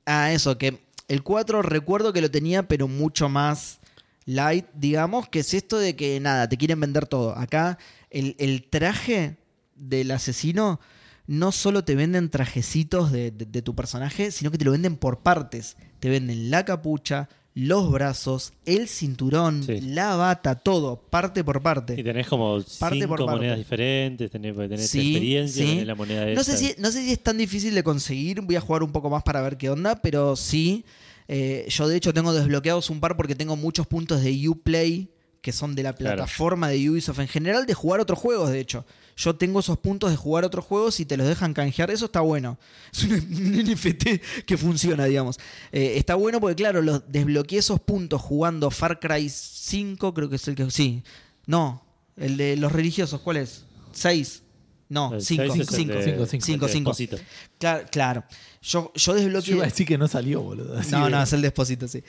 Ah, 0.06 0.32
eso, 0.34 0.58
que 0.58 0.80
el 1.08 1.24
4 1.24 1.62
recuerdo 1.62 2.14
que 2.14 2.22
lo 2.22 2.32
tenía, 2.32 2.68
pero 2.68 2.88
mucho 2.88 3.30
más 3.30 3.80
light, 4.28 4.68
digamos, 4.76 5.28
que 5.30 5.40
es 5.40 5.54
esto 5.56 5.80
de 5.80 5.96
que 5.96 6.20
nada, 6.20 6.48
te 6.48 6.58
quieren 6.58 6.80
vender 6.80 7.08
todo. 7.08 7.36
Acá 7.36 7.80
el, 8.12 8.36
el 8.38 8.64
traje 8.70 9.38
del 9.76 10.12
asesino 10.12 10.80
no 11.26 11.52
solo 11.52 11.84
te 11.84 11.96
venden 11.96 12.30
trajecitos 12.30 13.12
de, 13.12 13.32
de- 13.32 13.46
de 13.46 13.62
tu 13.64 13.74
personaje, 13.76 14.30
sino 14.32 14.52
que 14.52 14.58
te 14.60 14.66
lo 14.66 14.72
venden 14.72 14.96
por 14.98 15.20
partes. 15.20 15.76
Te 16.00 16.10
venden 16.10 16.52
la 16.52 16.64
capucha, 16.66 17.28
los 17.54 17.90
brazos, 17.92 18.54
el 18.66 18.88
cinturón, 18.88 19.64
Sí. 19.64 19.82
la 19.82 20.16
bata, 20.16 20.56
todo, 20.56 21.02
parte 21.10 21.44
por 21.44 21.58
Y 21.58 21.60
parte. 21.60 22.04
tenés 22.04 22.28
como 22.28 22.62
Parte 22.80 22.98
cinco 22.98 23.08
por 23.08 23.20
parte. 23.26 23.32
monedas 23.38 23.58
diferentes, 23.58 24.30
tenés, 24.30 24.54
porque 24.54 24.70
tenés 24.70 24.90
Sí, 24.90 25.10
experiencia, 25.12 25.64
sí. 25.66 25.72
tenés 25.72 25.88
la 25.88 25.96
moneda 25.96 26.26
No 26.34 26.44
sé, 26.44 26.54
esta. 26.54 26.58
si, 26.76 26.82
no 26.82 26.92
sé 26.92 27.04
si 27.04 27.12
es 27.14 27.24
tan 27.24 27.38
difícil 27.38 27.74
de 27.74 27.82
conseguir, 27.84 28.42
voy 28.42 28.56
a 28.58 28.62
jugar 28.62 28.84
un 28.84 28.92
poco 28.92 29.10
más 29.10 29.24
para 29.24 29.42
ver 29.42 29.58
qué 29.58 29.70
onda, 29.70 29.96
pero 30.02 30.36
sí. 30.36 30.86
Eh, 31.28 31.66
yo 31.70 31.88
de 31.88 31.98
hecho 31.98 32.14
tengo 32.14 32.34
desbloqueados 32.34 32.90
un 32.90 33.00
par 33.00 33.16
porque 33.18 33.36
tengo 33.36 33.56
muchos 33.56 33.86
puntos 33.88 34.22
de 34.24 34.50
Uplay 34.50 35.10
que 35.42 35.52
son 35.54 35.76
de 35.76 35.84
la 35.84 35.94
Claro. 35.94 36.16
plataforma 36.18 36.68
de 36.70 36.90
Ubisoft 36.90 37.20
en 37.20 37.28
general 37.28 37.66
de 37.66 37.74
jugar 37.74 38.02
otros 38.02 38.20
juegos, 38.20 38.50
de 38.50 38.60
hecho. 38.60 38.86
Yo 39.16 39.36
tengo 39.36 39.62
esos 39.62 39.78
puntos 39.78 40.12
de 40.12 40.18
jugar 40.18 40.44
otros 40.44 40.66
juegos 40.66 41.00
y 41.00 41.06
te 41.06 41.16
los 41.16 41.26
dejan 41.28 41.54
canjear, 41.54 41.90
eso 41.90 42.06
está 42.06 42.20
bueno. 42.20 42.58
Es 42.92 43.04
un, 43.04 43.12
un 43.14 43.58
NFT 43.58 44.44
que 44.46 44.58
funciona, 44.58 45.06
digamos. 45.06 45.38
Eh, 45.72 45.94
está 45.96 46.16
bueno 46.16 46.42
porque, 46.42 46.56
claro, 46.56 46.82
los 46.82 47.02
desbloqueé 47.10 47.60
esos 47.60 47.80
puntos 47.80 48.22
jugando 48.22 48.70
Far 48.72 49.00
Cry 49.00 49.30
5, 49.30 50.14
creo 50.14 50.30
que 50.30 50.36
es 50.36 50.48
el 50.50 50.56
que... 50.56 50.70
Sí, 50.70 51.02
no, 51.46 51.82
el 52.18 52.36
de 52.36 52.58
los 52.58 52.72
religiosos, 52.72 53.22
¿cuál 53.22 53.38
es? 53.38 53.64
6. 53.94 54.44
No, 54.90 55.14
El 55.14 55.22
5, 55.22 55.44
seis 55.44 55.54
es 55.54 55.60
el 55.70 55.76
5, 55.76 55.94
de- 55.94 56.04
5, 56.04 56.26
cinco, 56.26 56.28
cinco. 56.28 56.46
5, 56.46 56.66
el 56.66 56.72
5. 56.72 56.90
Despósito. 56.92 57.18
Claro, 57.60 57.86
claro. 57.92 58.24
Yo, 58.62 58.92
yo 58.94 59.14
Yo 59.14 59.14
desbloqueé... 59.16 59.54
iba 59.56 59.64
a 59.64 59.68
decir 59.68 59.88
que 59.88 59.98
no 59.98 60.08
salió, 60.08 60.42
boludo. 60.42 60.78
así 60.78 60.92
No, 60.92 61.06
de- 61.06 61.12
no, 61.12 61.22
es 61.24 61.34
el 61.34 61.42
despósito, 61.42 61.88
sí. 61.88 62.04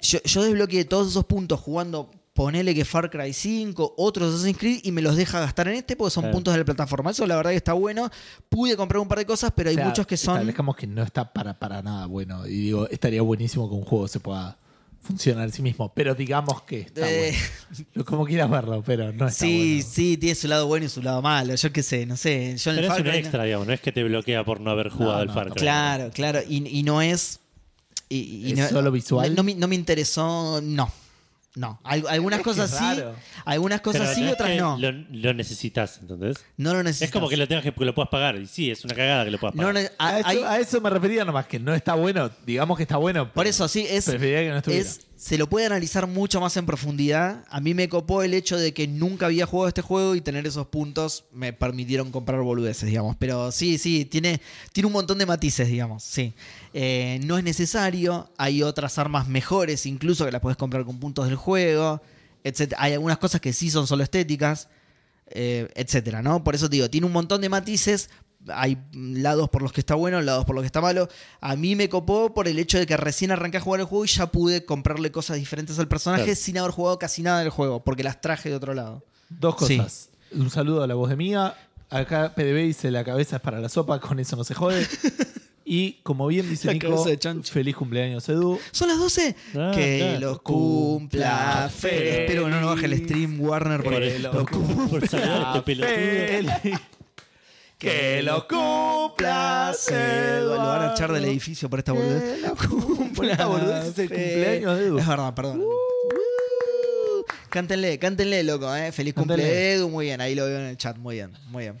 Yo, 0.00 0.18
yo 0.24 0.42
desbloqueé 0.42 0.84
todos 0.84 1.08
esos 1.08 1.24
puntos 1.24 1.58
jugando, 1.60 2.10
ponele 2.34 2.74
que 2.74 2.84
Far 2.84 3.10
Cry 3.10 3.32
5, 3.32 3.94
otros 3.96 4.34
Assassin's 4.34 4.58
Creed, 4.58 4.80
y 4.82 4.92
me 4.92 5.00
los 5.00 5.16
deja 5.16 5.40
gastar 5.40 5.68
en 5.68 5.74
este 5.76 5.96
porque 5.96 6.10
son 6.10 6.22
Claro. 6.24 6.34
puntos 6.34 6.52
de 6.54 6.58
la 6.58 6.64
plataforma. 6.64 7.10
Eso 7.10 7.26
la 7.26 7.36
verdad 7.36 7.50
que 7.52 7.56
está 7.56 7.72
bueno. 7.72 8.10
Pude 8.48 8.76
comprar 8.76 9.00
un 9.00 9.08
par 9.08 9.18
de 9.18 9.26
cosas, 9.26 9.52
pero 9.54 9.70
hay 9.70 9.76
O 9.76 9.78
sea, 9.78 9.86
muchos 9.86 10.06
que 10.06 10.16
son... 10.16 10.34
Establezcamos 10.34 10.76
que 10.76 10.86
no 10.86 11.02
está 11.02 11.32
para, 11.32 11.58
para 11.58 11.80
nada 11.82 12.06
bueno. 12.06 12.46
Y 12.46 12.50
digo, 12.50 12.88
estaría 12.88 13.22
buenísimo 13.22 13.68
que 13.68 13.74
un 13.76 13.84
juego 13.84 14.08
se 14.08 14.20
pueda 14.20 14.58
funcionar 15.04 15.44
en 15.44 15.52
sí 15.52 15.62
mismo. 15.62 15.92
Pero 15.94 16.14
digamos 16.14 16.62
que 16.62 16.80
está 16.80 17.08
Eh, 17.10 17.34
bueno. 17.92 18.04
Como 18.04 18.24
quieras 18.24 18.50
verlo, 18.50 18.82
pero 18.84 19.12
no 19.12 19.28
está 19.28 19.44
Sí, 19.46 19.74
bueno. 19.76 19.90
sí, 19.94 20.16
tiene 20.16 20.34
su 20.34 20.48
lado 20.48 20.66
bueno 20.66 20.86
y 20.86 20.88
su 20.88 21.02
lado 21.02 21.22
malo. 21.22 21.54
Yo 21.54 21.72
qué 21.72 21.82
sé, 21.82 22.06
no 22.06 22.16
sé. 22.16 22.56
Yo 22.56 22.70
en 22.70 22.76
el 22.78 22.82
Pero 22.82 22.86
es 22.86 22.88
Far 22.88 23.00
un 23.00 23.02
Cry 23.04 23.12
no- 23.12 23.18
extra, 23.18 23.44
digamos, 23.44 23.66
no 23.66 23.72
es 23.72 23.80
que 23.80 23.92
te 23.92 24.02
bloquea 24.02 24.44
por 24.44 24.60
no 24.60 24.70
haber 24.70 24.88
jugado 24.88 25.16
No, 25.16 25.22
el 25.22 25.28
no, 25.28 25.34
Far 25.34 25.46
no. 25.48 25.54
Cry. 25.54 25.60
Claro, 25.62 26.10
claro. 26.12 26.40
Y, 26.48 26.66
y 26.78 26.82
no 26.82 27.00
es. 27.02 27.40
y- 28.08 28.16
y 28.48 28.52
¿Es 28.52 28.58
no- 28.58 28.68
solo 28.68 28.90
visual? 28.90 29.34
No, 29.34 29.42
me, 29.42 29.54
no 29.54 29.68
me 29.68 29.74
interesó. 29.74 30.60
No. 30.62 30.90
No. 31.56 31.78
Al- 31.84 32.06
algunas 32.08 32.40
Es 32.40 32.44
cosas 32.44 32.70
sí. 32.76 33.02
Algunas 33.44 33.80
Pero 33.80 33.92
cosas 33.92 34.14
sí, 34.14 34.22
no 34.22 34.26
es 34.28 34.32
otras 34.32 34.50
que 34.50 34.56
no. 34.56 34.76
Lo, 34.78 34.90
lo 34.90 35.34
necesitas, 35.34 35.98
¿entendés? 36.02 36.44
No 36.56 36.74
lo 36.74 36.82
necesitas. 36.82 37.08
Es 37.08 37.12
como 37.12 37.28
que 37.28 37.36
lo 37.36 37.46
tengas 37.46 37.62
que, 37.62 37.72
que 37.72 37.84
lo 37.84 37.94
puedas 37.94 38.08
pagar. 38.10 38.36
Y 38.36 38.46
sí, 38.46 38.70
es 38.70 38.84
una 38.84 38.94
cagada 38.94 39.24
que 39.24 39.30
lo 39.30 39.38
puedas 39.38 39.54
pagar. 39.54 39.72
no, 39.74 39.80
A, 39.98 40.18
eso, 40.18 40.48
a 40.48 40.58
eso 40.58 40.80
me 40.80 40.90
refería 40.90 41.24
nomás, 41.24 41.46
que 41.46 41.60
no 41.60 41.72
está 41.74 41.94
bueno. 41.94 42.30
Digamos 42.44 42.76
que 42.76 42.82
está 42.82 42.96
bueno. 42.96 43.32
Por 43.32 43.46
eso, 43.46 43.68
sí, 43.68 43.86
es, 43.88 44.06
que 44.06 44.48
no 44.50 44.56
estuviera. 44.58 44.82
es 44.82 45.06
se 45.16 45.38
lo 45.38 45.48
puede 45.48 45.66
analizar 45.66 46.06
mucho 46.06 46.40
más 46.40 46.56
en 46.56 46.66
profundidad. 46.66 47.44
A 47.48 47.60
mí 47.60 47.72
me 47.72 47.88
copó 47.88 48.22
el 48.22 48.34
hecho 48.34 48.58
de 48.58 48.74
que 48.74 48.88
nunca 48.88 49.26
había 49.26 49.46
jugado 49.46 49.68
este 49.68 49.80
juego 49.80 50.14
y 50.14 50.20
tener 50.20 50.46
esos 50.46 50.66
puntos 50.66 51.24
me 51.32 51.52
permitieron 51.52 52.10
comprar 52.10 52.40
boludeces, 52.40 52.88
digamos. 52.88 53.16
Pero 53.16 53.52
sí, 53.52 53.78
sí, 53.78 54.04
tiene, 54.04 54.40
tiene 54.72 54.88
un 54.88 54.92
montón 54.92 55.18
de 55.18 55.26
matices, 55.26 55.68
digamos. 55.68 56.02
Sí. 56.02 56.34
Eh, 56.72 57.20
no 57.24 57.38
es 57.38 57.44
necesario. 57.44 58.30
Hay 58.36 58.62
otras 58.62 58.98
armas 58.98 59.28
mejores, 59.28 59.86
incluso 59.86 60.24
que 60.24 60.32
las 60.32 60.40
puedes 60.40 60.56
comprar 60.56 60.84
con 60.84 60.98
puntos 60.98 61.26
del 61.26 61.36
juego. 61.36 62.02
Etc. 62.42 62.74
Hay 62.76 62.92
algunas 62.94 63.18
cosas 63.18 63.40
que 63.40 63.52
sí 63.52 63.70
son 63.70 63.86
solo 63.86 64.02
estéticas. 64.02 64.68
eh, 65.26 65.68
etcétera, 65.74 66.22
¿no? 66.22 66.44
Por 66.44 66.54
eso 66.54 66.68
te 66.68 66.76
digo, 66.76 66.90
tiene 66.90 67.06
un 67.06 67.12
montón 67.12 67.40
de 67.40 67.48
matices. 67.48 68.10
Hay 68.48 68.76
lados 68.92 69.48
por 69.48 69.62
los 69.62 69.72
que 69.72 69.80
está 69.80 69.94
bueno, 69.94 70.20
lados 70.20 70.44
por 70.44 70.54
los 70.54 70.62
que 70.62 70.66
está 70.66 70.80
malo. 70.80 71.08
A 71.40 71.56
mí 71.56 71.76
me 71.76 71.88
copó 71.88 72.34
por 72.34 72.46
el 72.48 72.58
hecho 72.58 72.78
de 72.78 72.86
que 72.86 72.96
recién 72.96 73.30
arranqué 73.30 73.56
a 73.56 73.60
jugar 73.60 73.80
el 73.80 73.86
juego 73.86 74.04
y 74.04 74.08
ya 74.08 74.26
pude 74.30 74.64
comprarle 74.64 75.10
cosas 75.10 75.36
diferentes 75.38 75.78
al 75.78 75.88
personaje 75.88 76.24
Claro. 76.24 76.36
sin 76.40 76.58
haber 76.58 76.70
jugado 76.72 76.98
casi 76.98 77.22
nada 77.22 77.40
del 77.40 77.50
juego, 77.50 77.82
porque 77.82 78.02
las 78.04 78.20
traje 78.20 78.50
de 78.50 78.56
otro 78.56 78.74
lado. 78.74 79.04
Dos 79.30 79.56
Sí. 79.66 79.78
cosas. 79.78 80.10
Un 80.32 80.50
saludo 80.50 80.82
a 80.82 80.86
la 80.86 80.94
voz 80.94 81.08
de 81.10 81.16
mía. 81.16 81.54
Acá 81.90 82.34
PDB 82.34 82.64
dice 82.66 82.90
la 82.90 83.04
cabeza 83.04 83.36
es 83.36 83.42
para 83.42 83.60
la 83.60 83.68
sopa, 83.68 84.00
con 84.00 84.18
eso 84.20 84.36
no 84.36 84.44
se 84.44 84.54
jode. 84.54 84.86
Y 85.66 85.94
como 86.02 86.26
bien 86.26 86.46
dice 86.46 86.66
La 86.66 86.74
Nico, 86.74 87.06
feliz 87.42 87.74
cumpleaños 87.74 88.28
Edu. 88.28 88.60
Son 88.70 88.86
las 88.86 88.98
12. 88.98 89.34
Ah, 89.56 89.72
que 89.74 89.96
claro. 89.98 90.20
los 90.32 90.42
cumpla 90.42 91.70
feliz. 91.74 92.00
Espero 92.02 92.44
que 92.44 92.50
no 92.50 92.60
nos 92.60 92.74
baje 92.74 92.84
el 92.84 93.02
stream 93.02 93.40
Warner 93.40 93.82
Por, 93.82 93.94
porque 93.94 94.16
los. 94.18 95.64
Feliz. 95.64 96.50
Que 97.78 98.22
lo 98.22 98.46
cumplas, 98.48 99.88
Edu. 99.88 100.48
Lo 100.54 100.56
van 100.56 100.82
a 100.88 100.92
echar 100.92 101.12
del 101.12 101.24
edificio 101.24 101.68
por 101.68 101.78
esta 101.80 101.92
boludez. 101.92 102.40
Por 103.14 103.26
esta 103.26 103.46
boludez 103.46 103.86
es 103.86 103.98
el 103.98 104.08
cumpleaños 104.08 104.78
de 104.78 104.86
Edu. 104.86 104.98
Es 104.98 105.06
verdad, 105.06 105.34
perdón. 105.34 105.60
Uh. 105.60 107.24
Cántenle, 107.50 107.98
cántenle, 107.98 108.42
loco, 108.42 108.74
eh. 108.74 108.90
Feliz 108.90 109.14
Cántenle. 109.14 109.42
cumple 109.44 109.72
Edu, 109.74 109.88
muy 109.88 110.06
bien, 110.06 110.20
ahí 110.20 110.34
lo 110.34 110.44
veo 110.46 110.58
en 110.58 110.64
el 110.66 110.76
chat, 110.76 110.96
muy 110.96 111.16
bien, 111.16 111.30
muy 111.50 111.64
bien, 111.64 111.78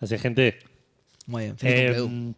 Así 0.00 0.18
gente. 0.18 0.58
muy 1.26 1.44
bien. 1.44 1.56
Feliz 1.56 1.74
eh, 1.74 1.86
cumple 1.86 1.96
Edu. 1.96 2.34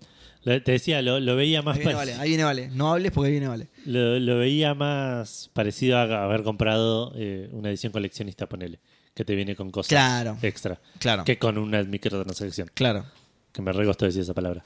Lo- 0.47 0.63
te 0.63 0.73
decía, 0.73 1.03
lo, 1.03 1.21
lo 1.21 1.37
veía 1.37 1.61
más 1.63 1.77
Ahí 1.77 1.81
viene, 1.83 1.95
vale, 1.95 2.15
ahí 2.15 2.29
viene, 2.31 2.45
vale. 2.45 2.69
No 2.71 2.91
hables 2.93 3.13
porque 3.13 3.27
ahí 3.27 3.33
viene, 3.33 3.49
vale. 3.49 3.69
lo, 3.85 4.19
lo 4.19 4.39
veía 4.39 4.75
más 4.75 5.51
parecido 5.53 5.99
a 5.99 6.25
haber 6.25 6.43
comprado 6.43 7.13
eh, 7.17 7.49
una 7.53 7.69
edición 7.69 7.93
coleccionista, 7.93 8.49
ponele. 8.49 8.81
Que 9.15 9.25
te 9.25 9.35
viene 9.35 9.57
con 9.57 9.71
cosas 9.71 9.89
Claro. 9.89 10.37
extra. 10.43 10.79
Claro. 10.99 11.25
Que 11.25 11.39
con 11.39 11.57
una 11.59 11.83
microtransacción. 11.83 12.71
Claro. 12.75 13.05
Que 13.53 13.63
me 13.63 13.73
re 13.73 13.85
costó 13.87 14.05
decir 14.05 14.21
esa 14.23 14.35
palabra. 14.35 14.63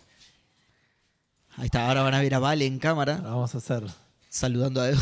Ahí 1.56 1.66
está, 1.66 1.86
ahora 1.88 2.02
van 2.02 2.14
a 2.14 2.20
ver 2.20 2.34
a 2.34 2.38
Vale 2.38 2.64
en 2.66 2.78
cámara 2.78 3.16
Lo 3.18 3.24
vamos 3.30 3.54
a 3.54 3.58
hacer. 3.58 3.82
saludando 4.28 4.80
a 4.80 4.88
Edu. 4.88 4.98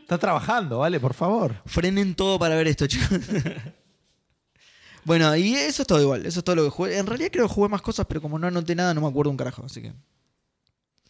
Está 0.00 0.16
trabajando, 0.18 0.78
¿vale? 0.78 0.98
Por 1.00 1.12
favor. 1.14 1.56
Frenen 1.66 2.14
todo 2.14 2.38
para 2.38 2.54
ver 2.56 2.68
esto, 2.68 2.86
chicos. 2.86 3.08
Bueno, 5.08 5.34
y 5.36 5.54
eso 5.54 5.80
es 5.80 5.88
todo 5.88 6.02
igual. 6.02 6.26
Eso 6.26 6.40
es 6.40 6.44
todo 6.44 6.54
lo 6.54 6.64
que 6.64 6.68
jugué. 6.68 6.98
En 6.98 7.06
realidad 7.06 7.30
creo 7.32 7.48
que 7.48 7.54
jugué 7.54 7.70
más 7.70 7.80
cosas, 7.80 8.04
pero 8.06 8.20
como 8.20 8.38
no 8.38 8.46
anoté 8.46 8.74
nada, 8.74 8.92
no 8.92 9.00
me 9.00 9.08
acuerdo 9.08 9.30
un 9.30 9.38
carajo. 9.38 9.64
Así 9.64 9.80
que. 9.80 9.94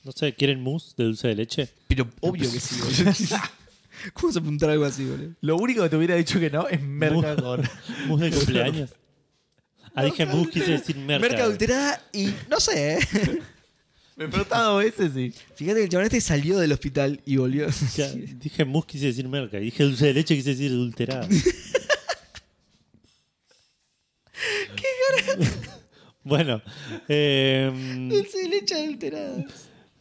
No 0.05 0.13
sé, 0.13 0.33
¿quieren 0.37 0.63
mousse 0.63 0.95
de 0.97 1.03
dulce 1.03 1.27
de 1.27 1.35
leche? 1.35 1.69
Pero 1.89 2.09
obvio 2.21 2.49
que 2.49 2.61
sí, 2.61 2.81
boludo. 2.81 3.43
¿Cómo 4.15 4.33
se 4.33 4.39
apuntar 4.39 4.71
algo 4.71 4.85
así, 4.85 5.05
boludo? 5.05 5.35
Lo 5.41 5.57
único 5.57 5.83
que 5.83 5.89
te 5.89 5.97
hubiera 5.97 6.15
dicho 6.15 6.39
que 6.39 6.49
no 6.49 6.69
es 6.69 6.81
merca 6.81 7.35
con. 7.35 7.69
¿Mousse 8.07 8.27
de 8.27 8.31
cumpleaños? 8.31 8.91
Ah, 9.97 10.05
dije 10.05 10.27
mousse, 10.27 10.51
quise 10.53 10.71
decir 10.71 10.97
merca. 10.97 11.29
Merca 11.29 11.43
adulterada 11.43 12.01
y 12.13 12.33
no 12.49 12.61
sé, 12.61 12.99
¿eh? 12.99 12.99
Me 14.17 14.27
he 14.27 14.29
preguntado 14.29 14.77
veces 14.77 15.17
y. 15.17 15.35
Fíjate 15.57 15.81
que 15.81 15.85
el 15.85 15.89
chabón 15.89 16.05
este 16.05 16.21
salió 16.21 16.59
del 16.59 16.71
hospital 16.71 17.21
y 17.27 17.37
volvió. 17.37 17.67
Ya, 17.97 18.13
dije 18.13 18.65
mousse, 18.65 18.87
quise 18.87 19.07
decir 19.07 19.27
merca. 19.27 19.59
Dije 19.59 19.83
dulce 19.83 20.07
de 20.07 20.15
leche, 20.15 20.37
quise 20.37 20.51
decir 20.51 20.71
adulterada. 20.71 21.29
Bueno, 26.25 26.61
eh, 27.09 27.71
Dulce 28.11 28.43
de 28.43 28.49
leche 28.49 28.75
adulterada. 28.75 29.47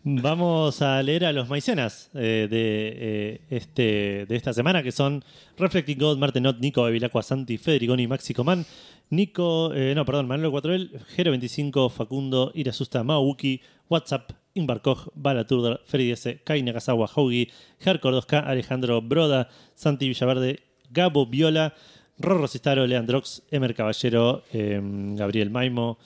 Vamos 0.03 0.81
a 0.81 1.01
leer 1.03 1.25
a 1.25 1.33
los 1.33 1.49
maicenas 1.49 2.09
eh, 2.13 2.47
de, 2.49 2.93
eh, 2.95 3.41
este, 3.49 4.25
de 4.25 4.35
esta 4.35 4.53
semana, 4.53 4.81
que 4.81 4.91
son 4.91 5.23
Reflecting 5.57 5.97
God, 5.97 6.17
Martenot, 6.17 6.59
Nico, 6.59 6.83
Bevilacqua, 6.83 7.21
Santi, 7.23 7.57
Federiconi, 7.57 8.07
Maxi 8.07 8.33
Coman, 8.33 8.65
Nico, 9.09 9.73
eh, 9.73 9.93
no, 9.95 10.05
perdón, 10.05 10.27
Manuel 10.27 10.51
4L, 10.51 10.91
Gero25, 11.15 11.89
Facundo, 11.89 12.51
Irasusta, 12.55 13.03
Mauki, 13.03 13.61
WhatsApp, 13.89 14.31
Imbarcoj, 14.53 15.09
Balaturda, 15.13 15.81
Freddy 15.85 16.11
S, 16.11 16.41
Kai 16.43 16.61
Nakazawa, 16.61 17.07
Haugi, 17.07 17.51
Hardcore 17.85 18.17
2K, 18.17 18.47
Alejandro 18.47 19.01
Broda, 19.01 19.49
Santi 19.75 20.07
Villaverde, 20.07 20.59
Gabo 20.89 21.25
Viola, 21.25 21.73
Rorro 22.19 22.47
Cistaro, 22.47 22.85
Leandrox, 22.87 23.43
Emer 23.51 23.73
Caballero, 23.75 24.43
eh, 24.53 24.79
Gabriel 25.15 25.49
Maimo, 25.51 25.97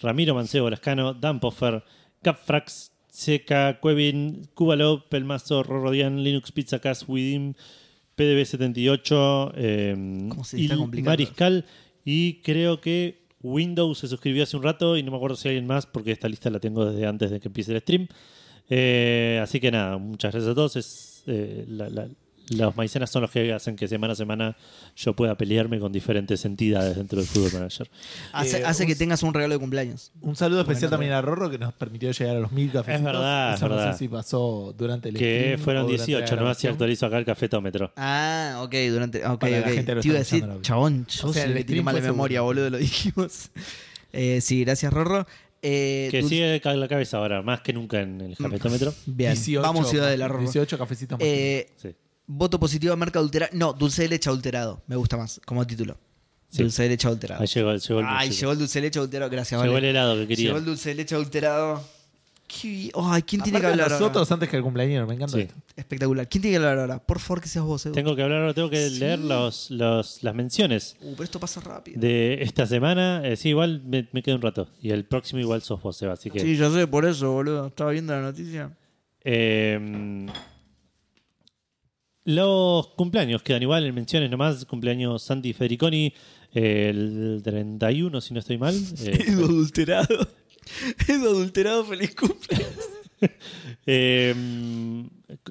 Ramiro 0.00 0.34
Mancebo 0.34 0.68
Lascano, 0.70 1.14
Dan 1.14 1.40
Poffer, 1.40 1.82
Capfrax, 2.22 2.92
Seca, 3.08 3.78
Cuevin, 3.80 4.48
Cubalo, 4.54 5.08
Pelmazo, 5.08 5.62
Rorodian, 5.62 6.22
Linux 6.22 6.52
Pizza 6.52 6.78
Cast, 6.80 7.04
Widim, 7.08 7.54
PDB78, 8.16 9.52
eh, 9.56 9.94
¿Cómo 10.28 10.44
se 10.44 10.60
está 10.60 10.74
Il 10.74 10.78
complicando? 10.80 11.10
Mariscal 11.10 11.64
y 12.04 12.34
creo 12.42 12.80
que 12.80 13.26
Windows 13.42 13.98
se 13.98 14.08
suscribió 14.08 14.42
hace 14.42 14.56
un 14.56 14.62
rato 14.62 14.96
y 14.96 15.02
no 15.02 15.10
me 15.12 15.16
acuerdo 15.16 15.36
si 15.36 15.48
alguien 15.48 15.66
más 15.66 15.86
porque 15.86 16.12
esta 16.12 16.28
lista 16.28 16.50
la 16.50 16.58
tengo 16.60 16.84
desde 16.84 17.06
antes 17.06 17.30
de 17.30 17.40
que 17.40 17.48
empiece 17.48 17.72
el 17.72 17.80
stream. 17.80 18.08
Eh, 18.68 19.40
así 19.42 19.60
que 19.60 19.70
nada, 19.70 19.96
muchas 19.98 20.32
gracias 20.32 20.52
a 20.52 20.54
todos. 20.54 20.76
Es, 20.76 21.22
eh, 21.26 21.64
la- 21.68 21.88
la- 21.88 22.08
los 22.50 22.76
maicenas 22.76 23.10
son 23.10 23.22
los 23.22 23.30
que 23.30 23.52
hacen 23.52 23.76
que 23.76 23.88
semana 23.88 24.12
a 24.12 24.16
semana 24.16 24.56
yo 24.96 25.14
pueda 25.14 25.36
pelearme 25.36 25.78
con 25.78 25.92
diferentes 25.92 26.44
entidades 26.44 26.96
dentro 26.96 27.18
del 27.18 27.26
Fútbol 27.28 27.52
Manager. 27.54 27.90
Hace, 28.32 28.58
Eh, 28.60 28.64
hace 28.64 28.82
un- 28.84 28.88
que 28.88 28.96
tengas 28.96 29.22
un 29.22 29.34
regalo 29.34 29.54
de 29.54 29.60
cumpleaños. 29.60 30.12
Un 30.20 30.36
saludo 30.36 30.60
especial 30.62 30.90
también 30.90 31.12
a 31.12 31.20
Rorro 31.22 31.50
que 31.50 31.58
nos 31.58 31.72
permitió 31.74 32.10
llegar 32.10 32.36
a 32.36 32.40
los 32.40 32.52
mil 32.52 32.70
cafecitos. 32.72 32.98
Es 33.00 33.04
verdad, 33.04 33.54
Eso 33.54 33.64
es 33.66 33.70
no 33.70 33.76
verdad. 33.76 33.92
sé 33.92 33.98
si 33.98 34.08
pasó 34.08 34.74
durante 34.76 35.08
el 35.10 35.16
Que 35.16 35.58
fueron 35.62 35.84
o 35.84 35.86
durante 35.86 36.06
18, 36.06 36.20
la 36.20 36.20
no 36.20 36.24
así 36.26 36.36
grabación. 36.38 36.72
actualizo 36.72 37.06
acá 37.06 37.18
el 37.18 37.24
cafetómetro. 37.24 37.92
Ah, 37.96 38.60
ok, 38.62 38.74
durante. 38.90 39.26
Ok, 39.26 39.40
Para 39.40 39.52
la 39.52 39.66
ok. 39.66 39.72
gente 39.72 39.86
que 39.86 39.94
lo 39.96 40.00
Te 40.02 40.08
iba 40.08 40.18
a 40.18 40.20
está 40.22 40.36
decir, 40.36 40.62
chabón, 40.62 41.06
yo 41.06 41.28
O 41.28 41.32
sea, 41.32 41.44
el 41.44 41.64
tiene 41.66 41.82
mala 41.82 42.00
memoria, 42.00 42.38
seguro. 42.38 42.44
boludo, 42.46 42.70
lo 42.70 42.78
dijimos. 42.78 43.50
Eh, 44.10 44.40
sí, 44.40 44.64
gracias, 44.64 44.90
Rorro. 44.90 45.26
Eh, 45.60 46.08
Que 46.10 46.22
dulce- 46.22 46.28
sigue 46.60 46.60
la 46.76 46.88
cabeza 46.88 47.18
ahora, 47.18 47.42
más 47.42 47.60
que 47.60 47.72
nunca 47.74 48.00
en 48.00 48.20
el 48.22 48.36
cafetómetro. 48.38 48.94
Bien, 49.04 49.32
18 49.34 49.60
vamos 49.60 49.90
Ciudad 49.90 50.08
de 50.08 50.16
la 50.16 50.28
Rorro. 50.28 50.40
18 50.40 50.78
cafecitos 50.78 51.18
más. 51.18 51.28
Eh, 51.28 51.68
Sí. 51.76 51.90
Voto 52.28 52.60
positivo 52.60 52.92
a 52.92 52.96
marca 52.96 53.18
adulterada. 53.18 53.50
No, 53.54 53.72
dulce 53.72 54.02
de 54.02 54.08
leche 54.10 54.28
adulterado. 54.30 54.82
Me 54.86 54.94
gusta 54.94 55.16
más 55.16 55.40
como 55.44 55.66
título. 55.66 55.98
Sí. 56.50 56.62
Dulce 56.62 56.84
de 56.84 56.90
leche 56.90 57.06
adulterado. 57.08 57.40
Ahí 57.42 57.46
llegó, 57.48 57.74
llegó 57.74 58.00
el 58.00 58.06
Ay, 58.08 58.30
llegó 58.30 58.52
el 58.52 58.58
dulce 58.58 58.78
de 58.80 58.86
leche 58.86 58.98
adulterado. 59.00 59.30
Gracias, 59.30 59.60
Llegó 59.60 59.74
vale. 59.74 59.88
el 59.90 59.96
helado 59.96 60.14
que 60.16 60.28
quería. 60.28 60.44
Llegó 60.46 60.58
el 60.58 60.64
dulce 60.64 60.90
de 60.90 60.94
leche 60.94 61.14
adulterado. 61.16 61.82
Ay, 62.50 63.22
¿quién 63.24 63.42
tiene 63.42 63.60
que 63.60 63.66
hablar 63.66 63.92
ahora? 63.92 63.98
nosotros 64.00 64.32
antes 64.32 64.48
que 64.48 64.56
el 64.56 64.62
cumpleaños, 64.62 65.06
me 65.06 65.14
encanta 65.14 65.34
Sí. 65.36 65.42
esto. 65.42 65.54
Espectacular. 65.76 66.26
¿Quién 66.28 66.40
tiene 66.40 66.54
que 66.54 66.56
hablar 66.64 66.78
ahora? 66.78 66.98
Por 66.98 67.18
favor, 67.18 67.42
que 67.42 67.48
seas 67.48 67.62
vos, 67.66 67.84
Edu. 67.84 67.94
Tengo 67.94 68.16
que 68.16 68.22
hablar 68.22 68.40
ahora, 68.40 68.54
tengo 68.54 68.70
que 68.70 68.88
Sí. 68.88 68.98
leer 69.00 69.18
los, 69.18 69.70
los, 69.70 70.22
las 70.22 70.34
menciones 70.34 70.96
Uh, 71.02 71.12
pero 71.12 71.24
esto 71.24 71.38
pasa 71.38 71.60
rápido. 71.60 72.00
de 72.00 72.38
esta 72.42 72.66
semana. 72.66 73.20
Eh, 73.22 73.36
sí, 73.36 73.50
igual 73.50 73.82
me, 73.84 74.08
me 74.12 74.22
quedo 74.22 74.36
un 74.36 74.42
rato. 74.42 74.66
Y 74.80 74.90
el 74.92 75.04
próximo 75.04 75.40
igual 75.42 75.60
sos 75.60 75.82
vos, 75.82 75.94
Seba. 75.98 76.14
Así 76.14 76.30
que. 76.30 76.40
Sí, 76.40 76.56
yo 76.56 76.72
sé, 76.72 76.86
por 76.86 77.04
eso, 77.04 77.30
boludo. 77.32 77.66
Estaba 77.66 77.90
viendo 77.90 78.14
la 78.14 78.22
noticia. 78.22 78.70
Eh, 79.22 80.26
los 82.28 82.88
cumpleaños 82.88 83.42
quedan 83.42 83.62
igual 83.62 83.86
en 83.86 83.94
menciones 83.94 84.30
nomás. 84.30 84.66
Cumpleaños 84.66 85.22
Santi 85.22 85.54
Federiconi, 85.54 86.12
eh, 86.52 86.88
el 86.90 87.40
31, 87.42 88.20
si 88.20 88.34
no 88.34 88.40
estoy 88.40 88.58
mal. 88.58 88.74
Eh, 88.74 89.24
Edu 89.28 89.44
adulterado. 89.46 90.28
Edu 91.08 91.26
adulterado, 91.26 91.84
feliz 91.86 92.14
cumpleaños. 92.14 92.68
eh, 93.86 94.34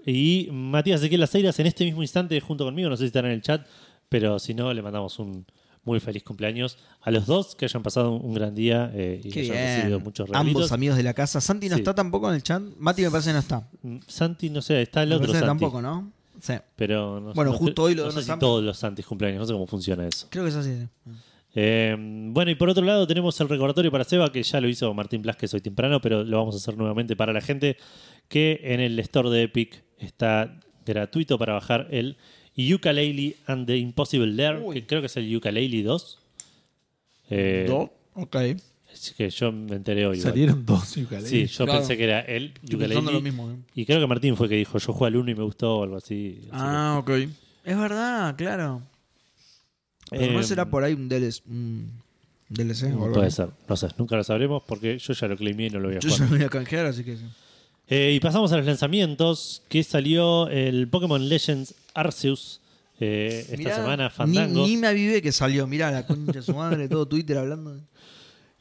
y 0.05 0.49
Matías 0.51 1.01
Ezequiel 1.01 1.23
Aceiras 1.23 1.59
en 1.59 1.65
este 1.65 1.83
mismo 1.83 2.03
instante 2.03 2.39
junto 2.41 2.63
conmigo. 2.63 2.89
No 2.89 2.95
sé 2.95 3.03
si 3.03 3.07
están 3.07 3.25
en 3.25 3.31
el 3.31 3.41
chat, 3.41 3.65
pero 4.07 4.37
si 4.37 4.53
no, 4.53 4.71
le 4.71 4.83
mandamos 4.83 5.17
un 5.17 5.47
muy 5.83 5.99
feliz 5.99 6.21
cumpleaños 6.23 6.77
a 7.01 7.09
los 7.09 7.25
dos. 7.25 7.55
Que 7.55 7.65
hayan 7.65 7.81
pasado 7.81 8.11
un 8.11 8.35
gran 8.35 8.53
día 8.53 8.91
eh, 8.93 9.19
y 9.23 9.29
Qué 9.29 9.41
que 9.47 9.51
hayan 9.51 9.77
recibido 9.77 9.99
muchos 9.99 10.29
regalitos. 10.29 10.55
Ambos 10.61 10.71
amigos 10.71 10.97
de 10.97 11.03
la 11.03 11.15
casa. 11.15 11.41
Santi 11.41 11.69
no 11.69 11.75
Sí. 11.75 11.81
está 11.81 11.95
tampoco 11.95 12.29
en 12.29 12.35
el 12.35 12.43
chat. 12.43 12.61
Mati 12.77 13.01
me 13.01 13.09
parece 13.09 13.29
que 13.29 13.33
no 13.33 13.39
está. 13.39 13.67
Mm, 13.81 13.97
Santi, 14.05 14.51
no 14.51 14.61
sé, 14.61 14.83
está 14.83 15.01
el 15.01 15.09
Me 15.09 15.15
otro 15.15 15.31
Santi. 15.31 15.47
tampoco, 15.47 15.81
¿no? 15.81 16.11
Sí. 16.39 16.53
Pero 16.75 17.19
no, 17.19 17.33
Bueno, 17.33 17.51
no- 17.51 17.57
justo 17.57 17.83
hoy 17.83 17.95
lo 17.95 18.03
no 18.05 18.11
de 18.11 18.21
sé 18.23 18.31
si 18.33 18.39
todos 18.39 18.63
los 18.63 18.77
Santis 18.77 19.05
cumpleaños, 19.05 19.39
no 19.39 19.45
sé 19.45 19.53
cómo 19.53 19.67
funciona 19.67 20.07
eso. 20.07 20.27
Creo 20.29 20.43
que 20.43 20.49
es 20.49 20.55
así. 20.55 20.73
sí. 20.75 21.11
Eh, 21.59 21.95
bueno, 21.99 22.51
y 22.51 22.55
por 22.55 22.69
otro 22.69 22.83
lado 22.85 23.07
tenemos 23.07 23.39
el 23.41 23.49
recordatorio 23.49 23.91
para 23.91 24.03
Seba, 24.03 24.31
que 24.31 24.43
ya 24.43 24.61
lo 24.61 24.67
hizo 24.69 24.93
Martín 24.93 25.23
Blas, 25.23 25.37
que 25.37 25.47
soy 25.47 25.59
temprano, 25.61 25.99
pero 26.01 26.23
lo 26.23 26.37
vamos 26.37 26.53
a 26.53 26.57
hacer 26.57 26.77
nuevamente 26.77 27.15
para 27.15 27.33
la 27.33 27.41
gente, 27.41 27.77
que 28.27 28.59
en 28.63 28.79
el 28.79 28.99
store 28.99 29.29
de 29.31 29.43
Epic 29.43 29.83
está 29.97 30.59
gratuito 30.85 31.39
para 31.39 31.53
bajar 31.53 31.87
el 31.89 32.17
Ukulele 32.55 33.37
and 33.47 33.65
the 33.65 33.75
Impossible 33.77 34.27
Lair, 34.33 34.61
Uy. 34.63 34.75
que 34.75 34.85
creo 34.87 35.01
que 35.01 35.07
es 35.07 35.17
el 35.17 35.35
Ukulele 35.35 35.81
2. 35.81 36.19
Eh, 37.29 37.65
¿Do? 37.67 37.91
Ok. 38.13 38.35
Es 38.97 39.13
que 39.17 39.29
yo 39.29 39.51
me 39.51 39.75
enteré 39.75 40.05
hoy. 40.07 40.17
igual. 40.17 40.31
Salieron 40.33 40.65
dos 40.65 40.95
Yooka-Laylee. 40.97 41.27
Sí, 41.27 41.45
yo 41.47 41.65
Claro. 41.65 41.79
pensé 41.79 41.97
que 41.97 42.03
era 42.03 42.21
él, 42.21 42.53
Yooka-Laylee. 42.63 43.21
mismo. 43.21 43.51
¿eh? 43.51 43.55
Y 43.75 43.85
creo 43.85 43.99
que 43.99 44.07
Martín 44.07 44.35
fue 44.35 44.49
que 44.49 44.55
dijo, 44.55 44.77
yo 44.77 44.93
jugué 44.93 45.07
al 45.07 45.15
1 45.17 45.31
y 45.31 45.35
me 45.35 45.43
gustó 45.43 45.77
o 45.77 45.83
algo 45.83 45.97
así. 45.97 46.39
Así 46.43 46.49
Ah, 46.51 46.97
ok. 46.99 47.09
Es 47.65 47.77
verdad, 47.77 48.35
claro. 48.35 48.81
que, 50.09 50.17
Pero 50.17 50.33
no 50.33 50.39
eh, 50.39 50.43
será 50.43 50.69
por 50.69 50.83
ahí 50.83 50.93
un 50.93 51.07
DLC. 51.09 51.41
Un 51.47 51.91
DLC 52.49 52.83
o 52.85 53.03
algo 53.03 53.13
Puede 53.13 53.31
ser, 53.31 53.49
no 53.67 53.75
sé, 53.75 53.87
nunca 53.97 54.15
lo 54.15 54.23
sabremos 54.23 54.63
porque 54.65 54.97
yo 54.97 55.13
ya 55.13 55.27
lo 55.27 55.35
claimé 55.37 55.65
y 55.67 55.69
no 55.69 55.79
lo 55.79 55.89
voy 55.89 55.97
a 55.97 55.99
Yo 55.99 56.09
ya 56.09 56.15
jugar. 56.15 56.29
lo 56.31 56.37
voy 56.37 56.45
a 56.45 56.49
canjear, 56.49 56.85
así 56.85 57.03
que 57.03 57.17
sí. 57.17 57.23
Eh, 57.89 58.13
y 58.13 58.19
pasamos 58.19 58.51
a 58.51 58.57
los 58.57 58.65
lanzamientos, 58.65 59.63
que 59.69 59.83
salió 59.83 60.49
el 60.49 60.87
Pokémon 60.89 61.27
Legends 61.29 61.73
Arceus 61.93 62.59
eh, 62.99 63.41
esta 63.45 63.57
Mirá, 63.57 63.75
semana, 63.75 64.03
Ni, 64.05 64.09
Fandango. 64.09 64.65
ni 64.65 64.75
me 64.77 64.87
avivé 64.87 65.21
que 65.21 65.31
salió. 65.31 65.67
Mirá 65.67 65.91
la 65.91 66.05
concha 66.07 66.31
de 66.33 66.41
su 66.41 66.53
madre, 66.55 66.87
todo 66.89 67.05
Twitter 67.07 67.37
hablando. 67.37 67.79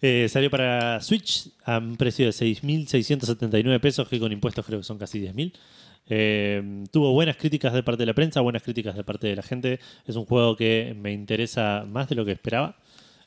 Eh, 0.02 0.28
salió 0.28 0.50
para 0.50 1.00
Switch 1.00 1.48
a 1.64 1.78
un 1.78 1.96
precio 1.96 2.26
de 2.26 2.32
6.679 2.32 3.80
pesos, 3.80 4.08
que 4.08 4.20
con 4.20 4.30
impuestos 4.32 4.64
creo 4.64 4.80
que 4.80 4.84
son 4.84 4.98
casi 4.98 5.20
10.000. 5.20 5.52
Eh, 6.08 6.84
tuvo 6.92 7.12
buenas 7.12 7.36
críticas 7.36 7.72
de 7.72 7.82
parte 7.82 8.02
de 8.02 8.06
la 8.06 8.14
prensa, 8.14 8.40
buenas 8.40 8.62
críticas 8.62 8.94
de 8.94 9.04
parte 9.04 9.26
de 9.26 9.36
la 9.36 9.42
gente. 9.42 9.80
Es 10.06 10.16
un 10.16 10.24
juego 10.24 10.56
que 10.56 10.94
me 10.98 11.12
interesa 11.12 11.84
más 11.88 12.08
de 12.08 12.14
lo 12.14 12.24
que 12.24 12.32
esperaba. 12.32 12.76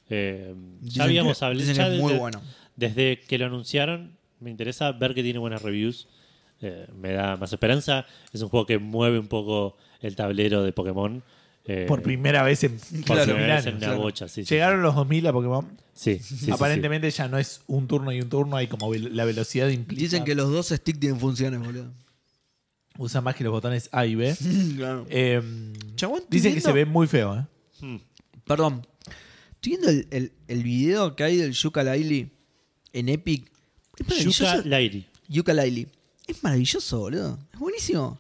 Eh, 0.09 0.55
ya 0.81 1.03
habíamos 1.03 1.41
hablado 1.43 1.71
ya 1.71 1.87
muy 1.87 1.97
desde, 1.97 2.19
bueno. 2.19 2.41
desde 2.75 3.19
que 3.27 3.37
lo 3.37 3.45
anunciaron. 3.45 4.17
Me 4.39 4.49
interesa 4.49 4.91
ver 4.93 5.13
que 5.13 5.23
tiene 5.23 5.39
buenas 5.39 5.61
reviews. 5.61 6.07
Eh, 6.61 6.87
me 6.95 7.13
da 7.13 7.35
más 7.35 7.51
esperanza. 7.51 8.05
Es 8.31 8.41
un 8.41 8.49
juego 8.49 8.65
que 8.65 8.77
mueve 8.77 9.19
un 9.19 9.27
poco 9.27 9.77
el 10.01 10.15
tablero 10.15 10.63
de 10.63 10.71
Pokémon. 10.71 11.23
Eh, 11.65 11.85
Por 11.87 12.01
primera 12.01 12.41
vez 12.43 12.63
en 12.63 12.77
por 12.79 13.03
claro, 13.17 13.33
primera 13.33 13.55
vez 13.57 13.65
en 13.65 13.73
años. 13.73 13.77
una 13.83 13.87
Claro. 13.87 14.01
bocha, 14.01 14.27
sí, 14.27 14.43
sí, 14.43 14.53
Llegaron 14.55 14.81
los 14.81 14.95
2000 14.95 15.27
a 15.27 15.33
Pokémon. 15.33 15.67
Sí, 15.93 16.17
sí, 16.19 16.35
sí, 16.37 16.45
sí. 16.45 16.51
Aparentemente 16.51 17.09
ya 17.11 17.27
no 17.27 17.37
es 17.37 17.61
un 17.67 17.87
turno 17.87 18.11
y 18.11 18.21
un 18.21 18.29
turno, 18.29 18.55
hay 18.57 18.67
como 18.67 18.91
la 18.93 19.25
velocidad 19.25 19.67
implica. 19.67 20.01
Dicen 20.01 20.23
que 20.23 20.33
los 20.33 20.49
dos 20.51 20.69
sticks 20.69 20.99
tienen 20.99 21.19
funciones, 21.19 21.59
boludo. 21.59 21.91
usa 22.97 23.21
más 23.21 23.35
que 23.35 23.43
los 23.43 23.51
botones 23.51 23.89
A 23.91 24.05
y 24.05 24.15
B. 24.15 24.35
claro. 24.77 25.05
Eh, 25.09 25.41
Chabón, 25.95 26.23
dicen 26.29 26.53
que 26.53 26.61
se 26.61 26.71
ve 26.71 26.85
muy 26.85 27.05
feo, 27.07 27.37
¿eh? 27.37 27.45
Hmm. 27.81 27.97
Perdón. 28.45 28.85
Estoy 29.55 29.71
viendo 29.77 29.89
el, 29.89 30.07
el, 30.11 30.31
el 30.47 30.63
video 30.63 31.15
que 31.15 31.23
hay 31.23 31.35
del 31.37 31.51
Yuka 31.51 31.83
Laili 31.83 32.31
en 32.93 33.09
Epic. 33.09 33.51
Yuka 34.23 34.61
Lairi. 34.65 35.05
Yuka 35.27 35.53
Laili. 35.53 35.87
Es 36.25 36.41
maravilloso, 36.43 36.99
boludo. 36.99 37.37
Es 37.53 37.59
buenísimo. 37.59 38.19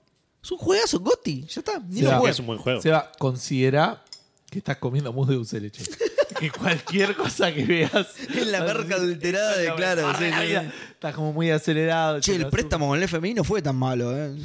Es 0.49 0.53
un 0.53 0.57
juegazo, 0.57 0.99
Gotti. 0.99 1.45
Ya 1.47 1.59
está. 1.59 1.77
Ni 1.77 1.97
Sí, 1.97 2.01
lo 2.01 2.09
va. 2.09 2.17
jugué. 2.17 2.31
Es 2.31 2.39
un 2.39 2.47
buen 2.47 2.57
juego. 2.57 2.81
Seba, 2.81 3.11
considera 3.19 4.03
que 4.49 4.57
estás 4.57 4.77
comiendo 4.77 5.13
mousse 5.13 5.29
de 5.29 5.35
dulce 5.35 5.55
de 5.57 5.61
leche. 5.61 5.83
que 6.39 6.49
cualquier 6.49 7.15
cosa 7.15 7.53
que 7.53 7.63
veas. 7.65 8.07
Es 8.33 8.47
la 8.47 8.63
marca 8.63 8.95
adulterada 8.95 9.57
de 9.57 9.71
claro. 9.75 10.11
sí, 10.17 10.25
sí, 10.25 10.47
sí. 10.47 10.55
Estás 10.91 11.13
como 11.13 11.33
muy 11.33 11.51
acelerado. 11.51 12.19
Che, 12.19 12.35
el 12.35 12.47
préstamo 12.47 12.87
con 12.87 12.97
el 12.97 13.03
FMI 13.03 13.35
no 13.35 13.43
fue 13.43 13.61
tan 13.61 13.75
malo, 13.75 14.11
eh. 14.17 14.35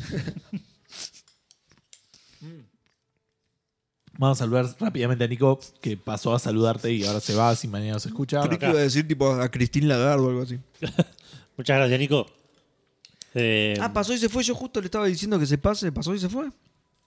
Vamos 4.19 4.39
a 4.39 4.45
saludar 4.45 4.67
rápidamente 4.79 5.25
a 5.25 5.27
Nico, 5.27 5.59
que 5.81 5.97
pasó 5.97 6.35
a 6.35 6.39
saludarte 6.39 6.93
y 6.93 7.05
ahora 7.07 7.21
se 7.21 7.35
va, 7.35 7.57
si 7.57 7.67
mañana 7.67 7.95
nos 7.95 8.05
escucha. 8.05 8.43
Creí 8.43 8.59
que 8.59 8.67
iba 8.69 8.79
a 8.79 8.83
decir 8.83 9.09
tipo 9.09 9.33
a 9.33 9.49
Cristín 9.49 9.89
Lagarde 9.89 10.23
o 10.23 10.29
algo 10.29 10.43
así. 10.43 10.61
Muchas 11.57 11.79
gracias, 11.79 11.99
Nico. 11.99 12.27
Eh, 13.35 13.75
Ah, 13.81 13.93
pasó 13.93 14.15
y 14.15 14.19
se 14.19 14.29
fue. 14.29 14.43
Yo 14.45 14.55
justo 14.55 14.81
le 14.81 14.87
estaba 14.87 15.07
diciendo 15.07 15.39
que 15.39 15.47
se 15.47 15.59
pase. 15.59 15.91
Pasó 15.93 16.15
y 16.15 16.19
se 16.19 16.29
fue. 16.29 16.51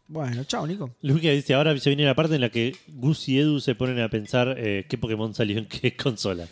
Bueno, 0.09 0.43
chao, 0.45 0.65
Nico. 0.65 0.95
Luca 1.01 1.29
dice, 1.29 1.53
ahora 1.53 1.77
se 1.77 1.89
viene 1.89 2.05
la 2.05 2.15
parte 2.15 2.35
en 2.35 2.41
la 2.41 2.49
que 2.49 2.75
Gus 2.87 3.27
y 3.27 3.39
Edu 3.39 3.59
se 3.59 3.75
ponen 3.75 3.99
a 3.99 4.09
pensar 4.09 4.55
eh, 4.57 4.85
qué 4.87 4.97
Pokémon 4.97 5.33
salió 5.33 5.57
en 5.57 5.65
qué 5.65 5.95
consola. 5.97 6.47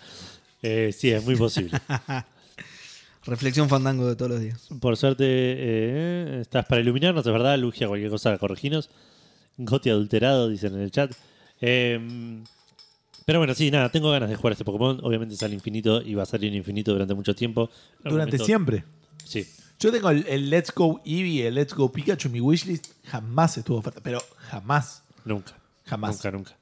Eh, 0.62 0.92
sí, 0.98 1.10
es 1.12 1.24
muy 1.24 1.36
posible. 1.36 1.80
Reflexión 3.26 3.70
fandango 3.70 4.08
de 4.08 4.16
todos 4.16 4.32
los 4.32 4.40
días. 4.42 4.68
Por 4.80 4.98
suerte, 4.98 5.26
eh, 5.28 6.40
estás 6.42 6.66
para 6.66 6.82
iluminarnos, 6.82 7.26
es 7.26 7.32
verdad, 7.34 7.58
Lugia, 7.58 7.88
cualquier 7.88 8.12
cosa, 8.12 8.38
correginos. 8.38 8.90
Goti 9.58 9.90
adulterado, 9.90 10.48
dicen 10.50 10.76
en 10.76 10.82
el 10.82 10.92
chat. 10.92 11.12
Eh, 11.62 12.00
pero 13.26 13.40
bueno, 13.40 13.56
sí, 13.56 13.72
nada, 13.72 13.90
tengo 13.90 14.12
ganas 14.12 14.30
de 14.30 14.36
jugar 14.36 14.52
este 14.52 14.64
Pokémon. 14.66 15.00
Obviamente 15.02 15.36
sale 15.36 15.56
infinito 15.56 16.02
y 16.04 16.14
va 16.14 16.24
a 16.24 16.28
salir 16.28 16.54
infinito 16.54 16.92
durante 16.92 17.16
mucho 17.16 17.34
tiempo. 17.34 17.72
Durante 18.04 18.26
momento- 18.38 18.46
siempre. 18.46 18.84
Sí. 19.24 19.48
Yo 19.80 19.92
tengo 19.92 20.10
el, 20.10 20.26
el 20.28 20.50
Let's 20.50 20.72
Go 20.74 21.02
Eevee 21.06 21.30
y 21.30 21.42
el 21.42 21.56
Let's 21.56 21.74
Go 21.74 21.92
Pikachu 21.92 22.28
en 22.30 22.32
mi 22.34 22.42
wishlist. 22.42 22.88
Jamás 23.06 23.58
estuvo 23.58 23.78
oferta, 23.78 24.00
pero 24.02 24.20
jamás. 24.50 25.04
Nunca. 25.26 25.54
Jamás. 25.86 26.16
Nunca, 26.16 26.32
nunca. 26.32 26.58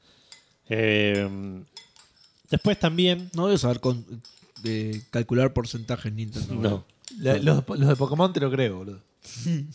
Eh, 0.69 1.61
después 2.49 2.79
también. 2.79 3.29
No 3.33 3.45
debo 3.47 3.57
saber 3.57 3.79
con, 3.79 4.03
de 4.61 5.01
calcular 5.11 5.53
porcentajes 5.53 6.11
Nintendo. 6.11 6.53
No. 6.55 6.85
La- 7.19 7.37
los, 7.37 7.63
los 7.67 7.87
de 7.89 7.95
Pokémon 7.95 8.33
te 8.33 8.39
lo 8.39 8.49
creo, 8.51 8.77
boludo. 8.77 8.99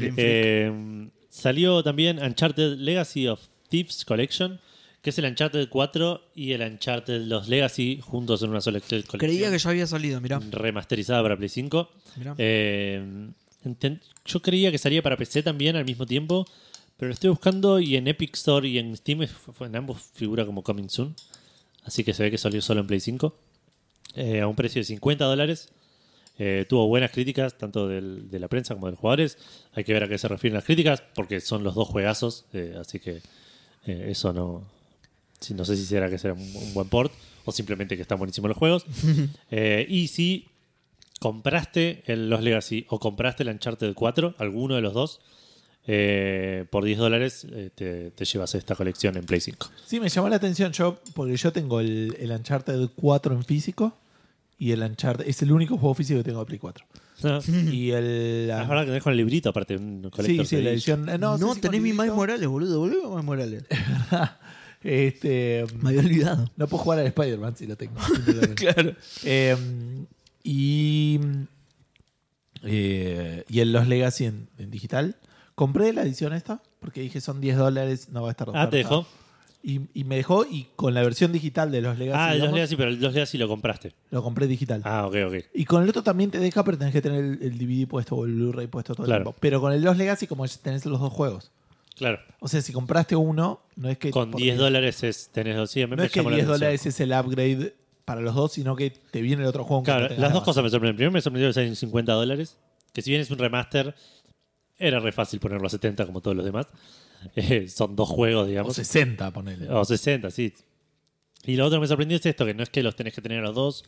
Eh, 0.00 1.08
salió 1.30 1.82
también 1.82 2.18
Uncharted 2.22 2.76
Legacy 2.76 3.26
of 3.28 3.40
Thieves 3.70 4.04
Collection, 4.04 4.60
que 5.02 5.10
es 5.10 5.18
el 5.18 5.24
Uncharted 5.26 5.68
4 5.68 6.22
y 6.34 6.52
el 6.52 6.60
Uncharted 6.62 7.22
Los 7.22 7.48
Legacy 7.48 8.00
juntos 8.02 8.42
en 8.42 8.50
una 8.50 8.60
sola 8.60 8.80
colección. 8.80 9.18
Creía 9.18 9.50
que 9.50 9.58
ya 9.58 9.70
había 9.70 9.86
salido, 9.86 10.20
mirá. 10.20 10.38
Remasterizada 10.50 11.22
para 11.22 11.36
Play 11.36 11.48
5. 11.48 11.88
Mirá. 12.16 12.34
Eh, 12.38 13.28
yo 14.24 14.40
creía 14.42 14.70
que 14.70 14.78
salía 14.78 15.02
para 15.02 15.16
PC 15.16 15.42
también 15.42 15.76
al 15.76 15.84
mismo 15.84 16.06
tiempo, 16.06 16.46
pero 16.96 17.08
lo 17.08 17.14
estoy 17.14 17.30
buscando 17.30 17.80
y 17.80 17.96
en 17.96 18.08
Epic 18.08 18.34
Store 18.36 18.66
y 18.68 18.78
en 18.78 18.96
Steam 18.96 19.22
en 19.60 19.76
ambos 19.76 20.00
figura 20.14 20.44
como 20.46 20.62
Coming 20.62 20.88
Soon. 20.88 21.14
Así 21.84 22.04
que 22.04 22.12
se 22.14 22.22
ve 22.24 22.30
que 22.30 22.38
salió 22.38 22.60
solo 22.62 22.80
en 22.80 22.86
Play 22.86 23.00
5. 23.00 23.34
eh, 24.14 24.40
a 24.40 24.46
un 24.48 24.56
precio 24.56 24.80
de 24.80 24.84
50 24.84 25.24
dólares. 25.26 25.68
Eh, 26.38 26.64
tuvo 26.68 26.86
buenas 26.88 27.10
críticas, 27.12 27.56
tanto 27.58 27.86
del- 27.88 28.30
de 28.30 28.38
la 28.40 28.48
prensa 28.48 28.74
como 28.74 28.86
de 28.86 28.92
los 28.92 29.00
jugadores. 29.00 29.38
Hay 29.74 29.84
que 29.84 29.92
ver 29.92 30.02
a 30.04 30.08
qué 30.08 30.16
se 30.18 30.26
refieren 30.28 30.54
las 30.54 30.64
críticas, 30.64 31.02
porque 31.14 31.40
son 31.40 31.62
los 31.62 31.74
dos 31.74 31.86
juegazos. 31.88 32.46
eh, 32.52 32.74
así 32.80 32.98
que 33.00 33.20
eh, 33.86 34.06
eso 34.10 34.32
no. 34.32 34.64
Sí, 35.40 35.54
no 35.54 35.64
sé 35.64 35.76
si 35.76 35.84
será 35.84 36.08
que 36.10 36.18
será 36.18 36.34
un, 36.34 36.40
un 36.40 36.74
buen 36.74 36.88
port 36.88 37.12
o 37.44 37.52
simplemente 37.52 37.96
que 37.96 38.02
están 38.02 38.18
buenísimos 38.18 38.48
los 38.48 38.58
juegos. 38.58 38.84
Eh, 39.50 39.86
y 39.88 40.08
si 40.08 40.46
compraste 41.20 42.02
el 42.06 42.30
Los 42.30 42.42
Legacy 42.42 42.86
o 42.88 42.98
compraste 43.00 43.42
el 43.42 43.48
Uncharted 43.50 43.94
4, 43.94 44.34
alguno 44.38 44.74
de 44.76 44.80
los 44.82 44.94
dos, 44.94 45.20
eh, 45.86 46.66
por 46.70 46.84
10 46.84 46.98
dólares 46.98 47.46
eh, 47.50 47.70
te, 47.74 48.10
te 48.10 48.24
llevas 48.24 48.54
esta 48.54 48.74
colección 48.74 49.16
en 49.16 49.24
Play 49.24 49.40
5. 49.40 49.70
Sí, 49.86 49.98
me 50.00 50.08
llamó 50.10 50.28
la 50.28 50.36
atención 50.36 50.70
yo, 50.72 51.00
porque 51.14 51.36
yo 51.36 51.50
tengo 51.52 51.80
el, 51.80 52.14
el 52.20 52.30
Uncharted 52.30 52.90
4 52.94 53.34
en 53.34 53.44
físico 53.44 53.96
y 54.58 54.72
el 54.72 54.82
Uncharted 54.82 55.26
es 55.26 55.40
el 55.42 55.50
único 55.52 55.78
juego 55.78 55.94
físico 55.94 56.18
que 56.20 56.24
tengo 56.24 56.40
de 56.40 56.46
Play 56.46 56.58
4. 56.58 56.84
Ah, 57.24 57.40
Y 57.72 57.90
el. 57.90 58.50
Es 58.50 58.68
verdad 58.68 58.82
que 58.82 58.86
tenés 58.88 59.02
con 59.02 59.12
el 59.12 59.16
librito, 59.16 59.48
aparte, 59.48 59.76
un 59.76 60.08
sí, 60.18 60.44
sí, 60.44 60.56
la 60.62 60.70
Edition. 60.70 61.08
edición. 61.08 61.08
eh, 61.08 61.18
No, 61.18 61.32
No, 61.32 61.38
sé 61.38 61.44
si 61.44 61.48
con 61.48 61.60
tenés 61.62 61.80
mi. 61.82 61.92
Miles 61.92 62.12
Morales, 62.14 62.46
boludo. 62.46 62.78
Volvió 62.80 63.08
Miles 63.08 63.24
Morales. 63.24 63.64
Este. 64.82 65.64
Me 65.80 65.90
había 65.90 66.00
olvidado. 66.00 66.50
No 66.56 66.68
puedo 66.68 66.84
jugar 66.84 66.98
al 67.00 67.06
Spider-Man 67.06 67.56
si 67.56 67.66
lo 67.66 67.76
tengo. 67.76 67.96
Claro. 68.56 68.94
Eh, 69.24 69.56
y. 70.44 71.18
eh, 72.62 73.44
y 73.48 73.60
en 73.60 73.72
los 73.72 73.86
Legacy 73.88 74.24
en, 74.26 74.48
en 74.58 74.70
digital. 74.70 75.16
Compré 75.54 75.92
la 75.92 76.02
edición 76.02 76.32
esta 76.32 76.62
porque 76.80 77.00
dije 77.00 77.20
son 77.20 77.40
10 77.40 77.56
dólares, 77.56 78.08
no 78.10 78.22
va 78.22 78.28
a 78.28 78.30
estar 78.30 78.48
Ah, 78.54 78.70
te 78.70 78.76
dejó. 78.78 79.06
Y, 79.60 79.80
y 79.92 80.04
me 80.04 80.14
dejó 80.14 80.46
y 80.48 80.68
con 80.76 80.94
la 80.94 81.02
versión 81.02 81.32
digital 81.32 81.72
de 81.72 81.80
los 81.82 81.98
Legacy 81.98 82.16
Ah, 82.20 82.34
Los 82.36 82.52
Legacy, 82.52 82.76
pero 82.76 82.90
el 82.90 83.00
Los 83.00 83.12
Legacy 83.12 83.38
lo 83.38 83.48
compraste. 83.48 83.92
lo 84.10 84.22
compré 84.22 84.46
digital. 84.46 84.82
Ah, 84.84 85.06
ok, 85.08 85.16
ok. 85.26 85.34
Y 85.54 85.64
con 85.64 85.82
el 85.82 85.88
otro 85.88 86.04
también 86.04 86.30
te 86.30 86.38
deja, 86.38 86.62
pero 86.64 86.78
tenés 86.78 86.92
que 86.92 87.02
tener 87.02 87.24
el, 87.24 87.38
el 87.42 87.58
DVD 87.58 87.88
puesto 87.88 88.14
o 88.14 88.24
el 88.24 88.34
Blu-ray 88.34 88.68
puesto 88.68 88.94
todo 88.94 89.04
Claro. 89.06 89.18
el 89.18 89.24
tiempo. 89.24 89.38
Pero 89.40 89.60
con 89.60 89.72
el 89.72 89.82
Los 89.82 89.96
Legacy, 89.96 90.28
como 90.28 90.46
tenés 90.46 90.86
los 90.86 91.00
dos 91.00 91.12
juegos. 91.12 91.50
Claro. 91.98 92.20
O 92.40 92.48
sea, 92.48 92.62
si 92.62 92.72
compraste 92.72 93.14
uno, 93.16 93.60
no 93.76 93.88
es 93.90 93.98
que. 93.98 94.10
Con 94.10 94.30
porque- 94.30 94.44
10 94.44 94.56
dólares 94.58 95.02
es, 95.02 95.28
tenés 95.32 95.56
dos. 95.56 95.70
Sí, 95.70 95.80
me, 95.80 95.88
No 95.88 95.96
me 95.96 96.04
es 96.06 96.12
que 96.12 96.20
llamó 96.20 96.30
la 96.30 96.36
10 96.36 96.46
atención. 96.46 96.60
dólares 96.60 96.86
es 96.86 97.00
el 97.00 97.12
upgrade 97.12 97.74
para 98.04 98.20
los 98.20 98.34
dos, 98.34 98.52
sino 98.52 98.74
que 98.76 98.90
te 98.90 99.20
viene 99.20 99.42
el 99.42 99.48
otro 99.48 99.64
juego. 99.64 99.82
Claro, 99.82 100.08
no 100.14 100.20
las 100.20 100.32
dos 100.32 100.42
cosas 100.44 100.64
me 100.64 100.70
sorprenden. 100.70 100.96
Primero 100.96 101.12
me 101.12 101.20
sorprendió 101.20 101.48
que 101.50 101.54
salen 101.54 101.76
50 101.76 102.12
dólares. 102.12 102.56
Que 102.92 103.02
si 103.02 103.10
bien 103.10 103.20
es 103.20 103.30
un 103.30 103.38
remaster, 103.38 103.94
era 104.78 104.98
re 105.00 105.12
fácil 105.12 105.40
ponerlo 105.40 105.66
a 105.66 105.70
70 105.70 106.06
como 106.06 106.20
todos 106.20 106.36
los 106.36 106.44
demás. 106.46 106.66
Eh, 107.34 107.66
son 107.68 107.96
dos 107.96 108.08
juegos, 108.08 108.44
O 108.44 108.46
digamos. 108.46 108.76
60, 108.76 109.32
ponele. 109.32 109.68
O 109.70 109.84
60, 109.84 110.30
sí. 110.30 110.54
Y 111.44 111.56
lo 111.56 111.66
otro 111.66 111.78
que 111.78 111.80
me 111.80 111.86
sorprendió 111.88 112.16
es 112.16 112.24
esto, 112.24 112.46
que 112.46 112.54
no 112.54 112.62
es 112.62 112.70
que 112.70 112.80
los 112.80 112.94
tenés 112.94 113.12
que 113.12 113.20
tener 113.20 113.40
a 113.40 113.42
los 113.42 113.56
dos, 113.56 113.84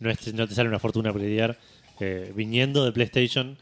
no, 0.00 0.10
es, 0.10 0.34
no 0.34 0.46
te 0.46 0.54
sale 0.54 0.68
una 0.68 0.78
fortuna 0.78 1.10
prediar. 1.10 1.58
Eh, 2.00 2.30
viniendo 2.36 2.84
de 2.84 2.92
PlayStation 2.92 3.56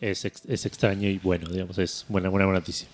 es, 0.00 0.24
ex- 0.24 0.46
es 0.46 0.64
extraño 0.64 1.08
y 1.10 1.18
bueno, 1.18 1.48
digamos, 1.50 1.76
es 1.76 2.06
buena, 2.08 2.30
buena, 2.30 2.46
buena 2.46 2.60
noticia. 2.60 2.88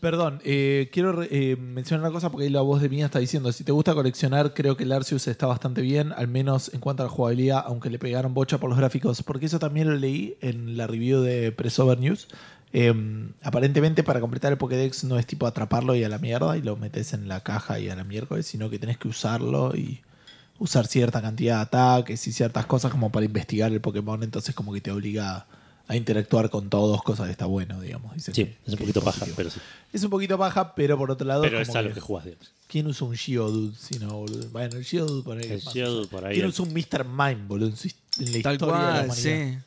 Perdón, 0.00 0.40
eh, 0.44 0.88
quiero 0.92 1.22
eh, 1.22 1.56
mencionar 1.56 2.06
una 2.06 2.12
cosa 2.12 2.30
porque 2.30 2.44
ahí 2.44 2.50
la 2.50 2.60
voz 2.60 2.80
de 2.80 2.88
mía 2.88 3.06
está 3.06 3.18
diciendo, 3.18 3.52
si 3.52 3.64
te 3.64 3.72
gusta 3.72 3.94
coleccionar, 3.94 4.54
creo 4.54 4.76
que 4.76 4.84
el 4.84 4.92
Arceus 4.92 5.26
está 5.28 5.46
bastante 5.46 5.80
bien, 5.82 6.12
al 6.12 6.28
menos 6.28 6.72
en 6.72 6.80
cuanto 6.80 7.02
a 7.02 7.06
la 7.06 7.10
jugabilidad, 7.10 7.64
aunque 7.66 7.90
le 7.90 7.98
pegaron 7.98 8.34
bocha 8.34 8.58
por 8.58 8.68
los 8.70 8.78
gráficos, 8.78 9.22
porque 9.22 9.46
eso 9.46 9.58
también 9.58 9.88
lo 9.88 9.96
leí 9.96 10.36
en 10.40 10.76
la 10.76 10.86
review 10.86 11.20
de 11.20 11.52
Pressover 11.52 11.98
News. 11.98 12.28
Eh, 12.72 12.92
aparentemente 13.42 14.02
para 14.02 14.20
completar 14.20 14.50
el 14.50 14.58
Pokédex 14.58 15.04
no 15.04 15.16
es 15.18 15.26
tipo 15.26 15.46
atraparlo 15.46 15.94
y 15.94 16.02
a 16.02 16.08
la 16.08 16.18
mierda 16.18 16.56
y 16.56 16.62
lo 16.62 16.76
metes 16.76 17.12
en 17.12 17.28
la 17.28 17.40
caja 17.40 17.78
y 17.78 17.88
a 17.88 17.94
la 17.94 18.02
miércoles, 18.02 18.46
sino 18.46 18.68
que 18.68 18.80
tenés 18.80 18.98
que 18.98 19.08
usarlo 19.08 19.76
y 19.76 20.02
usar 20.58 20.86
cierta 20.86 21.22
cantidad 21.22 21.56
de 21.56 21.62
ataques 21.62 22.26
y 22.26 22.32
ciertas 22.32 22.66
cosas 22.66 22.90
como 22.90 23.10
para 23.12 23.26
investigar 23.26 23.72
el 23.72 23.80
Pokémon, 23.80 24.22
entonces 24.22 24.54
como 24.54 24.72
que 24.72 24.80
te 24.80 24.90
obliga 24.90 25.36
a 25.36 25.46
interactuar 25.90 26.48
con 26.50 26.70
todos, 26.70 27.02
cosa 27.02 27.24
que 27.26 27.30
está 27.32 27.46
bueno, 27.46 27.80
digamos. 27.80 28.14
Dicen 28.14 28.34
Sí, 28.34 28.44
que- 28.46 28.56
es 28.66 28.72
un 28.72 28.78
poquito 28.78 29.00
paja, 29.02 29.18
positivo. 29.20 29.36
pero 29.36 29.50
sí. 29.50 29.60
Es 29.92 30.02
un 30.02 30.10
poquito 30.10 30.38
paja, 30.38 30.74
pero 30.74 30.96
por 30.96 31.10
otro 31.10 31.26
lado... 31.26 31.42
Pero 31.42 31.58
como 31.58 31.62
es 31.62 31.76
a 31.76 31.82
lo 31.82 31.88
que- 31.88 31.94
que 31.94 32.00
jugás, 32.00 32.24
digamos. 32.24 32.50
¿Quién 32.68 32.86
usa 32.86 33.06
un 33.06 33.14
Geodude? 33.16 33.76
Si 33.78 33.98
no, 33.98 34.14
boludo? 34.20 34.48
Bueno, 34.50 34.76
el 34.78 34.84
Geodude 34.84 35.22
por 35.22 35.36
ahí. 35.36 35.44
El 35.44 35.52
es 35.52 35.68
Geodude 35.68 36.06
por 36.08 36.24
ahí. 36.24 36.34
¿Quién 36.36 36.46
usa 36.46 36.64
un 36.64 36.72
Mr. 36.72 37.04
Mime, 37.06 37.44
boludo? 37.46 37.68
En, 37.68 37.76
su- 37.76 37.88
en 37.88 38.32
la 38.32 38.42
Tal 38.42 38.52
historia 38.54 38.76
de 38.76 38.82
la 38.82 38.92
cual, 38.92 39.04
humanidad. 39.04 39.14
sí. 39.14 39.58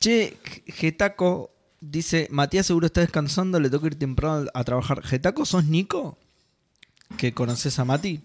che, 0.00 0.36
Getaco 0.66 1.50
dice, 1.80 2.28
Matías 2.30 2.66
seguro 2.66 2.86
está 2.86 3.00
descansando, 3.00 3.60
le 3.60 3.70
toca 3.70 3.86
ir 3.86 3.98
temprano 3.98 4.46
a 4.52 4.64
trabajar. 4.64 5.02
¿Getaco 5.02 5.44
sos 5.46 5.64
Nico? 5.64 6.18
¿Que 7.16 7.32
conoces 7.32 7.78
a 7.78 7.84
Mati? 7.84 8.20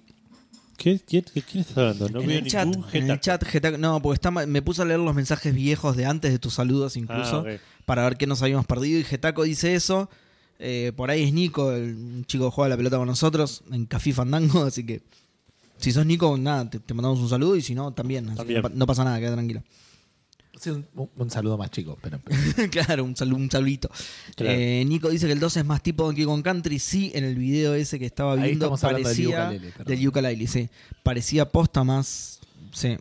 ¿Qué, 0.79 0.99
qué- 1.05 1.23
quién 1.43 1.61
está 1.61 1.81
hablando? 1.81 2.09
No 2.09 2.21
en, 2.21 2.27
veo 2.27 2.39
el 2.39 2.47
chat, 2.47 2.65
ningún 2.67 2.85
en 2.91 2.95
el 2.95 3.01
Getaco. 3.19 3.21
chat, 3.21 3.43
Getaco- 3.43 3.77
No, 3.77 4.01
porque 4.01 4.15
está, 4.15 4.31
me 4.31 4.61
puse 4.61 4.81
a 4.81 4.85
leer 4.85 4.99
los 4.99 5.13
mensajes 5.13 5.53
viejos 5.53 5.95
de 5.97 6.05
antes 6.05 6.31
de 6.31 6.39
tus 6.39 6.53
saludos 6.55 6.95
incluso, 6.97 7.45
Ah, 7.47 7.57
para 7.85 8.03
ver 8.03 8.17
qué 8.17 8.25
nos 8.27 8.41
habíamos 8.41 8.65
perdido. 8.65 8.99
Y 8.99 9.03
Getaco 9.03 9.43
dice 9.43 9.75
eso. 9.75 10.09
Eh, 10.61 10.91
por 10.95 11.09
ahí 11.09 11.23
es 11.23 11.31
Nico, 11.33 11.71
el, 11.71 11.93
un 11.95 12.25
chico 12.25 12.45
que 12.49 12.51
juega 12.55 12.69
la 12.69 12.77
pelota 12.77 12.97
con 12.97 13.07
nosotros, 13.07 13.63
en 13.71 13.85
Café 13.85 14.11
Fandango, 14.13 14.63
así 14.65 14.85
que... 14.85 15.01
Si 15.77 15.93
sos 15.93 16.05
Nico, 16.05 16.37
nada, 16.37 16.69
te, 16.69 16.79
te 16.79 16.93
mandamos 16.93 17.19
un 17.19 17.29
saludo 17.29 17.55
y 17.55 17.61
si 17.61 17.73
no, 17.73 17.93
también. 17.93 18.35
También. 18.35 18.61
no 18.61 18.69
pa- 18.69 18.75
no 18.75 18.85
pasa 18.85 19.05
nada, 19.05 19.17
queda 19.19 19.31
tranquilo. 19.33 19.63
Sí, 20.59 20.71
un, 20.71 21.31
saludo 21.31 21.57
más 21.57 21.71
chico, 21.71 21.97
pero, 22.01 22.19
claro, 22.69 23.05
un, 23.05 23.15
salu- 23.15 23.35
un 23.35 23.49
saludito. 23.49 23.89
Claro. 24.35 24.51
Eh, 24.59 24.83
Nico 24.85 25.07
dice 25.09 25.25
que 25.25 25.31
el 25.31 25.39
2 25.39 25.55
es 25.57 25.65
más 25.65 25.81
tipo 25.81 26.03
Donkey 26.03 26.25
Kong 26.25 26.43
Country. 26.43 26.79
Sí, 26.79 27.11
en 27.15 27.23
el 27.23 27.35
video 27.35 27.73
ese 27.75 27.97
que 27.97 28.05
estaba 28.05 28.33
Ahí 28.33 28.41
viendo 28.41 28.65
estamos 28.65 28.83
hablando 28.83 29.07
del 29.09 29.31
parecía 29.31 29.83
del 29.85 30.07
ukulele, 30.07 30.47
sí. 30.47 30.67
Parecía 31.01 31.45
posta 31.49 31.85
más, 31.85 32.41
sí, 32.73 32.97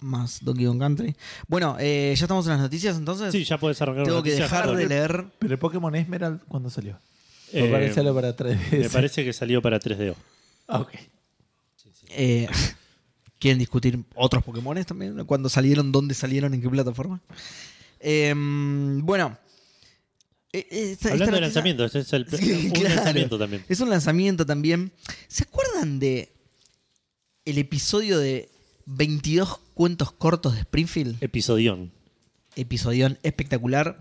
más 0.00 0.44
Donkey 0.44 0.66
Kong 0.66 0.78
Country. 0.78 1.16
Bueno, 1.46 1.76
eh, 1.80 2.12
ya 2.14 2.24
estamos 2.26 2.44
en 2.46 2.52
las 2.52 2.60
noticias, 2.60 2.96
entonces 2.98 3.32
Sí, 3.32 3.42
ya 3.44 3.56
puedes 3.58 3.80
arrancar 3.80 4.04
tengo 4.04 4.22
que 4.22 4.32
dejar 4.34 4.76
de 4.76 4.86
leer. 4.86 5.24
pero 5.38 5.54
el 5.54 5.58
Pokémon 5.58 5.94
Emerald, 5.94 6.40
¿cuándo 6.46 6.68
salió? 6.68 6.98
Eh, 7.54 7.62
Me 7.62 7.68
parece 7.70 8.00
algo 8.00 8.14
para 8.14 8.36
3DS. 8.36 8.78
Me 8.80 8.90
parece 8.90 9.24
que 9.24 9.32
salió 9.32 9.62
para 9.62 9.80
3DO. 9.80 10.14
Ah, 10.68 10.80
ok. 10.80 10.92
Eh, 12.10 12.46
¿Quieren 13.38 13.58
discutir 13.58 14.02
otros 14.14 14.42
Pokémon 14.44 14.82
también? 14.84 15.24
¿Cuándo 15.24 15.48
salieron? 15.48 15.92
¿Dónde 15.92 16.14
salieron? 16.14 16.54
¿En 16.54 16.60
qué 16.60 16.68
plataforma? 16.68 17.20
Eh, 18.00 18.32
bueno. 18.36 19.38
eh, 20.52 20.66
esta- 20.70 21.10
Hablando 21.12 21.24
esta 21.24 21.36
de 21.36 21.40
noticia- 21.40 21.40
lanzamiento, 21.40 21.84
este 21.84 21.98
es 22.00 22.12
el 22.12 22.26
Sí, 22.38 22.52
un 22.66 22.70
claro. 22.72 22.94
lanzamiento 22.96 23.38
también. 23.38 23.64
Es 23.68 23.80
un 23.80 23.90
lanzamiento 23.90 24.46
también. 24.46 24.92
¿Se 25.28 25.44
acuerdan 25.44 25.98
de 26.00 26.32
el 27.44 27.58
episodio 27.58 28.18
de 28.18 28.48
22 28.86 29.58
cuentos 29.74 30.10
cortos 30.12 30.54
de 30.54 30.60
Springfield? 30.60 31.16
Episodión. 31.22 31.92
Episodión 32.56 33.18
espectacular. 33.22 34.00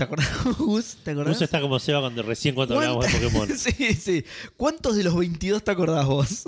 ¿Te 0.00 0.04
acordás, 0.04 0.28
Gus? 0.58 0.96
¿Te 1.04 1.10
acordás? 1.10 1.34
Gus 1.34 1.42
está 1.42 1.60
como 1.60 1.78
Seba 1.78 2.00
cuando 2.00 2.22
recién 2.22 2.54
cuando 2.54 2.76
hablamos 2.76 3.04
de 3.04 3.10
¿Cuánta- 3.12 3.28
Pokémon. 3.28 3.58
sí, 3.58 3.94
sí. 3.94 4.24
¿Cuántos 4.56 4.96
de 4.96 5.04
los 5.04 5.14
22 5.14 5.62
te 5.62 5.70
acordás 5.70 6.06
vos? 6.06 6.42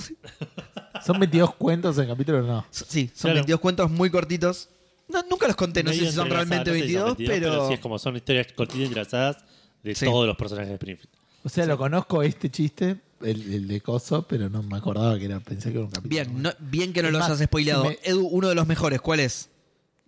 ¿Son 1.04 1.18
22 1.20 1.54
cuentos 1.56 1.98
en 1.98 2.06
capítulo 2.08 2.38
o 2.38 2.42
no? 2.42 2.66
Sí, 2.70 3.08
son 3.14 3.28
Claro. 3.28 3.34
22 3.34 3.60
cuentos 3.60 3.90
muy 3.90 4.08
cortitos. 4.10 4.68
No, 5.08 5.22
nunca 5.28 5.46
los 5.46 5.56
conté, 5.56 5.82
no 5.82 5.92
sé 5.92 5.98
si 5.98 6.12
son 6.12 6.30
realmente 6.30 6.70
no 6.70 6.76
sé 6.78 6.86
si 6.86 6.94
son 6.94 7.14
22, 7.16 7.16
pero... 7.28 7.68
sí 7.68 7.74
es 7.74 7.80
como 7.80 7.98
son 7.98 8.16
historias 8.16 8.46
cortitas 8.54 8.86
entrelazadas 8.86 9.36
de 9.82 9.94
Sí. 9.94 10.06
todos 10.06 10.26
los 10.26 10.36
personajes 10.36 10.68
de 10.68 10.74
Springfield. 10.76 11.10
O 11.44 11.48
sea, 11.50 11.66
lo 11.66 11.76
conozco 11.76 12.22
este 12.22 12.50
chiste, 12.50 12.96
el, 13.20 13.52
el 13.52 13.68
de 13.68 13.80
Coso, 13.82 14.22
pero 14.26 14.48
no 14.48 14.62
me 14.62 14.76
acordaba 14.78 15.18
que 15.18 15.26
era, 15.26 15.40
pensé 15.40 15.70
que 15.70 15.76
era 15.76 15.84
un 15.84 15.90
capítulo. 15.90 16.08
Bien, 16.08 16.42
no- 16.42 16.52
bien 16.60 16.92
que 16.94 17.02
no 17.02 17.08
Es 17.08 17.14
los 17.14 17.22
has 17.28 17.38
spoileado. 17.40 17.82
si 17.82 17.88
me- 17.90 17.98
Edu, 18.04 18.26
uno 18.28 18.48
de 18.48 18.54
los 18.54 18.66
mejores, 18.66 19.00
¿cuál 19.02 19.20
es? 19.20 19.50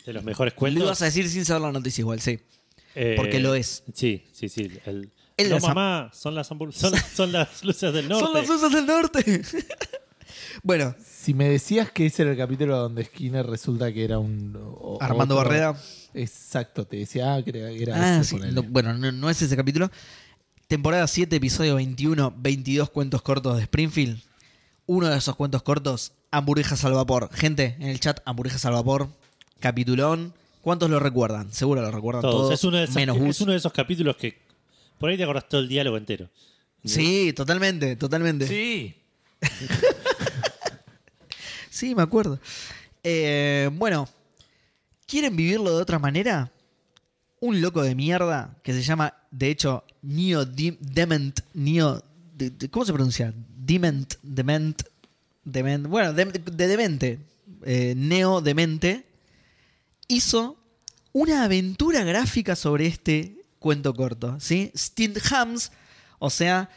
De 0.07 0.13
los 0.15 0.23
mejores 0.25 0.55
Lo 0.55 0.59
cuentos. 0.59 0.83
ibas 0.85 1.03
a 1.03 1.07
decir 1.07 1.29
sin 1.29 1.45
saber 1.45 1.63
la 1.63 1.73
noticia 1.73 2.01
igual, 2.03 2.21
sí. 2.21 2.39
Eh, 2.95 3.15
porque 3.17 3.41
lo 3.41 3.55
es. 3.55 3.83
Sí, 3.95 4.25
sí, 4.33 4.49
sí. 4.49 4.71
El, 4.87 5.11
no, 5.51 5.59
mamá, 5.61 6.11
son 6.15 6.35
las, 6.35 6.47
son, 6.47 6.59
son 7.15 7.33
las 7.33 7.65
luces 7.65 7.93
del 7.93 8.09
norte. 8.09 8.25
Son 8.25 8.35
los 8.35 8.49
usos 8.49 8.73
del 8.73 8.87
norte. 8.87 9.43
bueno, 10.63 10.95
Si 11.05 11.35
me 11.35 11.49
decías 11.49 11.91
que 11.91 12.07
ese 12.07 12.23
era 12.23 12.33
el 12.33 12.37
capítulo 12.39 12.77
donde 12.79 13.05
Skinner 13.05 13.47
resulta 13.47 13.93
que 13.93 14.05
era 14.05 14.19
un... 14.19 14.57
o- 14.57 14.99
Armando 15.01 15.35
otro- 15.37 15.45
Barrera. 15.49 15.77
Exacto, 16.15 16.87
te 16.87 16.99
decía 16.99 17.35
ah, 17.35 17.43
que 17.43 17.51
era, 17.83 17.95
Ah, 17.97 18.21
ese, 18.21 18.37
sí, 18.39 18.41
no, 18.53 18.63
bueno, 18.63 18.95
no, 18.95 19.11
no 19.11 19.31
es 19.31 19.41
ese 19.43 19.57
capítulo. 19.57 19.91
Temporada 20.69 21.07
7, 21.07 21.35
episodio 21.37 21.75
21, 21.77 22.35
22 22.37 22.91
cuentos 22.91 23.21
cortos 23.23 23.57
de 23.57 23.63
Springfield. 23.63 24.21
Uno 24.87 25.09
de 25.09 25.17
esos 25.19 25.35
cuentos 25.35 25.63
cortos, 25.63 26.13
hamburguesas 26.31 26.85
al 26.85 26.93
vapor. 26.93 27.31
Gente, 27.33 27.75
en 27.81 27.89
el 27.89 28.01
chat, 28.01 28.21
hamburguesas 28.25 28.65
al 28.67 28.75
vapor, 28.75 29.09
capitulón. 29.61 30.35
¿Cuántos 30.65 30.89
lo 30.91 30.99
recuerdan? 30.99 31.53
Seguro 31.53 31.83
lo 31.83 31.91
recuerdan 31.91 32.23
todos, 32.23 32.35
Todos. 32.35 32.55
Es, 32.55 32.65
uno 32.65 32.79
de 32.79 32.85
esos, 32.85 32.97
menos 32.97 33.17
es 33.19 33.41
uno 33.43 33.53
de 33.53 33.59
esos 33.59 33.73
capítulos 33.73 34.17
que 34.17 34.39
por 34.99 35.11
ahí 35.11 35.17
te 35.17 35.23
acordás 35.23 35.47
todo 35.49 35.61
el 35.61 35.69
diálogo 35.69 35.97
entero. 35.99 36.29
Sí, 36.85 37.33
totalmente, 37.35 37.97
totalmente. 37.97 38.47
Sí. 38.49 38.95
Sí, 41.71 41.95
me 41.95 42.03
acuerdo. 42.03 42.39
Eh, 43.03 43.69
bueno, 43.75 44.09
¿quieren 45.07 45.35
vivirlo 45.37 45.75
de 45.77 45.83
otra 45.83 45.99
manera? 45.99 46.53
Un 47.41 47.61
loco 47.61 47.83
de 47.83 47.95
mierda 47.97 48.57
que 48.63 48.73
se 48.73 48.83
llama, 48.83 49.13
de 49.33 49.51
hecho, 49.51 49.83
Neo 50.03 50.47
Dim- 50.47 50.79
Dement. 50.81 51.41
Neo. 51.53 52.01
de- 52.37 52.51
de- 52.51 52.69
¿Cómo 52.71 52.85
se 52.87 52.93
pronuncia? 52.93 53.35
Dement. 53.57 54.15
Dement. 54.23 54.83
Dement. 55.45 55.87
Bueno, 55.89 56.13
de, 56.13 56.25
de 56.27 56.67
demente. 56.69 57.19
eh, 57.65 57.95
Neo 57.97 58.41
Demente. 58.41 59.05
Hizo 60.09 60.57
una 61.13 61.45
aventura 61.45 62.05
gráfica 62.05 62.57
sobre 62.57 62.87
este 62.87 63.37
cuento 63.59 63.95
corto. 63.95 64.37
¿sí? 64.41 64.73
Hams. 65.31 65.73
O 66.19 66.31
sea, 66.31 66.71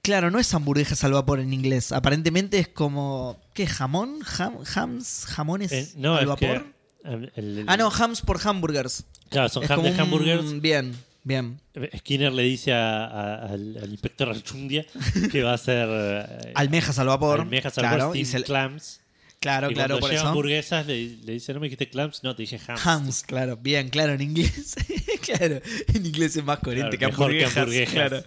Claro, 0.00 0.30
no 0.30 0.38
es 0.38 0.54
hamburguesas 0.54 1.04
al 1.04 1.12
vapor 1.12 1.38
en 1.38 1.52
inglés. 1.52 1.92
Aparentemente 1.92 2.58
es 2.58 2.66
como. 2.66 3.38
¿Qué? 3.52 3.66
¿Jamón? 3.66 4.20
Ham- 4.22 4.64
¿Hams? 4.74 5.26
¿Jamones 5.26 5.70
Eh, 5.70 5.92
no, 5.96 6.14
al 6.14 6.22
es 6.22 6.28
vapor? 6.28 6.64
que. 6.64 7.10
el- 7.10 7.32
el- 7.36 7.64
Ah, 7.68 7.76
no, 7.76 7.90
hams 7.90 8.22
por 8.22 8.40
hamburgers. 8.42 9.04
Claro, 9.28 9.50
son 9.50 9.64
Es 9.64 9.70
ham 9.70 9.82
de 9.82 9.90
un- 9.90 10.00
hamburgers. 10.00 10.62
Bien, 10.62 10.96
bien. 11.24 11.60
Skinner 11.98 12.32
le 12.32 12.44
dice 12.44 12.72
a- 12.72 13.04
a- 13.04 13.34
al, 13.52 13.76
al 13.82 13.90
inspector 13.90 14.30
Archundia 14.30 14.86
que 15.30 15.42
va 15.42 15.50
a 15.50 15.54
hacer 15.56 15.86
eh, 15.90 16.52
Almejas 16.54 16.98
al 16.98 17.08
vapor. 17.08 17.42
almejas 17.42 17.76
al 17.76 17.82
claro, 17.82 17.98
vapor, 18.04 18.16
y 18.16 18.24
se- 18.24 18.42
clams. 18.44 19.00
Claro, 19.40 19.70
y 19.70 19.74
claro, 19.74 19.98
cuando 19.98 20.00
por 20.06 20.12
eso. 20.14 20.26
hamburguesas 20.28 20.86
le, 20.86 21.16
le 21.24 21.32
dice, 21.32 21.52
¿no 21.54 21.60
me 21.60 21.66
dijiste 21.66 21.88
clams? 21.88 22.22
No, 22.22 22.34
te 22.36 22.42
dije 22.42 22.60
hams. 22.66 22.86
Hams, 22.86 23.22
claro, 23.22 23.56
bien, 23.56 23.88
claro, 23.90 24.12
en 24.14 24.20
inglés. 24.22 24.76
claro, 25.22 25.60
en 25.94 26.06
inglés 26.06 26.36
es 26.36 26.44
más 26.44 26.58
coherente 26.60 26.98
Claro, 26.98 27.12
que, 27.16 27.18
mejor 27.18 27.30
que 27.32 27.44
hamburguesas, 27.44 27.56
hamburguesas. 27.56 27.94
Claro. 27.94 28.24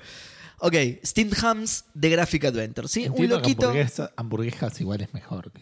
Ok, 0.62 0.76
Steamed 1.06 1.38
Hams 1.42 1.86
de 1.94 2.10
Graphic 2.10 2.46
Adventure. 2.46 2.88
¿Sí? 2.88 3.02
Un 3.02 3.08
Entiendo 3.12 3.36
loquito. 3.38 3.70
hamburguesa- 3.72 4.12
hamburguesas 4.18 4.82
igual 4.82 5.02
es 5.02 5.14
mejor. 5.14 5.52
Que, 5.52 5.62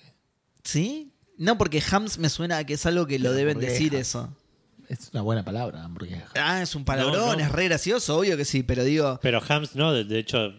¿Sí? 0.63 1.11
No, 1.37 1.57
porque 1.57 1.83
Hams 1.91 2.17
me 2.17 2.29
suena 2.29 2.57
a 2.57 2.63
que 2.65 2.73
es 2.73 2.85
algo 2.87 3.05
que 3.05 3.19
lo 3.19 3.31
deben 3.31 3.57
hamburguesas. 3.57 3.73
decir 3.79 3.95
eso. 3.95 4.35
es 4.89 5.09
una 5.13 5.21
buena 5.21 5.43
palabra, 5.45 5.83
hamburguesa. 5.83 6.29
Ah, 6.35 6.61
es 6.63 6.73
un 6.73 6.83
palabrón, 6.83 7.13
No, 7.19 7.33
no. 7.35 7.39
es 7.39 7.51
re 7.51 7.65
gracioso, 7.65 8.17
obvio 8.17 8.35
que 8.37 8.45
sí, 8.45 8.63
pero 8.63 8.83
digo. 8.83 9.19
Pero 9.21 9.39
hams 9.47 9.75
no, 9.75 9.93
de, 9.93 10.03
de 10.03 10.17
hecho, 10.17 10.53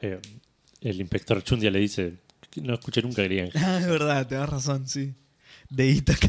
eh, 0.00 0.20
el 0.80 1.00
inspector 1.00 1.36
Archundia 1.36 1.70
le 1.70 1.80
dice, 1.80 2.14
no 2.60 2.74
escuché 2.74 3.02
nunca 3.02 3.22
hams". 3.22 3.54
Ah, 3.56 3.78
es 3.80 3.86
verdad, 3.86 4.26
te 4.26 4.34
das 4.34 4.48
razón, 4.48 4.88
sí. 4.88 5.14
De 5.70 5.88
Ítaca. 5.88 6.28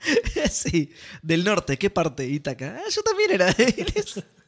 sí, 0.50 0.92
del 1.22 1.44
norte. 1.44 1.76
¿Qué 1.76 1.90
parte 1.90 2.22
de 2.22 2.30
Ítaca? 2.30 2.76
Ah, 2.78 2.88
yo 2.90 3.02
también 3.02 3.32
era 3.32 3.52
de. 3.52 4.04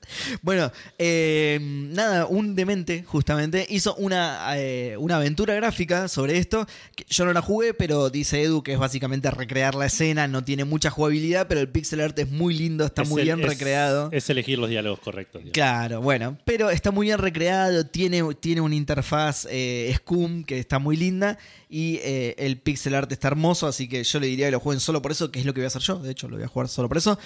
Bueno, 0.43 0.71
eh, 0.99 1.59
nada, 1.63 2.27
un 2.27 2.55
demente 2.55 3.03
justamente 3.03 3.67
hizo 3.69 3.95
una, 3.97 4.57
eh, 4.59 4.97
una 4.99 5.17
aventura 5.17 5.55
gráfica 5.55 6.09
sobre 6.09 6.39
esto. 6.39 6.67
Yo 7.09 7.25
no 7.25 7.33
la 7.33 7.43
jugué, 7.43 7.75
pero 7.75 8.11
dice 8.11 8.43
Edu 8.43 8.63
que 8.63 8.73
es 8.75 8.79
básicamente 8.79 9.31
recrear 9.31 9.75
la 9.75 9.87
escena, 9.87 10.29
no 10.29 10.45
tiene 10.45 10.65
mucha 10.65 10.91
jugabilidad, 10.91 11.47
pero 11.49 11.61
el 11.61 11.69
pixel 11.69 12.01
art 12.01 12.19
es 12.19 12.31
muy 12.31 12.55
lindo, 12.55 12.85
está 12.85 13.03
Es 13.03 13.09
muy 13.09 13.21
el- 13.23 13.27
bien 13.29 13.41
es- 13.41 13.47
recreado. 13.47 14.09
Es 14.13 14.29
elegir 14.31 14.59
los 14.59 14.69
diálogos 14.71 15.01
correctos. 15.01 15.43
digamos. 15.45 15.53
Claro, 15.55 16.01
bueno, 16.01 16.39
pero 16.45 16.71
está 16.71 16.91
muy 16.91 17.07
bien 17.07 17.19
recreado, 17.19 17.87
tiene, 17.87 18.23
tiene 18.41 18.61
una 18.61 18.75
interfaz 18.75 19.47
eh, 19.51 19.93
Scum 19.99 20.45
que 20.45 20.59
está 20.59 20.79
muy 20.79 20.97
linda 20.97 21.39
y 21.69 21.97
eh, 22.03 22.35
el 22.39 22.59
pixel 22.59 22.95
art 22.95 23.11
está 23.13 23.29
hermoso, 23.29 23.67
así 23.67 23.89
que 23.89 24.05
yo 24.05 24.21
le 24.21 24.27
diría 24.27 24.47
que 24.47 24.53
lo 24.53 24.61
jueguen 24.61 24.81
solo 24.81 25.01
por 25.01 25.13
eso, 25.13 25.31
que 25.31 25.41
es 25.41 25.47
lo 25.47 25.55
que 25.55 25.61
voy 25.61 25.65
a 25.65 25.69
hacer 25.69 25.83
yo, 25.83 25.99
de 25.99 26.11
hecho 26.13 26.29
lo 26.29 26.37
voy 26.37 26.45
a 26.45 26.49
jugar 26.49 26.69
solo 26.69 26.89
por 26.89 26.99
eso. 26.99 27.19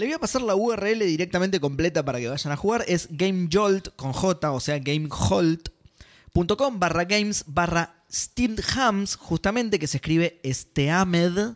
Le 0.00 0.06
voy 0.06 0.14
a 0.14 0.18
pasar 0.18 0.40
la 0.40 0.56
URL 0.56 1.00
directamente 1.00 1.60
completa 1.60 2.02
para 2.02 2.18
que 2.18 2.26
vayan 2.26 2.54
a 2.54 2.56
jugar, 2.56 2.86
es 2.88 3.06
GameJolt 3.10 3.94
con 3.96 4.14
J, 4.14 4.50
o 4.50 4.58
sea 4.58 4.78
gamejolt.com 4.78 6.80
barra 6.80 7.04
games 7.04 7.44
barra 7.46 8.02
Steamed 8.10 8.60
Hams, 8.74 9.16
justamente 9.16 9.78
que 9.78 9.86
se 9.86 9.98
escribe 9.98 10.40
Steamed 10.42 11.54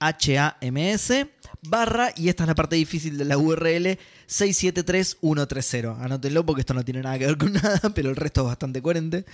H-A-M-S, 0.00 1.30
barra, 1.62 2.12
y 2.16 2.30
esta 2.30 2.42
es 2.42 2.48
la 2.48 2.56
parte 2.56 2.74
difícil 2.74 3.16
de 3.16 3.26
la 3.26 3.38
URL, 3.38 3.96
673130. 4.26 6.04
Anótenlo 6.04 6.44
porque 6.44 6.62
esto 6.62 6.74
no 6.74 6.84
tiene 6.84 7.02
nada 7.02 7.16
que 7.16 7.26
ver 7.26 7.38
con 7.38 7.52
nada, 7.62 7.92
pero 7.94 8.10
el 8.10 8.16
resto 8.16 8.40
es 8.40 8.48
bastante 8.48 8.82
coherente. 8.82 9.24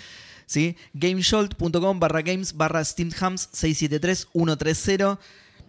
¿sí? 0.44 0.76
Gamesholt.com 0.92 1.98
barra 1.98 2.20
games 2.20 2.55
barra 2.55 2.84
steamhams 2.84 3.48
673130. 3.52 5.18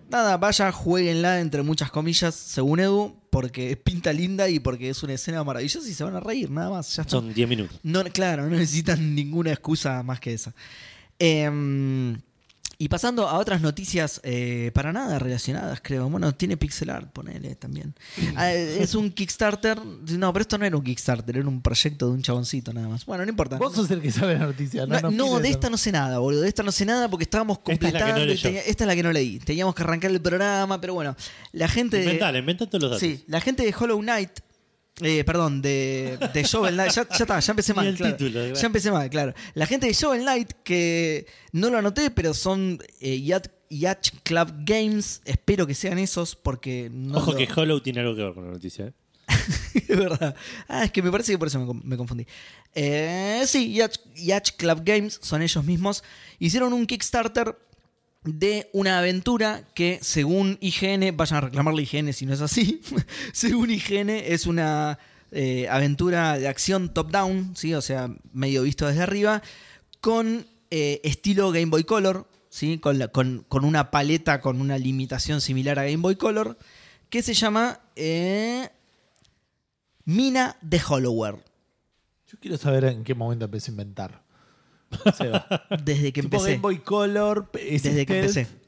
Nada, 0.09 0.37
vaya, 0.37 0.71
jueguenla 0.71 1.39
entre 1.39 1.61
muchas 1.61 1.91
comillas, 1.91 2.33
según 2.33 2.79
Edu, 2.79 3.15
porque 3.29 3.77
pinta 3.77 4.11
linda 4.11 4.49
y 4.49 4.59
porque 4.59 4.89
es 4.89 5.03
una 5.03 5.13
escena 5.13 5.43
maravillosa 5.43 5.87
y 5.87 5.93
se 5.93 6.03
van 6.03 6.15
a 6.15 6.19
reír, 6.19 6.49
nada 6.49 6.71
más. 6.71 6.95
Ya. 6.95 7.03
Son 7.07 7.31
10 7.31 7.47
minutos. 7.47 7.79
No, 7.83 8.03
claro, 8.05 8.43
no 8.43 8.49
necesitan 8.49 9.13
ninguna 9.15 9.51
excusa 9.51 10.01
más 10.01 10.19
que 10.19 10.33
esa. 10.33 10.53
Em, 11.19 12.19
y 12.81 12.87
pasando 12.87 13.27
a 13.27 13.37
otras 13.37 13.59
noticias 13.59 14.21
eh, 14.23 14.71
para 14.73 14.93
nada 14.93 15.19
relacionadas, 15.19 15.81
creo. 15.83 16.09
Bueno, 16.09 16.33
tiene 16.33 16.55
pixel 16.55 16.89
art, 16.89 17.11
ponele 17.11 17.55
también. 17.55 17.93
Ah, 18.37 18.53
es 18.53 18.95
un 18.95 19.11
Kickstarter. 19.11 19.77
No, 19.85 20.31
pero 20.31 20.41
esto 20.41 20.57
no 20.57 20.63
era 20.65 20.77
un 20.77 20.83
Kickstarter, 20.83 21.35
era 21.35 21.45
un 21.49 21.61
proyecto 21.61 22.05
de 22.07 22.13
un 22.13 22.21
chaboncito 22.21 22.71
nada 22.71 22.87
más. 22.87 23.05
Bueno, 23.05 23.25
no 23.25 23.29
importa. 23.31 23.57
Vos 23.57 23.75
sos 23.75 23.91
el 23.91 24.01
que 24.01 24.11
sabe 24.13 24.35
la 24.39 24.45
noticia, 24.45 24.85
¿no? 24.85 25.11
No, 25.11 25.39
de 25.41 25.49
esta 25.49 25.69
no 25.69 25.75
sé 25.75 25.91
nada, 25.91 26.19
boludo. 26.19 26.39
De 26.41 26.47
esta 26.47 26.63
no 26.63 26.71
sé 26.71 26.85
nada 26.85 27.09
porque 27.09 27.23
estábamos 27.23 27.59
Esta 27.67 27.73
es 27.73 27.93
la 27.93 27.99
que 27.99 28.05
no 28.05 28.15
completando. 28.15 28.41
tenía- 28.41 28.61
esta 28.61 28.83
es 28.85 28.87
la 28.87 28.95
que 28.95 29.03
no 29.03 29.11
leí. 29.11 29.39
Teníamos 29.39 29.75
que 29.75 29.83
arrancar 29.83 30.11
el 30.11 30.21
programa, 30.21 30.79
pero 30.79 30.93
bueno. 30.93 31.17
La 31.51 31.67
gente. 31.67 31.97
de- 31.97 32.03
Inventale, 32.03 32.39
inventa 32.39 32.65
todos 32.65 32.81
los 32.83 32.91
datos. 32.91 33.01
Sí, 33.01 33.25
la 33.27 33.41
gente 33.41 33.63
de 33.63 33.75
Hollow 33.77 33.99
Knight. 33.99 34.31
Eh, 35.01 35.23
perdón, 35.23 35.61
de, 35.61 36.17
de 36.33 36.43
Shovel 36.43 36.73
Knight. 36.75 36.91
Ya, 36.91 37.07
ya 37.09 37.15
está, 37.23 37.39
ya 37.39 37.51
empecé 37.51 37.73
mal. 37.73 37.95
claro. 37.95 38.15
título, 38.15 38.53
ya 38.53 38.65
empecé 38.65 38.91
mal, 38.91 39.09
claro. 39.09 39.33
La 39.53 39.65
gente 39.65 39.87
de 39.87 39.93
Shovel 39.93 40.21
Knight, 40.21 40.51
que 40.63 41.25
no 41.51 41.69
lo 41.69 41.77
anoté, 41.77 42.11
pero 42.11 42.33
son 42.33 42.79
eh, 42.99 43.21
Yacht, 43.21 43.47
Yacht 43.69 44.09
Club 44.23 44.49
Games. 44.65 45.21
Espero 45.25 45.65
que 45.67 45.73
sean 45.75 45.99
esos, 45.99 46.35
porque 46.35 46.89
no. 46.91 47.17
Ojo 47.17 47.31
lo- 47.31 47.37
que 47.37 47.47
Hollow 47.55 47.81
tiene 47.81 48.01
algo 48.01 48.15
que 48.15 48.23
ver 48.23 48.33
con 48.33 48.45
la 48.45 48.51
noticia. 48.51 48.87
¿eh? 48.87 48.93
es 49.87 49.97
verdad. 49.97 50.35
Ah, 50.67 50.83
es 50.85 50.91
que 50.91 51.01
me 51.03 51.11
parece 51.11 51.31
que 51.31 51.37
por 51.37 51.47
eso 51.47 51.59
me 51.83 51.97
confundí. 51.97 52.25
Eh, 52.73 53.43
sí, 53.45 53.73
Yacht, 53.73 53.97
Yacht 54.15 54.57
Club 54.57 54.81
Games 54.83 55.19
son 55.21 55.41
ellos 55.41 55.63
mismos. 55.63 56.03
Hicieron 56.39 56.73
un 56.73 56.85
Kickstarter 56.85 57.55
de 58.23 58.69
una 58.73 58.99
aventura 58.99 59.63
que, 59.73 59.99
según 60.01 60.57
IGN, 60.61 61.15
vayan 61.15 61.37
a 61.37 61.41
reclamarle 61.41 61.83
IGN 61.83 62.13
si 62.13 62.25
no 62.25 62.33
es 62.33 62.41
así. 62.41 62.81
según 63.33 63.69
IGN, 63.71 64.09
es 64.09 64.45
una 64.45 64.99
eh, 65.31 65.67
aventura 65.69 66.37
de 66.37 66.47
acción 66.47 66.93
top-down, 66.93 67.55
¿sí? 67.55 67.73
o 67.73 67.81
sea, 67.81 68.09
medio 68.33 68.63
visto 68.63 68.87
desde 68.87 69.01
arriba, 69.03 69.41
con 70.01 70.45
eh, 70.71 70.99
estilo 71.03 71.51
Game 71.51 71.67
Boy 71.67 71.83
Color, 71.83 72.27
¿sí? 72.49 72.77
con, 72.79 72.99
la- 72.99 73.07
con- 73.09 73.45
con 73.47 73.63
una 73.65 73.89
paleta 73.91 74.41
con 74.41 74.59
una 74.61 74.77
limitación 74.77 75.39
similar 75.41 75.79
a 75.79 75.83
Game 75.83 75.97
Boy 75.97 76.15
Color, 76.15 76.57
que 77.09 77.21
se 77.23 77.33
llama 77.33 77.79
eh, 77.95 78.69
Mina 80.05 80.57
de 80.61 80.81
Hollower. 80.87 81.35
Yo 82.27 82.37
quiero 82.39 82.57
saber 82.57 82.83
en 82.85 83.03
qué 83.03 83.15
momento 83.15 83.45
empecé 83.45 83.71
a 83.71 83.73
inventar. 83.73 84.23
Desde 85.83 86.11
que 86.13 86.21
tipo 86.21 86.37
empecé. 86.37 86.51
Game 86.51 86.61
Boy 86.61 86.79
Color, 86.79 87.49
es 87.59 87.83
Desde 87.83 88.05
que 88.05 88.23
stealth, 88.23 88.37
empecé. 88.37 88.59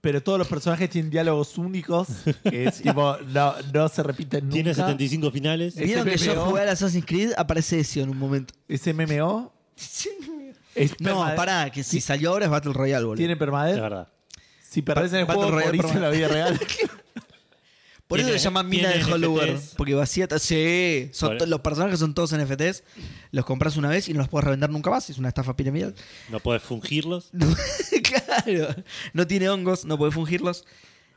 Pero 0.00 0.22
todos 0.22 0.38
los 0.38 0.46
personajes 0.48 0.88
tienen 0.88 1.10
diálogos 1.10 1.58
únicos, 1.58 2.06
que 2.44 2.66
es 2.66 2.80
tipo, 2.82 3.16
no, 3.32 3.54
no 3.74 3.88
se 3.88 4.02
repiten 4.04 4.44
nunca. 4.44 4.54
Tiene 4.54 4.72
75 4.74 5.30
finales. 5.32 5.74
¿Vieron 5.76 6.04
que 6.06 6.16
yo 6.16 6.36
jugué 6.46 6.62
al 6.62 6.68
Assassin's 6.68 7.04
Creed? 7.04 7.32
Aparece 7.36 7.80
Ezio 7.80 8.04
en 8.04 8.10
un 8.10 8.18
momento. 8.18 8.54
Es 8.68 8.86
MMO. 8.86 9.52
Es 10.74 11.00
No, 11.00 11.24
permade- 11.24 11.34
pará, 11.36 11.70
que 11.70 11.82
si 11.82 12.00
salió 12.00 12.30
ahora 12.30 12.44
es 12.44 12.50
Battle 12.50 12.72
Royale, 12.72 13.04
boludo. 13.04 13.16
Tiene 13.18 13.32
Es 13.32 13.38
permadeath. 13.38 13.80
verdad. 13.80 14.08
Si 14.62 14.82
perdés 14.82 15.12
en 15.14 15.20
el 15.20 15.24
Battle 15.24 15.42
juego, 15.42 15.58
Royale 15.58 15.76
morís 15.78 15.94
en 15.96 16.02
la 16.02 16.10
vida 16.10 16.28
real. 16.28 16.60
Por 18.08 18.18
eso 18.18 18.26
Tiene- 18.28 18.38
se 18.38 18.44
llama 18.44 18.62
Mina 18.62 18.88
de 18.88 19.04
Hollower. 19.04 19.58
Porque 19.76 19.94
vacía. 19.94 20.26
Sí, 20.38 21.10
son 21.12 21.28
Por- 21.30 21.38
to- 21.38 21.46
los 21.46 21.60
personajes 21.60 22.00
son 22.00 22.14
todos 22.14 22.32
NFTs. 22.32 22.82
Los 23.32 23.44
compras 23.44 23.76
una 23.76 23.90
vez 23.90 24.08
y 24.08 24.14
no 24.14 24.20
los 24.20 24.28
puedes 24.28 24.44
revender 24.46 24.70
nunca 24.70 24.88
más. 24.90 25.10
Es 25.10 25.18
una 25.18 25.28
estafa 25.28 25.54
piramidal. 25.56 25.94
No 26.30 26.40
puedes 26.40 26.62
fungirlos. 26.62 27.30
Claro. 28.02 28.74
No 29.12 29.26
tiene 29.26 29.48
hongos, 29.50 29.84
no 29.84 29.98
puede 29.98 30.12
fungirlos. 30.12 30.64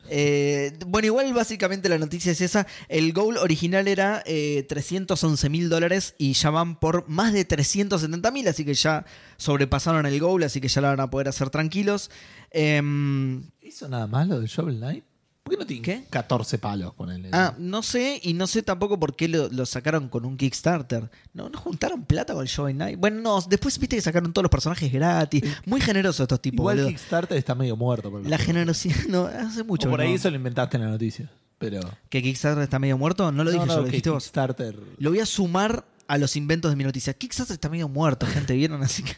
Eh, 0.09 0.73
bueno, 0.87 1.05
igual 1.05 1.31
básicamente 1.33 1.87
la 1.87 1.97
noticia 1.97 2.31
es 2.33 2.41
esa. 2.41 2.67
El 2.89 3.13
goal 3.13 3.37
original 3.37 3.87
era 3.87 4.21
eh, 4.25 4.65
311 4.67 5.47
mil 5.49 5.69
dólares 5.69 6.15
y 6.17 6.33
ya 6.33 6.49
van 6.49 6.77
por 6.79 7.07
más 7.07 7.31
de 7.33 7.45
370 7.45 8.31
mil, 8.31 8.47
así 8.47 8.65
que 8.65 8.73
ya 8.73 9.05
sobrepasaron 9.37 10.05
el 10.05 10.19
goal, 10.19 10.43
así 10.43 10.59
que 10.59 10.67
ya 10.67 10.81
la 10.81 10.89
van 10.89 10.99
a 10.99 11.09
poder 11.09 11.29
hacer 11.29 11.49
tranquilos. 11.51 12.09
Em, 12.49 13.43
¿Hizo 13.61 13.87
nada 13.87 14.07
más 14.07 14.27
lo 14.27 14.39
de 14.41 14.47
Shovel 14.47 14.77
Knight? 14.77 15.05
¿Por 15.51 15.57
qué 15.57 15.57
no 15.57 15.67
tiene 15.67 15.81
¿Qué? 15.81 16.05
14 16.09 16.59
palos 16.59 16.93
con 16.93 17.11
él? 17.11 17.27
ah, 17.33 17.53
no 17.57 17.83
sé, 17.83 18.21
y 18.23 18.33
no 18.33 18.47
sé 18.47 18.63
tampoco 18.63 18.97
por 18.97 19.15
qué 19.15 19.27
lo, 19.27 19.49
lo 19.49 19.65
sacaron 19.65 20.07
con 20.07 20.23
un 20.23 20.37
Kickstarter. 20.37 21.09
¿No, 21.33 21.49
¿No 21.49 21.59
juntaron 21.59 22.05
plata 22.05 22.33
con 22.33 22.43
el 22.43 22.47
Shovel 22.47 22.75
Knight? 22.75 22.97
Bueno, 22.97 23.19
no, 23.21 23.41
después 23.41 23.77
viste 23.77 23.97
que 23.97 24.01
sacaron 24.01 24.31
todos 24.31 24.43
los 24.43 24.49
personajes 24.49 24.91
gratis. 24.91 25.43
Muy 25.65 25.81
generosos 25.81 26.21
estos 26.21 26.41
tipos, 26.41 26.59
Igual 26.59 26.77
boludo. 26.77 26.89
Kickstarter 26.89 27.37
está 27.37 27.53
medio 27.53 27.75
muerto. 27.75 28.09
Por 28.09 28.25
La 28.25 28.37
generosidad, 28.37 28.95
no, 29.09 29.25
hace 29.25 29.63
mucho. 29.63 29.87
O 29.87 29.91
por 29.91 29.99
que 29.99 30.05
ahí 30.05 30.11
no. 30.11 30.15
eso 30.15 30.29
lo 30.29 30.37
inventaste 30.37 30.77
en 30.77 30.83
la 30.83 30.89
noticia. 30.89 31.29
Pero. 31.57 31.81
¿Que 32.09 32.23
Kickstarter 32.23 32.63
está 32.63 32.79
medio 32.79 32.97
muerto? 32.97 33.31
No 33.31 33.43
lo 33.43 33.51
dije 33.51 33.65
no, 33.65 33.73
yo, 33.73 33.79
lo 33.81 33.85
dijiste 33.85 34.09
vos. 34.09 34.23
Kickstarter. 34.23 34.79
Lo 34.97 35.09
voy 35.09 35.19
a 35.19 35.25
sumar 35.25 35.83
a 36.07 36.17
los 36.17 36.35
inventos 36.35 36.71
de 36.71 36.75
mi 36.77 36.83
noticia. 36.83 37.13
Kickstarter 37.13 37.53
está 37.53 37.67
medio 37.69 37.89
muerto, 37.89 38.25
gente, 38.25 38.53
¿vieron? 38.53 38.81
Así 38.83 39.03
que. 39.03 39.15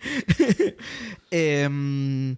Em, 1.30 2.36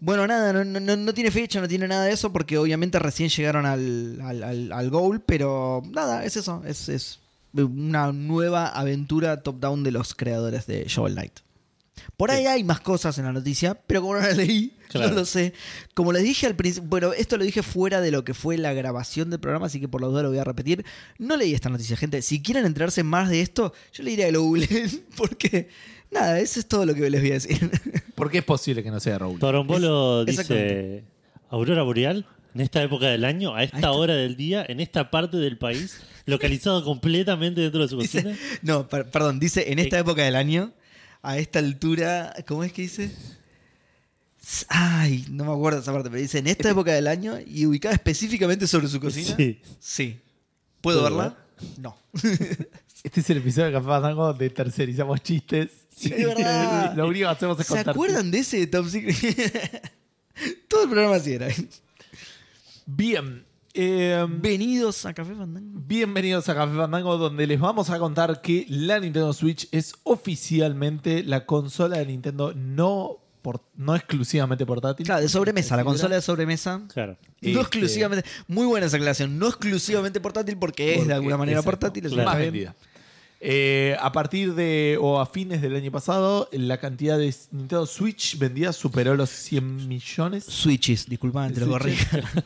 bueno, 0.00 0.26
nada, 0.26 0.52
no, 0.52 0.64
no- 0.80 0.96
no 0.96 1.14
tiene 1.14 1.30
fecha, 1.30 1.60
no 1.60 1.68
tiene 1.68 1.86
nada 1.86 2.04
de 2.06 2.12
eso, 2.12 2.32
porque 2.32 2.58
obviamente 2.58 2.98
recién 2.98 3.28
llegaron 3.28 3.66
al, 3.66 4.20
al- 4.22 4.42
al- 4.42 4.72
al 4.72 4.90
goal, 4.90 5.20
pero 5.24 5.82
nada, 5.90 6.24
es 6.24 6.36
eso. 6.36 6.62
Es, 6.66 6.88
es 6.88 7.20
una 7.52 8.12
nueva 8.12 8.68
aventura 8.68 9.42
top-down 9.42 9.82
de 9.84 9.90
los 9.92 10.14
creadores 10.14 10.66
de 10.66 10.84
Shovel 10.86 11.14
Knight. 11.14 11.40
Por 12.16 12.30
ahí 12.30 12.42
Sí. 12.42 12.46
hay 12.46 12.64
más 12.64 12.80
cosas 12.80 13.18
en 13.18 13.24
la 13.26 13.32
noticia, 13.32 13.74
pero 13.74 14.00
como 14.00 14.14
no 14.14 14.20
la 14.20 14.32
leí, 14.32 14.74
Claro. 14.88 15.10
no 15.10 15.14
lo 15.16 15.24
sé. 15.26 15.52
Como 15.94 16.12
les 16.12 16.22
dije 16.22 16.46
al 16.46 16.56
principio, 16.56 16.88
bueno, 16.88 17.12
esto 17.12 17.36
lo 17.36 17.44
dije 17.44 17.62
fuera 17.62 18.00
de 18.00 18.10
lo 18.10 18.24
que 18.24 18.32
fue 18.34 18.56
la 18.56 18.72
grabación 18.72 19.28
del 19.30 19.38
programa, 19.40 19.66
así 19.66 19.80
que 19.80 19.88
por 19.88 20.00
la 20.00 20.06
duda 20.08 20.22
lo 20.22 20.30
voy 20.30 20.38
a 20.38 20.44
repetir. 20.44 20.84
No 21.18 21.36
leí 21.36 21.52
esta 21.54 21.68
noticia, 21.68 21.96
gente. 21.96 22.22
Si 22.22 22.40
quieren 22.42 22.64
enterarse 22.64 23.02
más 23.02 23.28
de 23.28 23.42
esto, 23.42 23.74
yo 23.92 24.02
le 24.02 24.10
diría 24.10 24.26
que 24.26 24.32
lo 24.32 24.42
googleen, 24.42 25.04
porque 25.16 25.68
nada, 26.10 26.40
eso 26.40 26.58
es 26.58 26.66
todo 26.66 26.86
lo 26.86 26.94
que 26.94 27.08
les 27.10 27.20
voy 27.20 27.30
a 27.30 27.34
decir. 27.34 27.70
¿Por 28.20 28.30
qué 28.30 28.38
es 28.38 28.44
posible 28.44 28.82
que 28.82 28.90
no 28.90 29.00
sea 29.00 29.18
Raúl? 29.18 29.38
Torombolo 29.40 30.20
Es- 30.20 30.26
dice 30.26 30.40
exactamente. 30.42 31.04
Aurora 31.50 31.82
Boreal 31.82 32.26
en 32.54 32.60
esta 32.60 32.82
época 32.82 33.06
del 33.06 33.24
año, 33.24 33.54
a 33.54 33.62
esta 33.64 33.76
esta- 33.78 33.92
hora 33.92 34.14
del 34.14 34.36
día, 34.36 34.64
en 34.68 34.80
esta 34.80 35.10
parte 35.10 35.36
del 35.38 35.56
país, 35.58 36.00
localizado 36.26 36.84
completamente 36.84 37.60
dentro 37.62 37.80
de 37.82 37.88
su 37.88 37.98
Dice- 37.98 38.22
cocina. 38.22 38.38
no, 38.62 38.86
per- 38.88 39.10
perdón, 39.10 39.40
dice 39.40 39.72
en 39.72 39.78
esta 39.78 39.96
Eh. 39.96 40.00
época 40.00 40.22
del 40.22 40.36
año, 40.36 40.72
a 41.22 41.38
esta 41.38 41.58
altura, 41.58 42.34
¿cómo 42.46 42.62
es 42.64 42.72
que 42.72 42.82
dice? 42.82 43.10
S- 44.42 44.64
Ay, 44.68 45.24
no 45.30 45.44
me 45.44 45.52
acuerdo 45.52 45.80
esa 45.80 45.92
parte, 45.92 46.08
pero 46.10 46.20
dice 46.22 46.38
en 46.38 46.46
esta 46.46 46.70
época 46.70 46.92
del 46.92 47.06
año 47.08 47.38
y 47.46 47.66
ubicada 47.66 47.94
específicamente 47.94 48.66
sobre 48.66 48.88
su 48.88 49.00
cocina. 49.00 49.34
Sí. 49.36 49.60
Sí. 49.78 50.18
¿Puedo 50.80 51.00
¿Puedo 51.00 51.16
verla? 51.16 51.36
No. 51.78 51.96
Este 53.02 53.20
es 53.20 53.30
el 53.30 53.38
episodio 53.38 53.66
de 53.68 53.72
Café 53.72 53.86
Fandango 53.86 54.32
de 54.34 54.50
tercerizamos 54.50 55.22
chistes. 55.22 55.70
Sí, 55.94 56.12
es 56.14 56.26
verdad. 56.26 56.94
Lo 56.96 57.08
único 57.08 57.26
que 57.26 57.32
hacemos 57.32 57.58
es 57.60 57.66
¿Se 57.66 57.74
contar. 57.74 57.90
acuerdan 57.94 58.30
de 58.30 58.38
ese 58.40 58.66
Top 58.66 58.86
Secret? 58.86 59.16
Todo 60.68 60.84
el 60.84 60.90
programa 60.90 61.16
así 61.16 61.32
era. 61.32 61.48
Bien. 62.86 63.44
eh, 63.72 64.26
Venidos 64.28 65.06
a 65.06 65.14
Café 65.14 65.34
Fandango. 65.34 65.80
bienvenidos 65.86 66.48
a 66.50 66.54
Café 66.54 66.76
Fandango, 66.76 67.16
donde 67.16 67.46
les 67.46 67.58
vamos 67.58 67.88
a 67.88 67.98
contar 67.98 68.42
que 68.42 68.66
la 68.68 69.00
Nintendo 69.00 69.32
Switch 69.32 69.68
es 69.72 69.94
oficialmente 70.02 71.22
la 71.22 71.46
consola 71.46 71.98
de 71.98 72.06
Nintendo 72.06 72.52
no, 72.54 73.16
por- 73.40 73.62
no 73.76 73.96
exclusivamente 73.96 74.66
portátil. 74.66 75.06
Claro, 75.06 75.22
de 75.22 75.28
sobremesa, 75.30 75.74
la 75.76 75.84
consola 75.84 76.16
de 76.16 76.22
sobremesa. 76.22 76.82
Claro. 76.92 77.16
No 77.40 77.48
Este- 77.48 77.60
exclusivamente, 77.60 78.28
muy 78.46 78.66
buena 78.66 78.86
esa 78.86 78.96
aclaración, 78.96 79.38
no 79.38 79.46
exclusivamente 79.48 80.20
portátil 80.20 80.58
porque, 80.58 80.96
es 80.96 81.06
de 81.06 81.14
alguna 81.14 81.38
manera 81.38 81.60
exacto, 81.60 81.78
portátil. 81.78 82.06
eso 82.06 82.14
claro. 82.14 82.30
más 82.38 82.52
bien. 82.52 82.74
Eh, 83.42 83.96
a 83.98 84.12
partir 84.12 84.54
de, 84.54 84.98
o 85.00 85.18
a 85.18 85.26
fines 85.26 85.62
del 85.62 85.74
año 85.74 85.90
pasado, 85.90 86.48
la 86.52 86.78
cantidad 86.78 87.18
de 87.18 87.34
Nintendo 87.52 87.86
Switch 87.86 88.38
vendidas 88.38 88.76
superó 88.76 89.14
los 89.16 89.30
100 89.30 89.88
millones. 89.88 90.44
Switches, 90.44 91.08
disculpa, 91.08 91.48
te 91.50 91.60
lo 91.60 91.68
corrija. 91.68 92.20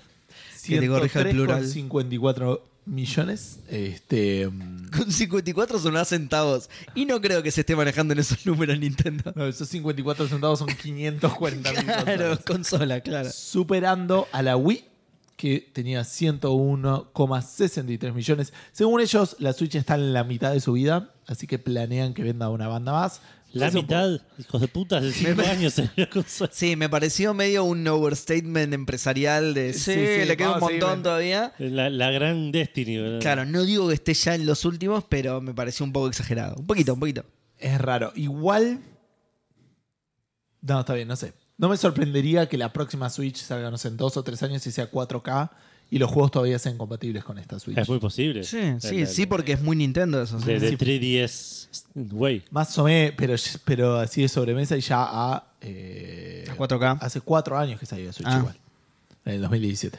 Que 0.65 0.81
te 0.81 0.89
corrija 0.89 1.21
el 1.21 1.29
plural. 1.31 1.67
54 1.67 2.63
millones. 2.87 3.59
Este, 3.69 4.47
mm, 4.47 4.89
Con 4.97 5.13
54 5.13 5.79
son 5.79 5.93
más 5.93 6.09
centavos. 6.09 6.71
Y 6.95 7.05
no 7.05 7.21
creo 7.21 7.43
que 7.43 7.51
se 7.51 7.61
esté 7.61 7.77
manejando 7.77 8.15
en 8.15 8.21
esos 8.21 8.47
números 8.47 8.79
Nintendo. 8.79 9.31
no, 9.35 9.47
esos 9.47 9.69
54 9.69 10.27
centavos 10.27 10.61
son 10.61 10.69
540 10.83 11.71
mil 11.73 11.85
Claro, 11.85 12.39
consola, 12.47 13.01
claro. 13.03 13.29
Superando 13.31 14.27
a 14.33 14.41
la 14.43 14.57
Wii, 14.57 14.85
que 15.37 15.71
tenía 15.73 16.03
101,63 16.03 18.13
millones. 18.13 18.53
Según 18.73 19.01
ellos, 19.01 19.37
la 19.39 19.53
Switch 19.53 19.75
está 19.75 19.95
en 19.95 20.13
la 20.13 20.25
mitad 20.25 20.53
de 20.53 20.61
su 20.61 20.73
vida, 20.73 21.15
así 21.27 21.47
que 21.47 21.59
planean 21.59 22.15
que 22.15 22.23
venda 22.23 22.51
una 22.51 22.69
banda 22.69 22.93
más. 22.93 23.21
La 23.53 23.69
Eso 23.69 23.79
mitad, 23.79 24.21
hijos 24.37 24.61
de 24.61 24.67
puta, 24.67 25.01
de 25.01 25.13
5 25.13 25.41
años 25.49 25.79
en 25.79 25.89
la 25.95 26.11
consola. 26.11 26.51
Sí, 26.53 26.75
me 26.75 26.89
pareció 26.89 27.35
medio 27.35 27.63
un 27.63 27.87
overstatement 27.87 28.75
empresarial 28.75 29.55
de 29.55 29.73
sí, 29.73 29.79
Sí, 29.79 29.93
sí, 29.93 30.25
le 30.27 30.37
queda 30.37 30.55
un 30.55 30.59
sí, 30.59 30.65
montón 30.73 31.05
todavía. 31.05 31.53
La, 31.59 31.89
la 31.89 32.11
gran 32.11 32.51
Destiny. 32.51 32.99
¿verdad? 32.99 33.21
Claro, 33.21 33.45
no 33.45 33.63
digo 33.63 33.87
que 33.89 33.95
esté 33.95 34.13
ya 34.13 34.35
en 34.35 34.47
los 34.47 34.65
últimos, 34.65 35.05
pero 35.09 35.41
me 35.41 35.55
pareció 35.55 35.87
un 35.87 35.93
poco 35.93 36.09
exagerado. 36.09 36.57
Un 36.57 36.67
poquito, 36.67 36.95
un 36.95 37.01
poquito. 37.01 37.25
Es 37.59 37.81
raro. 37.81 38.13
Igual. 38.17 38.81
No, 40.61 40.81
está 40.81 40.95
bien, 40.95 41.07
no 41.07 41.15
sé. 41.15 41.33
No 41.57 41.69
me 41.69 41.77
sorprendería 41.77 42.49
que 42.49 42.59
la 42.59 42.73
próxima 42.73 43.09
Switch 43.11 43.37
salga, 43.37 43.71
no 43.71 43.79
sé, 43.79 43.89
en 43.89 43.97
dos 43.97 44.17
o 44.17 44.25
tres 44.25 44.43
años 44.43 44.67
y 44.67 44.73
sea 44.73 44.91
4K 44.91 45.51
y 45.91 45.99
los 45.99 46.11
juegos 46.11 46.33
todavía 46.33 46.59
sean 46.59 46.77
compatibles 46.77 47.23
con 47.23 47.39
esta 47.39 47.61
Switch. 47.61 47.79
Es 47.79 47.89
muy 47.89 48.01
posible. 48.01 48.43
Sí, 48.43 48.57
La- 48.61 48.81
sí, 48.81 49.01
la- 49.01 49.07
sí, 49.07 49.27
porque 49.27 49.53
es 49.53 49.63
muy 49.63 49.77
Nintendo 49.77 50.21
eso. 50.23 50.41
sí. 50.41 50.47
De, 50.47 50.59
de 50.59 50.71
Sí. 50.71 50.77
3DS 50.77 51.69
Way. 52.13 52.45
Más 52.51 52.77
o 52.79 52.85
menos, 52.85 53.15
pero, 53.17 53.35
pero 53.65 53.99
así 53.99 54.23
de 54.23 54.29
sobremesa 54.29 54.77
y 54.77 54.81
ya 54.81 55.05
a. 55.05 55.45
eh, 55.61 56.45
A 56.51 56.57
4K. 56.57 56.99
Hace 57.01 57.21
cuatro 57.21 57.57
años 57.57 57.79
que 57.79 57.87
salió 57.87 58.13
Switch 58.13 58.29
Ah. 58.29 58.39
igual. 58.39 58.57
En 59.25 59.35
el 59.35 59.41
2017. 59.43 59.99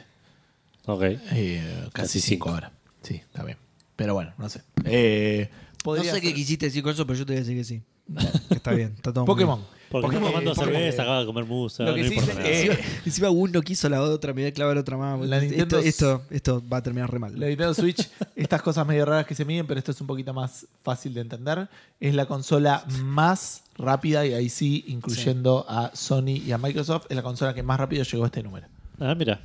Ok. 0.86 1.02
Eh, 1.02 1.62
casi, 1.84 1.90
Casi 1.92 2.20
cinco 2.20 2.28
cinco. 2.46 2.50
ahora. 2.50 2.72
Sí, 3.02 3.14
está 3.14 3.42
bien. 3.44 3.56
Pero 3.96 4.12
bueno, 4.14 4.32
no 4.36 4.48
sé. 4.50 4.60
Eh, 4.84 5.48
No 5.86 5.94
sé 5.96 6.02
qué 6.20 6.20
ser- 6.28 6.34
quisiste 6.34 6.66
decir 6.66 6.82
con 6.82 6.92
eso, 6.92 7.06
pero 7.06 7.18
yo 7.18 7.24
te 7.24 7.32
voy 7.32 7.38
a 7.38 7.40
decir 7.44 7.56
que 7.56 7.64
sí. 7.64 7.82
Que 8.48 8.54
está 8.56 8.72
bien, 8.72 8.92
está 8.94 9.12
todo 9.12 9.24
Pokémon. 9.24 9.58
bien. 9.60 9.75
Porque 9.90 10.06
Pokémon, 10.06 10.28
tomando 10.30 10.52
eh, 10.52 10.54
Pokémon, 10.54 10.74
cerveza, 10.74 11.02
eh, 11.02 11.04
acaba 11.04 11.20
de 11.20 11.26
comer 11.26 11.44
musa, 11.44 11.82
lo 11.84 11.90
no 11.90 11.96
que 11.96 12.08
sí 12.08 12.14
importa 12.14 12.32
dice 12.32 12.42
nada. 12.42 12.50
es- 12.50 12.66
Encima, 12.78 13.02
encima 13.06 13.30
uno 13.30 13.62
quiso 13.62 13.88
la 13.88 14.02
otra, 14.02 14.32
me 14.32 14.42
voy 14.42 14.48
a 14.50 14.52
clavar 14.52 14.76
otra 14.78 14.96
más. 14.96 15.20
La 15.26 15.36
esto, 15.38 15.48
Nintendo- 15.56 15.78
esto, 15.78 16.22
esto 16.30 16.62
va 16.72 16.78
a 16.78 16.82
terminar 16.82 17.10
re 17.12 17.18
mal. 17.18 17.38
La 17.38 17.46
Nintendo 17.46 17.72
Switch, 17.74 18.08
estas 18.34 18.62
cosas 18.62 18.86
medio 18.86 19.04
raras 19.04 19.26
que 19.26 19.34
se 19.34 19.44
miden, 19.44 19.66
pero 19.66 19.78
esto 19.78 19.92
es 19.92 20.00
un 20.00 20.06
poquito 20.06 20.34
más 20.34 20.66
fácil 20.82 21.14
de 21.14 21.20
entender. 21.20 21.68
Es 22.00 22.14
la 22.14 22.26
consola 22.26 22.84
más 23.04 23.62
rápida, 23.78 24.26
y 24.26 24.32
ahí 24.34 24.48
sí, 24.48 24.84
incluyendo 24.88 25.64
a 25.68 25.90
Sony 25.94 26.36
y 26.46 26.52
a 26.52 26.58
Microsoft, 26.58 27.06
es 27.08 27.16
la 27.16 27.22
consola 27.22 27.54
que 27.54 27.62
más 27.62 27.78
rápido 27.78 28.02
llegó 28.04 28.24
a 28.24 28.26
este 28.26 28.42
número. 28.42 28.66
Ah, 28.98 29.14
mira. 29.14 29.40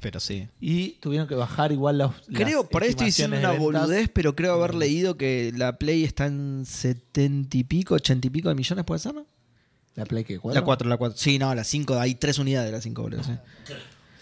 Pero 0.00 0.20
sí. 0.20 0.46
Y 0.60 0.90
tuvieron 1.00 1.26
que 1.26 1.34
bajar 1.34 1.72
igual 1.72 1.98
los. 1.98 2.12
Creo, 2.32 2.60
las 2.62 2.70
por 2.70 2.82
ahí 2.82 2.90
estoy 2.90 3.06
diciendo 3.06 3.36
una 3.36 3.48
estimaciones 3.52 3.60
de 3.60 3.66
ventas. 3.72 3.82
boludez, 3.88 4.10
pero 4.12 4.34
creo 4.36 4.52
haber 4.54 4.74
leído 4.74 5.16
que 5.16 5.52
la 5.56 5.78
Play 5.78 6.04
está 6.04 6.26
en 6.26 6.64
70 6.66 7.56
y 7.56 7.64
pico, 7.64 7.94
80 7.94 8.26
y 8.26 8.30
pico 8.30 8.48
de 8.48 8.54
millones, 8.54 8.84
¿puede 8.84 8.98
ser? 9.00 9.14
no? 9.14 9.24
¿La 9.96 10.04
Play 10.04 10.24
que 10.24 10.38
La 10.52 10.62
4, 10.62 10.88
la 10.88 10.96
4. 10.96 11.18
Sí, 11.18 11.38
no, 11.38 11.54
la 11.54 11.64
5, 11.64 11.98
hay 11.98 12.14
tres 12.14 12.38
unidades 12.38 12.68
de 12.70 12.76
la 12.76 12.80
5, 12.82 13.02
boludo. 13.02 13.24
sí. 13.24 13.32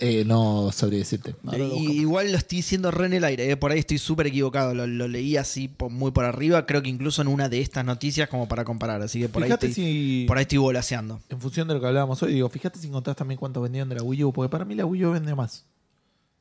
Eh, 0.01 0.25
no 0.27 0.73
sabría 0.73 0.99
decirte. 0.99 1.37
Ahora 1.47 1.59
lo 1.59 1.67
Y- 1.77 1.79
busco. 1.79 1.93
igual 1.93 2.33
lo 2.33 2.37
estoy 2.39 2.57
diciendo 2.57 2.91
re 2.91 3.07
en 3.07 3.13
el 3.13 3.25
aire, 3.25 3.49
eh, 3.49 3.57
por 3.57 3.71
ahí 3.71 3.79
estoy 3.79 3.99
súper 3.99 4.27
equivocado, 4.27 4.75
lo, 4.75 4.89
lo 4.89 5.07
leí 5.07 5.37
así 5.37 5.71
muy 5.89 6.11
por 6.11 6.25
arriba, 6.25 6.67
creo 6.67 6.83
que 6.83 6.89
incluso 6.89 7.23
en 7.23 7.29
una 7.29 7.49
de 7.49 7.61
estas 7.61 7.85
noticias 7.85 8.29
como 8.29 8.49
para 8.49 8.65
comparar, 8.65 9.01
así 9.03 9.21
que 9.21 9.29
por, 9.29 9.43
ahí 9.45 9.49
Fíjate 9.51 9.69
estoy, 9.69 9.85
si. 9.85 10.25
por 10.27 10.37
ahí 10.37 10.43
estoy 10.43 10.59
volaseando. 10.59 11.21
En 11.29 11.41
función 11.41 11.69
de 11.69 11.75
lo 11.75 11.81
que 11.81 11.87
hablábamos 11.87 12.21
hoy, 12.25 12.35
digo, 12.35 12.49
fíjate 12.49 12.81
si 12.81 12.89
encontrás 12.89 13.17
también 13.17 13.39
cuántos 13.39 13.63
vendieron 13.63 13.89
de 13.89 13.95
la 13.95 14.03
Wii 14.03 14.25
U, 14.25 14.33
porque 14.33 14.51
para 14.51 14.65
mí 14.65 14.75
la 14.75 14.85
Wii 14.85 15.05
U 15.07 15.13
vende 15.13 15.33
más. 15.37 15.65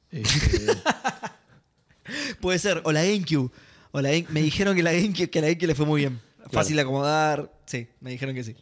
Este, 0.10 0.66
Puede 2.42 2.60
ser, 2.60 2.82
o 2.84 2.92
la 2.92 3.04
GameCube, 3.04 3.52
o 3.92 4.02
la 4.02 4.10
Game- 4.10 4.26
me 4.30 4.42
dijeron 4.42 4.76
que 4.76 4.84
la 4.84 4.92
GameCube, 4.92 5.30
que 5.30 5.42
la 5.42 5.48
GameCube 5.48 5.68
le 5.68 5.76
fue 5.76 5.86
muy 5.86 6.02
bien, 6.02 6.20
fácil 6.52 6.76
de 6.76 6.82
acomodar, 6.82 7.52
sí, 7.66 7.88
me 8.02 8.10
dijeron 8.12 8.36
que 8.36 8.44
sí. 8.44 8.56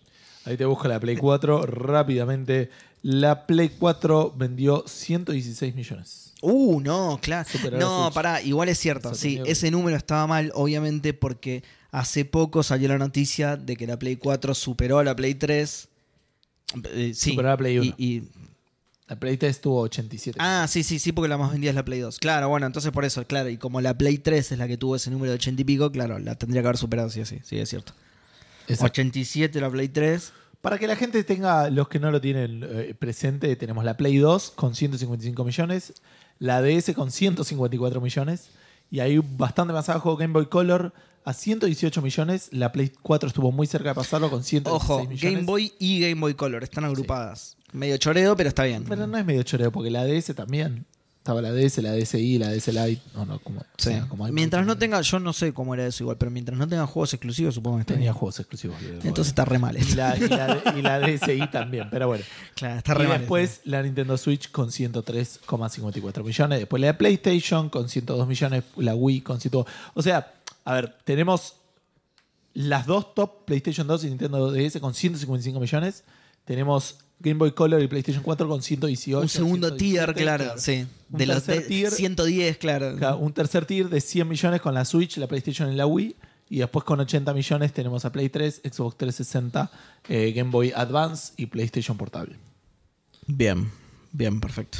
Ahí 0.45 0.57
te 0.57 0.65
busco 0.65 0.87
la 0.87 0.99
Play 0.99 1.17
4 1.17 1.65
rápidamente. 1.65 2.69
La 3.03 3.45
Play 3.47 3.69
4 3.69 4.33
vendió 4.37 4.83
116 4.87 5.73
millones. 5.75 6.33
Uh, 6.41 6.79
no, 6.81 7.19
claro. 7.21 7.47
No, 7.79 8.11
pará, 8.13 8.41
igual 8.41 8.69
es 8.69 8.77
cierto. 8.79 9.13
Sí, 9.15 9.39
ese 9.45 9.69
número 9.71 9.95
estaba 9.97 10.25
mal, 10.27 10.51
obviamente, 10.55 11.13
porque 11.13 11.63
hace 11.91 12.25
poco 12.25 12.63
salió 12.63 12.87
la 12.89 12.97
noticia 12.97 13.57
de 13.57 13.75
que 13.75 13.85
la 13.87 13.97
Play 13.99 14.15
4 14.17 14.53
superó 14.55 14.99
a 14.99 15.03
la 15.03 15.15
Play 15.15 15.35
3. 15.35 15.87
Eh, 16.93 17.11
sí. 17.15 17.31
Superó 17.31 17.49
a 17.49 17.51
la 17.51 17.57
Play 17.57 17.77
1. 17.79 17.95
Y, 17.97 18.05
y- 18.17 18.23
La 19.07 19.19
Play 19.19 19.35
3 19.37 19.59
tuvo 19.61 19.81
87. 19.81 20.37
ah, 20.41 20.65
sí, 20.69 20.83
sí, 20.83 20.97
sí, 20.97 21.11
porque 21.11 21.27
la 21.27 21.37
más 21.37 21.51
vendida 21.51 21.71
es 21.71 21.75
la 21.75 21.83
Play 21.85 21.99
2. 21.99 22.17
Claro, 22.19 22.47
bueno, 22.49 22.65
entonces 22.65 22.91
por 22.91 23.03
eso, 23.03 23.25
claro. 23.27 23.49
Y 23.49 23.57
como 23.57 23.81
la 23.81 23.95
Play 23.97 24.17
3 24.17 24.53
es 24.53 24.57
la 24.57 24.67
que 24.67 24.77
tuvo 24.77 24.95
ese 24.95 25.11
número 25.11 25.31
de 25.31 25.35
80 25.35 25.61
y 25.61 25.65
pico, 25.65 25.91
claro, 25.91 26.17
la 26.17 26.35
tendría 26.35 26.61
que 26.61 26.67
haber 26.69 26.77
superado, 26.77 27.09
sí, 27.09 27.23
sí, 27.25 27.39
sí, 27.43 27.57
es 27.59 27.69
cierto. 27.69 27.93
Exacto. 28.73 29.01
87 29.01 29.61
la 29.61 29.69
Play 29.69 29.89
3. 29.89 30.33
Para 30.61 30.77
que 30.77 30.85
la 30.85 30.95
gente 30.95 31.23
tenga, 31.23 31.69
los 31.69 31.87
que 31.87 31.99
no 31.99 32.11
lo 32.11 32.21
tienen 32.21 32.63
eh, 32.63 32.93
presente, 32.97 33.55
tenemos 33.55 33.83
la 33.83 33.97
Play 33.97 34.17
2 34.17 34.51
con 34.51 34.75
155 34.75 35.43
millones, 35.43 35.93
la 36.37 36.61
DS 36.61 36.93
con 36.93 37.11
154 37.11 37.99
millones, 37.99 38.49
y 38.91 38.99
ahí 38.99 39.19
bastante 39.37 39.73
más 39.73 39.89
abajo 39.89 40.15
Game 40.17 40.33
Boy 40.33 40.45
Color 40.47 40.93
a 41.23 41.33
118 41.33 42.01
millones. 42.01 42.49
La 42.51 42.71
Play 42.71 42.91
4 43.01 43.27
estuvo 43.27 43.51
muy 43.51 43.65
cerca 43.65 43.89
de 43.89 43.95
pasarlo 43.95 44.29
con 44.29 44.43
116 44.43 44.83
Ojo, 44.83 45.07
millones. 45.07 45.21
Game 45.21 45.45
Boy 45.45 45.73
y 45.79 46.01
Game 46.01 46.21
Boy 46.21 46.35
Color 46.35 46.63
están 46.63 46.85
agrupadas. 46.85 47.57
Medio 47.71 47.97
choreo, 47.97 48.35
pero 48.35 48.49
está 48.49 48.63
bien. 48.63 48.83
Pero 48.87 49.07
no 49.07 49.17
es 49.17 49.25
medio 49.25 49.41
choreo, 49.43 49.71
porque 49.71 49.89
la 49.89 50.05
DS 50.05 50.35
también. 50.35 50.85
Estaba 51.21 51.39
la 51.39 51.51
DS, 51.51 51.77
la 51.83 51.91
DSi, 51.93 52.39
la 52.39 52.49
DS 52.49 52.69
Lite. 52.73 52.99
No, 53.13 53.25
no, 53.27 53.37
como, 53.37 53.59
Sí. 53.77 53.89
o 53.89 53.91
sea, 53.91 54.07
como 54.07 54.25
hay 54.25 54.31
mientras 54.31 54.65
no 54.65 54.75
tenga, 54.75 54.99
yo 55.01 55.19
no 55.19 55.33
sé 55.33 55.53
cómo 55.53 55.75
era 55.75 55.85
eso 55.85 56.03
igual, 56.03 56.17
pero 56.17 56.31
mientras 56.31 56.57
no 56.57 56.67
tengan 56.67 56.87
juegos 56.87 57.13
exclusivos, 57.13 57.53
supongo 57.53 57.77
que 57.77 57.81
está 57.81 57.93
Tenía 57.93 58.09
bien. 58.09 58.13
juegos 58.19 58.39
exclusivos. 58.39 58.75
Entonces 59.03 59.27
está 59.27 59.45
re 59.45 59.59
mal. 59.59 59.77
y 59.77 59.93
la, 59.93 60.17
y, 60.17 60.27
la, 60.27 60.63
y 60.75 60.81
la 60.81 60.99
DSi 60.99 61.47
también, 61.51 61.89
pero 61.91 62.07
bueno. 62.07 62.23
Claro, 62.55 62.77
está 62.79 62.93
y 62.93 62.95
re 62.95 63.07
mal. 63.07 63.19
después 63.19 63.61
la 63.65 63.83
Nintendo 63.83 64.17
Switch 64.17 64.49
con 64.49 64.69
103,54 64.69 66.23
millones. 66.23 66.59
Después 66.59 66.81
la 66.81 66.97
PlayStation 66.97 67.69
con 67.69 67.87
102 67.87 68.27
millones. 68.27 68.63
La 68.77 68.95
Wii 68.95 69.21
con 69.21 69.39
102. 69.39 69.65
O 69.93 70.01
sea, 70.01 70.33
a 70.65 70.73
ver, 70.73 70.95
tenemos 71.03 71.53
las 72.53 72.85
dos 72.87 73.13
top, 73.13 73.45
PlayStation 73.45 73.85
2 73.87 74.05
y 74.05 74.07
Nintendo 74.07 74.51
DS 74.51 74.79
con 74.79 74.93
155 74.95 75.59
millones. 75.59 76.03
Tenemos 76.45 76.97
Game 77.21 77.37
Boy 77.37 77.51
Color 77.51 77.81
y 77.81 77.87
PlayStation 77.87 78.23
4 78.23 78.47
con 78.47 78.61
118. 78.61 79.21
un 79.21 79.29
segundo 79.29 79.67
117, 79.69 80.13
tier, 80.13 80.23
claro, 80.23 80.53
sí. 80.57 80.85
Un 81.11 81.17
De 81.19 81.25
los 81.25 81.43
tercer 81.43 81.63
de- 81.63 81.67
tier. 81.69 81.91
110, 81.91 82.57
claro. 82.57 82.95
Claro, 82.97 83.17
un 83.17 83.33
tercer 83.33 83.65
tier 83.65 83.89
de 83.89 84.01
100 84.01 84.27
millones 84.27 84.61
con 84.61 84.73
la 84.73 84.85
Switch, 84.85 85.17
la 85.17 85.27
PlayStation 85.27 85.71
y 85.71 85.75
la 85.75 85.85
Wii. 85.85 86.15
Y 86.49 86.57
después 86.59 86.83
con 86.83 86.99
80 86.99 87.33
millones 87.33 87.71
tenemos 87.71 88.03
a 88.03 88.11
Play 88.11 88.27
3, 88.29 88.61
Xbox 88.63 88.97
360, 88.97 89.71
eh, 90.09 90.33
Game 90.35 90.49
Boy 90.51 90.73
Advance 90.75 91.31
y 91.37 91.45
PlayStation 91.45 91.95
Portable. 91.97 92.35
Bien, 93.27 93.71
bien, 94.11 94.41
perfecto. 94.41 94.79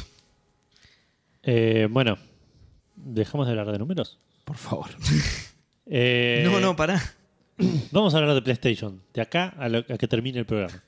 Eh, 1.42 1.88
bueno, 1.90 2.18
dejamos 2.96 3.46
de 3.46 3.52
hablar 3.52 3.72
de 3.72 3.78
números. 3.78 4.18
Por 4.44 4.56
favor. 4.56 4.90
Eh, 5.94 6.42
no, 6.44 6.60
no, 6.60 6.76
pará. 6.76 7.02
Vamos 7.90 8.14
a 8.14 8.18
hablar 8.18 8.34
de 8.34 8.40
PlayStation. 8.40 9.02
De 9.12 9.20
acá 9.20 9.52
a, 9.58 9.68
lo- 9.68 9.80
a 9.80 9.98
que 9.98 10.06
termine 10.06 10.38
el 10.38 10.46
programa. 10.46 10.80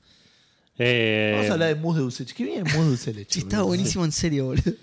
Eh, 0.77 1.31
Vamos 1.35 1.49
a 1.49 1.53
hablar 1.53 1.69
de 1.69 1.75
mousse 1.75 1.95
de 1.97 2.01
dulce 2.03 2.23
leche. 2.23 2.35
Qué 2.35 2.43
bien 2.43 2.63
mousse 2.63 2.77
de 2.77 2.85
dulce 2.89 3.13
leche. 3.13 3.33
Sí, 3.33 3.39
está 3.39 3.57
boludo. 3.57 3.67
buenísimo 3.67 4.05
en 4.05 4.11
serio, 4.11 4.45
boludo. 4.45 4.73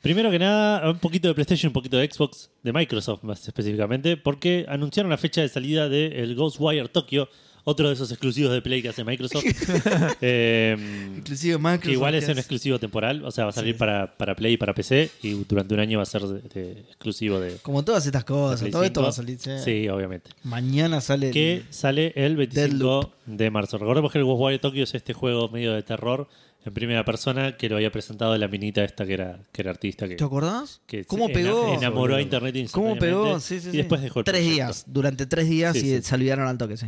Primero 0.00 0.30
que 0.30 0.38
nada, 0.38 0.88
un 0.90 0.98
poquito 1.00 1.26
de 1.28 1.34
PlayStation, 1.34 1.70
un 1.70 1.72
poquito 1.72 1.96
de 1.96 2.08
Xbox, 2.10 2.48
de 2.62 2.72
Microsoft 2.72 3.24
más 3.24 3.46
específicamente, 3.46 4.16
porque 4.16 4.64
anunciaron 4.68 5.10
la 5.10 5.16
fecha 5.18 5.40
de 5.40 5.48
salida 5.48 5.88
del 5.88 6.36
Ghostwire 6.36 6.88
Tokyo, 6.88 7.28
otro 7.68 7.88
de 7.88 7.94
esos 7.94 8.10
exclusivos 8.12 8.52
de 8.52 8.62
Play 8.62 8.80
que 8.80 8.88
hace 8.90 9.02
Microsoft. 9.04 9.44
Eh, 10.20 10.76
Inclusive 11.18 11.58
Microsoft. 11.58 11.82
que 11.82 11.92
igual 11.92 12.14
es 12.14 12.28
un 12.28 12.38
exclusivo 12.38 12.78
temporal, 12.78 13.24
o 13.24 13.30
sea, 13.30 13.44
va 13.44 13.50
a 13.50 13.52
salir 13.52 13.76
para, 13.76 14.16
para 14.16 14.34
Play 14.36 14.54
y 14.54 14.56
para 14.56 14.72
PC, 14.74 15.10
y 15.22 15.32
durante 15.44 15.74
un 15.74 15.80
año 15.80 15.98
va 15.98 16.02
a 16.02 16.06
ser 16.06 16.22
de- 16.22 16.40
de 16.48 16.80
exclusivo 16.80 17.40
de, 17.40 17.56
Como 17.62 17.84
todas 17.84 18.06
estas 18.06 18.24
cosas, 18.24 18.70
todo 18.70 18.84
esto 18.84 19.00
5. 19.00 19.02
va 19.02 19.08
a 19.08 19.12
salir. 19.12 19.38
sí. 19.38 19.50
Sí, 19.64 19.88
obviamente. 19.88 20.30
Mañana 20.44 21.00
sale. 21.00 21.28
el- 21.28 21.32
Que 21.32 21.62
sale 21.70 22.12
el 22.14 22.36
25 22.36 22.68
Deadloop. 22.68 23.12
de 23.26 23.50
marzo. 23.50 23.78
Recordemos 23.78 24.12
que 24.12 24.18
el 24.18 24.24
Ghostwire 24.24 24.58
Tokyo 24.60 24.84
es 24.84 24.94
este 24.94 25.12
juego 25.12 25.48
medio 25.48 25.72
de 25.72 25.82
terror 25.82 26.28
en 26.64 26.72
primera 26.72 27.04
persona 27.04 27.56
que 27.56 27.68
lo 27.68 27.76
había 27.76 27.90
presentado 27.92 28.36
la 28.38 28.48
minita 28.48 28.82
esta 28.84 29.04
que 29.06 29.14
era, 29.14 29.38
que 29.52 29.62
era 29.62 29.70
artista. 29.72 30.08
Que, 30.08 30.16
¿Te 30.16 30.24
acordás? 30.24 30.80
que 30.86 31.04
¿Cómo 31.04 31.28
pegó? 31.28 31.68
ena- 31.68 31.78
enamoró 31.78 32.16
a 32.16 32.22
internet 32.22 32.68
¿Cómo 32.72 32.96
pegó? 32.96 33.38
Sí, 33.40 33.60
sí, 33.60 33.68
y 33.68 33.70
sí. 33.72 33.76
después 33.78 34.00
dejó 34.02 34.20
el 34.20 34.24
Tres 34.24 34.38
proyecto. 34.40 34.54
días. 34.54 34.84
Durante 34.86 35.26
tres 35.26 35.48
días 35.48 35.76
Sí, 35.76 35.92
y 35.94 36.02
se 36.02 36.14
olvidaron 36.14 36.46
al 36.48 36.58
toque, 36.58 36.76
sí. 36.76 36.86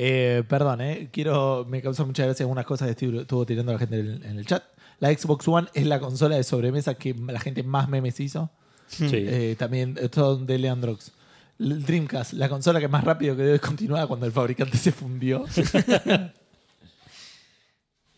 Eh, 0.00 0.44
perdón, 0.48 0.80
eh. 0.80 1.08
Quiero, 1.12 1.66
me 1.68 1.82
causa 1.82 2.04
muchas 2.04 2.26
gracias 2.26 2.42
algunas 2.42 2.64
cosas 2.66 2.86
que 2.86 2.92
estuvo, 2.92 3.20
estuvo 3.22 3.44
tirando 3.44 3.72
la 3.72 3.78
gente 3.80 3.98
en, 3.98 4.24
en 4.24 4.38
el 4.38 4.46
chat. 4.46 4.62
La 5.00 5.12
Xbox 5.12 5.48
One 5.48 5.66
es 5.74 5.86
la 5.86 5.98
consola 5.98 6.36
de 6.36 6.44
sobremesa 6.44 6.94
que 6.94 7.14
la 7.14 7.40
gente 7.40 7.62
más 7.64 7.88
memes 7.88 8.20
hizo. 8.20 8.48
Sí. 8.86 9.06
Eh, 9.10 9.56
también 9.58 9.96
esto 10.00 10.36
de 10.36 10.56
Leandrox. 10.58 11.10
El 11.58 11.82
Dreamcast, 11.84 12.34
la 12.34 12.48
consola 12.48 12.78
que 12.78 12.86
más 12.86 13.02
rápido 13.02 13.36
que 13.36 13.42
debe 13.42 13.58
continuar 13.58 14.06
cuando 14.06 14.26
el 14.26 14.30
fabricante 14.32 14.76
se 14.78 14.92
fundió. 14.92 15.44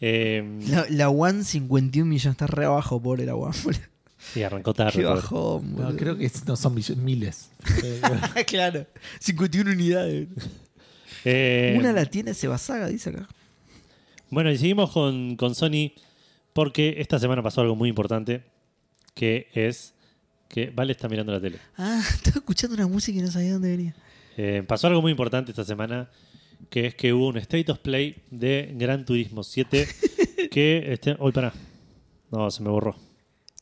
Eh, 0.03 0.59
La, 0.69 0.87
la 0.89 1.09
One 1.11 1.45
51 1.45 2.09
millones 2.09 2.33
está 2.33 2.47
re 2.47 2.65
abajo, 2.65 3.03
pobre 3.03 3.27
la 3.27 3.35
One. 3.35 3.55
y 4.35 4.43
arrancó 4.43 4.73
tarde. 4.73 4.93
Qué 5.01 5.05
bajón, 5.05 5.77
No, 5.77 5.95
creo 5.97 6.17
que 6.17 6.25
es- 6.25 6.47
no 6.47 6.57
son 6.57 6.75
millo- 6.75 6.97
miles. 6.97 7.51
Claro. 8.47 8.87
51 9.21 9.71
unidades. 9.73 10.29
Eh, 11.25 11.77
Una 11.79 11.93
la 11.93 12.07
tiene 12.07 12.35
Sebasaga, 12.35 12.89
dice 12.89 13.11
acá. 13.11 13.29
Bueno, 14.31 14.51
y 14.51 14.59
seguimos 14.59 14.91
con, 14.91 15.37
con 15.37 15.55
Sony 15.55 15.93
porque 16.53 16.97
esta 16.99 17.19
semana 17.19 17.43
pasó 17.43 17.61
algo 17.61 17.77
muy 17.77 17.89
importante 17.89 18.43
que 19.15 19.49
es 19.55 19.95
que 20.49 20.71
Vale 20.71 20.93
está 20.93 21.09
mirando 21.09 21.33
la 21.33 21.41
tele. 21.41 21.59
Ah, 21.77 22.03
estaba 22.15 22.39
escuchando 22.39 22.75
una 22.75 22.87
música 22.87 23.19
y 23.19 23.23
no 23.23 23.31
sabía 23.31 23.53
dónde 23.53 23.71
venía. 23.71 23.95
Eh, 24.37 24.63
pasó 24.67 24.87
algo 24.87 25.03
muy 25.03 25.11
importante 25.13 25.53
esta 25.53 25.65
semana 25.65 26.09
que 26.69 26.87
es 26.87 26.95
que 26.95 27.13
hubo 27.13 27.29
un 27.29 27.39
State 27.39 27.71
of 27.71 27.79
Play 27.79 28.23
de 28.31 28.73
Gran 28.77 29.05
Turismo 29.05 29.43
7 29.43 29.89
que... 30.51 30.93
Este, 30.93 31.17
hoy 31.19 31.33
para. 31.33 31.53
No, 32.31 32.51
se 32.51 32.63
me 32.63 32.71
borró. 32.71 32.97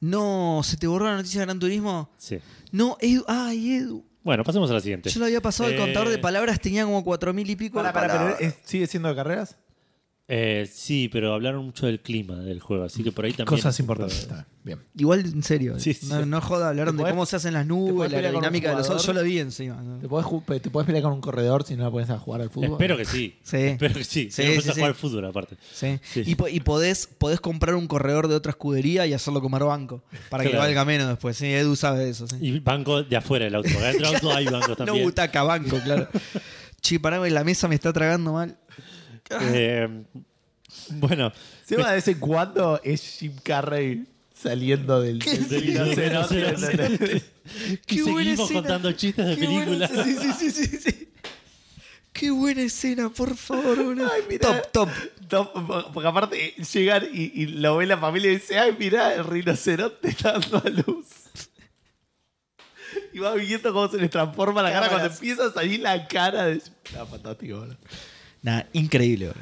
No, 0.01 0.61
¿se 0.63 0.77
te 0.77 0.87
borró 0.87 1.07
la 1.07 1.17
noticia 1.17 1.41
de 1.41 1.47
Gran 1.47 1.59
Turismo? 1.59 2.11
Sí. 2.19 2.39
No, 2.71 2.97
Edu. 3.01 3.25
Ay, 3.27 3.75
Edu. 3.75 4.05
Bueno, 4.29 4.45
pasemos 4.45 4.71
a 4.71 4.75
la 4.75 4.81
siguiente. 4.81 5.09
Yo 5.09 5.21
lo 5.21 5.25
había 5.25 5.41
pasado 5.41 5.71
el 5.71 5.77
Eh, 5.77 5.79
contador 5.79 6.11
de 6.11 6.19
palabras, 6.19 6.61
tenía 6.61 6.85
como 6.85 7.03
cuatro 7.03 7.33
mil 7.33 7.49
y 7.49 7.57
pico. 7.57 7.77
Para, 7.77 7.95
para, 7.95 8.09
pero 8.09 8.19
palabras. 8.19 8.41
¿es- 8.43 8.57
¿sigue 8.63 8.87
siendo 8.87 9.09
de 9.09 9.15
carreras? 9.15 9.57
Eh, 10.31 10.69
sí, 10.71 11.09
pero 11.11 11.33
hablaron 11.33 11.65
mucho 11.65 11.87
del 11.87 12.01
clima 12.01 12.37
del 12.37 12.61
juego, 12.61 12.85
así 12.85 13.03
que 13.03 13.11
por 13.13 13.25
ahí 13.25 13.31
también... 13.33 13.47
Cosas 13.47 13.81
importantes. 13.81 14.19
Está 14.21 14.47
bien. 14.63 14.79
Igual, 14.95 15.21
en 15.21 15.43
serio. 15.43 15.81
Sí, 15.81 15.95
sí. 15.95 16.07
no, 16.07 16.27
no 16.27 16.43
joda, 16.43 16.69
hablaron 16.69 16.95
¿Te 16.95 17.03
de 17.03 17.09
podés- 17.09 17.13
cómo 17.13 17.25
se 17.25 17.37
hacen 17.37 17.55
las 17.55 17.65
nubes, 17.67 18.13
la 18.13 18.31
dinámica 18.31 18.69
de 18.69 18.77
los 18.77 18.87
jugador? 18.87 19.07
Yo 19.07 19.13
lo 19.15 19.23
vi 19.23 19.39
encima. 19.39 19.81
¿no? 19.81 19.99
¿Te 20.01 20.07
podés, 20.07 20.61
¿Te 20.61 20.69
podés 20.69 20.85
pelear 20.85 21.03
con 21.05 21.15
un 21.15 21.23
corredor 21.23 21.65
si 21.65 21.77
no 21.77 21.85
la 21.85 21.91
puedes 21.91 22.11
a 22.11 22.19
jugar 22.19 22.43
al 22.43 22.51
fútbol? 22.51 22.73
Espero 22.73 22.99
que 22.99 23.07
sí. 23.07 23.39
Sí. 23.43 23.57
Espero 23.57 23.95
que 23.95 24.05
sí. 24.05 24.29
Sí, 24.31 24.43
Si 24.61 24.67
no, 24.67 24.71
a 24.71 24.75
jugar 24.75 24.95
fútbol 24.95 25.25
aparte. 25.25 25.57
Sí. 25.73 25.99
Sí. 26.03 26.25
Y, 26.27 26.35
po- 26.35 26.49
y 26.49 26.61
podés, 26.61 27.07
podés 27.07 27.41
comprar 27.41 27.75
un 27.75 27.87
corredor 27.87 28.29
de 28.29 28.35
otra 28.35 28.51
escudería 28.51 29.07
y 29.07 29.15
hacerlo 29.15 29.41
comer 29.41 29.65
banco. 29.65 30.03
Para 30.29 30.45
que 30.45 30.51
Claro. 30.51 30.65
valga 30.67 30.85
menos 30.85 31.09
después. 31.09 31.39
Sí, 31.39 31.47
Edu 31.47 31.75
sabe 31.75 32.01
de 32.05 32.11
eso. 32.11 32.27
Sí. 32.27 32.37
Y 32.43 32.61
banco 32.61 33.03
de 33.03 33.17
afuera 33.17 33.47
del 33.47 33.55
auto. 33.55 33.71
porque 33.73 33.87
Adentro 33.87 34.07
del 34.09 34.15
auto 34.17 34.33
hay 34.37 34.45
bancos 34.45 34.69
No 34.79 34.85
también. 34.85 35.05
butaca, 35.07 35.43
banco, 35.43 35.79
claro. 35.83 36.07
Che, 36.81 37.01
pará, 37.01 37.19
la 37.29 37.43
mesa 37.45 37.67
me 37.67 37.75
está 37.75 37.93
tragando 37.93 38.33
mal. 38.35 38.57
Eh, 39.31 40.05
bueno, 40.91 41.33
Seba 41.67 41.89
de 41.91 41.95
vez 41.97 42.09
en 42.09 42.19
cuando 42.19 42.81
es 42.85 43.03
Jim 43.19 43.35
Carrey 43.43 44.05
saliendo 44.35 45.01
del, 45.01 45.19
del 45.19 45.49
Del 45.49 45.61
rinoceronte. 45.63 46.45
rinoceronte. 46.47 47.23
Qué 47.87 47.95
y 47.95 48.01
buena 48.03 48.19
seguimos 48.19 48.41
escena. 48.51 48.61
contando 48.61 48.93
chistes 48.93 49.27
de 49.27 49.37
Qué 49.37 49.47
buena- 49.47 49.89
películas. 49.89 50.07
Sí, 50.07 50.33
sí, 50.33 50.51
sí, 50.51 50.67
sí, 50.67 50.77
sí. 50.79 51.09
Qué 52.13 52.31
buena 52.31 52.63
escena, 52.63 53.11
por 53.11 53.37
favor. 53.37 53.77
boludo. 53.83 54.11
Ay, 54.13 54.23
mirá. 54.29 54.61
top, 54.73 54.89
top. 55.31 55.53
No, 55.55 55.93
porque 55.93 56.09
aparte 56.09 56.55
llegan 56.73 57.05
y, 57.13 57.43
y 57.43 57.47
lo 57.47 57.77
ve 57.77 57.87
la 57.87 57.99
familia 57.99 58.31
y 58.33 58.35
dice, 58.37 58.59
ay, 58.59 58.75
mirá, 58.79 59.15
el 59.15 59.25
rinoceronte 59.25 60.09
está 60.09 60.33
dando 60.39 60.59
a 60.65 60.69
luz. 60.71 61.07
Y 63.13 63.19
va 63.19 63.35
viendo 63.35 63.73
cómo 63.73 63.89
se 63.89 63.99
les 63.99 64.11
transforma 64.11 64.63
la 64.63 64.71
cara 64.71 64.89
cuando 64.89 64.97
Cámaras. 65.09 65.19
empieza 65.19 65.47
a 65.47 65.53
salir 65.53 65.81
la 65.81 66.07
cara 66.09 66.47
de... 66.47 66.55
Está 66.57 67.05
fantástico, 67.07 67.59
boludo. 67.61 67.77
Nah, 68.43 68.63
increíble. 68.73 69.33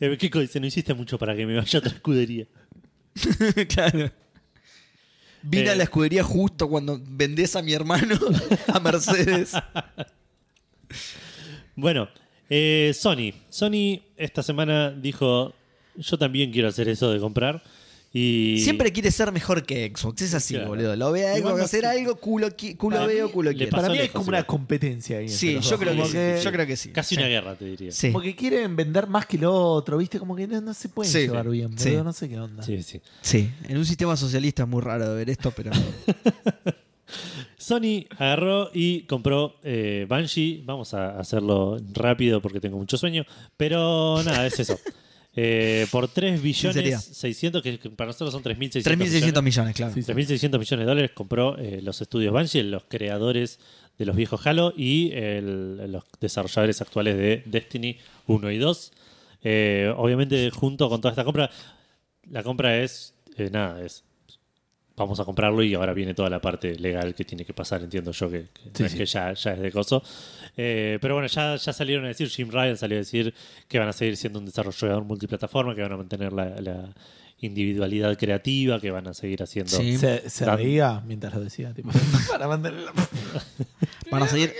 Eh, 0.00 0.16
Kiko 0.16 0.40
dice, 0.40 0.58
no 0.60 0.66
hiciste 0.66 0.94
mucho 0.94 1.18
para 1.18 1.36
que 1.36 1.44
me 1.46 1.56
vaya 1.56 1.78
a 1.78 1.80
otra 1.80 1.92
escudería. 1.92 2.46
claro. 3.68 4.10
Vine 5.42 5.66
Eh. 5.66 5.70
a 5.70 5.76
la 5.76 5.82
escudería 5.84 6.24
justo 6.24 6.68
cuando 6.68 7.00
vendés 7.06 7.54
a 7.56 7.62
mi 7.62 7.72
hermano 7.72 8.16
a 8.72 8.80
Mercedes. 8.80 9.52
Bueno, 11.74 12.08
eh, 12.48 12.92
Sony. 12.94 13.32
Sony 13.50 14.00
esta 14.16 14.42
semana 14.42 14.90
dijo, 14.90 15.54
yo 15.96 16.16
también 16.16 16.50
quiero 16.52 16.68
hacer 16.68 16.88
eso 16.88 17.12
de 17.12 17.20
comprar. 17.20 17.62
Y 18.18 18.60
Siempre 18.62 18.92
quiere 18.92 19.10
ser 19.10 19.30
mejor 19.30 19.64
que 19.66 19.92
Xbox. 19.94 20.22
Es 20.22 20.32
así, 20.32 20.54
Claro. 20.54 20.68
boludo. 20.70 20.96
Lo 20.96 21.12
ve 21.12 21.26
a 21.26 21.36
Igual 21.36 21.52
Xbox 21.52 21.58
no 21.58 21.64
hacer 21.66 21.80
sé. 21.82 21.86
algo, 21.86 22.16
culo, 22.16 22.48
culo 22.78 22.96
Para 22.96 23.06
veo, 23.08 23.26
mí 23.26 23.32
culo 23.32 23.52
quiero. 23.52 23.70
Para 23.70 23.88
mí 23.90 23.98
lejos 23.98 24.12
como 24.12 24.28
una 24.28 24.42
competencia 24.44 25.18
ahí. 25.18 25.28
Sí, 25.28 25.58
yo 25.60 25.78
creo, 25.78 25.94
que 25.94 26.38
sí. 26.38 26.44
yo 26.44 26.50
creo 26.52 26.66
que 26.66 26.76
sí. 26.76 26.90
Casi 26.92 27.14
Sí. 27.14 27.20
una 27.20 27.28
guerra, 27.28 27.54
te 27.56 27.66
diría. 27.66 27.92
Sí. 27.92 28.12
Como 28.12 28.22
que 28.22 28.34
quieren 28.34 28.74
vender 28.74 29.06
más 29.06 29.26
que 29.26 29.36
lo 29.36 29.54
otro, 29.54 29.98
¿viste? 29.98 30.18
Como 30.18 30.34
que 30.34 30.46
no, 30.46 30.60
no 30.62 30.72
se 30.72 30.88
pueden 30.88 31.12
Sí. 31.12 31.18
llevar 31.20 31.46
bien, 31.50 31.66
boludo. 31.68 31.84
Sí. 31.84 31.96
No 31.96 32.12
sé 32.14 32.28
qué 32.30 32.38
onda. 32.38 32.62
Sí, 32.62 32.82
sí. 32.82 33.02
Sí, 33.20 33.50
en 33.68 33.76
un 33.76 33.84
sistema 33.84 34.16
socialista 34.16 34.62
es 34.62 34.68
muy 34.70 34.80
raro 34.80 35.14
ver 35.14 35.28
esto, 35.28 35.50
pero. 35.54 35.70
Sony 37.58 38.06
agarró 38.18 38.70
y 38.72 39.02
compró 39.02 39.56
eh, 39.62 40.06
Banshee. 40.08 40.62
Vamos 40.64 40.94
a 40.94 41.18
hacerlo 41.18 41.78
rápido 41.92 42.40
porque 42.40 42.60
tengo 42.60 42.78
mucho 42.78 42.96
sueño. 42.96 43.24
Pero 43.56 44.22
nada, 44.24 44.46
es 44.46 44.58
eso. 44.60 44.78
Eh, 45.38 45.86
por 45.90 46.08
3 46.08 46.40
Sinceridad. 46.40 46.98
billones 46.98 47.04
600, 47.04 47.62
que 47.62 47.78
que 47.78 47.90
para 47.90 48.08
nosotros 48.08 48.32
son 48.32 48.42
3.600 48.42 48.82
3.600 48.84 49.42
millones, 49.42 49.76
claro. 49.76 49.92
Sí, 49.92 50.02
sí. 50.02 50.10
3.600 50.12 50.58
millones 50.58 50.70
de 50.70 50.84
dólares 50.86 51.10
compró 51.12 51.58
eh, 51.58 51.80
los 51.82 52.00
estudios 52.00 52.32
Banshee, 52.32 52.62
los 52.62 52.84
creadores 52.88 53.60
de 53.98 54.06
los 54.06 54.16
viejos 54.16 54.46
Halo 54.46 54.72
y 54.76 55.10
el- 55.12 55.92
los 55.92 56.04
desarrolladores 56.20 56.80
actuales 56.80 57.16
de 57.18 57.42
Destiny 57.44 57.98
1 58.26 58.50
y 58.50 58.58
2. 58.58 58.92
Eh, 59.42 59.92
obviamente, 59.96 60.50
junto 60.50 60.88
con 60.88 61.00
toda 61.02 61.12
esta 61.12 61.24
compra, 61.24 61.50
la 62.30 62.42
compra 62.42 62.78
es 62.82 63.14
eh, 63.36 63.50
nada, 63.52 63.82
es 63.84 64.02
vamos 64.96 65.20
a 65.20 65.26
comprarlo 65.26 65.62
y 65.62 65.74
ahora 65.74 65.92
viene 65.92 66.14
toda 66.14 66.30
la 66.30 66.40
parte 66.40 66.74
legal 66.78 67.14
que 67.14 67.26
tiene 67.26 67.44
que 67.44 67.52
pasar, 67.52 67.82
entiendo 67.82 68.12
yo 68.12 68.30
que, 68.30 68.46
que 68.54 68.60
Sí, 68.72 68.80
no 68.80 68.86
es 68.86 68.94
que 68.94 69.04
ya, 69.04 69.34
ya 69.34 69.52
es 69.52 69.60
de 69.60 69.70
coso. 69.70 70.02
Eh, 70.56 70.98
pero 71.00 71.14
bueno, 71.14 71.28
ya, 71.28 71.56
ya 71.56 71.72
salieron 71.72 72.04
a 72.04 72.08
decir, 72.08 72.28
Jim 72.28 72.48
Ryan 72.50 72.76
salió 72.76 72.96
a 72.96 73.00
decir 73.00 73.34
que 73.68 73.78
van 73.78 73.88
a 73.88 73.92
seguir 73.92 74.16
siendo 74.16 74.38
un 74.38 74.46
desarrollador 74.46 75.04
multiplataforma, 75.04 75.74
que 75.74 75.82
van 75.82 75.92
a 75.92 75.96
mantener 75.98 76.32
la, 76.32 76.46
la 76.60 76.94
individualidad 77.40 78.16
creativa, 78.18 78.80
que 78.80 78.90
van 78.90 79.06
a 79.08 79.14
seguir 79.14 79.42
haciendo... 79.42 79.76
Sí. 79.76 79.98
Se, 79.98 80.28
se 80.30 80.44
Dan- 80.46 80.56
reía 80.56 81.02
mientras 81.06 81.34
lo 81.34 81.40
decía. 81.40 81.72
Tipo, 81.74 81.90
para 82.30 82.48
mantener 82.48 82.80
la... 82.80 82.92
Van 84.10 84.22
a 84.22 84.28
seguir. 84.28 84.54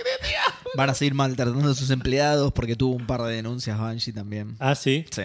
Van 0.75 0.89
a 0.89 0.93
seguir 0.93 1.13
maltratando 1.13 1.71
a 1.71 1.73
sus 1.73 1.89
empleados 1.89 2.51
porque 2.51 2.75
tuvo 2.75 2.95
un 2.95 3.07
par 3.07 3.21
de 3.23 3.33
denuncias 3.33 3.79
Banshee 3.79 4.11
también. 4.11 4.55
Ah, 4.59 4.75
sí. 4.75 5.05
Sí. 5.09 5.21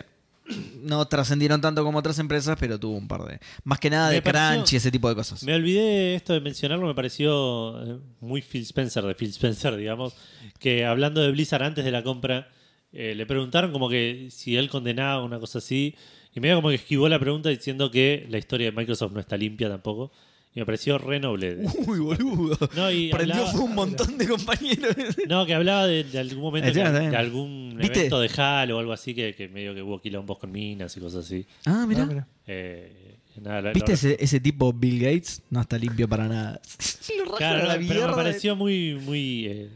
No 0.83 1.05
trascendieron 1.07 1.61
tanto 1.61 1.85
como 1.85 1.99
otras 1.99 2.19
empresas, 2.19 2.57
pero 2.61 2.79
tuvo 2.79 2.97
un 2.97 3.09
par 3.09 3.23
de. 3.25 3.39
Más 3.65 3.79
que 3.79 3.89
nada 3.91 4.09
Me 4.09 4.15
de 4.17 4.23
pareció- 4.23 4.51
crunch 4.55 4.73
y 4.73 4.77
ese 4.77 4.91
tipo 4.91 5.09
de 5.09 5.15
cosas. 5.15 5.43
Me 5.45 5.55
olvidé 5.55 6.15
esto 6.15 6.33
de 6.33 6.41
mencionarlo, 6.41 6.87
me 6.87 6.95
pareció 6.95 7.83
eh, 7.85 7.99
muy 8.21 8.43
Phil 8.43 8.63
Spencer, 8.63 9.05
de 9.05 9.15
Phil 9.15 9.31
Spencer, 9.31 9.77
digamos, 9.77 10.15
que 10.59 10.85
hablando 10.85 11.21
de 11.23 11.31
Blizzard 11.31 11.63
antes 11.63 11.85
de 11.85 11.91
la 11.91 12.03
compra, 12.03 12.49
eh, 12.93 13.15
le 13.15 13.25
preguntaron 13.27 13.73
como 13.73 13.89
que 13.89 14.29
si 14.31 14.57
él 14.57 14.69
condenaba 14.69 15.23
una 15.25 15.39
cosa 15.39 15.59
así, 15.59 15.95
y 16.35 16.41
medio 16.41 16.57
como 16.57 16.69
que 16.71 16.75
esquivó 16.77 17.09
la 17.09 17.19
pregunta 17.19 17.49
diciendo 17.49 17.91
que 17.91 18.27
la 18.31 18.39
historia 18.39 18.71
de 18.71 18.77
Microsoft 18.77 19.13
no 19.13 19.21
está 19.21 19.37
limpia 19.37 19.69
tampoco, 19.69 20.13
y 20.55 20.61
me 20.61 20.67
pareció 20.67 20.99
re 20.99 21.19
noble. 21.19 21.59
Uy, 21.87 21.99
boludo. 22.01 22.59
No, 22.77 22.91
y 22.91 23.11
Prendió 23.11 23.35
hablaba- 23.37 23.53
fue 23.53 23.61
un 23.63 23.75
montón 23.75 24.19
de 24.19 24.29
compañeros. 24.29 24.95
No, 25.29 25.47
que 25.47 25.55
hablaba 25.55 25.87
de, 25.87 26.05
de 26.05 26.19
algún 26.19 26.43
momento, 26.43 26.71
de, 26.73 26.83
algún 27.17 27.75
¿Viste? 27.79 28.01
evento 28.01 28.21
de 28.21 28.29
Halo 28.37 28.77
o 28.77 28.81
algo 28.81 28.93
así, 28.93 29.15
que, 29.15 29.35
que 29.35 29.49
medio 29.49 29.75
que 29.75 29.83
hubo 29.83 30.01
quilombos 30.01 30.39
con 30.39 30.53
minas 30.53 30.97
y 30.97 31.01
cosas 31.01 31.25
así. 31.25 31.47
Ah, 31.65 31.87
mira. 31.89 32.07
Ah. 32.11 32.27
Eh, 32.47 33.17
nada, 33.41 33.63
la- 33.63 33.73
¿Viste 33.73 33.95
ese, 33.95 34.17
ese 34.21 34.41
tipo 34.41 34.73
Bill 34.73 35.01
Gates? 35.01 35.43
No 35.51 35.61
está 35.63 35.79
limpio 35.79 36.07
para 36.09 36.29
nada. 36.29 36.61
Lo 37.19 37.25
rajan 37.25 37.39
Claro, 37.39 37.63
a 37.65 37.67
la 37.69 37.75
no, 37.77 37.81
pero 37.81 37.89
me 37.89 37.95
mierda. 37.95 38.15
pareció 38.17 38.55
muy, 38.57 38.95
muy 39.03 39.47
eh, 39.47 39.71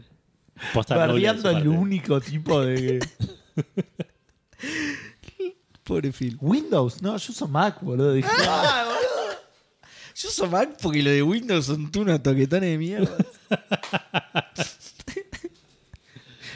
posta 0.75 0.95
noble 0.95 1.07
de 1.07 1.13
Bardeando 1.13 1.43
su 1.43 1.49
el 1.49 1.55
parte. 1.55 1.69
único 1.69 2.21
tipo 2.21 2.61
de... 2.61 2.99
Pobre 5.85 6.13
Phil. 6.13 6.37
Windows, 6.41 7.01
no, 7.01 7.17
yo 7.17 7.31
uso 7.33 7.47
Mac, 7.47 7.81
boludo. 7.81 8.13
Dije, 8.13 8.29
ah, 8.49 8.85
Yo 10.17 10.29
uso 10.31 10.47
Mac 10.47 10.79
porque 10.81 11.03
lo 11.03 11.11
de 11.11 11.23
Windows 11.23 11.67
son 11.67 11.91
tú 11.93 12.01
unos 12.01 12.23
toquetones 12.23 12.71
de 12.71 12.79
mierda. 12.79 13.17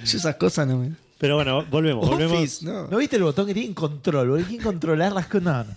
Yo 0.04 0.16
esas 0.18 0.36
cosas 0.36 0.66
no 0.66 0.78
me. 0.78 0.92
Pero 1.18 1.34
bueno, 1.36 1.64
volvemos, 1.66 2.08
volvemos. 2.08 2.38
Office, 2.38 2.64
no. 2.64 2.88
¿No 2.88 2.96
viste 2.96 3.16
el 3.16 3.22
botón 3.22 3.46
que 3.46 3.52
tiene 3.52 3.74
control? 3.74 4.28
boludo? 4.30 4.46
Hay 4.48 4.56
que 4.56 4.62
controlar 4.62 5.12
las 5.12 5.26
cosas. 5.26 5.42
No, 5.42 5.64
no. 5.64 5.76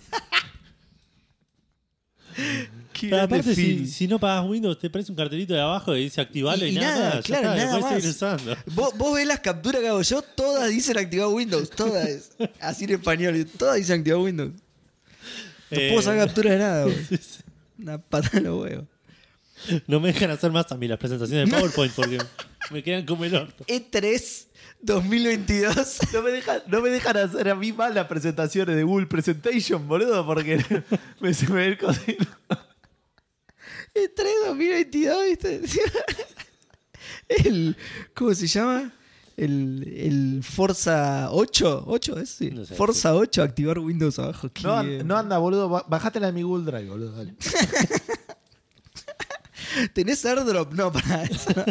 Qué 2.94 3.08
Pero 3.08 3.16
grande 3.18 3.36
aparte, 3.40 3.54
si, 3.54 3.62
Phil. 3.62 3.88
si 3.92 4.08
no 4.08 4.18
pagas 4.18 4.48
Windows, 4.48 4.78
te 4.78 4.86
aparece 4.86 5.10
un 5.12 5.16
cartelito 5.16 5.52
de 5.52 5.60
abajo 5.60 5.94
y 5.96 6.04
dice 6.04 6.20
activarlo 6.20 6.64
y, 6.64 6.70
Y- 6.70 6.74
nada, 6.76 6.98
nada, 6.98 7.14
ya 7.16 7.22
claro, 7.22 7.52
está, 7.52 7.64
lo 7.66 7.70
nada 7.80 7.88
seguir 7.90 8.04
más. 8.06 8.14
usando. 8.16 8.56
¿Vos, 8.66 8.96
vos 8.96 9.14
ves 9.16 9.26
las 9.26 9.40
capturas 9.40 9.80
que 9.82 9.88
hago 9.88 10.00
yo, 10.02 10.22
todas 10.22 10.70
dicen 10.70 10.96
activar 10.96 11.28
Windows, 11.28 11.68
todas. 11.70 12.30
Así 12.60 12.84
en 12.84 12.92
español, 12.92 13.46
todas 13.58 13.76
dicen 13.76 13.98
activar 13.98 14.20
Windows. 14.20 14.52
No 14.52 15.78
Eh, 15.78 15.88
puedo 15.90 16.02
sacar 16.02 16.26
captura 16.28 16.52
de 16.52 16.58
nada, 16.58 16.86
sí, 17.08 17.16
sí. 17.16 17.40
Una 17.84 17.98
patada 17.98 18.38
en 18.38 18.44
los 18.44 18.62
huevos. 18.62 18.86
No 19.86 20.00
me 20.00 20.08
dejan 20.08 20.30
hacer 20.30 20.50
más 20.50 20.72
a 20.72 20.76
mí 20.78 20.88
las 20.88 20.98
presentaciones 20.98 21.48
de 21.48 21.54
PowerPoint 21.54 21.92
porque 21.92 22.18
me 22.70 22.82
quedan 22.82 23.04
como 23.04 23.26
el 23.26 23.34
orto. 23.34 23.62
E3 23.66 24.46
2022. 24.80 25.98
No 26.14 26.22
me, 26.22 26.30
dejan, 26.30 26.62
no 26.66 26.80
me 26.80 26.88
dejan 26.88 27.16
hacer 27.18 27.50
a 27.50 27.54
mí 27.54 27.72
más 27.74 27.94
las 27.94 28.06
presentaciones 28.06 28.74
de 28.74 28.84
Google 28.84 29.06
Presentation, 29.06 29.86
boludo, 29.86 30.24
porque 30.24 30.64
me 31.20 31.34
se 31.34 31.46
me 31.48 31.56
ve 31.56 31.66
el 31.66 31.78
cosito. 31.78 32.24
E3 33.94 34.46
2022, 34.46 35.24
¿viste? 35.28 35.60
El, 37.28 37.76
¿Cómo 38.14 38.34
se 38.34 38.46
llama? 38.46 38.92
El, 39.36 39.92
el 39.96 40.42
Forza 40.44 41.28
8. 41.32 41.86
¿8 41.86 42.18
es? 42.22 42.30
Sí. 42.30 42.50
No 42.52 42.64
sé, 42.64 42.74
Forza 42.74 43.14
8, 43.14 43.42
activar 43.42 43.78
Windows 43.80 44.18
abajo. 44.18 44.48
No, 44.62 44.82
no 44.82 45.16
anda, 45.16 45.38
boludo. 45.38 45.68
ba- 45.68 45.84
Bajate 45.88 46.20
la 46.20 46.26
de 46.28 46.32
mi 46.32 46.42
Google 46.42 46.64
Drive, 46.70 46.88
boludo. 46.88 47.12
Dale. 47.12 47.34
¿Tenés 49.92 50.24
airdrop? 50.24 50.72
No, 50.72 50.92
para 50.92 51.24
eso. 51.24 51.50
no. 51.56 51.64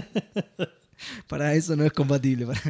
para 1.28 1.54
eso 1.54 1.76
no 1.76 1.86
es 1.86 1.94
compatible. 1.94 2.48
para- 2.48 2.62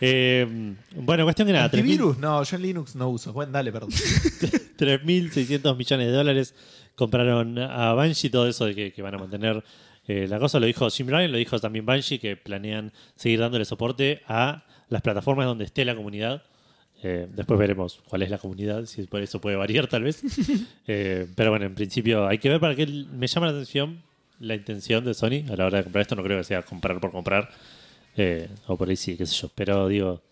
Eh, 0.00 0.74
bueno, 0.94 1.24
cuestión 1.24 1.46
que 1.48 1.52
nada, 1.54 1.70
3.000 1.70 1.78
¿Antivirus? 1.78 2.18
No, 2.18 2.42
yo 2.42 2.56
en 2.56 2.62
Linux 2.62 2.94
no 2.96 3.08
uso. 3.08 3.32
Bueno, 3.32 3.50
dale, 3.52 3.72
perdón. 3.72 3.90
3.600 4.78 5.76
millones 5.76 6.06
de 6.08 6.12
dólares 6.12 6.54
compraron 6.94 7.58
a 7.58 7.92
Banshee, 7.94 8.28
todo 8.30 8.46
eso 8.46 8.66
de 8.66 8.74
que, 8.74 8.92
que 8.92 9.02
van 9.02 9.14
a 9.14 9.18
mantener 9.18 9.64
eh, 10.08 10.26
la 10.28 10.38
cosa, 10.38 10.60
lo 10.60 10.66
dijo 10.66 10.88
Jim 10.90 11.08
Ryan, 11.08 11.32
lo 11.32 11.38
dijo 11.38 11.58
también 11.58 11.84
Banshee, 11.86 12.18
que 12.18 12.36
planean 12.36 12.92
seguir 13.16 13.40
dándole 13.40 13.64
soporte 13.64 14.22
a 14.26 14.64
las 14.88 15.02
plataformas 15.02 15.46
donde 15.46 15.64
esté 15.64 15.84
la 15.84 15.94
comunidad. 15.96 16.42
Eh, 17.02 17.26
después 17.34 17.58
veremos 17.58 18.00
cuál 18.08 18.22
es 18.22 18.30
la 18.30 18.38
comunidad, 18.38 18.86
si 18.86 19.02
por 19.02 19.20
eso 19.20 19.40
puede 19.40 19.56
variar 19.56 19.86
tal 19.86 20.02
vez. 20.04 20.22
Eh, 20.88 21.26
pero 21.34 21.50
bueno, 21.50 21.66
en 21.66 21.74
principio 21.74 22.26
hay 22.28 22.38
que 22.38 22.48
ver 22.48 22.60
para 22.60 22.74
qué 22.76 22.86
me 22.86 23.26
llama 23.26 23.46
la 23.46 23.52
atención 23.52 24.02
la 24.38 24.54
intención 24.54 25.04
de 25.04 25.14
Sony 25.14 25.44
a 25.50 25.56
la 25.56 25.66
hora 25.66 25.78
de 25.78 25.84
comprar 25.84 26.02
esto. 26.02 26.14
No 26.14 26.22
creo 26.22 26.38
que 26.38 26.44
sea 26.44 26.62
comprar 26.62 27.00
por 27.00 27.10
comprar. 27.10 27.50
O 28.68 28.76
por 28.76 28.88
ahí 28.88 28.96
sí, 28.96 29.16
qué 29.16 29.26
sé 29.26 29.34
yo. 29.34 29.50
Pero 29.54 29.88
digo, 29.88 30.22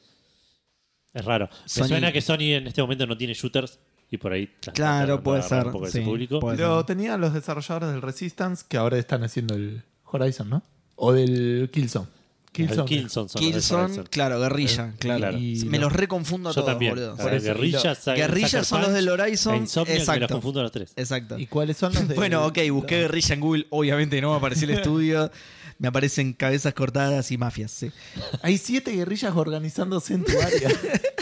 es 1.13 1.25
raro. 1.25 1.49
Me 1.51 1.69
Sony- 1.69 1.89
suena 1.89 2.13
que 2.13 2.21
Sony 2.21 2.55
en 2.55 2.67
este 2.69 2.81
momento 2.83 3.07
no 3.07 3.17
tiene 3.17 3.35
shooters 3.35 3.79
y 4.15 4.19
por 4.19 4.33
ahí 4.33 4.49
Claro, 4.75 5.23
puede 5.23 5.43
ser, 5.43 5.67
un 5.67 5.73
poco 5.73 5.87
de 5.87 5.93
sí, 5.93 5.99
ese 5.99 6.07
público. 6.07 6.41
puede 6.41 6.57
Pero 6.57 6.79
ser. 6.79 6.87
tenían 6.87 7.21
los 7.21 7.35
desarrolladores 7.35 7.91
del 7.91 8.03
Resistance 8.03 8.65
que 8.69 8.77
ahora 8.77 8.99
están 8.99 9.23
haciendo 9.25 9.55
el 9.55 9.83
Horizon, 10.05 10.49
¿no? 10.51 10.63
O 10.97 11.13
del 11.13 11.69
Killzone. 11.73 12.07
Killzone, 12.53 12.87
Killzone. 12.87 13.61
Son 13.61 14.05
claro, 14.11 14.39
guerrilla, 14.39 14.93
claro. 15.01 15.19
claro. 15.19 15.39
Y 15.39 15.65
Me 15.65 15.79
los- 15.79 15.91
los 15.91 15.93
reconfundo 15.93 16.51
a 16.51 16.53
Yo 16.53 16.61
todos, 16.61 16.71
también. 16.73 16.93
boludo. 16.95 17.17
Por 17.17 17.35
eso, 17.35 17.47
Guerrilla, 17.47 17.97
lo- 18.07 18.15
Guerrilla 18.15 18.63
son 18.63 18.83
los 18.83 18.93
del 18.93 19.09
Horizon. 19.09 19.55
me 19.55 19.95
Exacto. 19.95 20.21
los 20.21 20.31
confundo 20.31 20.61
a 20.61 20.63
los 20.63 20.71
tres. 20.71 20.93
Exacto. 20.95 21.37
¿Y 21.37 21.47
cuáles 21.49 21.77
son 21.77 21.93
los 21.95 22.07
de 22.07 22.15
Bueno, 22.15 22.47
ok, 22.47 22.59
busqué 22.71 23.01
guerrilla 23.01 23.35
en 23.35 23.41
Google. 23.41 23.67
Obviamente 23.71 24.21
no 24.21 24.31
me 24.31 24.37
apareció 24.37 24.69
el 24.69 24.75
estudio. 24.79 25.33
Me 25.81 25.89
aparecen 25.89 26.33
cabezas 26.35 26.73
cortadas 26.75 27.33
y 27.33 27.39
mafias, 27.39 27.73
sí. 27.73 27.91
Hay 28.43 28.57
siete 28.59 28.93
guerrillas 28.93 29.35
organizándose 29.35 30.15
en 30.15 30.25
tu 30.25 30.31
área. 30.41 30.69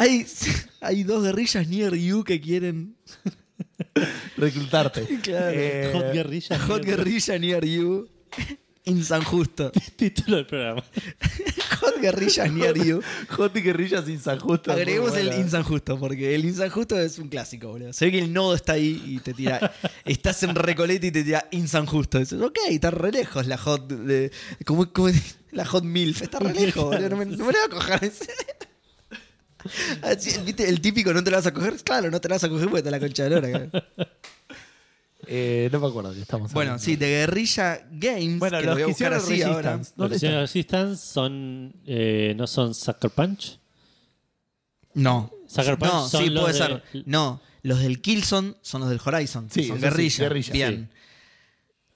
Hay, 0.00 0.26
hay 0.80 1.04
dos 1.04 1.22
guerrillas 1.22 1.68
near 1.68 1.94
you 1.94 2.24
que 2.24 2.40
quieren. 2.40 2.96
reclutarte. 4.38 5.06
Claro. 5.22 5.50
Eh, 5.52 5.90
Hot 5.92 6.12
Guerrilla. 6.14 6.58
Hot 6.58 6.82
guerrilla 6.82 7.38
near 7.38 7.64
you. 7.66 8.08
In 8.84 9.04
San 9.04 9.22
Justo. 9.22 9.70
Título 9.96 10.38
del 10.38 10.46
programa. 10.46 10.82
Hot 11.80 12.00
guerrilla 12.00 12.48
near 12.48 12.74
you. 12.78 13.02
Hot 13.36 13.54
y 13.54 13.60
guerrillas 13.60 14.06
sin 14.06 14.18
San 14.18 14.38
Justo. 14.38 14.72
Agreguemos 14.72 15.14
el. 15.18 15.34
Insan 15.34 15.64
Justo, 15.64 16.00
porque 16.00 16.34
el 16.34 16.46
Insan 16.46 16.70
Justo 16.70 16.98
es 16.98 17.18
un 17.18 17.28
clásico, 17.28 17.68
boludo. 17.68 17.92
Se 17.92 18.06
ve 18.06 18.12
que 18.12 18.18
el 18.20 18.32
nodo 18.32 18.54
está 18.54 18.72
ahí 18.72 19.02
y 19.06 19.18
te 19.18 19.34
tira. 19.34 19.70
estás 20.06 20.42
en 20.44 20.54
Recoleta 20.54 21.06
y 21.06 21.10
te 21.10 21.22
tira 21.22 21.46
Insan 21.50 21.84
Justo. 21.84 22.18
Dices, 22.18 22.40
ok, 22.40 22.56
está 22.70 22.90
re 22.90 23.12
lejos 23.12 23.46
la 23.46 23.58
Hot. 23.58 23.86
De, 23.86 24.32
¿cómo, 24.64 24.90
cómo 24.90 25.08
es? 25.08 25.36
la 25.50 25.66
Hot 25.66 25.84
MILF. 25.84 26.22
Está 26.22 26.38
re 26.38 26.54
lejos, 26.54 26.84
boludo. 26.84 27.10
No 27.10 27.16
me, 27.18 27.26
no 27.26 27.44
me 27.44 27.52
la 27.52 27.66
voy 27.68 27.78
a 27.78 27.98
coger. 27.98 28.12
Así, 30.02 30.38
¿Viste? 30.44 30.68
El 30.68 30.80
típico 30.80 31.12
no 31.12 31.22
te 31.24 31.30
la 31.30 31.38
vas 31.38 31.46
a 31.46 31.52
coger. 31.54 31.74
Claro, 31.82 32.10
no 32.10 32.20
te 32.20 32.28
la 32.28 32.36
vas 32.36 32.44
a 32.44 32.48
coger 32.48 32.68
porque 32.68 32.82
te 32.82 32.90
la 32.90 33.00
concha 33.00 33.24
de 33.24 33.30
lora. 33.30 33.70
Eh, 35.32 35.68
no 35.70 35.80
me 35.80 35.86
acuerdo 35.86 36.12
que 36.14 36.20
estamos 36.22 36.50
Bueno, 36.52 36.70
hablando. 36.72 36.84
sí, 36.84 36.96
de 36.96 37.06
Guerrilla 37.06 37.86
Games. 37.92 38.38
Bueno, 38.38 38.58
que 38.58 38.64
los 38.64 38.66
lo 38.66 38.72
voy 38.72 38.82
a 38.82 38.86
que 38.86 38.90
buscar 38.92 39.12
hicieron 39.12 39.22
así 39.22 39.42
ahora. 39.42 39.76
Resistance. 39.76 39.90
Los 39.90 39.96
¿Dónde 39.96 40.10
que 40.10 40.16
hicieron 40.16 40.38
están? 40.44 40.46
Resistance 40.88 41.06
son. 41.12 41.74
eh, 41.86 42.34
no 42.36 42.46
son 42.46 42.74
Sucker 42.74 43.10
Punch. 43.10 43.58
No. 44.94 45.30
Sucker 45.46 45.78
Punch 45.78 45.92
no, 45.92 46.08
son 46.08 46.24
sí, 46.24 46.30
los 46.30 46.40
puede 46.42 46.52
de- 46.54 46.58
ser. 46.58 46.82
No, 47.06 47.40
los 47.62 47.80
del 47.80 48.00
Killzone 48.00 48.54
son 48.62 48.80
los 48.80 48.90
del 48.90 49.00
Horizon. 49.04 49.50
Sí, 49.50 49.64
son 49.68 49.76
eso 49.76 49.76
sí, 49.76 49.80
guerrilla. 49.82 50.18
guerrilla, 50.24 50.52
Bien. 50.52 50.90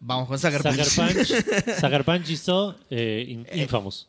Vamos 0.00 0.28
con 0.28 0.38
Sucker, 0.38 0.62
Sucker 0.62 0.86
Punch. 0.86 1.28
Punch. 1.32 1.74
Sucker 1.80 2.04
Punch 2.04 2.28
hizo 2.30 2.76
eh, 2.90 3.24
In- 3.26 3.46
Infamous. 3.54 4.06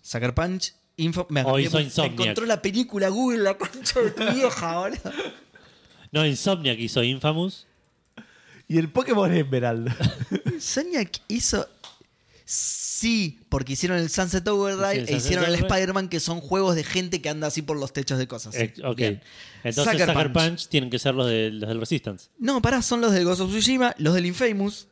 Sucker 0.00 0.34
Punch. 0.34 0.72
Info, 0.98 1.26
me, 1.28 1.42
O 1.42 1.56
me- 1.56 1.62
hizo 1.62 1.76
me 1.76 1.84
Insomniac. 1.84 2.12
encontró 2.20 2.46
la 2.46 2.62
película 2.62 3.08
Google, 3.08 3.38
la 3.42 3.58
concha 3.58 4.00
de 4.00 4.10
tu 4.12 4.24
vieja, 4.34 4.78
boludo. 4.78 5.12
No, 6.12 6.24
Insomniac 6.26 6.78
hizo 6.78 7.02
Infamous. 7.02 7.66
Y 8.68 8.78
el 8.78 8.88
Pokémon 8.90 9.32
Emerald. 9.34 9.92
Insomniac 10.54 11.20
hizo. 11.28 11.68
Sí, 12.44 13.40
porque 13.48 13.72
hicieron 13.74 13.98
el 13.98 14.08
Sunset 14.08 14.46
Overdrive 14.48 14.92
el 14.92 14.98
e 15.00 15.06
Sunset 15.08 15.18
hicieron 15.18 15.44
el. 15.46 15.54
Spider-Man, 15.56 16.08
que 16.08 16.20
son 16.20 16.40
juegos 16.40 16.74
de 16.76 16.84
gente 16.84 17.20
que 17.20 17.28
anda 17.28 17.48
así 17.48 17.60
por 17.60 17.76
los 17.76 17.92
techos 17.92 18.16
de 18.18 18.26
cosas. 18.26 18.54
Eh, 18.54 18.72
ok. 18.84 18.96
Bien. 18.96 19.22
Entonces 19.64 19.92
Sucker 19.92 20.08
Sucker, 20.08 20.32
Punch. 20.32 20.44
Punch. 20.48 20.68
tienen 20.68 20.88
que 20.90 20.98
ser 20.98 21.14
los, 21.14 21.26
de, 21.28 21.50
los 21.50 21.68
del 21.68 21.78
Resistance. 21.80 22.28
No, 22.38 22.62
pará, 22.62 22.80
son 22.82 23.00
los 23.00 23.12
del 23.12 23.24
Ghost 23.24 23.40
of 23.42 23.50
Tsushima, 23.50 23.94
los 23.98 24.14
del 24.14 24.26
Infamous. 24.26 24.86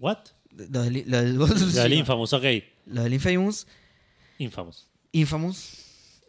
¿What? 0.00 0.18
Los 0.56 0.84
del, 0.86 1.04
los 1.06 1.22
del 1.22 1.38
Ghost 1.38 1.52
of 1.52 1.60
Los 1.60 1.72
del 1.74 1.82
Tsushima. 1.84 1.94
Infamous, 2.00 2.32
ok. 2.32 2.44
Los 2.86 3.04
del 3.04 3.14
Infamous. 3.14 3.66
Infamous. 4.38 4.86
Infamous. 5.12 5.84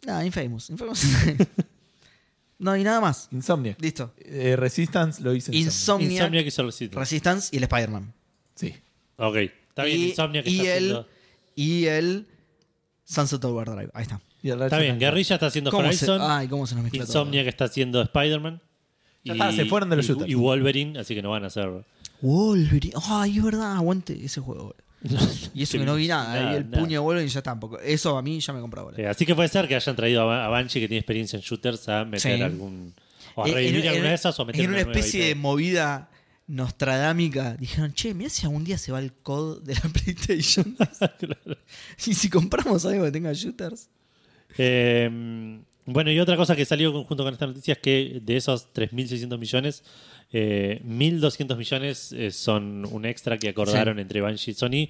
Ah, 0.06 0.24
Infamous. 0.24 0.70
Infamous. 0.70 1.04
no, 2.58 2.76
y 2.76 2.82
nada 2.84 3.00
más. 3.00 3.28
Insomniac. 3.32 3.80
Listo. 3.80 4.12
Eh, 4.18 4.56
Resistance 4.56 5.22
lo 5.22 5.34
hice 5.34 5.54
Insomniac, 5.54 6.12
Insomniac 6.12 6.46
hizo 6.46 6.62
Resistance. 6.64 6.98
Resistance 6.98 7.48
y 7.52 7.58
el 7.58 7.64
Spider-Man. 7.64 8.12
Sí. 8.54 8.74
Ok. 9.16 9.36
Está 9.36 9.84
bien, 9.84 9.98
y, 10.00 10.04
Insomniac 10.10 10.46
y 10.46 10.60
está 10.60 10.76
el, 10.76 10.84
haciendo. 10.84 11.08
y 11.54 11.84
el 11.86 12.26
Sunset 13.04 13.44
Overdrive. 13.44 13.90
Ahí 13.94 14.02
está. 14.02 14.20
Y 14.42 14.50
el 14.50 14.62
Está 14.62 14.78
bien, 14.78 14.92
and 14.92 14.98
Clank. 15.00 15.12
Guerrilla 15.12 15.34
está 15.36 15.46
haciendo 15.46 15.70
¿Cómo 15.70 15.82
se, 15.92 16.10
Horizon. 16.10 16.20
ay, 16.22 16.48
cómo 16.48 16.66
se 16.66 16.74
nos 16.74 16.84
mezcla 16.84 17.04
todo. 17.04 17.08
Insomniac 17.12 17.46
está 17.46 17.64
haciendo 17.66 18.00
Spider-Man. 18.02 18.60
Ya 19.22 19.34
está, 19.34 19.52
se 19.52 19.66
fueron 19.66 19.90
de 19.90 19.96
los 19.96 20.06
y- 20.06 20.08
shooters. 20.08 20.30
Y 20.30 20.34
Wolverine, 20.34 20.98
así 20.98 21.14
que 21.14 21.20
no 21.22 21.30
van 21.30 21.44
a 21.44 21.48
hacer. 21.48 21.84
Wolverine. 22.22 22.94
Ay, 23.06 23.36
es 23.38 23.44
verdad, 23.44 23.76
aguante 23.76 24.24
ese 24.24 24.40
juego. 24.40 24.62
boludo. 24.64 24.76
Y 25.54 25.62
eso 25.62 25.78
que 25.78 25.84
no 25.84 25.94
vi 25.94 26.08
nada. 26.08 26.52
y 26.52 26.56
el 26.56 26.70
nada. 26.70 26.82
puño 26.82 26.92
de 26.92 26.98
Wolverine 26.98 27.30
ya 27.30 27.42
tampoco. 27.42 27.78
Eso 27.80 28.16
a 28.18 28.22
mí 28.22 28.38
ya 28.40 28.52
me 28.52 28.60
compró. 28.60 28.92
Eh, 28.96 29.06
así 29.06 29.24
que 29.26 29.34
puede 29.34 29.48
ser 29.48 29.66
que 29.68 29.74
hayan 29.74 29.96
traído 29.96 30.30
a, 30.30 30.44
a 30.46 30.48
Banshee, 30.48 30.80
que 30.80 30.88
tiene 30.88 30.98
experiencia 31.00 31.36
en 31.36 31.42
shooters, 31.42 31.88
a 31.88 32.04
meter 32.04 32.36
Sí. 32.36 32.42
algún. 32.42 32.94
O 33.34 33.44
a 33.44 33.48
Eh, 33.48 33.52
revivir 33.54 33.80
en- 33.82 33.88
alguna 33.88 34.04
en- 34.06 34.10
de 34.10 34.14
esas 34.14 34.38
o 34.40 34.44
meter 34.44 34.60
En 34.64 34.70
una 34.70 34.80
especie 34.80 35.24
de 35.26 35.34
movida 35.34 36.10
nostradámica. 36.46 37.56
Dijeron, 37.56 37.92
che, 37.94 38.12
mira 38.12 38.28
si 38.28 38.44
algún 38.44 38.64
día 38.64 38.76
se 38.76 38.92
va 38.92 38.98
el 38.98 39.12
code 39.12 39.60
de 39.64 39.74
la 39.74 39.80
PlayStation. 39.92 40.76
y 42.06 42.14
si 42.14 42.28
compramos 42.28 42.84
algo 42.84 43.04
que 43.04 43.10
tenga 43.12 43.32
shooters. 43.32 43.88
Eh, 44.58 45.08
bueno, 45.86 46.10
y 46.10 46.18
otra 46.20 46.36
cosa 46.36 46.54
que 46.56 46.64
salió 46.64 46.92
junto 47.04 47.24
con 47.24 47.32
esta 47.32 47.46
noticia 47.46 47.72
es 47.72 47.78
que 47.78 48.20
de 48.22 48.36
esos 48.36 48.72
3.600 48.72 49.38
millones, 49.38 49.82
eh, 50.32 50.80
1.200 50.86 51.56
millones 51.56 52.12
eh, 52.12 52.30
son 52.30 52.84
un 52.86 53.04
extra 53.04 53.36
que 53.38 53.48
acordaron 53.48 53.98
entre 53.98 54.20
Banshee 54.20 54.52
y 54.52 54.54
Sony 54.54 54.88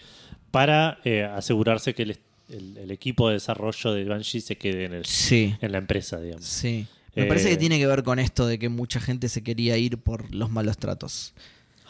para 0.50 0.98
eh, 1.04 1.22
asegurarse 1.24 1.94
que 1.94 2.02
el, 2.02 2.18
el- 2.48 2.76
el 2.78 2.90
equipo 2.90 3.28
de 3.28 3.34
desarrollo 3.34 3.92
de 3.92 4.04
Banshee 4.04 4.40
se 4.40 4.56
quede 4.56 4.84
en, 4.86 4.94
el- 4.94 5.04
Sí. 5.06 5.54
en 5.60 5.72
la 5.72 5.78
empresa, 5.78 6.20
digamos. 6.20 6.44
Sí. 6.44 6.86
Me 7.14 7.22
Eh, 7.22 7.26
parece 7.26 7.48
que 7.50 7.56
tiene 7.56 7.78
que 7.78 7.86
ver 7.86 8.02
con 8.04 8.18
esto 8.18 8.46
de 8.46 8.58
que 8.58 8.68
mucha 8.68 9.00
gente 9.00 9.28
se 9.28 9.42
quería 9.42 9.76
ir 9.76 9.98
por 9.98 10.32
los 10.34 10.50
malos 10.50 10.76
tratos. 10.78 11.34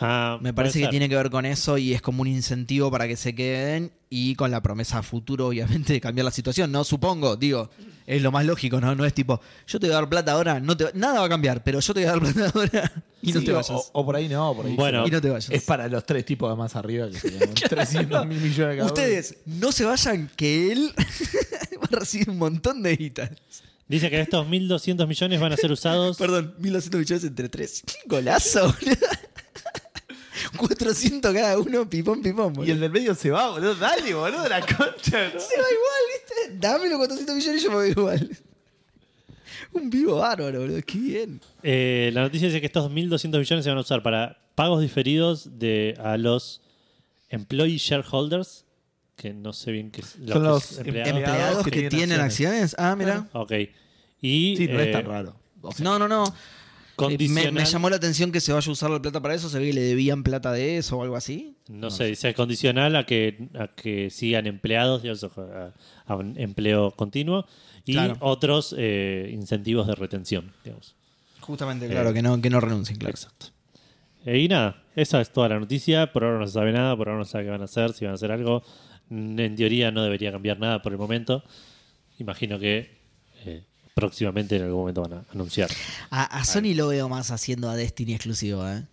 Ah, 0.00 0.38
Me 0.40 0.54
parece 0.54 0.78
que 0.78 0.84
ser. 0.84 0.90
tiene 0.90 1.08
que 1.08 1.16
ver 1.16 1.30
con 1.30 1.44
eso 1.44 1.76
y 1.78 1.92
es 1.92 2.00
como 2.02 2.22
un 2.22 2.28
incentivo 2.28 2.90
para 2.90 3.06
que 3.06 3.16
se 3.16 3.34
queden 3.34 3.92
y 4.08 4.34
con 4.34 4.50
la 4.50 4.62
promesa 4.62 4.98
a 4.98 5.02
futuro, 5.02 5.48
obviamente, 5.48 5.92
de 5.92 6.00
cambiar 6.00 6.24
la 6.24 6.30
situación. 6.30 6.72
No 6.72 6.84
supongo, 6.84 7.36
digo, 7.36 7.70
es 8.06 8.22
lo 8.22 8.32
más 8.32 8.44
lógico, 8.46 8.80
¿no? 8.80 8.94
No 8.94 9.04
es 9.04 9.12
tipo, 9.14 9.40
yo 9.66 9.78
te 9.78 9.86
voy 9.86 9.92
a 9.92 9.96
dar 10.00 10.08
plata 10.08 10.32
ahora, 10.32 10.58
no 10.58 10.76
te 10.76 10.86
nada 10.94 11.20
va 11.20 11.26
a 11.26 11.28
cambiar, 11.28 11.62
pero 11.62 11.80
yo 11.80 11.92
te 11.94 12.00
voy 12.00 12.08
a 12.08 12.12
dar 12.12 12.20
plata 12.34 12.50
ahora 12.54 12.92
y 13.22 13.32
no 13.32 13.42
te 13.42 13.52
o- 13.52 13.54
vayas. 13.56 13.70
O, 13.70 13.90
o 13.92 14.04
por 14.06 14.16
ahí 14.16 14.28
no, 14.28 14.54
por 14.54 14.66
ahí 14.66 14.74
Bueno. 14.74 15.04
sí. 15.04 15.08
y 15.08 15.12
no 15.12 15.20
te 15.20 15.28
vayas. 15.28 15.50
Es 15.50 15.62
para 15.64 15.86
los 15.86 16.04
tres 16.06 16.24
tipos 16.24 16.50
de 16.50 16.56
más 16.56 16.74
arriba 16.76 17.08
que 17.10 17.18
serían 17.20 17.52
300 17.54 18.26
mil 18.26 18.38
millones 18.40 18.56
cada 18.56 18.74
uno. 18.74 18.86
Ustedes 18.86 19.36
no 19.46 19.70
se 19.70 19.84
vayan 19.84 20.30
que 20.34 20.72
él 20.72 20.92
va 21.78 21.88
a 21.92 21.96
recibir 22.00 22.30
un 22.30 22.38
montón 22.38 22.82
de 22.82 22.96
guitas. 22.96 23.30
Dice 23.86 24.08
que 24.08 24.20
estos 24.20 24.46
1.200 24.46 25.06
millones 25.06 25.40
van 25.40 25.52
a 25.52 25.56
ser 25.56 25.70
usados. 25.72 26.16
Perdón, 26.16 26.54
1200 26.58 27.00
millones 27.00 27.24
entre 27.24 27.48
tres. 27.48 27.82
Golazo, 28.06 28.72
boludo. 28.80 28.96
400 30.56 31.32
cada 31.34 31.58
uno, 31.58 31.88
pipón, 31.88 32.22
pipón. 32.22 32.52
Y 32.52 32.56
boludo. 32.56 32.72
el 32.72 32.80
del 32.80 32.90
medio 32.90 33.14
se 33.14 33.30
va, 33.30 33.50
boludo. 33.50 33.74
Dale, 33.74 34.14
boludo, 34.14 34.48
la 34.48 34.60
concha. 34.60 35.30
¿no? 35.32 35.40
Se 35.40 35.56
va 35.60 35.66
igual, 35.70 36.02
¿viste? 36.12 36.58
Dame 36.58 36.88
los 36.88 36.98
400 36.98 37.36
millones 37.36 37.60
y 37.60 37.64
yo 37.64 37.70
me 37.70 37.76
voy 37.76 37.90
igual. 37.90 38.30
Un 39.72 39.90
vivo 39.90 40.16
bárbaro, 40.16 40.60
boludo. 40.60 40.80
Qué 40.84 40.98
bien. 40.98 41.40
Eh, 41.62 42.10
la 42.12 42.22
noticia 42.22 42.48
dice 42.48 42.60
que 42.60 42.66
estos 42.66 42.90
1.200 42.90 43.38
millones 43.38 43.64
se 43.64 43.70
van 43.70 43.78
a 43.78 43.82
usar 43.82 44.02
para 44.02 44.38
pagos 44.54 44.80
diferidos 44.80 45.58
de 45.58 45.96
a 46.02 46.16
los 46.16 46.60
employee 47.28 47.78
shareholders, 47.78 48.64
que 49.16 49.32
no 49.32 49.52
sé 49.52 49.70
bien 49.72 49.90
qué 49.90 50.00
es. 50.00 50.08
Son 50.10 50.24
que 50.26 50.38
los 50.38 50.78
empleados. 50.78 51.14
¿Empleados 51.14 51.64
que, 51.64 51.70
que 51.70 51.88
tienen, 51.88 52.20
acciones? 52.20 52.74
Ah, 52.78 52.96
mira. 52.96 53.28
Ok. 53.32 53.52
Y 54.20 54.56
Sí, 54.56 54.66
no 54.68 54.80
eh, 54.80 54.86
es 54.86 54.92
tan 54.92 55.04
raro. 55.04 55.36
O 55.62 55.72
sea, 55.72 55.84
No, 55.84 55.98
no, 55.98 56.08
no. 56.08 56.24
Me, 57.08 57.64
llamó 57.64 57.90
la 57.90 57.96
atención 57.96 58.30
que 58.32 58.40
se 58.40 58.52
vaya 58.52 58.68
a 58.68 58.72
usar 58.72 58.90
la 58.90 59.00
plata 59.00 59.20
para 59.20 59.34
eso. 59.34 59.48
Se 59.48 59.58
ve 59.58 59.66
que 59.66 59.72
le 59.74 59.80
debían 59.82 60.22
plata 60.22 60.52
de 60.52 60.76
eso 60.78 60.98
o 60.98 61.02
algo 61.02 61.16
así. 61.16 61.56
no 61.68 61.90
sé, 61.90 62.04
dice 62.06 62.34
condicional 62.34 62.96
a 62.96 63.06
que, 63.06 63.48
a 63.58 63.68
que 63.68 64.10
sigan 64.10 64.46
empleados, 64.46 65.02
digamos, 65.02 65.24
a, 65.38 65.72
a 66.06 66.16
un 66.16 66.38
empleo 66.38 66.90
continuo, 66.92 67.46
y 67.84 67.92
Claro. 67.94 68.16
otros 68.20 68.74
eh, 68.78 69.30
incentivos 69.32 69.86
de 69.86 69.94
retención, 69.94 70.52
digamos. 70.64 70.94
Justamente, 71.40 71.88
claro, 71.88 72.12
que 72.12 72.22
no, 72.22 72.40
que 72.40 72.50
no 72.50 72.60
renuncien, 72.60 72.98
claro. 72.98 73.14
Exacto. 73.14 73.46
Eh, 74.26 74.38
y 74.38 74.48
nada, 74.48 74.82
esa 74.96 75.20
es 75.20 75.32
toda 75.32 75.48
la 75.48 75.58
noticia. 75.58 76.12
Por 76.12 76.24
ahora 76.24 76.38
no 76.38 76.46
se 76.46 76.52
sabe 76.52 76.72
nada, 76.72 76.94
por 76.96 77.08
ahora 77.08 77.20
no 77.20 77.24
se 77.24 77.32
sabe 77.32 77.44
qué 77.44 77.50
van 77.50 77.62
a 77.62 77.64
hacer, 77.64 77.92
si 77.94 78.04
van 78.04 78.12
a 78.12 78.14
hacer 78.16 78.30
algo. 78.30 78.62
Mm, 79.08 79.38
En 79.40 79.56
teoría 79.56 79.90
no 79.90 80.02
debería 80.04 80.30
cambiar 80.30 80.58
nada 80.60 80.82
por 80.82 80.92
el 80.92 80.98
momento. 80.98 81.42
Imagino 82.18 82.58
que 82.58 82.98
eh, 83.46 83.64
próximamente 83.94 84.56
en 84.56 84.62
algún 84.62 84.80
momento 84.80 85.02
van 85.02 85.12
a 85.14 85.24
anunciar. 85.32 85.70
A, 86.10 86.24
a 86.24 86.44
Sony 86.44 86.74
lo 86.74 86.88
veo 86.88 87.08
más 87.08 87.30
haciendo 87.30 87.68
a 87.70 87.76
Destiny 87.76 88.14
exclusivo, 88.14 88.66
¿eh? 88.68 88.84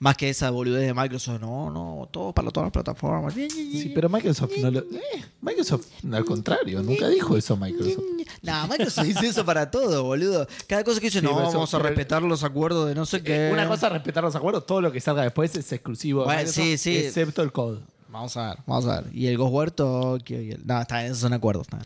Más 0.00 0.16
que 0.16 0.28
esa 0.28 0.50
boludez 0.50 0.84
de 0.86 0.92
Microsoft, 0.92 1.40
no, 1.40 1.70
no, 1.70 2.08
todo 2.10 2.32
para 2.32 2.50
todas 2.50 2.66
las 2.66 2.72
plataformas. 2.72 3.32
Sí, 3.32 3.92
pero 3.94 4.08
Microsoft 4.08 4.50
no 4.60 4.70
lo. 4.70 4.80
eh, 4.80 5.24
Microsoft, 5.40 5.86
al 6.12 6.24
contrario, 6.24 6.82
nunca 6.82 7.08
dijo 7.08 7.36
eso 7.36 7.56
Microsoft. 7.56 8.02
No, 8.42 8.66
Microsoft 8.66 9.06
dice 9.06 9.28
eso 9.28 9.44
para 9.46 9.70
todo, 9.70 10.02
boludo. 10.02 10.46
Cada 10.66 10.82
cosa 10.84 11.00
que 11.00 11.06
dice, 11.06 11.20
Sí, 11.20 11.24
no, 11.24 11.34
vamos 11.36 11.72
a 11.72 11.78
respetar 11.78 12.22
los 12.22 12.42
acuerdos 12.42 12.88
de 12.88 12.94
no 12.96 13.06
sé 13.06 13.22
qué. 13.22 13.48
Eh, 13.48 13.52
Una 13.52 13.68
cosa 13.68 13.86
es 13.86 13.92
respetar 13.94 14.24
los 14.24 14.34
acuerdos, 14.34 14.66
todo 14.66 14.80
lo 14.80 14.90
que 14.92 15.00
salga 15.00 15.22
después 15.22 15.54
es 15.54 15.72
exclusivo 15.72 16.24
Bueno, 16.24 16.50
sí, 16.50 16.76
sí. 16.76 16.96
excepto 16.96 17.40
el 17.42 17.52
code. 17.52 17.78
Vamos 18.10 18.36
a 18.36 18.48
ver, 18.50 18.58
vamos 18.66 18.86
a 18.86 19.00
ver. 19.00 19.14
Y 19.16 19.28
el 19.28 19.38
Ghostware 19.38 19.70
Tokyo 19.70 20.40
y 20.40 20.50
el... 20.50 20.66
No, 20.66 20.80
está 20.82 21.06
esos 21.06 21.18
son 21.18 21.32
acuerdos. 21.32 21.66
está 21.70 21.78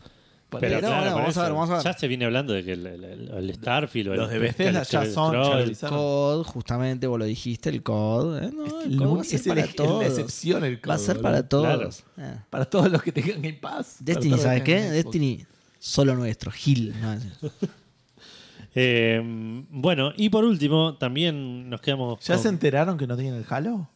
Pero 0.51 0.77
eso, 0.79 0.87
bueno, 0.87 1.15
vamos 1.15 1.37
a 1.37 1.41
ver, 1.43 1.49
eso, 1.49 1.55
vamos 1.55 1.69
a 1.69 1.73
ver. 1.75 1.83
Ya 1.83 1.93
se 1.93 2.07
viene 2.07 2.25
hablando 2.25 2.53
de 2.53 2.63
que 2.63 2.71
el, 2.73 2.85
el- 2.87 3.03
el- 3.03 3.29
el 3.29 3.53
Starfield 3.53 4.09
o 4.09 4.15
Los 4.15 4.27
el 4.31 4.33
de 4.33 4.39
Bethesda 4.39 4.83
ya 4.83 5.03
el 5.03 5.11
son, 5.13 5.35
El. 5.35 5.77
COD, 5.77 6.43
justamente 6.43 7.05
vos 7.07 7.19
lo 7.19 7.25
dijiste, 7.25 7.69
el 7.69 7.83
COD. 7.83 8.43
eh, 8.43 8.51
no, 8.51 8.81
el 8.81 8.93
el 8.93 8.97
COD 8.97 9.17
va 9.17 9.21
a 9.21 9.23
ser 9.23 9.35
es 9.39 9.45
el- 9.45 9.49
para 9.49 9.61
es 9.61 9.67
la 9.67 9.73
todos. 9.75 10.03
excepción 10.05 10.63
el 10.65 10.75
Va 10.77 10.93
a 10.93 10.97
COD, 10.97 11.05
ser 11.05 11.21
para 11.21 11.47
todos. 11.47 12.03
Eh. 12.17 12.35
Para 12.49 12.65
todos 12.65 12.91
los 12.91 13.03
que 13.03 13.11
tengan 13.11 13.41
Game 13.43 13.59
Pass. 13.61 13.97
Destiny, 13.99 14.29
todos 14.31 14.43
¿sabes 14.43 14.63
qué? 14.63 14.81
Destiny, 14.81 15.45
solo 15.77 16.15
nuestro, 16.15 16.51
Gil. 16.51 16.95
no, 16.99 17.15
Eh, 18.75 19.19
bueno, 19.71 20.13
y 20.15 20.29
por 20.29 20.45
último, 20.45 20.95
también 20.95 21.69
nos 21.69 21.81
quedamos. 21.81 22.19
¿Ya 22.23 22.35
con- 22.35 22.43
se 22.43 22.49
enteraron 22.49 22.97
que 22.97 23.07
no 23.07 23.15
tienen 23.17 23.35
el 23.35 23.45
Halo? 23.49 23.89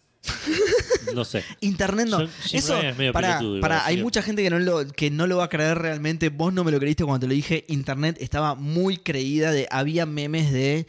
No 1.14 1.26
sé. 1.26 1.44
Internet 1.62 2.08
no. 2.08 2.20
Jim 2.20 2.60
Eso, 2.60 2.76
Ryan 2.76 2.92
es 2.92 2.98
medio 2.98 3.14
para, 3.14 3.38
pelotudo 3.40 3.62
para, 3.62 3.86
hay 3.86 4.02
mucha 4.02 4.22
gente 4.22 4.42
que 4.42 4.50
no, 4.50 4.60
lo, 4.60 4.88
que 4.88 5.12
no 5.12 5.28
lo 5.28 5.38
va 5.38 5.46
a 5.46 5.50
creer 5.50 5.78
realmente. 5.78 6.30
Vos 6.30 6.54
no 6.54 6.64
me 6.64 6.72
lo 6.72 6.80
creíste 6.80 7.04
cuando 7.04 7.22
te 7.22 7.28
lo 7.28 7.34
dije. 7.34 7.66
Internet 7.68 8.18
estaba 8.20 8.56
muy 8.56 8.98
creída 8.98 9.52
de. 9.52 9.68
Había 9.70 10.06
memes 10.06 10.52
de 10.52 10.88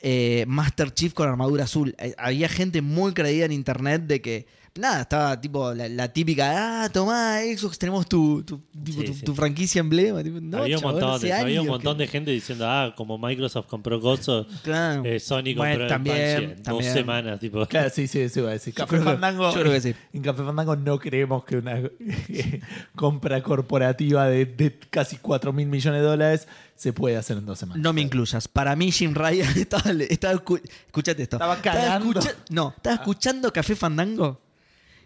eh, 0.00 0.44
Master 0.48 0.92
Chief 0.92 1.12
con 1.12 1.28
armadura 1.28 1.64
azul. 1.64 1.94
Eh, 1.98 2.14
había 2.18 2.48
gente 2.48 2.80
muy 2.82 3.12
creída 3.12 3.44
en 3.44 3.52
internet 3.52 4.02
de 4.02 4.20
que. 4.20 4.46
Nada, 4.78 5.02
estaba 5.02 5.40
tipo 5.40 5.72
la, 5.74 5.88
la 5.88 6.12
típica. 6.12 6.84
Ah, 6.84 6.88
tomá, 6.90 7.38
Xbox, 7.40 7.78
tenemos 7.78 8.06
tu, 8.08 8.42
tu, 8.42 8.58
tipo, 8.84 9.00
Sí, 9.00 9.06
tu, 9.06 9.14
sí. 9.14 9.24
tu 9.24 9.34
franquicia 9.34 9.80
emblema. 9.80 10.22
Tipo, 10.22 10.40
no, 10.40 10.58
había 10.58 10.76
un 10.76 10.82
chabón, 10.82 11.00
montón, 11.00 11.20
de, 11.20 11.32
había 11.32 11.44
un 11.60 11.66
años 11.66 11.66
montón 11.66 11.96
que- 11.96 12.02
de 12.04 12.08
gente 12.08 12.30
diciendo, 12.30 12.66
ah, 12.68 12.94
como 12.96 13.18
Microsoft 13.18 13.66
compró 13.66 14.00
Gozo, 14.00 14.46
Claro. 14.62 15.04
eh, 15.04 15.18
Sony 15.20 15.36
compró 15.36 15.54
Bueno, 15.56 15.82
el 15.84 15.88
también, 15.88 16.56
dos 16.64 16.84
semanas. 16.84 17.40
Tipo. 17.40 17.66
Claro, 17.66 17.90
sí, 17.90 18.06
sí, 18.06 18.28
sí, 18.28 18.40
iba 18.40 18.50
a 18.50 18.52
decir. 18.52 18.74
Café 18.74 18.98
que- 18.98 19.02
Fandango. 19.04 19.52
yo 19.54 19.60
creo 19.60 19.72
que 19.72 19.80
sí. 19.80 19.94
En 20.12 20.22
Café 20.22 20.42
Fandango 20.44 20.76
no 20.76 20.98
creemos 20.98 21.44
que 21.44 21.56
una 21.56 21.80
compra 22.94 23.42
corporativa 23.42 24.26
de, 24.28 24.46
de 24.46 24.78
casi 24.90 25.16
4 25.16 25.52
mil 25.52 25.66
millones 25.68 26.00
de 26.00 26.06
dólares 26.06 26.48
se 26.74 26.92
puede 26.92 27.16
hacer 27.16 27.38
en 27.38 27.46
dos 27.46 27.58
semanas. 27.58 27.82
No 27.82 27.92
me 27.92 28.02
incluyas. 28.02 28.48
Para 28.48 28.76
mí, 28.76 28.92
Jim 28.92 29.14
Ryan 29.14 29.48
estaba. 29.56 29.90
estaba 29.92 30.34
escu- 30.34 30.60
escuchate 30.86 31.22
esto. 31.22 31.36
Estaba 31.36 31.56
cagando. 31.62 32.20
escucha- 32.20 32.34
no, 32.50 32.74
estaba 32.76 32.96
escuchando 32.96 33.52
Café 33.52 33.74
Fandango. 33.76 34.40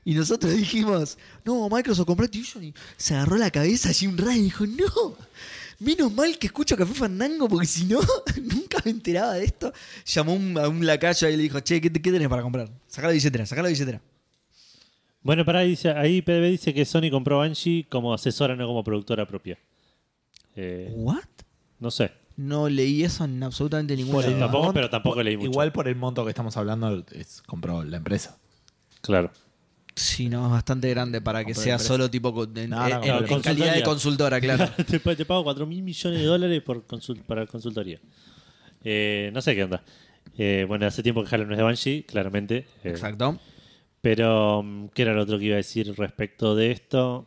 Y 0.05 0.15
nosotros 0.15 0.55
dijimos, 0.57 1.19
no, 1.45 1.69
Microsoft 1.69 2.07
compró 2.07 2.25
Activision 2.25 2.65
y 2.65 2.75
se 2.97 3.15
agarró 3.15 3.37
la 3.37 3.51
cabeza 3.51 3.93
Jim 3.93 4.17
Ryan 4.17 4.39
y 4.39 4.43
dijo, 4.45 4.67
no, 4.67 5.17
menos 5.79 6.13
mal 6.13 6.39
que 6.39 6.47
escucho 6.47 6.77
Café 6.77 6.95
Fandango 6.95 7.49
porque 7.49 7.67
si 7.67 7.85
no, 7.85 8.01
nunca 8.43 8.79
me 8.85 8.91
enteraba 8.93 9.35
de 9.35 9.45
esto. 9.45 9.73
Llamó 10.07 10.35
un- 10.35 10.59
a 10.59 10.69
un 10.69 10.85
lacayo 10.87 11.29
y 11.29 11.37
le 11.37 11.43
dijo, 11.43 11.61
che, 11.61 11.81
¿qué, 11.81 11.93
qué 11.93 12.13
tenés 12.13 12.29
para 12.29 12.43
comprar? 12.43 12.71
Sacá 12.89 13.09
la 13.09 13.13
billetera, 13.13 13.45
sacá 13.47 13.63
la 13.63 13.69
billetera. 13.69 14.01
Bueno, 15.23 15.45
para 15.45 15.59
ahí, 15.61 15.71
dice, 15.71 15.91
ahí 15.91 16.23
PDB 16.23 16.51
dice 16.51 16.73
que 16.73 16.85
Sony 16.87 17.11
compró 17.11 17.39
Banshee 17.39 17.85
como 17.91 18.15
asesora, 18.15 18.57
no 18.57 18.67
como 18.67 18.83
productora 18.83 19.27
propia. 19.27 19.59
Eh, 20.57 20.93
¿What? 20.97 21.25
no 21.79 21.91
sé. 21.91 22.11
No 22.37 22.71
leí 22.71 23.05
eso 23.05 23.25
en 23.25 23.43
absolutamente 23.43 23.95
ningún 23.97 24.23
lado. 24.23 24.39
Tampoco, 24.39 24.73
pero 24.73 24.89
tampoco 24.89 25.23
leí 25.23 25.37
mucho. 25.37 25.51
Igual 25.51 25.73
por 25.73 25.89
el 25.89 25.97
monto 25.97 26.25
que 26.25 26.31
estamos 26.31 26.57
hablando, 26.57 27.05
es, 27.13 27.43
compró 27.43 27.85
la 27.85 27.99
empresa. 27.99 28.39
Claro. 29.03 29.31
Sí, 30.01 30.29
no, 30.29 30.47
es 30.47 30.53
bastante 30.53 30.89
grande 30.91 31.21
para 31.21 31.45
que 31.45 31.55
sea 31.55 31.79
solo 31.79 32.11
tipo 32.11 32.29
en, 32.57 32.71
No, 32.71 32.77
no, 32.79 32.87
en- 32.87 32.91
compró 32.93 33.05
en 33.05 33.11
la 33.11 33.19
empresa. 33.19 33.43
calidad 33.43 33.75
de 33.75 33.83
consultora, 33.83 34.41
claro. 34.41 34.69
te, 34.89 34.99
pa- 35.01 35.15
te 35.15 35.25
pago 35.27 35.45
4 35.45 35.67
mil 35.67 35.83
millones 35.83 36.21
de 36.21 36.25
dólares 36.27 36.63
por 36.63 36.87
consul- 36.87 37.23
para 37.23 37.47
consultoría. 37.47 37.99
Eh, 38.85 39.31
no 39.35 39.43
sé 39.43 39.55
qué 39.55 39.65
onda. 39.65 39.83
Eh, 40.39 40.65
bueno, 40.67 40.87
hace 40.87 41.03
tiempo 41.03 41.23
que 41.25 41.35
Halo 41.35 41.45
no 41.45 41.53
es 41.53 41.59
de 41.59 41.63
Banshee, 41.65 42.03
claramente. 42.05 42.57
eh, 42.83 42.91
Exacto. 42.91 43.39
Pero, 44.01 44.63
mm, 44.63 44.87
¿qué 44.95 45.03
era 45.03 45.13
lo 45.13 45.23
otro 45.23 45.39
que 45.39 45.45
iba 45.47 45.55
a 45.55 45.59
decir 45.59 45.93
respecto 45.97 46.55
de 46.55 46.71
esto? 46.71 47.27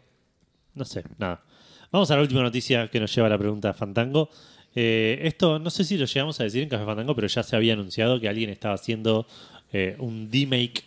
No 0.73 0.85
sé, 0.85 1.03
nada. 1.19 1.43
Vamos 1.91 2.09
a 2.09 2.15
la 2.15 2.21
última 2.23 2.41
noticia 2.41 2.87
que 2.87 2.99
nos 2.99 3.13
lleva 3.13 3.27
a 3.27 3.29
la 3.29 3.37
pregunta 3.37 3.67
de 3.67 3.73
Fantango. 3.75 4.29
Eh, 4.75 5.19
esto, 5.23 5.59
no 5.59 5.69
sé 5.69 5.83
si 5.83 5.97
lo 5.97 6.05
llegamos 6.05 6.39
a 6.39 6.43
decir 6.45 6.63
en 6.63 6.69
Café 6.69 6.85
Fantango, 6.85 7.13
pero 7.15 7.27
ya 7.27 7.43
se 7.43 7.55
había 7.55 7.73
anunciado 7.73 8.19
que 8.19 8.27
alguien 8.27 8.49
estaba 8.49 8.73
haciendo 8.73 9.27
eh, 9.71 9.95
un 9.99 10.29
remake 10.31 10.83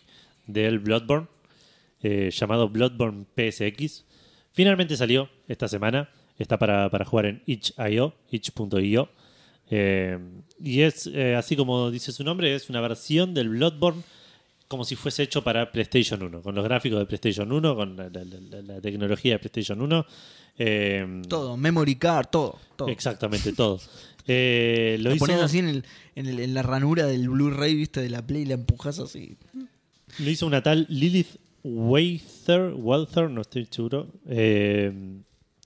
del 0.48 0.80
Bloodborne, 0.80 1.28
eh, 2.06 2.30
llamado 2.30 2.68
Bloodborne 2.68 3.24
PSX. 3.36 4.04
Finalmente 4.52 4.96
salió 4.96 5.28
esta 5.48 5.66
semana. 5.68 6.08
Está 6.38 6.58
para, 6.58 6.90
para 6.90 7.04
jugar 7.04 7.26
en 7.26 7.42
itch.io, 7.46 8.14
itch.io. 8.30 9.08
Eh, 9.70 10.18
y 10.62 10.80
es, 10.82 11.06
eh, 11.12 11.34
así 11.34 11.56
como 11.56 11.90
dice 11.90 12.12
su 12.12 12.22
nombre, 12.24 12.54
es 12.54 12.68
una 12.70 12.80
versión 12.80 13.34
del 13.34 13.48
Bloodborne 13.48 14.02
como 14.68 14.84
si 14.84 14.96
fuese 14.96 15.22
hecho 15.22 15.42
para 15.44 15.70
PlayStation 15.70 16.20
1, 16.22 16.42
con 16.42 16.54
los 16.54 16.64
gráficos 16.64 16.98
de 16.98 17.06
PlayStation 17.06 17.50
1, 17.52 17.76
con 17.76 17.96
la, 17.96 18.08
la- 18.10 18.24
la- 18.24 18.62
la 18.62 18.80
tecnología 18.80 19.34
de 19.34 19.38
PlayStation 19.38 19.80
1. 19.80 20.06
eh, 20.58 21.22
Todo, 21.28 21.56
memory 21.56 21.94
card, 21.96 22.26
todo. 22.30 22.58
todo. 22.76 22.88
Exactamente, 22.88 23.52
todo. 23.52 23.80
Eh, 24.28 24.96
lo 24.98 25.10
Lo 25.10 25.14
hizo, 25.14 25.24
pones 25.26 25.40
así 25.40 25.60
en, 25.60 25.68
el- 25.68 25.84
en 26.16 26.26
el- 26.26 26.40
en 26.40 26.52
la 26.52 26.62
ranura 26.62 27.06
del 27.06 27.28
Blu-ray, 27.28 27.76
viste, 27.76 28.00
de 28.02 28.08
la 28.10 28.26
Play 28.26 28.42
y 28.42 28.46
la 28.46 28.54
empujas 28.54 28.98
así. 28.98 29.36
lo 30.18 30.28
hizo 30.30 30.48
una 30.48 30.64
tal 30.64 30.84
Lilith 30.88 31.28
Walther, 31.66 32.72
Walther 32.74 33.28
no 33.30 33.40
estoy 33.40 33.66
seguro, 33.70 34.08
eh, 34.28 34.92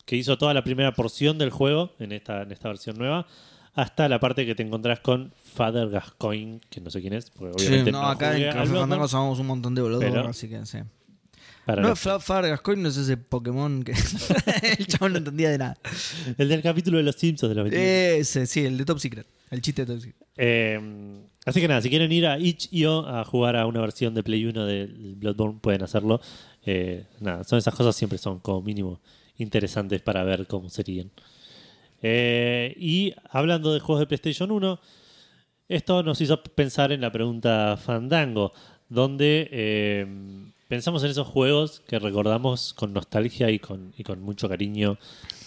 que 0.07 0.17
hizo 0.17 0.37
toda 0.39 0.55
la 0.55 0.65
primera 0.65 0.93
porción 0.95 1.39
del 1.39 1.51
juego 1.51 1.93
en 1.99 2.13
esta, 2.13 2.43
en 2.43 2.53
esta 2.53 2.69
versión 2.69 2.97
nueva, 2.99 3.27
hasta 3.75 4.09
la 4.09 4.19
parte 4.19 4.45
que 4.47 4.55
te 4.55 4.63
encontrás 4.63 5.01
con 5.01 5.33
Father 5.55 5.89
Gascoigne, 5.89 6.61
que 6.71 6.81
no 6.81 6.91
sé 6.91 7.01
quién 7.01 7.13
es, 7.13 7.31
porque 7.31 7.53
obviamente 7.57 7.93
no, 7.93 8.03
no, 8.03 8.09
acá 8.09 8.37
en 8.37 8.53
Café 8.53 8.75
Fandango 8.75 9.07
somos 9.09 9.39
un 9.39 9.47
montón 9.47 9.75
de 9.75 9.83
boludos, 9.83 10.03
Pero- 10.05 10.29
así 10.29 10.49
que 10.49 10.65
sí. 10.67 10.79
para 11.65 11.83
No, 11.83 11.91
los- 11.91 12.01
Fa- 12.01 12.19
Fargas 12.19 12.61
Coin 12.63 12.83
no 12.83 12.89
es 12.89 12.97
ese 12.97 13.17
Pokémon 13.17 13.85
que 13.85 13.93
el 14.79 14.87
chabón 14.89 15.13
no 15.13 15.19
entendía 15.19 15.51
de 15.51 15.59
nada. 15.59 15.77
el 16.39 16.49
del 16.49 16.63
capítulo 16.63 16.97
de 16.99 17.05
los 17.05 17.15
Simpsons 17.17 17.49
de 17.51 17.55
los 17.55 17.65
25. 17.71 18.21
Ese, 18.21 18.47
sí, 18.47 18.65
el 18.65 18.77
de 18.79 18.85
Top 18.85 18.99
Secret. 18.99 19.27
El 19.51 19.63
chiste 19.63 19.85
de 19.85 19.93
Top 19.95 20.03
Secret. 20.03 20.27
Eh, 20.37 21.21
así 21.47 21.61
que 21.61 21.69
nada, 21.69 21.81
si 21.81 21.89
quieren 21.91 22.11
ir 22.13 22.27
a 22.27 22.39
itch.io 22.39 23.07
a 23.09 23.25
jugar 23.25 23.57
a 23.57 23.67
una 23.67 23.81
versión 23.81 24.15
de 24.15 24.23
Play 24.23 24.45
1 24.47 24.65
del 24.67 25.15
Bloodborne, 25.17 25.59
pueden 25.61 25.83
hacerlo. 25.83 26.21
Eh, 26.67 27.05
nada, 27.21 27.45
son 27.45 27.59
esas 27.59 27.75
cosas 27.75 27.97
siempre 27.97 28.19
son 28.19 28.39
como 28.41 28.61
mínimo 28.63 29.01
interesantes 29.39 30.03
para 30.03 30.23
ver 30.25 30.47
cómo 30.47 30.69
serían. 30.69 31.11
Eh, 32.03 32.75
y 32.79 33.13
hablando 33.31 33.73
de 33.75 33.81
juegos 33.81 34.01
de 34.01 34.07
PlayStation 34.07 34.51
1, 34.51 34.81
esto 35.69 36.03
nos 36.03 36.21
hizo 36.21 36.43
pensar 36.43 36.93
en 36.93 37.01
la 37.01 37.13
pregunta 37.13 37.79
Fandango, 37.83 38.53
donde 38.89 39.49
eh, 39.53 40.07
pensamos 40.69 41.05
en 41.05 41.11
esos 41.11 41.27
juegos 41.27 41.81
que 41.87 41.99
recordamos 41.99 42.75
con 42.75 42.93
nostalgia 42.93 43.51
y 43.51 43.59
con, 43.59 43.93
y 43.97 44.03
con 44.03 44.21
mucho 44.21 44.49
cariño 44.49 44.99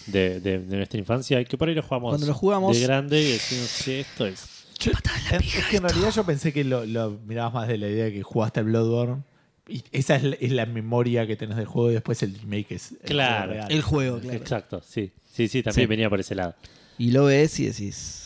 de, 0.06 0.40
de- 0.40 0.58
de 0.60 0.76
nuestra 0.76 0.98
infancia 0.98 1.40
y 1.40 1.44
que 1.44 1.56
por 1.58 1.68
ahí 1.68 1.74
lo 1.74 1.82
jugamos, 1.82 2.10
Cuando 2.10 2.26
lo 2.26 2.34
jugamos- 2.34 2.76
de 2.78 2.82
grande 2.82 3.20
y 3.20 3.32
decimos, 3.32 3.66
sí, 3.68 3.92
esto 3.92 4.26
es... 4.26 4.53
Es 4.80 5.54
es 5.56 5.64
que 5.66 5.76
en 5.78 5.82
realidad 5.84 6.10
yo 6.10 6.24
pensé 6.24 6.52
que 6.52 6.64
lo, 6.64 6.84
lo 6.84 7.10
mirabas 7.26 7.54
más 7.54 7.68
de 7.68 7.78
la 7.78 7.88
idea 7.88 8.04
de 8.06 8.12
que 8.12 8.22
jugaste 8.22 8.60
al 8.60 8.66
Bloodborne. 8.66 9.22
Y 9.66 9.82
esa 9.92 10.16
es 10.16 10.22
la, 10.24 10.36
es 10.36 10.52
la 10.52 10.66
memoria 10.66 11.26
que 11.26 11.36
tenés 11.36 11.56
del 11.56 11.66
juego 11.66 11.90
y 11.90 11.94
después 11.94 12.22
el 12.22 12.38
remake 12.38 12.72
es 12.72 12.92
el 12.92 12.98
Claro. 13.10 13.36
juego 13.46 13.52
real. 13.54 13.72
El 13.72 13.82
juego, 13.82 14.18
claro. 14.20 14.38
Exacto, 14.38 14.82
sí. 14.86 15.10
Sí, 15.32 15.48
sí, 15.48 15.62
también 15.62 15.86
Sí. 15.86 15.88
venía 15.88 16.10
por 16.10 16.20
ese 16.20 16.34
lado. 16.34 16.54
Y 16.98 17.10
lo 17.12 17.24
ves 17.24 17.58
y 17.60 17.66
decís. 17.66 18.23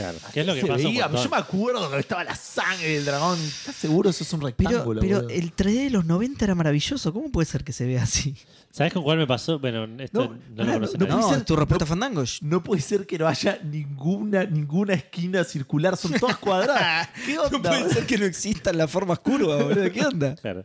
Claro. 0.00 0.18
¿Qué 0.32 0.40
es 0.40 0.46
lo 0.46 0.54
que 0.54 0.60
Se 0.62 0.66
pasa? 0.66 0.82
yo 0.82 1.30
me 1.30 1.36
acuerdo 1.36 1.90
que 1.90 1.98
estaba 1.98 2.24
la 2.24 2.34
sangre 2.34 2.88
del 2.94 3.04
dragón. 3.04 3.38
¿Estás 3.38 3.76
seguro? 3.76 4.10
Eso 4.10 4.24
es 4.24 4.32
un 4.32 4.40
Pero, 4.40 4.48
rectángulo. 4.70 5.00
pero 5.00 5.16
boludo. 5.22 5.28
el 5.30 5.54
3D 5.54 5.84
de 5.84 5.90
los 5.90 6.04
90 6.04 6.44
era 6.44 6.54
maravilloso. 6.54 7.12
¿Cómo 7.12 7.30
puede 7.30 7.46
ser 7.46 7.64
que 7.64 7.72
se 7.72 7.86
vea 7.86 8.02
así? 8.02 8.34
¿Sabes 8.70 8.92
con 8.92 9.02
cuál 9.02 9.18
me 9.18 9.26
pasó? 9.26 9.58
Bueno, 9.58 9.84
esto 10.02 10.24
No, 10.24 10.28
no, 10.28 10.38
lo 10.54 10.64
no, 10.64 10.72
conocen 10.74 11.00
no 11.00 11.06
nadie. 11.06 11.20
No, 11.22 11.34
es 11.34 11.44
tu 11.44 11.56
respuesta 11.56 11.84
a 11.84 11.86
Fandango. 11.88 12.22
No 12.42 12.62
puede 12.62 12.80
ser 12.82 13.06
que 13.06 13.18
no 13.18 13.26
haya 13.26 13.58
ninguna, 13.64 14.44
ninguna 14.44 14.94
esquina 14.94 15.44
circular, 15.44 15.96
son 15.96 16.12
todas 16.14 16.38
cuadradas. 16.38 17.08
¿Qué 17.26 17.38
onda? 17.38 17.50
No 17.58 17.62
puede 17.62 17.92
ser 17.94 18.06
que 18.06 18.18
no 18.18 18.24
existan 18.26 18.78
las 18.78 18.90
formas 18.90 19.18
curvas, 19.18 19.62
boludo. 19.62 19.90
¿Qué 19.92 20.00
onda? 20.06 20.34
Claro. 20.36 20.64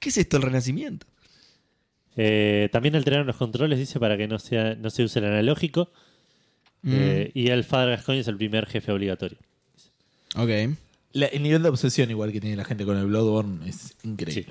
¿Qué 0.00 0.08
es 0.08 0.16
esto, 0.18 0.36
el 0.36 0.42
renacimiento? 0.42 1.06
Eh, 2.16 2.68
también 2.72 2.94
alteraron 2.96 3.26
los 3.26 3.36
controles, 3.36 3.78
dice, 3.78 3.98
para 3.98 4.16
que 4.16 4.28
no, 4.28 4.38
sea, 4.38 4.74
no 4.76 4.90
se 4.90 5.02
use 5.04 5.18
el 5.18 5.24
analógico. 5.26 5.90
Mm. 6.84 6.92
Eh, 6.94 7.30
y 7.34 7.48
el 7.48 7.64
Father 7.64 7.90
Gascoigne 7.96 8.20
es 8.20 8.28
el 8.28 8.36
primer 8.36 8.66
jefe 8.66 8.92
obligatorio. 8.92 9.38
Ok. 10.36 10.50
La- 11.12 11.26
el 11.26 11.42
nivel 11.42 11.62
de 11.62 11.68
obsesión 11.70 12.10
igual 12.10 12.30
que 12.32 12.40
tiene 12.40 12.56
la 12.56 12.64
gente 12.64 12.84
con 12.84 12.96
el 12.96 13.06
Bloodborne 13.06 13.68
es 13.68 13.94
increíble. 14.04 14.44
Sí. 14.44 14.50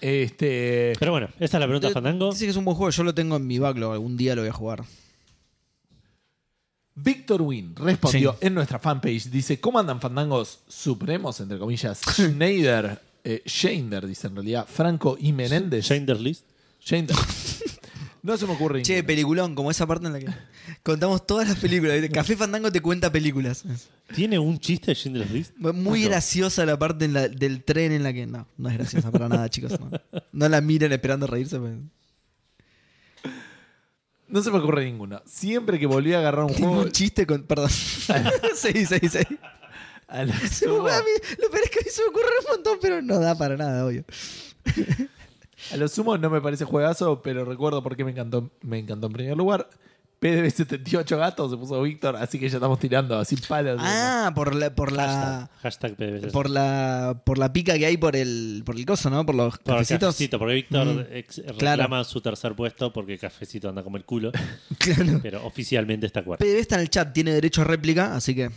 Este, 0.00 0.92
Pero 0.98 1.12
bueno, 1.12 1.28
esa 1.40 1.56
es 1.56 1.60
la 1.60 1.66
pregunta, 1.66 1.88
Eh, 1.88 1.92
Fandango. 1.92 2.30
Dice 2.32 2.44
que 2.44 2.50
es 2.50 2.56
un 2.56 2.64
buen 2.64 2.76
juego. 2.76 2.90
Yo 2.90 3.04
lo 3.04 3.14
tengo 3.14 3.36
en 3.36 3.46
mi 3.46 3.58
backlog. 3.58 3.92
Algún 3.92 4.16
día 4.16 4.34
lo 4.34 4.42
voy 4.42 4.50
a 4.50 4.52
jugar. 4.52 4.84
Víctor 6.96 7.42
Win 7.42 7.74
respondió 7.74 8.36
en 8.40 8.54
nuestra 8.54 8.78
fanpage. 8.78 9.28
Dice, 9.30 9.58
¿cómo 9.60 9.78
andan 9.80 10.00
fandangos 10.00 10.60
supremos, 10.68 11.40
entre 11.40 11.58
comillas? 11.58 12.00
Schneider 12.10 13.00
Eh, 13.24 13.42
Shander, 13.46 14.06
dice 14.06 14.26
en 14.26 14.36
realidad. 14.36 14.66
Franco 14.70 15.16
y 15.18 15.32
Menéndez. 15.32 15.86
Schindler's 15.86 16.20
List. 16.20 16.44
Shander. 16.80 17.16
no 18.24 18.36
se 18.38 18.46
me 18.46 18.54
ocurre 18.54 18.82
Che, 18.82 19.04
peliculón, 19.04 19.54
como 19.54 19.70
esa 19.70 19.86
parte 19.86 20.06
en 20.06 20.12
la 20.14 20.18
que 20.18 20.26
contamos 20.82 21.26
todas 21.26 21.46
las 21.48 21.58
películas. 21.58 22.00
¿viste? 22.00 22.10
Café 22.12 22.36
Fandango 22.36 22.72
te 22.72 22.80
cuenta 22.80 23.12
películas. 23.12 23.64
¿Tiene 24.14 24.38
un 24.38 24.58
chiste 24.58 24.90
de 24.90 24.94
Schindler's 24.96 25.30
List? 25.30 25.56
Muy 25.58 26.02
No. 26.02 26.08
graciosa 26.08 26.64
la 26.66 26.78
parte 26.78 27.04
en 27.04 27.12
la- 27.12 27.28
del 27.28 27.62
tren 27.62 27.92
en 27.92 28.02
la 28.02 28.12
que. 28.12 28.26
No, 28.26 28.48
no 28.56 28.68
es 28.70 28.74
graciosa 28.78 29.10
para 29.12 29.28
nada, 29.28 29.48
chicos. 29.48 29.78
No, 29.78 29.90
No 30.32 30.48
la 30.48 30.60
miren 30.60 30.90
esperando 30.92 31.26
reírse. 31.26 31.58
pues. 31.60 31.74
No 34.26 34.42
se 34.42 34.50
me 34.50 34.58
ocurre 34.58 34.84
ninguno. 34.86 35.22
Siempre 35.26 35.78
que 35.78 35.86
volví 35.86 36.12
a 36.14 36.18
agarrar 36.18 36.44
un 36.46 36.54
juego. 36.54 36.80
un 36.80 36.90
chiste 36.90 37.26
con. 37.26 37.42
Perdón. 37.44 37.68
sí, 38.56 38.86
sí, 38.86 38.98
sí. 39.08 39.18
a 40.08 40.24
lo 40.24 40.32
Se 40.32 40.40
me 40.42 40.48
sumo- 40.72 40.74
ocurre 40.78 40.94
a 40.94 40.98
mí- 41.00 41.36
lo 41.42 41.50
peor 41.50 41.62
es 41.64 41.70
que 41.70 41.78
a 41.78 41.82
mí 41.82 41.90
se 41.90 42.02
me 42.02 42.08
ocurre 42.08 42.26
un 42.40 42.46
montón, 42.54 42.78
pero 42.80 43.02
no 43.02 43.18
da 43.20 43.36
para 43.36 43.56
nada, 43.56 43.84
obvio. 43.86 44.04
A 45.72 45.76
lo 45.76 45.88
sumo 45.88 46.16
no 46.18 46.30
me 46.30 46.40
parece 46.40 46.64
juegazo, 46.64 47.22
pero 47.22 47.44
recuerdo 47.44 47.82
por 47.82 47.96
qué 47.96 48.04
me 48.04 48.10
encantó, 48.10 48.50
me 48.62 48.78
encantó 48.78 49.06
en 49.08 49.12
primer 49.12 49.36
lugar. 49.36 49.68
PDB78 50.20 51.16
gatos 51.18 51.50
se 51.50 51.56
puso 51.58 51.82
Víctor, 51.82 52.16
así 52.16 52.38
que 52.38 52.48
ya 52.48 52.56
estamos 52.56 52.78
tirando 52.78 53.18
así 53.18 53.36
palos. 53.36 53.78
Ah, 53.82 54.32
por 54.34 54.54
la. 54.54 54.74
Por 54.74 54.92
la 54.92 55.50
Hashtag, 55.62 55.94
hashtag 55.94 55.96
PDVSS. 55.96 56.32
por 56.32 56.48
la, 56.48 57.20
por 57.24 57.36
la 57.36 57.52
pica 57.52 57.76
que 57.76 57.84
hay 57.84 57.96
por 57.98 58.16
el, 58.16 58.62
por 58.64 58.74
el 58.76 58.86
coso, 58.86 59.10
¿no? 59.10 59.26
Por 59.26 59.34
los 59.34 59.58
Por 59.58 59.74
el 59.74 59.80
cafecitos. 59.80 60.14
cafecito, 60.14 60.38
porque 60.38 60.54
Víctor 60.54 60.86
Mm. 60.86 61.06
ex- 61.12 61.42
Claro. 61.58 61.82
reclama 61.82 62.04
su 62.04 62.20
tercer 62.22 62.54
puesto 62.54 62.90
porque 62.92 63.18
Cafecito 63.18 63.68
anda 63.68 63.82
como 63.82 63.98
el 63.98 64.04
culo, 64.04 64.32
Claro. 64.78 65.20
pero 65.22 65.44
oficialmente 65.46 66.06
está 66.06 66.22
cuarto. 66.24 66.42
PDB 66.44 66.58
está 66.58 66.76
en 66.76 66.80
el 66.82 66.90
chat, 66.90 67.12
tiene 67.12 67.32
derecho 67.32 67.60
a 67.60 67.64
réplica, 67.64 68.14
así 68.14 68.34
que. 68.34 68.50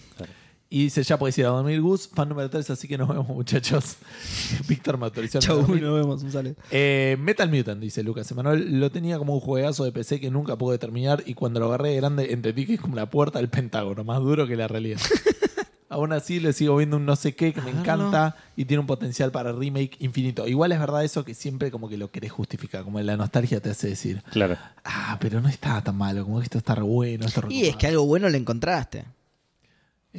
Y 0.69 0.83
dice, 0.83 1.01
ya 1.03 1.17
puedes 1.17 1.37
ir 1.37 1.45
a 1.45 1.49
dormir, 1.49 1.79
Gus. 1.81 2.09
Fan 2.13 2.27
número 2.27 2.49
3, 2.49 2.69
así 2.71 2.89
que 2.89 2.97
nos 2.97 3.07
vemos, 3.07 3.27
muchachos. 3.29 3.95
Víctor 4.67 4.97
me 4.97 5.05
autorizó. 5.05 5.39
Chau, 5.39 5.61
nos 5.61 5.69
vemos, 5.79 6.23
un 6.23 6.31
saludo. 6.31 6.55
Eh, 6.71 7.15
Metal 7.19 7.49
Mutant, 7.49 7.79
dice 7.81 8.03
Lucas 8.03 8.29
Emanuel, 8.31 8.79
lo 8.79 8.91
tenía 8.91 9.17
como 9.17 9.33
un 9.33 9.39
juegazo 9.39 9.85
de 9.85 9.93
PC 9.93 10.19
que 10.19 10.29
nunca 10.29 10.57
pude 10.57 10.77
terminar 10.77 11.23
y 11.25 11.35
cuando 11.35 11.61
lo 11.61 11.67
agarré 11.67 11.91
de 11.91 11.95
grande 11.97 12.33
entendí 12.33 12.65
que 12.65 12.73
es 12.73 12.81
como 12.81 12.95
la 12.97 13.09
puerta 13.09 13.39
del 13.39 13.47
Pentágono, 13.47 14.03
más 14.03 14.19
duro 14.19 14.45
que 14.45 14.57
la 14.57 14.67
realidad. 14.67 14.99
Aún 15.89 16.11
así 16.11 16.41
le 16.41 16.51
sigo 16.51 16.75
viendo 16.75 16.97
un 16.97 17.05
no 17.05 17.15
sé 17.15 17.33
qué 17.33 17.53
que 17.53 17.61
me 17.61 17.71
encanta 17.71 18.35
y 18.57 18.65
tiene 18.65 18.81
un 18.81 18.87
potencial 18.87 19.31
para 19.31 19.53
remake 19.53 19.95
infinito. 19.99 20.45
Igual 20.45 20.73
es 20.73 20.79
verdad 20.81 21.05
eso 21.05 21.23
que 21.23 21.33
siempre 21.33 21.71
como 21.71 21.87
que 21.87 21.95
lo 21.97 22.11
querés 22.11 22.33
justificar, 22.33 22.83
como 22.83 22.99
la 22.99 23.15
nostalgia 23.15 23.61
te 23.61 23.69
hace 23.69 23.87
decir, 23.87 24.21
Claro. 24.31 24.57
ah, 24.83 25.17
pero 25.21 25.39
no 25.39 25.47
está 25.47 25.81
tan 25.81 25.95
malo, 25.97 26.25
como 26.25 26.39
que 26.39 26.43
esto 26.43 26.57
está 26.57 26.75
re 26.75 26.81
bueno, 26.83 27.25
esto 27.25 27.39
re 27.39 27.53
Y 27.53 27.61
es 27.61 27.67
que 27.69 27.73
copado". 27.75 27.89
algo 27.93 28.05
bueno 28.05 28.27
le 28.27 28.37
encontraste. 28.37 29.05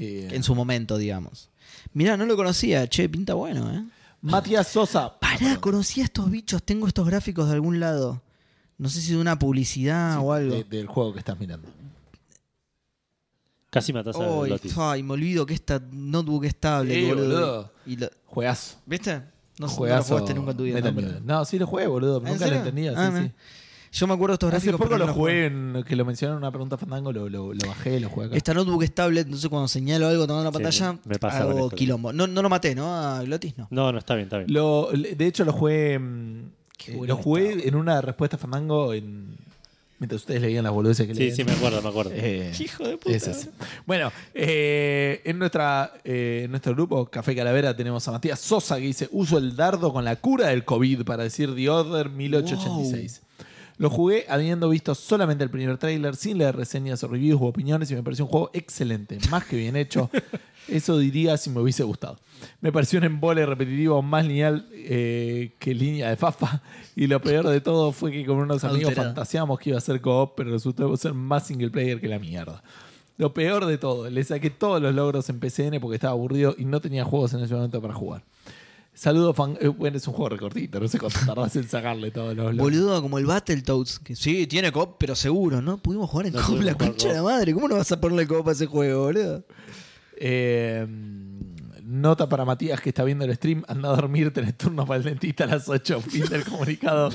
Eh, 0.01 0.29
En 0.33 0.43
su 0.43 0.55
momento, 0.55 0.97
digamos. 0.97 1.49
Mirá, 1.93 2.17
no 2.17 2.25
lo 2.27 2.37
conocía. 2.37 2.87
Che, 2.89 3.09
pinta 3.09 3.35
bueno, 3.35 3.71
¿eh? 3.73 3.85
Matías 4.23 4.69
Sosa. 4.69 5.19
Pará, 5.19 5.59
conocía 5.61 6.05
estos 6.05 6.31
bichos. 6.31 6.63
Tengo 6.63 6.87
estos 6.87 7.07
gráficos 7.07 7.49
de 7.49 7.55
algún 7.55 7.81
lado. 7.81 8.23
No 8.79 8.89
sé 8.89 9.01
si 9.01 9.13
de 9.13 9.19
una 9.19 9.39
publicidad 9.39 10.19
o 10.21 10.33
algo. 10.33 10.55
de- 10.55 10.65
del 10.65 10.87
juego 10.87 11.13
que 11.13 11.19
estás 11.19 11.39
mirando. 11.39 11.69
Casi 13.71 13.93
matas 13.93 14.17
a 14.17 14.21
Lotis. 14.47 14.73
ay, 14.79 15.03
me 15.03 15.13
olvido 15.13 15.45
que 15.45 15.53
esta 15.53 15.81
notebook 15.93 16.45
es 16.45 16.57
tablet, 16.57 16.95
Sí, 16.97 17.05
boludo. 17.07 17.25
boludo. 17.29 17.73
Y 17.87 17.97
lo- 17.97 18.09
Juegazo. 18.27 18.77
¿Viste? 18.87 19.15
No, 19.17 19.21
no 19.59 19.67
lo 19.67 19.69
Juegazo 19.73 20.09
jugaste 20.15 20.35
nunca 20.35 20.51
en 20.53 20.57
tu 20.57 20.63
vida. 20.63 21.21
¿no? 21.25 21.45
Sí 21.45 21.59
lo 21.59 21.67
jugué, 21.67 21.87
boludo. 21.87 22.19
¿En 22.19 22.25
Nunca 22.25 22.47
lo 22.47 22.55
entendía. 22.57 22.95
Ah, 22.97 23.13
sí, 23.15 23.25
sí. 23.25 23.33
Yo 23.93 24.07
me 24.07 24.15
acuerdo 24.15 24.33
de 24.33 24.35
estos 24.35 24.49
Hace 24.55 24.67
gráficos. 24.69 24.79
poco 24.79 24.89
pero 24.91 24.99
lo 24.99 25.07
no 25.07 25.15
jugué, 25.15 25.47
en- 25.47 25.85
que 25.87 25.97
lo 25.97 26.05
mencionaron 26.05 26.39
en 26.39 26.45
una 26.45 26.51
pregunta 26.51 26.77
Fandango, 26.77 27.13
lo, 27.13 27.29
lo, 27.29 27.55
lo 27.55 27.69
bajé, 27.69 27.99
lo 28.01 28.09
jugué 28.11 28.27
acá. 28.27 28.37
Esta 28.37 28.55
notebook 28.55 28.83
es 28.83 28.95
tablet, 28.95 29.27
entonces 29.27 29.49
cuando 29.49 29.69
señalo 29.69 30.07
algo 30.09 30.27
tomando 30.27 30.51
la 30.51 30.57
Sí, 30.59 30.63
pantalla, 30.81 30.99
me 31.05 31.19
pasa 31.19 31.45
con 31.45 31.57
hago 31.57 31.71
quilombo. 31.71 32.13
No, 32.13 32.27
no 32.27 32.43
lo 32.43 32.49
maté, 32.49 32.75
¿no? 32.75 32.95
A 32.95 33.23
Glotis, 33.23 33.57
no. 33.57 33.67
No, 33.71 33.91
no, 33.93 33.99
está 33.99 34.15
bien, 34.15 34.25
está 34.27 34.39
bien. 34.39 34.53
Lo- 34.53 34.91
de 34.93 35.27
hecho, 35.27 35.45
lo 35.45 35.53
jugué. 35.53 36.01
Qué 36.77 36.93
eh, 36.93 36.97
bueno 36.97 37.15
lo 37.17 37.23
jugué 37.23 37.49
estaba. 37.51 37.69
en 37.69 37.75
una 37.77 38.01
respuesta 38.01 38.39
Fandango 38.39 38.95
en, 38.95 39.37
mientras 39.99 40.21
ustedes 40.21 40.41
leían 40.43 40.63
las 40.63 40.73
boludeces 40.73 41.07
que 41.09 41.15
Sí, 41.15 41.21
leían. 41.21 41.37
sí, 41.37 41.45
me 41.45 41.53
acuerdo, 41.53 41.83
me 41.83 41.89
acuerdo. 41.89 42.11
Eh, 42.15 42.53
Hijo 42.61 42.87
de 42.87 42.97
puta. 42.99 43.17
es 43.17 43.27
ese. 43.27 43.51
Bueno, 43.85 44.13
eh, 44.35 45.21
en, 45.25 45.39
nuestra, 45.41 45.93
eh, 46.05 46.43
en 46.45 46.51
nuestro 46.53 46.73
grupo 46.75 47.07
Café 47.07 47.35
Calavera 47.35 47.75
tenemos 47.77 48.07
a 48.07 48.13
Matías 48.13 48.39
Sosa 48.39 48.77
que 48.77 48.83
dice: 48.83 49.09
Uso 49.11 49.39
el 49.39 49.57
dardo 49.57 49.93
con 49.93 50.05
la 50.05 50.15
cura 50.17 50.49
del 50.49 50.65
COVID 50.65 51.03
para 51.05 51.25
decir 51.25 51.53
The 51.55 51.69
Order 51.69 52.11
1886. 52.11 53.23
Lo 53.79 53.91
jugué 53.91 54.27
habiendo 54.29 54.69
visto 54.69 54.95
solamente 54.95 55.45
el 55.45 55.51
primer 55.51 55.79
tráiler, 55.79 56.17
sin 56.17 56.39
leer 56.39 56.57
reseñas 56.57 57.03
o 57.05 57.09
reviews 57.09 57.41
u 57.41 57.47
opiniones, 57.47 57.91
y 57.91 57.95
me 57.95 58.03
pareció 58.03 58.25
un 58.25 58.31
juego 58.31 58.51
excelente, 58.53 59.19
más 59.31 59.45
que 59.45 59.57
bien 59.57 59.77
hecho. 59.77 60.11
Eso 60.69 60.99
diría 60.99 61.37
si 61.39 61.49
me 61.49 61.61
hubiese 61.61 61.83
gustado. 61.85 62.19
Me 62.61 62.73
pareció 62.73 62.99
un 62.99 63.05
embole 63.05 63.47
repetitivo 63.47 64.03
más 64.03 64.27
lineal 64.27 64.69
eh, 64.73 65.55
que 65.59 65.75
línea 65.75 66.11
de 66.11 66.17
Fafa. 66.17 66.61
Y 66.95 67.07
lo 67.07 67.23
peor 67.23 67.49
de 67.49 67.61
todo 67.61 67.93
fue 67.93 68.13
que 68.13 68.27
con 68.27 68.37
unos 68.37 68.65
amigos 68.65 68.95
fantaseamos 68.95 69.59
que 69.59 69.71
iba 69.71 69.79
a 69.79 69.81
ser 69.81 70.01
co-op, 70.01 70.35
pero 70.37 70.51
resultó 70.51 70.95
ser 70.97 71.15
más 71.15 71.47
single 71.47 71.71
player 71.71 72.01
que 72.01 72.09
la 72.09 72.19
mierda. 72.19 72.63
Lo 73.17 73.33
peor 73.33 73.67
de 73.67 73.79
todo, 73.79 74.11
le 74.11 74.23
saqué 74.25 74.51
todos 74.51 74.81
los 74.81 74.95
logros 74.95 75.29
en 75.31 75.41
PCN 75.41 75.81
porque 75.81 75.97
estaba 75.97 76.13
aburrido 76.13 76.55
y 76.59 76.65
no 76.65 76.81
tenía 76.81 77.05
juegos 77.05 77.33
en 77.35 77.41
ese 77.41 77.55
momento 77.55 77.81
para 77.81 77.95
jugar. 77.95 78.23
Saludos, 78.99 79.37
fan. 79.37 79.57
eh, 79.61 79.69
bueno, 79.69 79.97
es 79.97 80.09
un 80.09 80.15
juego 80.15 80.31
recortito, 80.31 80.81
no 80.81 80.89
sé 80.89 80.99
cuánto 80.99 81.21
tardás 81.25 81.55
en 81.55 81.69
sacarle 81.69 82.11
todos 82.11 82.35
los. 82.35 82.57
Boludo, 82.57 83.01
como 83.01 83.19
el 83.19 83.27
Battletoads. 83.27 84.01
Que 84.01 84.17
sí, 84.17 84.49
tiene 84.49 84.73
cop, 84.73 84.97
pero 84.99 85.15
seguro, 85.15 85.63
¿no? 85.63 85.79
Pudimos 85.79 86.11
jugar 86.11 86.27
en 86.27 86.33
No 86.33 86.43
cop, 86.43 86.61
la 86.63 86.75
concha 86.75 87.07
de 87.07 87.15
la 87.15 87.23
madre. 87.23 87.55
¿Cómo 87.55 87.69
no 87.69 87.77
vas 87.77 87.93
a 87.93 88.01
ponerle 88.01 88.27
cop 88.27 88.49
a 88.49 88.51
ese 88.51 88.67
juego, 88.67 89.05
boludo? 89.05 89.45
Eh, 90.17 90.85
nota 91.85 92.29
para 92.29 92.45
Matías 92.45 92.81
que 92.81 92.89
está 92.89 93.05
viendo 93.05 93.25
el 93.25 93.33
stream. 93.37 93.63
Anda 93.69 93.91
a 93.91 93.95
dormir, 93.95 94.33
tenés 94.33 94.59
turno 94.59 94.85
para 94.85 94.99
el 94.99 95.05
dentista 95.05 95.45
a 95.45 95.47
las 95.47 95.69
8. 95.69 96.01
Fin 96.01 96.25
del 96.25 96.45
comunicado 96.45 97.11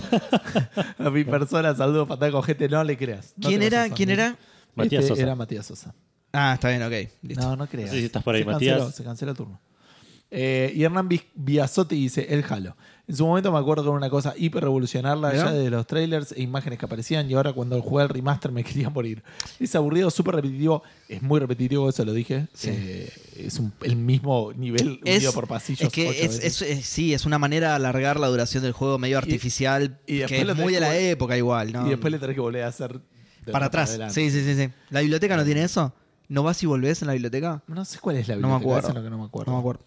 a 0.99 1.09
mi 1.09 1.25
persona. 1.25 1.75
Saludos, 1.75 2.07
Fataco, 2.07 2.41
gente. 2.43 2.69
No 2.69 2.81
le 2.85 2.97
creas. 2.97 3.33
No 3.35 3.49
¿Quién 3.49 3.61
era? 3.61 3.89
¿Quién 3.89 4.09
era? 4.09 4.37
Matías 4.73 5.03
Este 5.03 5.09
Sosa. 5.15 5.21
Era 5.21 5.35
Matías 5.35 5.65
Sosa. 5.65 5.93
Ah, 6.31 6.53
está 6.53 6.69
bien, 6.69 6.81
ok. 6.81 7.11
Listo. 7.23 7.43
No, 7.43 7.57
no 7.57 7.67
creas. 7.67 7.89
No 7.89 7.93
sé 7.93 7.99
si 7.99 8.05
estás 8.05 8.23
por 8.23 8.35
ahí, 8.35 8.43
se 8.43 8.49
canceló, 8.49 8.71
Matías. 8.79 8.95
se 8.95 9.03
canceló 9.03 9.31
el 9.31 9.37
turno. 9.37 9.59
Eh, 10.35 10.73
y 10.75 10.83
Hernán 10.83 11.07
Biasotti 11.35 11.95
dice 11.95 12.25
el 12.29 12.43
Halo. 12.49 12.75
En 13.07 13.15
su 13.15 13.25
momento 13.27 13.51
me 13.51 13.59
acuerdo 13.59 13.83
que 13.83 13.89
era 13.89 13.97
una 13.97 14.09
cosa 14.09 14.33
hiper 14.35 14.63
revolucionarla 14.63 15.35
ya 15.35 15.51
de 15.51 15.69
los 15.69 15.85
trailers 15.85 16.31
e 16.31 16.41
imágenes 16.41 16.79
que 16.79 16.85
aparecían 16.85 17.29
y 17.29 17.33
ahora 17.35 17.51
cuando 17.53 17.79
jugué 17.81 18.03
el 18.03 18.09
remaster 18.09 18.51
me 18.51 18.63
quería 18.63 18.89
morir. 18.89 19.21
Es 19.59 19.75
aburrido, 19.75 20.09
súper 20.09 20.35
repetitivo. 20.35 20.81
Es 21.07 21.21
muy 21.21 21.39
repetitivo, 21.39 21.87
eso 21.89 22.03
lo 22.03 22.13
dije. 22.13 22.47
Sí. 22.53 22.69
Eh, 22.71 23.13
es 23.37 23.59
un- 23.59 23.73
el 23.83 23.95
mismo 23.97 24.53
nivel 24.53 25.01
Es, 25.03 25.17
unido 25.17 25.33
por 25.33 25.47
pasillos. 25.47 25.81
es 25.81 25.89
que 25.89 26.07
ocho 26.09 26.17
es, 26.19 26.39
veces. 26.39 26.61
es- 26.61 26.79
es- 26.79 26.85
sí, 26.87 27.13
es 27.13 27.25
una 27.27 27.37
manera 27.37 27.69
de 27.69 27.75
alargar 27.75 28.19
la 28.19 28.27
duración 28.27 28.63
del 28.63 28.71
juego 28.71 28.97
medio 28.97 29.17
artificial, 29.19 29.99
y 30.07 30.23
que 30.25 30.41
es 30.41 30.55
muy 30.55 30.73
de 30.73 30.79
la 30.79 30.97
época 30.97 31.37
igual, 31.37 31.73
¿no? 31.73 31.85
Y 31.85 31.89
después 31.91 32.11
le 32.11 32.17
tenés 32.19 32.33
que 32.35 32.41
volver 32.41 32.63
a 32.63 32.67
hacer 32.69 33.01
Para 33.51 33.67
atrás. 33.67 33.89
adelante. 33.89 34.15
Sí, 34.15 34.31
sí, 34.31 34.43
sí, 34.43 34.55
sí. 34.55 34.69
¿La 34.89 35.01
biblioteca 35.01 35.35
no 35.37 35.43
tiene 35.43 35.61
eso? 35.63 35.93
¿No 36.29 36.41
vas 36.41 36.63
y 36.63 36.65
volvés 36.65 37.01
en 37.01 37.07
la 37.07 37.13
biblioteca? 37.13 37.61
No 37.67 37.83
sé 37.85 37.99
cuál 37.99 38.15
es 38.15 38.27
la 38.29 38.35
No 38.37 38.47
me 38.47 38.53
biblioteca, 38.55 38.63
acuerdo. 38.63 38.79
eso 38.79 38.87
es 38.89 38.95
lo 38.95 39.03
que 39.03 39.09
no 39.09 39.17
me 39.19 39.25
acuerdo. 39.25 39.51
No 39.51 39.57
me 39.57 39.59
acuerdo. 39.61 39.83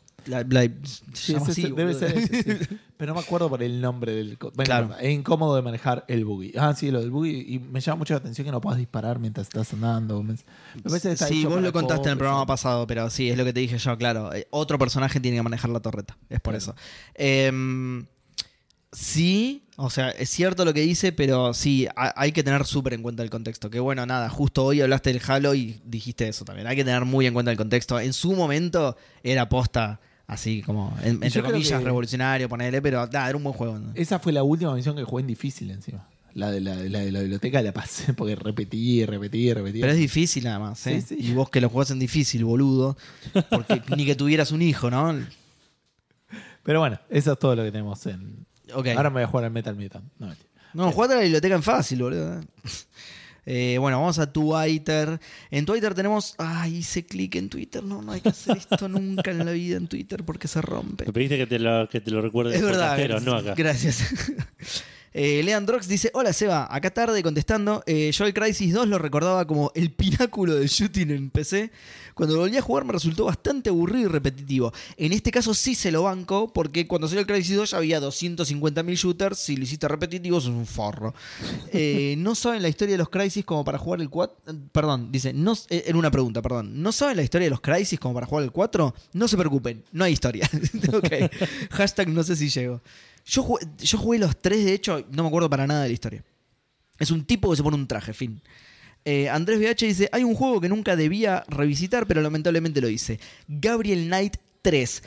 Sí, 1.13 1.35
ese- 1.35 1.51
así, 1.51 1.71
debe 1.75 1.95
ser 1.95 2.17
ese, 2.19 2.43
sí. 2.67 2.77
Pero 2.97 3.13
no 3.13 3.21
me 3.21 3.25
acuerdo 3.27 3.49
por 3.49 3.63
el 3.63 3.81
nombre 3.81 4.13
del. 4.15 4.37
Bueno, 4.41 4.65
Claro. 4.65 4.97
es 4.99 5.13
incómodo 5.13 5.55
de 5.55 5.63
manejar 5.63 6.05
el 6.09 6.25
buggy. 6.25 6.53
Ah, 6.59 6.75
sí, 6.75 6.91
lo 6.91 7.01
del 7.01 7.11
buggy. 7.11 7.45
Y 7.55 7.59
me 7.59 7.81
llama 7.81 7.97
mucho 7.99 8.15
la 8.15 8.19
atención 8.19 8.45
que 8.47 8.51
no 8.51 8.61
puedas 8.61 8.79
disparar 8.79 9.19
mientras 9.19 9.47
estás 9.49 9.73
andando. 9.75 10.23
Me, 10.23 10.35
parece 10.83 11.11
que 11.11 11.17
Sí, 11.17 11.45
vos 11.45 11.61
lo 11.61 11.73
contaste 11.73 12.07
en 12.09 12.13
el 12.13 12.19
programa 12.19 12.47
pasado, 12.47 12.87
pero 12.87 13.09
sí, 13.11 13.29
es 13.31 13.37
lo 13.37 13.45
que 13.45 13.53
te 13.53 13.61
dije 13.61 13.77
yo, 13.79 13.97
claro. 13.99 14.33
Eh, 14.35 14.47
Otro 14.51 14.79
personaje 14.79 15.21
tiene 15.21 15.37
que 15.37 15.43
manejar 15.43 15.71
la 15.71 15.81
torreta. 15.81 16.17
Es 16.31 16.41
por 16.41 16.55
Claro. 16.55 16.59
eso. 16.59 16.75
Em, 17.15 18.07
sí, 18.93 19.63
o 19.77 19.91
sea, 19.91 20.11
es 20.11 20.31
cierto 20.31 20.65
lo 20.65 20.73
que 20.73 20.81
dice, 20.81 21.13
pero 21.13 21.53
sí, 21.53 21.87
ha- 21.97 22.15
hay 22.17 22.33
que 22.33 22.43
tener 22.43 22.65
súper 22.65 22.95
en 22.95 23.03
cuenta 23.03 23.23
el 23.23 23.31
contexto. 23.31 23.69
Que 23.69 23.79
bueno, 23.81 24.07
nada, 24.07 24.31
justo 24.31 24.65
hoy 24.65 24.81
hablaste 24.81 25.13
del 25.13 25.21
Halo 25.27 25.55
y 25.55 25.81
dijiste 25.85 26.29
eso 26.29 26.45
también. 26.47 26.67
Hay 26.67 26.77
que 26.77 26.85
tener 26.85 27.05
muy 27.05 27.27
en 27.27 27.35
cuenta 27.35 27.51
el 27.51 27.59
contexto. 27.59 28.01
En 28.01 28.13
su 28.15 28.33
momento 28.33 28.97
era 29.23 29.49
posta, 29.51 30.01
así 30.27 30.63
como, 30.63 30.97
en- 31.03 31.23
entre 31.23 31.43
comillas, 31.43 31.79
que- 31.79 31.85
revolucionario, 31.85 32.49
ponele, 32.49 32.81
pero 32.83 33.07
nada, 33.07 33.29
era 33.29 33.37
un 33.37 33.45
buen 33.45 33.55
juego. 33.55 33.79
¿no? 33.79 33.93
Esa 33.95 34.19
fue 34.19 34.33
la 34.33 34.43
última 34.43 34.75
misión 34.75 34.97
que 34.97 35.05
jugué 35.05 35.21
en 35.23 35.27
difícil 35.29 35.71
encima. 35.71 36.07
La 36.35 36.51
de 36.51 36.61
la, 36.61 36.75
la 36.77 36.99
de 37.01 37.13
la 37.13 37.21
biblioteca 37.21 37.63
la 37.63 37.73
pasé 37.73 38.13
porque 38.15 38.37
repetí, 38.37 39.05
repetí, 39.07 39.53
repetí. 39.55 39.81
Pero 39.81 39.93
es 39.93 39.99
difícil 39.99 40.45
nada 40.45 40.59
más, 40.59 40.87
¿eh? 40.87 41.01
Sí, 41.01 41.17
sí. 41.17 41.31
Y 41.31 41.33
vos 41.33 41.49
que 41.49 41.61
lo 41.63 41.69
jugás 41.71 41.91
en 41.93 41.99
difícil, 41.99 42.45
boludo. 42.45 42.97
Porque 43.51 43.81
ni 43.97 44.05
que 44.05 44.15
tuvieras 44.15 44.51
un 44.53 44.61
hijo, 44.63 44.91
¿no? 44.91 45.15
Pero 46.63 46.81
bueno, 46.81 46.99
eso 47.09 47.33
es 47.33 47.39
todo 47.39 47.55
lo 47.57 47.63
que 47.65 47.71
tenemos 47.73 48.05
en. 48.07 48.45
Ahora 48.75 49.09
me 49.11 49.15
voy 49.15 49.23
a 49.23 49.27
jugar 49.29 49.45
al 49.47 49.51
Metal 49.53 49.75
Mutant. 49.77 50.05
No. 50.19 50.35
No, 50.75 50.93
jugate 50.93 51.15
a 51.15 51.17
la 51.19 51.23
biblioteca 51.23 51.55
en 51.55 51.63
fácil, 51.63 52.03
boludo. 52.03 52.41
Eh, 53.47 53.79
bueno, 53.79 54.01
vamos 54.01 54.19
a 54.19 54.31
Twitter. 54.33 55.21
En 55.51 55.65
Twitter 55.65 55.95
tenemos. 55.95 56.35
Ay, 56.37 56.79
hice 56.79 57.07
clic 57.07 57.37
en 57.37 57.49
Twitter. 57.49 57.83
No, 57.83 58.03
no 58.03 58.13
hay 58.13 58.21
que 58.21 58.31
hacer 58.31 58.57
esto 58.57 58.89
nunca 58.89 59.31
en 59.31 59.39
la 59.45 59.53
vida 59.53 59.77
en 59.77 59.87
Twitter 59.87 60.25
porque 60.25 60.49
se 60.49 60.61
rompe. 60.61 61.07
Me 61.07 61.13
pediste 61.13 61.39
que 61.39 61.47
te 61.47 61.59
lo, 61.61 61.89
que 61.89 62.01
te 62.01 62.11
lo 62.11 62.21
recuerde 62.21 62.57
Es 62.57 62.63
verdad. 62.63 62.99
gracias. 62.99 63.23
no 63.23 63.37
acá. 63.37 63.55
Gracias. 63.57 64.03
Eh, 65.19 65.43
Leandrox 65.43 65.89
dice: 65.89 66.11
Hola 66.13 66.35
Seba, 66.35 66.69
acá 66.71 66.91
tarde 66.91 67.23
contestando. 67.23 67.83
Eh, 67.87 68.13
yo 68.13 68.27
el 68.27 68.35
Crisis 68.35 68.75
2 68.75 68.87
lo 68.87 68.99
recordaba 68.99 69.47
como 69.47 69.73
el 69.75 69.91
pináculo 69.91 70.57
del 70.57 70.69
shooting 70.69 71.11
en 71.11 71.31
PC. 71.31 71.71
Cuando 72.17 72.35
lo 72.35 72.41
volví 72.41 72.57
a 72.57 72.63
jugar 72.63 72.87
me 72.87 72.95
resultó 72.95 73.27
bastante 73.27 73.69
aburrido 73.69 74.09
y 74.09 74.11
repetitivo. 74.11 74.73
En 74.97 75.13
este 75.13 75.31
caso 75.31 75.53
sí 75.53 75.75
se 75.75 75.93
lo 75.93 76.05
banco, 76.05 76.51
porque 76.51 76.87
cuando 76.87 77.09
salió 77.09 77.21
el 77.21 77.27
Crisis 77.27 77.55
2 77.57 77.73
ya 77.73 77.77
había 77.77 78.01
250.000 78.01 78.95
shooters. 78.95 79.39
Si 79.39 79.55
lo 79.55 79.65
hiciste 79.65 79.87
repetitivo, 79.87 80.39
es 80.39 80.47
un 80.47 80.65
forro. 80.65 81.13
Eh, 81.75 82.15
no 82.17 82.35
saben 82.35 82.63
la 82.63 82.71
historia 82.71 82.95
de 82.95 82.99
los 82.99 83.11
Crisis 83.11 83.45
como 83.45 83.67
para 83.67 83.77
jugar 83.77 84.01
el 84.01 84.09
4. 84.09 84.35
Perdón, 84.73 85.13
dice: 85.13 85.35
no, 85.35 85.53
eh, 85.69 85.85
En 85.89 85.97
una 85.97 86.11
pregunta, 86.11 86.41
perdón. 86.41 86.83
¿No 86.83 86.91
saben 86.91 87.19
la 87.19 87.23
historia 87.23 87.49
de 87.49 87.51
los 87.51 87.61
Crisis 87.61 88.01
como 88.01 88.15
para 88.15 88.27
jugar 88.27 88.45
el 88.45 88.51
4? 88.51 88.95
No 89.13 89.29
se 89.29 89.37
preocupen, 89.37 89.85
no 89.93 90.05
hay 90.05 90.15
historia. 90.15 90.49
ok. 90.95 91.31
Hashtag 91.73 92.09
no 92.09 92.23
sé 92.23 92.35
si 92.35 92.49
llego. 92.49 92.81
Yo 93.27 93.43
jugué, 93.43 93.67
yo 93.77 93.99
jugué 93.99 94.19
los 94.21 94.39
tres, 94.41 94.65
de 94.65 94.73
hecho, 94.73 95.05
no 95.11 95.23
me 95.23 95.29
acuerdo 95.29 95.51
para 95.51 95.67
nada 95.67 95.83
de 95.83 95.89
la 95.89 95.93
historia. 95.93 96.25
Es 96.99 97.11
un 97.11 97.27
tipo 97.27 97.51
que 97.51 97.57
se 97.57 97.63
pone 97.63 97.77
un 97.77 97.87
traje, 97.87 98.15
fin. 98.15 98.41
Eh, 99.09 99.29
Andrés 99.31 99.61
BH 99.61 99.87
dice: 99.87 100.09
Hay 100.13 100.25
un 100.25 100.35
juego 100.35 100.61
que 100.61 100.69
nunca 100.69 100.97
debía 100.97 101.45
revisitar, 101.49 102.07
pero 102.07 102.21
lamentablemente 102.21 102.81
lo 102.81 102.89
hice. 102.89 103.21
Gabriel 103.47 104.07
Knight 104.09 104.37
3. 104.63 105.03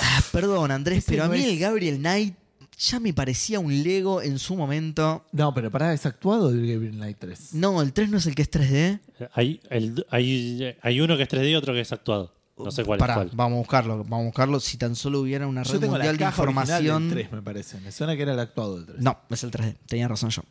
Ah, 0.00 0.22
perdón, 0.32 0.70
Andrés, 0.70 0.98
Ese 0.98 1.12
pero 1.12 1.24
a 1.24 1.28
mí 1.28 1.38
es- 1.40 1.46
el 1.46 1.58
Gabriel 1.58 1.98
Knight 1.98 2.34
ya 2.78 3.00
me 3.00 3.12
parecía 3.14 3.58
un 3.60 3.82
Lego 3.82 4.20
en 4.22 4.38
su 4.38 4.54
momento. 4.56 5.24
No, 5.32 5.52
pero 5.54 5.70
pará, 5.70 5.92
es 5.94 6.04
actuado 6.06 6.50
el 6.50 6.66
Gabriel 6.66 6.92
Knight 6.94 7.16
3. 7.18 7.54
No, 7.54 7.80
el 7.82 7.92
3 7.92 8.08
no 8.10 8.18
es 8.18 8.26
el 8.26 8.34
que 8.34 8.42
es 8.42 8.50
3D. 8.50 9.00
Hay, 9.34 9.60
el- 9.70 10.06
hay, 10.10 10.74
hay 10.82 11.00
uno 11.00 11.16
que 11.16 11.22
es 11.24 11.28
3D 11.28 11.50
y 11.50 11.54
otro 11.54 11.72
que 11.74 11.80
es 11.80 11.92
actuado. 11.92 12.34
No 12.58 12.70
sé 12.70 12.84
cuál 12.84 12.98
Pará, 12.98 13.12
es 13.12 13.16
cuál. 13.18 13.30
vamos 13.34 13.56
a 13.56 13.58
buscarlo, 13.58 13.98
vamos 14.04 14.20
a 14.20 14.24
buscarlo. 14.26 14.60
Si 14.60 14.78
tan 14.78 14.96
solo 14.96 15.20
hubiera 15.20 15.46
una 15.46 15.62
Yo 15.62 15.74
red 15.74 15.80
tengo 15.80 15.92
la 15.98 16.04
mundial 16.04 16.16
de 16.16 16.24
caja 16.24 16.42
original 16.42 16.64
información. 16.64 17.08
del 17.10 17.18
3, 17.18 17.32
me 17.32 17.42
parece. 17.42 17.80
Me 17.80 17.92
suena 17.92 18.16
que 18.16 18.22
era 18.22 18.32
el 18.32 18.40
actuado 18.40 18.76
del 18.76 18.86
3. 18.86 19.00
No, 19.02 19.18
es 19.28 19.44
el 19.44 19.50
3D. 19.50 19.76
Tenía 19.86 20.08
razón 20.08 20.30
yo. 20.30 20.42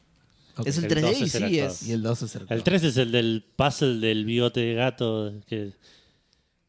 Es 0.64 0.77
el 0.77 0.86
El 0.86 0.91
3D 0.91 1.02
2 1.02 1.22
y 1.22 1.30
sí 1.30 1.60
es. 1.60 1.88
Y 1.88 1.91
el 1.91 2.02
2 2.03 2.22
es 2.22 2.36
el. 2.36 2.45
El 2.49 2.64
3 2.64 2.84
es 2.84 2.98
el 2.98 3.11
del 3.11 3.44
puzzle 3.56 3.99
del 3.99 4.26
bigote 4.26 4.60
de 4.61 4.73
gato 4.76 5.34
que, 5.48 5.72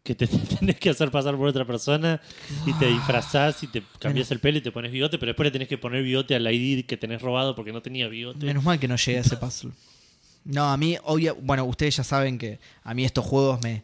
que 0.02 0.14
te, 0.14 0.26
te 0.26 0.38
tenés 0.58 0.76
que 0.76 0.90
hacer 0.90 1.10
pasar 1.10 1.36
por 1.36 1.46
otra 1.48 1.64
persona 1.66 2.20
y 2.66 2.72
te 2.74 2.86
disfrazás 2.86 3.62
y 3.62 3.68
te 3.68 3.82
cambias 3.98 4.30
el 4.30 4.40
pelo 4.40 4.58
y 4.58 4.60
te 4.60 4.72
pones 4.72 4.90
bigote, 4.90 5.18
pero 5.18 5.30
después 5.30 5.46
le 5.46 5.50
tenés 5.50 5.68
que 5.68 5.78
poner 5.78 6.02
bigote 6.02 6.34
al 6.34 6.52
ID 6.52 6.86
que 6.86 6.96
tenés 6.96 7.22
robado 7.22 7.54
porque 7.54 7.72
no 7.72 7.82
tenía 7.82 8.08
bigote. 8.08 8.44
Menos 8.44 8.64
mal 8.64 8.78
que 8.78 8.88
no 8.88 8.96
llegué 8.96 9.18
a 9.18 9.20
ese 9.20 9.36
puzzle. 9.36 9.72
No, 10.44 10.70
a 10.70 10.76
mí, 10.76 10.96
obvio, 11.04 11.36
bueno, 11.42 11.64
ustedes 11.64 11.96
ya 11.96 12.04
saben 12.04 12.38
que 12.38 12.60
a 12.84 12.94
mí 12.94 13.04
estos 13.04 13.24
juegos 13.24 13.60
me, 13.62 13.82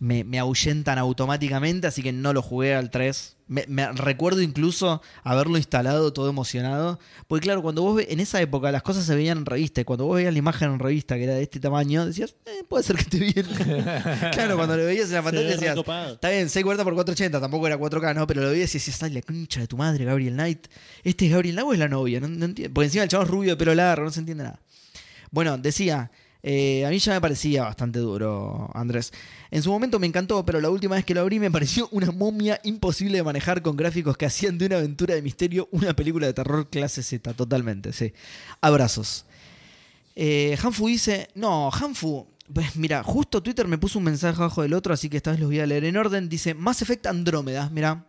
me, 0.00 0.22
me 0.24 0.38
ahuyentan 0.38 0.98
automáticamente, 0.98 1.86
así 1.86 2.02
que 2.02 2.12
no 2.12 2.32
lo 2.32 2.40
jugué 2.42 2.74
al 2.74 2.90
3. 2.90 3.36
Me, 3.48 3.64
me 3.66 3.90
recuerdo 3.92 4.42
incluso 4.42 5.02
haberlo 5.24 5.56
instalado 5.56 6.12
todo 6.12 6.28
emocionado. 6.28 7.00
Porque 7.26 7.44
claro, 7.44 7.62
cuando 7.62 7.82
vos 7.82 7.96
ve, 7.96 8.06
en 8.10 8.20
esa 8.20 8.40
época 8.40 8.70
las 8.70 8.82
cosas 8.82 9.04
se 9.06 9.14
veían 9.14 9.38
en 9.38 9.46
revista, 9.46 9.80
y 9.80 9.84
cuando 9.84 10.04
vos 10.04 10.16
veías 10.16 10.32
la 10.32 10.38
imagen 10.38 10.72
en 10.72 10.78
revista 10.78 11.16
que 11.16 11.24
era 11.24 11.34
de 11.34 11.42
este 11.42 11.58
tamaño, 11.58 12.06
decías, 12.06 12.36
eh, 12.46 12.62
puede 12.68 12.84
ser 12.84 12.96
que 12.96 13.02
esté 13.02 13.18
bien. 13.18 13.46
claro, 14.32 14.56
cuando 14.56 14.76
lo 14.76 14.84
veías 14.84 15.08
en 15.08 15.14
la 15.14 15.22
pantalla 15.22 15.48
decías, 15.48 15.70
recopado. 15.70 16.14
Está 16.14 16.30
bien, 16.30 16.48
640 16.48 16.84
por 16.84 16.94
480, 16.94 17.40
tampoco 17.40 17.66
era 17.66 17.78
4K, 17.78 18.14
¿no? 18.14 18.26
Pero 18.26 18.42
lo 18.42 18.50
veías 18.50 18.70
y 18.74 18.78
decías, 18.78 19.02
ay, 19.02 19.10
la 19.10 19.22
concha 19.22 19.60
de 19.60 19.66
tu 19.66 19.76
madre, 19.76 20.04
Gabriel 20.04 20.34
Knight. 20.34 20.68
¿Este 21.02 21.26
es 21.26 21.32
Gabriel 21.32 21.56
Knight 21.56 21.68
o 21.68 21.72
es 21.72 21.78
la 21.78 21.88
novia? 21.88 22.20
No, 22.20 22.28
no 22.28 22.44
entiendo. 22.44 22.72
Porque 22.72 22.86
encima 22.86 23.02
el 23.04 23.08
chavo 23.08 23.24
es 23.24 23.30
rubio 23.30 23.50
de 23.52 23.56
pelo 23.56 23.74
largo, 23.74 24.04
no 24.04 24.10
se 24.12 24.20
entiende 24.20 24.44
nada. 24.44 24.60
Bueno, 25.30 25.58
decía, 25.58 26.10
eh, 26.42 26.86
a 26.86 26.90
mí 26.90 26.98
ya 26.98 27.14
me 27.14 27.20
parecía 27.20 27.64
bastante 27.64 27.98
duro, 27.98 28.70
Andrés. 28.74 29.12
En 29.50 29.62
su 29.62 29.70
momento 29.70 29.98
me 29.98 30.06
encantó, 30.06 30.44
pero 30.44 30.60
la 30.60 30.70
última 30.70 30.94
vez 30.94 31.04
que 31.04 31.14
lo 31.14 31.20
abrí 31.20 31.40
me 31.40 31.50
pareció 31.50 31.88
una 31.90 32.12
momia 32.12 32.60
imposible 32.64 33.18
de 33.18 33.24
manejar 33.24 33.62
con 33.62 33.76
gráficos 33.76 34.16
que 34.16 34.26
hacían 34.26 34.56
de 34.56 34.66
una 34.66 34.76
aventura 34.76 35.14
de 35.14 35.22
misterio 35.22 35.68
una 35.72 35.94
película 35.94 36.26
de 36.26 36.34
terror 36.34 36.68
clase 36.68 37.02
Z, 37.02 37.34
totalmente, 37.34 37.92
sí. 37.92 38.12
Abrazos. 38.60 39.24
Eh, 40.14 40.56
Hanfu 40.62 40.88
dice, 40.88 41.28
no, 41.34 41.70
Hanfu, 41.70 42.26
pues 42.52 42.76
mira, 42.76 43.02
justo 43.02 43.42
Twitter 43.42 43.66
me 43.66 43.78
puso 43.78 43.98
un 43.98 44.04
mensaje 44.04 44.36
abajo 44.36 44.62
del 44.62 44.74
otro, 44.74 44.94
así 44.94 45.08
que 45.08 45.16
esta 45.16 45.32
vez 45.32 45.40
los 45.40 45.48
voy 45.48 45.60
a 45.60 45.66
leer 45.66 45.84
en 45.84 45.96
orden. 45.96 46.28
Dice, 46.28 46.54
Mass 46.54 46.82
Effect 46.82 47.06
Andrómeda, 47.06 47.68
mira. 47.70 48.04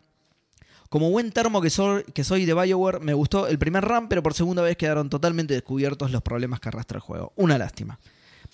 Como 0.90 1.12
buen 1.12 1.32
termo 1.32 1.62
que 1.62 1.70
soy, 1.70 2.04
que 2.16 2.24
soy 2.24 2.46
de 2.46 2.56
Bioware, 2.56 3.00
me 3.00 3.14
gustó 3.14 3.46
el 3.46 3.60
primer 3.60 3.86
RAM, 3.86 4.10
pero 4.10 4.24
por 4.24 4.34
segunda 4.34 4.64
vez 4.64 4.76
quedaron 4.76 5.08
totalmente 5.08 5.54
descubiertos 5.54 6.10
los 6.10 6.24
problemas 6.24 6.60
que 6.60 6.70
arrastra 6.70 6.96
el 6.96 7.02
juego. 7.04 7.32
Una 7.36 7.60
lástima. 7.60 8.00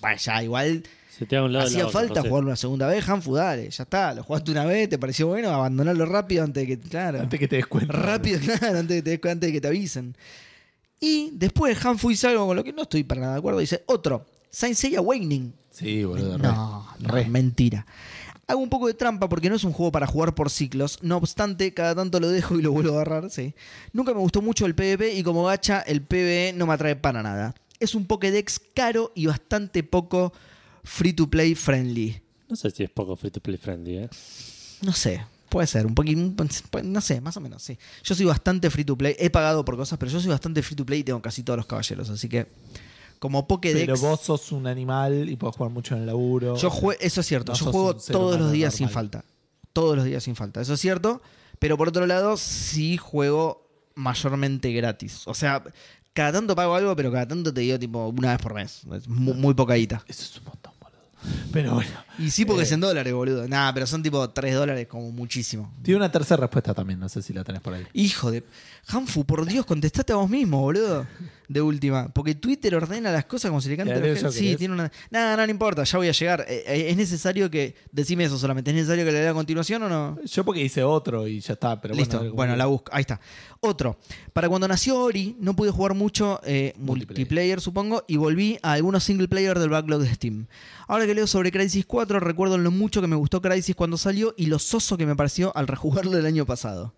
Bueno, 0.02 0.18
ya, 0.18 0.44
igual 0.44 0.84
Se 1.18 1.26
te 1.26 1.36
da 1.36 1.44
un 1.44 1.54
lado 1.54 1.66
la 1.66 1.70
hacía 1.70 1.88
falta 1.90 2.16
José. 2.22 2.30
jugarlo 2.30 2.50
una 2.50 2.56
segunda 2.56 2.88
vez, 2.88 3.08
Hanfu, 3.08 3.36
dale, 3.36 3.70
ya 3.70 3.84
está. 3.84 4.14
Lo 4.14 4.24
jugaste 4.24 4.52
una 4.52 4.66
vez, 4.66 4.90
te 4.90 4.98
pareció 5.00 5.28
bueno, 5.28 5.50
abandonarlo 5.50 6.06
rápido 6.06 6.44
antes 6.44 6.68
de 6.68 6.78
que, 6.78 6.88
claro. 6.90 7.22
Antes 7.22 7.40
que 7.40 7.48
te 7.48 7.56
des 7.58 7.68
cuenta. 7.68 7.94
Rápido, 7.94 8.40
claro, 8.60 8.80
antes 8.80 9.04
de, 9.04 9.20
que- 9.20 9.30
antes 9.30 9.48
de 9.48 9.54
que 9.54 9.62
te 9.62 9.68
avisen. 9.68 10.16
Y 11.00 11.30
después 11.34 11.84
Hanfu 11.86 12.12
hizo 12.12 12.28
algo 12.28 12.48
con 12.48 12.56
lo 12.56 12.64
que 12.64 12.74
no 12.74 12.84
estoy 12.84 13.04
para 13.04 13.22
nada 13.22 13.34
de 13.34 13.40
acuerdo. 13.40 13.60
Dice, 13.60 13.84
otro, 13.88 14.26
Saint 14.50 14.76
Seiya 14.76 15.00
Awakening. 15.00 15.54
Sí, 15.72 16.04
boludo. 16.04 16.38
re. 16.38 16.44
No, 16.44 16.88
no, 17.00 17.10
Re. 17.14 17.26
mentira. 17.26 17.86
Hago 18.48 18.60
un 18.60 18.70
poco 18.70 18.88
de 18.88 18.94
trampa 18.94 19.28
porque 19.28 19.50
no 19.50 19.56
es 19.56 19.64
un 19.64 19.74
juego 19.74 19.92
para 19.92 20.06
jugar 20.08 20.36
por 20.36 20.50
ciclos. 20.50 21.00
No 21.02 21.18
obstante, 21.18 21.74
cada 21.74 21.96
tanto 21.96 22.20
lo 22.20 22.30
dejo 22.30 22.58
y 22.58 22.62
lo 22.62 22.72
vuelvo 22.72 22.92
a 22.94 22.96
agarrar, 23.02 23.30
sí. 23.32 23.56
Nunca 23.92 24.14
me 24.14 24.20
gustó 24.20 24.42
mucho 24.42 24.66
el 24.68 24.76
PvP 24.76 25.14
y 25.16 25.24
como 25.24 25.44
gacha, 25.46 25.82
el 25.82 26.02
PvE 26.02 26.54
no 26.56 26.66
me 26.68 26.74
atrae 26.74 26.96
para 26.96 27.24
nada. 27.24 27.56
Es 27.80 27.96
un 27.96 28.06
Pokédex 28.06 28.62
caro 28.74 29.12
y 29.16 29.26
bastante 29.26 29.84
poco 29.84 30.34
free 30.84 31.14
to 31.14 31.30
play 31.30 31.56
friendly. 31.56 32.22
No 32.48 32.56
sé 32.56 32.72
si 32.72 32.84
es 32.84 32.90
poco 32.90 33.16
free 33.16 33.32
to 33.32 33.42
play 33.42 33.58
friendly, 33.58 33.98
¿eh? 33.98 34.10
No 34.82 34.94
sé, 34.94 35.26
puede 35.50 35.68
ser, 35.68 35.86
un 35.86 35.96
poquito, 35.96 36.46
no 36.84 37.02
sé, 37.02 37.22
más 37.22 37.36
o 37.38 37.42
menos, 37.42 37.64
sí. 37.64 37.78
Yo 38.04 38.16
soy 38.16 38.26
bastante 38.26 38.70
free 38.70 38.86
to 38.86 38.98
play, 38.98 39.16
he 39.20 39.30
pagado 39.30 39.66
por 39.66 39.76
cosas, 39.76 39.98
pero 39.98 40.12
yo 40.12 40.20
soy 40.20 40.30
bastante 40.30 40.62
free 40.62 40.76
to 40.76 40.86
play 40.86 41.00
y 41.00 41.04
tengo 41.04 41.22
casi 41.22 41.44
todos 41.44 41.58
los 41.58 41.66
caballeros, 41.66 42.10
así 42.10 42.30
que 42.30 42.48
como 43.20 43.48
Pokédex... 43.48 43.86
Pero 43.86 43.98
vos 43.98 44.22
sos 44.22 44.52
un 44.52 44.68
animal 44.68 45.30
y 45.30 45.36
podés 45.36 45.56
jugar 45.56 45.72
mucho 45.72 45.96
en 45.96 46.02
el 46.02 46.08
laburo. 46.08 46.58
Yo 46.58 46.70
juego, 46.70 47.00
eso 47.02 47.22
es 47.22 47.28
cierto, 47.28 47.54
No 47.54 47.58
yo 47.58 47.72
juego 47.72 47.96
todos 47.96 48.40
los 48.40 48.52
días 48.52 48.76
sin 48.76 48.90
falta. 48.90 49.26
Todos 49.74 49.96
los 49.96 50.06
días 50.06 50.24
sin 50.24 50.36
falta, 50.36 50.62
eso 50.62 50.74
es 50.76 50.80
cierto. 50.80 51.22
Pero 51.60 51.78
por 51.78 51.88
otro 51.90 52.06
lado, 52.06 52.38
sí 52.38 52.98
juego 52.98 53.68
mayormente 53.96 54.72
gratis. 54.74 55.24
O 55.26 55.34
sea, 55.34 55.64
cada 56.16 56.32
tanto 56.32 56.56
pago 56.56 56.74
algo, 56.74 56.96
pero 56.96 57.12
cada 57.12 57.28
tanto 57.28 57.54
te 57.54 57.62
digo 57.62 57.78
tipo 57.78 58.08
una 58.08 58.32
vez 58.32 58.42
por 58.42 58.54
mes. 58.56 58.82
Es 58.96 59.08
mu- 59.08 59.34
muy, 59.36 59.54
poca 59.54 59.76
guita. 59.76 60.04
Eso 60.08 60.24
es 60.24 60.38
un 60.40 60.46
montón, 60.46 60.74
boludo. 60.82 60.98
Pero 61.52 61.74
bueno. 61.76 61.92
Y 62.20 62.30
sí, 62.32 62.46
porque 62.46 62.62
Eh. 62.62 62.66
es 62.66 62.72
en 62.72 62.80
dólares, 62.80 63.14
boludo. 63.14 63.48
Nada, 63.48 63.74
pero 63.74 63.88
son 63.88 64.02
tipo 64.04 64.30
3 64.30 64.56
dólares 64.56 64.88
como 64.88 65.12
muchísimo. 65.12 65.74
Tiene 65.84 65.98
una 65.98 66.12
tercera 66.12 66.42
respuesta 66.42 66.74
también, 66.74 67.00
no 67.00 67.10
sé 67.10 67.22
si 67.22 67.34
la 67.34 67.44
tenés 67.44 67.62
por 67.62 67.74
ahí. 67.74 67.86
Hijo 67.94 68.32
de. 68.32 68.44
Hanfu, 68.88 69.26
por 69.26 69.46
Dios, 69.46 69.66
contestate 69.66 70.14
a 70.14 70.18
vos 70.18 70.30
mismo, 70.30 70.62
boludo. 70.62 71.06
De 71.48 71.62
última. 71.62 72.08
Porque 72.10 72.34
Twitter 72.34 72.74
ordena 72.74 73.12
las 73.12 73.26
cosas 73.26 73.50
como 73.50 73.62
si 73.62 73.70
le 73.70 73.78
canta 73.78 73.94
¿La 73.96 74.02
gente. 74.02 74.32
Sí, 74.32 74.40
querés? 74.46 74.58
tiene 74.58 74.74
una. 74.74 74.92
Nada, 75.12 75.38
no, 75.38 75.46
no 75.46 75.52
importa, 75.52 75.84
ya 75.84 75.98
voy 76.00 76.08
a 76.08 76.12
llegar. 76.12 76.44
Eh, 76.48 76.64
eh, 76.66 76.88
¿Es 76.90 76.98
necesario 76.98 77.52
que. 77.52 77.76
Decime 77.92 78.24
eso 78.24 78.38
solamente. 78.40 78.72
¿Es 78.72 78.76
necesario 78.76 79.06
que 79.06 79.12
le 79.12 79.20
dé 79.20 79.28
a 79.28 79.34
continuación 79.34 79.84
o 79.84 79.90
no? 79.90 80.18
Yo 80.26 80.44
porque 80.44 80.64
hice 80.64 80.84
otro 80.84 81.28
y 81.28 81.42
ya 81.42 81.54
está, 81.54 81.80
pero 81.80 81.94
Listo, 81.94 82.18
bueno. 82.18 82.34
bueno, 82.34 82.56
la 82.56 82.66
busco. 82.66 82.92
Ahí 82.92 83.02
está. 83.02 83.20
Otro. 83.60 83.98
Para 84.34 84.50
cuando 84.50 84.68
nació 84.68 85.00
Ori, 85.00 85.36
no 85.40 85.56
pude 85.56 85.70
jugar 85.70 85.94
mucho 85.94 86.40
eh, 86.44 86.74
Multiplayer. 86.78 87.08
multiplayer. 87.20 87.62
supongo, 87.62 88.04
y 88.08 88.18
volví 88.18 88.58
a 88.64 88.74
algunos 88.74 89.04
single 89.04 89.28
player 89.28 89.58
del 89.60 89.70
backlog 89.70 90.02
de 90.02 90.14
Steam. 90.16 90.48
Ahora 90.88 91.06
que 91.06 91.14
leo 91.16 91.26
sobre 91.28 91.52
Crisis 91.52 91.86
4, 91.86 92.05
recuerdo 92.06 92.58
lo 92.58 92.72
mucho 92.72 93.02
que 93.02 93.08
me 93.08 93.16
gustó 93.16 93.42
Crisis 93.42 93.76
cuando 93.76 93.98
salió 93.98 94.34
y 94.38 94.46
lo 94.48 94.60
soso 94.60 94.98
que 94.98 95.06
me 95.06 95.16
pareció 95.16 95.56
al 95.56 95.68
rejugarlo 95.68 96.18
el 96.18 96.26
año 96.26 96.46
pasado. 96.46 96.94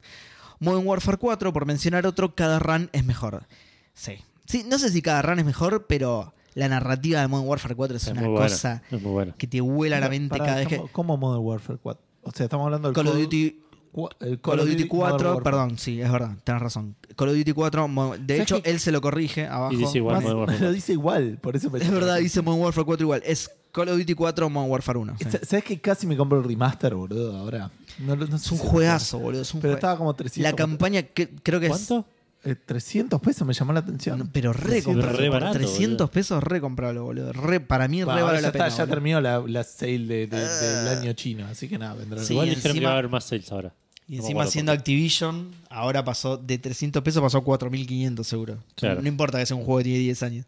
Modern 0.59 0.87
Warfare 0.87 1.17
4, 1.17 1.53
por 1.53 1.65
mencionar 1.65 2.05
otro, 2.07 2.33
cada 2.35 2.59
run 2.59 2.89
es 2.93 3.05
mejor. 3.05 3.45
Sí. 3.93 4.13
Sí, 4.45 4.65
no 4.67 4.77
sé 4.79 4.89
si 4.89 5.01
cada 5.01 5.21
run 5.21 5.39
es 5.39 5.45
mejor, 5.45 5.85
pero 5.87 6.33
la 6.55 6.67
narrativa 6.69 7.21
de 7.21 7.27
Modern 7.27 7.47
Warfare 7.47 7.75
4 7.75 7.97
es, 7.97 8.03
Es 8.03 8.11
una 8.11 8.21
muy 8.21 8.29
buena. 8.31 8.45
cosa 8.47 8.81
Es 8.89 9.01
muy 9.01 9.11
bueno. 9.11 9.35
que 9.37 9.45
te 9.47 9.61
vuela 9.61 9.99
la 9.99 10.09
mente 10.09 10.29
pará, 10.29 10.45
cada 10.45 10.57
vez 10.59 10.67
que. 10.67 10.77
¿cómo- 10.77 10.89
¿Cómo 10.91 11.17
Modern 11.17 11.43
Warfare 11.45 11.79
4? 11.81 12.03
O 12.23 12.31
sea, 12.31 12.45
estamos 12.45 12.65
hablando 12.65 12.87
del 12.87 12.95
Call 12.95 13.07
of 13.07 13.15
Duty 13.17 13.61
Cua- 13.93 14.09
el 14.19 14.39
Call 14.41 14.59
of 14.59 14.65
Duty 14.67 14.83
Modern 14.85 14.89
4, 14.89 15.27
Warfare. 15.29 15.43
perdón, 15.43 15.77
sí, 15.77 16.01
es 16.01 16.11
verdad, 16.11 16.35
tenés 16.43 16.61
razón. 16.61 16.95
Call 17.15 17.29
of 17.29 17.35
Duty 17.37 17.51
4, 17.53 17.87
mo- 17.87 18.17
de 18.17 18.37
¿Sabes 18.37 18.41
hecho, 18.41 18.61
él 18.63 18.79
se 18.79 18.91
lo 18.91 19.01
corrige 19.01 19.47
abajo. 19.47 19.73
Y 19.73 19.77
dice 19.77 19.97
igual 19.99 20.15
Más- 20.15 20.23
Modern 20.23 20.39
Warfare. 20.41 20.59
lo 20.65 20.71
dice 20.71 20.93
igual, 20.93 21.37
por 21.41 21.55
eso 21.55 21.67
Es 21.77 21.91
verdad, 21.91 22.17
dice 22.17 22.41
Modern 22.41 22.63
Warfare 22.63 22.85
4 22.85 23.03
igual. 23.05 23.21
Es 23.25 23.49
Call 23.77 23.89
of 23.89 23.97
Duty 23.97 24.13
4, 24.13 24.49
Modern 24.49 24.71
Warfare 24.71 24.99
1. 24.99 25.15
sí. 25.19 25.25
Sa- 25.31 25.45
¿Sabes 25.45 25.63
que 25.63 25.79
casi 25.79 26.07
me 26.07 26.17
compro 26.17 26.39
el 26.39 26.43
remaster, 26.43 26.95
boludo? 26.95 27.37
Ahora. 27.37 27.69
No, 27.99 28.15
no 28.15 28.35
Es 28.35 28.51
un 28.51 28.57
juegazo, 28.57 29.19
boludo. 29.19 29.41
Es 29.41 29.53
un 29.53 29.61
Pero 29.61 29.73
jue- 29.73 29.77
estaba 29.77 29.97
como 29.97 30.13
300. 30.13 30.51
La 30.51 30.55
campaña, 30.55 31.03
que, 31.03 31.29
creo 31.29 31.59
que 31.59 31.67
¿Cuánto? 31.69 32.05
Eh, 32.43 32.55
300 32.55 33.19
pesos 33.19 33.45
me 33.47 33.53
llamó 33.53 33.73
la 33.73 33.79
atención. 33.79 34.21
es. 34.21 34.27
Pero 34.31 34.53
re 34.53 34.81
comprable. 34.83 35.17
re 35.17 35.29
barato, 35.29 35.53
300 35.53 35.97
boludo. 35.97 36.11
pesos 36.11 36.43
re 36.43 36.61
comprable, 36.61 36.99
boludo. 36.99 37.33
Re, 37.33 37.59
para 37.59 37.87
mí, 37.87 38.03
Bueno, 38.03 38.19
re 38.19 38.23
vale 38.23 38.37
ya, 38.37 38.41
la 38.47 38.51
pena. 38.51 38.67
está, 38.67 38.77
ya 38.77 38.83
boludo. 38.83 38.93
terminó 38.95 39.21
la, 39.21 39.39
la 39.45 39.63
sale 39.63 39.97
de- 39.99 40.27
de- 40.27 40.37
del 40.47 40.87
año 40.99 41.13
chino, 41.13 41.45
así 41.47 41.67
que 41.67 41.77
nada, 41.77 41.95
vendrá. 41.95 42.23
Sí, 42.23 42.33
Igual 42.33 42.49
dijeron 42.49 42.77
que 42.77 42.85
va 42.85 42.91
a 42.91 42.93
haber 42.93 43.09
más 43.09 43.25
sales 43.25 43.51
ahora. 43.51 43.73
Y 44.07 44.17
No 44.17 44.21
encima 44.21 44.45
siendo. 44.47 44.71
Activision, 44.71 45.51
ahora 45.69 46.05
pasó 46.05 46.37
de 46.37 46.57
300 46.57 47.03
pesos 47.03 47.21
pasó 47.21 47.39
a 47.39 47.43
4.500 47.43 48.25
seguro. 48.25 48.57
Claro. 48.75 49.01
No 49.01 49.07
importa 49.09 49.39
que 49.39 49.45
sea 49.45 49.57
un 49.57 49.63
juego 49.65 49.79
que 49.79 49.83
tiene 49.85 49.99
10 49.99 50.23
años. 50.23 50.45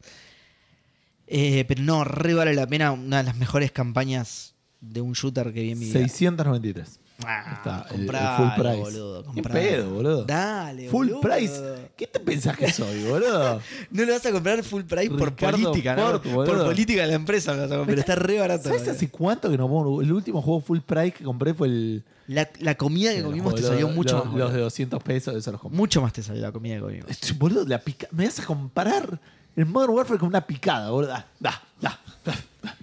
Eh, 1.31 1.63
pero 1.67 1.83
no, 1.83 2.03
re 2.03 2.33
vale 2.33 2.53
la 2.55 2.65
pena. 2.67 2.91
Una 2.91 3.17
de 3.17 3.23
las 3.23 3.37
mejores 3.37 3.71
campañas 3.71 4.55
de 4.81 5.01
un 5.01 5.13
shooter 5.13 5.53
que 5.53 5.61
vi 5.61 5.71
en 5.71 5.79
mi 5.79 5.85
vida. 5.85 5.99
693. 5.99 6.99
Ah, 7.25 7.53
Está, 7.57 7.85
el- 7.93 7.99
el 8.01 8.05
compralo, 8.07 8.37
full 8.37 8.61
price. 8.63 8.79
boludo. 8.79 9.25
¿Qué 9.35 9.41
pedo, 9.43 9.89
boludo? 9.89 10.23
Dale, 10.23 10.87
Full 10.89 11.07
boludo. 11.09 11.21
price. 11.21 11.61
¿Qué 11.97 12.07
te 12.07 12.17
pensás 12.21 12.55
que 12.57 12.71
soy, 12.71 13.03
boludo? 13.03 13.61
No 13.91 14.05
lo 14.05 14.13
vas 14.13 14.25
a 14.25 14.31
comprar 14.31 14.63
full 14.63 14.83
price 14.83 15.09
por 15.09 15.35
política, 15.35 15.95
¿no? 15.97 16.17
Boludo. 16.19 16.45
Por 16.45 16.65
política 16.65 17.01
de 17.01 17.07
la 17.09 17.13
empresa 17.15 17.53
lo 17.53 17.63
vas 17.63 17.71
a 17.71 17.75
comprar, 17.75 17.87
pero 17.87 17.99
está 17.99 18.15
re 18.15 18.39
barato. 18.39 18.63
¿Sabes 18.63 18.79
boludo. 18.83 18.95
hace 18.95 19.09
cuánto 19.09 19.49
que 19.51 19.57
no 19.57 19.67
pongo? 19.67 20.01
El 20.01 20.13
último 20.13 20.41
juego 20.41 20.61
full 20.61 20.79
price 20.79 21.11
que 21.11 21.23
compré 21.25 21.53
fue 21.53 21.67
el. 21.67 22.03
La, 22.27 22.47
la 22.59 22.75
comida 22.75 23.13
que 23.13 23.21
comimos 23.21 23.53
te 23.53 23.63
salió 23.63 23.89
mucho 23.89 24.15
los, 24.17 24.25
más. 24.27 24.35
los 24.35 24.47
de 24.49 24.53
boludo. 24.53 24.63
200 24.65 25.03
pesos, 25.03 25.35
eso 25.35 25.51
los 25.51 25.59
compré. 25.59 25.77
Mucho 25.77 26.01
más 26.01 26.13
te 26.13 26.23
salió 26.23 26.41
la 26.41 26.51
comida 26.53 26.75
que 26.75 26.81
comimos. 26.81 27.07
Boludo, 27.37 27.65
la 27.65 27.79
pica... 27.79 28.07
me 28.11 28.25
vas 28.25 28.39
a 28.39 28.45
comparar 28.45 29.19
el 29.59 29.65
Modern 29.65 29.93
Warfare 29.93 30.19
con 30.19 30.29
una 30.29 30.45
picada, 30.45 30.89
boludo. 30.89 31.09
Da, 31.11 31.27
da, 31.39 31.61
da. 31.81 31.99
da. 32.25 32.75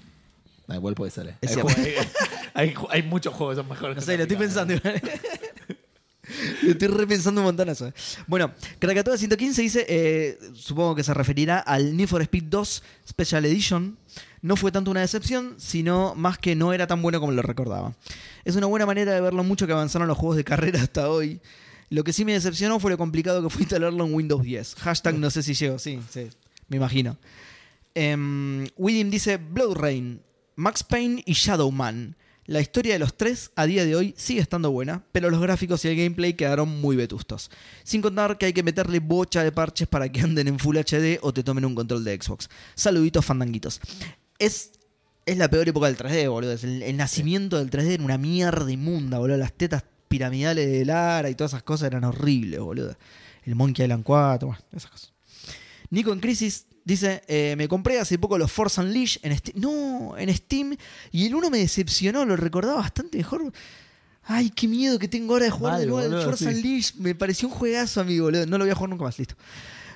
No, 0.68 0.74
igual 0.74 0.94
puede 0.94 1.10
ser. 1.10 1.28
eh. 1.28 1.36
Hay, 1.42 1.94
hay, 2.54 2.74
hay 2.90 3.02
muchos 3.02 3.32
juegos 3.32 3.54
que 3.56 3.62
son 3.62 3.68
mejores 3.70 3.96
No 3.96 4.02
sé, 4.02 4.16
lo 4.16 4.24
estoy 4.24 4.36
picada. 4.36 4.66
pensando. 4.66 4.74
igual. 4.74 5.02
lo 6.62 6.70
estoy 6.72 6.88
repensando 6.88 7.40
un 7.40 7.44
montón 7.46 7.68
eso. 7.68 7.92
Bueno, 8.26 8.52
Krakatoa 8.78 9.16
115 9.16 9.62
dice, 9.62 9.86
eh, 9.88 10.38
supongo 10.54 10.94
que 10.96 11.04
se 11.04 11.14
referirá 11.14 11.60
al 11.60 11.96
Need 11.96 12.08
for 12.08 12.20
Speed 12.22 12.44
2 12.44 12.82
Special 13.08 13.44
Edition. 13.44 13.96
No 14.42 14.56
fue 14.56 14.70
tanto 14.70 14.90
una 14.90 15.00
decepción, 15.00 15.54
sino 15.58 16.14
más 16.14 16.36
que 16.38 16.54
no 16.54 16.72
era 16.72 16.86
tan 16.86 17.00
bueno 17.00 17.20
como 17.20 17.32
lo 17.32 17.42
recordaba. 17.42 17.94
Es 18.44 18.54
una 18.54 18.66
buena 18.66 18.86
manera 18.86 19.12
de 19.14 19.20
ver 19.20 19.34
lo 19.34 19.44
mucho 19.44 19.66
que 19.66 19.72
avanzaron 19.72 20.06
los 20.08 20.18
juegos 20.18 20.36
de 20.36 20.44
carrera 20.44 20.82
hasta 20.82 21.08
hoy. 21.10 21.40
Lo 21.90 22.04
que 22.04 22.12
sí 22.12 22.24
me 22.24 22.32
decepcionó 22.32 22.78
fue 22.80 22.90
lo 22.90 22.98
complicado 22.98 23.42
que 23.42 23.48
fue 23.50 23.62
instalarlo 23.62 24.04
en 24.04 24.12
Windows 24.14 24.42
10. 24.42 24.74
Hashtag 24.76 25.14
no 25.18 25.30
sé 25.30 25.42
si 25.42 25.54
llego, 25.54 25.78
sí, 25.78 26.00
sí, 26.10 26.28
me 26.68 26.76
imagino. 26.76 27.18
Em, 27.94 28.66
William 28.76 29.10
dice 29.10 29.38
Blood 29.38 29.76
Rain, 29.76 30.22
Max 30.56 30.84
Payne 30.84 31.22
y 31.24 31.32
Shadowman. 31.32 32.16
La 32.46 32.60
historia 32.60 32.92
de 32.92 33.00
los 33.00 33.16
tres 33.16 33.50
a 33.56 33.66
día 33.66 33.84
de 33.84 33.96
hoy 33.96 34.14
sigue 34.16 34.40
estando 34.40 34.70
buena, 34.70 35.02
pero 35.10 35.30
los 35.30 35.40
gráficos 35.40 35.84
y 35.84 35.88
el 35.88 35.96
gameplay 35.96 36.34
quedaron 36.34 36.80
muy 36.80 36.94
vetustos. 36.94 37.50
Sin 37.82 38.02
contar 38.02 38.38
que 38.38 38.46
hay 38.46 38.52
que 38.52 38.62
meterle 38.62 39.00
bocha 39.00 39.42
de 39.42 39.50
parches 39.50 39.88
para 39.88 40.10
que 40.10 40.20
anden 40.20 40.46
en 40.46 40.58
Full 40.60 40.76
HD 40.76 41.18
o 41.22 41.32
te 41.32 41.42
tomen 41.42 41.64
un 41.64 41.74
control 41.74 42.04
de 42.04 42.16
Xbox. 42.20 42.48
Saluditos 42.76 43.24
fandanguitos. 43.24 43.80
Es, 44.38 44.70
es 45.24 45.38
la 45.38 45.48
peor 45.48 45.68
época 45.68 45.86
del 45.86 45.96
3D, 45.96 46.30
boludo. 46.30 46.52
Es 46.52 46.62
el, 46.62 46.82
el 46.84 46.96
nacimiento 46.96 47.58
del 47.58 47.70
3D 47.70 47.94
era 47.94 48.04
una 48.04 48.18
mierda 48.18 48.70
inmunda, 48.70 49.18
boludo. 49.18 49.38
Las 49.38 49.52
tetas 49.52 49.82
piramidales 50.06 50.70
de 50.70 50.84
Lara 50.84 51.28
y 51.28 51.34
todas 51.34 51.52
esas 51.52 51.64
cosas 51.64 51.88
eran 51.88 52.04
horribles, 52.04 52.60
boludo. 52.60 52.96
El 53.42 53.56
Monkey 53.56 53.84
Island 53.84 54.04
4, 54.04 54.46
bueno, 54.46 54.62
esas 54.72 54.90
cosas. 54.90 55.15
Nico 55.90 56.12
en 56.12 56.20
Crisis 56.20 56.66
dice, 56.84 57.22
eh, 57.28 57.54
me 57.56 57.68
compré 57.68 57.98
hace 58.00 58.18
poco 58.18 58.38
los 58.38 58.50
Force 58.52 58.80
Unleashed 58.80 59.20
en 59.24 59.36
Steam. 59.36 59.60
No, 59.60 60.16
en 60.18 60.34
Steam. 60.34 60.76
Y 61.12 61.26
el 61.26 61.34
1 61.34 61.50
me 61.50 61.58
decepcionó, 61.58 62.24
lo 62.24 62.36
recordaba 62.36 62.76
bastante 62.76 63.18
mejor. 63.18 63.52
Ay, 64.28 64.50
qué 64.50 64.66
miedo 64.66 64.98
que 64.98 65.06
tengo 65.08 65.34
ahora 65.34 65.44
de 65.44 65.50
jugar 65.52 65.72
Mal, 65.74 65.80
de 65.82 65.86
nuevo 65.86 66.16
al 66.16 66.24
Force 66.24 66.44
sí. 66.44 66.50
Unleashed. 66.56 66.94
Me 66.96 67.14
pareció 67.14 67.48
un 67.48 67.54
juegazo, 67.54 68.00
amigo, 68.00 68.24
boludo. 68.24 68.46
No 68.46 68.58
lo 68.58 68.64
voy 68.64 68.70
a 68.72 68.74
jugar 68.74 68.90
nunca 68.90 69.04
más, 69.04 69.18
listo. 69.18 69.36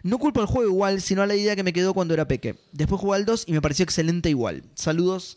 No 0.02 0.18
culpo 0.18 0.40
al 0.40 0.46
juego 0.46 0.70
igual, 0.70 1.00
sino 1.02 1.22
a 1.22 1.26
la 1.26 1.34
idea 1.34 1.54
que 1.56 1.62
me 1.62 1.72
quedó 1.72 1.92
cuando 1.94 2.14
era 2.14 2.26
peque. 2.28 2.56
Después 2.72 3.00
jugué 3.00 3.16
al 3.16 3.24
2 3.26 3.44
y 3.48 3.52
me 3.52 3.60
pareció 3.60 3.82
excelente 3.82 4.30
igual. 4.30 4.62
Saludos 4.74 5.36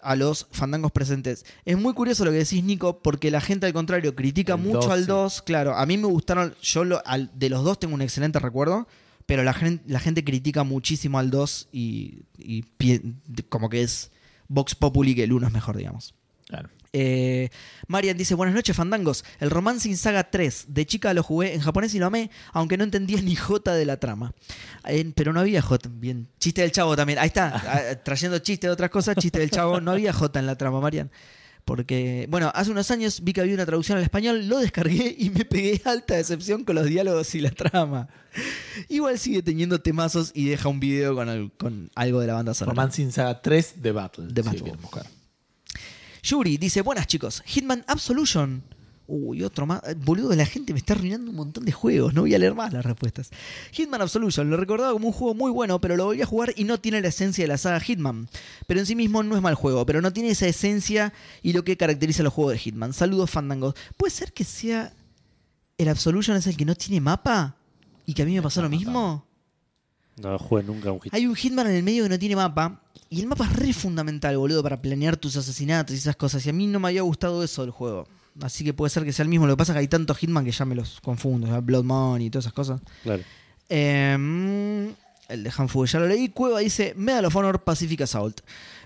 a 0.00 0.16
los 0.16 0.48
fandangos 0.50 0.90
presentes. 0.90 1.44
Es 1.64 1.78
muy 1.78 1.92
curioso 1.94 2.24
lo 2.24 2.32
que 2.32 2.38
decís, 2.38 2.64
Nico, 2.64 2.98
porque 3.02 3.30
la 3.30 3.40
gente 3.40 3.66
al 3.66 3.72
contrario 3.72 4.16
critica 4.16 4.54
El 4.54 4.60
mucho 4.60 4.78
2, 4.80 4.90
al 4.90 5.00
sí. 5.02 5.06
2. 5.06 5.42
Claro, 5.42 5.76
a 5.76 5.86
mí 5.86 5.96
me 5.98 6.06
gustaron, 6.08 6.54
yo 6.60 6.84
lo- 6.84 7.00
al- 7.06 7.30
de 7.38 7.48
los 7.50 7.62
dos 7.62 7.78
tengo 7.78 7.94
un 7.94 8.02
excelente 8.02 8.40
recuerdo, 8.40 8.88
pero 9.26 9.42
la 9.42 9.52
gente, 9.52 9.84
la 9.86 10.00
gente 10.00 10.24
critica 10.24 10.64
muchísimo 10.64 11.18
al 11.18 11.30
2 11.30 11.68
y, 11.72 12.24
como 13.48 13.68
que 13.68 13.82
es 13.82 14.10
Vox 14.48 14.74
Populi 14.74 15.14
que 15.14 15.24
el 15.24 15.32
1 15.32 15.46
es 15.46 15.52
mejor, 15.52 15.76
digamos. 15.76 16.14
Claro. 16.46 16.68
Eh, 16.94 17.48
Marian 17.86 18.18
dice, 18.18 18.34
buenas 18.34 18.54
noches, 18.54 18.76
fandangos. 18.76 19.24
El 19.40 19.50
Romancing 19.50 19.96
Saga 19.96 20.30
3, 20.30 20.66
de 20.68 20.86
chica 20.86 21.14
lo 21.14 21.22
jugué 21.22 21.54
en 21.54 21.60
japonés 21.60 21.94
y 21.94 21.98
lo 21.98 22.06
amé, 22.06 22.30
aunque 22.52 22.76
no 22.76 22.84
entendía 22.84 23.20
ni 23.22 23.34
J 23.34 23.72
de 23.72 23.86
la 23.86 23.96
trama. 23.96 24.34
Eh, 24.86 25.10
pero 25.14 25.32
no 25.32 25.40
había 25.40 25.62
J, 25.62 25.88
bien. 25.90 26.28
Chiste 26.38 26.60
del 26.60 26.72
chavo 26.72 26.94
también. 26.94 27.18
Ahí 27.18 27.28
está, 27.28 27.54
ah, 27.66 28.02
trayendo 28.02 28.38
chiste 28.40 28.66
de 28.66 28.72
otras 28.72 28.90
cosas, 28.90 29.16
chiste 29.16 29.38
del 29.38 29.50
chavo. 29.50 29.80
No 29.80 29.92
había 29.92 30.12
J 30.12 30.38
en 30.38 30.46
la 30.46 30.56
trama, 30.56 30.80
Marian. 30.80 31.10
Porque, 31.64 32.26
bueno, 32.28 32.50
hace 32.54 32.70
unos 32.72 32.90
años 32.90 33.20
vi 33.22 33.32
que 33.32 33.40
había 33.40 33.54
una 33.54 33.64
traducción 33.64 33.96
al 33.96 34.02
español, 34.04 34.48
lo 34.48 34.58
descargué 34.58 35.14
y 35.18 35.30
me 35.30 35.44
pegué 35.44 35.80
alta 35.84 36.14
decepción 36.16 36.64
con 36.64 36.74
los 36.74 36.86
diálogos 36.86 37.34
y 37.36 37.40
la 37.40 37.50
trama. 37.50 38.08
Igual 38.88 39.18
sigue 39.18 39.42
teniendo 39.42 39.80
temazos 39.80 40.32
y 40.34 40.46
deja 40.46 40.68
un 40.68 40.80
video 40.80 41.14
con, 41.14 41.28
al- 41.28 41.52
con 41.52 41.90
algo 41.94 42.20
de 42.20 42.26
la 42.26 42.34
banda 42.34 42.52
sonora. 42.54 42.74
Romancing 42.74 43.12
Saga 43.12 43.40
3 43.40 43.74
The 43.80 43.92
Battle. 43.92 44.28
The 44.34 44.42
Battle. 44.42 44.72
Yuri 46.24 46.56
dice, 46.56 46.82
buenas 46.82 47.06
chicos, 47.06 47.42
Hitman 47.46 47.84
Absolution. 47.86 48.62
Uy, 49.06 49.42
otro 49.42 49.66
más. 49.66 49.82
Eh, 49.84 49.94
Boludo, 49.94 50.34
la 50.34 50.46
gente 50.46 50.72
me 50.72 50.78
está 50.78 50.94
arruinando 50.94 51.30
un 51.30 51.36
montón 51.36 51.64
de 51.64 51.72
juegos. 51.72 52.14
No 52.14 52.22
voy 52.22 52.34
a 52.34 52.38
leer 52.38 52.54
más 52.54 52.72
las 52.72 52.84
respuestas. 52.84 53.30
Hitman 53.72 54.00
Absolution, 54.00 54.48
lo 54.48 54.56
recordaba 54.56 54.92
como 54.92 55.08
un 55.08 55.12
juego 55.12 55.34
muy 55.34 55.50
bueno, 55.50 55.80
pero 55.80 55.96
lo 55.96 56.06
volví 56.06 56.22
a 56.22 56.26
jugar 56.26 56.54
y 56.56 56.64
no 56.64 56.78
tiene 56.78 57.00
la 57.00 57.08
esencia 57.08 57.44
de 57.44 57.48
la 57.48 57.58
saga 57.58 57.80
Hitman. 57.80 58.28
Pero 58.66 58.80
en 58.80 58.86
sí 58.86 58.94
mismo 58.94 59.22
no 59.22 59.36
es 59.36 59.42
mal 59.42 59.54
juego, 59.54 59.84
pero 59.84 60.00
no 60.00 60.12
tiene 60.12 60.30
esa 60.30 60.46
esencia 60.46 61.12
y 61.42 61.52
lo 61.52 61.64
que 61.64 61.76
caracteriza 61.76 62.22
a 62.22 62.24
los 62.24 62.32
juegos 62.32 62.54
de 62.54 62.58
Hitman. 62.60 62.92
Saludos, 62.92 63.30
fandangos. 63.30 63.74
¿Puede 63.96 64.12
ser 64.12 64.32
que 64.32 64.44
sea 64.44 64.92
el 65.78 65.88
Absolution 65.88 66.36
es 66.36 66.46
el 66.46 66.56
que 66.56 66.64
no 66.64 66.74
tiene 66.74 67.00
mapa? 67.00 67.56
¿Y 68.06 68.14
que 68.14 68.22
a 68.22 68.24
mí 68.24 68.34
me 68.34 68.42
pasó 68.42 68.62
lo 68.62 68.68
mismo? 68.68 69.26
No 70.16 70.38
jugué 70.38 70.62
nunca 70.62 70.92
un 70.92 71.00
hit. 71.00 71.12
Hay 71.12 71.26
un 71.26 71.34
Hitman 71.34 71.66
en 71.66 71.76
el 71.76 71.82
medio 71.82 72.04
que 72.04 72.08
no 72.08 72.18
tiene 72.18 72.36
mapa. 72.36 72.82
Y 73.08 73.20
el 73.20 73.26
mapa 73.26 73.44
es 73.44 73.52
re 73.54 73.72
fundamental, 73.72 74.38
boludo, 74.38 74.62
para 74.62 74.80
planear 74.80 75.16
tus 75.16 75.36
asesinatos 75.36 75.94
y 75.94 75.98
esas 75.98 76.16
cosas. 76.16 76.44
Y 76.46 76.50
a 76.50 76.52
mí 76.52 76.66
no 76.66 76.80
me 76.80 76.88
había 76.88 77.02
gustado 77.02 77.42
eso 77.42 77.62
del 77.62 77.70
juego. 77.70 78.06
Así 78.40 78.64
que 78.64 78.72
puede 78.72 78.90
ser 78.90 79.04
que 79.04 79.12
sea 79.12 79.24
el 79.24 79.28
mismo. 79.28 79.46
Lo 79.46 79.54
que 79.54 79.58
pasa 79.58 79.72
es 79.72 79.74
que 79.74 79.80
hay 79.80 79.88
tantos 79.88 80.16
Hitman 80.18 80.44
que 80.44 80.52
ya 80.52 80.64
me 80.64 80.74
los 80.74 81.00
confundo. 81.00 81.60
Blood 81.60 81.84
Money 81.84 82.26
y 82.26 82.30
todas 82.30 82.44
esas 82.46 82.54
cosas. 82.54 82.80
Claro. 83.02 83.22
Eh, 83.68 84.94
el 85.28 85.42
de 85.44 85.52
Hanfu 85.56 85.86
ya 85.86 85.98
lo 85.98 86.06
leí. 86.06 86.28
Cueva 86.28 86.60
dice 86.60 86.94
Medal 86.96 87.24
of 87.24 87.36
Honor 87.36 87.64
Pacific 87.64 88.02
Assault. 88.02 88.40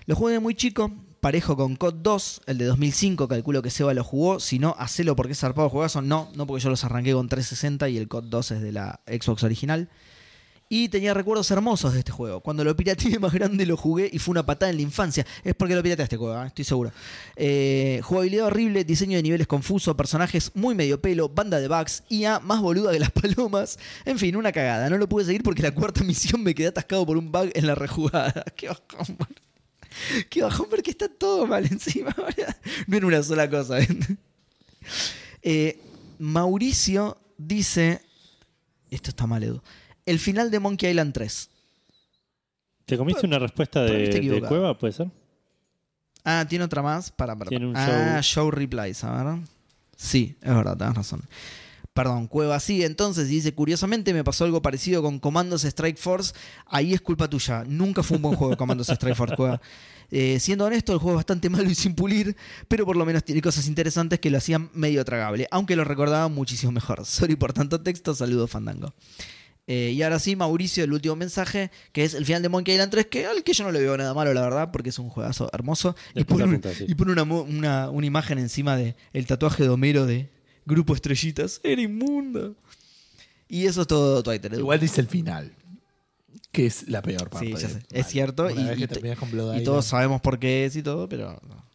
Lo 0.05 0.15
jugué 0.15 0.33
de 0.33 0.39
muy 0.39 0.55
chico, 0.55 0.91
parejo 1.19 1.57
con 1.57 1.75
COD 1.75 1.95
2, 1.95 2.41
el 2.47 2.57
de 2.57 2.65
2005. 2.65 3.27
Calculo 3.27 3.61
que 3.61 3.69
Seba 3.69 3.93
lo 3.93 4.03
jugó. 4.03 4.39
Si 4.39 4.59
no, 4.59 4.75
hacelo 4.79 5.15
porque 5.15 5.33
es 5.33 5.39
zarpado 5.39 5.69
juegazo. 5.69 6.01
No, 6.01 6.29
no 6.35 6.47
porque 6.47 6.63
yo 6.63 6.69
los 6.69 6.83
arranqué 6.83 7.13
con 7.13 7.27
360 7.27 7.89
y 7.89 7.97
el 7.97 8.07
COD 8.07 8.23
2 8.25 8.51
es 8.51 8.61
de 8.61 8.71
la 8.71 9.01
Xbox 9.07 9.43
original. 9.43 9.89
Y 10.69 10.89
tenía 10.89 11.13
recuerdos 11.13 11.49
hermosos 11.49 11.93
de 11.93 11.99
este 11.99 12.11
juego. 12.11 12.41
Cuando 12.41 12.63
lo 12.63 12.75
pirateé 12.75 13.19
más 13.19 13.31
grande 13.33 13.65
lo 13.65 13.77
jugué 13.77 14.09
y 14.11 14.19
fue 14.19 14.33
una 14.33 14.45
patada 14.45 14.69
en 14.69 14.77
la 14.77 14.81
infancia. 14.81 15.25
Es 15.43 15.55
porque 15.55 15.75
lo 15.75 15.81
pirateé 15.81 16.03
este 16.03 16.17
juego, 16.17 16.43
¿eh? 16.43 16.47
estoy 16.47 16.65
seguro. 16.65 16.91
Eh, 17.37 18.01
jugabilidad 18.03 18.47
horrible, 18.47 18.83
diseño 18.83 19.15
de 19.15 19.23
niveles 19.23 19.47
confuso, 19.47 19.95
personajes 19.95 20.51
muy 20.55 20.75
medio 20.75 21.01
pelo, 21.01 21.29
banda 21.29 21.59
de 21.59 21.69
bugs, 21.69 22.03
IA 22.09 22.39
más 22.39 22.59
boluda 22.61 22.91
que 22.91 22.99
las 22.99 23.11
palomas. 23.21 23.79
En 24.03 24.19
fin, 24.19 24.35
una 24.35 24.51
cagada. 24.51 24.89
No 24.89 24.97
lo 24.97 25.07
pude 25.07 25.23
seguir 25.23 25.41
porque 25.41 25.61
la 25.61 25.71
cuarta 25.71 26.03
misión 26.03 26.43
me 26.43 26.53
quedé 26.53 26.67
atascado 26.67 27.05
por 27.05 27.17
un 27.17 27.31
bug 27.31 27.49
en 27.53 27.65
la 27.65 27.75
rejugada. 27.75 28.43
Qué 28.55 28.67
bajón. 28.67 29.17
Qué 30.29 30.43
bajón 30.43 30.67
porque 30.69 30.91
está 30.91 31.07
todo 31.07 31.47
mal 31.47 31.65
encima. 31.65 32.13
No 32.87 32.97
en 32.97 33.05
una 33.05 33.23
sola 33.23 33.49
cosa. 33.49 33.79
¿eh? 33.79 33.87
Eh, 35.41 35.79
Mauricio 36.19 37.17
dice... 37.37 38.01
Esto 38.89 39.09
está 39.09 39.27
mal, 39.27 39.43
Edu. 39.43 39.61
El 40.07 40.19
final 40.19 40.49
de 40.49 40.59
Monkey 40.59 40.89
Island 40.89 41.13
3. 41.13 41.49
¿Te 42.85 42.97
comiste 42.97 43.27
una 43.27 43.39
respuesta 43.39 43.85
para 43.85 43.91
de. 43.91 44.41
Cueva, 44.47 44.77
puede 44.77 44.93
ser? 44.93 45.11
Ah, 46.23 46.45
tiene 46.47 46.63
otra 46.63 46.81
más. 46.81 47.11
Para, 47.11 47.35
para, 47.35 47.49
Tiene 47.49 47.67
un 47.67 47.75
ah, 47.75 48.21
show 48.21 48.49
replies, 48.49 49.03
a 49.03 49.23
ver. 49.23 49.39
Sí, 49.97 50.37
es 50.41 50.55
verdad, 50.55 50.77
tenés 50.77 50.95
razón. 50.95 51.21
Perdón, 51.91 52.27
Cueva 52.27 52.59
sí, 52.61 52.85
entonces 52.85 53.27
dice, 53.27 53.53
curiosamente 53.53 54.13
me 54.13 54.23
pasó 54.23 54.45
algo 54.45 54.61
parecido 54.61 55.01
con 55.01 55.19
Commandos 55.19 55.65
Strike 55.65 55.97
Force. 55.97 56.33
Ahí 56.67 56.93
es 56.93 57.01
culpa 57.01 57.29
tuya. 57.29 57.65
Nunca 57.67 58.01
fue 58.01 58.15
un 58.15 58.23
buen 58.23 58.35
juego 58.37 58.55
Commandos 58.55 58.87
Strike 58.87 59.15
Force, 59.15 59.35
Cueva. 59.35 59.59
Eh, 60.09 60.39
siendo 60.39 60.63
honesto, 60.63 60.93
el 60.93 60.99
juego 60.99 61.17
es 61.17 61.25
bastante 61.25 61.49
malo 61.49 61.69
y 61.69 61.75
sin 61.75 61.95
pulir, 61.95 62.37
pero 62.69 62.85
por 62.85 62.95
lo 62.95 63.05
menos 63.05 63.25
tiene 63.25 63.41
cosas 63.41 63.67
interesantes 63.67 64.19
que 64.19 64.29
lo 64.29 64.37
hacían 64.37 64.69
medio 64.73 65.03
tragable, 65.03 65.49
aunque 65.51 65.75
lo 65.75 65.83
recordaba 65.83 66.29
muchísimo 66.29 66.71
mejor. 66.71 67.05
Sorry 67.05 67.35
por 67.35 67.51
tanto 67.51 67.81
texto, 67.81 68.15
saludos 68.15 68.49
Fandango. 68.49 68.93
Eh, 69.69 69.91
y 69.93 70.01
ahora 70.01 70.17
sí, 70.19 70.35
Mauricio, 70.37 70.83
el 70.85 70.93
último 70.93 71.15
mensaje, 71.17 71.71
que 71.91 72.05
es 72.05 72.13
el 72.13 72.25
final 72.25 72.41
de 72.41 72.47
Monkey 72.47 72.73
Island 72.75 72.89
3, 72.91 73.05
que 73.07 73.25
al 73.25 73.43
que 73.43 73.51
yo 73.53 73.65
no 73.65 73.71
le 73.73 73.81
veo 73.81 73.97
nada 73.97 74.13
malo, 74.13 74.33
la 74.33 74.41
verdad, 74.41 74.71
porque 74.71 74.89
es 74.89 74.97
un 74.99 75.09
juegazo 75.09 75.49
hermoso. 75.51 75.93
Y 76.15 76.23
pone, 76.23 76.43
a 76.43 76.45
un- 76.45 76.51
punta, 76.53 76.73
sí. 76.73 76.85
y 76.87 76.95
pone 76.95 77.11
una, 77.11 77.25
mo- 77.25 77.41
una- 77.41 77.89
una 77.89 78.05
imagen 78.05 78.37
encima 78.39 78.77
de 78.77 78.95
el 79.11 79.25
tatuaje 79.27 79.63
de 79.63 79.69
Homero 79.69 80.05
de 80.05 80.29
Grupo 80.65 80.95
Estrellitas. 80.95 81.59
Era 81.63 81.81
inmundo. 81.81 82.55
Y 83.49 83.65
eso 83.65 83.81
es 83.81 83.87
todo 83.87 84.23
Twitter. 84.23 84.53
Edu. 84.53 84.61
Igual 84.61 84.79
dice 84.79 85.01
el 85.01 85.07
final. 85.07 85.53
Que 86.53 86.65
es 86.65 86.87
la 86.87 87.01
peor 87.01 87.29
parte. 87.29 87.47
Sí, 87.47 87.51
ya 87.61 87.69
sé. 87.69 87.81
Es 87.91 88.07
cierto, 88.07 88.45
Una 88.45 88.73
y- 88.73 88.83
y 88.83 89.15
con 89.15 89.31
Blood 89.31 89.57
y 89.57 89.63
todos 89.65 89.85
sabemos 89.85 90.21
por 90.21 90.39
qué 90.39 90.65
es 90.65 90.75
y 90.77 90.81
todo, 90.83 91.09
pero... 91.09 91.39
no. 91.47 91.65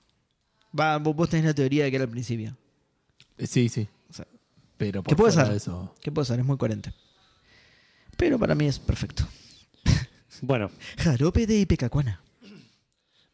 Va, 0.78 0.96
vos 0.96 1.28
tenés 1.28 1.44
la 1.44 1.54
teoría 1.54 1.84
de 1.84 1.90
que 1.90 1.96
era 1.96 2.04
al 2.04 2.10
principio. 2.10 2.56
Eh, 3.36 3.46
Sí, 3.46 3.68
sí. 3.68 3.86
O 4.08 4.12
sea, 4.14 4.26
Pero 4.78 5.02
¿Qué 5.02 5.10
por 5.10 5.16
puede 5.18 5.32
fuera 5.32 5.48
ser? 5.48 5.56
eso. 5.56 5.94
¿Qué 6.00 6.10
puede 6.10 6.24
ser? 6.26 6.40
Es 6.40 6.46
muy 6.46 6.56
coherente. 6.56 6.94
Pero 8.22 8.38
para 8.38 8.54
mí 8.54 8.66
es 8.66 8.78
perfecto. 8.78 9.26
Bueno, 10.42 10.70
Jarope 10.96 11.44
de 11.44 11.58
Ipecacuana. 11.58 12.20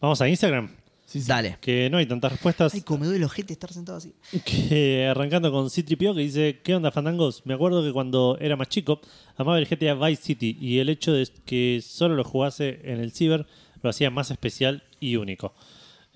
vamos 0.01 0.19
a 0.23 0.28
Instagram. 0.31 0.70
Sí, 1.05 1.20
sí. 1.20 1.28
Dale. 1.28 1.59
Que 1.60 1.90
no 1.90 1.98
hay 1.98 2.06
tantas 2.06 2.32
respuestas. 2.32 2.73
Ay, 2.73 2.81
como 2.81 3.01
me 3.01 3.05
duele 3.05 3.19
el 3.19 3.24
ojete 3.24 3.52
estar 3.52 3.70
sentado 3.70 3.98
así. 3.98 4.15
Que 4.47 5.06
arrancando 5.06 5.52
con 5.52 5.69
Citripio 5.69 6.15
que 6.15 6.23
dice, 6.23 6.60
¿qué 6.65 6.74
onda 6.74 6.90
Fandangos? 6.90 7.44
Me 7.44 7.52
acuerdo 7.52 7.82
que 7.85 7.93
cuando 7.93 8.39
era 8.40 8.56
más 8.56 8.70
chico 8.70 9.02
amaba 9.36 9.59
el 9.59 9.66
GTA 9.66 9.93
Vice 9.93 10.23
City 10.23 10.56
y 10.59 10.78
el 10.78 10.89
hecho 10.89 11.12
de 11.12 11.28
que 11.44 11.82
solo 11.85 12.15
lo 12.15 12.24
jugase 12.24 12.81
en 12.85 12.98
el 13.01 13.12
Ciber 13.12 13.44
lo 13.82 13.90
hacía 13.90 14.09
más 14.09 14.31
especial 14.31 14.85
y 15.01 15.16
único. 15.16 15.52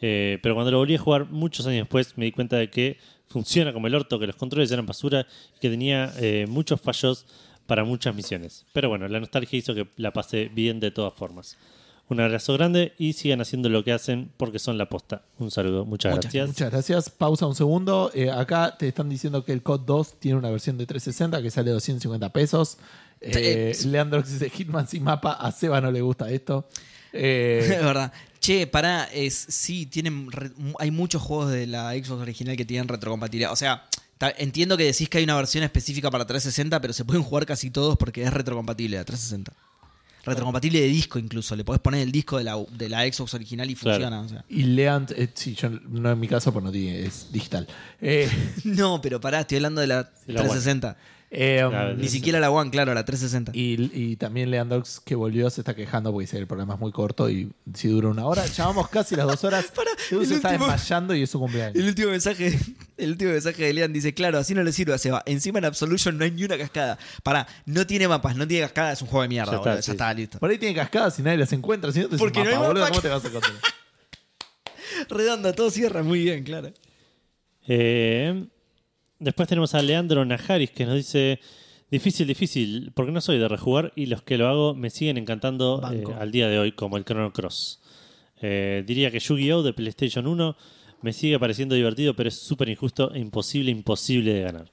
Eh, 0.01 0.39
pero 0.43 0.55
cuando 0.55 0.70
lo 0.70 0.78
volví 0.78 0.94
a 0.94 0.99
jugar 0.99 1.27
muchos 1.27 1.66
años 1.66 1.82
después 1.82 2.16
me 2.16 2.24
di 2.24 2.32
cuenta 2.32 2.57
de 2.57 2.70
que 2.70 2.97
funciona 3.28 3.74
como 3.74 3.86
el 3.86 3.94
orto, 3.94 4.19
que 4.19 4.27
los 4.27 4.36
controles 4.36 4.70
eran 4.73 4.86
basura 4.86 5.27
y 5.57 5.61
que 5.61 5.69
tenía 5.69 6.11
eh, 6.16 6.47
muchos 6.49 6.81
fallos 6.81 7.27
para 7.73 7.85
muchas 7.85 8.15
misiones. 8.15 8.66
Pero 8.74 8.90
bueno, 8.90 9.09
la 9.09 9.19
nostalgia 9.19 9.59
hizo 9.59 9.74
que 9.74 9.89
la 9.97 10.12
pasé 10.12 10.51
bien 10.55 10.78
de 10.78 10.90
todas 10.90 11.15
formas. 11.15 11.57
Un 12.11 12.20
abrazo 12.20 12.53
grande 12.53 12.93
y 12.99 13.15
sigan 13.15 13.40
haciendo 13.40 13.70
lo 13.70 13.82
que 13.82 13.93
hacen 13.94 14.31
porque 14.36 14.59
son 14.59 14.77
la 14.77 14.90
posta. 14.90 15.23
Un 15.39 15.51
saludo, 15.51 15.86
muchas, 15.86 16.12
Muchas, 16.15 16.24
gracias. 16.35 16.49
Muchas 16.49 16.70
gracias. 16.70 17.09
Pausa 17.09 17.47
un 17.47 17.55
segundo. 17.55 18.11
Eh, 18.12 18.31
acá 18.31 18.77
te 18.78 18.89
están 18.89 19.09
diciendo 19.09 19.43
que 19.47 19.53
el 19.55 19.62
COD 19.62 19.81
2 19.86 20.20
tiene 20.20 20.36
una 20.36 20.51
versión 20.51 20.77
de 20.77 20.85
360 20.85 21.40
que 21.40 21.51
sale 21.51 21.70
250 21.70 22.31
pesos. 22.31 22.77
Eh. 23.23 23.74
Leandro 23.86 24.20
dice 24.20 24.51
Hitman 24.51 24.86
sin 24.86 25.03
mapa. 25.05 25.32
A 25.32 25.51
Seba 25.51 25.81
no 25.81 25.90
le 25.90 26.03
gusta 26.03 26.31
esto. 26.31 26.69
Eh, 27.15 27.61
Es 27.78 27.82
verdad. 27.82 28.12
Che, 28.39 28.66
pará, 28.66 29.05
es, 29.15 29.35
sí, 29.49 29.86
tienen 29.86 30.31
re- 30.31 30.51
hay 30.78 30.90
muchos 30.90 31.23
juegos 31.23 31.51
de 31.51 31.66
la 31.66 31.93
Xbox 31.93 32.20
original 32.20 32.55
que 32.55 32.66
tienen 32.66 32.86
retrocompatibilidad. 32.89 33.51
O 33.53 33.57
sea, 33.57 33.85
entiendo 34.31 34.77
que 34.77 34.85
decís 34.85 35.09
que 35.09 35.19
hay 35.19 35.24
una 35.24 35.36
versión 35.36 35.65
específica 35.65 36.11
para 36.11 36.24
360, 36.27 36.81
pero 36.81 36.93
se 36.93 37.05
pueden 37.05 37.23
jugar 37.23 37.47
casi 37.47 37.70
todos 37.70 37.97
porque 37.97 38.23
es 38.23 38.32
retrocompatible 38.32 38.99
a 38.99 39.05
360. 39.05 39.53
Retrocompatible 40.24 40.81
de 40.81 40.86
disco 40.86 41.19
incluso. 41.19 41.57
Le 41.57 41.65
podés 41.65 41.81
poner 41.81 42.01
el 42.03 42.12
disco 42.12 42.39
de 42.39 42.44
la, 42.44 42.57
de 42.70 42.89
la 42.89 43.01
Xbox 43.12 43.35
original 43.35 43.69
y 43.69 43.74
Claro. 43.74 43.97
funciona. 43.99 44.20
o 44.20 44.28
sea. 44.28 44.44
y 44.49 44.62
Leand, 44.62 45.11
eh, 45.16 45.28
sí, 45.35 45.55
yo 45.57 45.69
no 45.69 46.12
en 46.12 46.20
mi 46.20 46.28
caso, 46.28 46.53
pues 46.53 46.65
no 46.65 46.70
tiene, 46.70 47.03
es 47.07 47.32
digital. 47.32 47.66
Eh, 48.01 48.31
No, 48.65 49.01
pero 49.01 49.20
pará, 49.20 49.40
estoy 49.40 49.57
hablando 49.57 49.81
de 49.81 49.89
la 49.89 50.05
De 50.05 50.32
la 50.32 50.43
One. 50.43 50.51
360. 50.51 50.97
Eh, 51.34 51.64
Claro, 51.68 51.94
Ni 51.94 52.04
Sí. 52.04 52.18
siquiera 52.18 52.38
la 52.40 52.50
One, 52.50 52.70
claro, 52.70 52.92
la 52.92 53.04
360. 53.06 53.52
y, 53.54 53.90
y 53.94 54.16
también 54.16 54.50
Leandrox 54.50 55.00
que 55.00 55.14
volvió 55.14 55.48
se 55.48 55.62
está 55.62 55.74
quejando 55.74 56.12
porque 56.12 56.24
dice 56.26 56.36
el 56.36 56.46
programa 56.46 56.74
es 56.74 56.80
muy 56.80 56.92
corto 56.92 57.30
y 57.30 57.50
si 57.72 57.88
dura 57.88 58.09
una 58.09 58.26
hora. 58.26 58.44
Llamamos 58.46 58.88
casi 58.90 59.16
las 59.16 59.26
dos 59.26 59.42
horas. 59.44 59.72
Edu 60.10 60.20
el 60.20 60.26
se 60.26 60.34
está 60.34 60.48
último- 60.50 60.66
desmayando 60.66 61.14
y 61.14 61.22
es 61.22 61.30
su 61.30 61.38
cumpleaños. 61.38 61.74
El 61.76 61.86
último 61.88 62.10
mensaje, 62.10 62.59
el 62.98 63.10
último 63.12 63.30
mensaje 63.32 63.64
de 63.64 63.72
Lean 63.72 63.92
dice, 63.94 64.12
claro, 64.12 64.38
así 64.38 64.54
no 64.54 64.62
le 64.62 64.72
sirve 64.72 64.92
a 64.92 64.98
Seba. 64.98 65.22
Encima 65.24 65.59
en 65.59 65.64
Absolution 65.64 66.18
no 66.18 66.24
hay 66.24 66.32
ni 66.32 66.44
una 66.44 66.59
cascada. 66.59 66.98
Pará, 67.22 67.46
no 67.64 67.86
tiene 67.86 68.06
mapas, 68.09 68.36
no 68.36 68.46
tiene 68.46 68.64
cascada, 68.64 68.92
es 68.92 69.00
un 69.00 69.09
juego 69.09 69.22
de 69.22 69.28
mierda, 69.28 69.52
Ya 69.52 69.59
boludo. 69.59 69.70
está, 69.72 69.80
Ya 69.80 69.82
sí. 69.86 69.90
está, 69.92 70.12
listo. 70.14 70.38
Por 70.38 70.50
ahí 70.50 70.59
tiene 70.59 70.74
cascadas 70.74 71.18
y 71.18 71.22
nadie 71.22 71.38
las 71.38 71.52
encuentra. 71.54 71.90
Si 71.92 72.00
no 72.00 72.09
te 72.10 72.18
Porque 72.18 72.40
no 72.44 72.50
hay 72.50 72.54
mapa, 72.56 72.66
boludo, 72.68 72.82
mapa. 72.84 72.90
¿cómo 72.90 73.00
te 73.02 73.09
vas 73.09 73.24
a 73.24 73.28
encontrar? 73.28 73.54
Redondo, 75.09 75.52
todo 75.54 75.70
cierra 75.70 76.02
muy 76.02 76.22
bien, 76.24 76.44
claro. 76.44 76.70
Eh, 77.66 78.46
después 79.23 79.49
tenemos 79.49 79.74
a 79.74 79.82
Leandro 79.82 80.24
Najaris 80.24 80.70
que 80.70 80.85
nos 80.86 80.97
dice: 80.97 81.40
Difícil, 81.90 82.27
difícil, 82.27 82.93
porque 82.94 83.12
no 83.12 83.20
soy 83.20 83.39
de 83.39 83.49
rejugar 83.49 83.93
y 83.97 84.07
los 84.07 84.23
que 84.23 84.39
lo 84.39 84.49
hago 84.49 84.74
me 84.74 84.90
siguen 84.90 85.19
encantando 85.19 85.81
eh, 85.93 86.05
al 86.19 86.31
día 86.32 86.49
de 86.49 86.59
hoy, 86.59 86.73
como 86.73 86.97
el 86.97 87.05
Chrono 87.05 87.32
Cross. 87.32 87.81
Eh, 88.40 88.82
diría 88.86 89.11
que 89.11 89.20
Yu-Gi-Oh! 89.20 89.62
de 89.62 89.73
PlayStation 89.73 90.27
1 90.27 90.57
me 91.03 91.12
sigue 91.12 91.39
pareciendo 91.39 91.74
divertido, 91.74 92.15
pero 92.16 92.28
es 92.28 92.35
súper 92.36 92.69
injusto 92.69 93.12
e 93.15 93.19
imposible, 93.19 93.70
imposible 93.70 94.32
de 94.35 94.43
ganar. 94.43 94.70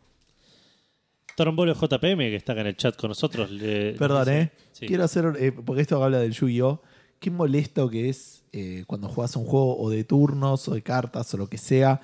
Torombolo 1.35 1.73
JPM, 1.73 2.17
que 2.29 2.35
está 2.35 2.51
acá 2.53 2.61
en 2.61 2.67
el 2.67 2.75
chat 2.77 2.95
con 2.97 3.09
nosotros. 3.09 3.49
le- 3.51 3.93
Perdón, 3.93 4.25
dice- 4.25 4.41
¿eh? 4.41 4.51
Sí. 4.73 4.87
Quiero 4.87 5.03
hacer, 5.03 5.25
eh, 5.39 5.51
porque 5.51 5.81
esto 5.81 6.03
habla 6.03 6.19
del 6.19 6.33
Yu-Gi-Oh! 6.33 6.81
Qué 7.19 7.29
molesto 7.31 7.89
que 7.89 8.09
es 8.09 8.43
eh, 8.53 8.83
cuando 8.87 9.07
juegas 9.09 9.35
un 9.35 9.45
juego 9.45 9.77
o 9.77 9.89
de 9.89 10.03
turnos 10.03 10.67
o 10.67 10.73
de 10.73 10.81
cartas 10.81 11.33
o 11.33 11.37
lo 11.37 11.47
que 11.47 11.57
sea, 11.57 12.01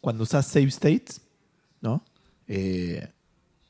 cuando 0.00 0.22
usas 0.24 0.46
save 0.46 0.68
states, 0.68 1.20
¿no? 1.80 2.04
Eh, 2.48 3.06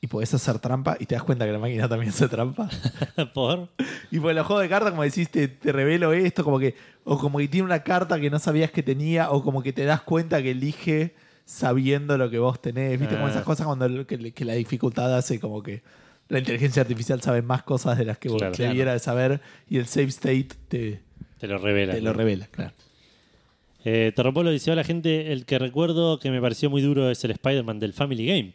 y 0.03 0.07
podés 0.07 0.33
hacer 0.33 0.59
trampa 0.59 0.97
y 0.99 1.05
te 1.07 1.15
das 1.15 1.23
cuenta 1.25 1.45
que 1.45 1.53
la 1.53 1.59
máquina 1.59 1.87
también 1.89 2.11
hace 2.11 2.27
trampa. 2.29 2.69
Por. 3.35 3.69
y 4.11 4.19
por 4.19 4.35
los 4.35 4.47
juegos 4.47 4.63
de 4.63 4.69
cartas, 4.71 4.91
como 4.93 5.03
decís, 5.03 5.29
te, 5.31 5.49
te 5.49 5.73
revelo 5.73 6.13
esto, 6.15 6.43
como 6.43 6.59
que, 6.59 6.75
o 7.05 7.19
como 7.19 7.39
que 7.39 7.49
tiene 7.49 7.67
una 7.67 7.83
carta 7.83 8.19
que 8.19 8.31
no 8.31 8.39
sabías 8.39 8.71
que 8.71 8.83
tenía, 8.83 9.31
o 9.31 9.43
como 9.43 9.63
que 9.63 9.73
te 9.75 9.85
das 9.85 10.01
cuenta 10.01 10.43
que 10.43 10.53
elige 10.53 11.15
sabiendo 11.45 12.17
lo 12.17 12.31
que 12.31 12.39
vos 12.39 12.63
tenés. 12.63 12.99
¿Viste? 12.99 13.15
Como 13.17 13.27
Ah. 13.27 13.31
esas 13.31 13.43
cosas 13.45 13.67
cuando 13.67 13.85
el- 13.85 14.07
que, 14.07 14.33
que 14.33 14.45
la 14.47 14.55
dificultad 14.55 15.15
hace 15.17 15.39
como 15.39 15.63
que 15.63 15.83
la 16.29 16.39
inteligencia 16.39 16.81
artificial 16.83 17.21
sabe 17.21 17.43
más 17.43 17.65
cosas 17.65 17.99
de 17.99 18.05
las 18.07 18.17
que 18.19 18.29
vos 18.31 18.39
Claro. 18.39 18.55
debiera 18.57 18.93
de 18.95 19.01
saber 19.01 19.41
y 19.69 19.77
el 19.79 19.87
save 19.87 20.07
state 20.07 20.49
te, 20.69 21.03
Te 21.39 21.47
lo 21.47 21.59
revela. 21.59 21.93
te 21.93 22.01
lo 22.01 22.13
revela, 22.15 22.47
claro. 22.51 22.73
Eh, 23.85 24.13
Torropolo 24.15 24.51
dice: 24.51 24.71
Hola, 24.71 24.85
gente. 24.85 25.33
El 25.33 25.45
que 25.47 25.59
recuerdo 25.59 26.19
que 26.19 26.31
me 26.31 26.41
pareció 26.41 26.69
muy 26.71 26.83
duro 26.83 27.11
es 27.11 27.23
el 27.25 27.31
Spider-Man 27.33 27.79
del 27.79 27.93
Family 27.93 28.27
Game. 28.27 28.55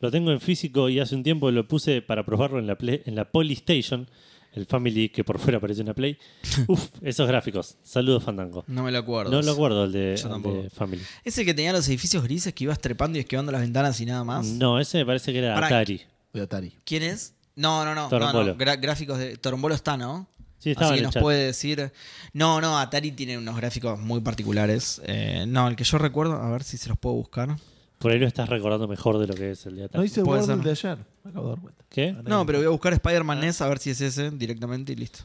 Lo 0.00 0.10
tengo 0.10 0.30
en 0.30 0.40
físico 0.40 0.88
y 0.88 1.00
hace 1.00 1.14
un 1.14 1.22
tiempo 1.22 1.50
lo 1.50 1.66
puse 1.66 2.02
para 2.02 2.24
probarlo 2.24 2.58
en 2.58 2.66
la, 2.66 2.76
Play- 2.76 3.02
en 3.04 3.14
la 3.16 3.24
Polystation. 3.30 4.08
El 4.54 4.64
Family 4.66 5.10
que 5.10 5.24
por 5.24 5.38
fuera 5.38 5.58
aparece 5.58 5.80
en 5.82 5.88
la 5.88 5.94
Play. 5.94 6.16
Uf, 6.68 6.88
esos 7.02 7.26
gráficos. 7.28 7.76
Saludos, 7.82 8.24
Fandango. 8.24 8.64
No 8.66 8.82
me 8.82 8.90
lo 8.90 8.98
acuerdo. 8.98 9.30
No 9.30 9.42
lo 9.42 9.52
acuerdo 9.52 9.84
el 9.84 9.92
de, 9.92 10.16
Yo 10.16 10.26
el 10.26 10.32
tampoco. 10.32 10.62
de 10.62 10.70
Family. 10.70 11.02
¿Ese 11.24 11.44
que 11.44 11.52
tenía 11.54 11.72
los 11.72 11.86
edificios 11.88 12.22
grises 12.24 12.54
que 12.54 12.64
ibas 12.64 12.78
trepando 12.80 13.18
y 13.18 13.20
esquivando 13.20 13.52
las 13.52 13.60
ventanas 13.60 14.00
y 14.00 14.06
nada 14.06 14.24
más? 14.24 14.46
No, 14.46 14.78
ese 14.80 14.98
me 14.98 15.06
parece 15.06 15.32
que 15.32 15.38
era 15.38 15.54
Pará. 15.54 15.66
Atari. 15.66 16.00
De 16.32 16.40
Atari. 16.42 16.72
¿Quién 16.84 17.02
es? 17.02 17.34
No, 17.56 17.84
no, 17.84 17.94
no. 17.94 18.02
no, 18.04 18.08
Torombolo. 18.08 18.52
no. 18.54 18.56
Gra- 18.58 18.80
gráficos 18.80 19.18
de. 19.18 19.36
Torombolo 19.36 19.74
está, 19.74 19.96
¿no? 19.96 20.28
Sí, 20.58 20.74
Así 20.76 20.90
que 20.92 20.96
el 20.98 21.02
nos 21.04 21.14
chat. 21.14 21.22
puede 21.22 21.44
decir. 21.46 21.92
No, 22.32 22.60
no, 22.60 22.78
Atari 22.78 23.12
tiene 23.12 23.38
unos 23.38 23.56
gráficos 23.56 23.98
muy 23.98 24.20
particulares. 24.20 25.00
Eh, 25.04 25.44
no, 25.46 25.68
el 25.68 25.76
que 25.76 25.84
yo 25.84 25.98
recuerdo, 25.98 26.34
a 26.34 26.50
ver 26.50 26.64
si 26.64 26.76
se 26.76 26.88
los 26.88 26.98
puedo 26.98 27.14
buscar. 27.14 27.56
Por 27.98 28.12
ahí 28.12 28.18
lo 28.18 28.26
estás 28.26 28.48
recordando 28.48 28.86
mejor 28.88 29.18
de 29.18 29.26
lo 29.26 29.34
que 29.34 29.52
es 29.52 29.66
el 29.66 29.74
de 29.76 29.80
No 29.82 29.86
Atari. 29.86 30.06
hice 30.06 30.22
Puede 30.22 30.40
Word 30.42 30.46
ser. 30.50 30.64
de 30.64 30.70
ayer. 30.70 30.98
Me 31.24 31.30
acabo 31.30 31.46
de 31.46 31.52
dar 31.54 31.60
cuenta. 31.62 31.84
¿Qué? 31.88 32.12
No, 32.24 32.44
pero 32.46 32.58
voy 32.58 32.66
a 32.66 32.70
buscar 32.70 32.92
Ah. 32.92 32.96
Spider-Man 32.96 33.40
NES 33.40 33.60
a 33.60 33.68
ver 33.68 33.78
si 33.78 33.90
es 33.90 34.00
ese 34.00 34.30
directamente 34.30 34.92
y 34.92 34.96
listo. 34.96 35.20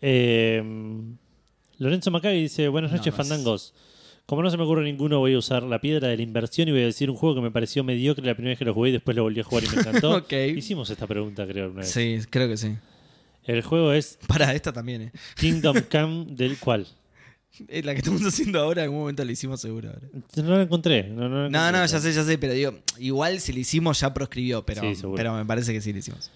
Eh, 0.00 0.62
Lorenzo 1.78 2.10
Macay 2.10 2.40
dice: 2.42 2.68
Buenas 2.68 2.90
No, 2.90 2.96
noches, 2.98 3.14
no 3.16 3.22
es- 3.22 3.28
fandangos. 3.28 3.74
Como 4.26 4.42
no 4.42 4.50
se 4.50 4.56
me 4.56 4.64
ocurre 4.64 4.82
ninguno, 4.82 5.20
voy 5.20 5.34
a 5.34 5.38
usar 5.38 5.62
la 5.62 5.80
piedra 5.80 6.08
de 6.08 6.16
la 6.16 6.22
inversión 6.24 6.66
y 6.68 6.72
voy 6.72 6.82
a 6.82 6.86
decir 6.86 7.10
un 7.10 7.16
juego 7.16 7.36
que 7.36 7.40
me 7.42 7.52
pareció 7.52 7.84
mediocre 7.84 8.26
la 8.26 8.34
primera 8.34 8.50
vez 8.52 8.58
que 8.58 8.64
lo 8.64 8.74
jugué 8.74 8.88
y 8.90 8.92
después 8.92 9.16
lo 9.16 9.22
volví 9.22 9.38
a 9.40 9.44
jugar 9.44 9.62
y 9.64 9.68
me 9.68 9.74
encantó. 9.82 10.16
Ok. 10.16 10.32
Hicimos 10.56 10.90
esta 10.90 11.06
pregunta, 11.06 11.46
creo, 11.46 11.66
una 11.70 11.80
vez. 11.82 11.90
Sí, 11.90 12.18
creo 12.28 12.48
que 12.48 12.56
sí. 12.56 12.74
El 13.46 13.62
juego 13.62 13.92
es 13.92 14.18
Para 14.26 14.52
esta 14.54 14.72
también, 14.72 15.02
¿eh? 15.02 15.12
Kingdom 15.36 15.76
Come, 15.90 16.26
del 16.30 16.58
cual. 16.58 16.86
Es 17.68 17.84
La 17.86 17.92
que 17.92 17.98
estamos 18.00 18.22
haciendo 18.22 18.60
ahora, 18.60 18.82
en 18.82 18.84
algún 18.88 19.00
momento 19.00 19.24
la 19.24 19.32
hicimos 19.32 19.60
seguro. 19.60 19.88
ahora. 19.88 20.08
No 20.36 20.42
lo 20.56 20.60
encontré. 20.60 21.04
No, 21.04 21.22
no, 21.28 21.28
lo 21.28 21.50
No, 21.50 21.58
encontré. 21.58 21.72
no, 21.80 21.86
ya 21.86 22.00
sé, 22.00 22.12
ya 22.12 22.22
sé, 22.24 22.36
pero 22.38 22.52
digo, 22.52 22.74
igual 22.98 23.40
si 23.40 23.52
lo 23.54 23.60
hicimos 23.60 23.98
ya 24.00 24.12
proscribió, 24.12 24.64
pero, 24.66 24.82
Sí, 24.82 24.94
seguro. 24.96 25.16
pero 25.16 25.32
me 25.34 25.44
parece 25.46 25.72
que 25.72 25.80
sí 25.80 25.92
lo 25.92 25.98
hicimos. 26.00 26.30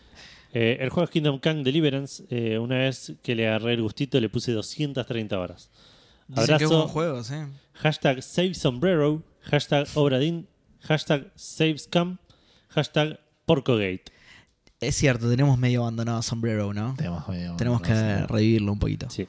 Eh, 0.54 0.78
el 0.80 0.88
juego 0.88 1.04
es 1.04 1.10
Kingdom 1.10 1.38
Come 1.38 1.62
Deliverance. 1.62 2.24
Eh, 2.30 2.58
una 2.58 2.78
vez 2.78 3.12
que 3.22 3.34
le 3.34 3.46
agarré 3.46 3.74
el 3.74 3.82
gustito, 3.82 4.18
le 4.18 4.28
puse 4.30 4.52
230 4.52 5.38
horas. 5.38 5.70
Dicen 6.26 6.46
que 6.46 6.52
es 6.54 6.62
Abrazo. 6.62 6.76
buen 6.78 6.88
juego, 6.88 7.22
sí. 7.24 7.34
Hashtag 7.74 8.22
Save 8.22 8.54
Sombrero. 8.54 9.22
Hashtag 9.42 9.86
Obradin. 9.94 10.46
Hashtag 10.80 11.30
Save 11.34 11.76
Scam. 11.78 12.18
Hashtag 12.68 13.20
Porcogate. 13.46 14.04
Es 14.80 14.94
cierto, 14.96 15.28
tenemos 15.28 15.58
medio 15.58 15.82
abandonado 15.82 16.18
a 16.18 16.22
Sombrero, 16.22 16.72
¿no? 16.72 16.94
Tenemos, 16.96 17.28
medio- 17.28 17.54
Tenemos 17.56 17.82
que 17.82 17.92
revivirlo 18.26 18.72
un 18.72 18.78
poquito. 18.78 19.10
Sí. 19.10 19.26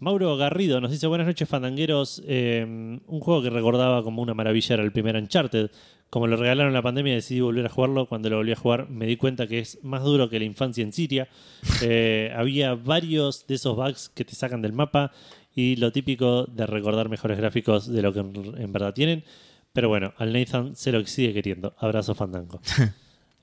Mauro 0.00 0.36
Garrido 0.36 0.80
nos 0.80 0.90
dice: 0.90 1.06
Buenas 1.06 1.26
noches, 1.26 1.48
fandangueros. 1.48 2.22
Eh, 2.26 2.64
un 3.06 3.20
juego 3.20 3.42
que 3.42 3.50
recordaba 3.50 4.02
como 4.02 4.20
una 4.20 4.34
maravilla 4.34 4.74
era 4.74 4.82
el 4.82 4.92
primer 4.92 5.16
Uncharted. 5.16 5.70
Como 6.10 6.26
lo 6.26 6.36
regalaron 6.36 6.68
en 6.68 6.74
la 6.74 6.82
pandemia, 6.82 7.14
decidí 7.14 7.40
volver 7.40 7.64
a 7.64 7.68
jugarlo. 7.70 8.06
Cuando 8.06 8.28
lo 8.28 8.36
volví 8.36 8.52
a 8.52 8.56
jugar, 8.56 8.90
me 8.90 9.06
di 9.06 9.16
cuenta 9.16 9.46
que 9.46 9.60
es 9.60 9.78
más 9.82 10.02
duro 10.02 10.28
que 10.28 10.38
la 10.38 10.44
infancia 10.44 10.82
en 10.82 10.92
Siria. 10.92 11.28
Eh, 11.82 12.32
había 12.36 12.74
varios 12.74 13.46
de 13.46 13.54
esos 13.54 13.74
bugs 13.76 14.08
que 14.10 14.24
te 14.24 14.34
sacan 14.34 14.60
del 14.62 14.72
mapa 14.72 15.10
y 15.54 15.76
lo 15.76 15.90
típico 15.92 16.44
de 16.46 16.66
recordar 16.66 17.08
mejores 17.08 17.38
gráficos 17.38 17.86
de 17.90 18.02
lo 18.02 18.12
que 18.12 18.20
en, 18.20 18.54
en 18.58 18.72
verdad 18.72 18.92
tienen. 18.92 19.24
Pero 19.72 19.88
bueno, 19.88 20.12
al 20.18 20.32
Nathan 20.32 20.76
se 20.76 20.92
lo 20.92 21.04
sigue 21.06 21.32
queriendo. 21.32 21.74
Abrazo, 21.78 22.14
fandango. 22.14 22.60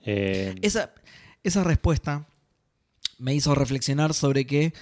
Eh, 0.10 0.56
Esa, 0.61 0.91
esa 1.44 1.64
respuesta 1.64 2.26
me 3.18 3.34
hizo 3.36 3.53
reflexionar 3.56 4.14
sobre 4.14 4.45
que 4.45 4.73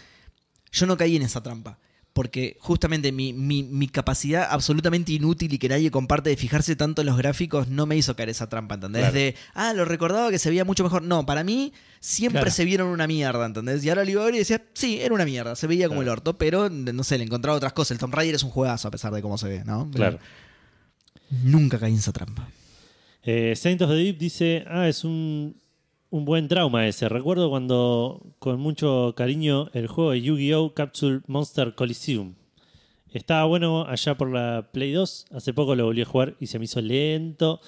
yo 0.72 0.86
no 0.86 0.98
caí 0.98 1.16
en 1.16 1.24
esa 1.24 1.42
trampa. 1.42 1.78
Porque 2.14 2.58
justamente 2.60 3.12
mi, 3.12 3.32
mi- 3.32 3.62
mi 3.62 3.88
capacidad 3.88 4.48
absolutamente 4.50 5.12
inútil 5.12 5.54
y 5.54 5.60
que 5.60 5.70
nadie 5.70 5.92
comparte 5.92 6.32
de 6.32 6.36
fijarse 6.36 6.76
tanto 6.76 7.02
en 7.04 7.06
los 7.06 7.16
gráficos 7.18 7.68
no 7.68 7.86
me 7.86 7.96
hizo 7.96 8.16
caer 8.16 8.30
esa 8.30 8.50
trampa, 8.50 8.74
¿entendés? 8.74 9.02
Claro. 9.04 9.14
De, 9.14 9.36
ah, 9.54 9.74
lo 9.76 9.86
recordaba 9.86 10.32
que 10.32 10.40
se 10.40 10.50
veía 10.50 10.66
mucho 10.66 10.84
mejor. 10.84 11.04
No, 11.04 11.28
para 11.28 11.44
mí 11.44 11.74
siempre 12.00 12.42
Claro. 12.42 12.52
se 12.56 12.66
vieron 12.66 12.88
una 12.88 13.06
mierda, 13.06 13.46
¿entendés? 13.46 13.84
Y 13.86 13.90
ahora 13.90 14.04
lo 14.04 14.10
iba 14.10 14.24
a 14.24 14.26
ver 14.26 14.34
y 14.34 14.40
decía, 14.40 14.64
sí, 14.74 15.00
era 15.00 15.14
una 15.14 15.26
mierda, 15.26 15.56
se 15.56 15.68
veía 15.68 15.88
como 15.90 16.00
Claro. 16.02 16.14
el 16.14 16.18
orto, 16.18 16.38
pero 16.40 16.70
no 16.72 17.04
sé, 17.04 17.20
le 17.20 17.24
encontraba 17.26 17.56
otras 17.56 17.74
cosas. 17.74 17.92
El 17.92 18.00
Tomb 18.00 18.16
Raider 18.16 18.34
es 18.34 18.42
un 18.44 18.50
juegazo 18.50 18.88
a 18.88 18.92
pesar 18.92 19.14
de 19.14 19.22
cómo 19.22 19.38
se 19.38 19.48
ve, 19.50 19.64
¿no? 19.64 19.88
claro. 19.94 20.18
Nunca 21.44 21.78
caí 21.78 21.92
en 21.94 22.00
esa 22.00 22.14
trampa. 22.14 22.48
Eh, 23.30 23.58
Saint 23.58 23.82
of 23.82 23.90
the 23.90 23.96
Deep 23.98 24.18
dice, 24.18 24.64
ah, 24.68 24.88
es 24.88 25.04
un, 25.04 25.58
un 26.12 26.24
buen 26.24 26.48
trauma 26.48 26.88
ese. 26.88 27.10
Recuerdo 27.10 27.50
cuando, 27.50 28.26
con 28.40 28.58
mucho 28.58 29.16
cariño, 29.18 29.70
el 29.74 29.88
juego 29.88 30.12
de 30.12 30.22
Yu-Gi-Oh! 30.22 30.74
Capsule 30.74 31.20
Monster 31.28 31.76
Coliseum. 31.76 32.36
Estaba 33.12 33.44
bueno 33.44 33.86
allá 33.86 34.16
por 34.16 34.32
la 34.32 34.70
Play 34.72 34.94
2. 34.94 35.26
Hace 35.34 35.54
poco 35.54 35.76
lo 35.76 35.84
volví 35.84 36.04
a 36.04 36.06
jugar 36.06 36.36
y 36.40 36.48
se 36.48 36.58
me 36.58 36.64
hizo 36.64 36.80
lento. 36.80 37.60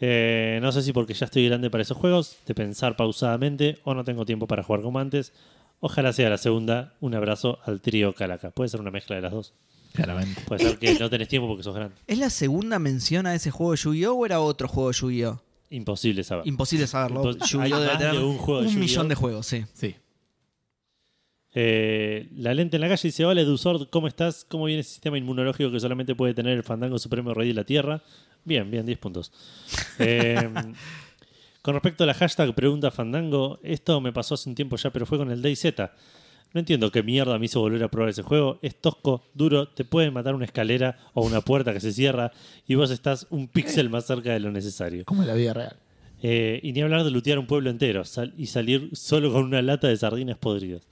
Eh, 0.00 0.58
no 0.60 0.72
sé 0.72 0.82
si 0.82 0.92
porque 0.92 1.14
ya 1.14 1.26
estoy 1.26 1.46
grande 1.46 1.70
para 1.70 1.82
esos 1.82 1.96
juegos, 1.96 2.38
de 2.44 2.54
pensar 2.56 2.96
pausadamente, 2.96 3.78
o 3.84 3.94
no 3.94 4.02
tengo 4.02 4.26
tiempo 4.26 4.48
para 4.48 4.64
jugar 4.64 4.82
como 4.82 4.98
antes. 4.98 5.32
Ojalá 5.78 6.12
sea 6.12 6.28
la 6.28 6.38
segunda. 6.38 6.94
Un 7.00 7.14
abrazo 7.14 7.60
al 7.64 7.80
trío 7.80 8.14
Calaca. 8.14 8.50
Puede 8.50 8.68
ser 8.68 8.80
una 8.80 8.90
mezcla 8.90 9.14
de 9.14 9.22
las 9.22 9.30
dos. 9.30 9.54
Claramente. 9.94 10.40
Puede 10.46 10.64
ser 10.64 10.78
que 10.78 10.98
no 10.98 11.08
tenés 11.08 11.28
tiempo 11.28 11.46
porque 11.48 11.62
sos 11.62 11.74
grande. 11.74 11.94
¿Es 12.06 12.18
la 12.18 12.28
segunda 12.28 12.78
mención 12.78 13.26
a 13.26 13.34
ese 13.34 13.50
juego 13.50 13.72
de 13.72 13.78
Yu-Gi-Oh 13.78 14.12
o 14.14 14.26
era 14.26 14.40
otro 14.40 14.66
juego 14.68 14.90
de 14.90 14.96
Yu-Gi-Oh? 14.98 15.40
Imposible 15.70 16.22
saber. 16.24 16.46
Imposible 16.46 16.86
saberlo. 16.86 17.22
Impos- 17.22 17.48
Yu-Gi-Oh 17.48 17.60
hay 17.62 17.70
debe 17.70 18.04
más 18.04 18.12
de 18.12 18.18
un 18.24 18.36
juego 18.38 18.60
de 18.62 18.66
Yu-Gi-Oh. 18.66 18.80
millón 18.80 19.08
de 19.08 19.14
juegos, 19.14 19.46
sí. 19.46 19.64
Sí. 19.72 19.94
Eh, 21.56 22.28
la 22.34 22.52
lente 22.54 22.76
en 22.76 22.80
la 22.80 22.88
calle 22.88 23.06
dice: 23.08 23.24
Hola, 23.24 23.44
Dusord, 23.44 23.88
¿cómo 23.88 24.08
estás? 24.08 24.44
¿Cómo 24.44 24.64
viene 24.64 24.80
ese 24.80 24.90
sistema 24.90 25.16
inmunológico 25.16 25.70
que 25.70 25.78
solamente 25.78 26.14
puede 26.16 26.34
tener 26.34 26.54
el 26.56 26.64
fandango 26.64 26.98
supremo 26.98 27.32
rey 27.32 27.48
de 27.48 27.54
la 27.54 27.64
tierra? 27.64 28.02
Bien, 28.44 28.68
bien, 28.70 28.84
10 28.84 28.98
puntos. 28.98 29.32
Eh, 30.00 30.36
con 31.62 31.74
respecto 31.74 32.02
a 32.02 32.06
la 32.08 32.14
hashtag 32.14 32.52
pregunta 32.54 32.90
fandango, 32.90 33.60
esto 33.62 34.00
me 34.00 34.12
pasó 34.12 34.34
hace 34.34 34.48
un 34.48 34.56
tiempo 34.56 34.76
ya, 34.76 34.90
pero 34.90 35.06
fue 35.06 35.16
con 35.18 35.30
el 35.30 35.40
DayZ. 35.40 35.66
No 36.54 36.60
entiendo 36.60 36.90
qué 36.92 37.02
mierda 37.02 37.38
me 37.38 37.46
hizo 37.46 37.60
volver 37.60 37.82
a 37.82 37.88
probar 37.90 38.08
ese 38.10 38.22
juego. 38.22 38.58
Es 38.62 38.76
tosco, 38.80 39.24
duro, 39.34 39.68
te 39.68 39.84
puede 39.84 40.10
matar 40.10 40.34
una 40.36 40.44
escalera 40.46 40.96
o 41.12 41.26
una 41.26 41.40
puerta 41.40 41.72
que 41.74 41.80
se 41.80 41.92
cierra 41.92 42.30
y 42.66 42.76
vos 42.76 42.90
estás 42.90 43.26
un 43.30 43.48
píxel 43.48 43.90
más 43.90 44.06
cerca 44.06 44.32
de 44.32 44.40
lo 44.40 44.50
necesario. 44.52 45.04
Como 45.04 45.22
en 45.22 45.28
la 45.28 45.34
vida 45.34 45.52
real. 45.52 45.76
Eh, 46.22 46.60
y 46.62 46.72
ni 46.72 46.80
hablar 46.80 47.04
de 47.04 47.10
lootear 47.10 47.38
un 47.38 47.46
pueblo 47.46 47.68
entero 47.68 48.04
sal- 48.04 48.32
y 48.38 48.46
salir 48.46 48.88
solo 48.94 49.30
con 49.32 49.44
una 49.44 49.60
lata 49.60 49.88
de 49.88 49.96
sardinas 49.96 50.38
podridas. 50.38 50.86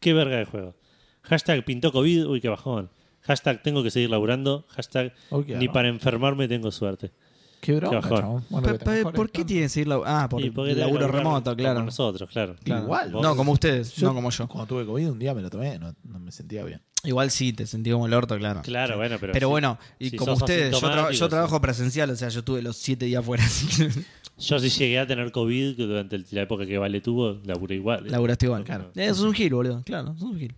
Qué 0.00 0.14
verga 0.14 0.36
de 0.38 0.44
juego. 0.46 0.74
Hashtag 1.22 1.64
pintó 1.64 1.92
COVID, 1.92 2.26
uy, 2.26 2.40
qué 2.40 2.48
bajón. 2.48 2.88
Hashtag 3.22 3.62
tengo 3.62 3.82
que 3.82 3.90
seguir 3.90 4.08
laburando. 4.10 4.64
Hashtag 4.68 5.12
ni 5.58 5.66
para 5.68 5.88
enfermarme 5.88 6.48
tengo 6.48 6.70
suerte. 6.70 7.10
Qué 7.60 7.74
bronca, 7.74 7.96
bajón. 8.00 8.18
chabón. 8.20 8.44
Bueno, 8.50 8.66
Pe- 8.66 8.72
que 8.72 8.78
te 8.78 8.84
pe- 8.84 8.90
mejores, 8.98 9.16
¿Por 9.16 9.30
qué 9.30 9.40
¿no? 9.40 9.46
tiene 9.46 9.62
que 9.62 9.68
seguir 9.68 9.88
la... 9.88 10.00
Ah, 10.06 10.28
por 10.28 10.40
Y 10.40 10.50
porque 10.50 10.74
que 10.74 10.80
laburo 10.80 11.00
laburar 11.00 11.22
remoto, 11.24 11.44
como 11.50 11.56
claro. 11.56 11.82
nosotros, 11.84 12.30
claro. 12.30 12.56
Claro. 12.62 12.84
Igual. 12.84 13.12
Vos- 13.12 13.22
No, 13.22 13.36
como 13.36 13.52
ustedes, 13.52 13.92
Yo, 13.94 14.08
no 14.08 14.14
como 14.14 14.30
yo. 14.30 14.46
Cuando 14.48 14.66
tuve 14.66 14.86
COVID 14.86 15.10
un 15.10 15.18
día 15.18 15.34
me 15.34 15.42
lo 15.42 15.50
tomé, 15.50 15.78
no, 15.78 15.94
no 16.04 16.18
me 16.20 16.30
sentía 16.32 16.64
bien. 16.64 16.80
Igual 17.04 17.30
sí, 17.30 17.52
te 17.52 17.64
sentí 17.66 17.90
como 17.90 18.06
el 18.06 18.14
orto, 18.14 18.36
claro. 18.38 18.60
Claro, 18.62 18.96
bueno, 18.96 19.16
pero. 19.20 19.32
Pero 19.32 19.46
sí. 19.46 19.50
bueno, 19.50 19.78
y 20.00 20.10
si 20.10 20.16
como 20.16 20.32
sos 20.32 20.42
ustedes, 20.42 20.72
yo, 20.72 20.78
tra- 20.78 20.84
asintomático, 20.90 21.20
yo 21.20 21.28
trabajo 21.28 21.60
presencial, 21.60 22.10
o 22.10 22.16
sea, 22.16 22.28
yo 22.28 22.42
tuve 22.42 22.60
los 22.62 22.76
siete 22.76 23.06
días 23.06 23.24
fuera, 23.24 23.44
así 23.44 23.66
que 23.66 23.90
sí. 23.90 24.04
Yo 24.40 24.56
sí 24.60 24.68
llegué 24.68 25.00
a 25.00 25.06
tener 25.06 25.32
COVID 25.32 25.74
que 25.76 25.82
durante 25.82 26.14
el- 26.14 26.24
la 26.30 26.42
época 26.42 26.64
que 26.64 26.78
Vale 26.78 27.00
tuvo, 27.00 27.40
laburé 27.44 27.74
igual. 27.74 28.04
laburaste 28.08 28.46
igual, 28.46 28.62
claro. 28.62 28.90
Eso 28.94 29.12
es 29.12 29.20
un 29.20 29.32
gil, 29.32 29.52
boludo, 29.52 29.82
claro, 29.84 30.14
es 30.16 30.22
un 30.22 30.38
gil. 30.38 30.54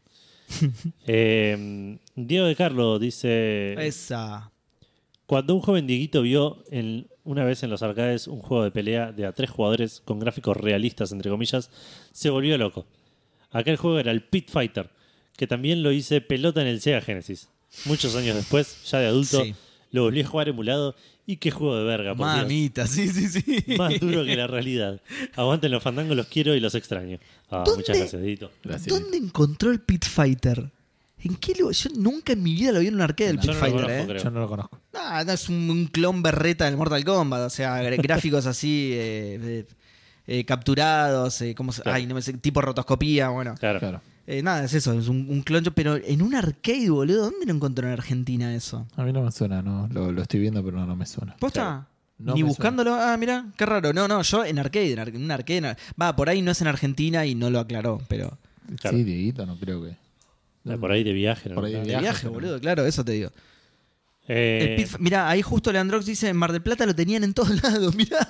Eh, 1.07 1.99
Diego 2.15 2.47
de 2.47 2.57
Carlos 2.57 3.01
dice: 3.01 3.75
Esa. 3.87 4.51
Cuando 5.31 5.55
un 5.55 5.61
joven 5.61 5.87
Dieguito 5.87 6.23
vio 6.23 6.65
en, 6.73 7.07
una 7.23 7.45
vez 7.45 7.63
en 7.63 7.71
los 7.71 7.85
arcades 7.85 8.27
un 8.27 8.41
juego 8.41 8.65
de 8.65 8.73
pelea 8.73 9.13
de 9.13 9.27
a 9.27 9.33
tres 9.33 9.49
jugadores 9.49 10.03
con 10.05 10.19
gráficos 10.19 10.57
realistas, 10.57 11.13
entre 11.13 11.31
comillas, 11.31 11.71
se 12.11 12.31
volvió 12.31 12.59
loco. 12.59 12.85
Aquel 13.53 13.77
juego 13.77 14.01
era 14.01 14.11
el 14.11 14.25
Pit 14.25 14.51
Fighter, 14.51 14.91
que 15.37 15.47
también 15.47 15.85
lo 15.85 15.93
hice 15.93 16.21
pelota 16.21 16.63
en 16.63 16.67
el 16.67 16.81
Sega 16.81 17.01
Genesis. 17.01 17.49
Muchos 17.85 18.17
años 18.17 18.35
después, 18.35 18.83
ya 18.91 18.99
de 18.99 19.07
adulto, 19.07 19.45
Sí. 19.45 19.55
lo 19.93 20.03
volví 20.03 20.21
a 20.23 20.27
jugar 20.27 20.49
emulado 20.49 20.97
y 21.27 21.37
qué 21.37 21.53
juego 21.53 21.77
de 21.77 21.85
verga, 21.85 22.17
por 22.17 22.27
Dios. 22.27 22.43
Mamita, 22.43 22.89
sí, 22.89 23.07
sí, 23.07 23.29
sí. 23.29 23.77
Más 23.77 24.01
duro 24.01 24.25
que 24.25 24.35
la 24.35 24.47
realidad. 24.49 25.01
Aguanten 25.37 25.71
los 25.71 25.81
fandangos, 25.81 26.17
los 26.17 26.27
quiero 26.27 26.57
y 26.57 26.61
los 26.61 26.75
extraño. 26.75 27.21
Ah, 27.51 27.63
muchas 27.77 27.97
gracias. 27.97 28.21
Gracias. 28.65 28.87
¿Dónde 28.89 29.17
encontró 29.19 29.71
el 29.71 29.79
Pit 29.81 30.05
Fighter? 30.07 30.73
¿En 31.23 31.37
qué 31.37 31.55
lugar? 31.59 31.75
Yo 31.75 31.91
nunca 31.97 32.33
en 32.33 32.43
mi 32.43 32.55
vida 32.55 32.73
lo 32.73 32.81
vi 32.81 32.87
en 32.89 32.95
un 32.95 33.01
arcade 33.03 33.29
del 33.31 33.39
Pit 33.39 33.53
Fighter, 33.53 33.73
conozco, 33.83 33.91
¿eh? 33.93 34.05
creo. 34.07 34.23
Yo 34.25 34.31
no 34.31 34.41
lo 34.41 34.49
conozco. 34.49 34.79
No, 34.93 35.25
no, 35.25 35.33
es 35.33 35.49
un, 35.49 35.71
un 35.71 35.87
clon 35.87 36.23
berreta 36.23 36.65
del 36.65 36.77
Mortal 36.77 37.05
Kombat, 37.05 37.43
o 37.43 37.51
sea, 37.51 37.81
gráficos 37.99 38.47
así 38.47 38.91
eh, 38.95 39.39
eh, 39.43 39.67
eh, 40.27 40.45
capturados, 40.45 41.41
eh, 41.43 41.55
¿cómo 41.55 41.73
se- 41.73 41.83
Claro. 41.83 41.97
ay, 41.97 42.07
no 42.07 42.15
me 42.15 42.23
sé, 42.23 42.33
tipo 42.35 42.61
rotoscopía, 42.61 43.29
bueno. 43.31 43.55
Claro. 43.59 43.79
Claro. 43.81 44.01
Eh, 44.27 44.43
nada, 44.43 44.65
es 44.65 44.73
eso, 44.75 44.93
es 44.93 45.09
un, 45.09 45.27
un 45.29 45.43
clon, 45.43 45.65
pero 45.75 45.97
en 45.97 46.23
un 46.23 46.35
arcade, 46.35 46.89
boludo, 46.89 47.25
¿dónde 47.31 47.47
lo 47.47 47.53
encontró 47.53 47.87
en 47.89 47.93
Argentina 47.95 48.55
eso? 48.55 48.87
A 48.97 49.03
mí 49.03 49.13
no 49.13 49.23
me 49.23 49.33
suena, 49.33 49.61
no. 49.61 49.89
Lo, 49.93 50.13
lo 50.13 50.23
estoy 50.23 50.39
viendo, 50.41 50.63
pero 50.65 50.79
no, 50.79 50.87
no 50.87 50.95
me 50.95 51.05
suena. 51.07 51.35
¿Posta? 51.37 51.61
Claro. 51.63 51.87
No 52.19 52.35
Ni 52.35 52.43
buscándolo, 52.43 52.95
ah, 52.95 53.17
mira, 53.17 53.47
qué 53.57 53.65
raro. 53.65 53.93
No, 53.95 54.07
no, 54.07 54.21
yo 54.23 54.45
en 54.45 54.59
arcade, 54.59 54.93
en, 54.93 55.17
un 55.25 55.31
arcade. 55.31 55.57
en 55.57 55.65
ar- 55.65 55.79
Va, 56.01 56.15
por 56.15 56.29
ahí 56.29 56.43
no 56.43 56.51
es 56.53 56.61
en 56.61 56.67
Argentina 56.69 57.25
y 57.25 57.35
no 57.35 57.49
lo 57.51 57.59
aclaró, 57.59 58.01
pero. 58.09 58.39
Claro. 58.79 58.97
Sí, 58.97 59.05
Dieguito, 59.05 59.47
no 59.47 59.57
creo 59.57 59.83
que. 59.83 59.97
Ah, 60.69 60.77
Por 60.77 60.93
ahí 60.93 61.03
de 61.05 61.13
viaje. 61.13 61.49
¿no? 61.49 61.55
Por 61.57 61.65
ahí 61.65 61.73
de 61.73 61.81
De 61.81 61.99
Viaje, 61.99 62.21
pero- 62.23 62.33
boludo, 62.33 62.61
claro, 62.61 62.85
eso 62.87 63.05
te 63.05 63.13
digo. 63.13 63.31
Eh, 64.33 64.87
mirá, 65.01 65.29
ahí 65.29 65.43
justo 65.43 65.73
Leandrox 65.73 66.07
dice, 66.07 66.29
en 66.29 66.37
Mar 66.37 66.53
del 66.53 66.63
Plata 66.63 66.87
lo 66.87 66.95
tenían 66.95 67.25
en 67.25 67.35
todos 67.35 67.51
lados, 67.63 67.95
mirá. 67.97 68.27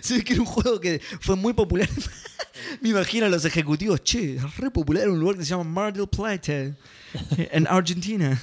Se 0.00 0.18
ve 0.18 0.24
que 0.24 0.34
era 0.34 0.42
un 0.42 0.46
juego 0.46 0.78
que 0.80 1.00
fue 1.20 1.34
muy 1.36 1.52
popular. 1.54 1.88
Me 2.80 2.90
imagino 2.90 3.26
a 3.26 3.28
los 3.28 3.44
ejecutivos, 3.44 4.02
che, 4.04 4.36
es 4.36 4.56
re 4.58 4.70
popular 4.70 5.04
en 5.04 5.10
un 5.10 5.20
lugar 5.20 5.36
que 5.36 5.42
se 5.44 5.50
llama 5.50 5.64
Mar 5.64 5.92
del 5.92 6.06
Plata, 6.08 6.52
en 6.52 7.66
Argentina. 7.68 8.40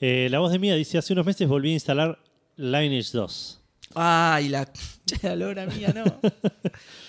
eh, 0.00 0.28
la 0.30 0.38
voz 0.40 0.50
de 0.52 0.58
Mía 0.58 0.74
dice: 0.74 0.98
Hace 0.98 1.12
unos 1.12 1.24
meses 1.26 1.46
volví 1.48 1.70
a 1.70 1.74
instalar 1.74 2.18
Lineage 2.56 3.10
2. 3.12 3.60
Ay, 3.94 4.48
la... 4.48 4.68
Che, 5.06 5.18
la 5.22 5.36
lora 5.36 5.66
mía, 5.66 5.92
no. 5.94 6.04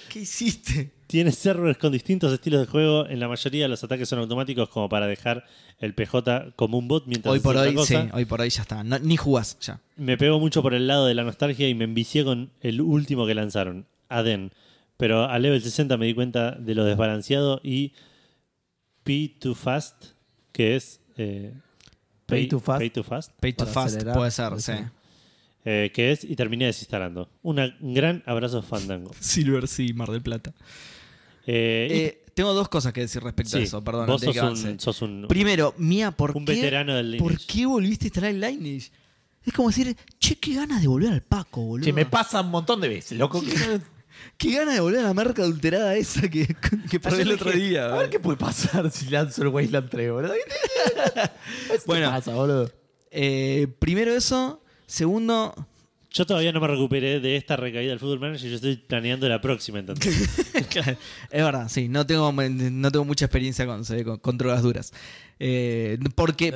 ¿Qué 0.10 0.20
hiciste? 0.20 0.92
Tiene 1.08 1.32
servers 1.32 1.78
con 1.78 1.92
distintos 1.92 2.34
estilos 2.34 2.62
de 2.62 2.66
juego. 2.68 3.06
En 3.08 3.20
la 3.20 3.28
mayoría 3.28 3.68
los 3.68 3.84
ataques 3.84 4.10
son 4.10 4.20
automáticos 4.20 4.70
como 4.70 4.90
para 4.90 5.06
dejar 5.08 5.46
el 5.80 5.94
PJ 5.94 6.54
como 6.56 6.78
un 6.80 6.88
bot 6.88 7.06
mientras 7.06 7.32
Hoy 7.32 7.40
por 7.40 7.56
hoy, 7.58 7.76
cosa. 7.76 8.04
sí, 8.04 8.10
hoy 8.14 8.26
por 8.26 8.42
hoy 8.42 8.50
ya 8.50 8.64
está. 8.64 8.84
No- 8.84 8.98
ni 9.00 9.16
jugás, 9.16 9.58
ya. 9.60 9.80
Me 9.98 10.18
pegó 10.18 10.40
mucho 10.40 10.62
por 10.64 10.74
el 10.74 10.88
lado 10.88 11.06
de 11.06 11.14
la 11.14 11.24
nostalgia 11.24 11.70
y 11.70 11.76
me 11.76 11.84
envicié 11.84 12.24
con 12.24 12.50
el 12.62 12.82
último 12.82 13.28
que 13.28 13.36
lanzaron, 13.36 13.86
Aden. 14.10 14.52
Pero 14.98 15.26
a 15.26 15.38
level 15.38 15.62
60 15.62 15.96
me 15.98 16.06
di 16.08 16.14
cuenta 16.16 16.52
de 16.52 16.74
lo 16.74 16.86
desbalanceado 16.86 17.60
y 17.64 17.94
P 19.04 19.36
too 19.40 19.54
fast, 19.54 20.06
que 20.52 20.76
es 20.76 21.02
eh, 21.18 21.54
Pay 22.26 22.48
too 22.48 22.60
fast. 22.60 22.80
Pay 22.80 22.90
too 22.90 23.04
fast, 23.04 23.32
Pay 23.40 23.54
to 23.54 23.66
fast, 23.68 23.88
acelerar, 23.98 24.16
puede 24.16 24.32
ser, 24.32 24.60
sí. 24.60 24.72
sí. 24.72 24.84
eh, 25.66 25.92
que 25.94 26.12
es 26.12 26.24
y 26.24 26.36
terminé 26.36 26.66
desinstalando. 26.66 27.30
Una- 27.44 27.76
un 27.82 27.94
gran 27.94 28.24
abrazo 28.26 28.64
fandango. 28.64 29.12
Silver 29.20 29.68
sí, 29.68 29.94
Mar 29.94 30.10
del 30.10 30.22
Plata. 30.24 30.54
Eh, 31.46 31.88
y- 31.90 31.94
Eh, 31.98 32.22
tengo 32.34 32.54
dos 32.54 32.68
cosas 32.70 32.92
que 32.92 33.02
decir 33.02 33.24
respecto 33.24 33.58
a 33.58 33.62
eso, 33.62 33.82
perdón. 33.84 34.08
vos 34.08 34.22
sos 34.22 34.34
que 34.34 34.42
un, 34.42 34.80
sos 34.80 35.02
un- 35.02 35.26
Primero, 35.30 35.74
Mía, 35.78 36.12
¿por 36.12 36.36
un 36.36 36.46
qué, 36.46 36.54
veterano 36.56 36.96
del 36.96 37.18
¿por 37.18 37.38
qué 37.40 37.66
volviste 37.66 38.06
a 38.06 38.08
instalar 38.08 38.32
el 38.32 38.42
Lineage? 38.42 38.92
Es 39.46 39.54
como 39.54 39.70
decir, 39.70 39.96
che, 40.20 40.36
qué 40.38 40.56
ganas 40.56 40.82
de 40.82 40.88
volver 40.88 41.12
al 41.14 41.22
Paco, 41.22 41.62
boludo. 41.62 41.86
Che, 41.86 41.94
me 41.94 42.06
pasa 42.06 42.42
un 42.42 42.50
montón 42.52 42.82
de 42.82 42.90
veces, 42.90 43.18
loco. 43.18 43.42
Qué 44.38 44.52
ganas 44.52 44.74
de 44.76 44.80
volver 44.80 45.02
a 45.02 45.04
la 45.04 45.14
marca 45.14 45.44
adulterada 45.44 45.96
esa 45.96 46.22
que, 46.30 46.48
que 46.48 47.00
el 47.20 47.32
otro 47.32 47.52
dije, 47.52 47.64
día. 47.68 47.94
A 47.94 47.98
ver 48.00 48.10
qué 48.10 48.20
puede 48.20 48.38
pasar 48.38 48.90
si 48.90 49.08
lanzo 49.10 49.42
el 49.44 49.50
Wasteland 49.50 49.90
3, 49.90 50.12
boludo. 50.12 50.34
¿Qué 50.34 51.80
Bueno. 51.86 52.10
pasa, 52.10 52.34
boludo? 52.34 52.72
Eh, 53.12 53.68
primero 53.80 54.14
eso. 54.16 54.62
Segundo, 54.88 55.54
Yo 56.16 56.26
todavía 56.26 56.54
no 56.54 56.62
me 56.62 56.68
recuperé 56.68 57.20
de 57.20 57.36
esta 57.36 57.58
recaída 57.58 57.90
del 57.90 58.00
Football 58.00 58.22
Manager 58.22 58.48
y 58.48 58.50
yo 58.50 58.56
estoy 58.56 58.78
planeando 58.78 59.28
la 59.28 59.42
próxima 59.42 59.80
entonces. 59.80 60.30
Claro, 60.70 60.98
es 61.30 61.44
verdad, 61.44 61.68
sí, 61.68 61.90
no 61.90 62.06
tengo, 62.06 62.32
no 62.32 62.92
tengo 62.92 63.04
mucha 63.04 63.26
experiencia 63.26 63.66
con, 63.66 63.84
con, 63.84 64.18
con 64.20 64.38
drogas 64.38 64.62
duras. 64.62 64.94
Eh, 65.40 65.98
¿por, 66.16 66.36
qué, 66.36 66.54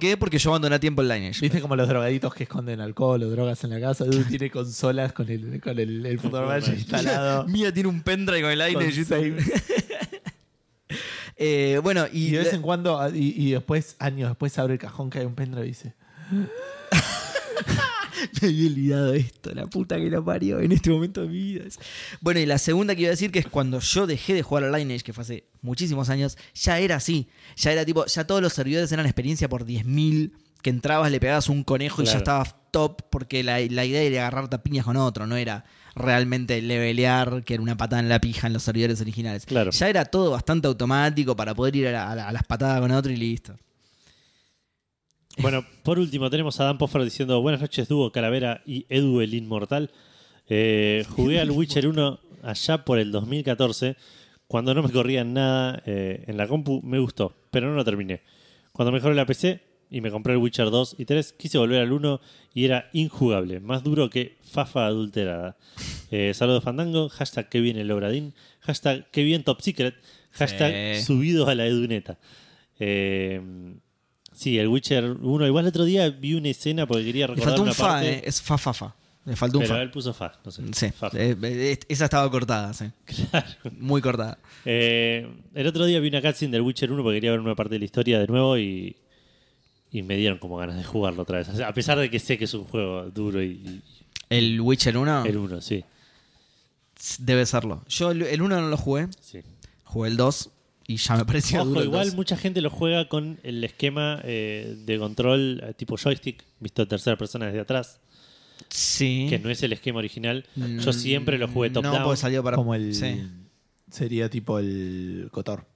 qué? 0.00 0.16
Porque 0.16 0.38
yo 0.38 0.50
abandoné 0.50 0.76
a 0.76 0.80
tiempo 0.80 1.02
el 1.02 1.08
Lineage. 1.08 1.40
¿Viste 1.42 1.60
como 1.60 1.76
los 1.76 1.86
drogaditos 1.86 2.32
que 2.34 2.44
esconden 2.44 2.80
alcohol 2.80 3.22
o 3.22 3.28
drogas 3.28 3.62
en 3.64 3.70
la 3.70 3.80
casa? 3.80 4.06
Dude 4.06 4.24
tiene 4.24 4.50
consolas 4.50 5.12
con 5.12 5.28
el, 5.28 5.60
con 5.60 5.78
el, 5.78 6.06
el 6.06 6.18
Football 6.18 6.46
Manager 6.46 6.74
instalado. 6.74 7.44
Mía 7.48 7.74
tiene 7.74 7.90
un 7.90 8.00
pendrive 8.00 8.40
con 8.40 8.50
el 8.50 8.58
Lineage. 8.58 9.04
Eh, 11.44 11.80
bueno, 11.82 12.06
y, 12.12 12.26
Y 12.26 12.30
de 12.32 12.38
vez 12.38 12.52
en 12.52 12.62
cuando, 12.62 13.00
ah, 13.00 13.10
y, 13.12 13.48
y 13.48 13.52
después, 13.52 13.96
años 13.98 14.28
después, 14.28 14.56
abre 14.58 14.74
el 14.74 14.78
cajón 14.78 15.10
que 15.10 15.18
hay 15.18 15.24
un 15.24 15.34
pendrive 15.34 15.66
y 15.66 15.70
dice: 15.70 15.94
me 18.42 18.48
había 18.48 18.68
olvidado 18.68 19.14
esto, 19.14 19.52
la 19.54 19.66
puta 19.66 19.96
que 19.96 20.10
lo 20.10 20.24
parió 20.24 20.60
en 20.60 20.72
este 20.72 20.90
momento 20.90 21.22
de 21.22 21.28
mi 21.28 21.38
vida. 21.38 21.64
Bueno, 22.20 22.40
y 22.40 22.46
la 22.46 22.58
segunda 22.58 22.94
que 22.94 23.02
iba 23.02 23.08
a 23.08 23.12
decir 23.12 23.30
que 23.30 23.38
es 23.40 23.46
cuando 23.46 23.78
yo 23.80 24.06
dejé 24.06 24.34
de 24.34 24.42
jugar 24.42 24.64
al 24.64 24.72
Lineage, 24.72 25.02
que 25.04 25.12
fue 25.12 25.22
hace 25.22 25.44
muchísimos 25.60 26.08
años, 26.08 26.36
ya 26.54 26.78
era 26.78 26.96
así. 26.96 27.28
Ya 27.56 27.72
era 27.72 27.84
tipo, 27.84 28.06
ya 28.06 28.26
todos 28.26 28.40
los 28.42 28.52
servidores 28.52 28.90
eran 28.92 29.06
experiencia 29.06 29.48
por 29.48 29.64
10.000, 29.66 30.32
que 30.62 30.70
entrabas, 30.70 31.10
le 31.10 31.18
pegabas 31.20 31.48
un 31.48 31.64
conejo 31.64 32.02
y 32.02 32.06
ya 32.06 32.12
estabas 32.18 32.54
top, 32.70 33.02
porque 33.10 33.42
la, 33.42 33.58
la 33.60 33.84
idea 33.84 34.00
era 34.02 34.20
agarrar 34.22 34.48
tapiñas 34.48 34.84
con 34.84 34.96
otro, 34.96 35.26
no 35.26 35.36
era 35.36 35.64
realmente 35.94 36.62
levelear, 36.62 37.42
que 37.44 37.54
era 37.54 37.62
una 37.62 37.76
patada 37.76 38.00
en 38.00 38.08
la 38.08 38.20
pija 38.20 38.46
en 38.46 38.52
los 38.54 38.62
servidores 38.62 39.00
originales. 39.00 39.44
Claro. 39.44 39.70
Ya 39.72 39.88
era 39.88 40.04
todo 40.06 40.30
bastante 40.30 40.68
automático 40.68 41.36
para 41.36 41.54
poder 41.54 41.76
ir 41.76 41.88
a, 41.88 41.92
la- 41.92 42.10
a 42.10 42.14
la- 42.16 42.28
a 42.28 42.32
las 42.32 42.44
patadas 42.44 42.80
con 42.80 42.90
otro 42.92 43.12
y 43.12 43.16
listo. 43.16 43.56
Bueno, 45.38 45.64
por 45.82 45.98
último 45.98 46.30
tenemos 46.30 46.60
a 46.60 46.64
Dan 46.64 46.78
Poffer 46.78 47.02
diciendo 47.04 47.40
Buenas 47.40 47.60
noches, 47.60 47.88
Dúo, 47.88 48.12
Calavera 48.12 48.62
y 48.66 48.86
Edu 48.88 49.20
el 49.20 49.34
Inmortal. 49.34 49.90
Eh, 50.48 51.04
jugué 51.10 51.40
al 51.40 51.50
Witcher 51.50 51.86
1 51.88 52.20
allá 52.42 52.84
por 52.84 52.98
el 52.98 53.10
2014. 53.12 53.96
Cuando 54.46 54.74
no 54.74 54.82
me 54.82 54.90
corría 54.90 55.24
nada 55.24 55.82
eh, 55.86 56.24
en 56.26 56.36
la 56.36 56.46
compu, 56.46 56.82
me 56.82 56.98
gustó, 56.98 57.34
pero 57.50 57.68
no 57.70 57.74
lo 57.74 57.84
terminé. 57.84 58.20
Cuando 58.72 58.92
mejoré 58.92 59.14
la 59.14 59.24
PC 59.24 59.62
y 59.90 60.00
me 60.02 60.10
compré 60.10 60.34
el 60.34 60.38
Witcher 60.38 60.70
2 60.70 60.96
y 60.98 61.06
3, 61.06 61.32
quise 61.32 61.56
volver 61.58 61.80
al 61.80 61.92
1 61.92 62.20
y 62.52 62.64
era 62.66 62.90
injugable, 62.92 63.60
más 63.60 63.82
duro 63.82 64.10
que 64.10 64.36
fafa 64.42 64.86
adulterada. 64.86 65.56
Eh, 66.10 66.32
saludos 66.34 66.64
Fandango, 66.64 67.08
hashtag 67.08 67.48
que 67.48 67.60
viene 67.60 67.80
el 67.80 67.90
Obradín, 67.90 68.34
hashtag 68.60 69.10
que 69.10 69.24
bien 69.24 69.44
Top 69.44 69.60
Secret, 69.62 69.94
hashtag 70.32 70.96
Sí. 70.96 71.02
subido 71.04 71.48
a 71.48 71.54
la 71.54 71.66
eduneta. 71.66 72.18
Eh, 72.78 73.40
sí, 74.34 74.58
el 74.58 74.68
Witcher 74.68 75.04
1, 75.20 75.46
igual 75.46 75.64
el 75.64 75.68
otro 75.68 75.84
día 75.84 76.08
vi 76.10 76.34
una 76.34 76.48
escena 76.48 76.86
porque 76.86 77.04
quería 77.04 77.26
recordar 77.26 77.48
faltó 77.50 77.62
un 77.62 77.68
una 77.68 77.74
fa, 77.74 77.86
parte, 77.88 78.10
eh. 78.18 78.22
Es 78.24 78.40
fa, 78.42 78.58
fa, 78.58 78.72
fa. 78.72 78.94
Le 79.24 79.36
faltó 79.36 79.58
un 79.58 79.64
pero 79.64 79.76
fa. 79.76 79.82
él 79.82 79.90
puso 79.90 80.12
fa, 80.12 80.32
no 80.44 80.50
sé. 80.50 80.62
Sí, 80.72 80.90
fa. 80.90 81.08
eh, 81.14 81.36
eh, 81.42 81.78
esa 81.88 82.04
estaba 82.06 82.28
cortada, 82.30 82.72
sí. 82.74 82.86
Muy 83.78 84.00
cortada. 84.02 84.36
Eh, 84.64 85.28
el 85.54 85.66
otro 85.66 85.84
día 85.86 86.00
vi 86.00 86.08
una 86.08 86.20
cutscene 86.20 86.50
del 86.52 86.62
Witcher 86.62 86.90
1 86.90 87.02
porque 87.02 87.16
quería 87.18 87.30
ver 87.30 87.40
una 87.40 87.54
parte 87.54 87.74
de 87.74 87.78
la 87.78 87.84
historia 87.84 88.18
de 88.18 88.26
nuevo 88.26 88.58
y, 88.58 88.96
y 89.92 90.02
me 90.02 90.16
dieron 90.16 90.38
como 90.38 90.56
ganas 90.56 90.76
de 90.76 90.82
jugarlo 90.82 91.22
otra 91.22 91.38
vez. 91.38 91.48
O 91.50 91.54
sea, 91.54 91.68
a 91.68 91.74
pesar 91.74 91.98
de 91.98 92.10
que 92.10 92.18
sé 92.18 92.36
que 92.36 92.46
es 92.46 92.54
un 92.54 92.64
juego 92.64 93.04
duro 93.10 93.40
y, 93.42 93.46
y- 93.50 93.82
El 94.28 94.60
Witcher 94.60 94.96
1 94.96 95.24
el 95.26 95.36
1, 95.36 95.60
sí. 95.60 95.84
debe 97.18 97.46
serlo. 97.46 97.82
Yo 97.88 98.10
el 98.10 98.22
el 98.22 98.42
1 98.42 98.60
no 98.60 98.68
lo 98.68 98.76
jugué, 98.76 99.06
sí. 99.20 99.40
jugué 99.84 100.08
el 100.10 100.16
2 100.16 100.50
y 100.92 100.96
ya 100.96 101.16
me 101.16 101.24
parecía 101.24 101.60
Ojo, 101.62 101.70
duro 101.70 101.84
igual 101.84 102.06
2. 102.08 102.14
mucha 102.16 102.36
gente 102.36 102.60
lo 102.60 102.70
juega 102.70 103.08
con 103.08 103.38
el 103.42 103.62
esquema 103.64 104.20
eh, 104.24 104.76
de 104.84 104.98
control 104.98 105.60
eh, 105.64 105.74
tipo 105.74 105.96
joystick, 105.96 106.42
visto 106.60 106.86
tercera 106.88 107.16
persona 107.16 107.46
desde 107.46 107.60
atrás, 107.60 108.00
Sí. 108.68 109.26
que 109.28 109.38
no 109.38 109.50
es 109.50 109.62
el 109.62 109.72
esquema 109.72 109.98
original. 109.98 110.46
Mm, 110.56 110.78
Yo 110.78 110.92
siempre 110.92 111.36
lo 111.38 111.48
jugué 111.48 111.70
top 111.70 111.82
no, 111.84 111.92
down. 111.92 112.04
porque 112.04 112.16
salió 112.18 112.42
para. 112.42 112.56
Como 112.56 112.74
el. 112.74 112.94
Sí. 112.94 113.20
Sería 113.90 114.30
tipo 114.30 114.58
el 114.58 115.28
Cotor. 115.32 115.66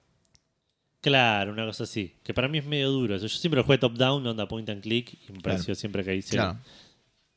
Claro, 1.01 1.53
una 1.53 1.67
cosa 1.67 1.85
así. 1.85 2.15
Que 2.25 2.33
para 2.35 2.49
mí 2.49 2.59
es 2.59 2.65
medio 2.65 2.91
duro. 2.91 3.17
Yo 3.17 3.29
siempre 3.29 3.59
lo 3.59 3.65
jugué 3.65 3.79
top 3.79 3.95
down, 3.95 4.27
onda 4.27 4.49
point 4.49 4.69
and 4.71 4.83
click, 4.83 5.19
y 5.29 5.33
me 5.33 5.41
pareció 5.41 5.75
siempre 5.75 6.03
que 6.03 6.11
ahí 6.13 6.23
se, 6.23 6.37
Claro. 6.37 6.59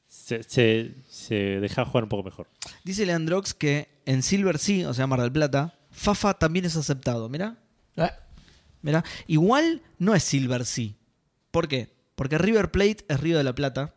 se, 0.08 0.42
se, 0.44 0.92
se 1.10 1.36
dejaba 1.60 1.88
jugar 1.90 2.04
un 2.06 2.10
poco 2.10 2.24
mejor. 2.24 2.48
Dice 2.84 3.06
Leandrox 3.06 3.54
que 3.54 3.90
en 4.06 4.24
Silver 4.24 4.58
Sea, 4.58 4.90
o 4.90 4.94
sea, 4.94 5.06
Mar 5.08 5.22
del 5.22 5.32
Plata, 5.32 5.78
Fafa 5.92 6.34
también 6.34 6.66
es 6.66 6.76
aceptado. 6.78 7.30
Mirá, 7.30 7.58
Eh, 8.06 8.12
mirá. 8.82 9.04
Igual 9.28 9.82
no 9.98 10.16
es 10.16 10.24
Silver 10.24 10.66
Sea. 10.66 10.92
¿Por 11.52 11.68
qué? 11.68 11.90
Porque 12.16 12.38
River 12.38 12.72
Plate 12.72 13.06
es 13.08 13.20
Río 13.20 13.38
de 13.38 13.44
la 13.44 13.54
Plata, 13.56 13.94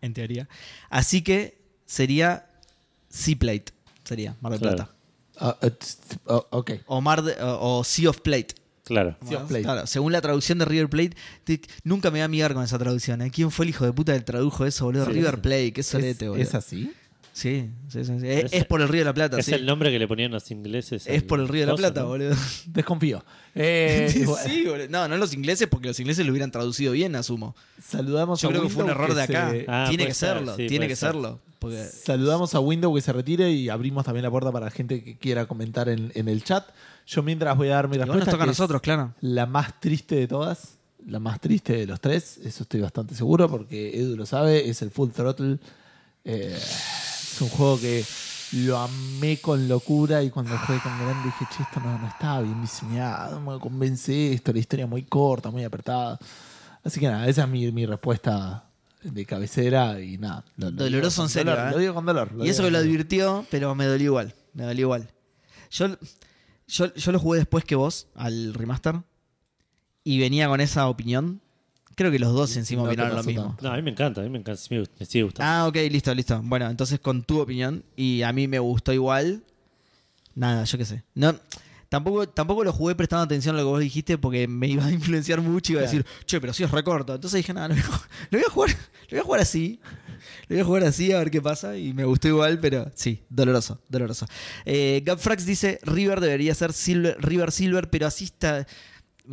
en 0.00 0.14
teoría. 0.14 0.48
Así 0.88 1.22
que 1.22 1.60
sería 1.86 2.50
Sea 3.08 3.36
Plate. 3.38 3.66
Sería 4.04 4.36
Mar 4.40 4.52
del 4.52 4.60
Claro. 4.60 4.76
Plata. 4.76 4.94
ah, 5.38 5.56
eh, 5.62 5.70
tst, 5.70 6.14
oh, 6.26 6.46
ok. 6.50 6.70
O, 6.86 7.00
Mar 7.00 7.22
de- 7.22 7.34
o, 7.42 7.78
o 7.78 7.84
Sea 7.84 8.10
of 8.10 8.20
Plate. 8.20 8.48
Claro. 8.84 9.16
Sea 9.26 9.38
of 9.42 9.48
Plate. 9.48 9.62
Claro, 9.62 9.86
según 9.86 10.10
la 10.12 10.20
traducción 10.20 10.58
de 10.58 10.64
River 10.64 10.88
Plate, 10.90 11.16
te- 11.44 11.60
nunca 11.84 12.08
me 12.10 12.14
voy 12.14 12.20
a 12.22 12.24
amigar 12.24 12.54
con 12.54 12.64
esa 12.64 12.78
traducción. 12.78 13.22
¿eh? 13.22 13.30
¿Quién 13.30 13.50
fue 13.50 13.66
el 13.66 13.70
hijo 13.70 13.84
de 13.84 13.92
puta 13.92 14.14
que 14.14 14.20
tradujo 14.20 14.64
eso, 14.66 14.86
boludo? 14.86 15.04
Sí. 15.06 15.12
River 15.12 15.40
Plate, 15.40 15.72
qué 15.72 15.80
¿Es, 15.82 15.86
solete, 15.86 16.28
boludo. 16.28 16.42
¿Es 16.42 16.54
así? 16.54 16.92
Sí, 17.32 17.70
sí, 17.88 18.04
sí, 18.04 18.20
sí. 18.20 18.26
Es, 18.28 18.64
por 18.66 18.80
el 18.82 18.88
Río 18.88 19.00
de 19.00 19.04
la 19.06 19.14
Plata, 19.14 19.38
Es 19.38 19.46
sí. 19.46 19.52
el 19.54 19.64
nombre 19.64 19.90
que 19.90 19.98
le 19.98 20.06
ponían 20.08 20.30
los 20.32 20.50
ingleses. 20.50 21.06
Es 21.06 21.22
por 21.22 21.40
el 21.40 21.48
Río 21.48 21.60
de 21.62 21.66
la 21.72 21.76
Plata, 21.76 22.00
¿no? 22.02 22.08
boludo. 22.08 22.34
Desconfío. 22.66 23.24
Eh, 23.52 24.08
sí, 24.12 24.64
boludo. 24.64 24.86
No, 24.90 25.08
no 25.08 25.16
los 25.16 25.34
ingleses, 25.34 25.66
porque 25.68 25.88
los 25.88 25.98
ingleses 25.98 26.24
lo 26.24 26.30
hubieran 26.30 26.52
traducido 26.52 26.92
bien, 26.92 27.16
asumo. 27.16 27.56
Saludamos 27.84 28.40
Yo 28.40 28.48
a 28.48 28.52
creo 28.52 28.62
que 28.62 28.68
fue 28.68 28.84
un 28.84 28.90
error 28.90 29.12
de 29.12 29.26
se- 29.26 29.36
acá. 29.36 29.52
Ah, 29.66 29.86
tiene 29.88 30.06
que 30.06 30.14
ser, 30.14 30.36
serlo, 30.36 30.54
sí, 30.54 30.66
tiene 30.68 30.86
que 30.86 30.94
ser. 30.94 31.10
serlo. 31.12 31.40
Porque 31.58 31.82
Saludamos 31.84 32.54
a 32.54 32.60
Windows 32.60 32.94
que 32.94 33.02
se 33.02 33.12
retire 33.12 33.50
y 33.50 33.68
abrimos 33.68 34.04
también 34.04 34.22
la 34.22 34.30
puerta 34.30 34.52
para 34.52 34.66
la 34.66 34.70
gente 34.70 35.02
que 35.02 35.18
quiera 35.18 35.46
comentar 35.46 35.88
en, 35.88 36.12
en 36.14 36.28
el 36.28 36.44
chat. 36.44 36.64
Yo 37.08 37.24
mientras 37.24 37.56
voy 37.56 37.68
a 37.68 37.72
dar 37.74 37.88
mi 37.88 37.96
igual 37.96 38.06
nos 38.06 38.16
respuesta. 38.18 38.30
toca 38.32 38.44
a 38.44 38.46
nosotros, 38.46 38.80
claro. 38.80 39.14
La 39.20 39.46
más 39.46 39.80
triste 39.80 40.14
de 40.14 40.28
todas. 40.28 40.76
La 41.06 41.18
más 41.18 41.40
triste 41.40 41.72
de 41.76 41.86
los 41.86 42.00
tres. 42.00 42.38
Eso 42.44 42.62
estoy 42.62 42.80
bastante 42.82 43.16
seguro 43.16 43.48
porque 43.50 43.98
Edu 43.98 44.16
lo 44.16 44.26
sabe. 44.26 44.68
Es 44.70 44.80
el 44.82 44.90
Full 44.92 45.10
Throttle. 45.10 45.58
Eh, 46.24 46.56
es 47.44 47.50
un 47.52 47.56
juego 47.56 47.80
que 47.80 48.04
lo 48.52 48.78
amé 48.78 49.38
con 49.38 49.68
locura 49.68 50.22
y 50.22 50.30
cuando 50.30 50.56
jugué 50.58 50.78
con 50.80 50.98
grande 50.98 51.24
dije, 51.26 51.44
che, 51.56 51.62
esto 51.62 51.80
no, 51.80 51.98
no 51.98 52.08
estaba 52.08 52.40
bien 52.42 52.60
diseñado, 52.60 53.40
no 53.40 53.52
me 53.52 53.58
convence 53.60 54.32
esto, 54.32 54.52
la 54.52 54.58
historia 54.58 54.86
muy 54.86 55.02
corta, 55.04 55.50
muy 55.50 55.64
apretada. 55.64 56.18
Así 56.82 56.98
que 57.00 57.06
nada, 57.08 57.28
esa 57.28 57.44
es 57.44 57.48
mi, 57.48 57.70
mi 57.72 57.86
respuesta 57.86 58.64
de 59.02 59.24
cabecera 59.24 60.00
y 60.00 60.18
nada. 60.18 60.44
lo- 60.56 60.70
lo 60.70 60.76
Doloroso 60.84 61.22
en 61.22 61.28
serio, 61.28 61.52
dolor, 61.52 61.68
¿eh? 61.68 61.70
Lo 61.72 61.78
digo 61.78 61.94
con 61.94 62.06
dolor. 62.06 62.32
Y 62.40 62.48
eso 62.48 62.62
que 62.64 62.70
lo 62.70 62.78
advirtió, 62.78 63.46
pero 63.50 63.74
me 63.74 63.86
dolió 63.86 64.06
igual. 64.06 64.34
Me 64.52 64.64
dolió 64.64 64.82
igual. 64.86 65.08
Yo, 65.70 65.96
yo, 66.66 66.92
yo 66.94 67.12
lo 67.12 67.18
jugué 67.18 67.38
después 67.38 67.64
que 67.64 67.76
vos, 67.76 68.08
al 68.14 68.52
remaster. 68.54 69.00
Y 70.02 70.18
venía 70.18 70.48
con 70.48 70.60
esa 70.60 70.88
opinión. 70.88 71.40
Creo 72.00 72.10
que 72.10 72.18
los 72.18 72.32
dos 72.32 72.56
encima 72.56 72.80
No 72.82 72.88
opinaron 72.88 73.14
lo 73.14 73.22
mismo. 73.22 73.42
tanto. 73.48 73.62
No, 73.62 73.72
a 73.74 73.76
mí 73.76 73.82
me 73.82 73.90
encanta, 73.90 74.22
a 74.22 74.24
mí 74.24 74.30
me 74.30 74.38
encanta, 74.38 74.58
me, 74.70 75.04
sigue 75.04 75.22
gustando. 75.24 75.44
Ah, 75.52 75.66
ok, 75.66 75.76
listo, 75.90 76.14
listo. 76.14 76.40
Bueno, 76.42 76.70
entonces 76.70 76.98
con 76.98 77.22
tu 77.22 77.40
opinión. 77.40 77.84
Y 77.94 78.22
a 78.22 78.32
mí 78.32 78.48
me 78.48 78.58
gustó 78.58 78.94
igual. 78.94 79.42
Nada, 80.34 80.64
yo 80.64 80.78
qué 80.78 80.86
sé. 80.86 81.02
No, 81.14 81.34
tampoco, 81.90 82.26
tampoco 82.26 82.64
lo 82.64 82.72
jugué 82.72 82.94
prestando 82.94 83.24
atención 83.24 83.54
a 83.54 83.58
lo 83.58 83.64
que 83.64 83.70
vos 83.70 83.80
dijiste 83.80 84.16
porque 84.16 84.48
me 84.48 84.66
iba 84.68 84.86
a 84.86 84.90
influenciar 84.92 85.42
mucho 85.42 85.72
y 85.72 85.74
iba 85.74 85.82
a 85.82 85.84
decir, 85.84 86.06
che, 86.24 86.40
pero 86.40 86.54
sí 86.54 86.62
es 86.62 86.70
recorto. 86.70 87.14
Entonces 87.14 87.36
dije, 87.36 87.52
nada, 87.52 87.68
lo 87.68 87.74
voy, 87.74 87.82
a, 87.82 87.86
ju- 87.86 88.06
lo 88.30 88.38
voy 88.38 88.46
a 88.46 88.50
jugar, 88.50 88.70
lo 89.10 89.10
voy 89.10 89.18
a 89.18 89.22
jugar 89.24 89.40
así. 89.42 89.80
Lo 90.48 90.56
voy 90.56 90.60
a 90.60 90.64
jugar 90.64 90.84
así 90.84 91.12
a 91.12 91.18
ver 91.18 91.30
qué 91.30 91.42
pasa. 91.42 91.76
Y 91.76 91.92
me 91.92 92.04
gustó 92.06 92.28
igual, 92.28 92.58
pero 92.60 92.90
sí, 92.94 93.20
doloroso, 93.28 93.78
doloroso. 93.90 94.26
Eh, 94.64 95.02
Gabfrax 95.04 95.44
dice, 95.44 95.78
River 95.82 96.20
debería 96.20 96.54
ser 96.54 96.72
Silver, 96.72 97.16
River 97.20 97.52
Silver, 97.52 97.90
pero 97.90 98.06
así 98.06 98.24
está. 98.24 98.66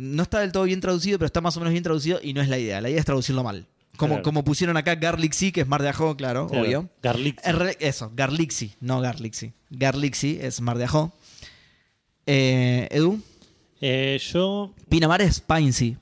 No 0.00 0.22
está 0.22 0.40
del 0.40 0.52
todo 0.52 0.62
bien 0.64 0.80
traducido, 0.80 1.18
pero 1.18 1.26
está 1.26 1.40
más 1.40 1.56
o 1.56 1.60
menos 1.60 1.72
bien 1.72 1.82
traducido 1.82 2.20
y 2.22 2.32
no 2.32 2.40
es 2.40 2.48
la 2.48 2.58
idea. 2.58 2.80
La 2.80 2.88
idea 2.88 3.00
es 3.00 3.04
traducirlo 3.06 3.42
mal. 3.42 3.66
Como, 3.96 4.14
Claro. 4.14 4.22
como 4.22 4.44
pusieron 4.44 4.76
acá 4.76 4.94
Garlic 4.94 5.32
Sea, 5.32 5.50
que 5.50 5.62
es 5.62 5.66
mar 5.66 5.82
de 5.82 5.88
ajo, 5.88 6.16
claro, 6.16 6.46
Claro. 6.46 6.64
obvio. 6.64 6.88
Real- 7.02 7.76
Eso, 7.80 8.12
Garlixi, 8.14 8.72
no 8.80 9.00
Garlixi. 9.00 9.52
Garlixi 9.70 10.38
es 10.40 10.60
mar 10.60 10.78
de 10.78 10.84
ajo. 10.84 11.12
Eh, 12.26 12.86
Edu, 12.92 13.20
Eh, 13.80 14.20
yo, 14.32 14.72
Pinamar 14.88 15.20
es 15.22 15.40
Pinesea. 15.40 15.96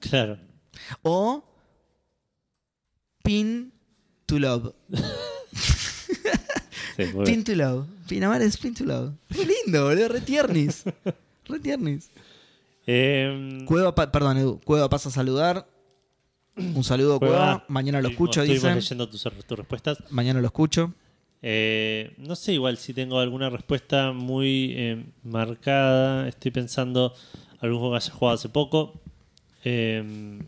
claro. 0.00 0.38
O 1.02 1.44
Pin 3.22 3.72
to 4.26 4.38
Love. 4.38 4.72
Sí. 6.96 7.04
Pin 7.24 7.42
to 7.44 7.54
Love. 7.54 7.86
Pinamar 8.06 8.42
es 8.42 8.56
Pin 8.58 8.74
to 8.74 8.84
Love. 8.84 9.12
Muy 9.30 9.46
lindo, 9.46 9.84
boludo. 9.84 10.08
Re 10.08 10.20
tiernis. 10.20 10.84
Re 11.46 11.58
tiernis. 11.58 12.10
Eh, 12.86 13.64
Cueva, 13.66 13.94
perdón, 13.94 14.38
Edu. 14.38 14.60
Cueva 14.64 14.88
pasa 14.88 15.08
a 15.08 15.12
saludar. 15.12 15.66
Un 16.56 16.84
saludo, 16.84 17.18
Cueva. 17.18 17.36
Cueva, 17.36 17.64
Mañana 17.68 18.00
lo 18.02 18.08
escucho, 18.08 18.42
estuvimos 18.42 18.62
dice. 18.62 18.94
leyendo 18.94 19.08
tus, 19.08 19.22
tus 19.46 19.58
respuestas. 19.58 19.98
Mañana 20.10 20.40
lo 20.40 20.46
escucho. 20.46 20.92
Eh, 21.42 22.14
no 22.18 22.36
sé 22.36 22.52
igual 22.52 22.76
si 22.76 22.92
tengo 22.94 23.18
alguna 23.18 23.50
respuesta 23.50 24.12
muy 24.12 24.74
eh, 24.76 25.04
marcada. 25.24 26.28
Estoy 26.28 26.50
pensando 26.50 27.14
algún 27.60 27.78
juego 27.78 27.92
que 27.94 28.04
haya 28.04 28.12
jugado 28.12 28.34
hace 28.34 28.48
poco. 28.48 29.00
Eh, 29.64 30.40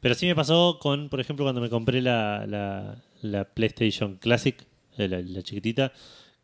pero 0.00 0.14
sí 0.14 0.26
me 0.26 0.34
pasó 0.34 0.78
con, 0.80 1.08
por 1.08 1.20
ejemplo, 1.20 1.44
cuando 1.44 1.60
me 1.60 1.68
compré 1.70 2.00
la, 2.00 2.46
la- 2.46 2.96
la 3.22 3.44
PlayStation 3.44 4.16
Classic, 4.16 4.56
eh, 4.98 5.08
la, 5.08 5.20
la 5.20 5.42
chiquitita, 5.42 5.92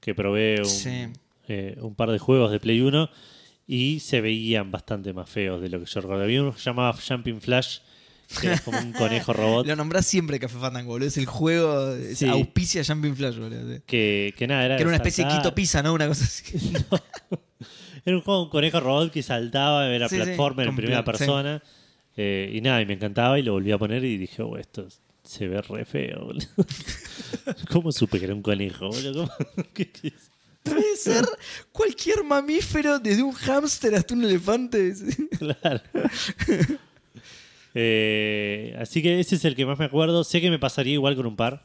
que 0.00 0.14
probé 0.14 0.58
un, 0.60 0.64
Sí. 0.64 1.06
un 1.80 1.94
par 1.94 2.10
de 2.10 2.18
juegos 2.18 2.50
de 2.50 2.58
Play 2.60 2.80
1 2.80 3.08
y 3.66 4.00
se 4.00 4.20
veían 4.20 4.70
bastante 4.70 5.12
más 5.12 5.28
feos 5.30 5.60
de 5.62 5.68
lo 5.68 5.80
que 5.80 5.86
yo 5.86 6.00
recuerdo. 6.00 6.24
Había 6.24 6.42
uno 6.42 6.52
que 6.52 6.58
se 6.58 6.64
llamaba 6.70 6.92
Jumping 6.94 7.40
Flash, 7.40 7.78
que 8.40 8.46
era 8.48 8.58
como 8.60 8.78
un 8.78 8.92
conejo 8.92 9.32
robot. 9.32 9.66
Lo 9.66 9.76
nombrás 9.76 10.06
siempre 10.06 10.38
Café 10.40 10.58
Fandango, 10.58 10.90
boludo. 10.92 11.08
Es 11.08 11.16
el 11.16 11.26
juego. 11.26 11.92
es 11.92 12.18
Sí. 12.18 12.28
auspicia 12.28 12.82
Jumping 12.84 13.14
Flash, 13.16 13.36
boludo. 13.38 13.80
Que, 13.86 14.34
que 14.36 14.46
nada, 14.46 14.64
era. 14.64 14.76
Que 14.76 14.82
era 14.82 14.88
una 14.88 14.98
de 14.98 15.08
especie 15.08 15.24
de. 15.24 15.30
Quito 15.36 15.54
Pizza, 15.54 15.82
¿no? 15.82 15.92
Una 15.94 16.08
cosa 16.08 16.24
así. 16.24 16.44
Era 18.04 18.16
un 18.16 18.22
juego, 18.22 18.42
un 18.42 18.48
conejo 18.50 18.80
robot 18.80 19.12
que 19.12 19.22
saltaba, 19.22 19.86
era 19.86 20.08
Sí, 20.08 20.16
sí, 20.16 20.22
platformer 20.22 20.66
en 20.66 20.70
con 20.72 20.76
primera 20.76 21.02
sí. 21.02 21.04
persona. 21.04 21.62
Eh, 22.16 22.50
y 22.52 22.60
nada, 22.60 22.82
y 22.82 22.86
me 22.86 22.94
encantaba 22.94 23.38
y 23.38 23.42
lo 23.42 23.52
volví 23.52 23.70
a 23.70 23.78
poner 23.78 24.02
y 24.04 24.18
dije, 24.18 24.42
oh, 24.42 24.56
esto 24.58 24.88
se 25.22 25.46
ve 25.46 25.62
re 25.62 25.84
feo. 25.84 26.24
boludo". 26.24 26.46
¿Cómo 27.70 27.92
supe 27.92 28.18
que 28.18 28.24
era 28.24 28.34
un 28.34 28.42
conejo? 28.42 28.88
boludo? 28.88 29.30
¿Qué 29.72 29.88
es? 30.02 30.31
Puede 30.62 30.96
ser 30.96 31.24
cualquier 31.72 32.22
mamífero, 32.24 32.98
desde 32.98 33.22
un 33.22 33.32
hámster 33.32 33.94
hasta 33.94 34.14
un 34.14 34.24
elefante. 34.24 34.94
Claro. 35.38 35.80
Eh, 37.74 38.76
así 38.78 39.02
que 39.02 39.18
ese 39.20 39.36
es 39.36 39.44
el 39.44 39.54
que 39.56 39.64
más 39.66 39.78
me 39.78 39.86
acuerdo. 39.86 40.24
Sé 40.24 40.40
que 40.40 40.50
me 40.50 40.58
pasaría 40.58 40.92
igual 40.94 41.16
con 41.16 41.26
un 41.26 41.36
par. 41.36 41.64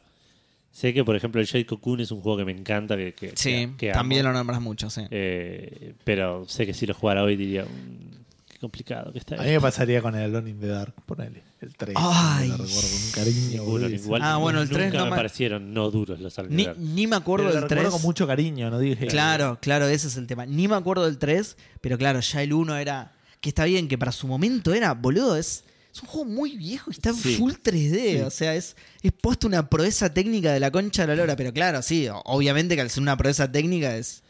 Sé 0.71 0.93
que, 0.93 1.03
por 1.03 1.15
ejemplo, 1.15 1.41
el 1.41 1.47
Jade 1.47 1.65
Cocoon 1.65 1.99
es 2.01 2.11
un 2.11 2.21
juego 2.21 2.37
que 2.37 2.45
me 2.45 2.51
encanta. 2.51 2.95
Que, 2.95 3.13
que- 3.13 3.33
Sí, 3.35 3.69
que- 3.77 3.91
también 3.91 4.23
lo 4.23 4.31
nombras 4.31 4.61
mucho, 4.61 4.89
sí. 4.89 5.01
Eh, 5.11 5.93
pero 6.03 6.45
sé 6.47 6.65
que 6.65 6.73
si 6.73 6.85
lo 6.85 6.93
jugara 6.93 7.23
hoy 7.23 7.35
diría, 7.35 7.65
"Mm, 7.65 8.25
qué 8.57 8.61
complicado 8.61 9.11
que 9.13 9.19
está. 9.19 9.35
A 9.35 9.43
mí 9.43 9.49
me 9.51 9.61
pasaría 9.61 10.01
con 10.01 10.15
el 10.15 10.23
Alone 10.23 10.49
in 10.49 10.59
the 10.59 10.67
Dark, 10.67 10.93
ponele. 11.05 11.43
El 11.61 11.75
3. 11.75 11.95
Ay. 11.97 12.49
Lo 12.49 12.57
recuerdo 12.57 12.81
con 12.81 13.03
un 13.05 13.11
cariño. 13.11 13.63
Boludo. 13.63 13.89
igual, 13.89 14.21
Ah, 14.23 14.37
bueno, 14.37 14.61
el 14.61 14.65
nunca 14.67 14.77
tres 14.79 14.93
no 14.93 15.05
me 15.05 15.09
me- 15.11 15.15
parecieron 15.15 15.73
no 15.73 15.89
duros 15.91 16.19
los 16.19 16.37
Ni, 16.49 16.65
Alcalá. 16.65 16.75
ni 16.79 17.07
me 17.07 17.15
acuerdo 17.15 17.45
Pero 17.45 17.55
lo 17.55 17.61
del 17.61 17.69
recuerdo 17.69 17.89
3. 17.89 17.93
con 17.93 18.01
mucho 18.03 18.27
cariño, 18.27 18.69
no 18.69 18.79
dije. 18.79 19.07
Claro, 19.07 19.57
claro, 19.61 19.87
ese 19.87 20.07
es 20.07 20.17
el 20.17 20.27
tema. 20.27 20.45
Ni 20.45 20.67
me 20.67 20.75
acuerdo 20.75 21.05
del 21.05 21.17
3, 21.17 21.57
pero 21.81 21.97
claro, 21.97 22.19
ya 22.19 22.41
el 22.43 22.53
1 22.53 22.77
era. 22.77 23.11
que 23.39 23.49
está 23.49 23.65
bien, 23.65 23.87
que 23.87 23.99
para 23.99 24.11
su 24.11 24.25
momento 24.27 24.73
era, 24.73 24.93
boludo, 24.95 25.37
es, 25.37 25.63
es 25.93 26.01
un 26.01 26.09
juego 26.09 26.25
muy 26.27 26.57
viejo 26.57 26.89
y 26.89 26.93
está 26.95 27.09
en 27.09 27.15
Sí. 27.15 27.35
full 27.37 27.53
3D. 27.61 28.17
Sí. 28.17 28.21
O 28.21 28.31
sea, 28.31 28.55
es, 28.55 28.75
es 29.03 29.11
puesto 29.11 29.45
una 29.47 29.69
proeza 29.69 30.11
técnica 30.11 30.51
de 30.51 30.59
la 30.59 30.71
concha 30.71 31.03
de 31.03 31.09
la 31.09 31.15
lora. 31.15 31.35
Pero 31.35 31.53
claro, 31.53 31.83
sí, 31.83 32.07
obviamente 32.25 32.73
que 32.75 32.81
al 32.81 32.89
ser 32.89 33.03
una 33.03 33.15
proeza 33.15 33.51
técnica 33.51 33.95
es, 33.95 34.23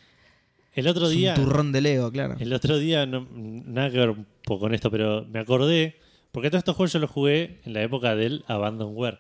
El 0.78 0.88
otro 0.88 1.08
es 1.08 1.12
día. 1.12 1.34
un 1.38 1.44
turrón 1.44 1.72
de 1.72 1.82
Lego, 1.82 2.12
claro. 2.12 2.36
El 2.40 2.54
otro 2.54 2.78
día, 2.78 3.06
no- 3.06 3.28
nada 3.34 3.90
que 3.92 3.98
ver 3.98 4.12
un 4.12 4.26
poco 4.44 4.62
con 4.62 4.74
esto, 4.74 4.90
pero 4.92 5.26
me 5.30 5.40
acordé, 5.40 5.98
porque 6.32 6.50
todos 6.50 6.60
estos 6.60 6.76
juegos 6.76 6.94
yo 6.94 7.00
los 7.00 7.10
jugué 7.10 7.60
en 7.66 7.74
la 7.74 7.82
época 7.82 8.16
del 8.16 8.44
Abandonware. 8.48 9.20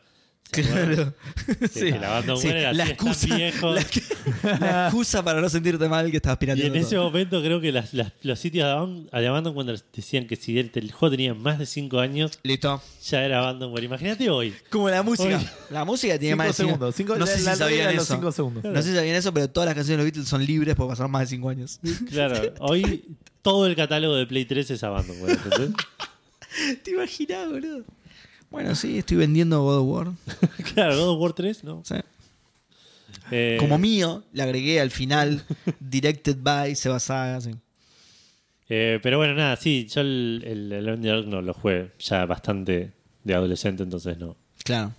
Claro. 0.51 1.13
Sí, 1.71 1.89
era 1.89 2.73
la 2.73 2.83
tan 2.85 2.93
excusa, 2.93 3.35
viejo. 3.35 3.73
la, 3.73 3.85
la 4.59 4.85
excusa 4.87 5.23
para 5.23 5.41
no 5.41 5.49
sentirte 5.49 5.87
mal 5.89 6.09
que 6.09 6.17
estabas 6.17 6.39
Y 6.57 6.61
en 6.61 6.75
ese 6.75 6.97
momento 6.97 7.41
creo 7.41 7.59
que 7.61 7.71
las- 7.71 7.93
las- 7.93 8.11
los 8.23 8.39
sitios 8.39 8.65
de 8.65 8.71
Abandon- 8.73 9.09
de 9.11 9.27
Abandonware 9.27 9.81
decían 9.93 10.25
que 10.27 10.35
si 10.35 10.57
el, 10.57 10.71
el 10.73 10.91
juego 10.91 11.11
tenía 11.11 11.33
más 11.33 11.59
de 11.59 11.65
5 11.65 11.99
años, 11.99 12.39
Listo. 12.43 12.81
ya 13.05 13.23
era 13.23 13.39
Abandonware. 13.39 13.83
Imagínate 13.83 14.29
hoy. 14.29 14.53
Como 14.69 14.89
la 14.89 15.03
música. 15.03 15.39
La 15.69 15.83
música 15.85 16.17
tiene 16.17 16.33
Cinco 16.33 16.37
más 16.37 16.47
de 16.47 16.53
cinco- 16.53 16.67
segundos. 16.69 16.95
Cinco, 16.95 17.15
no 17.17 17.25
sé 17.25 17.33
la- 17.33 17.37
si 17.39 17.45
la 17.45 17.55
sabían 17.55 17.95
eso. 17.95 18.05
cinco 18.15 18.31
segundos. 18.31 18.63
No 18.63 18.81
sé 18.81 18.89
si 18.89 18.95
sabían 18.95 19.15
eso, 19.15 19.33
pero 19.33 19.49
todas 19.49 19.67
las 19.67 19.75
canciones 19.75 19.97
de 19.99 20.03
los 20.03 20.13
Beatles 20.13 20.29
son 20.29 20.45
libres 20.45 20.75
por 20.75 20.87
pasar 20.87 21.07
más 21.09 21.21
de 21.21 21.27
5 21.27 21.49
años. 21.49 21.79
Claro, 22.09 22.53
hoy 22.59 23.03
todo 23.41 23.65
el 23.67 23.75
catálogo 23.75 24.15
de 24.15 24.25
Play 24.25 24.45
3 24.45 24.71
es. 24.71 24.81
¿entendés? 24.83 25.69
¿Te 26.83 26.91
imaginas, 26.91 27.47
boludo? 27.49 27.83
Bueno, 28.49 28.75
sí, 28.75 28.97
estoy 28.99 29.17
vendiendo 29.17 29.61
God 29.61 29.79
of 29.79 29.85
War. 29.87 30.13
claro, 30.73 30.95
God 30.97 31.09
of 31.15 31.21
War 31.21 31.33
3, 31.33 31.63
¿no? 31.63 31.83
Sí. 31.85 31.95
Eh, 33.31 33.57
Como 33.59 33.77
mío, 33.77 34.23
le 34.31 34.43
agregué 34.43 34.79
al 34.79 34.91
final 34.91 35.43
Directed 35.79 36.37
by 36.39 36.75
Seba 36.75 36.99
Saga. 36.99 37.41
sí. 37.41 37.51
eh, 38.69 38.99
pero 39.03 39.17
bueno, 39.17 39.33
nada, 39.33 39.55
sí, 39.57 39.87
yo 39.93 40.01
el, 40.01 40.43
el, 40.45 40.71
el 40.71 41.29
no 41.29 41.41
lo 41.41 41.53
jugué 41.53 41.91
ya 41.99 42.25
bastante 42.25 42.93
de 43.23 43.33
adolescente, 43.33 43.83
entonces 43.83 44.17
no. 44.17 44.37
Claro. 44.63 44.93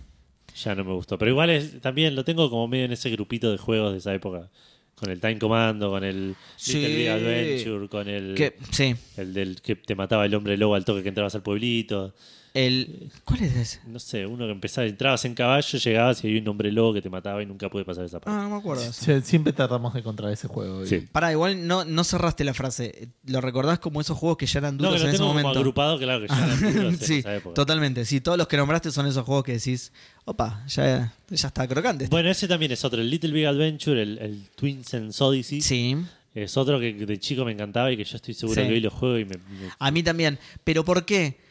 Ya 0.63 0.75
no 0.75 0.83
me 0.83 0.93
gustó. 0.93 1.17
Pero 1.17 1.31
igual 1.31 1.49
es, 1.51 1.79
también 1.81 2.15
lo 2.15 2.23
tengo 2.25 2.49
como 2.49 2.67
medio 2.67 2.85
en 2.85 2.91
ese 2.91 3.09
grupito 3.09 3.51
de 3.51 3.57
juegos 3.57 3.93
de 3.93 3.99
esa 3.99 4.13
época. 4.13 4.49
Con 4.95 5.09
el 5.09 5.21
Time 5.21 5.39
Commando, 5.39 5.89
con 5.89 6.03
el 6.03 6.35
Sí. 6.57 6.73
Little 6.73 6.95
Big 6.97 7.07
Adventure, 7.07 7.87
con 7.87 8.09
el, 8.09 8.35
Que, 8.35 8.55
sí. 8.71 8.93
el 9.17 9.33
del 9.33 9.61
que 9.61 9.75
te 9.77 9.95
mataba 9.95 10.25
el 10.25 10.35
hombre 10.35 10.57
lobo 10.57 10.75
al 10.75 10.83
toque 10.83 11.01
que 11.03 11.09
entrabas 11.09 11.33
al 11.35 11.41
pueblito. 11.43 12.13
El, 12.53 13.11
¿Cuál 13.25 13.43
es 13.43 13.55
ese? 13.55 13.79
No 13.87 13.99
sé, 13.99 14.25
uno 14.25 14.45
que 14.45 14.51
empezaba, 14.51 14.87
entrabas 14.87 15.23
en 15.25 15.35
caballo, 15.35 15.77
llegabas 15.77 16.23
y 16.23 16.27
había 16.27 16.41
un 16.41 16.47
hombre 16.47 16.71
lobo 16.71 16.93
que 16.93 17.01
te 17.01 17.09
mataba 17.09 17.43
y 17.43 17.45
nunca 17.45 17.69
pude 17.69 17.85
pasar 17.85 18.05
esa 18.05 18.19
parte. 18.19 18.37
Ah, 18.39 18.43
no 18.43 18.49
me 18.49 18.55
acuerdo. 18.57 18.81
de 18.83 18.89
eso. 18.89 19.05
Sie- 19.05 19.21
Siempre 19.21 19.53
tratamos 19.53 19.93
de 19.93 19.99
encontrar 19.99 20.31
ese 20.31 20.47
juego. 20.47 20.83
y- 20.83 20.87
Sí. 20.87 21.07
Pará, 21.11 21.31
igual 21.31 21.67
no, 21.67 21.85
no 21.85 22.03
cerraste 22.03 22.43
la 22.43 22.53
frase. 22.55 23.09
¿Lo 23.25 23.39
recordás 23.41 23.77
como 23.79 24.01
esos 24.01 24.17
juegos 24.17 24.37
que 24.37 24.47
ya 24.47 24.59
eran 24.59 24.77
no, 24.77 24.83
duros 24.83 24.93
que 24.95 24.99
lo 24.99 25.03
en 25.05 25.09
ese 25.09 25.17
tengo 25.17 25.27
como 25.29 25.39
momento? 25.41 25.59
agrupado, 25.59 25.97
claro 25.99 26.21
que 26.21 26.27
ya 26.27 26.45
eran 26.45 26.73
duros 26.73 26.93
en 26.93 26.99
sí, 26.99 27.17
esa 27.19 27.35
época. 27.35 27.53
totalmente. 27.53 28.03
Sí, 28.05 28.19
todos 28.19 28.37
los 28.37 28.47
que 28.47 28.57
nombraste 28.57 28.91
son 28.91 29.05
esos 29.05 29.23
juegos 29.25 29.43
que 29.43 29.53
decís, 29.53 29.93
opa, 30.25 30.63
ya, 30.67 31.13
ya 31.29 31.47
está 31.47 31.67
crocante. 31.67 32.05
este". 32.05 32.13
Bueno, 32.15 32.29
ese 32.29 32.47
también 32.47 32.71
es 32.71 32.83
otro, 32.83 32.99
el 32.99 33.09
Little 33.09 33.31
Big 33.31 33.45
Adventure, 33.45 34.01
el, 34.01 34.17
el 34.17 34.43
Twin 34.55 34.83
Sense 34.83 35.23
Odyssey. 35.23 35.61
Sí, 35.61 35.95
Es 36.35 36.55
otro 36.57 36.79
que 36.79 36.93
de 36.93 37.19
chico 37.19 37.43
me 37.43 37.51
encantaba 37.51 37.91
y 37.91 37.97
que 37.97 38.03
yo 38.05 38.15
estoy 38.15 38.33
seguro 38.33 38.61
Sí. 38.61 38.67
que 38.67 38.73
hoy 38.73 38.79
lo 38.79 38.91
juego 38.91 39.17
y 39.17 39.25
me, 39.25 39.35
me- 39.37 39.69
a 39.77 39.91
mí 39.91 40.03
también. 40.03 40.37
¿Pero 40.63 40.85
por 40.85 41.03
qué? 41.05 41.47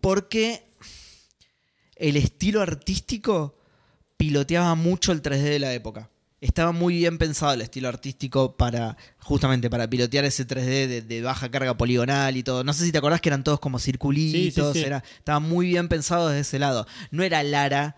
Porque 0.00 0.62
el 1.96 2.16
estilo 2.16 2.62
artístico 2.62 3.58
piloteaba 4.16 4.74
mucho 4.74 5.12
el 5.12 5.22
3D 5.22 5.42
de 5.42 5.58
la 5.58 5.72
época. 5.74 6.10
Estaba 6.40 6.70
muy 6.70 6.96
bien 6.96 7.18
pensado 7.18 7.52
el 7.52 7.62
estilo 7.62 7.88
artístico 7.88 8.56
para, 8.56 8.96
justamente, 9.18 9.68
para 9.68 9.90
pilotear 9.90 10.24
ese 10.24 10.46
3D 10.46 10.86
de, 10.86 11.02
de 11.02 11.22
baja 11.22 11.50
carga 11.50 11.76
poligonal 11.76 12.36
y 12.36 12.44
todo. 12.44 12.62
No 12.62 12.72
sé 12.72 12.84
si 12.84 12.92
te 12.92 12.98
acordás 12.98 13.20
que 13.20 13.28
eran 13.28 13.42
todos 13.42 13.58
como 13.58 13.80
circulitos. 13.80 14.72
Sí, 14.72 14.72
sí, 14.74 14.80
sí. 14.80 14.86
Era, 14.86 15.02
estaba 15.16 15.40
muy 15.40 15.66
bien 15.66 15.88
pensado 15.88 16.28
desde 16.28 16.42
ese 16.42 16.58
lado. 16.60 16.86
No 17.10 17.24
era 17.24 17.42
Lara 17.42 17.96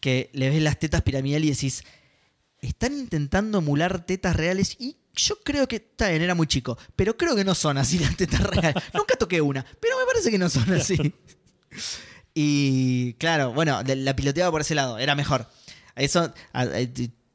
que 0.00 0.30
le 0.34 0.50
ves 0.50 0.62
las 0.62 0.78
tetas 0.78 1.02
piramidal 1.02 1.44
y 1.44 1.50
decís, 1.50 1.84
están 2.60 2.98
intentando 2.98 3.58
emular 3.58 4.04
tetas 4.04 4.36
reales 4.36 4.76
y 4.78 4.96
yo 5.26 5.38
creo 5.42 5.66
que 5.68 5.76
está 5.76 6.08
bien, 6.10 6.22
era 6.22 6.34
muy 6.34 6.46
chico, 6.46 6.76
pero 6.96 7.16
creo 7.16 7.34
que 7.36 7.44
no 7.44 7.54
son 7.54 7.78
así 7.78 7.98
las 8.00 8.16
tetas 8.16 8.40
reales. 8.42 8.74
Nunca 8.94 9.16
toqué 9.16 9.40
una, 9.40 9.64
pero 9.80 9.98
me 9.98 10.04
parece 10.06 10.30
que 10.30 10.38
no 10.38 10.48
son 10.48 10.72
así. 10.72 11.14
Y 12.34 13.14
claro, 13.14 13.52
bueno, 13.52 13.82
la- 13.84 14.16
piloteaba 14.16 14.50
por 14.50 14.60
ese 14.60 14.74
lado, 14.74 14.98
era 14.98 15.14
mejor. 15.14 15.46
Eso 15.96 16.32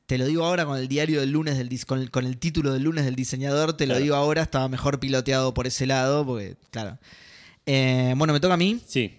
te- 0.08 0.18
lo 0.18 0.26
digo 0.26 0.46
ahora 0.46 0.66
con 0.66 0.78
el 0.78 0.88
diario 0.88 1.20
del 1.20 1.32
lunes 1.32 1.58
del 1.58 1.70
con 1.86 2.00
el, 2.00 2.12
con 2.12 2.26
el 2.26 2.38
título 2.38 2.72
del 2.74 2.84
lunes 2.84 3.06
del 3.06 3.16
diseñador, 3.16 3.74
te 3.76 3.86
lo 3.86 3.94
Claro. 3.94 4.04
digo 4.04 4.16
ahora, 4.16 4.42
estaba 4.44 4.70
mejor 4.70 5.00
piloteado 5.00 5.54
por 5.54 5.68
ese 5.68 5.86
lado, 5.86 6.26
porque 6.26 6.56
claro. 6.72 6.98
Eh, 7.66 8.14
bueno, 8.16 8.32
me 8.34 8.40
toca 8.40 8.54
a 8.54 8.58
mí. 8.58 8.80
Sí, 8.88 9.18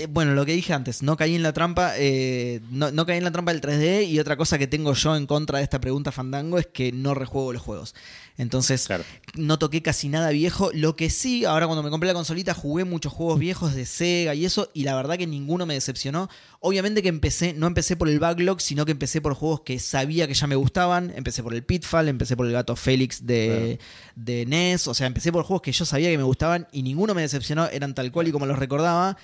Eh, 0.00 0.06
bueno, 0.08 0.34
lo 0.34 0.46
que 0.46 0.52
dije 0.52 0.72
antes, 0.72 1.02
no 1.02 1.16
caí 1.16 1.34
en 1.34 1.42
la 1.42 1.52
trampa, 1.52 1.92
eh, 1.96 2.60
no, 2.70 2.90
no 2.90 3.04
caí 3.04 3.18
en 3.18 3.24
la 3.24 3.30
trampa 3.30 3.52
del 3.52 3.60
3D 3.60 4.08
y 4.08 4.18
otra 4.18 4.36
cosa 4.36 4.58
que 4.58 4.66
tengo 4.66 4.94
yo 4.94 5.14
en 5.14 5.26
contra 5.26 5.58
de 5.58 5.64
esta 5.64 5.80
pregunta 5.80 6.10
Fandango 6.10 6.58
es 6.58 6.66
que 6.66 6.90
no 6.92 7.14
rejuego 7.14 7.52
los 7.52 7.62
juegos. 7.62 7.94
Entonces, 8.38 8.86
claro. 8.86 9.04
no 9.34 9.58
toqué 9.58 9.82
casi 9.82 10.08
nada 10.08 10.30
viejo. 10.30 10.70
Lo 10.72 10.96
que 10.96 11.10
sí, 11.10 11.44
ahora 11.44 11.66
cuando 11.66 11.82
me 11.82 11.90
compré 11.90 12.06
la 12.06 12.14
consolita 12.14 12.54
jugué 12.54 12.84
muchos 12.84 13.12
juegos 13.12 13.38
viejos 13.38 13.74
de 13.74 13.84
Sega 13.84 14.34
y 14.34 14.46
eso, 14.46 14.70
y 14.72 14.84
la 14.84 14.94
verdad 14.96 15.18
que 15.18 15.26
ninguno 15.26 15.66
me 15.66 15.74
decepcionó. 15.74 16.30
Obviamente 16.60 17.02
que 17.02 17.10
empecé, 17.10 17.52
no 17.52 17.66
empecé 17.66 17.96
por 17.96 18.08
el 18.08 18.18
backlog, 18.18 18.62
sino 18.62 18.86
que 18.86 18.92
empecé 18.92 19.20
por 19.20 19.34
juegos 19.34 19.60
que 19.60 19.78
sabía 19.78 20.26
que 20.26 20.32
ya 20.32 20.46
me 20.46 20.56
gustaban. 20.56 21.12
Empecé 21.14 21.42
por 21.42 21.52
el 21.52 21.62
Pitfall, 21.62 22.08
empecé 22.08 22.34
por 22.34 22.46
el 22.46 22.52
gato 22.52 22.76
Félix 22.76 23.26
de, 23.26 23.78
de 24.16 24.46
NES. 24.46 24.88
O 24.88 24.94
sea, 24.94 25.06
empecé 25.06 25.30
por 25.32 25.44
juegos 25.44 25.60
que 25.60 25.72
yo 25.72 25.84
sabía 25.84 26.08
que 26.08 26.16
me 26.16 26.24
gustaban 26.24 26.66
y 26.72 26.82
ninguno 26.82 27.14
me 27.14 27.20
decepcionó, 27.20 27.66
eran 27.68 27.94
tal 27.94 28.10
cual 28.10 28.28
y 28.28 28.32
como 28.32 28.46
los 28.46 28.58
recordaba. 28.58 29.18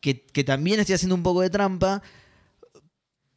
Que, 0.00 0.22
que 0.22 0.44
también 0.44 0.80
estoy 0.80 0.94
haciendo 0.94 1.14
un 1.14 1.22
poco 1.22 1.42
de 1.42 1.50
trampa. 1.50 2.02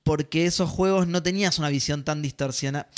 Porque 0.04 0.46
esos 0.46 0.70
juegos 0.70 1.08
no 1.08 1.22
tenías 1.22 1.60
una 1.60 1.70
visión 1.70 2.04
tan 2.04 2.22
distorsionada. 2.22 2.90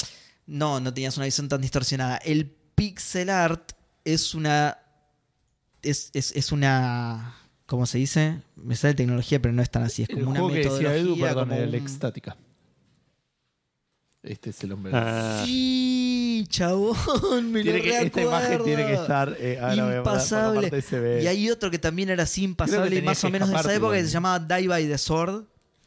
No, 0.46 0.80
no 0.80 0.94
tenías 0.94 1.18
una 1.18 1.26
visión 1.26 1.50
tan 1.50 1.62
distorsionada. 1.62 2.18
El 2.18 2.48
pixel 2.76 3.30
art 3.30 3.74
es 4.06 4.34
una. 4.34 4.78
Es, 5.82 6.12
es, 6.14 6.32
es 6.36 6.52
una. 6.52 7.36
¿Cómo 7.66 7.86
se 7.86 7.98
dice? 7.98 8.42
Me 8.56 8.76
sale 8.76 8.94
tecnología, 8.94 9.42
pero 9.42 9.54
no 9.54 9.62
es 9.62 9.70
tan 9.70 9.84
así. 9.84 10.04
Es 10.04 10.10
como 10.10 10.22
El 10.22 10.28
una 10.28 10.40
juego 10.40 10.54
que 10.54 10.60
decía 10.60 10.72
metodología. 10.90 11.02
Edu, 11.02 11.20
perdón, 11.20 11.50
como 11.50 11.62
el 11.62 11.76
Extática. 11.76 12.38
Este 14.24 14.52
es 14.52 14.64
el 14.64 14.72
hombre. 14.72 14.94
Ah, 14.96 15.44
Sí, 15.46 16.46
chabón, 16.50 17.52
me 17.52 17.62
Tiene 17.62 17.80
lo 17.80 17.84
que- 17.84 18.02
esta 18.04 18.22
imagen 18.22 18.64
tiene 18.64 18.86
que 18.88 18.94
estar. 18.94 19.36
eh, 19.38 19.60
ahora 19.62 19.68
voy 19.68 19.82
a 19.82 19.86
poner- 19.86 20.04
por 20.04 20.14
la 20.14 20.14
impasable. 20.14 20.70
parte. 20.72 21.22
Y 21.24 21.28
hay 21.28 21.50
otro 21.52 21.70
que 21.70 21.78
también 21.80 22.10
era 22.10 22.24
así 22.24 22.44
impasable 22.44 22.96
y 22.96 23.02
más 23.02 23.22
o 23.24 23.30
menos 23.30 23.50
de 23.50 23.56
esa 23.58 23.74
época 23.74 23.96
que 23.98 24.04
se 24.06 24.10
llamaba 24.10 24.40
Die 24.40 24.68
by 24.68 24.88
the 24.88 24.98
Sword. 24.98 25.44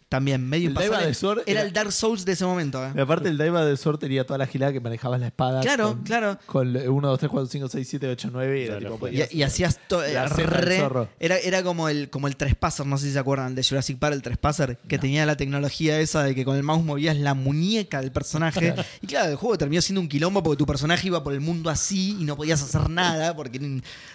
También, 0.09 0.49
medio 0.49 0.67
El 0.69 0.71
impasable. 0.71 1.07
the 1.09 1.15
Sword 1.15 1.39
era, 1.47 1.61
era- 1.61 1.63
el 1.63 1.73
Dark 1.73 1.91
Souls 1.91 2.25
de 2.25 2.33
ese 2.33 2.45
momento. 2.45 2.85
¿eh? 2.87 2.93
Y 2.97 3.01
aparte, 3.01 3.29
el 3.29 3.37
Daiva 3.37 3.65
de 3.65 3.77
Sword 3.77 3.99
tenía 3.99 4.25
toda 4.25 4.39
la 4.39 4.47
gilada 4.47 4.73
que 4.73 4.79
manejabas 4.79 5.19
la 5.19 5.27
espada. 5.27 5.61
Claro, 5.63 5.89
con, 5.95 6.03
claro. 6.05 6.39
Con 6.47 6.77
1, 6.77 7.09
2, 7.09 7.19
3, 7.19 7.29
4, 7.31 7.47
5, 7.49 7.69
6, 7.69 7.89
7, 7.89 8.09
8, 8.11 8.29
9. 8.33 8.61
Y, 8.61 8.65
era 8.67 8.79
Claro, 8.79 8.95
tipo. 8.95 9.09
Y, 9.09 9.11
podías- 9.11 9.35
y 9.35 9.43
hacías 9.43 9.81
todo. 9.89 10.05
Era, 11.19 11.39
era 11.39 11.63
como 11.65 11.89
el, 11.89 12.09
como 12.09 12.29
el 12.29 12.37
trespasser, 12.37 12.87
no 12.87 12.99
sé 12.99 13.07
si 13.07 13.13
se 13.15 13.19
acuerdan, 13.19 13.57
de 13.57 13.65
Jurassic 13.65 13.99
Park, 13.99 14.15
el 14.15 14.23
trespasser, 14.23 14.79
que 14.89 14.99
tenía 14.99 15.27
la 15.27 15.37
tecnología 15.37 15.99
esa 15.99 16.23
de 16.23 16.37
que 16.37 16.45
con 16.45 16.57
el 16.57 16.63
mouse 16.63 16.85
movías 16.85 17.17
la 17.17 17.35
muñeca 17.35 18.01
del 18.01 18.13
personaje. 18.13 18.75
y 19.03 19.07
claro, 19.09 19.31
el 19.31 19.37
juego 19.37 19.59
terminó 19.59 19.83
siendo 19.83 20.01
un 20.01 20.09
quilombo 20.09 20.41
porque 20.43 20.59
tu 20.59 20.67
personaje 20.67 21.09
iba 21.09 21.25
por 21.25 21.33
el 21.33 21.41
mundo 21.41 21.69
así 21.69 22.17
y 22.21 22.25
no 22.25 22.37
podías 22.37 22.63
hacer 22.63 22.89
nada 22.91 23.35
porque 23.35 23.59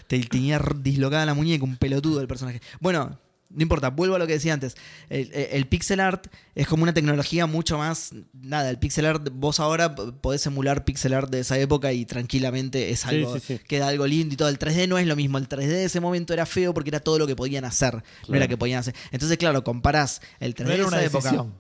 te 0.08 0.20
tenía 0.22 0.62
dislocada 0.78 1.26
la 1.26 1.34
muñeca, 1.34 1.66
un 1.66 1.76
pelotudo 1.76 2.20
del 2.20 2.28
personaje. 2.30 2.62
Bueno. 2.80 3.20
No 3.54 3.62
importa, 3.64 3.90
vuelvo 3.90 4.16
a 4.16 4.20
lo 4.20 4.28
que 4.28 4.34
decía 4.34 4.54
antes. 4.54 4.76
El, 5.10 5.32
el- 5.34 5.48
el 5.52 5.68
pixel 5.68 6.00
art 6.00 6.28
es 6.56 6.68
como 6.68 6.84
una 6.84 6.94
tecnología 6.94 7.46
mucho 7.46 7.78
más. 7.78 8.12
Nada, 8.34 8.70
el 8.70 8.80
pixel 8.80 9.06
art, 9.06 9.28
vos 9.34 9.60
ahora 9.60 9.94
podés 9.96 10.46
emular 10.46 10.86
pixel 10.86 11.14
art 11.14 11.30
de 11.30 11.40
esa 11.42 11.58
época 11.60 11.92
y 11.94 12.06
tranquilamente 12.06 12.92
es 12.92 13.06
algo. 13.06 13.38
sí, 13.40 13.44
sí. 13.46 13.60
Queda 13.68 13.88
algo 13.90 14.08
lindo 14.08 14.34
y 14.34 14.38
todo. 14.38 14.50
El 14.50 14.58
3D 14.60 14.88
no 14.88 14.98
es 14.98 15.06
lo 15.08 15.16
mismo. 15.16 15.38
El 15.38 15.50
3D 15.50 15.68
de 15.68 15.86
ese 15.86 16.00
momento 16.00 16.34
era 16.34 16.46
feo 16.46 16.74
porque 16.74 16.90
era 16.90 17.00
todo 17.00 17.20
lo 17.20 17.28
que 17.28 17.36
podían 17.36 17.66
hacer. 17.66 18.04
No 18.28 18.36
era 18.36 18.48
que 18.48 18.58
podían 18.58 18.80
hacer. 18.80 18.96
Entonces, 19.12 19.38
claro, 19.38 19.64
comparás 19.64 20.22
el 20.40 20.56
3D 20.56 20.64
No 20.66 20.70
era 20.72 20.78
de 20.84 20.86
una 20.88 20.98
esa 20.98 21.06
época. 21.08 21.24
decisión. 21.32 21.54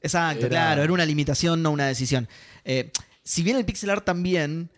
Exacto, 0.00 0.40
Era- 0.46 0.48
claro, 0.50 0.82
era 0.82 0.92
una 0.92 1.06
limitación, 1.06 1.62
no 1.62 1.70
una 1.70 1.86
decisión. 1.86 2.28
Eh, 2.64 2.90
si 3.22 3.42
bien 3.42 3.56
el 3.56 3.64
pixel 3.64 3.90
art 3.90 4.04
también 4.04 4.70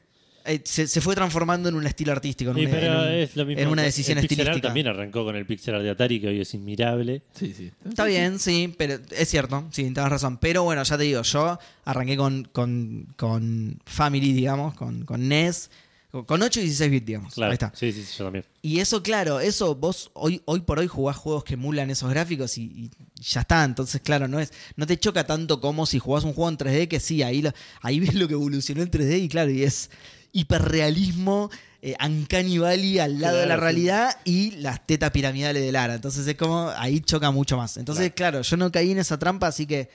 eh, 0.47 0.61
se, 0.65 0.87
se 0.87 1.01
fue 1.01 1.15
transformando 1.15 1.69
en 1.69 1.75
un 1.75 1.87
estilo 1.87 2.13
artístico, 2.13 2.51
en, 2.53 2.57
Sí, 2.57 2.65
un- 2.67 2.71
pero 2.71 2.87
en 2.87 2.99
un- 3.09 3.09
es 3.15 3.37
lo 3.37 3.45
mismo. 3.47 3.63
en 3.63 3.69
una 3.69 3.83
decisión 3.83 4.19
el 4.19 4.23
pixel 4.27 4.41
art 4.41 4.49
estilística. 4.57 4.69
también 4.69 4.87
arrancó 4.89 5.25
con 5.25 5.37
el 5.37 5.45
pixel 5.47 5.75
art 5.75 5.85
de 5.85 5.91
Atari, 5.91 6.21
que 6.21 6.29
hoy 6.29 6.41
es 6.41 6.55
inmirable. 6.55 7.23
Sí, 7.35 7.53
sí. 7.57 7.71
Está 7.89 8.05
bien, 8.05 8.39
sí, 8.39 8.75
pero 8.79 8.99
es 9.11 9.29
cierto, 9.29 9.65
sí, 9.71 9.83
tienes 9.83 10.09
razón. 10.09 10.39
Pero 10.39 10.63
bueno, 10.63 10.83
ya 10.83 10.97
te 10.97 11.05
digo, 11.05 11.23
yo 11.23 11.59
arranqué 11.85 12.17
con, 12.17 12.45
con, 12.53 13.07
con 13.17 13.79
Family, 13.85 14.33
digamos, 14.33 14.75
con, 14.75 15.05
con 15.05 15.29
NES, 15.29 15.71
con- 16.11 16.25
con 16.25 16.41
8 16.43 16.61
y 16.61 16.65
16 16.65 16.91
bits, 16.91 17.07
digamos. 17.07 17.35
Claro. 17.35 17.51
Ahí 17.51 17.55
está. 17.55 17.73
Sí, 17.75 17.93
sí, 17.93 18.03
sí, 18.03 18.15
yo 18.19 18.25
también. 18.25 18.45
Y 18.63 18.81
eso, 18.81 19.03
claro, 19.03 19.39
eso 19.41 19.75
vos 19.75 20.11
hoy, 20.15 20.41
hoy 20.47 20.61
por 20.61 20.79
hoy 20.79 20.87
jugás 20.87 21.17
juegos 21.17 21.45
que 21.45 21.55
emulan 21.55 21.91
esos 21.91 22.09
gráficos 22.11 22.57
y, 22.59 22.63
y 22.63 22.91
ya 23.21 23.41
está. 23.43 23.65
Entonces, 23.65 24.01
claro, 24.01 24.27
no 24.27 24.41
es 24.41 24.53
no 24.77 24.87
te 24.87 24.97
choca 24.99 25.27
tanto 25.27 25.61
como 25.61 25.85
si 25.87 25.99
jugás 25.99 26.25
un 26.25 26.33
juego 26.33 26.49
en 26.51 26.57
3D, 26.59 26.89
que 26.89 27.01
sí, 27.01 27.23
ahí, 27.23 27.43
lo- 27.43 27.53
ahí 27.83 28.01
ves 28.01 28.15
lo 28.15 28.27
que 28.29 28.35
evolucionó 28.35 28.83
en 28.83 28.91
3D 28.91 29.19
y 29.23 29.29
claro, 29.29 29.51
y 29.51 29.63
es 29.63 29.91
hiperrealismo 30.33 31.51
eh, 31.83 31.95
Uncanny 32.05 32.59
Valley 32.59 32.99
al 32.99 33.21
lado 33.21 33.39
de 33.39 33.47
la 33.47 33.55
sí. 33.55 33.61
realidad 33.61 34.19
y 34.25 34.51
las 34.53 34.87
tetas 34.87 35.11
piramidales 35.11 35.63
de 35.63 35.73
Lara. 35.73 35.95
Entonces 35.95 36.27
es 36.27 36.35
como, 36.37 36.71
ahí 36.77 37.01
choca 37.01 37.31
mucho 37.31 37.57
más. 37.57 37.77
Entonces, 37.77 38.13
claro, 38.15 38.43
yo 38.43 38.57
no 38.57 38.71
caí 38.73 38.91
en 38.93 38.99
esa 38.99 39.19
trampa, 39.19 39.47
así 39.49 39.67
que, 39.67 39.89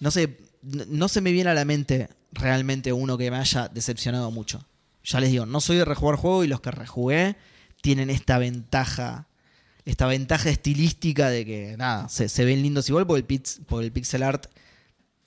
no 0.00 0.10
sé, 0.10 0.36
no 0.62 1.08
se 1.08 1.20
me 1.20 1.32
viene 1.32 1.50
a 1.50 1.54
la 1.54 1.64
mente 1.64 2.08
realmente 2.32 2.92
uno 2.92 3.16
que 3.16 3.30
me 3.30 3.36
haya 3.36 3.68
decepcionado 3.68 4.30
mucho. 4.30 4.64
Ya 5.04 5.20
les 5.20 5.30
digo, 5.30 5.46
no 5.46 5.60
soy 5.60 5.76
de 5.76 5.84
rejugar 5.84 6.16
juego 6.16 6.44
y 6.44 6.48
los 6.48 6.60
que 6.60 6.70
rejugué 6.70 7.36
tienen 7.82 8.08
esta 8.10 8.38
ventaja, 8.38 9.28
esta 9.84 10.06
ventaja 10.06 10.48
estilística 10.50 11.28
de 11.28 11.44
que, 11.44 11.76
nada, 11.76 12.08
se, 12.08 12.28
se 12.28 12.44
ven 12.44 12.62
lindos 12.62 12.88
igual 12.88 13.06
porque 13.06 13.20
el, 13.20 13.26
pix- 13.26 13.60
porque 13.66 13.84
el 13.86 13.92
pixel 13.92 14.22
art 14.22 14.46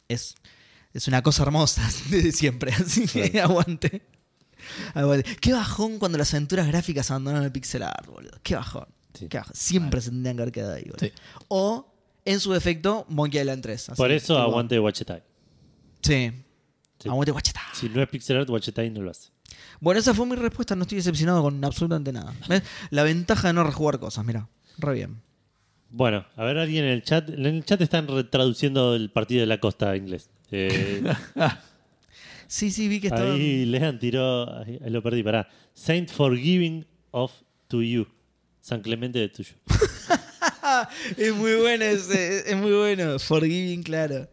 es, 0.08 0.36
es 0.94 1.08
una 1.08 1.22
cosa 1.22 1.44
hermosa 1.44 1.88
desde 2.10 2.32
siempre. 2.32 2.74
Así 2.74 3.06
que 3.08 3.40
aguante. 3.40 4.02
Qué 5.42 5.54
bajón 5.54 6.00
cuando 6.00 6.18
las 6.18 6.34
aventuras 6.34 6.68
gráficas 6.68 7.10
abandonaron 7.12 7.46
el 7.46 7.52
pixel 7.52 7.84
art, 7.84 8.06
boludo. 8.08 8.38
Qué 8.44 8.56
bajón. 8.56 8.86
Sí. 9.14 9.28
Qué 9.28 9.38
bajón. 9.38 9.56
Siempre 9.56 10.02
se 10.02 10.10
tendrían 10.10 10.36
que 10.36 10.42
haber 10.42 10.54
quedado 10.54 10.74
ahí, 10.76 10.84
boludo. 10.84 11.00
Sí. 11.00 11.12
O, 11.48 11.94
en 12.26 12.40
su 12.40 12.52
defecto, 12.54 13.06
Monkey 13.10 13.40
Island 13.40 13.62
3. 13.64 13.90
así, 13.90 13.98
Por 13.98 14.12
eso 14.12 14.38
aguante 14.38 14.80
Wachetai. 14.80 15.24
Sí. 16.02 16.32
Sí. 17.00 17.10
Aguante 17.10 17.32
guacheta. 17.32 17.62
Si 17.74 17.90
no 17.90 18.02
es 18.02 18.10
pixel 18.10 18.38
art, 18.38 18.50
Wachetai 18.50 18.90
no 18.90 19.02
lo 19.02 19.12
hace. 19.12 19.30
Bueno, 19.80 20.00
esa 20.00 20.14
fue 20.14 20.26
mi 20.26 20.36
respuesta. 20.36 20.76
No 20.76 20.84
estoy 20.84 20.98
decepcionado 20.98 21.42
con 21.44 21.64
absolutamente 21.64 22.12
nada. 22.12 22.34
¿Ves? 22.48 22.64
La 22.90 23.04
ventaja 23.04 23.50
de 23.50 23.54
no 23.54 23.64
rejugar 23.64 24.00
cosas, 24.00 24.26
mira. 24.26 24.48
Re 24.78 24.94
bien. 24.94 25.22
Bueno, 25.90 26.26
a 26.36 26.44
ver, 26.44 26.58
alguien 26.58 26.86
en 26.86 26.92
el 26.92 27.04
chat. 27.04 27.30
En 27.30 27.46
el 27.46 27.64
chat 27.64 27.80
están 27.82 28.08
traduciendo 28.30 28.96
el 28.96 29.12
partido 29.12 29.42
de 29.42 29.48
la 29.48 29.60
costa 29.60 29.92
a 29.92 29.96
inglés. 29.96 30.30
Eh, 30.52 31.04
Sí, 32.48 32.72
sí, 32.72 32.88
vi 32.88 33.00
que 33.00 33.08
estaba. 33.08 33.34
ahí 33.34 33.66
Lean 33.66 34.00
tiró. 34.00 34.50
Ahí, 34.60 34.80
ahí 34.84 34.90
lo 34.90 35.02
perdí, 35.04 35.22
pará. 35.24 35.48
Saint 35.74 36.10
Forgiving 36.10 36.86
of 37.12 37.32
to 37.68 37.82
you. 37.82 38.06
San 38.62 38.82
Clemente 38.82 39.20
de 39.20 39.30
tuyo. 39.30 39.54
Es 41.18 41.34
muy 41.34 41.56
bueno 41.56 41.86
ese, 41.86 42.50
es 42.52 42.58
muy 42.58 42.72
bueno. 42.74 43.18
Forgiving, 43.20 43.84
claro. 43.84 44.28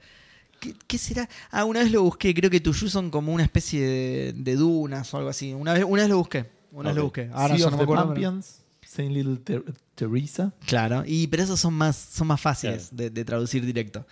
¿Qué, 0.61 0.75
qué 0.87 0.99
será? 0.99 1.29
Ah, 1.51 1.65
una 1.65 1.81
vez 1.81 1.93
lo 1.93 2.03
busqué. 2.03 2.35
Creo 2.35 2.51
que 2.51 2.61
Tuyu 2.61 2.89
son 2.89 3.11
como 3.11 3.33
una 3.33 3.45
especie 3.45 3.81
de, 3.81 4.33
de 4.35 4.57
dunas 4.57 5.13
o 5.15 5.19
algo 5.19 5.29
así. 5.31 5.53
Una 5.53 5.75
vez, 5.75 5.85
una 5.87 6.03
vez 6.03 6.11
lo 6.11 6.19
busqué. 6.19 6.47
Una 6.73 6.89
vez 6.91 6.97
lo 6.97 7.05
busqué. 7.05 7.31
Ahora 7.33 7.57
sea 7.57 7.67
no 7.67 7.71
me 7.73 7.77
the 7.79 7.83
acuerdo. 7.85 8.03
pero- 8.15 8.15
Champions, 8.15 8.61
Saint 8.87 9.13
Little 9.13 9.37
Ter- 9.39 9.65
Teresa. 9.95 10.53
Claro. 10.67 11.05
Y, 11.07 11.27
pero 11.29 11.43
esos 11.45 11.61
son 11.61 11.75
más, 11.75 11.95
son 11.97 12.27
más 12.27 12.41
fáciles 12.41 12.89
Claro. 12.89 12.97
de, 12.97 13.11
de 13.11 13.25
traducir 13.25 13.65
directo. 13.65 14.05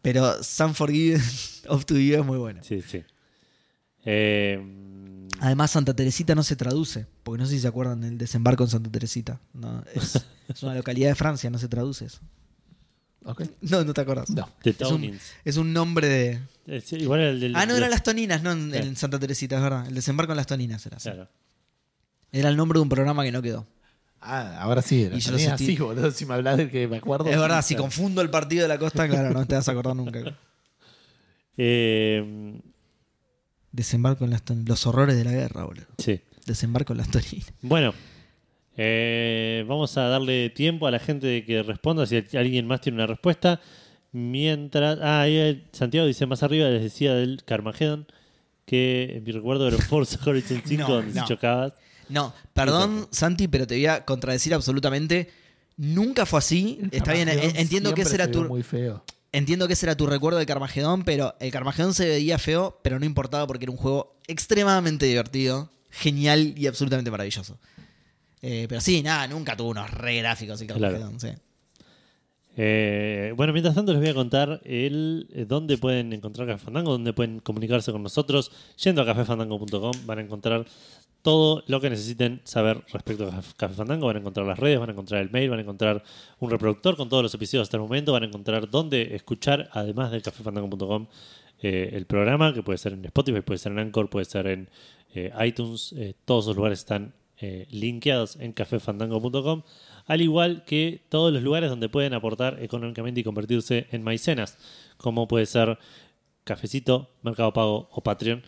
Pero 0.00 0.42
San 0.42 0.74
Forgiven 0.74 1.20
of 1.68 1.84
to 1.84 1.98
You 1.98 2.20
es 2.20 2.24
muy 2.24 2.38
bueno. 2.38 2.62
Sí, 2.64 2.80
sí. 2.82 3.02
Eh, 4.04 5.26
Además, 5.40 5.70
Santa 5.70 5.94
Teresita 5.94 6.34
no 6.34 6.42
se 6.42 6.54
traduce. 6.56 7.06
Porque 7.22 7.38
no 7.42 7.46
sé 7.46 7.54
si 7.54 7.60
se 7.60 7.68
acuerdan 7.68 8.00
del 8.02 8.18
desembarco 8.18 8.62
en 8.64 8.70
Santa 8.70 8.90
Teresita. 8.90 9.40
No, 9.54 9.82
es, 9.94 10.22
es 10.48 10.62
una 10.62 10.74
localidad 10.74 11.08
de 11.08 11.14
Francia, 11.14 11.48
no 11.50 11.58
se 11.58 11.68
traduce 11.68 12.04
eso. 12.06 12.20
Ok. 13.24 13.42
No, 13.62 13.84
no 13.84 13.92
te 13.94 14.00
acuerdas. 14.00 14.30
No. 14.30 14.48
The 14.62 14.70
Es 14.70 14.80
un, 14.90 15.18
es 15.44 15.56
un 15.56 15.72
nombre 15.72 16.08
de. 16.08 16.80
Sí, 16.82 16.96
igual 16.96 17.20
era 17.20 17.30
el 17.30 17.40
del. 17.40 17.56
Ah, 17.56 17.66
no, 17.66 17.72
de- 17.74 17.78
eran 17.78 17.90
las 17.90 18.02
Toninas, 18.02 18.42
no 18.42 18.52
en, 18.52 18.96
Santa 18.96 19.18
Teresita, 19.18 19.56
es 19.56 19.62
verdad. 19.62 19.86
El 19.86 19.94
desembarco 19.94 20.32
en 20.32 20.36
las 20.36 20.46
Toninas 20.46 20.84
era 20.86 20.96
así. 20.98 21.10
Claro. 21.10 21.28
Era 22.32 22.48
el 22.48 22.56
nombre 22.56 22.78
de 22.78 22.82
un 22.82 22.88
programa 22.88 23.24
que 23.24 23.32
no 23.32 23.42
quedó. 23.42 23.66
Ah, 24.20 24.58
ahora 24.60 24.80
sí. 24.82 24.96
Y 25.12 25.16
Y 25.16 25.20
yo 25.20 25.36
estoy- 25.36 25.46
así, 25.46 25.76
boludo. 25.76 26.10
Si 26.10 26.24
me 26.26 26.34
hablas 26.34 26.56
del 26.58 26.70
que 26.70 26.86
me 26.88 26.98
acuerdo. 26.98 27.26
es 27.28 27.38
verdad, 27.38 27.60
sí, 27.62 27.68
si 27.68 27.74
claro. 27.74 27.84
confundo 27.84 28.20
el 28.22 28.30
partido 28.30 28.62
de 28.62 28.68
la 28.68 28.78
costa, 28.78 29.08
claro, 29.08 29.30
no 29.32 29.46
te 29.46 29.54
vas 29.54 29.68
a 29.68 29.72
acordar 29.72 29.96
nunca. 29.96 30.20
Eh, 31.62 32.58
Desembarco 33.72 34.24
en 34.24 34.30
las. 34.30 34.42
Los 34.66 34.86
horrores 34.86 35.16
de 35.16 35.24
la 35.24 35.32
guerra, 35.32 35.64
boludo. 35.64 35.86
sí. 35.98 36.20
Desembarco 36.46 36.92
en 36.94 36.98
las 36.98 37.08
Toninas. 37.10 37.52
Bueno, 37.62 37.94
eh, 38.76 39.64
vamos 39.68 39.96
a 39.98 40.02
darle 40.08 40.50
tiempo 40.50 40.86
a 40.86 40.90
la 40.90 40.98
gente 40.98 41.26
de 41.26 41.44
que 41.44 41.62
responda 41.62 42.06
si 42.06 42.16
alguien 42.36 42.66
más 42.66 42.80
tiene 42.80 42.96
una 42.96 43.06
respuesta. 43.06 43.60
Mientras. 44.12 44.98
Ah, 45.00 45.20
ahí 45.22 45.64
Santiago 45.72 46.06
dice 46.06 46.26
más 46.26 46.42
arriba, 46.42 46.68
les 46.68 46.82
decía 46.82 47.14
del 47.14 47.42
Carmageddon, 47.44 48.06
que 48.64 49.16
en 49.18 49.24
mi 49.24 49.32
recuerdo 49.32 49.68
era 49.68 49.76
Forza 49.76 50.18
Horizon 50.28 50.62
5 50.64 50.82
No, 50.88 50.94
donde 50.94 51.14
no. 51.14 51.26
se 51.26 51.34
chocabas. 51.34 51.74
No, 52.08 52.34
perdón, 52.54 53.06
Santi, 53.12 53.46
pero 53.46 53.66
te 53.68 53.76
voy 53.76 53.86
a 53.86 54.04
contradecir 54.04 54.52
absolutamente. 54.54 55.30
Nunca 55.76 56.26
fue 56.26 56.40
así. 56.40 56.80
Está 56.90 57.12
bien, 57.12 57.28
entiendo 57.28 57.94
que 57.94 58.02
ese 58.02 58.16
era 58.16 58.28
tu. 58.30 58.44
muy 58.44 58.62
feo. 58.64 59.04
Entiendo 59.32 59.66
que 59.68 59.74
ese 59.74 59.86
era 59.86 59.96
tu 59.96 60.06
recuerdo 60.06 60.38
del 60.38 60.46
Carmagedón, 60.46 61.04
pero 61.04 61.34
el 61.40 61.50
Carmagedón 61.52 61.94
se 61.94 62.08
veía 62.08 62.38
feo, 62.38 62.80
pero 62.82 62.98
no 62.98 63.06
importaba 63.06 63.46
porque 63.46 63.64
era 63.64 63.72
un 63.72 63.78
juego 63.78 64.16
extremadamente 64.26 65.06
divertido, 65.06 65.70
genial 65.90 66.54
y 66.56 66.66
absolutamente 66.66 67.10
maravilloso. 67.10 67.58
Eh, 68.42 68.66
pero 68.68 68.80
sí, 68.80 69.02
nada, 69.02 69.28
nunca 69.28 69.56
tuvo 69.56 69.70
unos 69.70 69.90
re 69.90 70.16
gráficos 70.16 70.60
el 70.60 70.66
Claro. 70.66 70.80
Carmagedón, 70.82 71.20
sí. 71.20 71.28
Eh, 72.56 73.32
bueno, 73.36 73.52
mientras 73.52 73.74
tanto 73.74 73.92
les 73.92 74.00
voy 74.00 74.10
a 74.10 74.14
contar 74.14 74.60
el 74.64 75.28
eh, 75.32 75.44
dónde 75.46 75.78
pueden 75.78 76.12
encontrar 76.12 76.48
Café 76.48 76.64
Fandango, 76.64 76.92
dónde 76.92 77.12
pueden 77.12 77.38
comunicarse 77.38 77.92
con 77.92 78.02
nosotros. 78.02 78.50
Yendo 78.82 79.02
a 79.02 79.06
cafefandango.com 79.06 79.92
van 80.04 80.18
a 80.18 80.22
encontrar 80.22 80.66
todo 81.22 81.62
lo 81.66 81.80
que 81.80 81.90
necesiten 81.90 82.40
saber 82.44 82.82
respecto 82.92 83.26
a 83.26 83.30
Caf- 83.32 83.54
Café 83.56 83.74
Fandango. 83.74 84.06
Van 84.06 84.16
a 84.16 84.20
encontrar 84.20 84.46
las 84.46 84.58
redes, 84.58 84.78
van 84.78 84.88
a 84.88 84.92
encontrar 84.92 85.20
el 85.20 85.30
mail, 85.30 85.50
van 85.50 85.58
a 85.58 85.62
encontrar 85.62 86.02
un 86.38 86.50
reproductor 86.50 86.96
con 86.96 87.08
todos 87.08 87.22
los 87.22 87.34
episodios 87.34 87.66
hasta 87.66 87.76
el 87.76 87.82
momento. 87.82 88.12
Van 88.12 88.22
a 88.22 88.26
encontrar 88.26 88.70
dónde 88.70 89.14
escuchar, 89.14 89.68
además 89.72 90.10
de 90.12 90.22
cafefandango.com, 90.22 91.06
eh, 91.62 91.90
el 91.92 92.06
programa, 92.06 92.54
que 92.54 92.62
puede 92.62 92.78
ser 92.78 92.94
en 92.94 93.04
Spotify, 93.04 93.40
puede 93.42 93.58
ser 93.58 93.72
en 93.72 93.78
Anchor, 93.80 94.08
puede 94.08 94.24
ser 94.24 94.46
en 94.46 94.70
eh, 95.14 95.30
iTunes. 95.44 95.92
Eh, 95.96 96.14
todos 96.24 96.44
esos 96.46 96.56
lugares 96.56 96.78
están 96.80 97.14
linkeados 97.70 98.36
en 98.36 98.52
cafefandango.com. 98.52 99.62
Al 100.06 100.20
igual 100.20 100.64
que 100.66 101.06
todos 101.08 101.32
los 101.32 101.42
lugares 101.42 101.70
donde 101.70 101.88
pueden 101.88 102.12
aportar 102.12 102.62
económicamente 102.62 103.20
y 103.20 103.24
convertirse 103.24 103.86
en 103.92 104.02
maicenas, 104.02 104.58
como 104.98 105.26
puede 105.26 105.46
ser 105.46 105.78
Cafecito, 106.44 107.10
Mercado 107.22 107.52
Pago 107.54 107.88
o 107.92 108.02
Patreon. 108.02 108.42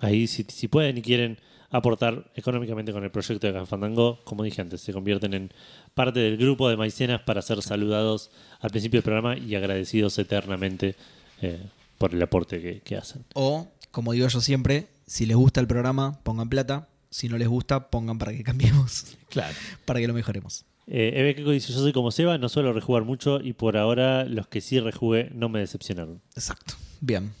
Ahí, 0.00 0.26
si, 0.26 0.44
si 0.48 0.68
pueden 0.68 0.98
y 0.98 1.02
quieren 1.02 1.38
aportar 1.70 2.30
económicamente 2.34 2.92
con 2.92 3.04
el 3.04 3.10
proyecto 3.10 3.46
de 3.46 3.52
Café 3.52 3.66
Fandango, 3.66 4.20
como 4.24 4.42
dije 4.42 4.60
antes, 4.60 4.80
se 4.80 4.92
convierten 4.92 5.34
en 5.34 5.52
parte 5.94 6.18
del 6.18 6.36
grupo 6.36 6.68
de 6.68 6.76
maicenas 6.76 7.20
para 7.22 7.42
ser 7.42 7.62
saludados 7.62 8.30
al 8.60 8.70
principio 8.70 8.98
del 8.98 9.04
programa 9.04 9.36
y 9.38 9.54
agradecidos 9.54 10.18
eternamente 10.18 10.96
eh, 11.42 11.60
por 11.98 12.12
el 12.14 12.20
aporte 12.22 12.60
que, 12.60 12.80
que 12.80 12.96
hacen. 12.96 13.24
O, 13.34 13.68
como 13.92 14.12
digo 14.12 14.26
yo 14.26 14.40
siempre, 14.40 14.88
si 15.06 15.26
les 15.26 15.36
gusta 15.36 15.60
el 15.60 15.66
programa, 15.68 16.18
pongan 16.24 16.48
plata. 16.48 16.88
Si 17.12 17.28
no 17.28 17.36
les 17.38 17.48
gusta, 17.48 17.90
pongan 17.90 18.18
para 18.18 18.32
que 18.32 18.42
cambiemos, 18.44 19.16
Claro. 19.28 19.54
para 19.84 20.00
que 20.00 20.06
lo 20.08 20.14
mejoremos. 20.14 20.64
Eh, 20.86 21.12
Eve 21.16 21.34
Keiko 21.36 21.50
dice: 21.50 21.72
Yo 21.72 21.78
soy 21.80 21.92
como 21.92 22.10
Seba, 22.10 22.38
no 22.38 22.48
suelo 22.48 22.72
rejugar 22.72 23.04
mucho 23.04 23.40
y 23.40 23.52
por 23.52 23.76
ahora 23.76 24.24
los 24.24 24.46
que 24.48 24.60
sí 24.60 24.78
rejugué 24.80 25.30
no 25.34 25.48
me 25.48 25.60
decepcionaron. 25.60 26.20
Exacto. 26.34 26.74
Bien. 27.00 27.32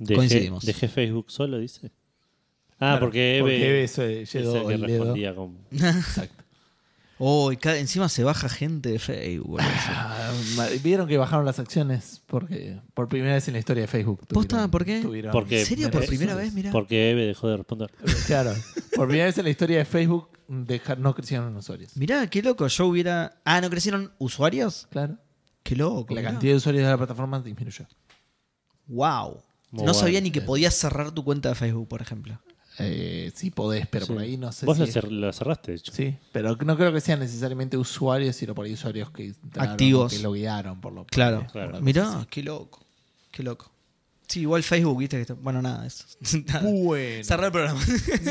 Dejé, 0.00 0.14
Coincidimos. 0.16 0.64
dejé 0.64 0.88
Facebook 0.88 1.30
solo, 1.30 1.58
dice. 1.58 1.90
Ah, 2.72 2.76
Claro, 2.96 3.00
porque 3.00 3.32
Eve, 3.38 3.40
Porque 3.42 3.68
Eve 3.68 3.88
se 3.88 4.22
es 4.22 4.34
el 4.34 4.66
que 4.66 4.76
respondía 4.78 5.34
con. 5.34 5.58
Exacto. 5.72 6.44
Oh, 7.22 7.52
y 7.52 7.58
cada- 7.58 7.76
encima 7.78 8.08
se 8.08 8.24
baja 8.24 8.48
gente 8.48 8.88
de 8.92 8.98
Facebook. 8.98 9.50
boludo. 9.50 9.66
Ah, 9.88 10.32
ma- 10.56 10.66
Vieron 10.82 11.06
que 11.06 11.18
bajaron 11.18 11.44
las 11.44 11.58
acciones 11.58 12.22
porque 12.26 12.80
por 12.94 13.08
primera 13.10 13.34
vez 13.34 13.46
en 13.48 13.52
la 13.52 13.58
historia 13.60 13.82
de 13.82 13.86
Facebook. 13.88 14.20
¿Posta? 14.26 14.56
tuvieron- 14.56 14.70
¿Por 14.70 14.84
qué? 14.86 15.00
tuvieron- 15.02 15.32
Porque- 15.32 15.60
¿En 15.60 15.66
serio? 15.66 15.90
¿Por 15.90 16.06
primera 16.06 16.34
vez? 16.34 16.54
Mira. 16.54 16.70
Porque 16.72 17.10
Eve 17.10 17.26
dejó 17.26 17.48
de 17.48 17.58
responder. 17.58 17.90
Claro. 18.26 18.54
Por 18.96 19.06
primera 19.08 19.26
vez 19.26 19.36
en 19.36 19.44
la 19.44 19.50
historia 19.50 19.76
de 19.78 19.84
Facebook 19.84 20.28
deja- 20.48 20.96
no 20.96 21.14
crecieron 21.14 21.54
usuarios. 21.54 21.94
Mirá, 21.98 22.26
qué 22.28 22.40
loco. 22.42 22.66
Yo 22.66 22.86
hubiera. 22.86 23.34
Ah, 23.44 23.60
¿no 23.60 23.68
crecieron 23.68 24.10
usuarios? 24.18 24.88
Claro. 24.90 25.18
Qué 25.62 25.76
loco. 25.76 26.14
La 26.14 26.22
mirá. 26.22 26.30
cantidad 26.32 26.52
de 26.54 26.56
usuarios 26.56 26.84
de 26.84 26.90
la 26.90 26.96
plataforma 26.96 27.38
disminuyó. 27.40 27.84
Wow. 28.86 29.42
Muy 29.70 29.84
no 29.84 29.94
sabía 29.94 30.14
bueno. 30.14 30.24
ni 30.24 30.30
que 30.32 30.40
podías 30.40 30.74
cerrar 30.74 31.12
tu 31.12 31.24
cuenta 31.24 31.48
de 31.50 31.54
Facebook, 31.54 31.88
por 31.88 32.02
ejemplo. 32.02 32.40
Eh, 32.78 33.30
sí 33.34 33.50
podés, 33.50 33.86
pero 33.88 34.06
Sí. 34.06 34.12
por 34.12 34.22
ahí 34.22 34.36
no 34.38 34.50
sé 34.52 34.64
Vos 34.64 34.76
si... 34.78 34.84
la, 34.84 34.88
cer- 34.88 35.10
la 35.10 35.32
cerraste, 35.32 35.72
de 35.72 35.76
hecho. 35.78 35.92
Sí, 35.92 36.16
pero 36.32 36.56
no 36.56 36.76
creo 36.76 36.92
que 36.92 37.00
sean 37.00 37.20
necesariamente 37.20 37.76
usuarios, 37.76 38.34
sino 38.36 38.54
por 38.54 38.64
ahí 38.64 38.72
usuarios 38.72 39.10
que 39.10 39.34
Activos. 39.58 40.12
que 40.12 40.20
lo 40.20 40.32
guiaron 40.32 40.80
por 40.80 40.92
lo 40.94 41.04
Claro. 41.04 41.46
Claro. 41.52 41.72
por 41.72 41.82
Mirá, 41.82 42.26
qué 42.30 42.42
loco. 42.42 42.80
Qué 43.30 43.42
loco. 43.42 43.70
Sí, 44.26 44.40
igual 44.42 44.62
Facebook, 44.62 44.96
viste 44.98 45.16
que 45.16 45.22
está- 45.22 45.34
Bueno, 45.34 45.60
nada, 45.60 45.86
eso. 45.86 46.04
Nada. 46.46 46.62
Bueno. 46.70 47.24
Cerrar 47.24 47.46
el 47.46 47.52
programa. 47.52 47.80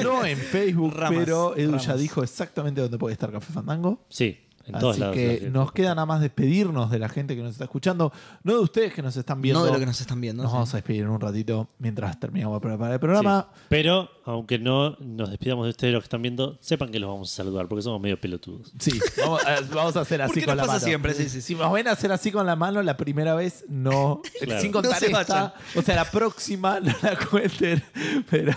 No 0.03 0.25
en 0.25 0.37
Facebook, 0.37 0.93
Ramas, 0.95 1.19
pero 1.25 1.55
Edu 1.57 1.77
ya 1.77 1.95
dijo 1.95 2.23
exactamente 2.23 2.81
dónde 2.81 2.97
puede 2.97 3.13
estar 3.13 3.31
Café 3.31 3.53
Fandango. 3.53 4.03
Sí, 4.09 4.39
en 4.69 4.79
todos 4.79 4.93
Así 4.93 4.99
lados. 5.01 5.15
que 5.15 5.49
nos 5.51 5.71
queda 5.71 5.95
nada 5.95 6.05
más 6.05 6.21
despedirnos 6.21 6.89
de 6.91 6.99
la 6.99 7.09
gente 7.09 7.35
que 7.35 7.41
nos 7.41 7.51
está 7.53 7.63
escuchando, 7.65 8.11
no 8.43 8.53
de 8.53 8.59
ustedes 8.59 8.93
que 8.93 9.01
nos 9.01 9.15
están 9.17 9.41
viendo. 9.41 9.59
no 9.59 9.65
de 9.65 9.71
lo 9.73 9.79
que 9.79 9.85
nos 9.85 9.99
están 10.01 10.19
viendo. 10.21 10.43
Nos 10.43 10.51
sí. 10.51 10.55
vamos 10.55 10.73
a 10.73 10.77
despedir 10.77 11.01
en 11.03 11.09
un 11.09 11.19
ratito 11.19 11.67
mientras 11.79 12.19
terminamos 12.19 12.57
de 12.61 12.67
preparar 12.67 12.93
el 12.93 12.99
programa. 12.99 13.47
Sí. 13.53 13.59
Pero, 13.69 14.09
aunque 14.25 14.59
no 14.59 14.95
nos 14.99 15.29
despidamos 15.29 15.65
de 15.65 15.71
ustedes 15.71 15.93
los 15.93 16.03
que 16.03 16.05
están 16.05 16.21
viendo, 16.21 16.57
sepan 16.61 16.89
que 16.89 16.99
los 16.99 17.09
vamos 17.09 17.31
a 17.33 17.35
saludar 17.35 17.67
porque 17.67 17.81
somos 17.81 17.99
medio 18.01 18.19
pelotudos. 18.19 18.71
Sí, 18.79 18.99
vamos, 19.17 19.45
a- 19.45 19.61
vamos 19.73 19.95
a 19.95 20.01
hacer 20.01 20.21
así 20.21 20.41
con 20.41 20.55
la 20.57 20.63
pasa 20.63 20.73
mano. 20.73 20.85
siempre, 20.85 21.13
sí, 21.13 21.23
sí, 21.23 21.29
sí. 21.29 21.41
Si 21.41 21.55
nos 21.55 21.71
ven 21.73 21.87
a 21.87 21.91
hacer 21.91 22.11
así 22.11 22.31
con 22.31 22.45
la 22.45 22.55
mano 22.55 22.81
la 22.83 22.95
primera 22.97 23.33
vez, 23.35 23.65
no. 23.67 24.21
Claro. 24.41 24.61
Sin 24.61 24.71
No 24.71 24.81
contar 24.81 24.99
se 24.99 25.07
esta. 25.07 25.17
vayan. 25.23 25.53
O 25.75 25.81
sea, 25.81 25.95
la 25.95 26.05
próxima 26.05 26.79
no 26.79 26.93
la 27.01 27.17
cuenten, 27.29 27.83
pero. 28.29 28.53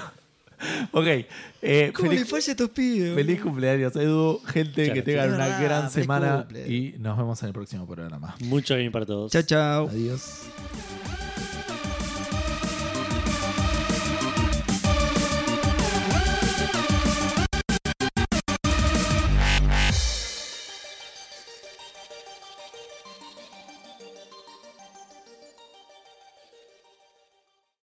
Ok. 0.93 1.07
eh, 1.63 1.93
¿Cómo 1.95 2.11
le 2.11 2.17
feliz, 2.19 2.31
falla 2.31 2.47
a 2.49 2.51
estos 2.53 2.71
pibes? 2.71 3.15
feliz 3.15 3.41
cumpleaños, 3.41 3.95
Edu. 3.97 4.41
Gente, 4.47 4.81
Muchas 4.83 4.95
que 4.95 5.03
tengan 5.03 5.29
gracias. 5.31 5.49
una 5.59 5.63
gran 5.65 5.91
feliz 5.91 6.05
semana. 6.05 6.37
cumple. 6.43 6.69
Y 6.69 6.95
nos 6.99 7.17
vemos 7.19 7.43
en 7.43 7.49
el 7.49 7.53
próximo 7.55 7.87
programa. 7.87 8.35
Mucho 8.41 8.77
bien 8.77 8.93
para 8.93 9.07
todos. 9.07 9.33
Chao, 9.33 9.43
chao. 9.43 9.89
Adiós. 9.89 10.43